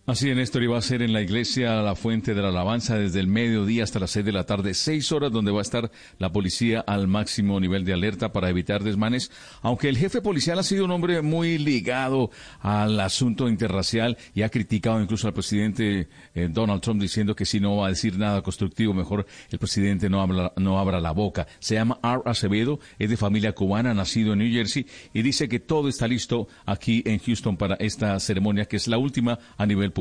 Así, 0.08 0.34
Néstor, 0.34 0.62
iba 0.62 0.78
a 0.78 0.80
ser 0.80 1.02
en 1.02 1.12
la 1.12 1.20
iglesia 1.20 1.82
La 1.82 1.94
Fuente 1.94 2.32
de 2.32 2.40
la 2.40 2.48
Alabanza 2.48 2.96
desde 2.96 3.20
el 3.20 3.26
mediodía 3.26 3.84
hasta 3.84 3.98
las 3.98 4.12
seis 4.12 4.24
de 4.24 4.32
la 4.32 4.46
tarde, 4.46 4.72
seis 4.72 5.12
horas 5.12 5.30
donde 5.30 5.50
va 5.50 5.58
a 5.58 5.60
estar 5.60 5.90
la 6.16 6.32
policía 6.32 6.80
al 6.80 7.08
máximo 7.08 7.60
nivel 7.60 7.84
de 7.84 7.92
alerta 7.92 8.32
para 8.32 8.48
evitar 8.48 8.82
desmanes, 8.82 9.30
aunque 9.60 9.90
el 9.90 9.98
jefe 9.98 10.22
policial 10.22 10.58
ha 10.58 10.62
sido 10.62 10.86
un 10.86 10.92
hombre 10.92 11.20
muy 11.20 11.58
ligado 11.58 12.30
al 12.60 12.98
asunto 13.00 13.50
interracial 13.50 14.16
y 14.34 14.40
ha 14.40 14.48
criticado 14.48 14.98
incluso 14.98 15.26
al 15.26 15.34
presidente 15.34 16.08
eh, 16.34 16.48
Donald 16.50 16.80
Trump 16.80 17.02
diciendo 17.02 17.36
que 17.36 17.44
si 17.44 17.60
no 17.60 17.76
va 17.76 17.88
a 17.88 17.90
decir 17.90 18.16
nada 18.16 18.40
constructivo, 18.40 18.94
mejor 18.94 19.26
el 19.50 19.58
presidente 19.58 20.08
no, 20.08 20.22
habla, 20.22 20.54
no 20.56 20.78
abra 20.78 21.02
la 21.02 21.10
boca. 21.10 21.46
Se 21.58 21.74
llama 21.74 22.00
R. 22.02 22.22
Acevedo, 22.24 22.80
es 22.98 23.10
de 23.10 23.18
familia 23.18 23.52
cubana, 23.52 23.92
nacido 23.92 24.32
en 24.32 24.38
New 24.38 24.50
Jersey 24.50 24.86
y 25.12 25.20
dice 25.20 25.50
que 25.50 25.60
todo 25.60 25.86
está 25.86 26.08
listo 26.08 26.48
aquí 26.64 27.02
en 27.04 27.18
Houston 27.18 27.58
para 27.58 27.74
esta 27.74 28.18
ceremonia 28.20 28.64
que 28.64 28.78
es 28.78 28.88
la 28.88 28.96
última 28.96 29.38
a 29.58 29.66
nivel 29.66 29.92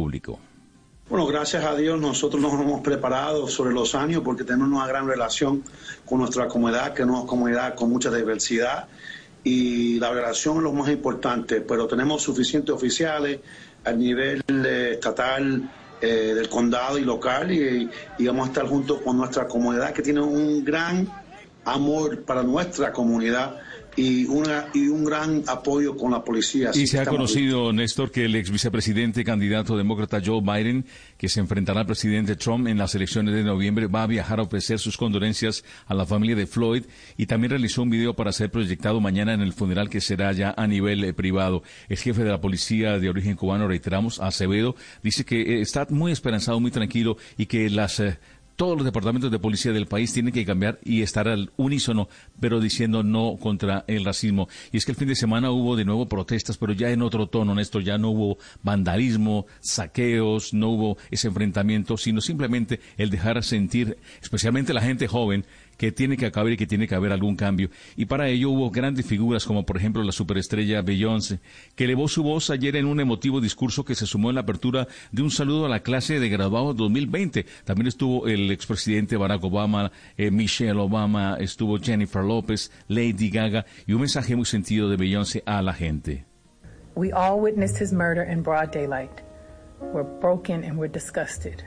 Bueno, 1.09 1.25
gracias 1.25 1.63
a 1.63 1.73
Dios 1.75 1.99
nosotros 1.99 2.41
nos 2.41 2.53
hemos 2.53 2.81
preparado 2.81 3.47
sobre 3.47 3.73
los 3.73 3.95
años 3.95 4.21
porque 4.23 4.43
tenemos 4.43 4.67
una 4.67 4.85
gran 4.85 5.07
relación 5.07 5.63
con 6.05 6.19
nuestra 6.19 6.47
comunidad, 6.47 6.93
que 6.93 7.03
es 7.03 7.07
una 7.07 7.25
comunidad 7.25 7.75
con 7.75 7.89
mucha 7.89 8.11
diversidad 8.11 8.87
y 9.43 9.99
la 9.99 10.11
relación 10.11 10.57
es 10.57 10.63
lo 10.63 10.73
más 10.73 10.89
importante, 10.89 11.61
pero 11.61 11.87
tenemos 11.87 12.21
suficientes 12.21 12.75
oficiales 12.75 13.39
a 13.85 13.91
nivel 13.93 14.43
eh, 14.49 14.91
estatal, 14.93 15.69
eh, 16.01 16.33
del 16.35 16.49
condado 16.49 16.99
y 16.99 17.01
local 17.01 17.51
y 17.51 17.89
vamos 18.27 18.47
a 18.47 18.51
estar 18.51 18.67
juntos 18.67 18.99
con 19.01 19.17
nuestra 19.17 19.47
comunidad 19.47 19.93
que 19.93 20.01
tiene 20.01 20.21
un 20.21 20.63
gran 20.63 21.07
amor 21.65 22.21
para 22.23 22.43
nuestra 22.43 22.91
comunidad 22.91 23.55
y, 23.97 24.25
una, 24.25 24.67
y 24.73 24.87
un 24.87 25.03
gran 25.03 25.43
apoyo 25.47 25.97
con 25.97 26.11
la 26.11 26.23
policía. 26.23 26.69
Y 26.73 26.85
se 26.85 26.99
ha 26.99 27.05
conocido, 27.05 27.73
Néstor, 27.73 28.11
que 28.11 28.25
el 28.25 28.35
ex 28.35 28.51
vicepresidente 28.51 29.23
candidato 29.23 29.75
demócrata 29.75 30.21
Joe 30.23 30.41
Biden, 30.41 30.85
que 31.17 31.27
se 31.27 31.39
enfrentará 31.39 31.81
al 31.81 31.87
presidente 31.87 32.35
Trump 32.35 32.67
en 32.67 32.77
las 32.77 32.93
elecciones 32.93 33.33
de 33.33 33.43
noviembre, 33.43 33.87
va 33.87 34.03
a 34.03 34.07
viajar 34.07 34.39
a 34.39 34.43
ofrecer 34.43 34.77
sus 34.77 34.95
condolencias 34.97 35.65
a 35.87 35.95
la 35.95 36.05
familia 36.05 36.35
de 36.35 36.45
Floyd 36.45 36.83
y 37.17 37.25
también 37.25 37.49
realizó 37.49 37.81
un 37.81 37.89
video 37.89 38.15
para 38.15 38.31
ser 38.31 38.51
proyectado 38.51 39.01
mañana 39.01 39.33
en 39.33 39.41
el 39.41 39.51
funeral 39.51 39.89
que 39.89 39.99
será 39.99 40.31
ya 40.31 40.53
a 40.55 40.67
nivel 40.67 41.03
eh, 41.03 41.13
privado. 41.13 41.63
El 41.89 41.97
jefe 41.97 42.23
de 42.23 42.29
la 42.29 42.39
policía 42.39 42.99
de 42.99 43.09
origen 43.09 43.35
cubano, 43.35 43.67
reiteramos, 43.67 44.19
Acevedo, 44.19 44.75
dice 45.01 45.25
que 45.25 45.41
eh, 45.41 45.61
está 45.61 45.87
muy 45.89 46.11
esperanzado, 46.11 46.59
muy 46.59 46.71
tranquilo 46.71 47.17
y 47.35 47.47
que 47.47 47.69
las... 47.69 47.99
Eh, 47.99 48.19
todos 48.57 48.75
los 48.75 48.85
departamentos 48.85 49.31
de 49.31 49.39
policía 49.39 49.71
del 49.71 49.85
país 49.85 50.11
tienen 50.11 50.33
que 50.33 50.43
cambiar 50.43 50.79
y 50.83 51.03
estar 51.03 51.27
al 51.27 51.51
unísono, 51.57 52.09
pero 52.39 52.59
diciendo 52.59 53.03
no 53.03 53.37
contra 53.39 53.85
el 53.87 54.03
racismo. 54.03 54.49
Y 54.71 54.77
es 54.77 54.85
que 54.85 54.91
el 54.91 54.97
fin 54.97 55.07
de 55.07 55.15
semana 55.15 55.51
hubo 55.51 55.75
de 55.75 55.85
nuevo 55.85 56.09
protestas, 56.09 56.57
pero 56.57 56.73
ya 56.73 56.89
en 56.89 57.03
otro 57.03 57.27
tono, 57.27 57.53
Néstor, 57.53 57.83
ya 57.83 57.99
no 57.99 58.09
hubo 58.09 58.39
vandalismo, 58.63 59.45
saqueos, 59.59 60.55
no 60.55 60.69
hubo 60.69 60.97
ese 61.11 61.27
enfrentamiento, 61.27 61.97
sino 61.97 62.19
simplemente 62.19 62.79
el 62.97 63.11
dejar 63.11 63.43
sentir, 63.43 63.99
especialmente 64.21 64.73
la 64.73 64.81
gente 64.81 65.07
joven, 65.07 65.45
que 65.77 65.91
tiene 65.91 66.17
que 66.17 66.25
acabar 66.25 66.51
y 66.51 66.57
que 66.57 66.67
tiene 66.67 66.87
que 66.87 66.95
haber 66.95 67.11
algún 67.11 67.35
cambio. 67.35 67.69
Y 67.95 68.05
para 68.05 68.27
ello 68.27 68.49
hubo 68.49 68.71
grandes 68.71 69.05
figuras 69.05 69.45
como 69.45 69.65
por 69.65 69.77
ejemplo 69.77 70.03
la 70.03 70.11
superestrella 70.11 70.81
Beyoncé, 70.81 71.39
que 71.75 71.85
elevó 71.85 72.07
su 72.07 72.23
voz 72.23 72.49
ayer 72.49 72.75
en 72.75 72.85
un 72.85 72.99
emotivo 72.99 73.39
discurso 73.39 73.85
que 73.85 73.95
se 73.95 74.05
sumó 74.05 74.29
en 74.29 74.35
la 74.35 74.41
apertura 74.41 74.87
de 75.11 75.21
un 75.21 75.31
saludo 75.31 75.65
a 75.65 75.69
la 75.69 75.81
clase 75.81 76.19
de 76.19 76.29
graduados 76.29 76.75
2020. 76.75 77.45
También 77.63 77.87
estuvo 77.87 78.27
el 78.27 78.51
expresidente 78.51 79.17
Barack 79.17 79.43
Obama, 79.43 79.91
eh, 80.17 80.31
Michelle 80.31 80.79
Obama, 80.79 81.37
estuvo 81.39 81.77
Jennifer 81.77 82.23
López, 82.23 82.71
Lady 82.87 83.29
Gaga 83.29 83.65
y 83.85 83.93
un 83.93 84.01
mensaje 84.01 84.35
muy 84.35 84.45
sentido 84.45 84.89
de 84.89 84.97
Beyoncé 84.97 85.43
a 85.45 85.61
la 85.61 85.73
gente. 85.73 86.25
We 86.95 87.11
all 87.11 87.39
witnessed 87.39 87.79
his 87.79 87.93
murder 87.93 88.23
in 88.23 88.41
broad 88.41 88.71
daylight. 88.71 89.21
We're 89.93 90.03
broken 90.03 90.63
and 90.63 90.79
we're 90.79 90.91
disgusted. 90.91 91.63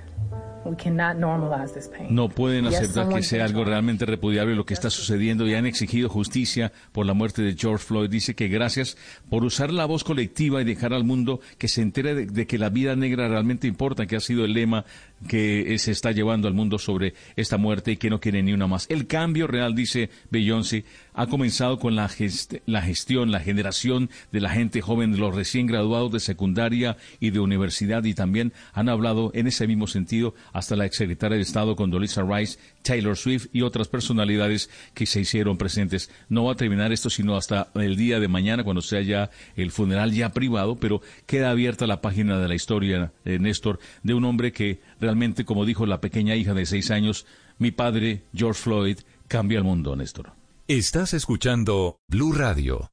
No 2.11 2.29
pueden 2.29 2.67
aceptar 2.67 3.09
que 3.09 3.23
sea 3.23 3.45
algo 3.45 3.65
realmente 3.65 4.07
repudiable 4.07 4.55
lo 4.55 4.67
que 4.67 4.75
está 4.75 4.91
sucediendo 4.91 5.47
y 5.47 5.55
han 5.55 5.67
exigido 5.67 6.09
justicia 6.09 6.73
por 6.93 7.07
la 7.07 7.15
muerte 7.15 7.43
de 7.43 7.55
George 7.57 7.85
Floyd. 7.85 8.11
Dice 8.11 8.35
que 8.35 8.49
gracias 8.49 8.97
por 9.29 9.45
usar 9.45 9.73
la 9.73 9.87
voz 9.87 10.05
colectiva 10.05 10.61
y 10.61 10.65
dejar 10.65 10.93
al 10.93 11.05
mundo 11.05 11.41
que 11.59 11.69
se 11.69 11.83
entere 11.83 12.15
de, 12.15 12.27
de 12.27 12.47
que 12.47 12.59
la 12.59 12.69
vida 12.69 12.97
negra 12.97 13.29
realmente 13.29 13.67
importa, 13.67 14.07
que 14.07 14.17
ha 14.17 14.21
sido 14.21 14.45
el 14.45 14.53
lema 14.53 14.85
que 15.29 15.77
se 15.79 15.93
está 15.93 16.13
llevando 16.13 16.49
al 16.49 16.55
mundo 16.55 16.79
sobre 16.79 17.15
esta 17.37 17.57
muerte 17.59 17.93
y 17.93 17.97
que 17.97 18.11
no 18.11 18.21
quiere 18.21 18.43
ni 18.43 18.53
una 18.53 18.67
más. 18.67 18.87
El 18.89 19.07
cambio 19.07 19.47
real, 19.47 19.75
dice 19.75 20.11
Beyoncé, 20.31 20.85
ha 21.13 21.27
comenzado 21.27 21.79
con 21.79 21.95
la, 21.95 22.09
gest- 22.09 22.63
la 22.67 22.81
gestión, 22.83 23.31
la 23.31 23.41
generación 23.41 24.09
de 24.33 24.41
la 24.41 24.51
gente 24.51 24.81
joven, 24.81 25.13
de 25.13 25.19
los 25.19 25.35
recién 25.35 25.67
graduados 25.67 26.13
de 26.13 26.21
secundaria 26.21 26.97
y 27.21 27.31
de 27.31 27.41
universidad 27.41 28.05
y 28.05 28.15
también 28.15 28.53
han 28.73 28.89
hablado 28.89 29.31
en 29.35 29.47
ese 29.47 29.67
mismo 29.67 29.87
sentido 29.87 30.35
hasta 30.53 30.77
la 30.77 30.87
exsecretaria 30.87 31.37
de 31.37 31.43
Estado 31.43 31.77
Condoleezza 31.77 32.23
Rice, 32.23 32.59
Taylor 32.83 33.17
Swift 33.17 33.49
y 33.53 33.63
otras 33.63 33.89
personalidades 33.89 34.71
que 34.95 35.05
se 35.07 35.21
hicieron 35.21 35.59
presentes. 35.59 36.11
No 36.29 36.45
va 36.45 36.53
a 36.53 36.57
terminar 36.57 36.93
esto 36.93 37.11
sino 37.11 37.37
hasta 37.37 37.69
el 37.75 37.97
día 37.97 38.21
de 38.21 38.29
mañana 38.29 38.65
cuando 38.65 38.81
sea 38.81 39.03
ya 39.03 39.31
el 39.57 39.71
funeral 39.71 40.13
ya 40.13 40.31
privado, 40.31 40.77
pero 40.77 41.03
queda 41.27 41.51
abierta 41.51 41.87
la 41.87 42.01
página 42.01 42.39
de 42.39 42.49
la 42.49 42.55
historia, 42.55 43.13
eh, 43.25 43.39
Néstor, 43.39 43.79
de 44.03 44.15
un 44.15 44.25
hombre 44.25 44.53
que 44.53 44.81
realmente, 45.01 45.45
como 45.45 45.65
dijo 45.65 45.87
la 45.87 46.01
pequeña 46.01 46.37
hija 46.37 46.55
de 46.55 46.67
seis 46.67 46.91
años, 46.91 47.27
mi 47.59 47.70
padre, 47.70 48.25
George 48.35 48.61
Floyd, 48.61 48.99
cambia 49.29 49.59
el 49.59 49.65
mundo, 49.65 49.97
Néstor. 49.97 50.33
Estás 50.69 51.15
escuchando 51.15 51.99
Blue 52.09 52.33
Radio. 52.33 52.91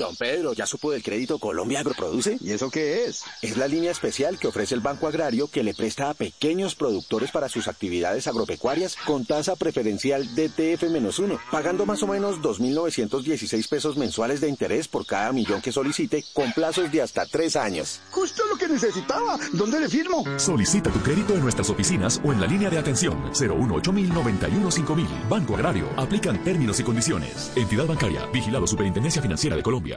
Don 0.00 0.16
Pedro, 0.16 0.54
¿ya 0.54 0.64
supo 0.64 0.92
del 0.92 1.02
crédito 1.02 1.38
Colombia 1.38 1.80
Agroproduce? 1.80 2.38
¿Y 2.40 2.52
eso 2.52 2.70
qué 2.70 3.04
es? 3.04 3.22
Es 3.42 3.58
la 3.58 3.68
línea 3.68 3.90
especial 3.90 4.38
que 4.38 4.48
ofrece 4.48 4.74
el 4.74 4.80
Banco 4.80 5.06
Agrario 5.06 5.48
que 5.48 5.62
le 5.62 5.74
presta 5.74 6.08
a 6.08 6.14
pequeños 6.14 6.74
productores 6.74 7.30
para 7.30 7.50
sus 7.50 7.68
actividades 7.68 8.26
agropecuarias 8.26 8.96
con 9.04 9.26
tasa 9.26 9.56
preferencial 9.56 10.26
DTF-1, 10.34 11.38
pagando 11.50 11.84
más 11.84 12.02
o 12.02 12.06
menos 12.06 12.38
2.916 12.40 13.68
pesos 13.68 13.98
mensuales 13.98 14.40
de 14.40 14.48
interés 14.48 14.88
por 14.88 15.04
cada 15.04 15.32
millón 15.32 15.60
que 15.60 15.70
solicite 15.70 16.24
con 16.32 16.50
plazos 16.52 16.90
de 16.90 17.02
hasta 17.02 17.26
tres 17.26 17.54
años. 17.54 18.00
Justo 18.10 18.42
lo 18.46 18.56
que 18.56 18.68
necesitaba. 18.68 19.38
¿Dónde 19.52 19.80
le 19.80 19.88
firmo? 19.90 20.24
Solicita 20.38 20.90
tu 20.90 21.00
crédito 21.00 21.34
en 21.34 21.42
nuestras 21.42 21.68
oficinas 21.68 22.22
o 22.24 22.32
en 22.32 22.40
la 22.40 22.46
línea 22.46 22.70
de 22.70 22.78
atención 22.78 23.30
018 23.38 23.92
91 23.92 24.70
5000. 24.70 25.06
Banco 25.28 25.56
Agrario. 25.56 25.90
Aplican 25.98 26.42
términos 26.42 26.80
y 26.80 26.84
condiciones. 26.84 27.52
Entidad 27.54 27.84
bancaria. 27.84 28.24
Vigilado 28.32 28.66
Superintendencia 28.66 29.20
Financiera 29.20 29.56
de 29.56 29.62
Colombia. 29.62 29.89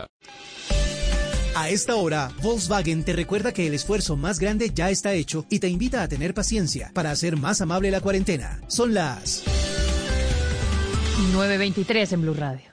A 1.56 1.70
esta 1.70 1.96
hora, 1.96 2.32
Volkswagen 2.42 3.04
te 3.04 3.14
recuerda 3.14 3.54
que 3.54 3.68
el 3.68 3.76
esfuerzo 3.76 4.18
más 4.18 4.40
grande 4.40 4.72
ya 4.74 4.90
está 4.90 5.14
hecho 5.14 5.46
y 5.50 5.60
te 5.60 5.68
invita 5.68 6.02
a 6.02 6.08
tener 6.08 6.34
paciencia 6.34 6.92
para 6.94 7.12
hacer 7.12 7.38
más 7.38 7.62
amable 7.62 7.92
la 7.92 8.02
cuarentena. 8.02 8.60
Son 8.68 8.94
las 8.94 9.44
923 11.32 12.14
en 12.14 12.22
Blue 12.22 12.34
Radio. 12.34 12.73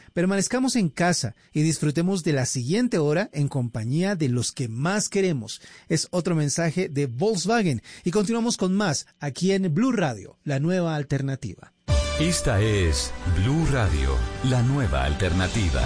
permanezcamos 0.13 0.75
en 0.75 0.89
casa 0.89 1.35
y 1.53 1.61
disfrutemos 1.61 2.23
de 2.23 2.33
la 2.33 2.45
siguiente 2.45 2.97
hora 2.97 3.29
en 3.33 3.47
compañía 3.47 4.15
de 4.15 4.29
los 4.29 4.51
que 4.51 4.67
más 4.67 5.09
queremos. 5.09 5.61
Es 5.89 6.07
otro 6.11 6.35
mensaje 6.35 6.89
de 6.89 7.05
Volkswagen 7.07 7.81
y 8.03 8.11
continuamos 8.11 8.57
con 8.57 8.73
más 8.75 9.07
aquí 9.19 9.51
en 9.51 9.73
Blue 9.73 9.91
Radio, 9.91 10.37
la 10.43 10.59
nueva 10.59 10.95
alternativa. 10.95 11.73
Esta 12.19 12.61
es 12.61 13.11
Blue 13.41 13.65
Radio, 13.71 14.15
la 14.49 14.61
nueva 14.61 15.05
alternativa. 15.05 15.81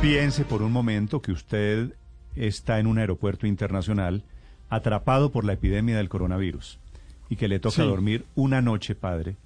Piense 0.00 0.44
por 0.44 0.62
un 0.62 0.72
momento 0.72 1.20
que 1.20 1.32
usted 1.32 1.94
está 2.36 2.78
en 2.78 2.86
un 2.86 2.98
aeropuerto 2.98 3.46
internacional 3.46 4.22
atrapado 4.68 5.30
por 5.32 5.44
la 5.44 5.54
epidemia 5.54 5.96
del 5.96 6.08
coronavirus 6.08 6.78
y 7.28 7.36
que 7.36 7.48
le 7.48 7.58
toca 7.60 7.76
Sí. 7.76 7.82
dormir 7.82 8.24
una 8.34 8.62
noche, 8.62 8.94
padre, 8.94 9.36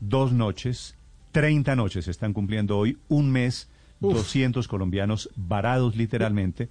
dos 0.00 0.32
noches, 0.32 0.94
30 1.32 1.76
noches, 1.76 2.08
están 2.08 2.32
cumpliendo 2.32 2.78
hoy 2.78 2.98
un 3.08 3.30
mes, 3.30 3.68
Uf. 4.00 4.14
200 4.14 4.66
colombianos 4.68 5.28
varados 5.36 5.96
literalmente 5.96 6.68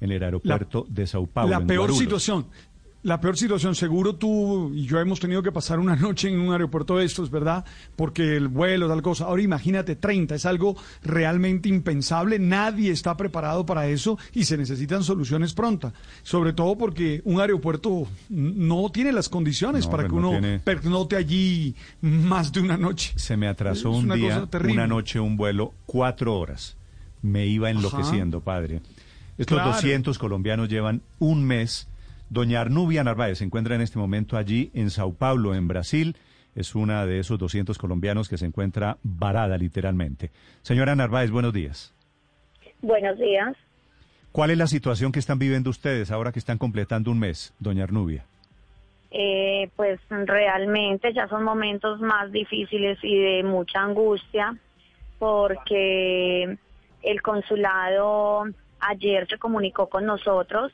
en 0.00 0.12
el 0.12 0.22
aeropuerto 0.22 0.86
de 0.88 1.06
Sao 1.06 1.26
Paulo. 1.26 1.50
la 1.50 1.58
en 1.58 1.66
peor 1.66 1.78
Guarulhos. 1.80 1.98
situación. 1.98 2.46
La 3.02 3.18
peor 3.18 3.38
situación, 3.38 3.74
seguro 3.74 4.16
tú 4.16 4.72
y 4.74 4.84
yo 4.84 5.00
hemos 5.00 5.20
tenido 5.20 5.42
que 5.42 5.50
pasar 5.50 5.78
una 5.78 5.96
noche 5.96 6.28
en 6.28 6.38
un 6.38 6.52
aeropuerto 6.52 6.98
de 6.98 7.06
estos, 7.06 7.30
¿verdad? 7.30 7.64
Porque 7.96 8.36
el 8.36 8.48
vuelo, 8.48 8.88
tal 8.88 9.00
cosa. 9.00 9.24
Ahora 9.24 9.40
imagínate 9.40 9.96
30, 9.96 10.34
es 10.34 10.44
algo 10.44 10.76
realmente 11.02 11.70
impensable, 11.70 12.38
nadie 12.38 12.90
está 12.90 13.16
preparado 13.16 13.64
para 13.64 13.86
eso 13.88 14.18
y 14.34 14.44
se 14.44 14.58
necesitan 14.58 15.02
soluciones 15.02 15.54
prontas. 15.54 15.94
Sobre 16.22 16.52
todo 16.52 16.76
porque 16.76 17.22
un 17.24 17.40
aeropuerto 17.40 18.06
no 18.28 18.90
tiene 18.92 19.12
las 19.12 19.30
condiciones 19.30 19.86
No, 19.86 19.90
para 19.90 20.02
pues 20.02 20.12
que 20.12 20.20
no 20.20 20.28
uno 20.30 20.38
tiene- 20.40 20.58
pernote 20.58 21.16
allí 21.16 21.74
más 22.02 22.52
de 22.52 22.60
una 22.60 22.76
noche. 22.76 23.12
Se 23.16 23.34
me 23.36 23.48
atrasó 23.48 23.92
Es 23.92 24.04
un 24.04 24.10
día, 24.14 24.46
una 24.68 24.86
noche, 24.86 25.18
un 25.20 25.38
vuelo, 25.38 25.72
cuatro 25.86 26.36
horas. 26.38 26.76
Me 27.22 27.46
iba 27.46 27.70
enloqueciendo, 27.70 28.40
padre. 28.42 28.82
Estos 29.38 29.56
Claro. 29.56 29.72
200 29.72 30.18
colombianos 30.18 30.68
llevan 30.68 31.00
un 31.18 31.44
mes. 31.44 31.86
Doña 32.30 32.60
Arnubia 32.60 33.02
Narváez 33.02 33.38
se 33.38 33.44
encuentra 33.44 33.74
en 33.74 33.80
este 33.80 33.98
momento 33.98 34.36
allí 34.36 34.70
en 34.72 34.90
Sao 34.90 35.12
Paulo, 35.12 35.52
en 35.56 35.66
Brasil. 35.66 36.16
Es 36.54 36.76
una 36.76 37.04
de 37.04 37.18
esos 37.18 37.40
200 37.40 37.76
colombianos 37.76 38.28
que 38.28 38.38
se 38.38 38.46
encuentra 38.46 38.98
varada 39.02 39.58
literalmente. 39.58 40.30
Señora 40.62 40.94
Narváez, 40.94 41.32
buenos 41.32 41.52
días. 41.52 41.92
Buenos 42.82 43.18
días. 43.18 43.56
¿Cuál 44.30 44.50
es 44.50 44.58
la 44.58 44.68
situación 44.68 45.10
que 45.10 45.18
están 45.18 45.40
viviendo 45.40 45.70
ustedes 45.70 46.12
ahora 46.12 46.30
que 46.30 46.38
están 46.38 46.56
completando 46.56 47.10
un 47.10 47.18
mes, 47.18 47.52
doña 47.58 47.82
Arnubia? 47.82 48.24
Eh, 49.10 49.68
pues 49.74 49.98
realmente 50.08 51.12
ya 51.12 51.26
son 51.26 51.42
momentos 51.42 52.00
más 52.00 52.30
difíciles 52.30 52.96
y 53.02 53.18
de 53.18 53.42
mucha 53.42 53.80
angustia 53.80 54.56
porque 55.18 56.56
el 57.02 57.22
consulado 57.22 58.44
ayer 58.78 59.26
se 59.26 59.36
comunicó 59.36 59.88
con 59.88 60.06
nosotros 60.06 60.72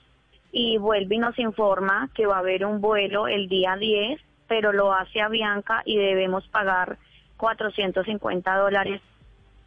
y 0.58 0.78
vuelve 0.78 1.16
y 1.16 1.18
nos 1.18 1.38
informa 1.38 2.08
que 2.14 2.24
va 2.24 2.36
a 2.36 2.38
haber 2.38 2.64
un 2.64 2.80
vuelo 2.80 3.28
el 3.28 3.46
día 3.46 3.76
10, 3.76 4.18
pero 4.48 4.72
lo 4.72 4.90
hace 4.90 5.20
a 5.20 5.28
Bianca 5.28 5.82
y 5.84 5.98
debemos 5.98 6.48
pagar 6.48 6.96
450 7.36 8.56
dólares 8.56 9.02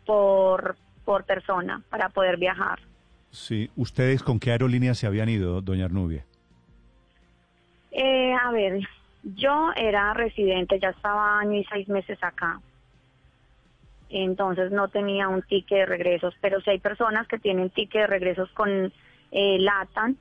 por, 0.08 0.77
por 1.06 1.26
persona 1.26 1.84
para 1.92 2.09
poder 2.09 2.38
viajar. 2.38 2.80
Sí, 3.30 3.69
¿ustedes 3.76 4.24
con 4.24 4.40
qué 4.40 4.50
aerolínea 4.50 4.95
se 4.95 5.06
habían 5.06 5.30
ido, 5.30 5.61
doña 5.61 5.85
Arnubia? 5.85 6.26
Eh, 7.92 8.34
a 8.34 8.50
ver, 8.50 8.80
yo 9.22 9.69
era 9.76 10.16
residente, 10.16 10.80
ya 10.80 10.90
estaba 10.90 11.38
año 11.40 11.59
y 11.59 11.66
seis 11.66 11.88
meses 11.88 12.18
acá. 12.24 12.59
Entonces 14.09 14.72
no 14.72 14.88
tenía 14.88 15.27
un 15.27 15.43
ticket 15.43 15.82
de 15.82 15.85
regresos, 15.85 16.34
pero 16.42 16.59
si 16.61 16.72
hay 16.72 16.80
personas 16.80 17.27
que 17.27 17.38
tienen 17.38 17.69
ticket 17.69 18.01
de 18.01 18.08
regresos 18.08 18.50
con 18.53 18.92
eh, 19.32 19.59
LATAM 19.59 20.18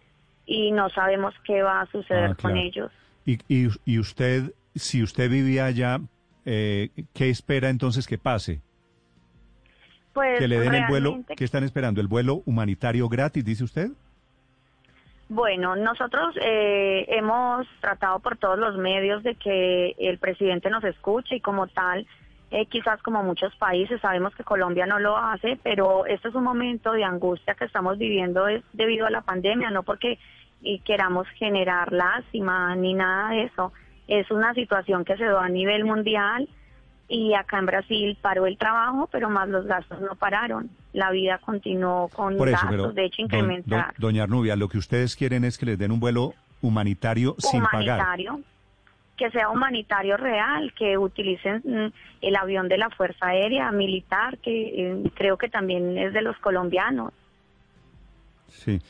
y 0.49 0.73
no 0.73 0.89
sabemos 0.89 1.35
qué 1.45 1.63
va 1.63 1.83
a 1.83 1.87
suceder 1.87 2.31
Ah, 2.31 2.37
con 2.41 2.57
ellos. 2.57 2.91
Y, 3.27 3.39
y, 3.49 3.69
y 3.85 3.99
usted, 3.99 4.55
si 4.75 5.03
usted 5.03 5.31
vivía 5.31 5.67
allá, 5.67 6.01
eh, 6.47 6.89
¿qué 7.13 7.29
espera 7.29 7.69
entonces 7.69 8.07
que 8.07 8.17
pase? 8.17 8.63
Pues 10.15 10.39
que 10.39 10.49
le 10.49 10.59
den 10.59 10.75
el 10.75 10.87
vuelo, 10.89 11.21
¿qué 11.37 11.45
están 11.45 11.63
esperando? 11.63 12.01
¿El 12.01 12.09
vuelo 12.09 12.43
humanitario 12.47 13.09
gratis, 13.09 13.45
dice 13.45 13.63
usted? 13.63 13.91
Bueno, 15.29 15.77
nosotros 15.77 16.35
eh, 16.41 17.05
hemos 17.09 17.67
tratado 17.81 18.19
por 18.21 18.39
todos 18.39 18.59
los 18.59 18.77
medios 18.79 19.23
de 19.23 19.35
que 19.35 19.95
el 19.99 20.19
presidente 20.19 20.71
nos 20.71 20.83
escuche 20.85 21.37
y 21.37 21.41
como 21.41 21.67
tal, 21.67 22.07
eh, 22.51 22.65
quizás 22.65 23.03
como 23.03 23.23
muchos 23.23 23.55
países, 23.57 24.01
sabemos 24.01 24.35
que 24.35 24.43
Colombia 24.43 24.87
no 24.87 24.99
lo 24.99 25.19
hace, 25.19 25.59
pero 25.63 26.07
este 26.07 26.29
es 26.29 26.35
un 26.35 26.45
momento 26.45 26.93
de 26.93 27.05
angustia 27.05 27.55
que 27.55 27.67
estamos 27.67 27.99
viviendo 27.99 28.49
es 28.49 28.65
debido 28.73 29.05
a 29.07 29.11
la 29.11 29.21
pandemia, 29.21 29.71
no 29.71 29.83
porque 29.83 30.19
y 30.61 30.81
queramos 30.81 31.27
generar 31.37 31.93
lástima 31.93 32.75
ni 32.77 32.95
nada 32.95 33.31
de 33.31 33.45
eso. 33.45 33.73
Es 34.09 34.31
una 34.31 34.55
situación 34.55 35.05
que 35.05 35.17
se 35.17 35.25
da 35.25 35.45
a 35.45 35.49
nivel 35.49 35.85
mundial 35.85 36.49
y 37.09 37.35
acá 37.35 37.59
en 37.59 37.67
Brasil 37.67 38.19
paró 38.21 38.47
el 38.47 38.59
trabajo, 38.59 39.09
pero 39.13 39.31
más 39.31 39.49
los 39.49 39.67
gastos 39.67 40.01
no 40.01 40.15
pararon. 40.17 40.69
La 40.93 41.11
vida 41.11 41.39
continuó 41.39 42.09
con 42.09 42.37
Por 42.37 42.49
eso, 42.49 42.67
gastos, 42.67 42.95
de 42.95 43.05
hecho 43.05 43.23
incrementar. 43.23 43.95
don- 43.99 44.11
doña 44.11 44.25
Arnubia, 44.25 44.57
lo 44.57 44.69
que 44.69 44.79
ustedes 44.79 45.15
quieren 45.17 45.45
es 45.45 45.57
que 45.59 45.67
les 45.67 45.79
den 45.79 45.93
un 45.93 46.01
vuelo 46.01 46.35
humanitario 46.61 47.35
sin 47.39 47.63
pagar. 47.63 48.01
humanitario, 48.01 48.41
que 49.17 49.31
sea 49.31 49.49
humanitario 49.51 50.17
real, 50.17 50.73
que 50.75 50.99
utilicen 50.99 51.63
mm, 51.65 51.93
el 52.23 52.37
avión 52.37 52.69
de 52.69 52.79
la 52.79 52.91
Fuerza 52.91 53.27
Aérea 53.29 53.71
Militar, 53.73 54.39
que 54.39 54.53
eh, 55.05 55.11
creo 55.15 55.37
que 55.39 55.49
también 55.49 55.97
es 55.99 56.13
de 56.13 56.23
los 56.23 56.37
colombianos. 56.39 57.13
Sí. 58.49 58.81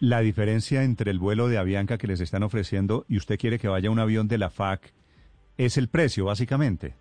La 0.00 0.20
diferencia 0.20 0.82
entre 0.82 1.10
el 1.10 1.18
vuelo 1.18 1.48
de 1.48 1.58
Avianca 1.58 1.96
que 1.98 2.06
les 2.06 2.20
están 2.20 2.42
ofreciendo 2.42 3.04
y 3.08 3.16
usted 3.16 3.38
quiere 3.38 3.58
que 3.58 3.68
vaya 3.68 3.90
un 3.90 3.98
avión 3.98 4.28
de 4.28 4.38
la 4.38 4.50
FAC 4.50 4.92
es 5.56 5.78
el 5.78 5.88
precio, 5.88 6.26
básicamente. 6.26 6.94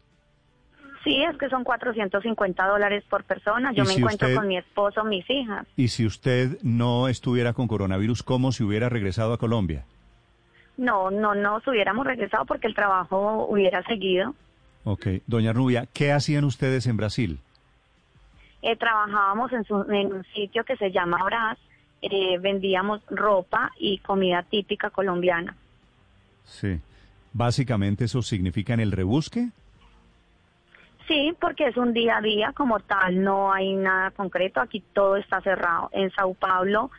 Sí, 1.03 1.21
es 1.23 1.37
que 1.37 1.49
son 1.49 1.63
450 1.63 2.65
dólares 2.67 3.03
por 3.09 3.23
persona. 3.25 3.71
Yo 3.73 3.83
¿Y 3.83 3.87
me 3.87 3.93
si 3.93 3.99
encuentro 3.99 4.27
usted- 4.27 4.37
con 4.37 4.47
mi 4.47 4.57
esposo, 4.57 5.03
mis 5.03 5.29
hijas. 5.29 5.67
Y 5.75 5.89
si 5.89 6.05
usted 6.05 6.57
no 6.63 7.07
estuviera 7.09 7.53
con 7.53 7.67
coronavirus, 7.67 8.23
¿cómo 8.23 8.51
se 8.51 8.63
hubiera 8.63 8.89
regresado 8.89 9.33
a 9.33 9.37
Colombia? 9.37 9.85
No, 10.77 11.11
no 11.11 11.35
nos 11.35 11.65
hubiéramos 11.67 12.07
regresado 12.07 12.45
porque 12.45 12.67
el 12.67 12.73
trabajo 12.75 13.45
hubiera 13.49 13.83
seguido. 13.83 14.33
Ok. 14.83 15.07
Doña 15.27 15.53
Rubia, 15.53 15.85
¿qué 15.93 16.11
hacían 16.11 16.43
ustedes 16.43 16.87
en 16.87 16.97
Brasil? 16.97 17.39
Eh, 18.61 18.75
trabajábamos 18.75 19.51
en, 19.53 19.63
su- 19.65 19.85
en 19.91 20.11
un 20.13 20.23
sitio 20.33 20.63
que 20.63 20.75
se 20.77 20.91
llama 20.91 21.23
Brás. 21.23 21.57
Eh, 22.11 22.37
vendíamos 22.39 23.01
ropa 23.09 23.71
y 23.77 23.99
comida 23.99 24.43
típica 24.43 24.89
colombiana. 24.89 25.55
Sí. 26.45 26.79
Básicamente 27.33 28.05
eso 28.05 28.21
significa 28.21 28.73
en 28.73 28.79
el 28.79 28.91
rebusque. 28.91 29.49
Sí, 31.07 31.35
porque 31.39 31.67
es 31.67 31.77
un 31.77 31.93
día 31.93 32.17
a 32.17 32.21
día 32.21 32.51
como 32.53 32.79
tal, 32.79 33.21
no 33.21 33.53
hay 33.53 33.75
nada 33.75 34.11
concreto, 34.11 34.59
aquí 34.59 34.83
todo 34.93 35.17
está 35.17 35.41
cerrado. 35.41 35.89
En 35.91 36.09
Sao 36.11 36.33
Paulo 36.33 36.89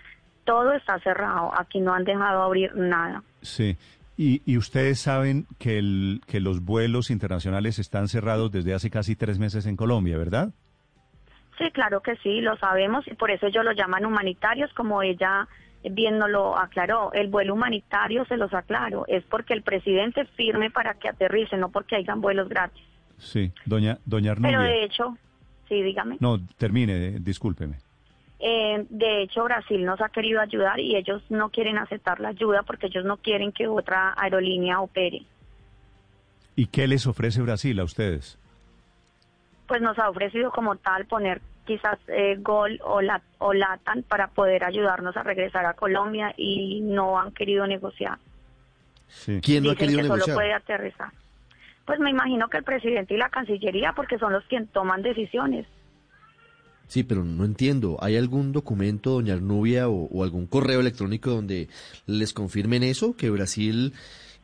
todo 0.45 0.73
está 0.73 1.01
cerrado, 1.01 1.51
aquí 1.59 1.81
no 1.81 1.93
han 1.93 2.05
dejado 2.05 2.43
abrir 2.43 2.75
nada. 2.77 3.23
Sí. 3.43 3.77
Y, 4.17 4.43
y 4.47 4.57
ustedes 4.57 5.01
saben 5.01 5.47
que, 5.59 5.79
el, 5.79 6.23
que 6.27 6.41
los 6.41 6.65
vuelos 6.65 7.11
internacionales 7.11 7.79
están 7.79 8.09
cerrados 8.09 8.51
desde 8.53 8.73
hace 8.73 8.89
casi 8.89 9.17
tres 9.17 9.39
meses 9.39 9.67
en 9.67 9.77
Colombia, 9.77 10.17
¿verdad? 10.17 10.53
Sí, 11.59 11.71
claro 11.71 12.03
que 12.03 12.17
sí, 12.17 12.41
lo 12.41 12.57
sabemos 12.59 13.07
y 13.09 13.15
por 13.15 13.31
eso 13.31 13.47
ellos 13.47 13.65
lo 13.65 13.73
llaman 13.73 14.05
humanitarios, 14.05 14.73
como 14.75 15.03
ella 15.03 15.49
bien 15.91 16.19
nos 16.19 16.31
lo 16.31 16.59
aclaró. 16.59 17.13
El 17.13 17.29
vuelo 17.29 17.55
humanitario, 17.55 18.25
se 18.27 18.37
los 18.37 18.53
aclaro, 18.53 19.05
es 19.09 19.25
porque 19.25 19.55
el 19.55 19.63
presidente 19.63 20.25
firme 20.37 20.71
para 20.71 20.95
que 20.95 21.09
aterricen, 21.09 21.61
no 21.61 21.71
porque 21.71 21.97
hayan 21.97 22.21
vuelos 22.21 22.49
gratis. 22.49 22.83
Sí. 23.19 23.53
Doña, 23.65 23.99
doña 24.05 24.35
Pero 24.35 24.59
Arnubia. 24.59 24.75
de 24.75 24.85
hecho, 24.85 25.17
sí, 25.69 25.83
dígame. 25.83 26.19
No, 26.21 26.39
termine, 26.59 27.07
eh, 27.07 27.17
discúlpeme. 27.21 27.77
Eh, 28.39 28.85
de 28.91 29.23
hecho, 29.23 29.45
Brasil 29.45 29.83
nos 29.85 30.01
ha 30.03 30.11
querido 30.11 30.41
ayudar 30.41 30.79
y 30.79 30.95
ellos 30.95 31.23
no 31.31 31.49
quieren 31.49 31.79
aceptar 31.79 32.21
la 32.21 32.29
ayuda 32.29 32.63
porque 32.65 32.89
ellos 32.89 33.05
no 33.05 33.17
quieren 33.17 33.53
que 33.53 33.67
otra 33.67 34.15
aerolínea 34.19 34.81
opere. 34.81 35.23
¿Y 36.55 36.67
qué 36.67 36.87
les 36.87 37.07
ofrece 37.07 37.41
Brasil 37.41 37.79
a 37.81 37.85
ustedes? 37.85 38.39
Pues 39.67 39.83
nos 39.83 39.99
ha 39.99 40.09
ofrecido 40.09 40.51
como 40.51 40.77
tal 40.77 41.07
poner 41.07 41.41
quizás 41.67 41.99
eh, 42.09 42.37
Gol 42.41 42.81
o, 42.85 43.03
la, 43.03 43.21
o 43.39 43.53
Latan 43.53 44.03
para 44.05 44.29
poder 44.29 44.65
ayudarnos 44.65 45.17
a 45.17 45.23
regresar 45.23 45.67
a 45.67 45.75
Colombia 45.75 46.33
y 46.37 46.81
no 46.81 47.19
han 47.19 47.33
querido 47.33 47.67
negociar. 47.67 48.19
Sí. 49.09 49.41
¿Quién 49.43 49.65
no 49.65 49.73
ha 49.73 49.77
querido 49.77 49.99
que 49.99 50.03
negociar? 50.05 50.25
solo 50.27 50.37
puede 50.37 50.53
aterrizar. 50.53 51.13
Pues 51.85 52.01
me 52.01 52.11
imagino 52.11 52.49
que 52.49 52.59
el 52.59 52.65
presidente 52.65 53.15
y 53.15 53.17
la 53.17 53.29
Cancillería, 53.29 53.93
porque 53.95 54.19
son 54.19 54.33
los 54.33 54.45
quienes 54.45 54.71
toman 54.71 55.03
decisiones. 55.03 55.67
Sí, 56.89 57.03
pero 57.03 57.25
no 57.25 57.45
entiendo. 57.45 57.97
¿Hay 58.01 58.17
algún 58.17 58.53
documento, 58.53 59.11
doña 59.11 59.35
Arnubia, 59.35 59.89
o, 59.89 60.07
o 60.07 60.25
algún 60.25 60.47
correo 60.47 60.81
electrónico 60.81 61.31
donde 61.31 61.69
les 62.07 62.33
confirmen 62.33 62.83
eso, 62.83 63.17
que 63.17 63.31
Brasil 63.31 63.93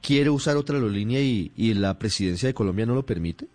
quiere 0.00 0.30
usar 0.30 0.56
otra 0.56 0.76
aerolínea 0.76 1.20
y, 1.20 1.52
y 1.56 1.74
la 1.74 1.98
presidencia 1.98 2.48
de 2.48 2.54
Colombia 2.54 2.86
no 2.86 2.94
lo 2.94 3.04
permite? 3.04 3.46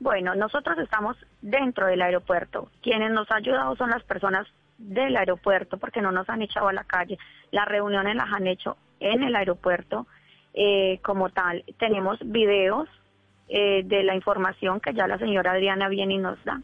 Bueno, 0.00 0.34
nosotros 0.34 0.78
estamos 0.78 1.16
dentro 1.40 1.86
del 1.86 2.02
aeropuerto. 2.02 2.68
Quienes 2.82 3.10
nos 3.12 3.30
han 3.30 3.38
ayudado 3.38 3.76
son 3.76 3.90
las 3.90 4.02
personas 4.02 4.46
del 4.78 5.16
aeropuerto 5.16 5.78
porque 5.78 6.00
no 6.00 6.12
nos 6.12 6.28
han 6.28 6.42
echado 6.42 6.68
a 6.68 6.72
la 6.72 6.84
calle. 6.84 7.18
Las 7.50 7.66
reuniones 7.66 8.16
las 8.16 8.32
han 8.32 8.46
hecho 8.46 8.76
en 9.00 9.22
el 9.22 9.34
aeropuerto 9.36 10.06
eh, 10.52 10.98
como 11.02 11.30
tal. 11.30 11.64
Tenemos 11.78 12.18
videos 12.24 12.88
eh, 13.48 13.82
de 13.84 14.02
la 14.02 14.14
información 14.14 14.80
que 14.80 14.94
ya 14.94 15.06
la 15.06 15.18
señora 15.18 15.52
Adriana 15.52 15.88
viene 15.88 16.14
y 16.14 16.18
nos 16.18 16.42
da. 16.44 16.60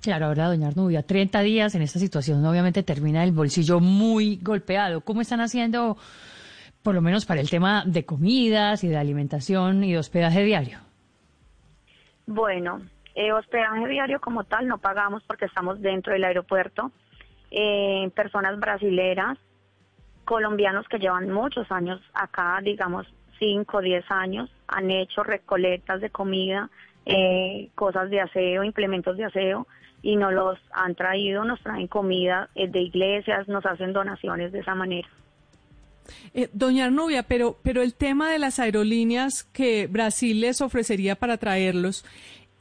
Claro, 0.00 0.26
ahora, 0.26 0.46
doña 0.46 0.68
Arnubia, 0.68 1.02
30 1.02 1.40
días 1.40 1.74
en 1.74 1.82
esta 1.82 1.98
situación 1.98 2.44
obviamente 2.46 2.82
termina 2.84 3.24
el 3.24 3.32
bolsillo 3.32 3.80
muy 3.80 4.36
golpeado. 4.36 5.00
¿Cómo 5.00 5.20
están 5.20 5.40
haciendo, 5.40 5.96
por 6.82 6.94
lo 6.94 7.00
menos 7.00 7.26
para 7.26 7.40
el 7.40 7.50
tema 7.50 7.82
de 7.84 8.04
comidas 8.04 8.84
y 8.84 8.88
de 8.88 8.96
alimentación 8.96 9.82
y 9.82 9.92
de 9.92 9.98
hospedaje 9.98 10.44
diario? 10.44 10.87
Bueno, 12.30 12.82
eh, 13.14 13.32
hospedaje 13.32 13.88
diario 13.88 14.20
como 14.20 14.44
tal 14.44 14.68
no 14.68 14.76
pagamos 14.76 15.22
porque 15.22 15.46
estamos 15.46 15.80
dentro 15.80 16.12
del 16.12 16.24
aeropuerto. 16.24 16.92
Eh, 17.50 18.10
personas 18.14 18.60
brasileras, 18.60 19.38
colombianos 20.26 20.86
que 20.88 20.98
llevan 20.98 21.30
muchos 21.30 21.72
años 21.72 22.02
acá, 22.12 22.60
digamos 22.62 23.06
5 23.38 23.78
o 23.78 23.80
10 23.80 24.04
años, 24.10 24.50
han 24.66 24.90
hecho 24.90 25.22
recolectas 25.22 26.02
de 26.02 26.10
comida, 26.10 26.68
eh, 27.06 27.70
cosas 27.74 28.10
de 28.10 28.20
aseo, 28.20 28.62
implementos 28.62 29.16
de 29.16 29.24
aseo 29.24 29.66
y 30.02 30.16
nos 30.16 30.34
los 30.34 30.58
han 30.72 30.94
traído, 30.96 31.44
nos 31.44 31.62
traen 31.62 31.86
comida 31.86 32.50
eh, 32.54 32.68
de 32.68 32.80
iglesias, 32.80 33.48
nos 33.48 33.64
hacen 33.64 33.94
donaciones 33.94 34.52
de 34.52 34.58
esa 34.58 34.74
manera. 34.74 35.08
Eh, 36.34 36.48
doña 36.52 36.86
Arnubia, 36.86 37.22
pero, 37.22 37.58
pero 37.62 37.82
el 37.82 37.94
tema 37.94 38.30
de 38.30 38.38
las 38.38 38.58
aerolíneas 38.58 39.44
que 39.44 39.86
Brasil 39.86 40.40
les 40.40 40.60
ofrecería 40.60 41.16
para 41.16 41.36
traerlos, 41.38 42.04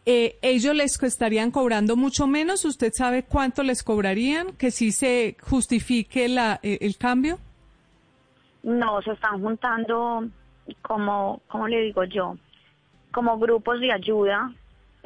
eh, 0.06 0.38
¿ellos 0.42 0.74
les 0.74 1.02
estarían 1.04 1.52
cobrando 1.52 1.96
mucho 1.96 2.28
menos? 2.28 2.64
¿Usted 2.64 2.94
sabe 2.94 3.24
cuánto 3.24 3.62
les 3.64 3.84
cobrarían? 3.84 4.54
¿Que 4.54 4.72
sí 4.72 4.92
se 4.92 5.36
justifique 5.42 6.30
la, 6.30 6.60
eh, 6.64 6.78
el 6.82 6.98
cambio? 6.98 7.40
No, 8.64 9.02
se 9.02 9.12
están 9.12 9.42
juntando 9.42 10.26
como, 10.82 11.42
¿cómo 11.48 11.68
le 11.68 11.82
digo 11.82 12.04
yo? 12.06 12.38
Como 13.12 13.38
grupos 13.38 13.80
de 13.80 13.92
ayuda 13.92 14.54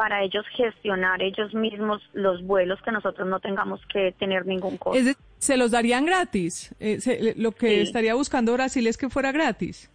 para 0.02 0.24
ellos 0.24 0.44
gestionar 0.58 1.22
ellos 1.22 1.54
mismos 1.54 2.02
los 2.14 2.42
vuelos 2.44 2.82
que 2.82 2.92
nosotros 2.92 3.28
no 3.28 3.40
tengamos 3.40 3.80
que 3.86 4.12
tener 4.18 4.48
ningún 4.48 4.76
costo. 4.78 4.98
Es 4.98 5.06
de- 5.06 5.16
¿Se 5.38 5.58
los 5.58 5.70
darían 5.70 6.08
gratis? 6.08 6.74
Eh, 6.80 7.00
se- 7.00 7.36
lo 7.38 7.52
que 7.52 7.70
Sí. 7.76 7.82
estaría 7.82 8.16
buscando 8.16 8.52
Brasil 8.54 8.88
es 8.88 8.98
que 8.98 9.12
fuera 9.12 9.32
gratis. 9.32 9.92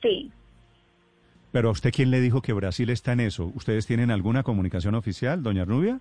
Sí. 0.00 0.32
Pero 1.52 1.68
a 1.68 1.72
usted 1.72 1.92
quién 1.92 2.10
le 2.10 2.20
dijo 2.22 2.40
que 2.40 2.54
Brasil 2.54 2.88
está 2.88 3.12
en 3.12 3.20
eso? 3.20 3.52
¿Ustedes 3.54 3.86
tienen 3.86 4.10
alguna 4.10 4.42
comunicación 4.42 4.94
oficial, 4.94 5.42
doña 5.42 5.62
Arnubia? 5.62 6.00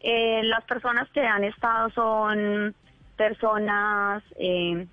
Eh, 0.00 0.40
las 0.42 0.64
personas 0.64 1.08
que 1.10 1.20
han 1.20 1.44
estado 1.44 1.90
son 1.90 2.74
personas 3.16 4.24
eh, 4.36 4.84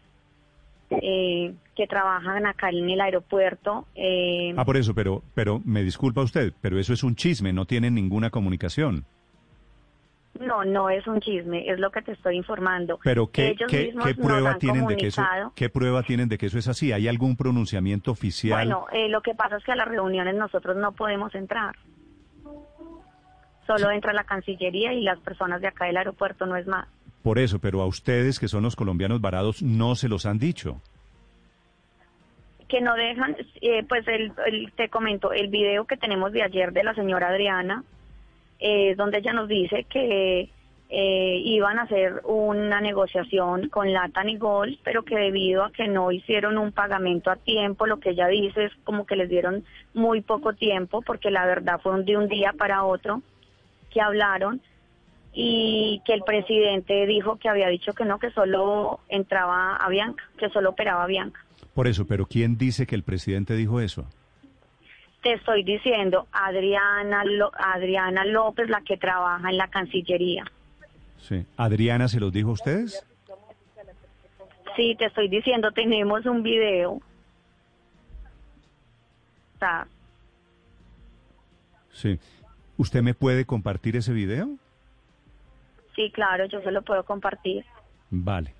eh, 0.89 1.53
que 1.75 1.87
trabajan 1.87 2.45
acá 2.45 2.69
en 2.69 2.89
el 2.89 3.01
aeropuerto. 3.01 3.85
eh, 3.95 4.53
Ah, 4.57 4.65
por 4.65 4.77
eso, 4.77 4.93
pero, 4.95 5.23
pero 5.33 5.61
me 5.65 5.83
disculpa 5.83 6.21
usted, 6.21 6.53
pero 6.61 6.79
eso 6.79 6.93
es 6.93 7.03
un 7.03 7.15
chisme, 7.15 7.53
no 7.53 7.65
tienen 7.65 7.95
ninguna 7.95 8.29
comunicación. 8.29 9.05
No, 10.39 10.63
no 10.63 10.89
es 10.89 11.05
un 11.07 11.19
chisme, 11.19 11.67
es 11.67 11.79
lo 11.79 11.89
que 11.89 12.01
te 12.03 12.11
estoy 12.11 12.37
informando. 12.37 12.99
Pero 13.03 13.31
¿qué, 13.31 13.49
Ellos 13.49 13.71
qué, 13.71 13.85
mismos 13.87 14.05
qué 14.05 14.15
prueba 14.15 14.51
han 14.51 14.59
tienen 14.59 14.85
de 14.85 14.95
que 14.95 15.07
eso, 15.07 15.23
qué 15.55 15.69
prueba 15.69 16.03
tienen 16.03 16.29
de 16.29 16.37
que 16.37 16.45
eso 16.45 16.59
es 16.59 16.67
así? 16.67 16.91
¿Hay 16.91 17.07
algún 17.07 17.35
pronunciamiento 17.35 18.11
oficial? 18.11 18.57
Bueno, 18.67 18.85
eh, 18.91 19.09
lo 19.09 19.21
que 19.21 19.33
pasa 19.33 19.57
es 19.57 19.63
que 19.63 19.71
a 19.71 19.75
las 19.75 19.87
reuniones 19.87 20.35
nosotros 20.35 20.77
no 20.77 20.91
podemos 20.91 21.33
entrar. 21.33 21.75
Solo 23.65 23.91
entra 23.91 24.13
la 24.13 24.23
Cancillería 24.23 24.93
y 24.93 25.01
las 25.01 25.19
personas 25.19 25.59
de 25.59 25.67
acá 25.67 25.85
del 25.85 25.97
aeropuerto, 25.97 26.45
no 26.45 26.55
es 26.55 26.67
más. 26.67 26.87
Por 27.27 27.39
eso, 27.39 27.59
pero 27.59 27.81
a 27.81 27.85
ustedes 27.85 28.39
que 28.39 28.47
son 28.47 28.63
los 28.63 28.77
colombianos 28.77 29.19
varados 29.19 29.61
no 29.61 29.95
se 29.95 30.07
los 30.07 30.25
han 30.25 30.39
dicho. 30.39 30.81
Que 32.69 32.79
no 32.79 32.95
dejan, 32.95 33.35
eh, 33.59 33.83
pues 33.83 34.07
el, 34.07 34.31
te 34.77 34.87
comento, 34.87 35.33
el 35.33 35.49
video 35.49 35.83
que 35.83 35.97
tenemos 35.97 36.31
de 36.31 36.43
ayer 36.43 36.71
de 36.71 36.85
la 36.85 36.95
señora 36.95 37.27
Adriana, 37.27 37.83
eh, 38.61 38.95
donde 38.95 39.17
ella 39.17 39.33
nos 39.33 39.49
dice 39.49 39.85
que 39.89 40.49
eh, 40.89 41.41
iban 41.43 41.79
a 41.79 41.81
hacer 41.81 42.21
una 42.23 42.79
negociación 42.79 43.67
con 43.67 43.91
Latan 43.91 44.29
y 44.29 44.37
Gol, 44.37 44.79
pero 44.85 45.03
que 45.03 45.17
debido 45.17 45.65
a 45.65 45.71
que 45.73 45.89
no 45.89 46.13
hicieron 46.13 46.57
un 46.57 46.71
pagamento 46.71 47.29
a 47.29 47.35
tiempo, 47.35 47.87
lo 47.87 47.99
que 47.99 48.11
ella 48.11 48.27
dice 48.27 48.63
es 48.63 48.71
como 48.85 49.05
que 49.05 49.17
les 49.17 49.27
dieron 49.27 49.65
muy 49.93 50.21
poco 50.21 50.53
tiempo, 50.53 51.01
porque 51.01 51.29
la 51.29 51.45
verdad 51.45 51.81
fue 51.83 52.01
de 52.03 52.15
un 52.15 52.29
día 52.29 52.53
para 52.57 52.85
otro 52.85 53.21
que 53.89 53.99
hablaron 53.99 54.61
y 55.39 56.01
que 56.03 56.15
el 56.15 56.23
presidente 56.23 57.05
dijo 57.05 57.35
que 57.37 57.47
había 57.47 57.67
dicho 57.67 57.93
que 57.93 58.05
no, 58.05 58.17
que 58.17 58.31
solo 58.31 58.99
entraba 59.07 59.75
a 59.75 59.87
Bianca, 59.87 60.23
que 60.39 60.49
solo 60.49 60.71
operaba 60.71 61.03
a 61.03 61.05
Bianca. 61.07 61.39
Por 61.75 61.85
eso, 61.87 62.07
pero 62.07 62.25
¿quién 62.25 62.57
dice 62.57 62.87
que 62.87 62.95
el 62.95 63.03
presidente 63.03 63.53
dijo 63.55 63.79
eso? 63.79 64.03
Te 65.21 65.33
estoy 65.33 65.63
diciendo, 65.63 66.25
Adriana, 66.31 67.23
Lo- 67.23 67.51
Adriana 67.55 68.25
López, 68.25 68.67
la 68.67 68.81
que 68.81 68.97
trabaja 68.97 69.47
en 69.51 69.57
la 69.57 69.67
Cancillería. 69.67 70.43
Sí. 71.19 71.45
¿Adriana 71.55 72.07
se 72.07 72.19
los 72.19 72.33
dijo 72.33 72.49
a 72.49 72.53
ustedes? 72.53 73.05
Sí, 74.75 74.95
te 74.97 75.05
estoy 75.05 75.27
diciendo, 75.27 75.71
tenemos 75.71 76.25
un 76.25 76.41
video. 76.41 76.93
O 76.93 77.01
sea, 79.59 79.87
Sí. 81.93 82.19
¿Usted 82.77 83.01
me 83.03 83.13
puede 83.13 83.45
compartir 83.45 83.95
ese 83.97 84.13
video? 84.13 84.49
Sí, 85.97 86.09
claro, 86.13 86.45
yo 86.45 86.61
se 86.61 86.71
lo 86.71 86.81
puedo 86.83 87.03
compartir. 87.03 87.65
Vale. 88.09 88.53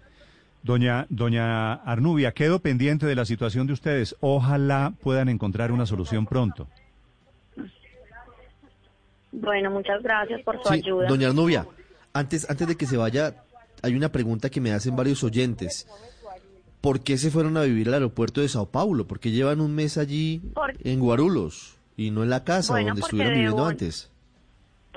Doña, 0.64 1.06
doña 1.10 1.76
Arnubia, 1.76 2.34
quedo 2.34 2.60
pendiente 2.60 3.06
de 3.06 3.16
la 3.16 3.24
situación 3.24 3.66
de 3.68 3.74
ustedes. 3.74 4.18
Ojalá 4.20 4.92
puedan 5.02 5.30
encontrar 5.30 5.72
una 5.72 5.86
solución 5.86 6.26
pronto. 6.26 6.68
Bueno, 9.32 9.70
muchas 9.72 10.02
gracias 10.02 10.42
por 10.44 10.62
su 10.62 10.68
Sí, 10.70 10.76
ayuda. 10.76 11.08
doña 11.08 11.28
Arnubia, 11.28 11.66
antes, 12.14 12.50
antes 12.50 12.68
de 12.68 12.76
que 12.76 12.86
se 12.86 12.98
vaya, 12.98 13.36
hay 13.82 13.96
una 13.96 14.10
pregunta 14.12 14.50
que 14.50 14.60
me 14.62 14.72
hacen 14.72 14.96
varios 14.96 15.24
oyentes. 15.24 15.88
¿Por 16.82 17.02
qué 17.02 17.18
se 17.18 17.32
fueron 17.32 17.58
a 17.58 17.64
vivir 17.64 17.88
al 17.88 17.96
aeropuerto 17.96 18.42
de 18.42 18.48
Sao 18.50 18.66
Paulo? 18.68 19.08
¿Por 19.08 19.20
qué 19.20 19.32
llevan 19.32 19.62
un 19.62 19.74
mes 19.76 19.98
allí 19.98 20.42
en 20.84 21.00
Guarulhos 21.00 21.78
y 21.98 22.12
no 22.12 22.24
en 22.24 22.30
la 22.30 22.44
casa 22.44 22.74
Bueno, 22.74 22.90
donde 22.90 23.02
estuvieron 23.02 23.34
viviendo 23.34 23.58
debo- 23.64 23.70
antes? 23.70 24.12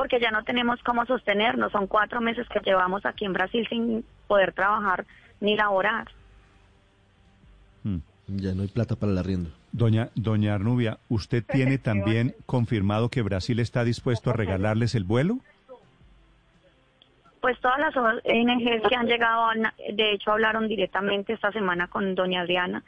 Porque 0.00 0.18
ya 0.18 0.30
no 0.30 0.42
tenemos 0.44 0.82
cómo 0.82 1.04
sostenernos. 1.04 1.72
Son 1.72 1.86
cuatro 1.86 2.22
meses 2.22 2.48
que 2.48 2.58
llevamos 2.60 3.04
aquí 3.04 3.26
en 3.26 3.34
Brasil 3.34 3.66
sin 3.68 4.02
poder 4.28 4.54
trabajar 4.54 5.04
ni 5.40 5.56
laborar. 5.56 6.08
Ya 8.28 8.54
no 8.54 8.62
hay 8.62 8.68
plata 8.68 8.96
para 8.96 9.12
el 9.12 9.18
arriendo. 9.18 9.50
Doña, 9.72 10.08
doña 10.14 10.54
Arnubia, 10.54 10.96
¿usted 11.10 11.44
tiene 11.44 11.76
también 11.76 12.34
confirmado 12.46 13.10
que 13.10 13.20
Brasil 13.20 13.60
está 13.60 13.84
dispuesto 13.84 14.30
a 14.30 14.32
regalarles 14.32 14.94
el 14.94 15.04
vuelo? 15.04 15.36
Pues 17.42 17.58
todas 17.60 17.78
las 17.80 17.94
ONGs 17.94 18.88
que 18.88 18.96
han 18.96 19.06
llegado, 19.06 19.44
han- 19.50 19.72
de 19.94 20.12
hecho 20.14 20.32
hablaron 20.32 20.66
directamente 20.66 21.34
esta 21.34 21.52
semana 21.52 21.88
con 21.88 22.14
doña 22.14 22.40
Adriana. 22.40 22.82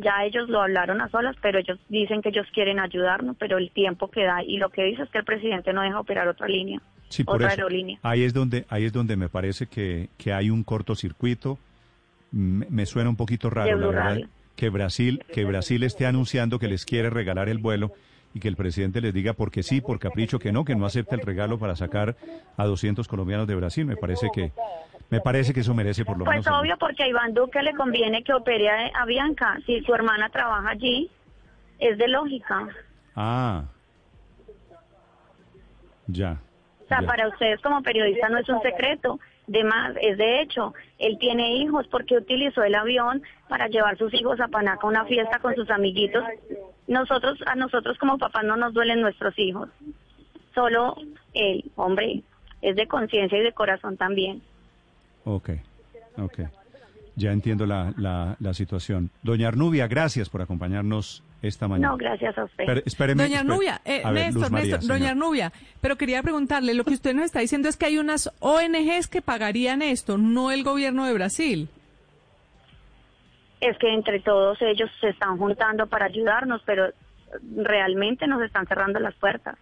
Ya 0.00 0.24
ellos 0.24 0.48
lo 0.48 0.62
hablaron 0.62 1.00
a 1.00 1.08
solas, 1.08 1.34
pero 1.42 1.58
ellos 1.58 1.78
dicen 1.88 2.22
que 2.22 2.28
ellos 2.30 2.46
quieren 2.54 2.78
ayudarnos, 2.78 3.36
pero 3.38 3.58
el 3.58 3.70
tiempo 3.72 4.08
que 4.08 4.22
da 4.24 4.42
y 4.44 4.56
lo 4.56 4.70
que 4.70 4.84
dice 4.84 5.02
es 5.02 5.10
que 5.10 5.18
el 5.18 5.24
presidente 5.24 5.72
no 5.72 5.82
deja 5.82 5.98
operar 6.00 6.28
otra 6.28 6.46
línea, 6.46 6.80
Sí, 7.08 7.24
por 7.24 7.34
otra 7.36 7.48
eso. 7.48 7.62
aerolínea. 7.62 7.98
Ahí 8.02 8.22
es 8.22 8.32
donde, 8.32 8.64
ahí 8.68 8.84
es 8.84 8.92
donde 8.92 9.16
me 9.16 9.28
parece 9.28 9.66
que, 9.66 10.08
que 10.16 10.32
hay 10.32 10.50
un 10.50 10.62
cortocircuito. 10.62 11.58
Me, 12.30 12.66
me 12.70 12.86
suena 12.86 13.10
un 13.10 13.16
poquito 13.16 13.50
raro, 13.50 13.76
la 13.76 13.86
verdad, 13.88 14.18
que 14.54 14.68
Brasil, 14.70 15.24
que 15.32 15.44
Brasil 15.44 15.82
esté 15.82 16.06
anunciando 16.06 16.58
que 16.58 16.68
les 16.68 16.84
quiere 16.84 17.10
regalar 17.10 17.48
el 17.48 17.58
vuelo 17.58 17.90
y 18.34 18.40
que 18.40 18.48
el 18.48 18.56
presidente 18.56 19.00
les 19.00 19.12
diga 19.14 19.32
porque 19.32 19.62
sí, 19.62 19.80
por 19.80 19.98
capricho 19.98 20.38
que 20.38 20.52
no, 20.52 20.64
que 20.64 20.74
no 20.76 20.86
acepta 20.86 21.14
el 21.14 21.22
regalo 21.22 21.58
para 21.58 21.74
sacar 21.76 22.14
a 22.56 22.64
200 22.64 23.08
colombianos 23.08 23.46
de 23.46 23.54
Brasil. 23.54 23.84
Me 23.86 23.96
parece 23.96 24.28
que, 24.32 24.52
me 25.10 25.20
parece 25.20 25.54
que 25.54 25.60
eso 25.60 25.74
merece 25.74 26.04
por 26.04 26.18
lo 26.18 26.24
Pues 26.24 26.34
menos. 26.36 26.46
algún- 26.48 26.60
obvio, 26.60 26.76
porque 26.78 27.04
a 27.04 27.08
Iván 27.08 27.32
Duque 27.34 27.62
le 27.62 27.74
conviene 27.74 28.22
que 28.22 28.34
opere 28.34 28.68
a, 28.70 29.04
Bianca. 29.06 29.58
Si 29.66 29.80
su 29.82 29.94
hermana 29.94 30.28
trabaja 30.28 30.70
allí, 30.70 31.10
es 31.78 31.96
de 31.98 32.08
lógica. 32.08 32.68
Ah. 33.16 33.64
Ya. 36.06 36.38
O 36.84 36.88
sea, 36.88 37.00
ya. 37.00 37.06
para 37.06 37.28
ustedes 37.28 37.60
como 37.60 37.82
periodistas 37.82 38.30
no 38.30 38.38
es 38.38 38.48
un 38.48 38.60
secreto. 38.62 39.18
De 39.46 39.64
más, 39.64 39.94
es 40.02 40.18
de 40.18 40.42
hecho, 40.42 40.74
él 40.98 41.16
tiene 41.18 41.54
hijos 41.56 41.86
porque 41.90 42.16
utilizó 42.18 42.62
el 42.64 42.74
avión 42.74 43.22
para 43.48 43.66
llevar 43.68 43.96
sus 43.96 44.12
hijos 44.12 44.38
a 44.40 44.48
Panaca 44.48 44.86
a 44.86 44.90
una 44.90 45.06
fiesta 45.06 45.38
con 45.38 45.54
sus 45.54 45.70
amiguitos. 45.70 46.22
Nosotros, 46.88 47.38
a 47.46 47.54
nosotros 47.54 47.98
como 47.98 48.18
papás 48.18 48.44
no 48.44 48.56
nos 48.56 48.72
duelen 48.72 49.00
nuestros 49.02 49.38
hijos. 49.38 49.68
Solo 50.54 50.96
él, 51.34 51.70
hombre, 51.76 52.22
es 52.62 52.74
de 52.76 52.88
conciencia 52.88 53.38
y 53.38 53.42
de 53.42 53.52
corazón 53.52 53.96
también. 53.96 54.42
Ok, 55.24 55.50
ok. 56.16 56.40
Ya 57.14 57.32
entiendo 57.32 57.66
la, 57.66 57.92
la, 57.96 58.36
la 58.40 58.54
situación. 58.54 59.10
Doña 59.22 59.48
Arnubia, 59.48 59.86
gracias 59.86 60.30
por 60.30 60.40
acompañarnos 60.40 61.22
esta 61.42 61.68
mañana. 61.68 61.90
No, 61.90 61.96
gracias 61.96 62.36
a 62.38 62.44
usted. 62.44 62.82
Espéreme, 62.86 63.24
Doña 63.24 63.40
Arnubia, 63.40 63.80
eh, 63.84 64.02
ver, 64.04 64.14
Néstor, 64.14 64.50
María, 64.50 64.64
Néstor, 64.64 64.80
señor. 64.82 64.98
Doña 64.98 65.10
Arnubia, 65.10 65.52
pero 65.80 65.96
quería 65.96 66.22
preguntarle, 66.22 66.74
lo 66.74 66.84
que 66.84 66.94
usted 66.94 67.14
nos 67.14 67.26
está 67.26 67.40
diciendo 67.40 67.68
es 67.68 67.76
que 67.76 67.86
hay 67.86 67.98
unas 67.98 68.32
ONGs 68.40 69.08
que 69.08 69.20
pagarían 69.20 69.82
esto, 69.82 70.16
no 70.16 70.50
el 70.50 70.64
gobierno 70.64 71.04
de 71.06 71.12
Brasil. 71.12 71.68
Es 73.60 73.76
que 73.78 73.92
entre 73.92 74.20
todos 74.20 74.60
ellos 74.62 74.90
se 75.00 75.08
están 75.08 75.36
juntando 75.36 75.86
para 75.86 76.06
ayudarnos, 76.06 76.62
pero 76.64 76.92
realmente 77.56 78.26
nos 78.26 78.42
están 78.42 78.66
cerrando 78.66 79.00
las 79.00 79.14
puertas. 79.14 79.56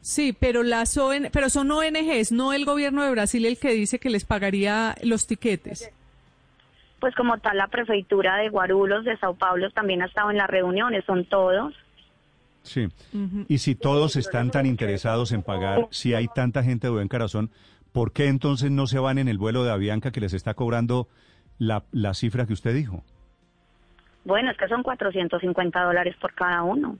Sí, 0.00 0.34
pero 0.38 0.62
las 0.62 0.96
ON 0.96 1.28
pero 1.30 1.50
son 1.50 1.70
ONGs, 1.70 2.32
no 2.32 2.52
el 2.52 2.64
gobierno 2.64 3.04
de 3.04 3.10
Brasil 3.10 3.44
el 3.44 3.58
que 3.58 3.72
dice 3.72 3.98
que 3.98 4.08
les 4.08 4.24
pagaría 4.24 4.94
los 5.02 5.26
tiquetes. 5.26 5.90
Pues 7.00 7.14
como 7.14 7.38
tal, 7.38 7.56
la 7.58 7.68
prefeitura 7.68 8.36
de 8.36 8.48
Guarulhos, 8.48 9.04
de 9.04 9.16
Sao 9.18 9.34
Paulo, 9.34 9.70
también 9.70 10.02
ha 10.02 10.06
estado 10.06 10.30
en 10.30 10.36
las 10.36 10.48
reuniones, 10.48 11.04
son 11.04 11.24
todos. 11.24 11.74
Sí. 12.62 12.88
Y 13.48 13.58
si 13.58 13.74
todos 13.74 14.16
están 14.16 14.50
tan 14.50 14.66
interesados 14.66 15.32
en 15.32 15.42
pagar, 15.42 15.88
si 15.90 16.12
hay 16.12 16.28
tanta 16.28 16.62
gente 16.62 16.86
de 16.86 16.92
buen 16.92 17.08
corazón, 17.08 17.50
¿por 17.92 18.12
qué 18.12 18.26
entonces 18.26 18.70
no 18.70 18.86
se 18.86 18.98
van 18.98 19.18
en 19.18 19.28
el 19.28 19.38
vuelo 19.38 19.64
de 19.64 19.70
Avianca 19.70 20.12
que 20.12 20.20
les 20.20 20.34
está 20.34 20.52
cobrando 20.52 21.08
la, 21.60 21.84
la 21.92 22.14
cifra 22.14 22.46
que 22.46 22.54
usted 22.54 22.74
dijo? 22.74 23.04
Bueno, 24.24 24.50
es 24.50 24.56
que 24.56 24.66
son 24.66 24.82
450 24.82 25.82
dólares 25.84 26.16
por 26.20 26.34
cada 26.34 26.64
uno. 26.64 26.98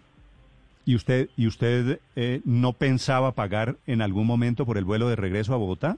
¿Y 0.84 0.94
usted, 0.94 1.28
y 1.36 1.46
usted 1.46 2.00
eh, 2.14 2.40
no 2.44 2.72
pensaba 2.72 3.32
pagar 3.32 3.76
en 3.86 4.02
algún 4.02 4.26
momento 4.26 4.64
por 4.64 4.78
el 4.78 4.84
vuelo 4.84 5.08
de 5.08 5.16
regreso 5.16 5.52
a 5.54 5.56
Bogotá? 5.56 5.96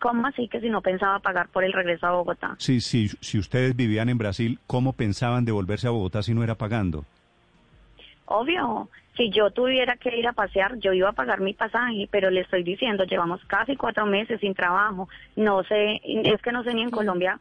¿Cómo 0.00 0.26
así 0.26 0.48
que 0.48 0.60
si 0.60 0.68
no 0.68 0.82
pensaba 0.82 1.18
pagar 1.20 1.48
por 1.48 1.64
el 1.64 1.72
regreso 1.72 2.06
a 2.06 2.12
Bogotá? 2.12 2.56
Sí, 2.58 2.80
sí, 2.80 3.08
si 3.20 3.38
ustedes 3.38 3.74
vivían 3.74 4.10
en 4.10 4.18
Brasil, 4.18 4.58
¿cómo 4.66 4.92
pensaban 4.92 5.44
devolverse 5.44 5.86
a 5.86 5.90
Bogotá 5.90 6.22
si 6.22 6.34
no 6.34 6.44
era 6.44 6.56
pagando? 6.56 7.04
Obvio, 8.26 8.88
si 9.16 9.30
yo 9.30 9.50
tuviera 9.50 9.96
que 9.96 10.16
ir 10.16 10.26
a 10.26 10.32
pasear, 10.32 10.78
yo 10.78 10.92
iba 10.92 11.10
a 11.10 11.12
pagar 11.12 11.40
mi 11.40 11.54
pasaje, 11.54 12.08
pero 12.10 12.30
le 12.30 12.40
estoy 12.40 12.62
diciendo, 12.62 13.04
llevamos 13.04 13.44
casi 13.46 13.76
cuatro 13.76 14.06
meses 14.06 14.40
sin 14.40 14.54
trabajo. 14.54 15.08
No 15.36 15.62
sé, 15.64 16.00
es 16.04 16.40
que 16.42 16.52
no 16.52 16.64
sé 16.64 16.74
ni 16.74 16.82
en 16.82 16.90
Colombia 16.90 17.38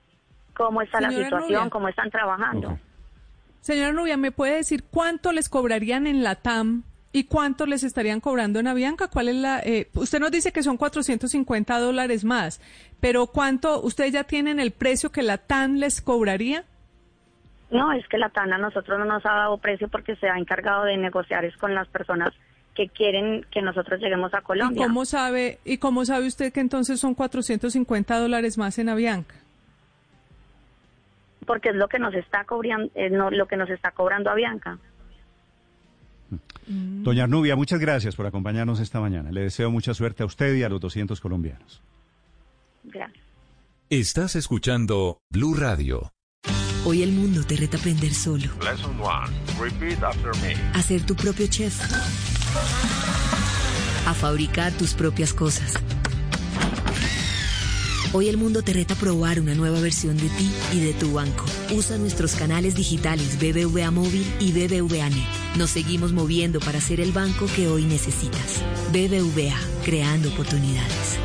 cómo 0.54 0.82
está 0.82 1.02
la 1.02 1.10
situación, 1.10 1.42
Nubia. 1.42 1.70
cómo 1.70 1.88
están 1.88 2.12
trabajando. 2.12 2.78
Señora 3.62 3.94
Nubia, 3.94 4.18
¿me 4.18 4.32
puede 4.32 4.58
decir 4.58 4.84
cuánto 4.84 5.32
les 5.32 5.50
cobrarían 5.50 6.06
en 6.06 6.22
la 6.22 6.36
TAM 6.36 6.84
y 7.12 7.26
cuánto 7.26 7.66
les 7.66 7.84
estarían 7.84 8.20
cobrando 8.20 8.60
en 8.60 8.68
Avianca? 8.68 9.08
¿Cuál 9.08 9.30
es 9.30 9.36
la? 9.36 9.60
eh, 9.62 9.90
usted 9.94 10.20
nos 10.20 10.32
dice 10.32 10.52
que 10.52 10.64
son 10.64 10.78
450 10.78 11.80
dólares 11.80 12.26
más, 12.26 12.60
pero 13.00 13.28
¿cuánto? 13.28 13.82
¿Ustedes 13.82 14.12
ya 14.12 14.26
tienen 14.26 14.60
el 14.60 14.72
precio 14.72 15.12
que 15.12 15.24
la 15.24 15.38
TAM 15.38 15.76
les 15.76 16.02
cobraría? 16.02 16.66
No, 17.74 17.92
es 17.92 18.08
que 18.08 18.20
la 18.20 18.30
TAN 18.30 18.54
a 18.54 18.58
nosotros 18.60 19.00
no 19.00 19.06
nos 19.06 19.26
ha 19.26 19.34
dado 19.34 19.58
precio 19.58 19.88
porque 19.88 20.16
se 20.18 20.30
ha 20.30 20.38
encargado 20.38 20.84
de 20.84 20.96
negociar 20.96 21.44
es 21.44 21.58
con 21.58 21.74
las 21.74 21.88
personas 21.88 22.32
que 22.76 22.88
quieren 22.88 23.46
que 23.52 23.62
nosotros 23.62 24.00
lleguemos 24.00 24.34
a 24.34 24.40
¿Y 24.40 24.44
Colombia. 24.44 24.84
cómo 24.88 25.06
sabe 25.06 25.60
y 25.66 25.78
cómo 25.80 26.06
sabe 26.06 26.28
usted 26.28 26.54
que 26.54 26.60
entonces 26.60 27.00
son 27.00 27.16
450 27.16 28.20
dólares 28.20 28.58
más 28.58 28.78
en 28.78 28.90
Avianca? 28.90 29.36
Porque 31.48 31.70
es 31.70 31.76
lo 31.76 31.88
que 31.88 32.00
nos 32.00 32.14
está 32.14 32.46
cobrando, 32.46 32.92
es 32.96 33.12
no, 33.12 33.32
lo 33.32 33.48
que 33.48 33.58
nos 33.58 33.70
está 33.70 33.92
cobrando 33.92 34.30
Avianca. 34.30 34.78
Doña 36.66 37.24
Arnubia, 37.24 37.56
muchas 37.56 37.80
gracias 37.80 38.16
por 38.16 38.26
acompañarnos 38.26 38.80
esta 38.80 39.02
mañana. 39.02 39.32
Le 39.32 39.42
deseo 39.42 39.70
mucha 39.70 39.94
suerte 39.94 40.24
a 40.24 40.26
usted 40.26 40.56
y 40.56 40.64
a 40.64 40.70
los 40.70 40.80
200 40.80 41.20
colombianos. 41.20 41.82
Gracias. 42.84 43.22
Estás 43.90 44.36
escuchando 44.36 45.18
Blue 45.30 45.56
Radio. 45.56 46.12
Hoy 46.86 47.02
el 47.02 47.14
mundo 47.14 47.46
te 47.46 47.56
reta 47.56 47.78
a 47.78 47.80
aprender 47.80 48.14
solo, 48.14 48.44
Lesson 48.62 49.00
1. 49.00 49.10
Repeat 49.58 50.04
after 50.04 50.36
me. 50.42 50.54
a 50.74 50.82
ser 50.82 51.06
tu 51.06 51.16
propio 51.16 51.48
chef, 51.48 51.80
a 54.06 54.14
fabricar 54.14 54.74
tus 54.74 54.94
propias 54.94 55.34
cosas. 55.34 55.76
Hoy 58.12 58.28
el 58.28 58.36
mundo 58.36 58.64
te 58.64 58.74
reta 58.74 58.96
a 58.96 58.98
probar 58.98 59.40
una 59.40 59.56
nueva 59.56 59.80
versión 59.80 60.18
de 60.18 60.28
ti 60.28 60.52
y 60.74 60.82
de 60.82 60.94
tu 60.94 61.14
banco. 61.14 61.46
Usa 61.72 61.98
nuestros 61.98 62.36
canales 62.36 62.76
digitales 62.76 63.40
BBVA 63.40 63.90
Móvil 63.90 64.26
y 64.42 64.52
BBVA 64.52 65.10
Net. 65.10 65.56
Nos 65.56 65.70
seguimos 65.70 66.12
moviendo 66.12 66.60
para 66.60 66.82
ser 66.82 67.00
el 67.00 67.14
banco 67.14 67.46
que 67.56 67.70
hoy 67.70 67.86
necesitas. 67.86 68.62
BBVA, 68.92 69.58
creando 69.86 70.30
oportunidades. 70.30 71.18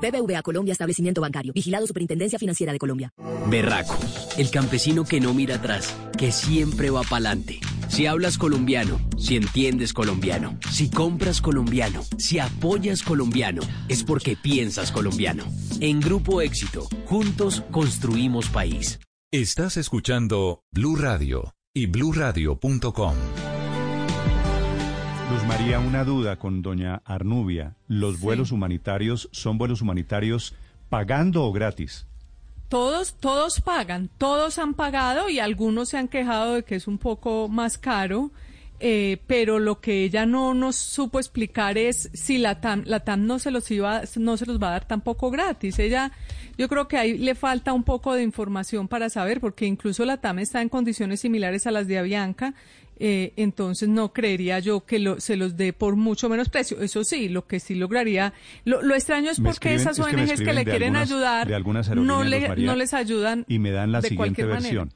BBVA 0.00 0.42
Colombia 0.42 0.72
Establecimiento 0.72 1.20
Bancario. 1.20 1.52
Vigilado 1.52 1.86
Superintendencia 1.86 2.38
Financiera 2.38 2.72
de 2.72 2.78
Colombia. 2.78 3.12
Berraco, 3.48 3.96
el 4.36 4.50
campesino 4.50 5.04
que 5.04 5.20
no 5.20 5.34
mira 5.34 5.56
atrás, 5.56 5.94
que 6.16 6.32
siempre 6.32 6.90
va 6.90 7.02
pa'lante. 7.02 7.60
Si 7.88 8.06
hablas 8.06 8.36
colombiano, 8.36 9.00
si 9.16 9.36
entiendes 9.36 9.92
colombiano, 9.92 10.58
si 10.72 10.90
compras 10.90 11.40
colombiano, 11.40 12.02
si 12.18 12.38
apoyas 12.38 13.02
colombiano, 13.02 13.62
es 13.88 14.02
porque 14.02 14.36
piensas 14.36 14.90
colombiano. 14.90 15.44
En 15.80 16.00
Grupo 16.00 16.40
Éxito, 16.40 16.88
juntos 17.06 17.62
construimos 17.70 18.48
país. 18.48 18.98
Estás 19.32 19.76
escuchando 19.76 20.62
Blue 20.72 20.96
Radio 20.96 21.54
y 21.74 21.86
bluradio.com. 21.86 23.14
María, 25.48 25.78
una 25.78 26.04
duda 26.04 26.36
con 26.36 26.60
doña 26.62 27.02
Arnubia. 27.04 27.76
¿Los 27.86 28.20
vuelos 28.20 28.50
humanitarios 28.52 29.28
son 29.32 29.58
vuelos 29.58 29.80
humanitarios 29.80 30.54
pagando 30.88 31.44
o 31.44 31.52
gratis? 31.52 32.06
Todos, 32.68 33.14
todos 33.14 33.60
pagan, 33.60 34.10
todos 34.18 34.58
han 34.58 34.74
pagado 34.74 35.28
y 35.28 35.38
algunos 35.38 35.90
se 35.90 35.98
han 35.98 36.08
quejado 36.08 36.54
de 36.54 36.64
que 36.64 36.74
es 36.74 36.88
un 36.88 36.98
poco 36.98 37.48
más 37.48 37.78
caro. 37.78 38.32
eh, 38.78 39.22
pero 39.26 39.58
lo 39.58 39.80
que 39.80 40.04
ella 40.04 40.26
no 40.26 40.52
nos 40.52 40.76
supo 40.76 41.18
explicar 41.18 41.78
es 41.78 42.10
si 42.12 42.36
la 42.36 42.60
TAM, 42.60 42.82
la 42.84 43.00
TAM 43.00 43.26
no 43.26 43.38
se 43.38 43.50
los 43.50 43.70
iba, 43.70 44.02
no 44.16 44.36
se 44.36 44.44
los 44.44 44.62
va 44.62 44.68
a 44.68 44.72
dar 44.72 44.86
tampoco 44.86 45.30
gratis. 45.30 45.78
Ella, 45.78 46.12
yo 46.58 46.68
creo 46.68 46.86
que 46.86 46.98
ahí 46.98 47.16
le 47.16 47.34
falta 47.34 47.72
un 47.72 47.84
poco 47.84 48.12
de 48.12 48.22
información 48.22 48.86
para 48.88 49.08
saber, 49.08 49.40
porque 49.40 49.64
incluso 49.66 50.04
la 50.04 50.18
TAM 50.18 50.40
está 50.40 50.60
en 50.60 50.68
condiciones 50.68 51.20
similares 51.20 51.66
a 51.66 51.70
las 51.70 51.86
de 51.86 51.98
Avianca, 51.98 52.54
eh, 52.98 53.32
entonces 53.36 53.88
no 53.88 54.12
creería 54.12 54.58
yo 54.58 54.84
que 54.86 54.98
lo, 54.98 55.20
se 55.20 55.36
los 55.36 55.56
dé 55.56 55.72
por 55.72 55.96
mucho 55.96 56.28
menos 56.28 56.48
precio. 56.48 56.80
Eso 56.80 57.04
sí, 57.04 57.28
lo 57.28 57.46
que 57.46 57.60
sí 57.60 57.74
lograría, 57.74 58.32
lo, 58.64 58.82
lo 58.82 58.94
extraño 58.94 59.30
es 59.30 59.38
Me 59.38 59.50
porque 59.50 59.70
escriben- 59.74 59.80
esas 59.80 59.98
es 59.98 60.06
que 60.06 60.16
me 60.16 60.22
ONGs 60.22 60.40
que, 60.40 60.52
le 60.52 60.64
quieren 60.64 60.96
algunas- 60.96 61.10
ayudar 61.10 61.48
de 61.48 61.54
algunas 61.54 61.90
no, 61.90 62.24
le, 62.24 62.48
María, 62.48 62.66
no 62.66 62.76
les 62.76 62.94
ayudan 62.94 63.44
y 63.48 63.58
me 63.58 63.70
dan 63.70 63.92
la 63.92 64.00
de 64.00 64.08
siguiente 64.08 64.42
manera. 64.44 64.60
versión. 64.60 64.92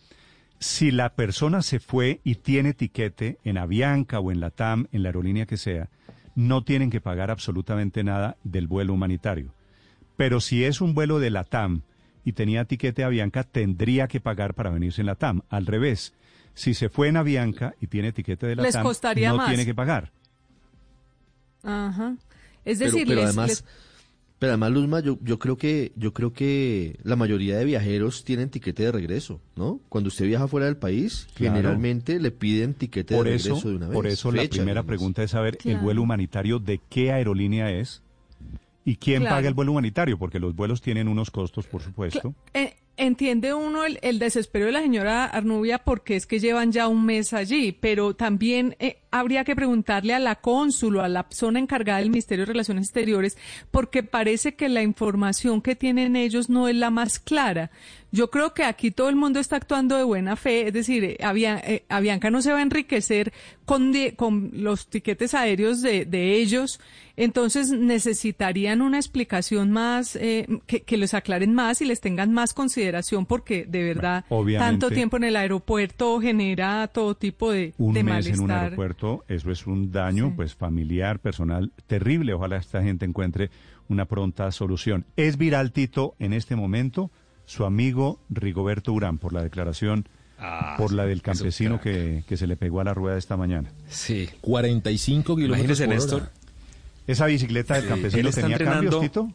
Si 0.59 0.91
la 0.91 1.15
persona 1.15 1.63
se 1.63 1.81
fue 1.81 2.21
y 2.23 2.35
tiene 2.37 2.75
tiquete 2.75 3.39
en 3.45 3.57
Avianca 3.59 4.21
o 4.21 4.31
en 4.31 4.41
la 4.41 4.51
TAM, 4.51 4.89
en 4.93 5.03
la 5.03 5.09
aerolínea 5.09 5.47
que 5.47 5.57
sea, 5.57 5.89
no 6.35 6.65
tienen 6.65 6.91
que 6.91 7.01
pagar 7.01 7.31
absolutamente 7.31 8.05
nada 8.05 8.37
del 8.45 8.67
vuelo 8.67 8.93
humanitario. 8.95 9.55
Pero 10.17 10.41
si 10.41 10.65
es 10.65 10.81
un 10.83 10.95
vuelo 10.95 11.19
de 11.19 11.31
la 11.31 11.45
TAM 11.45 11.81
y 12.27 12.33
tenía 12.33 12.67
tiquete 12.67 13.05
Avianca, 13.05 13.43
tendría 13.43 14.07
que 14.07 14.21
pagar 14.21 14.53
para 14.55 14.69
venirse 14.71 15.01
en 15.01 15.07
la 15.07 15.15
TAM. 15.15 15.41
Al 15.49 15.65
revés, 15.65 16.13
si 16.55 16.75
se 16.75 16.89
fue 16.89 17.09
en 17.09 17.17
Avianca 17.17 17.75
y 17.81 17.87
tiene 17.87 18.13
tiquete 18.13 18.47
de 18.47 18.57
la 18.57 18.63
Les 18.63 18.73
TAM, 18.75 18.83
costaría 18.85 19.31
no 19.31 19.39
más. 19.39 19.49
tiene 19.49 19.65
que 19.65 19.75
pagar. 19.75 20.11
Ajá. 21.63 22.17
Es 22.65 22.79
Pero, 22.79 22.91
decir, 22.93 23.07
pero 23.07 23.21
les- 23.21 23.27
además, 23.29 23.49
les- 23.49 23.65
pero 24.39 24.53
además, 24.53 24.71
Luzma, 24.73 25.01
yo, 25.01 25.19
yo 25.23 25.39
creo 25.39 25.57
que, 25.57 25.93
yo 25.97 26.13
creo 26.15 26.33
que 26.33 26.99
la 27.03 27.17
mayoría 27.17 27.59
de 27.59 27.65
viajeros 27.67 28.25
tienen 28.25 28.49
tiquete 28.49 28.85
de 28.85 28.93
regreso, 28.93 29.41
¿no? 29.57 29.81
Cuando 29.91 30.09
usted 30.09 30.27
viaja 30.27 30.49
fuera 30.49 30.67
del 30.67 30.77
país, 30.79 31.27
Claro. 31.35 31.57
generalmente 31.57 32.19
le 32.19 32.31
piden 32.31 32.73
tiquete 32.75 33.15
Por 33.15 33.27
de 33.27 33.35
eso, 33.35 33.49
regreso 33.51 33.69
de 33.69 33.77
una 33.77 33.87
vez. 33.89 33.95
por 33.95 34.07
eso 34.07 34.33
la 34.33 34.43
primera 34.49 34.81
además. 34.81 34.87
pregunta 34.87 35.23
es 35.23 35.31
saber 35.33 35.59
el 35.65 35.77
vuelo 35.79 36.03
humanitario 36.03 36.59
de 36.59 36.81
qué 36.89 37.13
aerolínea 37.13 37.71
es 37.71 38.03
y 38.87 38.97
quién 38.97 39.21
Claro. 39.23 39.37
paga 39.37 39.49
el 39.49 39.55
vuelo 39.55 39.73
humanitario, 39.73 40.19
porque 40.19 40.41
los 40.41 40.55
vuelos 40.57 40.81
tienen 40.81 41.09
unos 41.09 41.31
costos, 41.31 41.67
por 41.67 41.83
supuesto. 41.83 42.35
Eh, 42.55 42.77
entiende 42.97 43.55
uno 43.55 43.85
el, 43.85 43.99
el 44.03 44.19
desespero 44.19 44.67
de 44.67 44.73
la 44.73 44.83
señora 44.83 45.25
Arnubia 45.25 45.79
porque 45.79 46.17
es 46.17 46.27
que 46.27 46.39
llevan 46.39 46.73
ya 46.73 46.89
un 46.89 47.07
mes 47.07 47.33
allí, 47.33 47.73
pero 47.73 48.15
también 48.15 48.77
eh, 48.79 48.99
habría 49.11 49.45
que 49.45 49.57
preguntarle 49.57 50.15
a 50.15 50.19
la 50.19 50.37
cónsul 50.37 50.97
o 50.97 51.03
a 51.03 51.09
la 51.09 51.27
zona 51.31 51.59
encargada 51.59 51.99
del 51.99 52.11
Ministerio 52.11 52.45
de 52.45 52.53
Relaciones 52.53 52.87
Exteriores 52.87 53.37
porque 53.71 54.03
parece 54.03 54.55
que 54.55 54.69
la 54.69 54.83
información 54.83 55.63
que 55.63 55.77
tienen 55.77 56.17
ellos 56.17 56.49
no 56.49 56.69
es 56.69 56.77
la 56.77 56.91
más 56.91 57.19
clara. 57.19 57.71
Yo 58.13 58.31
creo 58.31 58.55
que 58.55 58.65
aquí 58.65 58.91
todo 58.91 59.09
el 59.09 59.15
mundo 59.15 59.39
está 59.39 59.57
actuando 59.57 59.97
de 59.97 60.03
buena 60.03 60.35
fe, 60.35 60.67
es 60.67 60.73
decir, 60.73 61.05
eh, 61.05 61.17
eh, 61.21 61.85
Avianca 61.89 62.31
no 62.31 62.43
se 62.43 62.53
va 62.53 62.59
a 62.59 62.63
enriquecer 62.63 63.33
con, 63.65 63.93
los 64.53 64.89
tiquetes 64.89 65.33
aéreos 65.33 65.81
de, 65.81 66.05
de 66.05 66.35
ellos, 66.35 66.81
entonces 67.17 67.71
necesitarían 67.71 68.83
una 68.83 68.97
explicación 68.97 69.71
más, 69.71 70.17
eh, 70.17 70.47
que, 70.67 70.83
que 70.83 70.97
les 70.97 71.15
aclaren 71.15 71.55
más 71.55 71.81
y 71.83 71.85
les 71.85 72.01
tengan 72.01 72.33
más 72.33 72.53
consideración 72.53 73.27
porque 73.27 73.65
de 73.65 73.85
verdad 73.85 74.25
tanto 74.59 74.91
tiempo 74.91 75.17
en 75.19 75.25
el 75.25 75.37
aeropuerto 75.37 76.21
genera 76.21 76.89
todo 76.89 77.15
tipo 77.15 77.53
de, 77.53 77.75
Un 77.79 77.95
de 77.95 78.03
mes 78.03 78.27
en 78.27 78.41
un 78.41 78.47
malestar. 78.47 78.77
Eso 79.29 79.51
es 79.51 79.67
un 79.67 79.91
daño 79.91 80.33
pues 80.37 80.55
familiar, 80.55 81.19
personal 81.21 81.73
terrible. 81.87 82.35
Ojalá 82.35 82.57
esta 82.57 82.83
gente 82.83 83.05
encuentre 83.05 83.51
una 83.89 84.05
pronta 84.07 84.51
solución. 84.53 85.05
Es 85.17 85.37
viral, 85.37 85.73
Tito, 85.73 86.15
en 86.19 86.33
este 86.33 86.55
momento, 86.57 87.11
su 87.45 87.65
amigo 87.65 88.21
Rigoberto 88.29 88.93
Urán, 88.93 89.19
por 89.19 89.33
la 89.33 89.43
declaración, 89.43 90.09
Ah, 90.43 90.75
por 90.79 90.93
la 90.95 91.05
del 91.05 91.21
campesino 91.21 91.83
que, 91.83 92.25
que 92.27 92.39
se 92.39 92.47
le 92.47 92.57
pegó 92.57 92.81
a 92.81 92.85
la 92.85 92.95
rueda 92.95 93.19
esta 93.19 93.37
mañana. 93.37 93.71
Sí. 93.91 94.27
45 94.41 95.37
kilómetros 95.37 95.59
Imagínese, 95.59 95.85
por 95.85 95.95
Néstor. 95.95 96.31
¿Esa 97.07 97.27
bicicleta 97.27 97.75
del 97.75 97.83
Sí, 97.83 97.89
campesino 97.91 98.31
tenía 98.31 98.57
cambios, 98.57 98.95
entrenando- 98.95 99.01
Tito? 99.01 99.33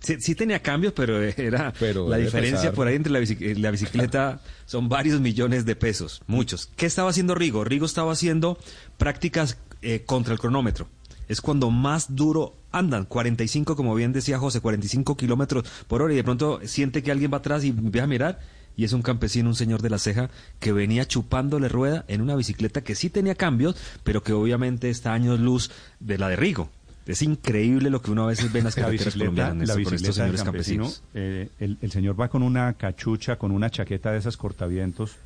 Sí, 0.00 0.16
sí 0.20 0.34
tenía 0.34 0.60
cambios, 0.62 0.92
pero 0.94 1.20
era 1.36 1.72
Pero 1.78 2.08
la 2.08 2.16
diferencia 2.16 2.58
pesar. 2.60 2.74
por 2.74 2.86
ahí 2.86 2.96
entre 2.96 3.12
la, 3.12 3.20
bici- 3.20 3.56
la 3.56 3.70
bicicleta 3.70 4.40
son 4.66 4.88
varios 4.88 5.20
millones 5.20 5.64
de 5.64 5.76
pesos, 5.76 6.22
muchos. 6.26 6.70
¿Qué 6.76 6.86
estaba 6.86 7.10
haciendo 7.10 7.34
Rigo? 7.34 7.64
Rigo 7.64 7.86
estaba 7.86 8.12
haciendo 8.12 8.58
prácticas 8.96 9.58
eh, 9.82 10.02
contra 10.06 10.32
el 10.32 10.38
cronómetro. 10.38 10.88
Es 11.28 11.40
cuando 11.40 11.70
más 11.70 12.14
duro 12.14 12.54
andan, 12.70 13.04
45, 13.04 13.74
como 13.74 13.94
bien 13.94 14.12
decía 14.12 14.38
José, 14.38 14.60
45 14.60 15.16
kilómetros 15.16 15.64
por 15.88 16.02
hora 16.02 16.12
y 16.12 16.16
de 16.16 16.24
pronto 16.24 16.60
siente 16.64 17.02
que 17.02 17.10
alguien 17.10 17.32
va 17.32 17.38
atrás 17.38 17.64
y 17.64 17.68
empieza 17.70 18.04
a 18.04 18.08
mirar 18.08 18.40
y 18.76 18.84
es 18.84 18.92
un 18.92 19.02
campesino, 19.02 19.48
un 19.48 19.54
señor 19.56 19.80
de 19.82 19.90
la 19.90 19.98
ceja 19.98 20.30
que 20.60 20.70
venía 20.72 21.06
chupándole 21.08 21.68
rueda 21.68 22.04
en 22.08 22.20
una 22.20 22.36
bicicleta 22.36 22.82
que 22.84 22.94
sí 22.94 23.08
tenía 23.10 23.34
cambios, 23.34 23.74
pero 24.04 24.22
que 24.22 24.34
obviamente 24.34 24.90
está 24.90 25.14
años 25.14 25.40
luz 25.40 25.70
de 25.98 26.18
la 26.18 26.28
de 26.28 26.36
Rigo. 26.36 26.70
Es 27.06 27.22
increíble 27.22 27.88
lo 27.88 28.02
que 28.02 28.10
uno 28.10 28.24
a 28.24 28.26
veces 28.26 28.52
ve 28.52 28.58
en 28.58 28.64
las 28.64 28.76
La 28.76 28.82
carreteras 28.84 29.14
bicicleta, 29.14 29.30
colombianas 29.42 29.68
la 29.68 29.74
con 29.84 29.94
estos 29.94 30.14
señores 30.16 30.42
campesino, 30.42 30.82
campesinos. 30.84 31.02
eh, 31.14 31.48
el, 31.60 31.78
el 31.80 31.90
señor 31.92 32.20
va 32.20 32.28
con 32.28 32.42
una 32.42 32.72
cachucha, 32.74 33.36
con 33.36 33.52
una 33.52 33.70
chaqueta 33.70 34.10
de 34.12 34.18
esas 34.18 34.36
cortavientos 34.36 35.16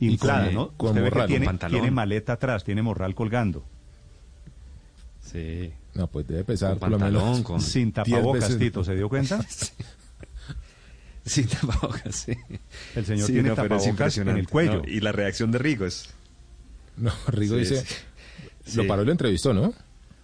Y 0.00 0.10
inflada, 0.10 0.46
con- 0.46 0.54
¿no? 0.54 0.68
con 0.76 0.88
Usted 0.90 1.02
ve 1.04 1.10
que 1.10 1.26
tiene, 1.26 1.46
pantalón. 1.46 1.80
tiene 1.80 1.90
maleta 1.90 2.34
atrás, 2.34 2.62
tiene 2.62 2.82
morral 2.82 3.14
colgando. 3.14 3.64
Sí. 5.24 5.72
No, 5.94 6.06
pues 6.06 6.26
debe 6.26 6.44
pesar 6.44 6.70
Con 6.72 6.78
por 6.78 6.90
lo 6.90 6.98
menos 6.98 7.22
pantalón, 7.22 7.42
con- 7.42 7.60
Sin 7.60 7.84
10 7.92 7.94
tapabocas, 7.94 8.42
veces- 8.42 8.58
Tito, 8.58 8.84
¿se 8.84 8.94
dio 8.94 9.08
cuenta? 9.08 9.40
Sin 11.24 11.46
tapabocas, 11.46 12.14
sí. 12.14 12.32
El 12.94 13.04
señor 13.04 13.26
Sí, 13.26 13.32
tiene 13.34 13.50
no, 13.50 13.54
tapabocas 13.54 14.16
en 14.18 14.28
el 14.28 14.48
cuello. 14.48 14.82
¿no? 14.82 14.88
Y 14.88 15.00
la 15.00 15.12
reacción 15.12 15.50
de 15.52 15.58
Rigo 15.58 15.84
es... 15.84 16.08
No, 16.96 17.12
Rigo 17.28 17.54
Sí, 17.56 17.60
dice, 17.60 17.84
sí. 17.84 18.76
lo 18.76 18.82
Sí. 18.82 18.88
paró 18.88 19.02
y 19.02 19.06
lo 19.06 19.12
entrevistó, 19.12 19.52
¿no? 19.52 19.74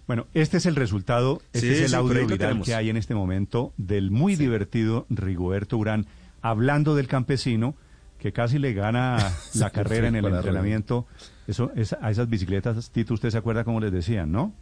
Bueno, 0.07 0.27
este 0.33 0.57
es 0.57 0.65
el 0.67 0.75
resultado, 0.75 1.41
este 1.53 1.67
Sí, 1.67 1.73
es 1.73 1.81
el 1.81 1.89
sí, 1.89 1.95
audio 1.95 2.27
viral 2.27 2.61
que 2.61 2.75
hay 2.75 2.89
en 2.89 2.97
este 2.97 3.15
momento 3.15 3.73
del 3.77 4.11
muy 4.11 4.35
divertido 4.35 5.05
Rigoberto 5.09 5.77
Urán 5.77 6.05
hablando 6.41 6.95
del 6.95 7.07
campesino 7.07 7.75
que 8.19 8.31
casi 8.31 8.59
le 8.59 8.73
gana 8.73 9.17
la 9.55 9.69
carrera 9.71 10.07
en 10.07 10.15
el 10.15 10.25
entrenamiento. 10.25 11.07
Eso, 11.47 11.71
es, 11.75 11.93
a 11.93 12.11
esas 12.11 12.29
bicicletas, 12.29 12.89
Tito, 12.91 13.13
usted 13.15 13.29
se 13.31 13.37
acuerda 13.37 13.63
cómo 13.63 13.79
les 13.79 13.91
decían, 13.91 14.31
¿no? 14.31 14.53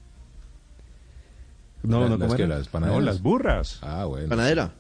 No, 1.84 2.02
Las- 2.02 2.10
no, 2.12 2.18
las 2.18 2.40
las 2.40 2.66
No, 2.68 2.72
panaderas. 2.72 3.04
las 3.04 3.22
burras. 3.22 3.80
Ah, 3.82 4.06
bueno. 4.06 4.30
Panadera. 4.30 4.72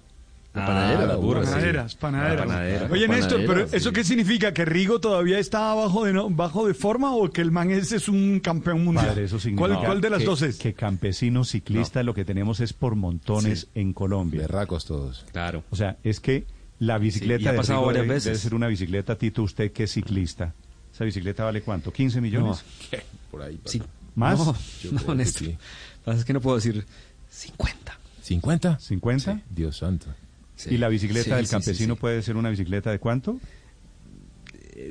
La 0.54 0.64
Ah, 0.64 0.68
panadera. 0.68 1.06
la 1.08 1.16
burra, 1.16 1.44
sí. 1.46 1.52
Panaderas, 1.52 1.96
panaderas. 1.96 2.40
La 2.40 2.46
panadera. 2.54 2.88
Oye, 2.92 3.08
Néstor, 3.08 3.42
pero 3.48 3.68
sí. 3.68 3.76
¿eso 3.76 3.92
qué 3.92 4.04
significa? 4.04 4.54
¿Que 4.54 4.66
Rigo 4.66 5.00
todavía 5.00 5.40
está 5.40 5.74
bajo 5.74 6.06
de, 6.06 6.14
no- 6.14 6.30
bajo 6.30 6.68
de 6.68 6.76
forma 6.76 7.16
o 7.16 7.32
que 7.32 7.42
el 7.42 7.50
man 7.52 7.72
ese 7.72 7.96
es 7.96 8.08
un 8.08 8.40
campeón 8.40 8.84
mundial? 8.84 9.08
Padre, 9.08 9.24
eso 9.24 9.40
significa 9.40 9.68
¿Cuál, 9.76 9.84
cuál 9.86 10.02
de 10.02 10.10
las 10.12 10.20
que, 10.20 10.26
dos 10.26 10.42
es? 10.44 10.58
que 10.58 10.76
campesinos 10.76 11.50
ciclistas 11.50 12.06
lo 12.06 12.14
que 12.14 12.24
tenemos 12.24 12.60
es 12.60 12.72
por 12.74 12.96
montones 12.96 13.68
en 13.74 13.94
Colombia. 13.94 14.42
Berracos 14.42 14.86
todos. 14.86 15.26
Claro. 15.32 15.64
O 15.72 15.76
sea, 15.76 15.98
es 16.04 16.20
que 16.20 16.46
la 16.78 17.00
bicicleta 17.00 17.42
Sí, 17.42 17.48
ha 17.48 17.52
de 17.54 17.58
pasado 17.58 17.80
Rigo 17.80 17.86
varias 17.88 18.04
debe, 18.04 18.14
veces. 18.14 18.26
debe 18.26 18.38
ser 18.38 18.54
una 18.54 18.68
bicicleta, 18.68 19.16
Tito, 19.18 19.42
usted 19.42 19.72
que 19.72 19.84
es 19.86 19.92
ciclista. 19.92 20.54
¿Esa 20.94 21.04
bicicleta 21.06 21.44
vale 21.46 21.64
cuánto? 21.64 21.92
¿15 21.92 22.22
millones? 22.22 22.64
Por 23.32 23.42
ahí. 23.42 23.60
Sí. 23.66 23.82
¿Más? 24.14 24.38
No, 24.38 24.56
no, 24.92 25.06
que 25.08 25.16
Néstor. 25.16 25.48
sí. 25.48 25.52
Lo 25.54 25.58
que 25.58 26.06
pasa 26.06 26.20
es 26.20 26.26
que 26.26 26.34
no 26.34 26.42
puedo 26.42 26.58
decir 26.58 26.86
50. 27.32 27.98
¿50? 28.24 28.78
¿50? 28.80 29.42
Dios 29.50 29.78
santo. 29.78 30.06
Sí. 30.56 30.76
¿Y 30.76 30.78
la 30.78 30.88
bicicleta 30.90 31.24
Sí, 31.24 31.32
del 31.32 31.48
campesino 31.48 31.96
sí. 31.96 32.00
puede 32.02 32.22
ser 32.22 32.36
una 32.38 32.50
bicicleta 32.50 32.92
de 32.92 33.00
cuánto? 33.00 33.40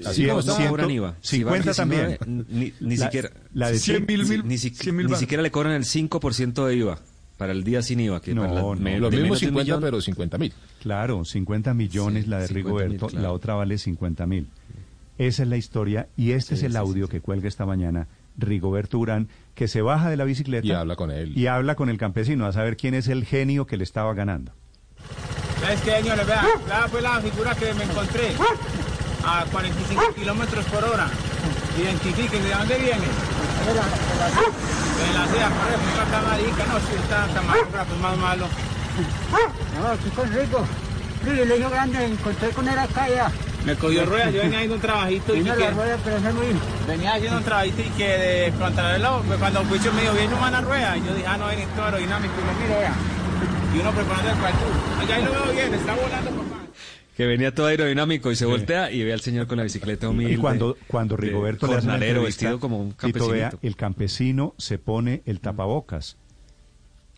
Así 0.06 0.22
Cien- 0.22 0.28
como 0.28 0.40
está. 0.40 0.52
no 0.52 0.56
ciento- 0.58 0.70
cobran 0.70 0.90
IVA. 0.90 1.16
Si 1.20 1.42
va 1.42 1.52
50 1.52 1.72
19, 1.84 2.16
también. 2.18 2.46
Ni, 2.50 2.72
ni 2.80 2.96
La- 2.96 3.04
siquiera. 3.06 3.30
la 3.54 3.70
de 3.70 3.78
Sí, 3.78 3.92
100 3.92 4.06
mil, 4.06 4.46
ni, 4.46 4.58
si- 4.58 4.70
100 4.70 4.94
mil 4.96 5.06
ni 5.06 5.12
bar. 5.12 5.20
siquiera 5.20 5.42
le 5.42 5.50
cobran 5.50 5.72
el 5.74 5.84
5% 5.84 6.66
de 6.66 6.76
IVA 6.76 6.98
para 7.36 7.52
el 7.52 7.64
día 7.64 7.82
sin 7.82 8.00
IVA. 8.00 8.20
Que 8.20 8.34
No, 8.34 8.42
para 8.42 8.54
la- 8.54 8.60
no. 8.62 8.74
me- 8.74 8.98
Lo 8.98 9.10
mismo 9.10 9.22
menos 9.22 9.40
de 9.40 9.46
un 9.46 9.50
50, 9.50 9.62
millón. 9.64 9.80
pero 9.80 10.00
50 10.00 10.38
mil. 10.38 10.52
Claro, 10.80 11.24
50 11.24 11.74
millones 11.74 12.24
Sí, 12.24 12.30
la 12.30 12.38
de 12.40 12.46
50 12.48 12.54
Rigoberto, 12.68 13.06
mil, 13.06 13.10
claro. 13.12 13.22
la 13.22 13.32
otra 13.32 13.54
vale 13.54 13.76
50 13.78 14.26
mil. 14.26 14.46
Esa 15.18 15.42
es 15.42 15.48
la 15.48 15.56
historia 15.56 16.08
y 16.16 16.30
este 16.32 16.54
es 16.54 16.62
el 16.62 16.72
sí, 16.72 16.78
audio 16.78 17.08
que 17.08 17.20
cuelga 17.20 17.48
esta 17.48 17.66
mañana 17.66 18.06
Rigoberto 18.38 18.98
Urán, 18.98 19.28
que 19.54 19.68
se 19.68 19.82
baja 19.82 20.08
de 20.10 20.16
la 20.16 20.24
bicicleta 20.24 20.66
Y 20.66 20.70
habla 20.72 20.96
con 20.96 21.10
él. 21.10 21.36
y 21.36 21.46
habla 21.48 21.74
con 21.74 21.88
el 21.90 21.98
campesino 21.98 22.46
a 22.46 22.52
saber 22.52 22.76
quién 22.76 22.94
es 22.94 23.08
el 23.08 23.24
genio 23.24 23.66
que 23.66 23.76
le 23.76 23.84
estaba 23.84 24.14
ganando. 24.14 24.52
¿Sabes 25.62 25.80
qué, 25.82 25.92
señores? 25.92 26.26
Vea, 26.26 26.42
vea 26.66 26.88
fue 26.90 27.00
la 27.00 27.20
figura 27.20 27.54
que 27.54 27.72
me 27.74 27.84
encontré 27.84 28.34
a 29.24 29.44
45 29.52 30.14
kilómetros 30.14 30.64
por 30.66 30.82
hora. 30.84 31.08
Identifiquen, 31.78 32.42
¿de 32.42 32.50
dónde 32.50 32.76
viene? 32.78 33.06
De 33.06 33.12
la 35.14 35.26
CIA, 35.26 35.48
por 35.48 35.68
acá 36.02 36.20
marica, 36.28 36.66
no, 36.66 36.80
si 36.80 36.96
está 36.96 37.28
camarógrafo, 37.32 37.94
es 37.94 38.00
más 38.00 38.18
malo. 38.18 38.48
No, 39.80 39.86
aquí 39.88 40.10
con 40.10 40.30
Rico. 40.32 40.66
Privilegio 41.22 41.70
grande, 41.70 42.04
encontré 42.06 42.50
con 42.50 42.68
él 42.68 42.78
acá 42.78 43.08
ya. 43.08 43.30
Me 43.64 43.76
cogió 43.76 44.04
ruedas, 44.04 44.32
yo 44.32 44.42
venía 44.42 44.58
haciendo 44.58 44.74
un 44.74 44.80
trabajito 44.80 45.36
y 45.36 45.44
que 45.44 45.56
la 45.56 45.70
rueda, 45.70 45.96
pero 46.02 46.16
ese 46.16 46.32
muy... 46.32 46.46
venía 46.88 47.14
haciendo 47.14 47.38
un 47.38 47.44
trabajito 47.44 47.80
y 47.80 47.90
que 47.90 48.08
de 48.08 48.52
contrarreloj, 48.58 49.22
pues 49.24 49.38
cuando 49.38 49.62
yo 49.76 49.92
me 49.92 50.02
dijo, 50.02 50.14
viene 50.14 50.34
una 50.34 50.60
rueda, 50.60 50.96
y 50.96 51.04
yo 51.04 51.14
dije, 51.14 51.28
ah, 51.28 51.36
no, 51.36 51.46
viene 51.46 51.68
todo 51.76 51.84
aerodinámico, 51.84 52.34
y 52.34 52.40
lo 52.44 52.52
miro, 52.60 52.74
vea. 52.80 52.92
Y 53.74 53.78
uno 53.78 53.90
preparando 53.92 54.30
el 54.30 54.38
cuarto, 54.38 54.64
allá 55.00 55.16
ahí 55.16 55.24
lo 55.24 55.30
veo 55.32 55.52
bien, 55.52 55.74
está 55.74 55.94
volando, 55.94 56.30
papá. 56.30 56.66
que 57.16 57.26
venía 57.26 57.54
todo 57.54 57.66
aerodinámico 57.66 58.30
y 58.30 58.36
se 58.36 58.46
voltea 58.46 58.90
y 58.90 59.02
ve 59.04 59.12
al 59.12 59.20
señor 59.20 59.46
con 59.46 59.58
la 59.58 59.64
bicicleta 59.64 60.08
humilde. 60.08 60.34
Y 60.34 60.36
cuando, 60.36 60.76
cuando 60.86 61.16
de 61.16 61.22
Rigoberto 61.22 61.66
le 61.66 61.76
hace 61.76 61.86
una 61.88 61.96
vestido 61.96 62.60
como 62.60 62.78
un 62.78 62.90
vea, 62.90 62.96
campesinito. 62.96 63.58
el 63.62 63.76
campesino 63.76 64.54
se 64.58 64.78
pone 64.78 65.22
el 65.26 65.40
tapabocas. 65.40 66.16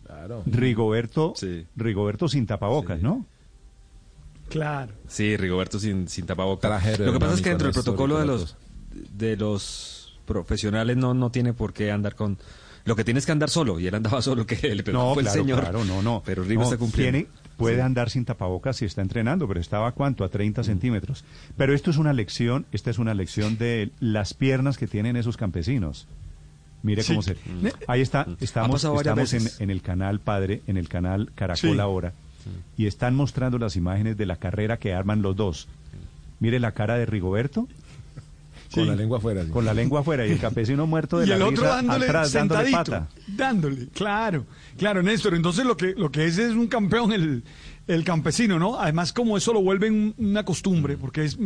Claro. 0.05 0.43
Rigoberto, 0.45 1.33
Rigoberto 1.75 2.27
sin 2.27 2.45
tapabocas, 2.45 3.01
¿no? 3.01 3.25
Claro. 4.49 4.93
Sí, 5.07 5.35
Rigoberto 5.35 5.79
sin, 5.79 6.07
sin 6.07 6.25
tapabocas. 6.25 6.99
Lo 6.99 7.13
que 7.13 7.19
pasa 7.19 7.33
es 7.33 7.41
que 7.41 7.49
dentro 7.49 7.67
del 7.67 7.73
protocolo 7.73 8.19
de 8.19 8.25
los, 8.25 8.55
de 9.11 9.35
los 9.35 10.19
profesionales 10.25 10.97
no, 10.97 11.13
no 11.13 11.31
tiene 11.31 11.53
por 11.53 11.73
qué 11.73 11.91
andar 11.91 12.15
con... 12.15 12.37
Lo 12.85 12.95
que 12.95 13.03
tiene 13.03 13.19
es 13.19 13.25
que 13.25 13.31
andar 13.31 13.49
solo, 13.49 13.79
y 13.79 13.87
él 13.87 13.95
andaba 13.95 14.21
solo, 14.21 14.45
que 14.47 14.55
le 14.75 14.83
No, 14.93 15.13
fue 15.13 15.23
el 15.23 15.27
claro, 15.29 15.41
señor. 15.41 15.59
claro, 15.61 15.83
no, 15.85 16.01
no. 16.01 16.21
Pero 16.25 16.43
Rigo 16.43 16.61
No, 16.61 16.65
está 16.67 16.77
cumpliendo. 16.77 17.17
tiene- 17.19 17.29
puede 17.57 17.75
Sí. 17.77 17.81
andar 17.81 18.09
sin 18.09 18.25
tapabocas 18.25 18.77
si 18.77 18.85
está 18.85 19.01
entrenando, 19.01 19.47
pero 19.47 19.59
estaba 19.59 19.87
a 19.87 19.91
cuánto, 19.93 20.23
a 20.23 20.29
30 20.29 20.63
centímetros. 20.63 21.23
Pero 21.57 21.73
esto 21.73 21.89
es 21.89 21.97
una 21.97 22.13
lección, 22.13 22.65
esta 22.71 22.89
es 22.91 22.99
una 22.99 23.13
lección 23.13 23.57
de 23.57 23.91
las 23.99 24.33
piernas 24.33 24.77
que 24.77 24.87
tienen 24.87 25.15
esos 25.15 25.37
campesinos. 25.37 26.05
Mire 26.83 27.01
Sí. 27.01 27.13
cómo 27.13 27.21
se... 27.23 27.35
Ahí 27.87 28.01
está, 28.01 28.27
estamos, 28.39 28.75
pasado 28.75 28.93
varias 28.95 29.33
estamos 29.33 29.59
en, 29.61 29.69
el 29.71 29.81
canal 29.81 30.19
Padre, 30.19 30.61
en 30.67 30.77
el 30.77 30.87
canal 30.89 31.31
Caracol 31.33 31.73
Sí. 31.75 31.79
ahora, 31.79 32.13
y 32.77 32.85
están 32.85 33.15
mostrando 33.15 33.57
las 33.57 33.75
imágenes 33.75 34.17
de 34.17 34.25
la 34.27 34.35
carrera 34.35 34.77
que 34.77 34.93
arman 34.93 35.21
los 35.23 35.35
dos. 35.35 35.67
Mire 36.39 36.59
la 36.59 36.73
cara 36.73 36.95
de 36.97 37.05
Rigoberto. 37.07 37.67
Con 38.75 38.87
la 38.87 38.95
lengua 38.95 39.17
afuera. 39.17 39.43
sí. 39.43 39.49
Con 39.49 39.65
la 39.65 39.73
lengua 39.73 39.99
afuera 40.01 40.25
y 40.27 40.31
el 40.31 40.39
campesino 40.39 40.85
muerto 40.87 41.19
de 41.19 41.25
y 41.25 41.29
la 41.29 41.35
el 41.35 41.41
otro 41.41 41.63
risa 41.63 41.75
dándole 41.75 42.05
atrás, 42.05 42.33
dándole 42.33 42.63
sentadito, 42.65 42.91
pata. 42.91 43.09
dándole, 43.27 43.87
claro, 43.93 44.45
claro, 44.77 45.01
Néstor. 45.03 45.33
Entonces 45.35 45.65
lo 45.65 45.75
que 45.77 45.93
lo 45.97 46.11
que 46.11 46.25
es 46.25 46.37
es 46.37 46.51
un 46.53 46.67
campeón 46.67 47.11
el, 47.13 47.43
el 47.87 48.03
campesino, 48.03 48.59
¿no? 48.59 48.79
Además 48.79 49.13
como 49.13 49.37
eso 49.37 49.53
lo 49.53 49.61
vuelve 49.61 49.89
un- 49.89 50.13
una 50.17 50.43
costumbre, 50.43 50.97
porque 50.97 51.25
es 51.25 51.37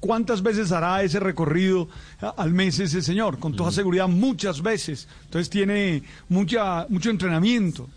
cuántas 0.00 0.42
veces 0.42 0.70
hará 0.72 1.02
ese 1.02 1.18
recorrido 1.20 1.88
al 2.36 2.52
mes 2.52 2.78
ese 2.78 3.02
señor, 3.02 3.38
con 3.38 3.56
toda 3.56 3.72
seguridad 3.72 4.06
muchas 4.08 4.62
veces. 4.62 5.08
Entonces 5.24 5.50
tiene 5.50 6.02
mucha 6.28 6.86
mucho 6.88 7.10
entrenamiento. 7.10 7.88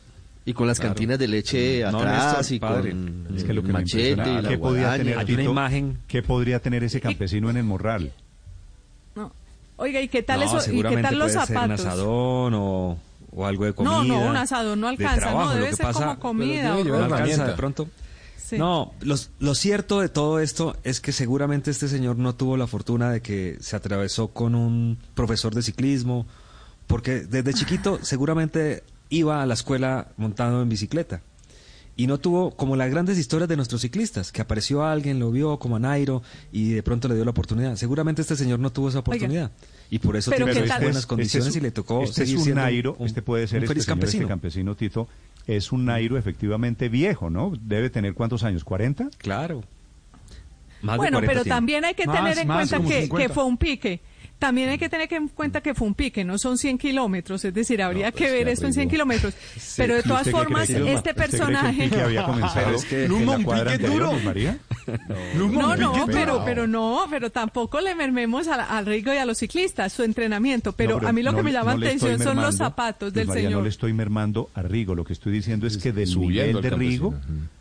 Y 0.46 0.54
con 0.54 0.66
las 0.66 0.80
Claro. 0.80 0.96
cantinas 0.96 1.20
de 1.20 1.28
leche 1.28 1.82
No, 1.92 2.00
atrás 2.00 2.38
Néstor, 2.50 2.56
y 2.56 2.60
padre. 2.60 2.90
con 2.92 3.28
Es 3.36 3.44
que 3.44 3.54
lo 3.54 3.62
que 3.62 3.68
el 3.68 3.74
me 3.74 3.80
machete 3.82 4.10
impresiona, 4.12 4.40
y 4.40 4.42
la 4.44 4.50
¿qué 4.50 4.58
podría 4.58 4.82
guadaña. 4.84 5.04
tener 5.04 5.18
Hay 5.20 5.26
una 5.34 5.38
Tito? 5.38 5.52
imagen. 5.52 5.98
¿Qué 6.08 6.24
podría 6.24 6.60
tener 6.60 6.84
ese 6.84 7.00
campesino 7.02 7.50
en 7.52 7.58
el 7.58 7.66
morral? 7.66 8.14
No. 9.80 9.84
Oiga, 9.86 10.02
¿y 10.02 10.08
qué 10.10 10.22
tal 10.24 10.40
no, 10.42 10.46
eso? 10.46 10.72
¿Y 10.72 10.82
qué 10.84 11.02
tal 11.02 11.18
los 11.18 11.32
puede 11.34 11.46
ser 11.46 11.58
un 11.58 11.64
zapatos? 11.64 11.86
asadón 11.86 12.54
o, 12.56 12.98
o 13.32 13.46
algo 13.46 13.66
de 13.66 13.74
comida. 13.74 13.92
No, 13.94 14.04
no, 14.04 14.20
un 14.30 14.36
asadón 14.36 14.80
no 14.82 14.88
de 14.88 14.92
alcanza, 14.94 15.20
trabajo. 15.22 15.50
no, 15.50 15.56
debe 15.56 15.74
ser 15.76 15.86
pasa- 15.86 16.00
como 16.06 16.20
comida. 16.20 16.62
Pero 16.64 16.76
o- 16.76 16.84
debe 16.84 16.98
No 16.98 17.16
alcanza 17.16 17.46
de 17.48 17.54
pronto. 17.54 17.88
Sí. 18.38 18.58
No, 18.58 18.94
los- 19.02 19.30
lo 19.40 19.54
cierto 19.56 20.00
de 20.02 20.10
todo 20.10 20.40
esto 20.40 20.76
es 20.84 21.00
que 21.02 21.12
seguramente 21.12 21.70
este 21.72 21.88
señor 21.88 22.18
no 22.18 22.34
tuvo 22.34 22.58
la 22.58 22.66
fortuna 22.68 23.12
de 23.12 23.22
que 23.22 23.58
se 23.62 23.76
atravesó 23.76 24.30
con 24.30 24.56
un 24.56 24.98
profesor 25.14 25.54
de 25.54 25.62
ciclismo, 25.62 26.26
porque 26.88 27.20
desde 27.22 27.54
chiquito 27.54 28.00
seguramente 28.02 28.84
iba 29.10 29.42
a 29.44 29.46
la 29.46 29.54
escuela 29.54 30.08
montado 30.18 30.62
en 30.64 30.70
bicicleta. 30.70 31.22
Y 32.00 32.08
no 32.08 32.18
tuvo 32.18 32.52
como 32.52 32.78
las 32.78 32.90
grandes 32.90 33.18
historias 33.18 33.50
de 33.50 33.58
nuestros 33.58 33.82
ciclistas, 33.82 34.32
que 34.32 34.42
apareció 34.42 34.86
alguien, 34.86 35.20
lo 35.20 35.32
vio 35.32 35.60
como 35.60 35.76
a 35.76 35.80
Nairo 35.80 36.24
y 36.50 36.70
de 36.70 36.82
pronto 36.82 37.10
le 37.10 37.16
dio 37.16 37.26
la 37.26 37.32
oportunidad. 37.32 37.76
Seguramente 37.76 38.22
este 38.22 38.38
señor 38.38 38.58
no 38.60 38.72
tuvo 38.72 38.88
esa 38.88 39.00
oportunidad. 39.00 39.52
Y 39.90 40.00
por 40.00 40.16
eso 40.16 40.32
Pero 40.32 40.46
tiene 40.46 40.62
buenas 40.62 40.80
Este 40.82 41.00
es- 41.00 41.06
condiciones 41.06 41.48
este 41.48 41.58
es- 41.60 41.62
y 41.62 41.68
le 41.68 41.72
tocó 41.72 42.04
este 42.04 42.16
seguir 42.22 42.36
es 42.36 42.38
un 42.40 42.44
siendo 42.46 42.62
Nairo, 42.62 42.96
un- 42.98 43.06
este 43.06 43.22
puede 43.22 43.48
ser 43.48 43.58
un 43.58 43.64
este 43.64 43.74
feliz 43.74 43.84
señor, 43.84 43.98
este 43.98 44.18
campesino. 44.24 44.28
campesino 44.30 44.76
Tito, 44.76 45.08
es 45.46 45.74
un 45.74 45.84
Nairo 45.84 46.18
efectivamente 46.18 46.88
viejo, 46.88 47.30
¿no? 47.30 47.52
Debe 47.60 47.90
tener 47.90 48.14
cuántos 48.14 48.44
años, 48.46 48.64
¿40? 48.64 49.10
Claro. 49.18 49.62
Más 50.82 50.94
de 50.94 50.98
Bueno, 51.00 51.18
40 51.18 51.28
pero 51.34 51.44
tiene. 51.44 51.56
también 51.56 51.84
hay 51.84 51.96
que 51.96 52.06
Más, 52.08 52.16
tener 52.16 52.38
en 52.38 52.48
más, 52.48 52.58
cuenta 52.60 52.78
como 52.78 52.90
que, 52.90 53.02
50. 53.02 53.28
que 53.28 53.34
fue 53.34 53.44
un 53.44 53.58
pique. 53.58 54.00
También 54.40 54.70
hay 54.70 54.78
que 54.78 54.88
tener 54.88 55.10
que 55.10 55.18
en 55.18 55.28
cuenta 55.28 55.60
que 55.60 55.74
fue 55.76 55.86
un 55.86 55.94
pique, 55.96 56.24
no 56.24 56.38
son 56.38 56.58
100 56.58 56.78
kilómetros, 56.78 57.44
es 57.44 57.54
decir, 57.54 57.82
habría 57.84 58.06
No, 58.08 58.12
pues, 58.14 58.24
que 58.24 58.32
ver 58.32 58.48
esto 58.48 58.68
en 58.68 58.74
100 58.74 58.88
arriesgo. 58.88 58.92
kilómetros. 58.92 59.34
Pero 59.78 59.96
de 59.96 60.00
¿Y 60.00 60.04
todas 60.04 60.30
formas, 60.32 60.68
que- 60.68 60.94
este 60.94 61.10
que 61.10 61.14
personaje... 61.14 61.84
pique 61.84 62.02
había 62.02 62.24
comenzado 62.26 62.66
Pero 62.66 62.76
es 62.78 62.86
que- 62.86 63.04
en 63.04 63.10
Luma, 63.10 63.32
la 63.34 63.38
un 63.40 63.44
cuadra 63.44 63.72
pique 63.74 63.86
anterior, 63.86 64.00
duro. 64.08 64.14
Luz 64.14 64.24
María? 64.24 64.58
Luma, 65.38 65.62
No, 65.62 65.76
no, 65.76 65.94
pique 65.94 66.06
pero, 66.14 66.42
pero 66.46 66.68
no, 66.68 67.06
pero 67.10 67.30
tampoco 67.32 67.82
le 67.82 67.96
mermemos 67.96 68.48
al, 68.48 68.62
al 68.62 68.86
Rigo 68.86 69.14
y 69.14 69.18
a 69.18 69.26
los 69.26 69.38
ciclistas 69.40 69.92
su 69.92 70.04
entrenamiento. 70.04 70.72
Pero, 70.72 71.02
No, 71.02 71.08
a 71.08 71.12
mí 71.12 71.22
lo 71.22 71.32
no 71.34 71.38
que 71.40 71.44
me 71.44 71.52
llama 71.52 71.74
atención 71.74 72.18
son 72.20 72.38
los 72.42 72.56
zapatos 72.56 73.08
Luz 73.10 73.14
del 73.16 73.28
María, 73.28 73.44
señor. 73.44 73.58
No 73.60 73.64
le 73.64 73.70
estoy 73.70 73.92
mermando 73.94 74.50
a 74.54 74.62
Rigo, 74.62 74.96
lo 74.96 75.04
que 75.04 75.12
estoy 75.14 75.34
diciendo 75.34 75.68
es 75.68 75.78
que 75.78 75.92
del 75.92 76.18
nivel 76.18 76.56
el 76.56 76.62
de 76.62 76.70
Rigo 76.70 77.14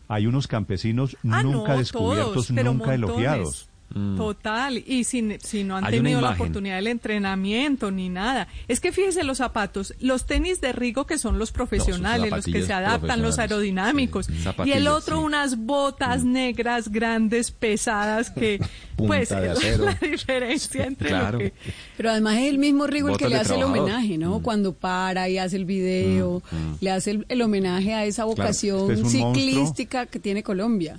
hay 0.07 0.27
unos 0.29 0.47
campesinos 0.47 1.17
Ah, 1.29 1.43
no, 1.43 1.51
nunca 1.53 1.77
descubiertos, 1.77 2.47
todos, 2.47 2.51
nunca 2.53 2.69
montones. 2.71 2.95
elogiados. 2.95 3.68
Total, 4.17 4.83
y 4.87 5.05
si, 5.05 5.39
si 5.43 5.65
no 5.65 5.77
han 5.77 5.87
tenido 5.87 6.21
la 6.21 6.31
oportunidad 6.31 6.77
del 6.77 6.89
entrenamiento 6.89 7.91
ni 7.91 8.09
nada. 8.09 8.47
Es 8.69 8.81
que 8.81 8.93
fíjese 8.93 9.25
los 9.25 9.39
zapatos, 9.39 9.95
los 10.01 10.27
tenis 10.27 10.61
de 10.61 10.73
Rigo 10.73 11.07
que 11.07 11.19
son 11.19 11.39
los 11.39 11.53
profesionales, 11.53 12.31
los 12.31 12.45
que 12.45 12.63
se 12.63 12.73
adaptan, 12.73 13.23
los 13.23 13.39
aerodinámicos. 13.39 14.27
Sí, 14.27 14.35
y 14.67 14.73
el 14.73 14.89
otro 14.89 15.19
sí. 15.19 15.25
unas 15.25 15.57
botas 15.59 16.23
negras, 16.25 16.89
grandes, 16.91 17.51
pesadas, 17.51 18.31
que 18.39 18.61
pues 18.97 19.31
es 19.63 19.79
la 19.79 19.95
diferencia 19.95 20.85
entre 20.85 21.09
Claro. 21.09 21.33
lo 21.33 21.39
que... 21.39 21.53
Pero 21.97 22.11
además 22.11 22.37
es 22.39 22.49
el 22.49 22.59
mismo 22.59 22.87
Rigo 22.87 23.09
el 23.09 23.17
que 23.17 23.29
le 23.29 23.37
hace 23.37 23.55
el 23.55 23.63
homenaje, 23.63 24.19
¿no? 24.19 24.41
Cuando 24.41 24.75
para 24.75 25.29
y 25.29 25.39
hace 25.39 25.57
el 25.57 25.65
video, 25.65 26.43
le 26.81 26.91
hace 26.91 27.13
el, 27.13 27.27
el 27.29 27.43
homenaje 27.43 27.95
a 27.95 28.05
esa 28.05 28.25
vocación 28.25 28.91
Este 28.93 28.93
es 29.07 29.15
un 29.15 29.21
monstruo. 29.21 29.35
ciclística 29.35 30.07
que 30.07 30.19
tiene 30.19 30.43
Colombia. 30.43 30.99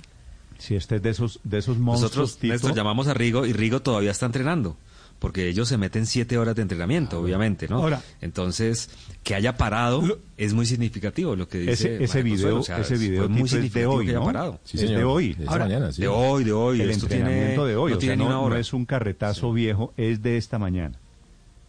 Si 0.60 0.76
este 0.76 0.96
es 0.96 1.02
de 1.02 1.10
esos, 1.10 1.40
de 1.42 1.58
esos 1.58 1.78
monstruos, 1.78 2.12
Nosotros, 2.16 2.38
Tito, 2.38 2.52
Néstor, 2.52 2.74
llamamos 2.74 3.08
a 3.08 3.14
Rigo 3.14 3.46
y 3.46 3.52
Rigo 3.52 3.80
todavía 3.80 4.12
está 4.12 4.26
entrenando. 4.26 4.76
Porque 5.18 5.48
ellos 5.50 5.68
se 5.68 5.76
meten 5.76 6.06
siete 6.06 6.38
horas 6.38 6.54
de 6.56 6.62
entrenamiento, 6.62 7.20
obviamente, 7.20 7.68
¿no? 7.68 7.76
Ahora- 7.82 8.02
Entonces, 8.22 8.88
que 9.22 9.34
haya 9.34 9.54
parado 9.58 10.00
Lo- 10.00 10.18
es 10.38 10.54
muy 10.54 10.64
significativo 10.64 11.36
lo 11.36 11.46
que 11.46 11.58
dice. 11.58 11.72
ese, 11.96 12.04
ese 12.04 12.22
video, 12.22 12.60
o 12.60 12.62
sea, 12.62 12.78
ese 12.78 12.96
fue 12.96 13.06
video 13.08 13.28
muy 13.28 13.40
es 13.42 13.44
de 13.44 13.48
significativo 13.50 13.92
hoy, 13.96 14.04
que 14.06 14.10
haya 14.12 14.18
¿no? 14.20 14.24
parado. 14.24 14.60
Sí, 14.64 14.78
es 14.78 14.88
de 14.88 15.04
hoy. 15.04 15.36
Es 15.38 15.46
Ahora, 15.46 15.64
mañana, 15.66 15.92
sí. 15.92 16.00
De 16.00 16.08
hoy, 16.08 16.44
de 16.44 16.52
hoy. 16.52 16.80
el 16.80 16.88
esto 16.90 17.04
entrenamiento 17.04 17.52
tiene, 17.64 17.68
de 17.68 17.76
hoy, 17.76 17.90
no 17.90 17.96
o 17.96 18.00
sea, 18.00 18.00
tiene 18.00 18.16
ni 18.16 18.22
no, 18.22 18.26
una 18.28 18.34
no 18.36 18.42
hora. 18.44 18.58
es 18.60 18.72
un 18.72 18.86
carretazo 18.86 19.52
viejo, 19.52 19.92
es 19.98 20.22
de 20.22 20.38
esta 20.38 20.58
mañana. 20.58 20.98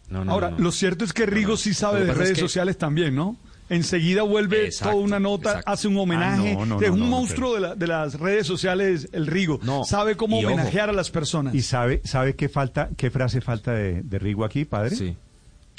No, 0.08 0.24
no, 0.24 0.32
Ahora, 0.32 0.50
no, 0.50 0.56
no. 0.56 0.64
lo 0.64 0.72
cierto 0.72 1.04
es 1.04 1.12
que 1.12 1.26
Rigo 1.26 1.48
No, 1.48 1.52
no. 1.54 1.56
sí 1.58 1.74
sabe 1.74 2.04
de 2.04 2.10
es 2.10 2.16
redes 2.16 2.32
que- 2.34 2.40
sociales 2.40 2.78
también, 2.78 3.14
¿no? 3.14 3.36
Enseguida 3.68 4.22
vuelve 4.22 4.66
Exacto, 4.66 4.92
toda 4.94 5.04
una 5.04 5.18
nota, 5.20 5.48
exacto. 5.50 5.70
hace 5.72 5.88
un 5.88 5.96
homenaje. 5.98 6.50
Ah, 6.52 6.54
no, 6.54 6.66
no, 6.66 6.80
es 6.80 6.88
no, 6.88 6.94
un 6.94 7.00
no, 7.00 7.06
monstruo 7.06 7.54
de, 7.54 7.60
la- 7.60 7.74
de 7.74 7.86
las 7.86 8.18
redes 8.20 8.46
sociales, 8.46 9.08
el 9.12 9.26
Rigo. 9.26 9.60
No, 9.62 9.84
Sabe 9.84 10.16
cómo 10.16 10.40
y 10.40 10.44
ojo. 10.44 10.52
homenajear 10.54 10.90
a 10.90 10.92
las 10.92 11.10
personas. 11.10 11.54
¿Y 11.54 11.62
sabe, 11.62 12.02
sabe 12.04 12.36
qué 12.36 12.48
falta, 12.50 12.90
qué 12.96 13.10
frase 13.10 13.40
falta 13.40 13.72
de, 13.72 14.02
de 14.02 14.18
Rigo 14.18 14.44
aquí, 14.44 14.64
padre? 14.66 14.94
Sí. 14.96 15.16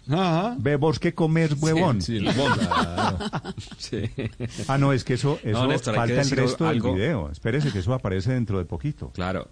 Ajá. 0.09 0.55
Ve 0.59 0.75
vos 0.75 0.99
que 0.99 1.13
comer 1.13 1.53
huevón. 1.59 2.01
Sí, 2.01 2.17
el 2.17 2.33
claro. 2.33 3.19
sí. 3.77 4.09
Ah, 4.67 4.77
no, 4.77 4.91
es 4.91 5.03
que 5.03 5.13
eso, 5.13 5.39
eso 5.43 5.59
No, 5.63 5.67
Néstor, 5.67 5.95
falta 5.95 6.19
el 6.21 6.29
resto 6.31 6.67
algo. 6.67 6.89
del 6.89 6.97
video. 6.97 7.29
Espérese 7.31 7.71
que 7.71 7.79
eso 7.79 7.93
aparece 7.93 8.33
dentro 8.33 8.57
de 8.57 8.65
poquito. 8.65 9.11
Claro. 9.13 9.47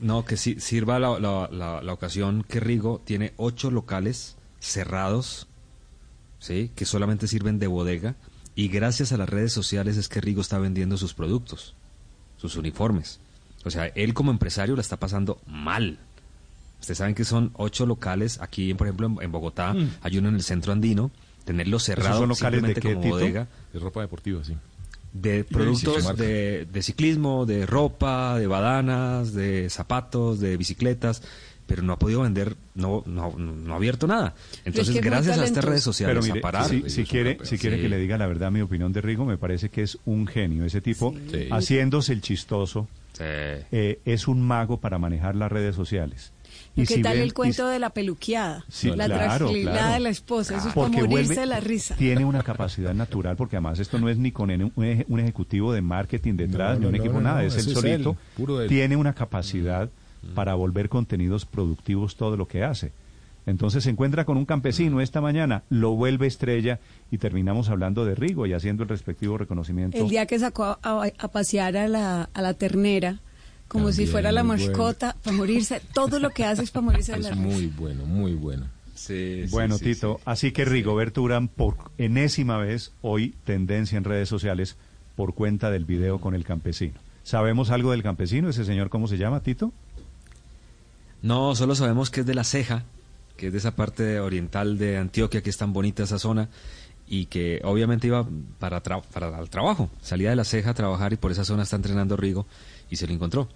No, 0.00 0.24
que 0.24 0.36
sí, 0.36 0.56
sirva 0.58 0.98
la, 0.98 1.18
la- 1.18 1.48
la- 1.50 1.80
la 1.80 1.92
ocasión 1.92 2.44
que 2.46 2.60
Rigo 2.60 3.00
tiene 3.04 3.32
ocho 3.36 3.70
locales 3.70 4.36
cerrados, 4.58 5.46
¿sí? 6.44 6.70
Que 6.76 6.84
solamente 6.84 7.26
sirven 7.26 7.58
de 7.58 7.66
bodega. 7.66 8.16
Y 8.54 8.68
gracias 8.68 9.12
a 9.12 9.16
las 9.16 9.28
redes 9.28 9.52
sociales 9.52 9.96
es 9.96 10.08
que 10.08 10.20
Rigo 10.20 10.40
está 10.42 10.58
vendiendo 10.58 10.96
sus 10.98 11.14
productos, 11.14 11.74
sus 12.36 12.56
uniformes. 12.56 13.18
O 13.64 13.70
sea, 13.70 13.86
él 13.86 14.12
como 14.12 14.30
empresario 14.30 14.76
la 14.76 14.82
está 14.82 14.98
pasando 14.98 15.40
mal. 15.46 15.98
Ustedes 16.80 16.98
saben 16.98 17.14
que 17.14 17.24
son 17.24 17.50
ocho 17.54 17.86
locales 17.86 18.38
aquí, 18.42 18.74
por 18.74 18.86
ejemplo, 18.86 19.22
en, 19.22 19.32
Bogotá, 19.32 19.72
Mm. 19.72 19.88
hay 20.02 20.18
uno 20.18 20.28
en 20.28 20.34
el 20.34 20.42
centro 20.42 20.72
andino, 20.72 21.10
tenerlos 21.46 21.84
cerrados 21.84 22.18
son 22.18 22.28
locales 22.28 22.60
de 22.62 22.74
simplemente 22.74 22.80
qué, 22.82 22.88
como 22.94 23.02
Tito? 23.02 23.14
bodega 23.16 23.48
Es 23.72 23.80
ropa 23.80 24.02
deportiva, 24.02 24.44
sí. 24.44 24.54
de 25.14 25.44
productos 25.44 26.16
de, 26.16 26.66
de 26.66 26.82
ciclismo, 26.82 27.46
de 27.46 27.64
ropa, 27.66 28.38
de 28.38 28.46
badanas, 28.46 29.32
de 29.32 29.70
zapatos, 29.70 30.40
de 30.40 30.56
bicicletas, 30.58 31.22
pero 31.66 31.82
no 31.82 31.92
ha 31.94 31.98
podido 31.98 32.22
vender, 32.22 32.56
no, 32.74 33.02
no, 33.06 33.34
no 33.38 33.72
ha 33.72 33.76
abierto 33.76 34.06
nada. 34.06 34.34
Entonces, 34.64 34.92
que 34.92 34.98
es 34.98 35.04
muy 35.04 35.10
gracias 35.10 35.38
a 35.38 35.44
estas 35.44 35.64
redes 35.64 35.82
sociales, 35.82 36.14
Pero 36.20 36.26
mire, 36.26 36.38
a 36.38 36.42
parar. 36.42 36.68
si, 36.68 36.88
si 36.90 37.04
quiere, 37.04 37.38
si 37.42 37.58
quiere 37.58 37.76
Sí. 37.76 37.82
que 37.82 37.88
le 37.88 37.98
diga 37.98 38.18
la 38.18 38.26
verdad, 38.26 38.50
mi 38.50 38.60
opinión 38.60 38.92
de 38.92 39.00
Rigo 39.00 39.24
me 39.24 39.38
parece 39.38 39.68
que 39.70 39.82
es 39.82 39.98
un 40.04 40.26
genio. 40.26 40.64
Ese 40.64 40.80
tipo, 40.80 41.14
Sí. 41.30 41.48
haciéndose 41.50 42.12
el 42.12 42.20
chistoso, 42.20 42.88
Sí. 43.14 43.22
eh, 43.24 44.00
es 44.04 44.28
un 44.28 44.42
mago 44.42 44.78
para 44.80 44.98
manejar 44.98 45.36
las 45.36 45.50
redes 45.50 45.74
sociales. 45.76 46.32
¿Y 46.76 46.86
si 46.86 46.96
qué 46.96 47.02
tal 47.02 47.14
ven- 47.14 47.22
el 47.22 47.28
y- 47.28 47.32
cuento 47.32 47.66
de 47.68 47.78
la 47.78 47.90
peluqueada? 47.90 48.64
Sí, 48.68 48.88
la 48.90 49.06
claro, 49.06 49.36
tranquilidad 49.46 49.72
claro. 49.72 49.94
de 49.94 50.00
la 50.00 50.08
esposa. 50.10 50.56
Eso 50.56 50.68
es 50.68 50.74
para 50.74 50.86
porque 50.88 51.02
morirse 51.02 51.34
vuelve- 51.34 51.40
de 51.40 51.46
la 51.46 51.60
risa. 51.60 51.96
Tiene 51.96 52.24
una 52.24 52.42
capacidad 52.42 52.94
natural, 52.94 53.36
porque 53.36 53.56
además 53.56 53.78
esto 53.80 53.98
no 53.98 54.08
es 54.08 54.18
ni 54.18 54.30
con 54.32 54.50
un, 54.50 54.60
eje- 54.76 55.04
un 55.08 55.20
ejecutivo 55.20 55.72
de 55.72 55.82
marketing 55.82 56.34
detrás, 56.34 56.74
No, 56.74 56.80
ni 56.80 56.86
un 56.86 56.92
no, 56.92 56.98
equipo, 56.98 57.14
no, 57.14 57.20
nada, 57.22 57.40
no, 57.42 57.46
es 57.48 57.54
él 57.54 57.60
es 57.60 57.72
solito. 57.72 58.10
él, 58.10 58.16
puro 58.36 58.60
él. 58.60 58.68
Tiene 58.68 58.96
una 58.96 59.14
capacidad 59.14 59.88
para 60.34 60.54
volver 60.54 60.88
contenidos 60.88 61.44
productivos 61.44 62.16
todo 62.16 62.36
lo 62.36 62.46
que 62.48 62.64
hace. 62.64 62.92
Entonces 63.46 63.84
se 63.84 63.90
encuentra 63.90 64.24
con 64.24 64.38
un 64.38 64.46
campesino 64.46 65.00
esta 65.00 65.20
mañana, 65.20 65.64
lo 65.68 65.90
vuelve 65.92 66.26
estrella 66.26 66.80
y 67.10 67.18
terminamos 67.18 67.68
hablando 67.68 68.04
de 68.06 68.14
Rigo 68.14 68.46
y 68.46 68.54
haciendo 68.54 68.82
el 68.84 68.88
respectivo 68.88 69.36
reconocimiento. 69.36 69.98
El 69.98 70.08
día 70.08 70.24
que 70.26 70.38
sacó 70.38 70.78
a, 70.82 71.08
a 71.18 71.28
pasear 71.28 71.76
a 71.76 71.86
la, 71.88 72.30
a 72.32 72.42
la 72.42 72.54
ternera, 72.54 73.20
como 73.68 73.92
si 73.92 74.06
fuera 74.06 74.32
la 74.32 74.44
mascota, 74.44 75.16
para 75.22 75.36
morirse, 75.36 75.80
todo 75.92 76.20
lo 76.20 76.30
que 76.30 76.44
hace 76.44 76.62
es 76.62 76.70
para 76.70 76.86
morirse 76.86 77.12
de 77.16 77.18
la 77.18 77.30
Es 77.30 77.36
muy 77.36 77.66
bueno, 77.66 78.06
muy 78.06 78.32
bueno. 78.34 78.66
Sí, 78.94 79.44
Bueno, 79.50 79.76
sí, 79.76 79.86
Tito, 79.86 80.16
sí. 80.18 80.22
así 80.24 80.52
que 80.52 80.64
Rigoberto 80.64 81.20
Urán, 81.20 81.48
por 81.48 81.76
enésima 81.98 82.56
vez, 82.58 82.92
hoy 83.02 83.34
tendencia 83.44 83.98
en 83.98 84.04
redes 84.04 84.28
sociales 84.28 84.76
por 85.16 85.34
cuenta 85.34 85.70
del 85.70 85.84
video 85.84 86.20
con 86.20 86.34
el 86.34 86.44
campesino. 86.44 86.94
¿Sabemos 87.24 87.70
algo 87.70 87.90
del 87.90 88.02
campesino? 88.02 88.48
¿Ese 88.48 88.64
señor 88.64 88.90
cómo 88.90 89.08
se 89.08 89.18
llama, 89.18 89.40
Tito? 89.40 89.72
No, 91.24 91.54
solo 91.56 91.74
sabemos 91.74 92.10
que 92.10 92.20
es 92.20 92.26
de 92.26 92.34
la 92.34 92.44
ceja, 92.44 92.84
que 93.36 93.46
es 93.48 93.52
de 93.52 93.58
esa 93.58 93.74
parte 93.74 94.20
oriental 94.20 94.78
de 94.78 94.98
Antioquia, 94.98 95.42
que 95.42 95.50
es 95.50 95.56
tan 95.56 95.72
bonita 95.72 96.02
esa 96.04 96.18
zona, 96.18 96.48
y 97.08 97.26
que 97.26 97.60
obviamente 97.64 98.06
iba 98.06 98.26
para, 98.58 98.82
tra- 98.82 99.02
para 99.02 99.38
el 99.40 99.50
trabajo. 99.50 99.90
Salía 100.02 100.30
de 100.30 100.36
la 100.36 100.44
ceja 100.44 100.70
a 100.70 100.74
trabajar 100.74 101.12
y 101.12 101.16
por 101.16 101.32
esa 101.32 101.44
zona 101.44 101.62
está 101.64 101.76
entrenando 101.76 102.16
Rigo 102.16 102.46
y 102.90 102.96
se 102.96 103.06
lo 103.06 103.12
encontró. 103.14 103.48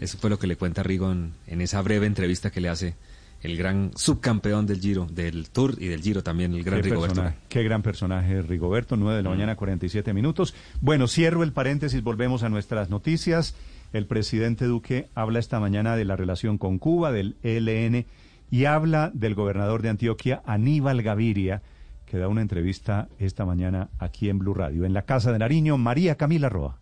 Eso 0.00 0.16
fue 0.18 0.30
lo 0.30 0.38
que 0.38 0.46
le 0.46 0.56
cuenta 0.56 0.82
Rigo 0.82 1.10
en, 1.12 1.32
en 1.46 1.60
esa 1.60 1.82
breve 1.82 2.06
entrevista 2.06 2.50
que 2.50 2.60
le 2.60 2.68
hace 2.68 2.94
el 3.42 3.56
gran 3.56 3.90
subcampeón 3.96 4.66
del 4.66 4.80
Giro, 4.80 5.06
del 5.10 5.50
Tour 5.50 5.74
y 5.80 5.88
del 5.88 6.00
Giro 6.00 6.22
también, 6.22 6.54
el 6.54 6.62
gran 6.62 6.80
Qué, 6.80 6.88
Rigoberto. 6.90 7.14
personaje, 7.16 7.36
qué 7.48 7.62
gran 7.64 7.82
personaje, 7.82 8.42
Rigoberto, 8.42 8.96
9 8.96 9.16
de 9.16 9.22
la 9.24 9.28
Mm. 9.28 9.32
mañana, 9.32 9.56
47 9.56 10.12
minutos. 10.14 10.54
Bueno, 10.80 11.08
cierro 11.08 11.42
el 11.42 11.52
paréntesis, 11.52 12.02
volvemos 12.02 12.42
a 12.44 12.48
nuestras 12.48 12.88
noticias. 12.90 13.54
El 13.92 14.06
presidente 14.06 14.64
Duque 14.64 15.10
habla 15.14 15.38
esta 15.38 15.60
mañana 15.60 15.96
de 15.96 16.06
la 16.06 16.16
relación 16.16 16.56
con 16.56 16.78
Cuba, 16.78 17.12
del 17.12 17.36
ELN, 17.42 18.06
y 18.50 18.64
habla 18.64 19.10
del 19.14 19.34
gobernador 19.34 19.82
de 19.82 19.90
Antioquia, 19.90 20.42
Aníbal 20.46 21.02
Gaviria, 21.02 21.62
que 22.06 22.18
da 22.18 22.28
una 22.28 22.42
entrevista 22.42 23.08
esta 23.18 23.44
mañana 23.44 23.90
aquí 23.98 24.28
en 24.28 24.38
Blue 24.38 24.54
Radio. 24.54 24.84
En 24.84 24.94
la 24.94 25.02
Casa 25.02 25.32
de 25.32 25.38
Nariño, 25.38 25.76
María 25.78 26.16
Camila 26.16 26.48
Roa. 26.48 26.78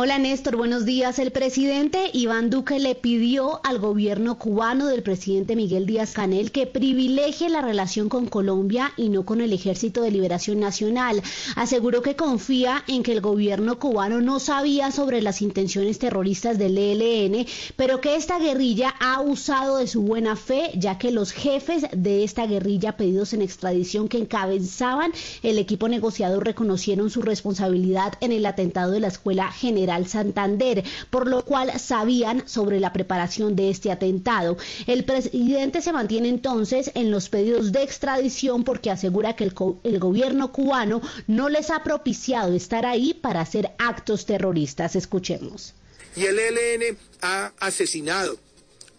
Hola 0.00 0.16
Néstor, 0.16 0.54
buenos 0.54 0.84
días. 0.84 1.18
El 1.18 1.32
presidente 1.32 1.98
Iván 2.12 2.50
Duque 2.50 2.78
le 2.78 2.94
pidió 2.94 3.60
al 3.64 3.80
gobierno 3.80 4.38
cubano 4.38 4.86
del 4.86 5.02
presidente 5.02 5.56
Miguel 5.56 5.86
Díaz 5.86 6.12
Canel 6.12 6.52
que 6.52 6.68
privilegie 6.68 7.48
la 7.48 7.62
relación 7.62 8.08
con 8.08 8.26
Colombia 8.26 8.92
y 8.96 9.08
no 9.08 9.24
con 9.24 9.40
el 9.40 9.52
Ejército 9.52 10.00
de 10.02 10.12
Liberación 10.12 10.60
Nacional. 10.60 11.20
Aseguró 11.56 12.00
que 12.00 12.14
confía 12.14 12.84
en 12.86 13.02
que 13.02 13.10
el 13.10 13.20
gobierno 13.20 13.80
cubano 13.80 14.20
no 14.20 14.38
sabía 14.38 14.92
sobre 14.92 15.20
las 15.20 15.42
intenciones 15.42 15.98
terroristas 15.98 16.58
del 16.58 16.78
ELN, 16.78 17.44
pero 17.74 18.00
que 18.00 18.14
esta 18.14 18.38
guerrilla 18.38 18.94
ha 19.00 19.20
usado 19.20 19.78
de 19.78 19.88
su 19.88 20.02
buena 20.02 20.36
fe, 20.36 20.70
ya 20.76 20.96
que 20.96 21.10
los 21.10 21.32
jefes 21.32 21.86
de 21.90 22.22
esta 22.22 22.46
guerrilla 22.46 22.96
pedidos 22.96 23.32
en 23.32 23.42
extradición 23.42 24.06
que 24.06 24.18
encabezaban 24.18 25.10
el 25.42 25.58
equipo 25.58 25.88
negociador 25.88 26.44
reconocieron 26.44 27.10
su 27.10 27.20
responsabilidad 27.20 28.12
en 28.20 28.30
el 28.30 28.46
atentado 28.46 28.92
de 28.92 29.00
la 29.00 29.08
Escuela 29.08 29.50
General 29.50 29.87
Santander, 30.06 30.84
por 31.10 31.28
lo 31.28 31.44
cual 31.44 31.78
sabían 31.78 32.48
sobre 32.48 32.80
la 32.80 32.92
preparación 32.92 33.56
de 33.56 33.70
este 33.70 33.90
atentado. 33.90 34.56
El 34.86 35.04
presidente 35.04 35.82
se 35.82 35.92
mantiene 35.92 36.28
entonces 36.28 36.90
en 36.94 37.10
los 37.10 37.28
pedidos 37.28 37.72
de 37.72 37.82
extradición 37.82 38.64
porque 38.64 38.90
asegura 38.90 39.36
que 39.36 39.44
el 39.44 39.98
gobierno 39.98 40.52
cubano 40.52 41.00
no 41.26 41.48
les 41.48 41.70
ha 41.70 41.82
propiciado 41.82 42.54
estar 42.54 42.86
ahí 42.86 43.14
para 43.14 43.40
hacer 43.40 43.72
actos 43.78 44.26
terroristas. 44.26 44.96
Escuchemos. 44.96 45.74
Y 46.16 46.24
el 46.24 46.38
ELN 46.38 46.98
ha 47.22 47.52
asesinado, 47.60 48.38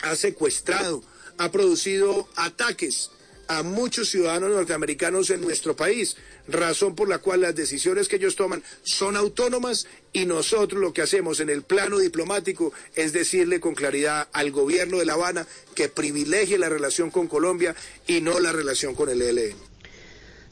ha 0.01 0.15
secuestrado, 0.15 1.03
ha 1.37 1.51
producido 1.51 2.27
ataques 2.35 3.11
a 3.49 3.63
muchos 3.63 4.09
ciudadanos 4.09 4.51
norteamericanos 4.51 5.31
en 5.31 5.41
nuestro 5.41 5.75
país, 5.75 6.15
razón 6.47 6.95
por 6.95 7.09
la 7.09 7.17
cual 7.17 7.41
las 7.41 7.55
decisiones 7.55 8.07
que 8.07 8.17
ellos 8.17 8.35
toman 8.35 8.63
son 8.83 9.17
autónomas 9.17 9.87
y 10.13 10.25
nosotros 10.25 10.81
lo 10.81 10.93
que 10.93 11.01
hacemos 11.01 11.39
en 11.39 11.49
el 11.49 11.61
plano 11.61 11.99
diplomático 11.99 12.73
es 12.95 13.13
decirle 13.13 13.59
con 13.59 13.75
claridad 13.75 14.27
al 14.33 14.51
gobierno 14.51 14.97
de 14.97 15.05
La 15.05 15.13
Habana 15.13 15.45
que 15.75 15.89
privilegie 15.89 16.57
la 16.57 16.69
relación 16.69 17.11
con 17.11 17.27
Colombia 17.27 17.75
y 18.07 18.21
no 18.21 18.39
la 18.39 18.51
relación 18.51 18.95
con 18.95 19.09
el 19.09 19.21
ELN. 19.21 19.68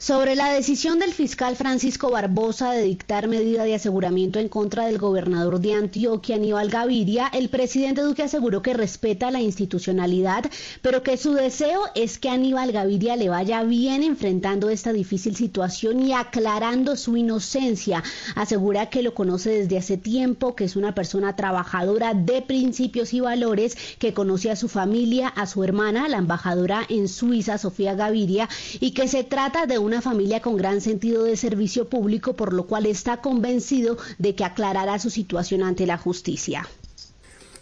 Sobre 0.00 0.36
la 0.36 0.52
decisión 0.52 1.00
del 1.00 1.12
fiscal 1.12 1.56
Francisco 1.56 2.08
Barbosa 2.08 2.70
de 2.70 2.84
dictar 2.84 3.26
medida 3.26 3.64
de 3.64 3.74
aseguramiento 3.74 4.38
en 4.38 4.48
contra 4.48 4.86
del 4.86 4.96
gobernador 4.96 5.58
de 5.58 5.74
Antioquia, 5.74 6.36
Aníbal 6.36 6.70
Gaviria, 6.70 7.26
el 7.34 7.48
presidente 7.48 8.02
Duque 8.02 8.22
aseguró 8.22 8.62
que 8.62 8.74
respeta 8.74 9.32
la 9.32 9.40
institucionalidad, 9.40 10.44
pero 10.82 11.02
que 11.02 11.16
su 11.16 11.32
deseo 11.32 11.80
es 11.96 12.18
que 12.18 12.28
Aníbal 12.28 12.70
Gaviria 12.70 13.16
le 13.16 13.28
vaya 13.28 13.64
bien 13.64 14.04
enfrentando 14.04 14.70
esta 14.70 14.92
difícil 14.92 15.34
situación 15.34 16.06
y 16.06 16.12
aclarando 16.12 16.94
su 16.94 17.16
inocencia. 17.16 18.04
Asegura 18.36 18.90
que 18.90 19.02
lo 19.02 19.14
conoce 19.14 19.50
desde 19.50 19.78
hace 19.78 19.96
tiempo, 19.96 20.54
que 20.54 20.62
es 20.62 20.76
una 20.76 20.94
persona 20.94 21.34
trabajadora 21.34 22.14
de 22.14 22.40
principios 22.40 23.12
y 23.14 23.18
valores, 23.18 23.76
que 23.98 24.14
conoce 24.14 24.52
a 24.52 24.56
su 24.56 24.68
familia, 24.68 25.26
a 25.26 25.48
su 25.48 25.64
hermana, 25.64 26.08
la 26.08 26.18
embajadora 26.18 26.86
en 26.88 27.08
Suiza, 27.08 27.58
Sofía 27.58 27.94
Gaviria, 27.94 28.48
y 28.78 28.92
que 28.92 29.08
se 29.08 29.24
trata 29.24 29.66
de 29.66 29.87
una 29.88 30.02
familia 30.02 30.40
con 30.40 30.56
gran 30.56 30.80
sentido 30.80 31.24
de 31.24 31.36
servicio 31.36 31.88
público, 31.88 32.36
por 32.36 32.52
lo 32.52 32.66
cual 32.66 32.84
está 32.84 33.22
convencido 33.22 33.96
de 34.18 34.34
que 34.34 34.44
aclarará 34.44 34.98
su 34.98 35.08
situación 35.08 35.62
ante 35.62 35.86
la 35.86 35.96
justicia. 35.96 36.68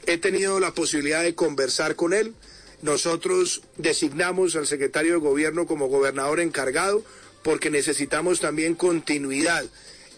He 0.07 0.19
tenido 0.19 0.59
la 0.59 0.73
posibilidad 0.73 1.23
de 1.23 1.35
conversar 1.35 1.95
con 1.95 2.13
él. 2.13 2.35
Nosotros 2.83 3.63
designamos 3.77 4.57
al 4.57 4.67
secretario 4.67 5.13
de 5.15 5.19
gobierno 5.21 5.67
como 5.67 5.87
gobernador 5.87 6.41
encargado 6.41 7.03
porque 7.43 7.71
necesitamos 7.71 8.41
también 8.41 8.75
continuidad 8.75 9.65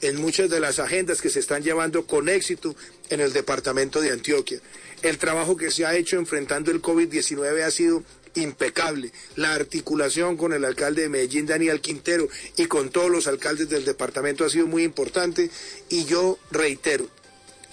en 0.00 0.16
muchas 0.16 0.48
de 0.48 0.60
las 0.60 0.78
agendas 0.78 1.20
que 1.20 1.28
se 1.28 1.40
están 1.40 1.62
llevando 1.62 2.06
con 2.06 2.28
éxito 2.28 2.74
en 3.10 3.20
el 3.20 3.32
departamento 3.34 4.00
de 4.00 4.12
Antioquia. 4.12 4.60
El 5.02 5.18
trabajo 5.18 5.56
que 5.56 5.70
se 5.70 5.84
ha 5.84 5.94
hecho 5.94 6.16
enfrentando 6.16 6.70
el 6.70 6.80
COVID-19 6.82 7.62
ha 7.62 7.70
sido 7.70 8.02
impecable. 8.42 9.12
La 9.36 9.54
articulación 9.54 10.36
con 10.36 10.52
el 10.52 10.64
alcalde 10.64 11.02
de 11.02 11.08
Medellín, 11.08 11.46
Daniel 11.46 11.80
Quintero, 11.80 12.28
y 12.56 12.66
con 12.66 12.90
todos 12.90 13.10
los 13.10 13.26
alcaldes 13.26 13.68
del 13.68 13.84
departamento 13.84 14.44
ha 14.44 14.50
sido 14.50 14.66
muy 14.66 14.82
importante. 14.84 15.50
Y 15.88 16.04
yo 16.04 16.38
reitero, 16.50 17.08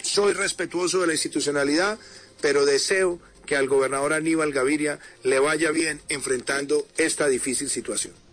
soy 0.01 0.33
respetuoso 0.33 1.01
de 1.01 1.07
la 1.07 1.13
institucionalidad, 1.13 1.97
pero 2.41 2.65
deseo 2.65 3.19
que 3.45 3.55
al 3.55 3.67
gobernador 3.67 4.13
Aníbal 4.13 4.51
Gaviria 4.51 4.99
le 5.23 5.39
vaya 5.39 5.71
bien 5.71 6.01
enfrentando 6.09 6.87
esta 6.97 7.27
difícil 7.27 7.69
situación. 7.69 8.24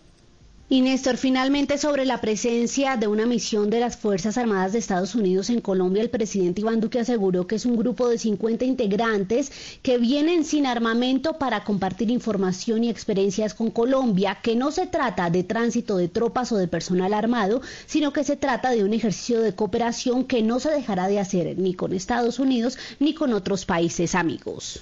Y 0.73 0.81
Néstor, 0.81 1.17
finalmente 1.17 1.77
sobre 1.77 2.03
la 2.03 2.19
presencia 2.19 2.97
de 2.97 3.05
una 3.05 3.27
misión 3.27 3.69
de 3.69 3.79
las 3.79 3.95
Fuerzas 3.95 4.39
Armadas 4.39 4.73
de 4.73 4.79
Estados 4.79 5.13
Unidos 5.13 5.51
en 5.51 5.61
Colombia, 5.61 6.01
el 6.01 6.09
presidente 6.09 6.61
Iván 6.61 6.79
Duque 6.79 6.99
aseguró 6.99 7.45
que 7.45 7.57
es 7.57 7.67
un 7.67 7.77
grupo 7.77 8.09
de 8.09 8.17
50 8.17 8.65
integrantes 8.65 9.51
que 9.83 9.99
vienen 9.99 10.43
sin 10.43 10.65
armamento 10.65 11.37
para 11.37 11.63
compartir 11.63 12.09
información 12.09 12.83
y 12.83 12.89
experiencias 12.89 13.53
con 13.53 13.69
Colombia, 13.69 14.39
que 14.41 14.55
no 14.55 14.71
se 14.71 14.87
trata 14.87 15.29
de 15.29 15.43
tránsito 15.43 15.95
de 15.95 16.07
tropas 16.07 16.51
o 16.51 16.57
de 16.57 16.67
personal 16.67 17.13
armado, 17.13 17.61
sino 17.85 18.11
que 18.11 18.23
se 18.23 18.35
trata 18.35 18.71
de 18.71 18.83
un 18.83 18.95
ejercicio 18.95 19.41
de 19.41 19.53
cooperación 19.53 20.23
que 20.23 20.41
no 20.41 20.59
se 20.59 20.71
dejará 20.71 21.07
de 21.07 21.19
hacer 21.19 21.55
ni 21.55 21.75
con 21.75 21.93
Estados 21.93 22.39
Unidos 22.39 22.79
ni 22.99 23.13
con 23.13 23.33
otros 23.33 23.65
países 23.65 24.15
amigos. 24.15 24.81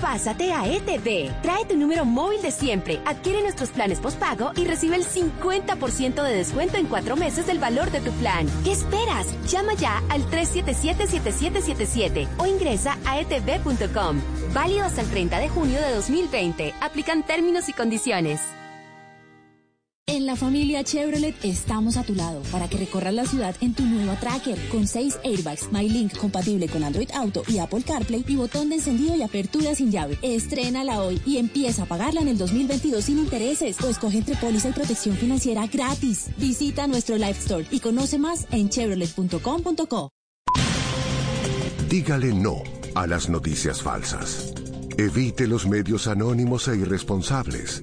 Pásate 0.00 0.52
a 0.52 0.64
ETV. 0.66 1.32
Trae 1.40 1.64
tu 1.64 1.74
número 1.74 2.04
móvil 2.04 2.42
de 2.42 2.50
siempre, 2.50 3.00
adquiere 3.06 3.40
nuestros 3.40 3.70
planes 3.70 3.98
postpago 3.98 4.52
y 4.54 4.66
recibe 4.66 4.96
el 4.96 5.06
50% 5.06 6.22
de 6.22 6.36
descuento 6.36 6.76
en 6.76 6.84
cuatro 6.84 7.16
meses 7.16 7.46
del 7.46 7.58
valor 7.58 7.90
de 7.90 8.00
tu 8.00 8.12
plan. 8.12 8.46
¿Qué 8.62 8.72
esperas? 8.72 9.26
Llama 9.50 9.72
ya 9.72 10.02
al 10.10 10.22
377-7777 10.26 12.28
o 12.36 12.44
ingresa 12.44 12.98
a 13.06 13.20
etv.com. 13.20 14.20
Válido 14.52 14.84
hasta 14.84 15.00
el 15.00 15.08
30 15.08 15.38
de 15.38 15.48
junio 15.48 15.80
de 15.80 15.94
2020. 15.94 16.74
Aplican 16.82 17.24
términos 17.24 17.70
y 17.70 17.72
condiciones. 17.72 18.42
En 20.08 20.24
la 20.24 20.36
familia 20.36 20.84
Chevrolet 20.84 21.34
estamos 21.42 21.96
a 21.96 22.04
tu 22.04 22.14
lado 22.14 22.40
para 22.52 22.68
que 22.68 22.76
recorras 22.76 23.12
la 23.12 23.26
ciudad 23.26 23.56
en 23.60 23.74
tu 23.74 23.84
nueva 23.84 24.14
Tracker 24.14 24.56
con 24.68 24.86
6 24.86 25.18
airbags, 25.24 25.72
MyLink 25.72 26.16
compatible 26.16 26.68
con 26.68 26.84
Android 26.84 27.10
Auto 27.12 27.42
y 27.48 27.58
Apple 27.58 27.82
CarPlay 27.82 28.24
y 28.28 28.36
botón 28.36 28.68
de 28.68 28.76
encendido 28.76 29.16
y 29.16 29.22
apertura 29.22 29.74
sin 29.74 29.90
llave. 29.90 30.16
Estrénala 30.22 31.02
hoy 31.02 31.20
y 31.26 31.38
empieza 31.38 31.82
a 31.82 31.86
pagarla 31.86 32.20
en 32.20 32.28
el 32.28 32.38
2022 32.38 33.04
sin 33.04 33.18
intereses 33.18 33.80
o 33.80 33.88
escoge 33.88 34.18
entre 34.18 34.36
póliza 34.36 34.68
y 34.68 34.74
protección 34.74 35.16
financiera 35.16 35.66
gratis. 35.66 36.28
Visita 36.36 36.86
nuestro 36.86 37.16
Live 37.16 37.38
Store 37.40 37.66
y 37.72 37.80
conoce 37.80 38.16
más 38.20 38.46
en 38.52 38.68
chevrolet.com.co. 38.68 40.12
Dígale 41.88 42.32
no 42.32 42.62
a 42.94 43.08
las 43.08 43.28
noticias 43.28 43.82
falsas. 43.82 44.54
Evite 44.98 45.48
los 45.48 45.66
medios 45.66 46.06
anónimos 46.06 46.68
e 46.68 46.76
irresponsables. 46.76 47.82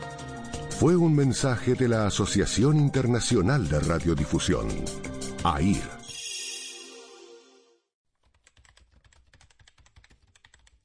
Fue 0.81 0.95
un 0.95 1.15
mensaje 1.15 1.75
de 1.75 1.87
la 1.87 2.07
Asociación 2.07 2.77
Internacional 2.77 3.69
de 3.69 3.81
Radiodifusión, 3.81 4.67
AIR. 5.43 5.83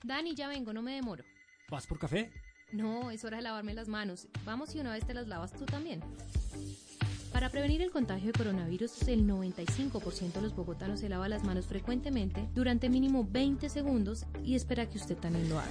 Dani, 0.05 0.35
ya 0.35 0.49
vengo, 0.49 0.75
no 0.75 0.83
me 0.83 0.97
demoro. 0.97 1.25
¿Vas 1.71 1.87
por 1.87 1.99
café? 1.99 2.31
No, 2.73 3.11
es 3.11 3.25
hora 3.25 3.39
de 3.39 3.45
lavarme 3.45 3.73
las 3.73 3.89
manos. 3.89 4.29
Vamos 4.45 4.75
y 4.75 4.81
una 4.81 4.93
vez 4.93 5.07
te 5.07 5.15
las 5.15 5.29
lavas 5.29 5.55
tú 5.55 5.65
también. 5.65 6.03
Para 7.33 7.49
prevenir 7.49 7.81
el 7.81 7.91
contagio 7.91 8.33
de 8.33 8.39
coronavirus, 8.39 9.09
el 9.09 9.27
95% 9.27 10.33
de 10.35 10.43
los 10.43 10.55
bogotanos 10.55 11.01
se 11.01 11.09
lava 11.09 11.27
las 11.27 11.43
manos 11.43 11.65
frecuentemente 11.65 12.47
durante 12.55 12.91
mínimo 12.91 13.27
20 13.27 13.71
segundos 13.71 14.27
y 14.45 14.57
espera 14.57 14.91
que 14.91 14.99
usted 14.99 15.17
también 15.17 15.49
lo 15.49 15.59
haga. 15.59 15.71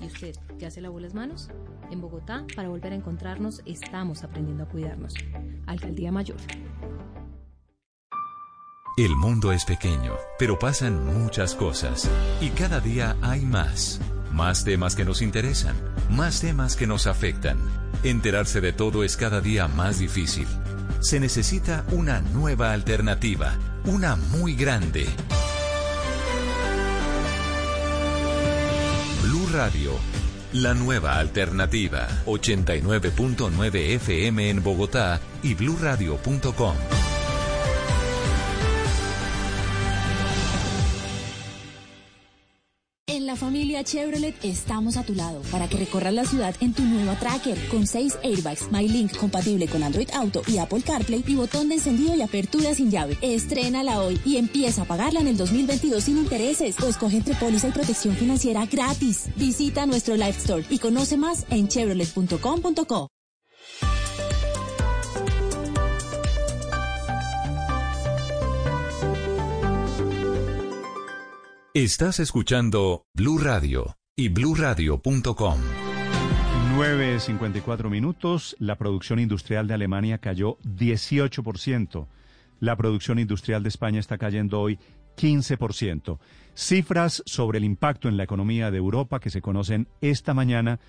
¿Y 0.00 0.06
usted 0.06 0.34
ya 0.58 0.70
se 0.70 0.80
lavó 0.80 1.00
las 1.00 1.14
manos? 1.14 1.50
En 1.90 2.00
Bogotá, 2.00 2.46
para 2.54 2.68
volver 2.68 2.92
a 2.92 2.96
encontrarnos, 2.96 3.62
estamos 3.66 4.22
aprendiendo 4.22 4.64
a 4.64 4.68
cuidarnos. 4.68 5.14
Alcaldía 5.66 6.12
Mayor. 6.12 6.36
El 8.96 9.14
mundo 9.14 9.52
es 9.52 9.64
pequeño, 9.64 10.16
pero 10.38 10.58
pasan 10.58 11.04
muchas 11.22 11.54
cosas. 11.54 12.10
Y 12.40 12.50
cada 12.50 12.80
día 12.80 13.16
hay 13.22 13.42
más. 13.42 14.00
Más 14.32 14.64
temas 14.64 14.96
que 14.96 15.04
nos 15.04 15.22
interesan. 15.22 15.76
Más 16.10 16.40
temas 16.40 16.74
que 16.74 16.86
nos 16.86 17.06
afectan. 17.06 17.58
Enterarse 18.02 18.60
de 18.60 18.72
todo 18.72 19.04
es 19.04 19.16
cada 19.16 19.40
día 19.40 19.68
más 19.68 20.00
difícil. 20.00 20.48
Se 21.00 21.20
necesita 21.20 21.84
una 21.92 22.20
nueva 22.20 22.72
alternativa. 22.72 23.56
Una 23.84 24.16
muy 24.16 24.54
grande. 24.54 25.06
Radio. 29.52 29.92
La 30.52 30.74
nueva 30.74 31.18
alternativa. 31.18 32.08
89.9 32.26 33.94
FM 33.96 34.50
en 34.50 34.62
Bogotá 34.62 35.20
y 35.42 35.54
bluradio.com. 35.54 37.07
la 43.28 43.36
familia 43.36 43.84
Chevrolet 43.84 44.34
estamos 44.42 44.96
a 44.96 45.02
tu 45.02 45.14
lado 45.14 45.42
para 45.52 45.68
que 45.68 45.76
recorras 45.76 46.14
la 46.14 46.24
ciudad 46.24 46.54
en 46.60 46.72
tu 46.72 46.82
nueva 46.82 47.14
Tracker 47.18 47.58
con 47.68 47.86
6 47.86 48.20
airbags, 48.24 48.72
MyLink 48.72 49.14
compatible 49.18 49.68
con 49.68 49.82
Android 49.82 50.08
Auto 50.14 50.40
y 50.46 50.56
Apple 50.56 50.80
CarPlay 50.80 51.22
y 51.26 51.34
botón 51.34 51.68
de 51.68 51.74
encendido 51.74 52.14
y 52.14 52.22
apertura 52.22 52.72
sin 52.72 52.90
llave. 52.90 53.18
Estrénala 53.20 54.00
hoy 54.00 54.18
y 54.24 54.38
empieza 54.38 54.82
a 54.82 54.84
pagarla 54.86 55.20
en 55.20 55.28
el 55.28 55.36
2022 55.36 56.04
sin 56.04 56.16
intereses 56.16 56.80
o 56.80 56.88
escoge 56.88 57.18
entre 57.18 57.34
póliza 57.34 57.68
y 57.68 57.72
protección 57.72 58.16
financiera 58.16 58.64
gratis. 58.64 59.26
Visita 59.36 59.84
nuestro 59.84 60.14
Live 60.14 60.38
Store 60.38 60.64
y 60.70 60.78
conoce 60.78 61.18
más 61.18 61.44
en 61.50 61.68
chevrolet.com.co. 61.68 63.08
Estás 71.74 72.18
escuchando 72.18 73.04
Blue 73.12 73.36
Radio 73.36 73.98
y 74.16 74.30
bluradio.com. 74.30 75.60
9.54 76.74 77.90
minutos. 77.90 78.56
La 78.58 78.76
producción 78.76 79.18
industrial 79.18 79.68
de 79.68 79.74
Alemania 79.74 80.16
cayó 80.16 80.56
18%. 80.60 82.06
La 82.60 82.74
producción 82.74 83.18
industrial 83.18 83.62
de 83.62 83.68
España 83.68 84.00
está 84.00 84.16
cayendo 84.16 84.62
hoy 84.62 84.78
15%. 85.18 86.18
Cifras 86.54 87.22
sobre 87.26 87.58
el 87.58 87.64
impacto 87.64 88.08
en 88.08 88.16
la 88.16 88.24
economía 88.24 88.70
de 88.70 88.78
Europa 88.78 89.20
que 89.20 89.28
se 89.28 89.42
conocen 89.42 89.88
esta 90.00 90.32
mañana 90.32 90.80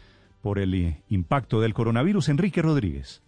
por 0.41 0.59
el 0.59 0.95
impacto 1.09 1.59
del 1.59 1.73
coronavirus. 1.73 2.29
Enrique 2.29 2.61
Rodríguez 2.61 3.21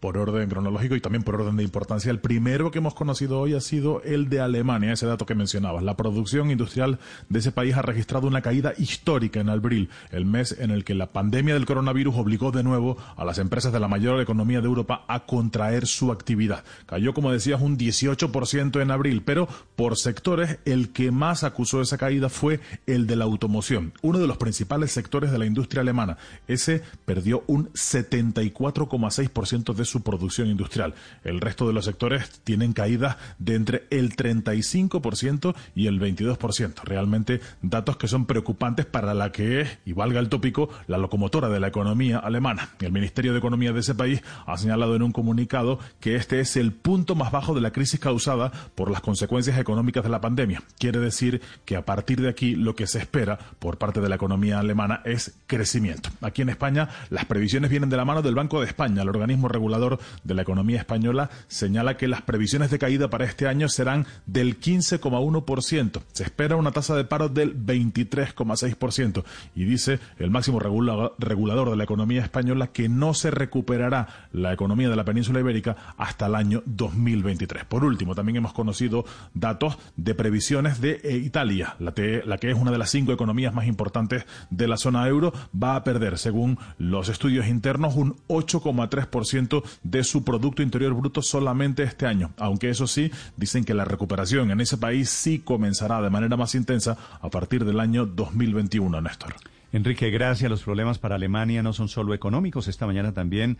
por 0.00 0.18
orden 0.18 0.48
cronológico 0.48 0.94
y 0.94 1.00
también 1.00 1.22
por 1.22 1.36
orden 1.36 1.56
de 1.56 1.62
importancia. 1.62 2.10
El 2.10 2.20
primero 2.20 2.70
que 2.70 2.78
hemos 2.78 2.94
conocido 2.94 3.40
hoy 3.40 3.54
ha 3.54 3.60
sido 3.60 4.02
el 4.02 4.28
de 4.28 4.40
Alemania, 4.40 4.92
ese 4.92 5.06
dato 5.06 5.26
que 5.26 5.34
mencionabas. 5.34 5.82
La 5.82 5.96
producción 5.96 6.50
industrial 6.50 6.98
de 7.28 7.38
ese 7.38 7.52
país 7.52 7.76
ha 7.76 7.82
registrado 7.82 8.26
una 8.26 8.42
caída 8.42 8.74
histórica 8.76 9.40
en 9.40 9.48
abril, 9.48 9.88
el 10.10 10.26
mes 10.26 10.56
en 10.58 10.70
el 10.70 10.84
que 10.84 10.94
la 10.94 11.06
pandemia 11.06 11.54
del 11.54 11.66
coronavirus 11.66 12.16
obligó 12.16 12.52
de 12.52 12.62
nuevo 12.62 12.96
a 13.16 13.24
las 13.24 13.38
empresas 13.38 13.72
de 13.72 13.80
la 13.80 13.88
mayor 13.88 14.20
economía 14.20 14.60
de 14.60 14.66
Europa 14.66 15.04
a 15.08 15.26
contraer 15.26 15.86
su 15.86 16.12
actividad. 16.12 16.64
Cayó, 16.86 17.14
como 17.14 17.32
decías, 17.32 17.60
un 17.60 17.78
18% 17.78 18.82
en 18.82 18.90
abril, 18.90 19.22
pero 19.24 19.48
por 19.76 19.96
sectores 19.96 20.58
el 20.64 20.92
que 20.92 21.10
más 21.10 21.42
acusó 21.42 21.80
esa 21.80 21.96
caída 21.96 22.28
fue 22.28 22.60
el 22.86 23.06
de 23.06 23.16
la 23.16 23.24
automoción, 23.24 23.92
uno 24.02 24.18
de 24.18 24.26
los 24.26 24.36
principales 24.36 24.92
sectores 24.92 25.30
de 25.30 25.38
la 25.38 25.46
industria 25.46 25.80
alemana. 25.80 26.18
Ese 26.46 26.82
perdió 27.04 27.44
un 27.46 27.72
74,6% 27.72 29.74
de 29.74 29.85
su 29.86 30.02
producción 30.02 30.48
industrial. 30.48 30.94
El 31.24 31.40
resto 31.40 31.66
de 31.66 31.72
los 31.72 31.84
sectores 31.84 32.40
tienen 32.44 32.72
caídas 32.72 33.16
de 33.38 33.54
entre 33.54 33.86
el 33.90 34.14
35% 34.14 35.54
y 35.74 35.86
el 35.86 36.00
22%. 36.00 36.82
Realmente 36.84 37.40
datos 37.62 37.96
que 37.96 38.08
son 38.08 38.26
preocupantes 38.26 38.86
para 38.86 39.14
la 39.14 39.32
que 39.32 39.60
es, 39.60 39.78
y 39.84 39.92
valga 39.92 40.20
el 40.20 40.28
tópico, 40.28 40.68
la 40.86 40.98
locomotora 40.98 41.48
de 41.48 41.60
la 41.60 41.68
economía 41.68 42.18
alemana. 42.18 42.70
El 42.80 42.92
Ministerio 42.92 43.32
de 43.32 43.38
Economía 43.38 43.72
de 43.72 43.80
ese 43.80 43.94
país 43.94 44.22
ha 44.46 44.56
señalado 44.56 44.96
en 44.96 45.02
un 45.02 45.12
comunicado 45.12 45.78
que 46.00 46.16
este 46.16 46.40
es 46.40 46.56
el 46.56 46.72
punto 46.72 47.14
más 47.14 47.32
bajo 47.32 47.54
de 47.54 47.60
la 47.60 47.72
crisis 47.72 48.00
causada 48.00 48.52
por 48.74 48.90
las 48.90 49.00
consecuencias 49.00 49.58
económicas 49.58 50.04
de 50.04 50.10
la 50.10 50.20
pandemia. 50.20 50.62
Quiere 50.78 50.98
decir 50.98 51.40
que 51.64 51.76
a 51.76 51.84
partir 51.84 52.20
de 52.20 52.28
aquí 52.28 52.54
lo 52.54 52.74
que 52.74 52.86
se 52.86 52.98
espera 52.98 53.38
por 53.58 53.78
parte 53.78 54.00
de 54.00 54.08
la 54.08 54.16
economía 54.16 54.58
alemana 54.58 55.02
es 55.04 55.38
crecimiento. 55.46 56.10
Aquí 56.20 56.42
en 56.42 56.48
España 56.48 56.88
las 57.10 57.24
previsiones 57.24 57.70
vienen 57.70 57.90
de 57.90 57.96
la 57.96 58.04
mano 58.04 58.22
del 58.22 58.34
Banco 58.34 58.60
de 58.60 58.66
España, 58.66 59.02
el 59.02 59.08
organismo 59.08 59.48
regulador 59.48 59.75
de 60.24 60.34
la 60.34 60.42
economía 60.42 60.78
española, 60.78 61.30
señala 61.48 61.96
que 61.96 62.08
las 62.08 62.22
previsiones 62.22 62.70
de 62.70 62.78
caída 62.78 63.08
para 63.08 63.24
este 63.24 63.46
año 63.46 63.68
serán 63.68 64.06
del 64.26 64.58
15,1%. 64.60 66.02
Se 66.12 66.22
espera 66.22 66.56
una 66.56 66.72
tasa 66.72 66.96
de 66.96 67.04
paro 67.04 67.28
del 67.28 67.56
23,6%. 67.56 69.24
Y 69.54 69.64
dice 69.64 69.98
el 70.18 70.30
máximo 70.30 70.60
regulador 70.60 71.70
de 71.70 71.76
la 71.76 71.84
economía 71.84 72.22
española 72.22 72.68
que 72.68 72.88
no 72.88 73.14
se 73.14 73.30
recuperará 73.30 74.28
la 74.32 74.52
economía 74.52 74.88
de 74.88 74.96
la 74.96 75.04
península 75.04 75.40
ibérica 75.40 75.76
hasta 75.96 76.26
el 76.26 76.34
año 76.34 76.62
2023. 76.66 77.64
Por 77.64 77.84
último, 77.84 78.14
también 78.14 78.36
hemos 78.36 78.52
conocido 78.52 79.04
datos 79.34 79.78
de 79.96 80.14
previsiones 80.14 80.80
de 80.80 81.00
eh, 81.02 81.16
Italia, 81.16 81.76
la, 81.78 81.94
la 82.24 82.38
que 82.38 82.50
es 82.50 82.56
una 82.56 82.70
de 82.70 82.78
las 82.78 82.90
cinco 82.90 83.12
economías 83.12 83.54
más 83.54 83.66
importantes 83.66 84.26
de 84.50 84.68
la 84.68 84.76
zona 84.76 85.06
euro, 85.08 85.32
va 85.52 85.76
a 85.76 85.84
perder, 85.84 86.18
según 86.18 86.58
los 86.78 87.08
estudios 87.08 87.46
internos, 87.46 87.94
un 87.96 88.16
8,3% 88.28 89.62
de 89.82 90.04
su 90.04 90.24
Producto 90.24 90.62
Interior 90.62 90.94
Bruto 90.94 91.22
solamente 91.22 91.82
este 91.82 92.06
año, 92.06 92.32
aunque 92.36 92.70
eso 92.70 92.86
sí, 92.86 93.10
dicen 93.36 93.64
que 93.64 93.74
la 93.74 93.84
recuperación 93.84 94.50
en 94.50 94.60
ese 94.60 94.78
país 94.78 95.10
sí 95.10 95.40
comenzará 95.40 96.00
de 96.02 96.10
manera 96.10 96.36
más 96.36 96.54
intensa 96.54 96.96
a 97.20 97.28
partir 97.30 97.64
del 97.64 97.80
año 97.80 98.06
2021, 98.06 99.00
Néstor. 99.00 99.34
Enrique, 99.72 100.10
gracias. 100.10 100.50
Los 100.50 100.62
problemas 100.62 100.98
para 100.98 101.16
Alemania 101.16 101.62
no 101.62 101.72
son 101.72 101.88
solo 101.88 102.14
económicos. 102.14 102.68
Esta 102.68 102.86
mañana 102.86 103.12
también 103.12 103.58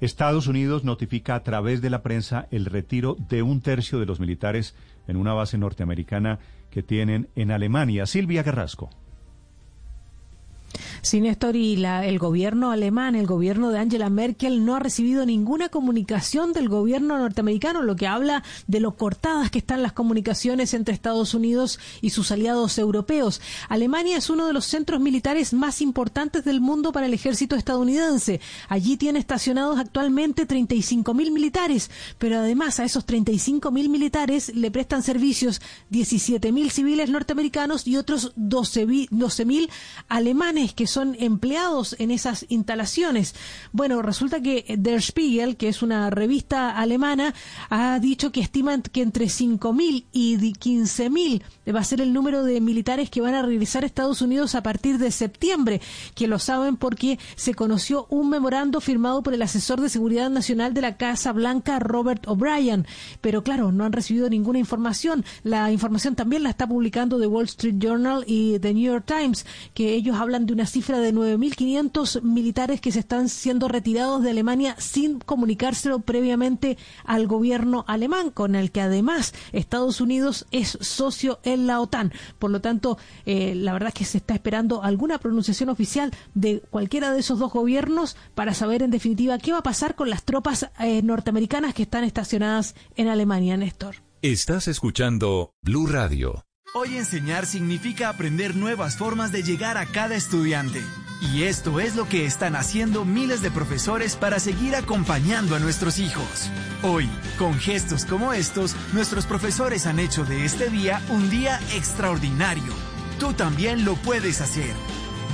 Estados 0.00 0.46
Unidos 0.46 0.84
notifica 0.84 1.34
a 1.34 1.42
través 1.42 1.80
de 1.80 1.90
la 1.90 2.02
prensa 2.02 2.48
el 2.50 2.66
retiro 2.66 3.16
de 3.28 3.42
un 3.42 3.60
tercio 3.60 3.98
de 3.98 4.06
los 4.06 4.20
militares 4.20 4.74
en 5.06 5.16
una 5.16 5.32
base 5.32 5.56
norteamericana 5.56 6.38
que 6.70 6.82
tienen 6.82 7.28
en 7.36 7.50
Alemania. 7.50 8.06
Silvia 8.06 8.44
Carrasco. 8.44 8.90
Sí, 11.02 11.20
Néstor, 11.20 11.56
y 11.56 11.76
la, 11.76 12.06
el 12.06 12.18
gobierno 12.18 12.70
alemán, 12.70 13.14
el 13.14 13.26
gobierno 13.26 13.70
de 13.70 13.78
Angela 13.78 14.10
Merkel, 14.10 14.64
no 14.64 14.74
ha 14.74 14.80
recibido 14.80 15.26
ninguna 15.26 15.68
comunicación 15.68 16.52
del 16.52 16.68
gobierno 16.68 17.18
norteamericano, 17.18 17.82
lo 17.82 17.96
que 17.96 18.06
habla 18.06 18.42
de 18.66 18.80
lo 18.80 18.96
cortadas 18.96 19.50
que 19.50 19.58
están 19.58 19.82
las 19.82 19.92
comunicaciones 19.92 20.74
entre 20.74 20.94
Estados 20.94 21.34
Unidos 21.34 21.78
y 22.00 22.10
sus 22.10 22.30
aliados 22.30 22.78
europeos. 22.78 23.40
Alemania 23.68 24.16
es 24.16 24.30
uno 24.30 24.46
de 24.46 24.52
los 24.52 24.66
centros 24.66 25.00
militares 25.00 25.52
más 25.52 25.80
importantes 25.80 26.44
del 26.44 26.60
mundo 26.60 26.92
para 26.92 27.06
el 27.06 27.14
ejército 27.14 27.56
estadounidense. 27.56 28.40
Allí 28.68 28.96
tiene 28.96 29.18
estacionados 29.18 29.78
actualmente 29.78 30.46
35 30.46 31.14
mil 31.14 31.32
militares, 31.32 31.90
pero 32.18 32.38
además 32.38 32.80
a 32.80 32.84
esos 32.84 33.04
35 33.04 33.70
mil 33.70 33.88
militares 33.88 34.54
le 34.54 34.70
prestan 34.70 35.02
servicios 35.02 35.60
17 35.90 36.52
mil 36.52 36.70
civiles 36.70 37.10
norteamericanos 37.10 37.86
y 37.86 37.96
otros 37.96 38.32
12 38.36 38.86
mil 38.86 39.70
que 40.72 40.86
son 40.86 41.16
empleados 41.18 41.96
en 41.98 42.10
esas 42.10 42.46
instalaciones. 42.48 43.34
Bueno, 43.72 44.00
resulta 44.02 44.40
que 44.40 44.76
Der 44.78 45.02
Spiegel, 45.02 45.56
que 45.56 45.68
es 45.68 45.82
una 45.82 46.10
revista 46.10 46.78
alemana, 46.78 47.34
ha 47.70 47.98
dicho 47.98 48.32
que 48.32 48.40
estiman 48.40 48.82
que 48.82 49.02
entre 49.02 49.26
5.000 49.26 50.04
y 50.12 50.36
15.000 50.36 51.42
va 51.74 51.80
a 51.80 51.84
ser 51.84 52.00
el 52.00 52.12
número 52.12 52.44
de 52.44 52.60
militares 52.60 53.10
que 53.10 53.20
van 53.20 53.34
a 53.34 53.42
regresar 53.42 53.82
a 53.82 53.86
Estados 53.86 54.22
Unidos 54.22 54.54
a 54.54 54.62
partir 54.62 54.98
de 54.98 55.10
septiembre, 55.10 55.80
que 56.14 56.28
lo 56.28 56.38
saben 56.38 56.76
porque 56.76 57.18
se 57.36 57.54
conoció 57.54 58.06
un 58.10 58.30
memorando 58.30 58.80
firmado 58.80 59.22
por 59.22 59.34
el 59.34 59.42
asesor 59.42 59.80
de 59.80 59.88
seguridad 59.88 60.30
nacional 60.30 60.74
de 60.74 60.82
la 60.82 60.96
Casa 60.96 61.32
Blanca, 61.32 61.78
Robert 61.78 62.26
O'Brien. 62.28 62.86
Pero 63.20 63.42
claro, 63.42 63.72
no 63.72 63.84
han 63.84 63.92
recibido 63.92 64.28
ninguna 64.30 64.58
información. 64.58 65.24
La 65.42 65.70
información 65.72 66.14
también 66.14 66.42
la 66.42 66.50
está 66.50 66.66
publicando 66.66 67.18
The 67.18 67.26
Wall 67.26 67.44
Street 67.44 67.76
Journal 67.78 68.24
y 68.26 68.58
The 68.58 68.74
New 68.74 68.92
York 68.92 69.04
Times, 69.06 69.46
que 69.74 69.94
ellos 69.94 70.16
hablan 70.16 70.46
de 70.46 70.53
una 70.54 70.66
cifra 70.66 71.00
de 71.00 71.12
9.500 71.12 72.22
militares 72.22 72.80
que 72.80 72.92
se 72.92 73.00
están 73.00 73.28
siendo 73.28 73.68
retirados 73.68 74.22
de 74.22 74.30
Alemania 74.30 74.76
sin 74.78 75.18
comunicárselo 75.18 76.00
previamente 76.00 76.78
al 77.04 77.26
gobierno 77.26 77.84
alemán, 77.88 78.30
con 78.30 78.54
el 78.54 78.70
que 78.70 78.80
además 78.80 79.34
Estados 79.52 80.00
Unidos 80.00 80.46
es 80.52 80.78
socio 80.80 81.40
en 81.42 81.66
la 81.66 81.80
OTAN. 81.80 82.12
Por 82.38 82.50
lo 82.50 82.60
tanto, 82.60 82.98
eh, 83.26 83.54
la 83.56 83.72
verdad 83.72 83.88
es 83.88 83.94
que 83.94 84.04
se 84.04 84.18
está 84.18 84.34
esperando 84.34 84.82
alguna 84.84 85.18
pronunciación 85.18 85.68
oficial 85.68 86.12
de 86.34 86.60
cualquiera 86.70 87.12
de 87.12 87.20
esos 87.20 87.40
dos 87.40 87.52
gobiernos 87.52 88.16
para 88.34 88.54
saber 88.54 88.82
en 88.82 88.92
definitiva 88.92 89.38
qué 89.38 89.52
va 89.52 89.58
a 89.58 89.62
pasar 89.62 89.96
con 89.96 90.08
las 90.08 90.22
tropas 90.22 90.70
eh, 90.78 91.02
norteamericanas 91.02 91.74
que 91.74 91.82
están 91.82 92.04
estacionadas 92.04 92.76
en 92.94 93.08
Alemania, 93.08 93.56
Néstor. 93.56 93.96
Estás 94.22 94.68
escuchando 94.68 95.50
Blue 95.62 95.86
Radio. 95.88 96.44
Hoy 96.76 96.96
enseñar 96.96 97.46
significa 97.46 98.08
aprender 98.08 98.56
nuevas 98.56 98.96
formas 98.96 99.30
de 99.30 99.44
llegar 99.44 99.78
a 99.78 99.86
cada 99.86 100.16
estudiante. 100.16 100.82
Y 101.20 101.44
esto 101.44 101.78
es 101.78 101.94
lo 101.94 102.08
que 102.08 102.26
están 102.26 102.56
haciendo 102.56 103.04
miles 103.04 103.42
de 103.42 103.52
profesores 103.52 104.16
para 104.16 104.40
seguir 104.40 104.74
acompañando 104.74 105.54
a 105.54 105.60
nuestros 105.60 106.00
hijos. 106.00 106.50
Hoy, 106.82 107.08
con 107.38 107.54
gestos 107.54 108.04
como 108.04 108.32
estos, 108.32 108.74
nuestros 108.92 109.24
profesores 109.24 109.86
han 109.86 110.00
hecho 110.00 110.24
de 110.24 110.44
este 110.44 110.68
día 110.68 111.00
un 111.10 111.30
día 111.30 111.60
extraordinario. 111.76 112.72
Tú 113.20 113.34
también 113.34 113.84
lo 113.84 113.94
puedes 113.94 114.40
hacer. 114.40 114.74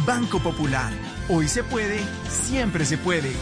Banco 0.04 0.40
Popular. 0.40 0.92
Hoy 1.30 1.48
se 1.48 1.64
puede, 1.64 2.00
siempre 2.28 2.84
se 2.84 2.98
puede. 2.98 3.32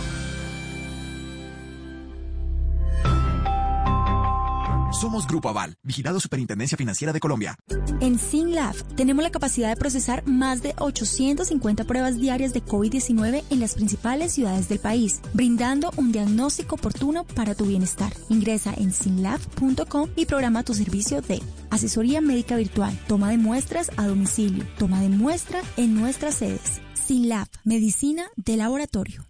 Somos 4.91 5.27
Grupo 5.27 5.51
Aval, 5.51 5.77
vigilado 5.83 6.19
Superintendencia 6.19 6.79
Financiera 6.79 7.13
de 7.13 7.21
Colombia. 7.21 7.57
En 8.01 8.19
SINLAB 8.19 8.75
tenemos 8.97 9.23
la 9.23 9.31
capacidad 9.31 9.69
de 9.69 9.77
procesar 9.77 10.27
más 10.27 10.63
de 10.63 10.75
850 10.79 11.85
pruebas 11.85 12.19
diarias 12.19 12.55
de 12.55 12.65
COVID-19 12.65 13.45
en 13.51 13.61
las 13.61 13.75
principales 13.75 14.33
ciudades 14.33 14.69
del 14.69 14.79
país, 14.79 15.21
brindando 15.35 15.91
un 15.97 16.11
diagnóstico 16.11 16.77
oportuno 16.77 17.25
para 17.25 17.55
tu 17.55 17.67
bienestar. 17.67 18.13
Ingresa 18.29 18.73
en 18.77 18.93
sinlab.com 18.93 20.09
y 20.17 20.27
programa 20.27 20.65
tu 20.65 20.73
servicio 20.75 21.21
de 21.21 21.43
asesoría 21.71 22.21
médica 22.21 22.57
virtual, 22.57 22.99
toma 23.07 23.31
de 23.31 23.39
muestras 23.39 23.91
a 23.97 24.07
domicilio, 24.07 24.65
toma 24.79 25.03
de 25.03 25.11
muestra 25.11 25.61
en 25.77 25.95
nuestras 25.95 26.37
sedes. 26.37 26.81
SINLAB, 26.95 27.49
medicina 27.65 28.29
de 28.37 28.57
laboratorio. 28.57 29.27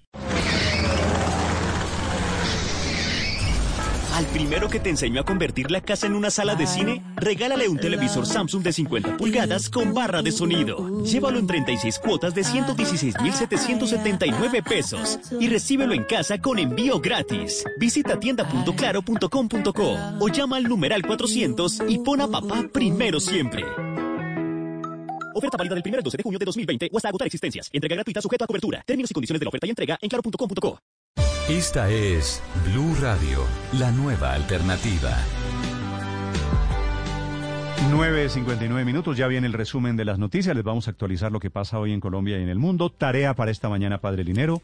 Al 4.18 4.26
primero 4.26 4.68
que 4.68 4.80
te 4.80 4.90
enseñó 4.90 5.20
a 5.20 5.24
convertir 5.24 5.70
la 5.70 5.80
casa 5.80 6.08
en 6.08 6.16
una 6.16 6.32
sala 6.32 6.56
de 6.56 6.66
cine, 6.66 7.04
regálale 7.14 7.68
un 7.68 7.78
televisor 7.78 8.26
Samsung 8.26 8.64
de 8.64 8.72
50 8.72 9.16
pulgadas 9.16 9.70
con 9.70 9.94
barra 9.94 10.22
de 10.22 10.32
sonido. 10.32 11.04
Llévalo 11.04 11.38
en 11.38 11.46
36 11.46 12.00
cuotas 12.00 12.34
de 12.34 12.42
116,779 12.42 14.64
pesos 14.64 15.20
y 15.38 15.46
recíbelo 15.46 15.94
en 15.94 16.02
casa 16.02 16.40
con 16.40 16.58
envío 16.58 16.98
gratis. 16.98 17.64
Visita 17.78 18.18
tienda.claro.com.co 18.18 19.96
o 20.18 20.28
llama 20.28 20.56
al 20.56 20.64
numeral 20.64 21.06
400 21.06 21.82
y 21.86 22.00
pon 22.00 22.20
a 22.20 22.26
papá 22.26 22.64
primero 22.72 23.20
siempre. 23.20 23.64
Oferta 25.32 25.56
válida 25.56 25.76
del 25.76 25.84
1 25.86 25.96
al 25.96 26.02
12 26.02 26.16
de 26.16 26.22
junio 26.24 26.40
de 26.40 26.44
2020 26.44 26.90
o 26.92 26.96
hasta 26.96 27.10
agotar 27.10 27.28
existencias. 27.28 27.70
Entrega 27.72 27.94
gratuita 27.94 28.20
sujeto 28.20 28.42
a 28.42 28.48
cobertura. 28.48 28.82
Términos 28.84 29.12
y 29.12 29.14
condiciones 29.14 29.38
de 29.38 29.44
la 29.44 29.50
oferta 29.50 29.68
y 29.68 29.70
entrega 29.70 29.96
en 30.02 30.08
claro.com.co. 30.08 30.80
Esta 31.48 31.90
es 31.90 32.42
Blue 32.66 32.94
Radio, 33.00 33.44
la 33.72 33.90
nueva 33.90 34.34
alternativa. 34.34 35.16
9.59 37.90 38.84
minutos, 38.84 39.16
ya 39.16 39.26
viene 39.28 39.46
el 39.46 39.54
resumen 39.54 39.96
de 39.96 40.04
las 40.04 40.18
noticias. 40.18 40.54
Les 40.54 40.64
vamos 40.64 40.88
a 40.88 40.90
actualizar 40.90 41.32
lo 41.32 41.40
que 41.40 41.48
pasa 41.48 41.78
hoy 41.78 41.92
en 41.92 42.00
Colombia 42.00 42.38
y 42.38 42.42
en 42.42 42.50
el 42.50 42.58
mundo. 42.58 42.90
Tarea 42.90 43.34
para 43.34 43.50
esta 43.50 43.70
mañana, 43.70 43.98
Padre 43.98 44.24
Linero. 44.24 44.60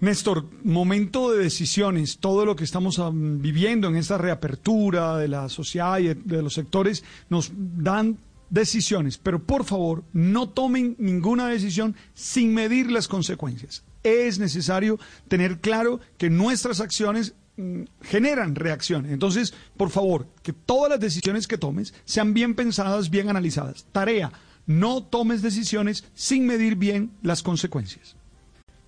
Néstor, 0.00 0.44
momento 0.62 1.32
de 1.32 1.42
decisiones. 1.42 2.18
Todo 2.18 2.44
lo 2.44 2.54
que 2.54 2.62
estamos 2.62 2.98
um, 2.98 3.42
viviendo 3.42 3.88
en 3.88 3.96
esta 3.96 4.18
reapertura 4.18 5.16
de 5.16 5.26
la 5.26 5.48
sociedad 5.48 5.98
y 5.98 6.14
de 6.14 6.42
los 6.42 6.54
sectores 6.54 7.02
nos 7.28 7.50
dan 7.54 8.18
decisiones, 8.50 9.18
pero 9.18 9.42
por 9.42 9.64
favor 9.64 10.04
no 10.12 10.48
tomen 10.48 10.94
ninguna 10.98 11.48
decisión 11.48 11.96
sin 12.14 12.54
medir 12.54 12.90
las 12.90 13.08
consecuencias. 13.08 13.82
Es 14.02 14.38
necesario 14.38 14.98
tener 15.28 15.58
claro 15.58 16.00
que 16.16 16.30
nuestras 16.30 16.80
acciones 16.80 17.34
mm, 17.56 17.82
generan 18.02 18.54
reacciones. 18.54 19.12
Entonces, 19.12 19.54
por 19.76 19.90
favor, 19.90 20.26
que 20.42 20.52
todas 20.52 20.90
las 20.90 21.00
decisiones 21.00 21.46
que 21.46 21.58
tomes 21.58 21.94
sean 22.04 22.34
bien 22.34 22.54
pensadas, 22.54 23.10
bien 23.10 23.28
analizadas. 23.28 23.86
Tarea, 23.92 24.32
no 24.66 25.02
tomes 25.02 25.42
decisiones 25.42 26.04
sin 26.14 26.46
medir 26.46 26.76
bien 26.76 27.10
las 27.22 27.42
consecuencias. 27.42 28.16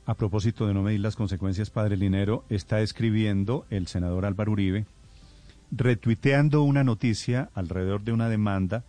A 0.06 0.14
propósito 0.14 0.66
de 0.66 0.74
no 0.74 0.82
medir 0.82 1.00
las 1.00 1.16
consecuencias, 1.16 1.70
Padre 1.70 1.96
Linero, 1.96 2.44
está 2.48 2.80
escribiendo 2.80 3.64
el 3.70 3.86
senador 3.86 4.26
Álvaro 4.26 4.52
Uribe, 4.52 4.86
retuiteando 5.70 6.62
una 6.62 6.84
noticia 6.84 7.50
alrededor 7.54 8.02
de 8.02 8.12
una 8.12 8.28
demanda 8.28 8.84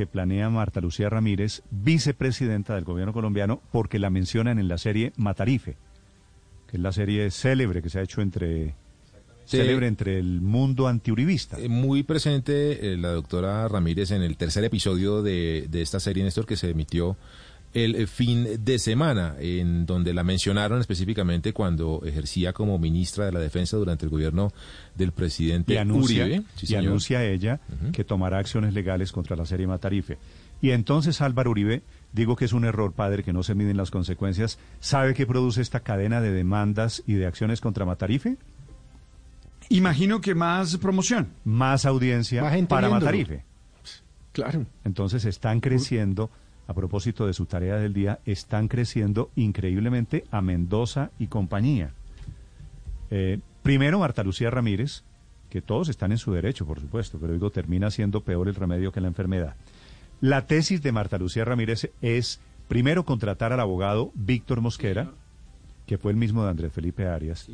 que 0.00 0.06
planea 0.06 0.48
Marta 0.48 0.80
Lucía 0.80 1.10
Ramírez, 1.10 1.60
vicepresidenta 1.70 2.74
del 2.74 2.84
gobierno 2.84 3.12
colombiano, 3.12 3.60
porque 3.70 3.98
la 3.98 4.08
mencionan 4.08 4.58
en 4.58 4.66
la 4.66 4.78
serie 4.78 5.12
Matarife, 5.18 5.76
que 6.66 6.78
es 6.78 6.82
la 6.82 6.90
serie 6.90 7.30
célebre 7.30 7.82
que 7.82 7.90
se 7.90 7.98
ha 7.98 8.02
hecho 8.02 8.22
entre 8.22 8.76
célebre 9.44 9.88
entre 9.88 10.18
el 10.18 10.40
mundo 10.40 10.88
antiuribista. 10.88 11.58
Eh, 11.58 11.68
muy 11.68 12.02
presente 12.02 12.94
eh, 12.94 12.96
la 12.96 13.10
doctora 13.10 13.68
Ramírez 13.68 14.10
en 14.10 14.22
el 14.22 14.38
tercer 14.38 14.64
episodio 14.64 15.20
de, 15.20 15.66
de 15.68 15.82
esta 15.82 16.00
serie, 16.00 16.24
Néstor, 16.24 16.46
que 16.46 16.56
se 16.56 16.70
emitió 16.70 17.18
el 17.72 17.94
eh, 17.94 18.06
fin 18.06 18.64
de 18.64 18.78
semana, 18.78 19.36
en 19.38 19.86
donde 19.86 20.12
la 20.12 20.24
mencionaron 20.24 20.80
específicamente 20.80 21.52
cuando 21.52 22.02
ejercía 22.04 22.52
como 22.52 22.78
ministra 22.78 23.26
de 23.26 23.32
la 23.32 23.40
Defensa 23.40 23.76
durante 23.76 24.04
el 24.04 24.10
gobierno 24.10 24.52
del 24.94 25.12
presidente 25.12 25.74
y 25.74 25.76
anuncia, 25.76 26.24
Uribe. 26.24 26.44
y 26.62 26.74
anuncia 26.74 27.24
ella 27.24 27.60
que 27.92 28.04
tomará 28.04 28.38
acciones 28.38 28.74
legales 28.74 29.12
contra 29.12 29.36
la 29.36 29.46
serie 29.46 29.66
Matarife. 29.66 30.18
Y 30.62 30.72
entonces 30.72 31.20
Álvaro 31.20 31.52
Uribe, 31.52 31.82
digo 32.12 32.36
que 32.36 32.44
es 32.44 32.52
un 32.52 32.64
error, 32.64 32.92
padre, 32.92 33.22
que 33.22 33.32
no 33.32 33.42
se 33.42 33.54
miden 33.54 33.76
las 33.76 33.90
consecuencias, 33.90 34.58
¿sabe 34.80 35.14
qué 35.14 35.26
produce 35.26 35.62
esta 35.62 35.80
cadena 35.80 36.20
de 36.20 36.32
demandas 36.32 37.02
y 37.06 37.14
de 37.14 37.26
acciones 37.26 37.60
contra 37.60 37.86
Matarife? 37.86 38.36
Imagino 39.70 40.20
que 40.20 40.34
más 40.34 40.76
promoción. 40.78 41.28
Más 41.44 41.86
audiencia 41.86 42.42
para 42.68 42.90
Matarife. 42.90 43.44
Claro. 44.32 44.66
Entonces 44.84 45.24
están 45.24 45.60
creciendo 45.60 46.30
a 46.70 46.72
propósito 46.72 47.26
de 47.26 47.32
su 47.32 47.46
tarea 47.46 47.78
del 47.78 47.92
día, 47.92 48.20
están 48.26 48.68
creciendo 48.68 49.32
increíblemente 49.34 50.22
a 50.30 50.40
Mendoza 50.40 51.10
y 51.18 51.26
compañía. 51.26 51.90
Eh, 53.10 53.40
primero, 53.64 53.98
Marta 53.98 54.22
Lucía 54.22 54.50
Ramírez, 54.50 55.02
que 55.48 55.62
todos 55.62 55.88
están 55.88 56.12
en 56.12 56.18
su 56.18 56.32
derecho, 56.32 56.66
por 56.66 56.78
supuesto, 56.78 57.18
pero 57.20 57.32
digo, 57.32 57.50
termina 57.50 57.90
siendo 57.90 58.20
peor 58.20 58.46
el 58.46 58.54
remedio 58.54 58.92
que 58.92 59.00
la 59.00 59.08
enfermedad. 59.08 59.56
La 60.20 60.46
tesis 60.46 60.80
de 60.80 60.92
Marta 60.92 61.18
Lucía 61.18 61.44
Ramírez 61.44 61.90
es, 62.02 62.38
primero, 62.68 63.04
contratar 63.04 63.52
al 63.52 63.58
abogado 63.58 64.12
Víctor 64.14 64.60
Mosquera, 64.60 65.10
que 65.90 65.98
fue 65.98 66.12
el 66.12 66.16
mismo 66.16 66.44
de 66.44 66.50
Andrés 66.50 66.72
Felipe 66.72 67.08
Arias, 67.08 67.48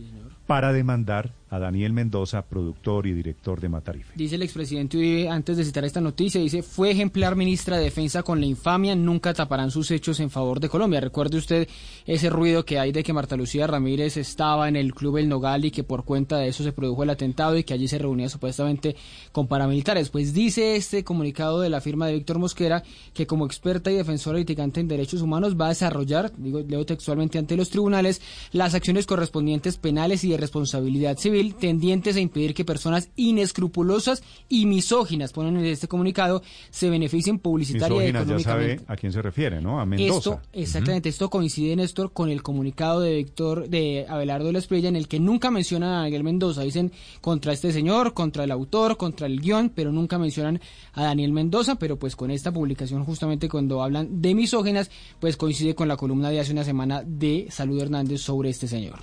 para 0.46 0.70
demandar 0.70 1.32
a 1.48 1.58
Daniel 1.58 1.94
Mendoza, 1.94 2.42
productor 2.42 3.06
y 3.06 3.12
director 3.12 3.62
de 3.62 3.70
Matarife. 3.70 4.12
Dice 4.14 4.34
el 4.34 4.42
expresidente 4.42 4.98
Uribe, 4.98 5.30
antes 5.30 5.56
de 5.56 5.64
citar 5.64 5.86
esta 5.86 6.02
noticia, 6.02 6.38
dice, 6.38 6.62
fue 6.62 6.90
ejemplar 6.90 7.34
ministra 7.34 7.78
de 7.78 7.84
Defensa 7.84 8.22
con 8.22 8.38
la 8.38 8.44
infamia, 8.44 8.94
nunca 8.94 9.32
taparán 9.32 9.70
sus 9.70 9.90
hechos 9.90 10.20
en 10.20 10.28
favor 10.28 10.60
de 10.60 10.68
Colombia. 10.68 11.00
Recuerde 11.00 11.38
usted 11.38 11.66
ese 12.04 12.28
ruido 12.28 12.66
que 12.66 12.78
hay 12.78 12.92
de 12.92 13.02
que 13.02 13.14
Marta 13.14 13.36
Lucía 13.36 13.66
Ramírez 13.66 14.18
estaba 14.18 14.68
en 14.68 14.76
el 14.76 14.92
Club 14.92 15.16
El 15.16 15.30
Nogal 15.30 15.64
y 15.64 15.70
que 15.70 15.82
por 15.82 16.04
cuenta 16.04 16.36
de 16.36 16.48
eso 16.48 16.62
se 16.62 16.72
produjo 16.72 17.04
el 17.04 17.10
atentado 17.10 17.56
y 17.56 17.64
que 17.64 17.72
allí 17.72 17.88
se 17.88 17.96
reunía 17.96 18.28
supuestamente 18.28 18.96
con 19.32 19.46
paramilitares. 19.46 20.10
Pues 20.10 20.34
dice 20.34 20.76
este 20.76 21.04
comunicado 21.04 21.60
de 21.60 21.70
la 21.70 21.80
firma 21.80 22.06
de 22.06 22.14
Víctor 22.14 22.38
Mosquera 22.38 22.82
que 23.14 23.26
como 23.26 23.46
experta 23.46 23.90
y 23.90 23.94
defensora 23.94 24.36
litigante 24.36 24.80
en 24.80 24.88
derechos 24.88 25.22
humanos 25.22 25.56
va 25.58 25.66
a 25.66 25.70
desarrollar, 25.70 26.32
digo, 26.36 26.60
leo 26.60 26.84
textualmente 26.84 27.38
ante 27.38 27.56
los 27.56 27.70
tribunales, 27.70 28.20
las 28.52 28.74
acciones 28.74 29.06
correspondientes 29.06 29.76
penales 29.76 30.24
y 30.24 30.30
de 30.30 30.36
responsabilidad 30.36 31.18
civil 31.18 31.54
tendientes 31.54 32.16
a 32.16 32.20
impedir 32.20 32.54
que 32.54 32.64
personas 32.64 33.10
inescrupulosas 33.16 34.22
y 34.48 34.66
misóginas, 34.66 35.32
ponen 35.32 35.56
en 35.56 35.66
este 35.66 35.88
comunicado, 35.88 36.42
se 36.70 36.90
beneficien 36.90 37.38
publicitaria 37.38 38.06
y 38.06 38.08
económicamente. 38.08 38.42
ya 38.42 38.78
sabe 38.78 38.80
a 38.86 38.96
quién 38.96 39.12
se 39.12 39.22
refiere, 39.22 39.60
¿no? 39.60 39.80
A 39.80 39.86
Mendoza. 39.86 40.16
Esto, 40.16 40.40
exactamente, 40.52 41.08
esto 41.08 41.30
coincide, 41.30 41.76
Néstor, 41.76 42.12
con 42.12 42.30
el 42.30 42.42
comunicado 42.42 43.00
de 43.00 43.16
Víctor, 43.16 43.68
de 43.68 44.06
Abelardo 44.08 44.46
de 44.46 44.52
la 44.52 44.58
Espriella, 44.58 44.88
en 44.88 44.96
el 44.96 45.08
que 45.08 45.20
nunca 45.20 45.50
mencionan 45.50 45.92
a 45.92 46.00
Daniel 46.02 46.24
Mendoza. 46.24 46.62
Dicen 46.62 46.92
contra 47.20 47.52
este 47.52 47.72
señor, 47.72 48.14
contra 48.14 48.44
el 48.44 48.50
autor, 48.50 48.96
contra 48.96 49.26
el 49.26 49.40
guion, 49.40 49.70
pero 49.74 49.92
nunca 49.92 50.18
mencionan 50.18 50.60
a 50.92 51.04
Daniel 51.04 51.32
Mendoza, 51.32 51.76
pero 51.76 51.98
pues 51.98 52.16
con 52.16 52.30
esta 52.30 52.52
publicación, 52.52 53.04
justamente 53.04 53.48
cuando 53.48 53.82
hablan 53.82 54.20
de 54.22 54.34
misóginas, 54.34 54.90
pues 55.20 55.36
coincide 55.36 55.74
con 55.74 55.88
la 55.88 55.96
columna 55.96 56.30
de 56.30 56.40
hace 56.40 56.52
una 56.52 56.64
semana 56.64 57.02
de 57.04 57.48
Salud 57.50 57.80
Hernández 57.80 58.05
sobre 58.18 58.50
este 58.50 58.68
señor. 58.68 58.98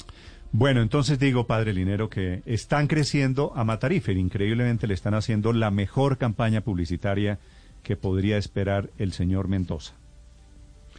Bueno, 0.52 0.82
entonces 0.82 1.18
digo, 1.18 1.48
padre 1.48 1.74
Linero, 1.74 2.10
que 2.10 2.44
están 2.46 2.88
creciendo 2.88 3.54
a 3.56 3.64
Matarife. 3.64 4.14
Increíblemente 4.14 4.86
le 4.86 4.94
están 4.94 5.16
haciendo 5.16 5.52
la 5.52 5.72
mejor 5.72 6.18
campaña 6.20 6.62
publicitaria 6.62 7.40
que 7.82 7.98
podría 7.98 8.38
esperar 8.38 8.92
el 8.98 9.14
señor 9.14 9.48
Mendoza. 9.48 9.96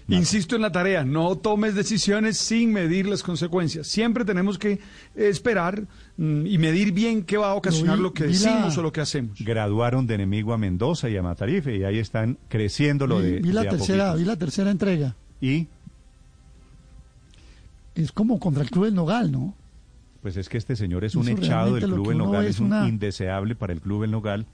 Insisto 0.09 0.55
en 0.57 0.63
la 0.63 0.71
tarea, 0.71 1.05
no 1.05 1.37
tomes 1.37 1.75
decisiones 1.75 2.37
sin 2.37 2.73
medir 2.73 3.07
las 3.07 3.23
consecuencias. 3.23 3.87
Siempre 3.87 4.25
tenemos 4.25 4.59
que 4.59 4.79
esperar 5.15 5.87
mm, 6.17 6.47
y 6.47 6.59
medir 6.59 6.93
bien 6.93 7.23
qué 7.23 7.39
va 7.39 7.53
a 7.53 7.55
ocasionar 7.55 7.99
lo 7.99 8.13
que 8.13 8.25
decimos 8.25 8.77
o 8.77 8.83
lo 8.83 8.93
que 8.93 9.01
hacemos. 9.01 9.39
Graduaron 9.41 10.07
de 10.07 10.17
enemigo 10.17 10.53
a 10.53 10.59
Mendoza 10.59 11.09
y 11.09 11.17
a 11.17 11.23
Matarife 11.23 11.77
y 11.77 11.85
ahí 11.85 11.99
están 11.99 12.39
creciendo 12.49 13.07
lo 13.07 13.21
de... 13.21 13.41
Vi 13.41 13.53
la, 13.53 13.67
tercera, 13.67 14.15
vi 14.15 14.25
la 14.25 14.37
tercera 14.37 14.71
entrega. 14.71 15.17
¿Y? 15.41 15.69
Es 17.95 18.13
como 18.13 18.39
contra 18.39 18.63
el 18.63 18.71
Club 18.71 18.87
del 18.87 18.95
Nogal, 18.95 19.31
¿no? 19.33 19.55
Pues 20.23 20.37
es 20.37 20.49
que 20.49 20.57
este 20.57 20.75
señor 20.75 21.05
es 21.05 21.15
un 21.15 21.29
echado 21.29 21.75
del 21.75 21.85
Club 21.85 22.09
del 22.09 22.19
Nogal, 22.19 22.47
es 22.47 22.61
un 22.61 22.73
indeseable 22.87 23.55
para 23.55 23.73
el 23.73 23.81
Club 23.81 24.03
del 24.03 24.11
Nogal 24.11 24.47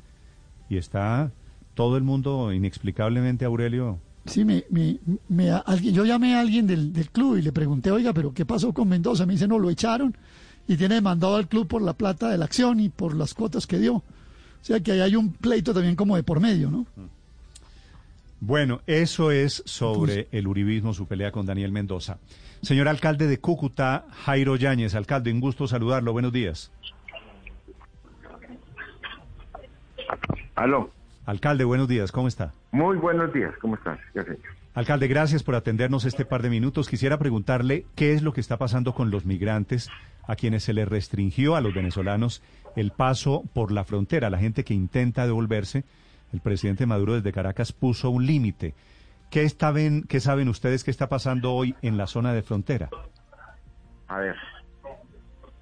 y 0.68 0.76
está 0.76 1.30
todo 1.74 1.96
el 1.96 2.02
mundo 2.02 2.52
inexplicablemente, 2.52 3.44
Aurelio. 3.44 3.98
Sí, 4.26 4.44
me, 4.44 4.64
me, 4.68 4.98
me 5.28 5.50
alguien, 5.50 5.94
yo 5.94 6.04
llamé 6.04 6.34
a 6.34 6.40
alguien 6.40 6.66
del, 6.66 6.92
del, 6.92 7.10
club 7.10 7.36
y 7.38 7.42
le 7.42 7.52
pregunté, 7.52 7.90
oiga, 7.90 8.12
pero 8.12 8.34
¿qué 8.34 8.44
pasó 8.44 8.72
con 8.72 8.88
Mendoza? 8.88 9.24
Me 9.24 9.32
dice, 9.32 9.48
no, 9.48 9.58
lo 9.58 9.70
echaron 9.70 10.14
y 10.68 10.76
tiene 10.76 10.96
demandado 10.96 11.36
al 11.36 11.48
club 11.48 11.66
por 11.66 11.82
la 11.82 11.94
plata 11.94 12.28
de 12.28 12.38
la 12.38 12.44
acción 12.44 12.80
y 12.80 12.90
por 12.90 13.16
las 13.16 13.34
cuotas 13.34 13.66
que 13.66 13.78
dio. 13.78 13.94
O 13.96 14.04
sea 14.62 14.78
que 14.80 14.92
ahí 14.92 15.00
hay 15.00 15.16
un 15.16 15.32
pleito 15.32 15.72
también 15.72 15.96
como 15.96 16.16
de 16.16 16.22
por 16.22 16.38
medio, 16.38 16.70
¿no? 16.70 16.86
Bueno, 18.40 18.80
eso 18.86 19.30
es 19.30 19.62
sobre 19.66 20.28
el 20.32 20.46
uribismo, 20.46 20.94
su 20.94 21.06
pelea 21.06 21.32
con 21.32 21.46
Daniel 21.46 21.72
Mendoza. 21.72 22.18
Señor 22.62 22.88
alcalde 22.88 23.26
de 23.26 23.40
Cúcuta, 23.40 24.04
Jairo 24.24 24.56
Yáñez. 24.56 24.94
Alcalde, 24.94 25.32
un 25.32 25.40
gusto 25.40 25.66
saludarlo. 25.66 26.12
Buenos 26.12 26.32
días. 26.32 26.70
Aló. 30.54 30.90
Alcalde, 31.24 31.64
buenos 31.64 31.88
días. 31.88 32.12
¿Cómo 32.12 32.28
está? 32.28 32.52
Muy 32.72 32.98
buenos 32.98 33.32
días. 33.32 33.54
¿Cómo 33.60 33.76
estás? 33.76 33.98
¿Qué 34.12 34.20
has 34.20 34.28
hecho? 34.28 34.50
Alcalde, 34.74 35.08
gracias 35.08 35.42
por 35.42 35.54
atendernos 35.54 36.04
este 36.04 36.24
par 36.24 36.42
de 36.42 36.50
minutos. 36.50 36.88
Quisiera 36.88 37.18
preguntarle 37.18 37.86
qué 37.96 38.12
es 38.12 38.22
lo 38.22 38.32
que 38.32 38.40
está 38.40 38.56
pasando 38.56 38.94
con 38.94 39.10
los 39.10 39.24
migrantes 39.24 39.88
a 40.26 40.36
quienes 40.36 40.62
se 40.62 40.74
les 40.74 40.86
restringió 40.86 41.56
a 41.56 41.60
los 41.60 41.74
venezolanos 41.74 42.42
el 42.76 42.92
paso 42.92 43.42
por 43.52 43.72
la 43.72 43.84
frontera, 43.84 44.30
la 44.30 44.38
gente 44.38 44.62
que 44.64 44.74
intenta 44.74 45.26
devolverse. 45.26 45.84
El 46.32 46.40
presidente 46.40 46.86
Maduro 46.86 47.14
desde 47.14 47.32
Caracas 47.32 47.72
puso 47.72 48.10
un 48.10 48.26
límite. 48.26 48.74
¿Qué, 49.30 49.48
saben, 49.48 50.02
¿Qué 50.08 50.20
saben 50.20 50.48
ustedes 50.48 50.82
que 50.82 50.90
está 50.90 51.08
pasando 51.08 51.52
hoy 51.52 51.74
en 51.82 51.96
la 51.96 52.06
zona 52.06 52.32
de 52.32 52.42
frontera? 52.42 52.88
A 54.08 54.18
ver, 54.18 54.36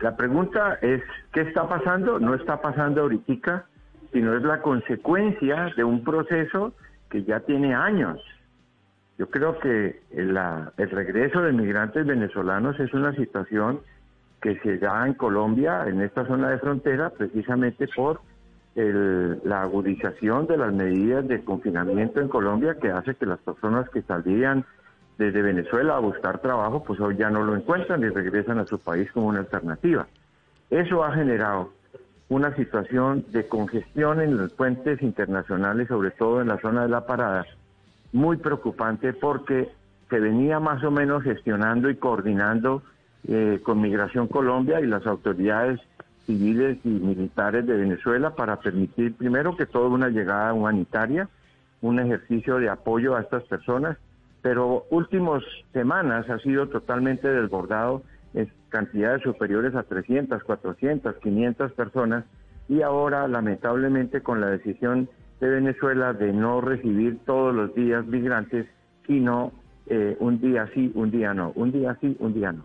la 0.01 0.17
pregunta 0.17 0.79
es, 0.81 1.03
¿qué 1.33 1.43
está 1.43 1.69
pasando? 1.69 2.19
No 2.19 2.35
está 2.35 2.63
pasando 2.63 3.03
ahorita, 3.03 3.67
sino 4.13 4.37
es 4.37 4.43
la 4.43 4.63
consecuencia 4.63 5.71
de 5.77 5.85
un 5.85 6.03
proceso 6.03 6.73
que 7.11 7.25
ya 7.25 7.41
tiene 7.41 7.75
años. 7.75 8.21
Yo 9.19 9.29
creo 9.29 9.59
que 9.59 10.01
el 10.11 10.91
regreso 10.91 11.43
de 11.43 11.53
migrantes 11.53 12.07
venezolanos 12.07 12.79
es 12.81 12.95
una 12.95 13.13
situación 13.17 13.81
que 14.41 14.59
se 14.61 14.79
da 14.79 15.07
en 15.07 15.15
Colombia, 15.15 15.85
en 15.87 16.01
esta 16.01 16.25
zona 16.27 16.51
de 16.51 16.59
frontera, 16.59 17.11
precisamente 17.11 17.89
por 17.89 18.21
la 18.75 19.63
agudización 19.63 20.47
de 20.47 20.57
las 20.57 20.73
medidas 20.73 21.27
de 21.27 21.43
confinamiento 21.43 22.21
en 22.21 22.29
Colombia 22.29 22.77
que 22.81 22.91
hace 22.91 23.17
que 23.17 23.27
las 23.27 23.41
personas 23.41 23.89
que 23.91 24.03
salían 24.03 24.65
desde 25.19 25.43
Venezuela 25.43 25.97
a 25.97 26.01
buscar 26.01 26.41
trabajo, 26.41 26.85
pues 26.85 27.01
hoy 27.01 27.17
ya 27.17 27.29
no 27.29 27.43
lo 27.43 27.57
encuentran 27.57 28.03
y 28.03 28.09
regresan 28.09 28.59
a 28.61 28.67
su 28.67 28.79
país 28.79 29.11
como 29.11 29.27
una 29.27 29.41
alternativa. 29.41 30.07
Eso 30.71 31.03
ha 31.03 31.13
generado 31.13 31.73
una 32.29 32.55
situación 32.55 33.25
de 33.31 33.49
congestión 33.49 34.21
en 34.21 34.37
los 34.37 34.53
puentes 34.53 35.03
internacionales, 35.03 35.89
sobre 35.89 36.11
todo 36.13 36.41
en 36.41 36.49
la 36.49 36.61
zona 36.61 36.83
de 36.83 36.89
la 36.89 37.07
parada, 37.07 37.47
muy 38.13 38.37
preocupante 38.37 39.13
porque 39.13 39.71
se 40.09 40.21
venía 40.21 40.61
más 40.61 40.85
o 40.85 40.91
menos 40.91 41.23
gestionando 41.25 41.91
y 41.91 41.97
coordinando 41.97 42.83
eh, 43.27 43.61
con 43.63 43.81
Migración 43.81 44.29
Colombia 44.29 44.81
y 44.81 44.87
las 44.87 45.07
autoridades 45.07 45.81
civiles 46.29 46.77
y 46.85 46.91
militares 46.91 47.67
de 47.67 47.75
Venezuela 47.75 48.35
para 48.35 48.61
permitir 48.61 49.15
primero 49.15 49.57
que 49.57 49.65
todo 49.65 49.89
una 49.89 50.11
llegada 50.11 50.53
humanitaria, 50.53 51.27
un 51.81 51.99
ejercicio 51.99 52.59
de 52.59 52.69
apoyo 52.69 53.17
a 53.17 53.23
estas 53.23 53.45
personas, 53.45 53.97
pero 54.43 54.85
últimas 54.91 55.43
semanas 55.73 56.29
ha 56.29 56.39
sido 56.41 56.69
totalmente 56.69 57.27
desbordado 57.29 58.03
en 58.35 58.53
cantidades 58.69 59.23
superiores 59.23 59.75
a 59.75 59.85
300, 59.85 60.45
400, 60.45 61.17
500 61.17 61.73
personas 61.73 62.25
y 62.69 62.83
ahora 62.83 63.27
lamentablemente 63.27 64.21
con 64.21 64.43
la 64.43 64.49
decisión 64.49 65.09
de 65.41 65.49
Venezuela 65.49 66.13
de 66.13 66.35
no 66.35 66.61
recibir 66.61 67.21
todos 67.25 67.55
los 67.55 67.75
días 67.75 68.07
migrantes, 68.07 68.67
sino 69.07 69.53
eh, 69.87 70.15
un 70.21 70.43
día 70.43 70.69
sí, 70.75 70.93
un 70.95 71.11
día 71.11 71.33
no, 71.33 71.53
un 71.55 71.73
día 71.73 71.97
sí, 72.03 72.15
un 72.21 72.35
día 72.35 72.53
no. 72.53 72.65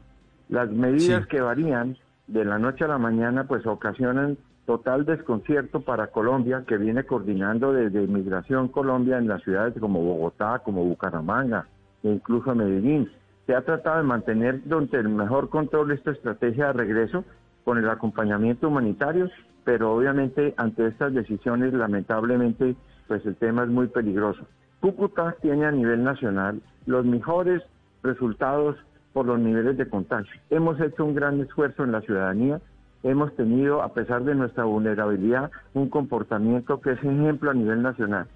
Las 0.49 0.69
medidas 0.69 1.25
que 1.27 1.39
varían 1.39 1.95
de 2.27 2.45
la 2.45 2.59
noche 2.59 2.85
a 2.85 2.87
la 2.87 2.97
mañana 2.97 3.45
pues 3.45 3.65
ocasionan 3.65 4.37
total 4.65 5.05
desconcierto 5.05 5.81
para 5.81 6.07
Colombia, 6.07 6.63
que 6.65 6.77
viene 6.77 7.03
coordinando 7.03 7.73
desde 7.73 8.07
Migración 8.07 8.69
Colombia 8.69 9.17
en 9.17 9.27
las 9.27 9.43
ciudades 9.43 9.73
como 9.79 10.01
Bogotá, 10.01 10.59
como 10.59 10.85
Bucaramanga 10.85 11.67
e 12.01 12.09
incluso 12.09 12.55
Medellín. 12.55 13.11
Se 13.45 13.55
ha 13.55 13.61
tratado 13.61 13.97
de 13.97 14.03
mantener 14.03 14.61
durante 14.63 14.97
el 14.97 15.09
mejor 15.09 15.49
control 15.49 15.91
esta 15.91 16.11
estrategia 16.11 16.67
de 16.67 16.73
regreso 16.73 17.25
con 17.65 17.77
el 17.77 17.89
acompañamiento 17.89 18.69
humanitario, 18.69 19.29
pero 19.65 19.93
obviamente 19.93 20.53
ante 20.57 20.87
estas 20.87 21.13
decisiones 21.13 21.73
lamentablemente 21.73 22.75
pues 23.07 23.25
el 23.25 23.35
tema 23.35 23.63
es 23.63 23.69
muy 23.69 23.87
peligroso. 23.87 24.45
Cúcuta 24.79 25.35
tiene 25.41 25.65
a 25.65 25.71
nivel 25.71 26.03
nacional 26.03 26.61
los 26.85 27.05
mejores 27.05 27.61
resultados 28.01 28.77
por 29.13 29.27
los 29.27 29.39
niveles 29.39 29.77
de 29.77 29.87
contagio. 29.87 30.33
Hemos 30.49 30.79
hecho 30.81 31.05
un 31.05 31.15
gran 31.15 31.39
esfuerzo 31.39 31.83
en 31.83 31.91
la 31.91 32.01
ciudadanía, 32.01 32.59
hemos 33.03 33.35
tenido, 33.35 33.81
a 33.83 33.93
pesar 33.93 34.23
de 34.23 34.35
nuestra 34.35 34.63
vulnerabilidad, 34.63 35.51
un 35.73 35.89
comportamiento 35.89 36.81
que 36.81 36.91
es 36.91 36.99
ejemplo 36.99 37.51
a 37.51 37.53
nivel 37.53 37.81
nacional. 37.81 38.27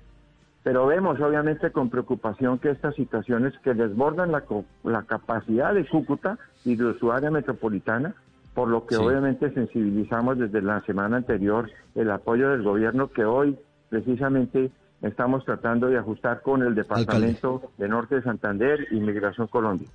Pero 0.64 0.85
vemos 0.85 1.19
obviamente 1.19 1.72
con 1.72 1.89
preocupación 1.89 2.59
que 2.59 2.69
estas 2.69 2.93
situaciones 2.95 3.53
que 3.64 3.73
desbordan 3.73 4.31
la, 4.31 4.43
la 4.83 5.03
capacidad 5.03 5.73
de 5.73 5.88
Cúcuta 5.88 6.38
y 6.65 6.75
de 6.75 6.93
su 6.99 7.11
área 7.11 7.31
metropolitana, 7.31 8.14
por 8.53 8.67
lo 8.67 8.85
que 8.85 8.97
obviamente 8.97 9.51
sensibilizamos 9.53 10.38
desde 10.38 10.61
la 10.61 10.81
semana 10.81 11.17
anterior 11.17 11.69
el 11.95 12.11
apoyo 12.11 12.49
del 12.49 12.64
gobierno 12.64 13.07
que 13.07 13.23
hoy 13.23 13.57
precisamente 13.89 14.72
estamos 15.01 15.45
tratando 15.45 15.88
de 15.88 15.97
ajustar 15.97 16.41
con 16.41 16.64
el 16.64 16.75
Departamento 16.75 17.61
de 17.77 17.88
Norte 17.88 18.15
de 18.15 18.23
Santander 18.23 18.88
y 18.91 18.99
Migración 18.99 19.47
Colombia. 19.47 19.88